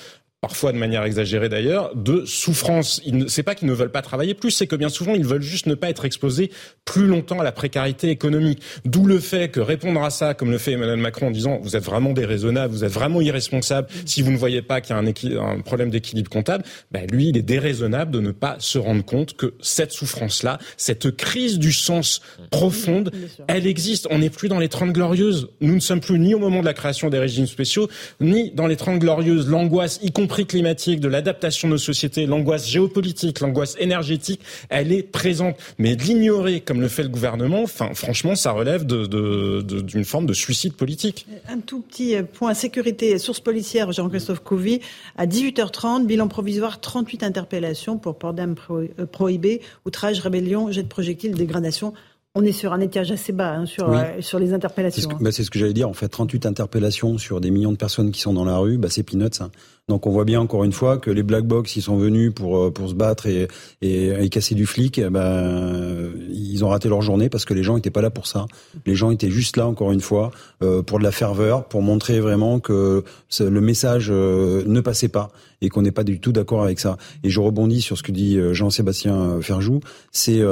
parfois 0.47 0.71
de 0.71 0.79
manière 0.79 1.03
exagérée 1.03 1.49
d'ailleurs, 1.49 1.93
de 1.97 2.25
souffrance. 2.25 3.03
C'est 3.27 3.43
pas 3.43 3.57
qu'ils 3.57 3.67
ne 3.67 3.73
veulent 3.73 3.91
pas 3.91 4.01
travailler 4.01 4.33
plus, 4.33 4.53
c'est 4.53 4.69
que 4.69 4.77
bien 4.77 4.89
souvent 4.89 5.15
ils 5.15 5.27
veulent 5.27 5.43
juste 5.43 5.67
ne 5.67 5.75
pas 5.75 5.91
être 5.91 6.05
exposés 6.05 6.53
plus 6.85 7.09
longtemps 7.09 7.41
à 7.41 7.43
la 7.43 7.51
précarité 7.51 8.11
économique. 8.11 8.63
D'où 8.85 9.07
le 9.07 9.19
fait 9.19 9.51
que 9.51 9.59
répondre 9.59 10.01
à 10.05 10.11
ça, 10.11 10.35
comme 10.35 10.53
le 10.53 10.59
fait 10.59 10.71
Emmanuel 10.71 11.01
Macron 11.01 11.27
en 11.27 11.31
disant 11.33 11.59
vous 11.61 11.75
êtes 11.75 11.83
vraiment 11.83 12.13
déraisonnable, 12.13 12.73
vous 12.73 12.85
êtes 12.85 12.93
vraiment 12.93 13.21
irresponsable 13.21 13.89
si 14.05 14.23
vous 14.23 14.31
ne 14.31 14.37
voyez 14.37 14.63
pas 14.63 14.81
qu'il 14.81 14.95
y 14.95 14.99
a 14.99 15.03
un, 15.03 15.57
un 15.57 15.61
problème 15.63 15.91
d'équilibre 15.91 16.31
comptable, 16.31 16.63
ben 16.93 17.09
lui 17.11 17.31
il 17.31 17.37
est 17.37 17.43
déraisonnable 17.43 18.13
de 18.13 18.21
ne 18.21 18.31
pas 18.31 18.55
se 18.61 18.79
rendre 18.79 19.05
compte 19.05 19.37
que 19.37 19.55
cette 19.61 19.91
souffrance-là, 19.91 20.61
cette 20.77 21.11
crise 21.17 21.59
du 21.59 21.73
sens 21.73 22.21
profonde, 22.53 23.11
elle 23.49 23.67
existe. 23.67 24.07
On 24.13 24.19
n'est 24.19 24.31
plus 24.31 24.49
dans 24.49 24.61
les 24.61 24.69
Trente 24.69 24.93
Glorieuses. 24.93 25.49
Nous 25.61 25.75
ne 25.75 25.81
sommes 25.81 26.01
plus 26.01 26.21
ni 26.21 26.37
au 26.37 26.39
moment 26.39 26.61
de 26.61 26.67
la 26.67 26.75
création 26.75 27.11
des 27.11 27.19
régimes 27.19 27.49
spéciaux, 27.49 27.89
ni 28.21 28.53
dans 28.53 28.69
les 28.69 28.77
Trente 28.77 29.01
Glorieuses. 29.01 29.49
L'angoisse, 29.49 29.99
y 30.05 30.13
compris 30.13 30.36
climatique, 30.45 31.01
de 31.01 31.09
l'adaptation 31.09 31.69
de 31.69 31.73
nos 31.73 31.79
sociétés, 31.79 32.27
l'angoisse 32.27 32.69
géopolitique, 32.69 33.41
l'angoisse 33.41 33.77
énergétique, 33.79 34.41
elle 34.69 34.93
est 34.93 35.03
présente. 35.03 35.57
Mais 35.79 35.95
l'ignorer, 35.95 36.61
comme 36.61 36.81
le 36.81 36.89
fait 36.89 37.03
le 37.03 37.09
gouvernement, 37.09 37.63
enfin, 37.63 37.95
franchement, 37.95 38.35
ça 38.35 38.53
relève 38.53 38.85
d'une 38.85 39.07
de, 39.07 39.61
de, 39.63 40.03
forme 40.03 40.27
de 40.27 40.33
suicide 40.33 40.75
politique. 40.75 41.27
Un 41.49 41.61
tout 41.61 41.81
petit 41.81 42.17
point 42.35 42.55
sécurité, 42.55 43.19
source 43.19 43.41
policière, 43.41 43.93
Jean-Christophe 43.93 44.41
Couvi, 44.41 44.81
à 45.17 45.27
18h30, 45.27 46.07
bilan 46.07 46.29
provisoire, 46.29 46.81
38 46.81 47.23
interpellations 47.23 47.99
pour 47.99 48.19
port 48.19 48.35
d'âme 48.35 48.55
euh, 48.71 49.07
prohibé, 49.11 49.61
outrage, 49.85 50.21
rébellion, 50.21 50.71
jet 50.71 50.83
de 50.83 50.89
projectiles, 50.89 51.35
dégradation. 51.35 51.95
On 52.39 52.45
est 52.45 52.53
sur 52.53 52.75
un 52.75 52.81
étage 52.81 53.11
assez 53.11 53.33
bas 53.33 53.55
hein, 53.55 53.65
sur, 53.65 53.91
euh, 53.91 54.03
sur 54.21 54.39
les 54.39 54.53
interpellations. 54.53 55.11
Hein. 55.11 55.19
Bah, 55.23 55.33
c'est 55.33 55.43
ce 55.43 55.51
que, 55.51 55.59
j'allais 55.59 55.73
dire. 55.73 55.89
En 55.89 55.95
fait, 55.95 56.07
38 56.07 56.45
interpellations 56.45 57.17
sur 57.17 57.41
des 57.41 57.51
millions 57.51 57.73
de 57.73 57.79
personnes 57.79 58.11
qui 58.11 58.21
sont 58.21 58.35
dans 58.35 58.45
la 58.45 58.59
rue, 58.59 58.77
bah, 58.77 58.89
c'est 58.91 59.03
peanuts. 59.03 59.41
Hein. 59.41 59.51
Donc 59.89 60.07
on 60.07 60.11
voit 60.11 60.27
bien 60.27 60.39
encore 60.39 60.63
une 60.65 60.73
fois 60.73 60.99
que 60.99 61.11
les 61.11 61.23
black 61.23 61.47
box, 61.47 61.77
ils 61.77 61.83
sont 61.83 61.97
venus 61.97 62.35
pour 62.35 62.59
euh, 62.59 62.71
pour 62.71 62.91
se 62.91 62.95
battre 62.95 63.27
et, 63.27 63.49
et, 63.81 64.29
casser 64.29 64.55
du 64.55 64.67
flic. 64.67 65.01
Ben 65.01 66.13
ils 66.29 66.63
ont 66.63 66.69
raté 66.69 66.91
leur 66.91 67.01
journée 67.01 67.31
parce 67.31 67.47
que 67.47 67.55
les 67.55 67.63
gens 67.63 67.77
n'étaient 67.77 67.91
pas 67.91 68.03
là 68.03 68.11
pour 68.11 68.27
ça. 68.27 68.47
Les 68.85 68.95
gens 68.97 69.11
étaient 69.11 69.31
juste 69.31 69.57
là 69.57 69.67
encore 69.67 69.93
une 69.93 70.01
fois 70.01 70.31
euh, 70.63 70.83
pour 70.83 70.99
de 70.99 71.05
la 71.05 71.13
ferveur, 71.13 71.65
pour 71.65 71.81
montrer 71.81 72.21
vraiment 72.21 72.59
que 72.61 73.03
le 73.41 73.61
message 73.61 74.11
ne 74.11 74.81
passait 74.81 75.09
pas 75.09 75.31
et 75.63 75.71
qu'on 75.71 75.83
n'est 75.83 75.93
pas 75.93 76.05
du 76.05 76.21
tout 76.21 76.33
d'accord 76.33 76.63
avec 76.63 76.81
ça. 76.81 76.99
Et 77.23 77.31
je 77.31 77.41
rebondis 77.41 77.81
sur 77.81 77.97
ce 77.97 78.03
que 78.03 78.13
dit 78.13 78.39
Jean-Sébastien 78.53 79.41
Ferjou. 79.41 79.81
C'est 80.11 80.43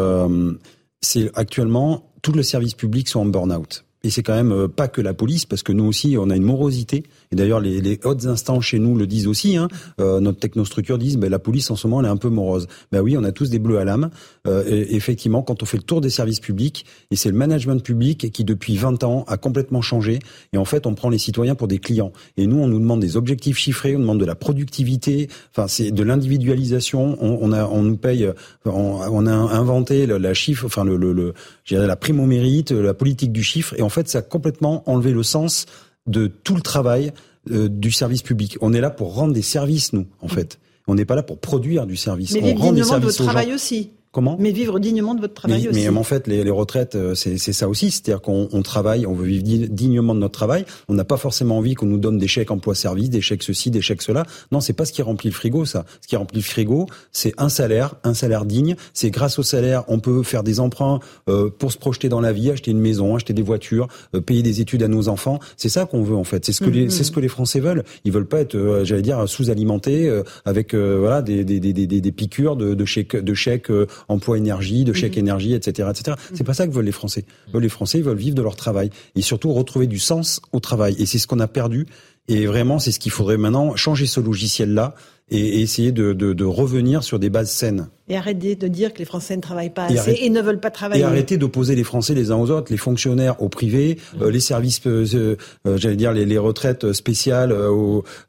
c'est 1.05 1.31
actuellement 1.35 2.11
tout 2.23 2.33
le 2.33 2.43
service 2.43 2.75
public 2.75 3.09
sont 3.09 3.21
en 3.21 3.27
burn-out. 3.27 3.85
Et 4.05 4.11
c'est 4.11 4.23
quand 4.23 4.35
même 4.35 4.53
euh, 4.53 4.69
pas 4.69 4.87
que 4.87 5.01
la 5.01 5.15
police, 5.15 5.47
parce 5.47 5.63
que 5.63 5.73
nous 5.73 5.85
aussi, 5.85 6.17
on 6.19 6.29
a 6.29 6.37
une 6.37 6.43
morosité. 6.43 7.05
Et 7.33 7.37
d'ailleurs, 7.37 7.59
les, 7.59 7.81
les 7.81 7.99
hautes 8.05 8.27
instances 8.27 8.65
chez 8.65 8.79
nous 8.79 8.97
le 8.97 9.07
disent 9.07 9.27
aussi. 9.27 9.57
Hein. 9.57 9.69
Euh, 9.99 10.21
notre 10.21 10.39
technostructure 10.39 10.99
disent, 10.99 11.17
ben, 11.17 11.31
la 11.31 11.39
police 11.39 11.71
en 11.71 11.77
ce 11.77 11.87
moment, 11.87 12.01
elle 12.01 12.07
est 12.07 12.11
un 12.11 12.19
peu 12.19 12.29
morose. 12.29 12.69
Ben 12.93 13.01
oui, 13.01 13.17
on 13.17 13.25
a 13.25 13.33
tous 13.33 13.49
des 13.49 13.59
bleus 13.59 13.79
à 13.79 13.85
l'âme. 13.85 14.11
Euh, 14.47 14.63
effectivement, 14.67 15.43
quand 15.43 15.63
on 15.63 15.67
fait 15.67 15.79
le 15.79 15.83
tour 15.83 16.03
des 16.03 16.11
services 16.11 16.39
publics, 16.39 16.85
et 17.11 17.17
c'est 17.17 17.31
le 17.31 17.37
management 17.37 17.83
public 17.83 18.31
qui 18.31 18.45
depuis 18.45 18.77
20 18.77 19.05
ans 19.05 19.25
a 19.27 19.39
complètement 19.39 19.81
changé. 19.81 20.19
Et 20.53 20.59
en 20.59 20.67
fait, 20.67 20.87
on 20.87 20.95
prend 20.95 21.09
les 21.09 21.19
citoyens 21.19 21.55
pour 21.55 21.67
des 21.67 21.79
clients. 21.79 22.13
Et 22.37 22.47
nous, 22.47 22.59
on 22.59 22.69
nous 22.69 22.79
demande 22.79 23.01
des 23.01 23.17
objectifs 23.17 23.57
chiffrés, 23.57 23.97
on 23.97 24.01
demande 24.01 24.21
de 24.21 24.27
la 24.27 24.35
productivité. 24.35 25.29
Enfin, 25.51 25.67
c'est 25.67 25.91
de 25.91 26.03
l'individualisation. 26.03 27.17
On, 27.21 27.39
on, 27.41 27.53
a, 27.53 27.67
on 27.67 27.83
nous 27.83 27.97
paye. 27.97 28.29
On, 28.67 29.27
a 29.27 29.33
inventé 29.33 30.07
la 30.07 30.35
chiffre, 30.35 30.67
enfin 30.67 30.85
le, 30.85 30.99
le, 30.99 31.13
le 31.15 31.35
la 31.71 31.97
prime 31.97 32.21
au 32.21 32.27
mérite, 32.27 32.71
la 32.73 32.93
politique 32.93 33.33
du 33.33 33.43
chiffre. 33.43 33.75
Et 33.79 33.83
en 33.83 33.89
fait, 33.95 34.09
ça 34.09 34.19
a 34.19 34.23
complètement 34.23 34.83
enlevé 34.89 35.13
le 35.13 35.23
sens 35.23 35.67
de 36.07 36.27
tout 36.27 36.55
le 36.55 36.63
travail 36.63 37.13
euh, 37.51 37.69
du 37.69 37.91
service 37.91 38.23
public. 38.23 38.59
On 38.61 38.73
est 38.73 38.81
là 38.81 38.91
pour 38.91 39.15
rendre 39.15 39.33
des 39.33 39.43
services, 39.43 39.93
nous, 39.93 40.07
en 40.21 40.29
fait. 40.29 40.59
On 40.87 40.95
n'est 40.95 41.05
pas 41.05 41.15
là 41.15 41.23
pour 41.23 41.39
produire 41.39 41.87
du 41.87 41.97
service. 41.97 42.33
Mais 42.33 42.55
on 42.55 42.57
rend 42.57 42.73
des 42.73 42.85
services 42.85 43.19
de 43.19 43.25
travail 43.25 43.55
aussi. 43.55 43.91
Comment 44.15 44.37
Mais 44.39 44.53
vivre 44.53 44.79
dignement 44.79 45.17
de 45.17 45.21
votre 45.21 45.35
travail 45.35 45.69
aussi. 45.69 45.81
Mais 45.81 45.89
en 45.89 46.05
fait, 46.05 46.29
les, 46.29 46.45
les 46.45 46.51
retraites, 46.51 46.95
euh, 46.95 47.17
c'est 47.17 47.37
ça 47.37 47.69
aussi. 47.69 47.91
C'est-à-dire 47.91 48.23
qu'on 48.23 48.49
on 48.53 48.63
travaille, 48.63 49.07
on 49.07 49.13
veut 49.13 49.27
vivre 49.27 49.67
dignement 49.69 50.15
de 50.15 50.21
notre 50.21 50.39
travail. 50.39 50.65
On 50.87 50.95
n'a 50.95 51.03
pas 51.03 51.17
forcément 51.17 51.59
envie 51.59 51.75
qu'on 51.75 51.87
nous 51.87 51.99
donne 51.99 52.17
des 52.17 52.29
chèques 52.29 52.53
emploi-service, 52.53 53.11
des 53.11 53.21
chèques 53.21 53.43
ceci, 53.43 53.73
des 53.73 53.81
chèques 53.81 54.03
cela. 54.03 54.25
Non, 54.53 54.61
c'est 54.61 54.73
pas 54.73 54.85
ce 54.85 54.93
qui 54.93 55.03
remplit 55.03 55.31
le 55.31 55.35
frigo, 55.35 55.65
ça. 55.65 55.85
Ce 56.01 56.07
qui 56.07 56.15
remplit 56.15 56.39
le 56.39 56.45
frigo, 56.45 56.87
c'est 57.11 57.35
un 57.39 57.49
salaire, 57.49 57.97
un 58.05 58.15
salaire 58.15 58.45
digne. 58.45 58.77
C'est 58.93 59.11
grâce 59.11 59.41
au 59.41 59.43
salaire, 59.43 59.83
on 59.89 59.99
peut 59.99 60.23
faire 60.23 60.45
des 60.45 60.61
emprunts 60.61 61.01
euh, 61.29 61.51
pour 61.51 61.73
se 61.73 61.79
projeter 61.79 62.09
dans 62.09 62.21
la 62.21 62.33
vie, 62.33 62.53
acheter 62.53 62.71
une 62.71 62.79
maison, 62.79 63.17
acheter 63.17 63.33
des 63.33 63.43
voitures, 63.43 63.89
euh, 64.15 64.21
payer 64.21 64.45
des 64.45 64.61
études 64.61 64.85
à 64.85 64.89
nos 64.89 65.09
enfants. 65.09 65.41
C'est 65.57 65.69
ça 65.69 65.87
qu'on 65.87 66.05
veut 66.05 66.15
en 66.15 66.23
fait. 66.23 66.45
C'est 66.45 66.53
ce 66.53 66.61
que 66.61 66.71
les, 66.71 66.89
c'est 66.89 67.03
ce 67.03 67.11
que 67.11 67.19
les 67.19 67.27
Français 67.27 67.59
veulent. 67.59 67.83
Ils 68.05 68.13
veulent 68.13 68.29
pas 68.29 68.43
être, 68.43 68.83
j'allais 68.85 69.03
dire, 69.03 69.29
sous-alimentés 69.29 70.09
avec 70.45 70.73
voilà 70.73 71.21
des, 71.21 71.43
des, 71.43 71.59
des, 71.59 71.73
des, 71.73 71.87
des 72.01 72.13
piqûres 72.13 72.55
de, 72.55 72.75
de 72.75 72.85
chèques, 72.85 73.17
de 73.17 73.35
chèques 73.35 73.73
emploi 74.09 74.39
énergie 74.39 74.85
de 74.85 74.93
chèque 74.93 75.17
mhm. 75.17 75.21
énergie, 75.21 75.55
etc., 75.55 75.89
etc. 75.91 76.17
C'est 76.31 76.41
mhm. 76.41 76.47
pas 76.47 76.55
ça 76.55 76.67
que 76.67 76.73
veulent 76.73 76.85
les 76.85 76.93
Français. 76.93 77.25
Les 77.53 77.69
Français 77.69 77.99
ils 77.99 78.05
veulent 78.05 78.17
vivre 78.17 78.37
de 78.37 78.43
leur 78.43 78.57
travail 78.57 78.91
et 79.15 79.23
surtout 79.23 79.53
retrouver 79.53 79.87
du 79.87 79.99
sens 79.99 80.41
au 80.53 80.61
travail. 80.61 80.95
Et 80.99 81.07
c'est 81.07 81.19
ce 81.19 81.27
qu'on 81.27 81.41
a 81.41 81.49
perdu. 81.49 81.87
Et 82.27 82.47
vraiment, 82.47 82.79
c'est 82.79 82.91
ce 82.91 82.99
qu'il 82.99 83.13
faudrait 83.13 83.37
maintenant 83.37 83.77
changer 83.77 84.07
ce 84.07 84.19
logiciel-là 84.19 84.95
et 85.31 85.63
essayer 85.63 85.93
de, 85.93 86.13
de, 86.13 86.33
de 86.33 86.45
revenir 86.45 87.03
sur 87.03 87.19
des 87.19 87.31
bases 87.31 87.51
saines. 87.51 87.89
Et 88.07 88.19
arrêter 88.19 88.55
de 88.55 88.69
dire 88.69 88.93
que 88.93 88.99
les 88.99 89.07
Français 89.07 89.35
ne 89.35 89.41
travaillent 89.41 89.73
pas 89.73 89.87
assez 89.87 90.19
et, 90.21 90.29
ne 90.29 90.43
veulent 90.43 90.61
pas 90.61 90.71
travailler. 90.71 91.01
Et 91.01 91.07
arrêter 91.07 91.39
d'opposer 91.39 91.75
les 91.75 91.85
Français 91.85 92.13
les 92.13 92.31
uns 92.31 92.37
aux 92.37 92.51
autres, 92.51 92.71
les 92.71 92.77
fonctionnaires 92.77 93.41
au 93.41 93.49
privé, 93.49 93.97
mmh. 93.97 94.23
euh, 94.23 94.31
les 94.31 94.41
services, 94.41 94.83
euh, 94.87 95.39
euh, 95.67 95.79
j'allais 95.79 95.97
dire 95.97 96.13
les, 96.13 96.27
les, 96.27 96.37
retraites 96.37 96.93
spéciales, 96.93 97.57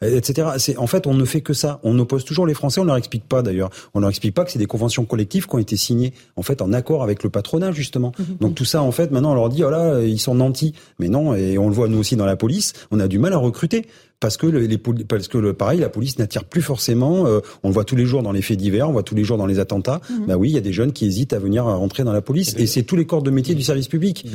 etc. 0.01 0.51
C'est 0.59 0.77
en 0.77 0.87
fait 0.87 1.07
on 1.07 1.13
ne 1.13 1.25
fait 1.25 1.41
que 1.41 1.51
ça. 1.51 1.81
On 1.83 1.99
oppose 1.99 2.23
toujours 2.23 2.47
les 2.47 2.53
Français. 2.53 2.79
On 2.79 2.85
leur 2.85 2.95
explique 2.95 3.27
pas 3.27 3.41
d'ailleurs. 3.41 3.69
On 3.93 3.99
leur 3.99 4.09
explique 4.09 4.33
pas 4.33 4.45
que 4.45 4.51
c'est 4.51 4.59
des 4.59 4.65
conventions 4.65 5.03
collectives 5.03 5.45
qui 5.47 5.55
ont 5.55 5.59
été 5.59 5.75
signées 5.75 6.13
en 6.37 6.41
fait 6.41 6.61
en 6.61 6.71
accord 6.71 7.03
avec 7.03 7.21
le 7.23 7.29
patronat 7.29 7.73
justement. 7.73 8.13
Mmh. 8.17 8.23
Donc 8.39 8.55
tout 8.55 8.63
ça 8.63 8.81
en 8.81 8.91
fait 8.91 9.11
maintenant 9.11 9.33
on 9.33 9.35
leur 9.35 9.49
dit 9.49 9.65
oh 9.65 9.69
là 9.69 10.01
ils 10.01 10.19
sont 10.19 10.35
nantis. 10.35 10.73
Mais 10.99 11.09
non 11.09 11.35
et 11.35 11.57
on 11.57 11.67
le 11.67 11.75
voit 11.75 11.89
nous 11.89 11.97
aussi 11.97 12.15
dans 12.15 12.25
la 12.25 12.37
police. 12.37 12.71
On 12.91 13.01
a 13.01 13.09
du 13.09 13.19
mal 13.19 13.33
à 13.33 13.37
recruter 13.37 13.87
parce 14.19 14.37
que 14.37 14.47
les 14.47 14.77
parce 14.77 15.27
que 15.27 15.37
le 15.37 15.53
pareil 15.53 15.79
la 15.79 15.89
police 15.89 16.17
n'attire 16.19 16.45
plus 16.45 16.61
forcément 16.61 17.27
euh, 17.27 17.41
on 17.63 17.69
le 17.69 17.73
voit 17.73 17.83
tous 17.83 17.95
les 17.95 18.05
jours 18.05 18.23
dans 18.23 18.31
les 18.31 18.41
faits 18.41 18.57
divers 18.57 18.89
on 18.89 18.93
voit 18.93 19.03
tous 19.03 19.15
les 19.15 19.23
jours 19.23 19.37
dans 19.37 19.45
les 19.45 19.59
attentats. 19.59 20.01
Mhm. 20.09 20.25
bah 20.27 20.37
oui 20.37 20.49
il 20.49 20.53
y 20.55 20.57
a 20.57 20.61
des 20.61 20.73
jeunes 20.73 20.93
qui 20.93 21.05
hésitent 21.05 21.33
à 21.33 21.39
venir 21.39 21.65
rentrer 21.65 22.03
dans 22.03 22.13
la 22.13 22.21
police 22.21 22.55
et 22.57 22.65
c'est 22.65 22.83
tous 22.83 22.95
les 22.95 23.05
corps 23.05 23.23
de 23.23 23.31
métier 23.31 23.55
du 23.55 23.63
service 23.63 23.87
public. 23.87 24.25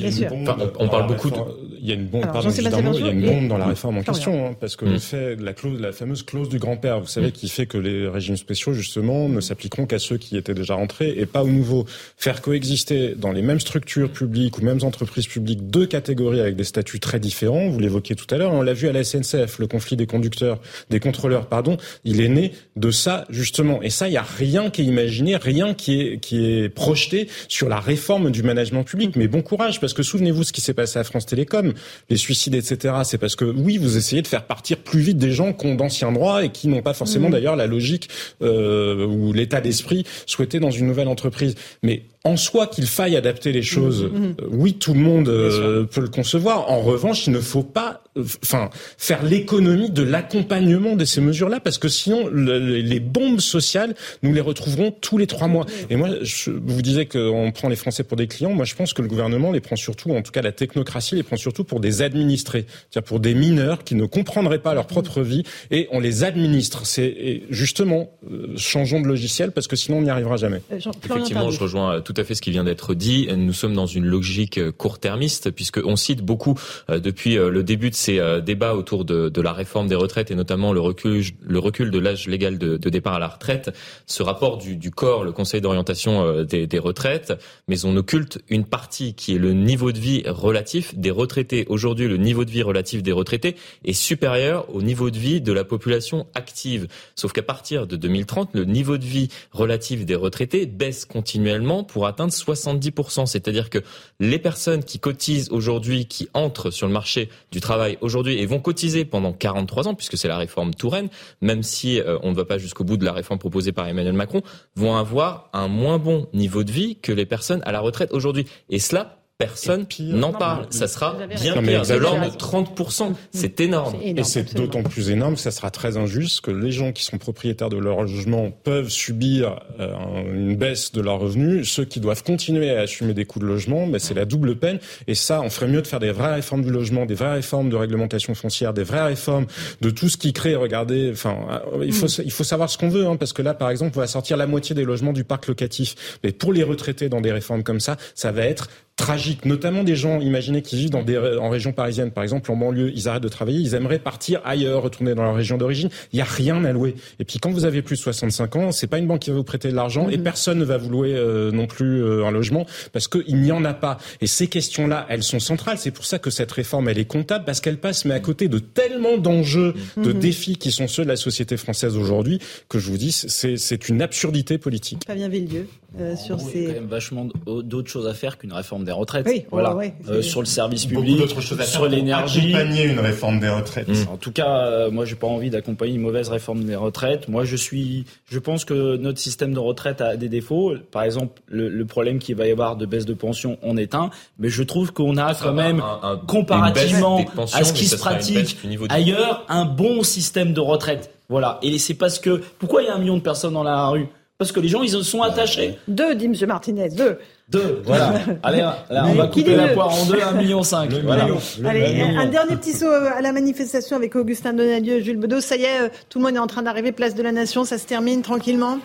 On 0.79 0.89
parle 0.89 1.07
beaucoup 1.07 1.31
de... 1.31 1.37
il 1.81 1.89
y 1.89 1.93
a 1.93 1.95
une 1.95 2.07
bombe 2.07 2.23
pardon, 2.23 2.51
il 2.51 2.63
y 2.63 3.09
a 3.09 3.11
une 3.11 3.25
bombe 3.25 3.49
dans 3.49 3.59
la 3.59 3.67
réforme 3.67 3.99
en 3.99 4.03
question 4.03 4.47
hein, 4.47 4.57
parce 4.59 4.77
que 4.77 4.85
le 4.85 4.97
mm. 4.97 4.99
fait 4.99 5.37
la 5.37 5.53
clause 5.55 5.81
la 5.81 5.93
fameuse 5.93 6.23
clause 6.23 6.49
du 6.49 6.59
grand-père 6.59 7.01
vous 7.01 7.07
savez 7.07 7.29
mm. 7.29 7.33
qui 7.33 7.49
fait 7.49 7.67
que 7.67 7.79
les 7.79 8.07
régimes 8.07 8.37
spéciaux 8.37 8.73
justement 8.73 9.29
ne 9.29 9.41
s'appliqueront 9.41 9.87
qu'à 9.87 9.99
ceux 9.99 10.19
qui 10.19 10.37
étaient 10.37 10.55
déjà 10.55 10.75
rentrés 10.75 11.15
et 11.17 11.27
pas 11.27 11.43
aux 11.43 11.49
nouveaux 11.49 11.87
faire 12.17 12.43
coexister 12.43 13.15
dans 13.17 13.33
les 13.33 13.43
mêmes 13.43 13.61
structures 13.61 14.11
publiques 14.11 14.59
ou 14.59 14.63
mêmes 14.63 14.81
entreprises 14.83 15.27
publiques 15.27 15.71
deux 15.71 15.87
catégories 15.87 16.41
avec 16.41 16.57
des 16.57 16.65
statuts 16.65 17.01
très 17.01 17.19
différents 17.19 17.71
vous 17.71 17.79
l'évoquiez 17.79 18.15
tout 18.15 18.33
à 18.33 18.37
l'heure 18.37 18.53
on 18.53 18.63
l'a 18.63 18.75
vu 18.75 18.89
à 18.89 18.93
la 18.93 19.05
SNCF 19.05 19.59
le 19.59 19.70
conflit 19.71 19.97
des 19.97 20.07
conducteurs, 20.07 20.61
des 20.91 21.01
contrôleurs, 21.01 21.47
pardon, 21.47 21.79
il 22.05 22.21
est 22.21 22.29
né 22.29 22.53
de 22.77 22.91
ça 22.91 23.25
justement. 23.31 23.81
Et 23.83 23.91
ça, 23.91 24.09
il 24.09 24.13
y 24.13 24.19
a 24.19 24.23
rien 24.23 24.69
qui 24.71 24.83
est 24.83 24.85
imaginé, 24.85 25.37
rien 25.37 25.73
qui 25.75 26.01
est 26.01 26.21
qui 26.21 26.45
est 26.45 26.69
projeté 26.69 27.29
sur 27.49 27.69
la 27.69 27.81
réforme 27.81 28.31
du 28.31 28.43
management 28.43 28.85
public. 28.85 29.17
Mais 29.17 29.29
bon 29.29 29.43
courage, 29.43 29.81
parce 29.81 29.95
que 29.95 30.03
souvenez-vous 30.03 30.45
ce 30.45 30.53
qui 30.53 30.61
s'est 30.61 30.75
passé 30.75 30.99
à 30.99 31.05
France 31.05 31.27
Télécom, 31.27 31.73
les 32.11 32.17
suicides, 32.17 32.55
etc. 32.55 32.95
C'est 33.05 33.19
parce 33.19 33.37
que 33.37 33.45
oui, 33.45 33.79
vous 33.79 33.97
essayez 33.97 34.23
de 34.23 34.27
faire 34.27 34.45
partir 34.45 34.79
plus 34.79 35.01
vite 35.01 35.19
des 35.19 35.33
gens 35.33 35.53
qui 35.53 35.67
ont 35.67 35.75
d'anciens 35.75 36.13
droits 36.13 36.45
et 36.45 36.51
qui 36.51 36.69
n'ont 36.69 36.83
pas 36.83 36.95
forcément 36.95 37.29
mmh. 37.29 37.33
d'ailleurs 37.33 37.57
la 37.57 37.67
logique 37.67 38.09
euh, 38.43 39.07
ou 39.07 39.33
l'état 39.33 39.61
d'esprit 39.61 40.05
souhaité 40.27 40.61
dans 40.61 40.71
une 40.71 40.87
nouvelle 40.87 41.09
entreprise. 41.09 41.55
Mais 41.83 42.05
en 42.25 42.37
soi 42.37 42.67
qu'il 42.67 42.87
faille 42.87 43.17
adapter 43.17 43.53
les 43.53 43.63
choses, 43.63 44.05
mmh, 44.05 44.19
mmh. 44.19 44.35
Oui, 44.51 44.75
tout 44.75 44.95
le 44.95 45.01
monde 45.01 45.29
euh, 45.29 45.85
peut 45.85 46.01
le 46.01 46.09
concevoir. 46.09 46.71
En 46.71 46.81
revanche, 46.81 47.27
il 47.27 47.33
ne 47.33 47.41
faut 47.41 47.63
pas, 47.63 48.00
enfin, 48.19 48.71
faire 48.99 49.23
l'économie 49.23 49.91
de 49.91 50.03
l'accompagnement 50.03 50.97
de 50.97 51.05
ces 51.05 51.21
mesures-là, 51.21 51.61
parce 51.61 51.79
que 51.79 51.89
sinon, 51.89 52.29
les 52.29 53.01
bombes 53.01 53.41
sociales, 53.41 53.95
nous 54.23 54.33
les 54.33 54.41
retrouverons 54.41 54.91
tous 54.91 55.19
les 55.19 55.27
trois 55.27 55.49
mois. 55.49 55.67
Et 55.91 55.97
moi, 55.97 56.09
je 56.23 56.51
vous 56.51 56.83
disais 56.83 57.07
qu'on 57.07 57.53
prend 57.53 57.69
les 57.69 57.77
Français 57.77 58.05
pour 58.05 58.17
des 58.17 58.27
clients. 58.27 58.53
Moi, 58.53 58.65
je 58.65 58.75
pense 58.75 58.93
que 58.93 59.03
le 59.03 59.09
gouvernement 59.09 59.53
les 59.53 59.61
prend 59.61 59.77
surtout, 59.77 60.11
en 60.11 60.23
tout 60.23 60.33
cas 60.33 60.43
la 60.43 60.53
technocratie 60.53 61.15
les 61.15 61.23
prend 61.23 61.37
surtout 61.37 61.65
pour 61.65 61.81
des 61.81 62.03
administrés, 62.03 62.67
c'est-à-dire 62.91 63.07
pour 63.07 63.21
des 63.21 63.35
mineurs 63.35 63.85
qui 63.85 63.95
ne 63.95 64.07
comprendraient 64.07 64.59
pas 64.59 64.75
leur 64.75 64.87
propre 64.87 65.23
vie, 65.23 65.45
et 65.71 65.89
on 65.93 66.01
les 66.01 66.25
administre. 66.25 66.87
C'est 66.87 67.43
justement, 67.51 68.11
changeons 68.57 69.01
de 69.01 69.07
logiciel, 69.07 69.53
parce 69.53 69.67
que 69.67 69.77
sinon, 69.77 69.99
on 69.99 70.03
n'y 70.03 70.11
arrivera 70.11 70.37
jamais. 70.37 70.63
Effectivement, 70.71 71.51
je 71.51 71.61
rejoins 71.61 72.01
tout 72.01 72.15
à 72.17 72.25
fait 72.25 72.35
ce 72.35 72.43
qui 72.43 72.51
vient 72.51 72.65
d'être 72.65 72.95
dit. 72.95 73.29
Nous 73.37 73.53
sommes 73.53 73.75
dans 73.75 73.87
une 73.87 74.05
logique 74.05 74.71
court-termiste 74.73 75.51
puisqu'on 75.51 75.97
cite 75.97 76.23
beaucoup 76.23 76.59
euh, 76.89 77.01
depuis 77.01 77.39
euh, 77.39 77.51
le 77.51 77.63
début 77.63 77.91
de 77.91 77.95
ces 78.01 78.19
euh, 78.19 78.41
débats 78.41 78.75
autour 78.75 79.05
de, 79.05 79.41
la 79.41 79.53
réforme 79.53 79.87
des 79.87 79.95
retraites 79.95 80.31
et 80.31 80.35
notamment 80.35 80.73
le 80.73 80.81
recul, 80.81 81.25
le 81.43 81.59
recul 81.59 81.91
de 81.91 81.99
l'âge 81.99 82.27
légal 82.27 82.59
de, 82.59 82.77
départ 82.77 83.15
à 83.15 83.19
la 83.19 83.29
retraite, 83.29 83.71
ce 84.07 84.23
rapport 84.23 84.59
du, 84.59 84.77
du 84.77 84.91
corps, 84.91 85.23
le 85.23 85.33
Conseil 85.33 85.61
d'orientation 85.61 86.25
euh, 86.25 86.45
des, 86.45 86.67
des, 86.67 86.79
retraites, 86.79 87.33
mais 87.69 87.85
on 87.85 87.97
occulte 87.97 88.41
une 88.49 88.65
partie 88.65 89.15
qui 89.15 89.35
est 89.35 89.39
le 89.39 89.53
niveau 89.53 89.93
de 89.93 89.99
vie 89.99 90.23
relatif 90.27 90.95
des 90.97 91.11
retraités. 91.11 91.67
Aujourd'hui, 91.69 92.09
le 92.09 92.17
niveau 92.17 92.45
de 92.45 92.51
vie 92.51 92.63
relatif 92.63 93.03
des 93.03 93.13
retraités 93.13 93.57
est 93.85 93.93
supérieur 93.93 94.75
au 94.75 94.83
niveau 94.83 95.11
de 95.11 95.19
vie 95.19 95.41
de 95.41 95.53
la 95.53 95.65
population 95.65 96.27
active. 96.35 96.89
Sauf 97.15 97.33
qu'à 97.33 97.43
partir 97.43 97.87
de 97.87 97.97
2030, 97.97 98.51
le 98.55 98.65
niveau 98.65 98.99
de 98.99 99.05
vie 99.05 99.29
relatif 99.53 100.05
des 100.07 100.15
retraités 100.15 100.67
baisse 100.67 101.05
continuellement 101.05 101.85
pour 101.85 102.07
atteindre 102.07 102.33
70%. 102.33 103.27
C'est-à-dire 103.27 103.71
que 103.71 103.79
les 104.19 104.39
personnes 104.39 104.85
qui 104.85 104.99
cotisent 104.99 105.51
aujourd'hui, 105.51 106.07
qui 106.07 106.29
entrent 106.35 106.71
sur 106.71 106.87
le 106.87 106.93
marché 106.93 107.29
du 107.53 107.61
travail 107.61 107.90
aujourd'hui 108.01 108.39
et 108.39 108.47
vont 108.47 108.61
cotiser 108.61 109.05
pendant 109.05 109.33
43 109.33 109.89
ans, 109.89 109.95
puisque 109.95 110.17
c'est 110.17 110.29
la 110.29 110.37
réforme 110.37 110.75
Touraine, 110.75 111.09
même 111.41 111.63
si 111.63 112.01
euh, 112.01 112.19
on 112.23 112.31
ne 112.31 112.37
va 112.37 112.45
pas 112.45 112.59
jusqu'au 112.59 112.85
bout 112.85 112.97
de 112.97 113.05
la 113.05 113.13
réforme 113.13 113.39
proposée 113.39 113.73
par 113.73 113.89
Emmanuel 113.89 114.15
Macron, 114.15 114.43
vont 114.77 114.97
avoir 114.97 115.51
un 115.53 115.69
moins 115.69 115.99
bon 115.99 116.29
niveau 116.33 116.65
de 116.65 116.73
vie 116.73 116.97
que 117.01 117.13
les 117.13 117.27
personnes 117.27 117.63
à 117.65 117.73
la 117.73 117.81
retraite 117.81 118.13
aujourd'hui. 118.13 118.47
Et 118.69 118.79
cela 118.79 119.20
personne 119.41 119.87
n'en 120.01 120.33
parle. 120.33 120.67
Ça 120.71 120.87
sera 120.87 121.17
bien 121.27 121.63
pire, 121.63 121.83
de 121.83 121.95
l'ordre 121.95 122.31
de 122.31 122.37
30%. 122.37 123.13
C'est 123.33 123.61
énorme. 123.61 123.97
Et 124.05 124.23
c'est 124.23 124.55
d'autant 124.55 124.83
plus 124.83 125.11
énorme 125.11 125.35
que 125.35 125.41
ça 125.41 125.51
sera 125.51 125.71
très 125.71 125.97
injuste 125.97 126.43
que 126.43 126.51
les 126.51 126.71
gens 126.71 126.93
qui 126.93 127.05
sont 127.05 127.19
propriétaires 127.19 127.71
de 127.71 127.79
leur 127.79 128.03
logement 128.03 128.51
peuvent 128.51 128.91
subir 128.91 129.61
euh, 129.81 129.95
une 130.33 130.57
baisse 130.57 130.93
de 130.93 131.01
leurs 131.01 131.19
revenus. 131.19 131.69
Ceux 131.71 131.85
qui 131.85 132.01
doivent 132.01 132.23
continuer 132.23 132.71
à 132.71 132.83
assumer 132.83 133.15
des 133.15 133.25
coûts 133.25 133.39
de 133.39 133.47
logement, 133.47 133.87
mais 133.87 133.99
c'est 133.99 134.15
la 134.15 134.27
double 134.27 134.57
peine. 134.57 134.79
Et 135.07 135.15
ça, 135.15 135.41
on 135.41 135.49
ferait 135.49 135.69
mieux 135.69 135.83
de 135.83 135.87
faire 135.87 136.01
des 136.01 136.13
vraies 136.13 136.35
réformes 136.35 136.63
du 136.63 136.71
logement, 136.71 137.07
des 137.07 137.15
vraies 137.15 137.35
réformes 137.35 137.71
de 137.71 137.77
réglementation 137.77 138.35
foncière, 138.35 138.75
des 138.75 138.85
vraies 138.85 139.05
réformes 139.05 139.47
de 139.81 139.91
tout 139.91 140.09
ce 140.09 140.19
qui 140.19 140.33
crée. 140.33 140.55
Regardez, 140.55 141.11
enfin, 141.13 141.37
euh, 141.73 141.85
il 141.85 141.95
faut 141.95 142.07
mm. 142.07 142.23
il 142.25 142.33
faut 142.33 142.45
savoir 142.45 142.69
ce 142.69 142.77
qu'on 142.77 142.91
veut, 142.91 143.07
hein, 143.07 143.17
parce 143.17 143.33
que 143.33 143.43
là, 143.43 143.55
par 143.55 143.71
exemple, 143.71 143.93
on 143.97 144.01
va 144.01 144.07
sortir 144.07 144.37
la 144.37 144.47
moitié 144.47 144.75
des 144.75 144.85
logements 144.85 145.15
du 145.15 145.25
parc 145.25 145.47
locatif. 145.47 146.19
Mais 146.23 146.33
pour 146.33 146.53
les 146.53 146.63
retraités 146.63 147.09
dans 147.09 147.21
des 147.21 147.33
réformes 147.33 147.63
comme 147.63 147.81
ça, 147.81 147.97
ça 148.15 148.33
va 148.33 148.43
être 148.43 148.69
tragique, 149.01 149.47
notamment 149.47 149.83
des 149.83 149.97
gens, 149.97 150.21
imaginez, 150.21 150.61
qui 150.61 150.77
vivent 150.77 150.91
dans 150.91 151.03
des, 151.03 151.17
en 151.17 151.49
région 151.49 151.73
parisienne, 151.73 152.11
par 152.11 152.23
exemple, 152.23 152.53
en 152.53 152.57
banlieue, 152.57 152.93
ils 152.95 153.09
arrêtent 153.09 153.23
de 153.23 153.29
travailler, 153.29 153.59
ils 153.59 153.75
aimeraient 153.75 153.99
partir 153.99 154.43
ailleurs, 154.45 154.83
retourner 154.83 155.15
dans 155.15 155.23
leur 155.23 155.35
région 155.35 155.57
d'origine. 155.57 155.89
Il 156.13 156.17
n'y 156.17 156.23
a 156.23 156.27
rien 156.27 156.65
à 156.65 156.73
louer. 156.73 156.95
Et 157.19 157.25
puis 157.25 157.39
quand 157.39 157.51
vous 157.51 157.65
avez 157.65 157.81
plus 157.81 157.97
de 157.97 158.03
65 158.03 158.57
ans, 158.57 158.73
c'est 158.73 158.87
pas 158.87 158.99
une 158.99 159.07
banque 159.07 159.21
qui 159.21 159.31
va 159.31 159.37
vous 159.37 159.45
prêter 159.45 159.71
de 159.71 159.75
l'argent 159.75 160.11
et 160.11 160.19
mhm. 160.19 160.23
personne 160.23 160.59
ne 160.59 160.65
va 160.65 160.77
vous 160.77 160.91
louer 160.91 161.15
euh, 161.15 161.51
non 161.51 161.67
plus 161.67 162.03
euh, 162.03 162.27
un 162.27 162.31
logement 162.31 162.67
parce 162.93 163.09
qu'il 163.09 163.41
n'y 163.41 163.53
en 163.53 163.65
a 163.65 163.73
pas. 163.73 163.97
Et 164.21 164.27
ces 164.27 164.49
questions-là, 164.49 165.07
elles 165.09 165.23
sont 165.23 165.41
centrales. 165.41 165.79
C'est 165.79 165.91
pour 165.91 166.05
ça 166.05 166.19
que 166.19 166.31
cette 166.31 166.53
réforme, 166.53 166.89
elle 166.89 166.99
est 166.99 167.07
comptable 167.07 167.47
parce 167.47 167.61
qu'elle 167.61 167.79
passe, 167.79 168.05
mais 168.05 168.15
à 168.15 168.21
côté 168.21 168.49
de 168.49 168.59
tellement 168.59 169.17
d'enjeux, 169.17 169.75
de 169.97 170.13
mhm. 170.13 170.19
défis 170.19 170.57
qui 170.57 170.73
sont 170.73 170.89
ceux 170.89 171.05
de 171.05 171.09
la 171.09 171.17
société 171.17 171.57
française 171.57 171.97
aujourd'hui, 171.97 172.39
que 172.69 172.79
je 172.79 172.91
vous 172.91 172.99
dis, 172.99 173.13
c'est 173.13 173.89
une 173.89 174.03
absurdité 174.03 174.59
politique. 174.59 175.05
Fabien 175.07 175.29
Villieu, 175.29 175.67
euh, 175.99 176.17
sur 176.17 176.41
ces... 176.41 176.59
Il 176.59 176.63
y 176.63 176.67
a 176.67 176.69
quand 176.69 176.81
même 176.81 176.89
vachement 176.89 177.27
d'autres 177.47 177.91
choses 177.91 178.07
à 178.07 178.15
faire 178.15 178.39
qu'une 178.39 178.53
réforme 178.53 178.85
des 178.85 178.93
retraites. 178.93 179.27
voilà. 179.51 179.77
Euh, 180.09 180.23
sur 180.23 180.41
le 180.41 180.47
service 180.47 180.87
public, 180.87 181.23
sur 181.65 181.89
l'énergie. 181.89 182.55
Accompagner 182.55 182.85
une 182.85 183.01
réforme 183.01 183.41
des 183.41 183.49
retraites. 183.49 183.89
En 184.11 184.17
tout 184.17 184.33
cas, 184.33 184.67
euh, 184.67 184.91
moi, 184.91 185.05
j'ai 185.05 185.17
pas 185.17 185.27
envie 185.27 185.51
d'accompagner 185.51 185.95
une 185.95 186.01
mauvaise 186.01 186.29
réforme 186.29 186.65
des 186.65 186.77
retraites. 186.77 187.29
Moi, 187.29 187.45
je 187.45 187.57
suis, 187.57 188.05
je 188.31 188.39
pense 188.39 188.65
que 188.65 188.97
notre 188.97 189.19
système 189.19 189.53
de 189.53 189.59
retraite 189.59 190.01
a 190.01 190.17
des 190.17 190.29
défauts. 190.29 190.75
Par 190.93 191.03
exemple, 191.03 191.41
le, 191.49 191.85
problème 191.85 192.19
qu'il 192.21 192.37
va 192.37 192.47
y 192.47 192.53
avoir 192.53 192.77
de 192.77 192.87
baisse 192.87 193.07
de 193.07 193.15
pension, 193.15 193.59
on 193.63 193.77
est 193.77 193.95
un. 193.95 194.11
Mais 194.39 194.49
je 194.49 194.63
trouve 194.63 194.93
qu'on 194.93 195.17
a 195.17 195.35
quand 195.35 195.53
même, 195.53 195.83
comparativement 196.29 197.25
à 197.53 197.65
ce 197.65 197.73
qui 197.73 197.87
se 197.87 197.97
pratique 197.97 198.59
ailleurs, 198.89 199.45
un 199.49 199.65
bon 199.65 200.03
système 200.03 200.53
de 200.53 200.61
retraite. 200.61 201.11
Voilà. 201.29 201.59
Et 201.63 201.79
c'est 201.79 201.95
parce 201.95 202.19
que 202.19 202.43
pourquoi 202.59 202.83
il 202.83 202.87
y 202.87 202.89
a 202.89 202.95
un 202.95 202.99
million 202.99 203.17
de 203.17 203.23
personnes 203.23 203.55
dans 203.55 203.63
la 203.63 203.87
rue? 203.89 204.09
Parce 204.41 204.53
que 204.53 204.61
les 204.61 204.69
gens, 204.69 204.83
ils 204.83 204.89
se 204.89 205.03
sont 205.03 205.21
attachés. 205.21 205.77
Deux, 205.87 206.15
dit 206.15 206.25
M. 206.25 206.35
Martinez, 206.47 206.89
deux. 206.89 207.19
Deux, 207.51 207.83
voilà. 207.85 208.15
Allez, 208.43 208.67
on 208.91 209.13
va 209.13 209.27
couper 209.27 209.55
la 209.55 209.69
poire 209.69 209.93
en 209.93 210.07
deux, 210.07 210.19
un 210.19 210.33
million 210.33 210.63
cinq. 210.63 210.95
Voilà. 211.05 211.27
Allez, 211.67 212.01
un 212.01 212.25
dernier 212.25 212.57
petit 212.57 212.73
saut 212.73 212.87
euh, 212.87 213.11
à 213.15 213.21
la 213.21 213.33
manifestation 213.33 213.97
avec 213.97 214.17
Augustin 214.17 214.55
Donadieu 214.55 214.95
et 214.95 215.03
Jules 215.03 215.19
Bedeau. 215.19 215.43
Ça 215.43 215.57
y 215.57 215.65
est, 215.65 215.83
euh, 215.83 215.89
tout 216.09 216.21
le 216.21 216.25
monde 216.25 216.37
est 216.37 216.39
en 216.39 216.47
train 216.47 216.63
d'arriver, 216.63 216.91
place 216.91 217.15
de 217.15 217.23
la 217.23 217.33
Nation, 217.33 217.65
ça 217.65 217.77
se 217.77 217.85
termine 217.85 218.23
tranquillement 218.23 218.79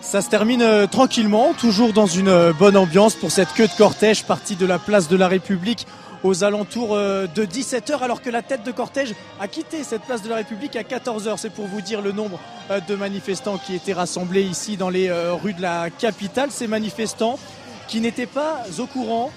ça 0.00 0.22
se 0.22 0.28
termine 0.28 0.62
euh, 0.62 0.86
tranquillement, 0.86 1.52
toujours 1.54 1.92
dans 1.92 2.06
une 2.06 2.52
bonne 2.58 2.76
ambiance 2.76 3.14
pour 3.14 3.30
cette 3.30 3.52
queue 3.52 3.66
de 3.66 3.72
cortège 3.76 4.24
partie 4.24 4.56
de 4.56 4.66
la 4.66 4.78
place 4.78 5.08
de 5.08 5.16
la 5.16 5.28
République 5.28 5.86
aux 6.22 6.44
alentours 6.44 6.94
euh, 6.94 7.26
de 7.26 7.44
17h 7.44 7.98
alors 8.00 8.22
que 8.22 8.30
la 8.30 8.42
tête 8.42 8.64
de 8.64 8.72
cortège 8.72 9.14
a 9.40 9.48
quitté 9.48 9.84
cette 9.84 10.02
place 10.02 10.22
de 10.22 10.28
la 10.28 10.36
République 10.36 10.76
à 10.76 10.82
14h. 10.82 11.36
C'est 11.36 11.52
pour 11.52 11.66
vous 11.66 11.80
dire 11.80 12.00
le 12.00 12.12
nombre 12.12 12.38
euh, 12.70 12.80
de 12.80 12.94
manifestants 12.94 13.58
qui 13.58 13.74
étaient 13.74 13.92
rassemblés 13.92 14.42
ici 14.42 14.76
dans 14.76 14.90
les 14.90 15.08
euh, 15.08 15.34
rues 15.34 15.54
de 15.54 15.62
la 15.62 15.90
capitale. 15.90 16.50
Ces 16.50 16.66
manifestants 16.66 17.38
qui 17.86 18.00
n'étaient 18.00 18.26
pas 18.26 18.64
au 18.78 18.86
courant 18.86 19.30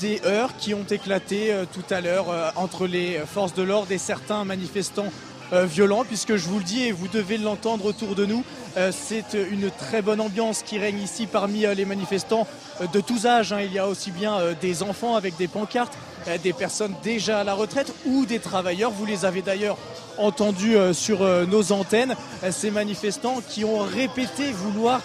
des 0.00 0.22
heures 0.24 0.56
qui 0.56 0.72
ont 0.72 0.86
éclaté 0.88 1.52
tout 1.74 1.82
à 1.90 2.00
l'heure 2.00 2.26
entre 2.56 2.86
les 2.86 3.20
forces 3.26 3.54
de 3.54 3.62
l'ordre 3.62 3.90
et 3.90 3.98
certains 3.98 4.44
manifestants 4.44 5.12
violents, 5.52 6.04
puisque 6.04 6.36
je 6.36 6.46
vous 6.46 6.58
le 6.58 6.64
dis 6.64 6.84
et 6.84 6.92
vous 6.92 7.08
devez 7.08 7.38
l'entendre 7.38 7.84
autour 7.84 8.14
de 8.14 8.24
nous, 8.24 8.44
c'est 8.92 9.34
une 9.34 9.70
très 9.70 10.02
bonne 10.02 10.20
ambiance 10.20 10.62
qui 10.62 10.78
règne 10.78 11.00
ici 11.00 11.26
parmi 11.26 11.60
les 11.74 11.84
manifestants 11.84 12.46
de 12.92 13.00
tous 13.00 13.26
âges. 13.26 13.52
Hein. 13.52 13.60
Il 13.64 13.72
y 13.72 13.78
a 13.78 13.88
aussi 13.88 14.10
bien 14.10 14.38
des 14.60 14.82
enfants 14.82 15.16
avec 15.16 15.36
des 15.36 15.48
pancartes, 15.48 15.96
euh, 16.28 16.36
des 16.42 16.52
personnes 16.52 16.94
déjà 17.02 17.40
à 17.40 17.44
la 17.44 17.54
retraite 17.54 17.92
ou 18.06 18.26
des 18.26 18.38
travailleurs. 18.38 18.90
Vous 18.90 19.06
les 19.06 19.24
avez 19.24 19.42
d'ailleurs 19.42 19.76
entendus 20.16 20.76
euh, 20.76 20.92
sur 20.92 21.22
euh, 21.22 21.46
nos 21.46 21.72
antennes, 21.72 22.14
ces 22.50 22.70
manifestants 22.70 23.40
qui 23.48 23.64
ont 23.64 23.78
répété 23.78 24.52
vouloir 24.52 25.00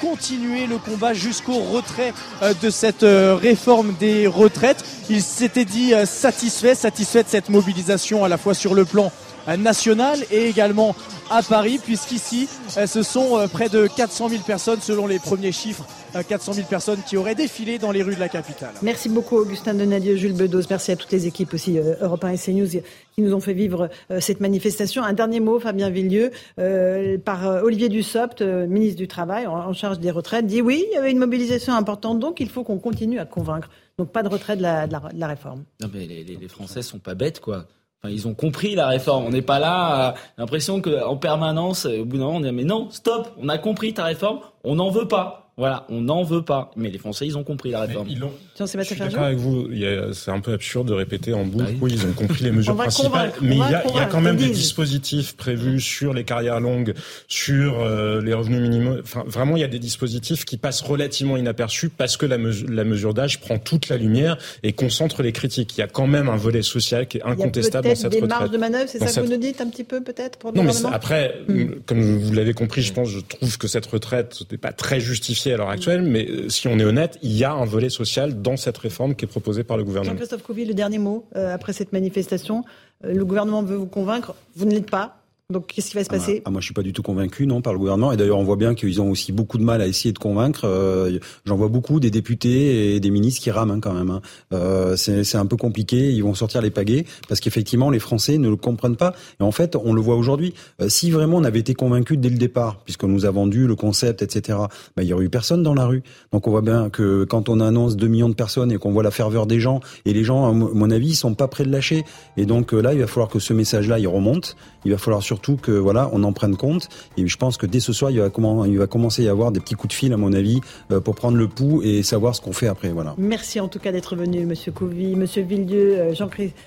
continuer 0.00 0.66
le 0.66 0.76
combat 0.76 1.14
jusqu'au 1.14 1.58
retrait 1.58 2.12
de 2.60 2.68
cette 2.68 3.04
réforme 3.04 3.94
des 3.98 4.26
retraites. 4.26 4.84
Ils 5.08 5.22
s'étaient 5.22 5.64
dit 5.64 5.94
satisfaits, 6.04 6.74
satisfaits 6.74 7.22
de 7.22 7.28
cette 7.28 7.48
mobilisation 7.48 8.22
à 8.24 8.28
la 8.28 8.36
fois 8.36 8.52
sur 8.52 8.74
le 8.74 8.84
plan 8.84 9.10
national 9.58 10.18
et 10.30 10.48
également 10.48 10.94
à 11.30 11.42
Paris, 11.42 11.78
puisqu'ici, 11.78 12.48
ce 12.68 13.02
sont 13.02 13.48
près 13.52 13.68
de 13.68 13.86
400 13.86 14.28
000 14.28 14.42
personnes 14.42 14.80
selon 14.80 15.06
les 15.06 15.18
premiers 15.18 15.52
chiffres 15.52 15.84
400 16.20 16.52
000 16.52 16.66
personnes 16.68 17.00
qui 17.06 17.16
auraient 17.16 17.34
défilé 17.34 17.78
dans 17.78 17.90
les 17.90 18.02
rues 18.02 18.14
de 18.14 18.20
la 18.20 18.28
capitale. 18.28 18.74
Merci 18.82 19.08
beaucoup 19.08 19.36
Augustin 19.36 19.74
Donadieu, 19.74 20.16
Jules 20.16 20.34
Bedos. 20.34 20.62
Merci 20.68 20.92
à 20.92 20.96
toutes 20.96 21.12
les 21.12 21.26
équipes 21.26 21.54
aussi 21.54 21.78
euh, 21.78 21.94
Europe 22.00 22.24
1 22.24 22.30
et 22.30 22.38
CNews 22.38 22.82
qui 23.14 23.22
nous 23.22 23.34
ont 23.34 23.40
fait 23.40 23.54
vivre 23.54 23.88
euh, 24.10 24.20
cette 24.20 24.40
manifestation. 24.40 25.02
Un 25.02 25.14
dernier 25.14 25.40
mot, 25.40 25.58
Fabien 25.58 25.90
Villieu, 25.90 26.30
euh, 26.58 27.16
par 27.18 27.62
Olivier 27.64 27.88
Dussopt, 27.88 28.42
ministre 28.42 28.98
du 28.98 29.08
Travail 29.08 29.46
en 29.46 29.72
charge 29.72 30.00
des 30.00 30.10
retraites, 30.10 30.46
dit 30.46 30.60
oui, 30.60 30.84
il 30.90 30.94
y 30.94 30.98
avait 30.98 31.10
une 31.10 31.18
mobilisation 31.18 31.74
importante, 31.74 32.18
donc 32.18 32.40
il 32.40 32.50
faut 32.50 32.64
qu'on 32.64 32.78
continue 32.78 33.18
à 33.18 33.24
convaincre. 33.24 33.70
Donc 33.98 34.10
pas 34.10 34.22
de 34.22 34.28
retrait 34.28 34.56
de 34.56 34.62
la, 34.62 34.86
de 34.86 34.96
la, 35.14 35.26
réforme. 35.26 35.64
Non 35.80 35.88
mais 35.92 36.06
les, 36.06 36.24
les, 36.24 36.36
les 36.36 36.48
Français 36.48 36.82
sont 36.82 36.98
pas 36.98 37.14
bêtes 37.14 37.40
quoi. 37.40 37.66
Ils 38.08 38.26
ont 38.26 38.34
compris 38.34 38.74
la 38.74 38.88
réforme. 38.88 39.24
On 39.26 39.30
n'est 39.30 39.42
pas 39.42 39.60
là. 39.60 40.14
L'impression 40.36 40.80
qu'en 40.80 41.16
permanence, 41.16 41.86
au 41.86 42.04
bout 42.04 42.18
d'un 42.18 42.24
moment, 42.24 42.38
on 42.38 42.40
dit 42.40 42.50
mais 42.50 42.64
non, 42.64 42.90
stop. 42.90 43.32
On 43.38 43.48
a 43.48 43.58
compris 43.58 43.94
ta 43.94 44.04
réforme. 44.04 44.40
On 44.64 44.74
n'en 44.74 44.90
veut 44.90 45.06
pas. 45.06 45.41
Voilà, 45.62 45.86
on 45.90 46.00
n'en 46.00 46.24
veut 46.24 46.42
pas. 46.42 46.72
Mais 46.74 46.90
les 46.90 46.98
Français, 46.98 47.24
ils 47.24 47.38
ont 47.38 47.44
compris 47.44 47.70
la 47.70 47.82
réforme. 47.82 48.08
Ils 48.10 48.24
ont... 48.24 48.32
Je 48.58 48.64
suis 48.66 48.96
d'accord 48.96 49.22
avec 49.22 49.38
vous. 49.38 49.68
C'est 50.12 50.32
un 50.32 50.40
peu 50.40 50.54
absurde 50.54 50.88
de 50.88 50.92
répéter 50.92 51.34
en 51.34 51.44
boucle. 51.44 51.76
Oui, 51.80 51.92
ils 51.94 52.04
ont 52.04 52.12
compris 52.14 52.42
les 52.42 52.50
mesures 52.50 52.74
principales. 52.74 53.32
Mais 53.40 53.54
il 53.54 53.58
y, 53.58 53.62
a, 53.62 53.84
il 53.88 53.94
y, 53.94 54.00
a, 54.00 54.06
quand 54.06 54.20
même 54.20 54.34
des 54.34 54.48
dispositifs 54.48 55.36
prévus 55.36 55.80
sur 55.80 56.14
les 56.14 56.24
carrières 56.24 56.58
longues, 56.58 56.94
sur 57.28 57.78
euh, 57.78 58.20
les 58.20 58.34
revenus 58.34 58.60
minimums. 58.60 59.02
Enfin, 59.04 59.22
vraiment, 59.24 59.56
il 59.56 59.60
y 59.60 59.64
a 59.64 59.68
des 59.68 59.78
dispositifs 59.78 60.44
qui 60.44 60.56
passent 60.56 60.80
relativement 60.80 61.36
inaperçus 61.36 61.90
parce 61.90 62.16
que 62.16 62.26
la, 62.26 62.38
mesure, 62.38 62.68
la 62.68 62.82
mesure 62.82 63.14
d'âge 63.14 63.38
prend 63.38 63.60
toute 63.60 63.88
la 63.88 63.98
lumière 63.98 64.38
et 64.64 64.72
concentre 64.72 65.22
les 65.22 65.30
critiques. 65.30 65.78
Il 65.78 65.80
y 65.80 65.84
a 65.84 65.86
quand 65.86 66.08
même 66.08 66.28
un 66.28 66.36
volet 66.36 66.62
social 66.62 67.06
qui 67.06 67.18
est 67.18 67.22
incontestable 67.22 67.86
dans 67.86 67.94
cette 67.94 68.14
retraite. 68.14 68.18
Il 68.18 68.20
y 68.20 68.24
a 68.24 68.26
des 68.26 68.40
marges 68.40 68.50
de 68.50 68.58
manœuvre, 68.58 68.88
c'est 68.88 68.98
ça 68.98 69.20
que 69.20 69.26
vous 69.26 69.32
nous 69.32 69.38
dites 69.38 69.60
un 69.60 69.68
petit 69.68 69.84
peu 69.84 70.02
peut-être 70.02 70.40
pour 70.40 70.50
le 70.50 70.56
Non, 70.56 70.64
mais 70.64 70.72
après, 70.92 71.36
hmm. 71.46 71.66
comme 71.86 72.18
vous 72.18 72.32
l'avez 72.32 72.52
compris, 72.52 72.82
je 72.82 72.92
pense, 72.92 73.08
je 73.08 73.20
trouve 73.20 73.58
que 73.58 73.68
cette 73.68 73.86
retraite 73.86 74.42
n'est 74.50 74.58
pas 74.58 74.72
très 74.72 74.98
justifiée 74.98 75.51
à 75.52 75.56
l'heure 75.56 75.70
actuelle, 75.70 76.02
mais 76.02 76.28
euh, 76.28 76.48
si 76.48 76.68
on 76.68 76.78
est 76.78 76.84
honnête, 76.84 77.18
il 77.22 77.32
y 77.32 77.44
a 77.44 77.52
un 77.52 77.64
volet 77.64 77.88
social 77.88 78.42
dans 78.42 78.56
cette 78.56 78.78
réforme 78.78 79.14
qui 79.14 79.24
est 79.24 79.28
proposée 79.28 79.64
par 79.64 79.76
le 79.76 79.84
gouvernement. 79.84 80.12
Jean-Christophe 80.12 80.42
Couvi, 80.42 80.64
le 80.64 80.74
dernier 80.74 80.98
mot 80.98 81.26
euh, 81.36 81.54
après 81.54 81.72
cette 81.72 81.92
manifestation. 81.92 82.64
Euh, 83.04 83.12
le 83.12 83.24
gouvernement 83.24 83.62
veut 83.62 83.76
vous 83.76 83.86
convaincre, 83.86 84.34
vous 84.56 84.66
ne 84.66 84.72
l'êtes 84.72 84.90
pas. 84.90 85.21
Donc 85.52 85.66
qu'est-ce 85.68 85.90
qui 85.90 85.96
va 85.96 86.04
se 86.04 86.08
ah, 86.10 86.14
passer? 86.16 86.42
ah, 86.44 86.50
Moi, 86.50 86.60
je 86.60 86.66
suis 86.66 86.74
pas 86.74 86.82
du 86.82 86.92
tout 86.92 87.02
convaincu, 87.02 87.46
non, 87.46 87.60
par 87.60 87.72
le 87.72 87.78
gouvernement. 87.78 88.12
Et 88.12 88.16
d'ailleurs, 88.16 88.38
on 88.38 88.44
voit 88.44 88.56
bien 88.56 88.74
qu'ils 88.74 89.00
ont 89.00 89.10
aussi 89.10 89.32
beaucoup 89.32 89.58
de 89.58 89.62
mal 89.62 89.80
à 89.80 89.86
essayer 89.86 90.12
de 90.12 90.18
convaincre. 90.18 90.62
Euh, 90.64 91.18
J'en 91.44 91.56
vois 91.56 91.68
beaucoup 91.68 92.00
des 92.00 92.10
députés 92.10 92.94
et 92.94 93.00
des 93.00 93.10
ministres 93.10 93.42
qui 93.42 93.50
rament 93.50 93.70
hein, 93.70 93.80
quand 93.80 93.92
même. 93.92 94.10
Hein. 94.10 94.22
Euh, 94.52 94.96
C'est 94.96 95.36
un 95.36 95.46
peu 95.46 95.56
compliqué. 95.56 96.12
Ils 96.12 96.22
vont 96.22 96.34
sortir 96.34 96.62
les 96.62 96.70
pagaies 96.70 97.04
parce 97.28 97.40
qu'effectivement, 97.40 97.90
les 97.90 97.98
Français 97.98 98.38
ne 98.38 98.48
le 98.48 98.56
comprennent 98.56 98.96
pas. 98.96 99.14
Et 99.40 99.42
en 99.42 99.52
fait, 99.52 99.76
on 99.76 99.92
le 99.92 100.00
voit 100.00 100.16
aujourd'hui. 100.16 100.54
Euh, 100.80 100.88
si 100.88 101.10
vraiment 101.10 101.36
on 101.36 101.44
avait 101.44 101.60
été 101.60 101.74
convaincu 101.74 102.16
dès 102.16 102.30
le 102.30 102.38
départ, 102.38 102.78
puisqu'on 102.84 103.08
nous 103.08 103.26
a 103.26 103.30
vendu 103.30 103.66
le 103.66 103.76
concept, 103.76 104.22
etc., 104.22 104.58
bah, 104.96 105.02
il 105.02 105.08
y 105.08 105.12
aurait 105.12 105.24
eu 105.24 105.30
personne 105.30 105.62
dans 105.62 105.74
la 105.74 105.86
rue. 105.86 106.02
Donc 106.32 106.46
on 106.46 106.50
voit 106.50 106.62
bien 106.62 106.90
que 106.90 107.24
quand 107.24 107.48
on 107.48 107.60
annonce 107.60 107.96
2 107.96 108.06
millions 108.08 108.28
de 108.28 108.34
personnes 108.34 108.72
et 108.72 108.78
qu'on 108.78 108.92
voit 108.92 109.02
la 109.02 109.10
ferveur 109.10 109.46
des 109.46 109.60
gens, 109.60 109.80
et 110.06 110.12
les 110.12 110.24
gens, 110.24 110.48
à 110.48 110.52
mon 110.52 110.90
avis, 110.90 111.08
ils 111.08 111.14
sont 111.16 111.34
pas 111.34 111.48
prêts 111.48 111.64
de 111.64 111.72
lâcher. 111.72 112.04
Et 112.36 112.46
donc 112.46 112.72
euh, 112.72 112.80
là, 112.80 112.94
il 112.94 113.00
va 113.00 113.06
falloir 113.06 113.28
que 113.28 113.38
ce 113.38 113.52
message-là, 113.52 113.98
il 113.98 114.06
remonte. 114.06 114.56
Il 114.84 114.92
va 114.92 114.98
falloir 114.98 115.22
surtout 115.22 115.41
que 115.42 115.72
voilà, 115.72 116.08
on 116.12 116.22
en 116.24 116.32
prenne 116.32 116.56
compte. 116.56 116.88
Et 117.16 117.26
je 117.26 117.36
pense 117.36 117.56
que 117.56 117.66
dès 117.66 117.80
ce 117.80 117.92
soir, 117.92 118.10
il 118.10 118.20
va, 118.20 118.30
comment, 118.30 118.64
il 118.64 118.78
va 118.78 118.86
commencer 118.86 119.22
à 119.22 119.26
y 119.26 119.28
avoir 119.28 119.52
des 119.52 119.60
petits 119.60 119.74
coups 119.74 119.94
de 119.94 119.98
fil, 119.98 120.12
à 120.12 120.16
mon 120.16 120.32
avis, 120.32 120.60
euh, 120.90 121.00
pour 121.00 121.14
prendre 121.14 121.36
le 121.36 121.48
pouls 121.48 121.82
et 121.82 122.02
savoir 122.02 122.34
ce 122.34 122.40
qu'on 122.40 122.52
fait 122.52 122.68
après. 122.68 122.88
Voilà. 122.90 123.14
Merci 123.18 123.60
en 123.60 123.68
tout 123.68 123.78
cas 123.78 123.92
d'être 123.92 124.16
venu, 124.16 124.46
Monsieur 124.46 124.72
Couvi, 124.72 125.16
Monsieur 125.16 125.42
Villedieu, 125.42 125.98
euh, 125.98 126.14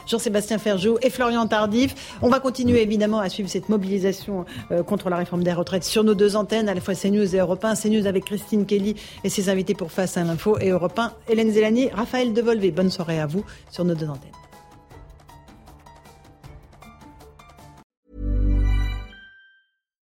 Jean-Sébastien 0.08 0.58
Ferjou 0.58 0.98
et 1.02 1.10
Florian 1.10 1.48
Tardif. 1.48 2.18
On 2.22 2.30
va 2.30 2.40
continuer 2.40 2.82
évidemment 2.82 3.20
à 3.20 3.30
suivre 3.30 3.50
cette 3.50 3.70
mobilisation 3.70 4.46
contre 4.86 5.10
la 5.10 5.18
réforme 5.18 5.44
des 5.44 5.54
retraites 5.54 5.84
sur 5.84 6.04
nos 6.04 6.14
deux 6.14 6.36
antennes, 6.36 6.70
à 6.70 6.74
la 6.74 6.82
fois 6.82 6.96
CNews 6.96 7.36
et 7.36 7.40
Europe 7.40 7.64
1. 7.64 7.76
CNews 7.76 8.08
avec 8.08 8.26
Christine 8.26 8.66
Kelly 8.66 8.96
et 9.24 9.30
ses 9.30 9.50
invités 9.50 9.74
pour 9.74 9.92
Face 9.92 10.18
à 10.18 10.24
l'info 10.24 10.58
et 10.60 10.70
Europe 10.70 10.98
1, 10.98 11.14
Hélène 11.30 11.52
Zélani, 11.52 11.90
Raphaël 11.90 12.34
Devolvé. 12.34 12.72
Bonne 12.72 12.92
soirée 12.92 13.20
à 13.20 13.28
vous 13.28 13.46
sur 13.72 13.86
nos 13.86 13.96
deux 13.96 14.10
antennes. 14.10 14.45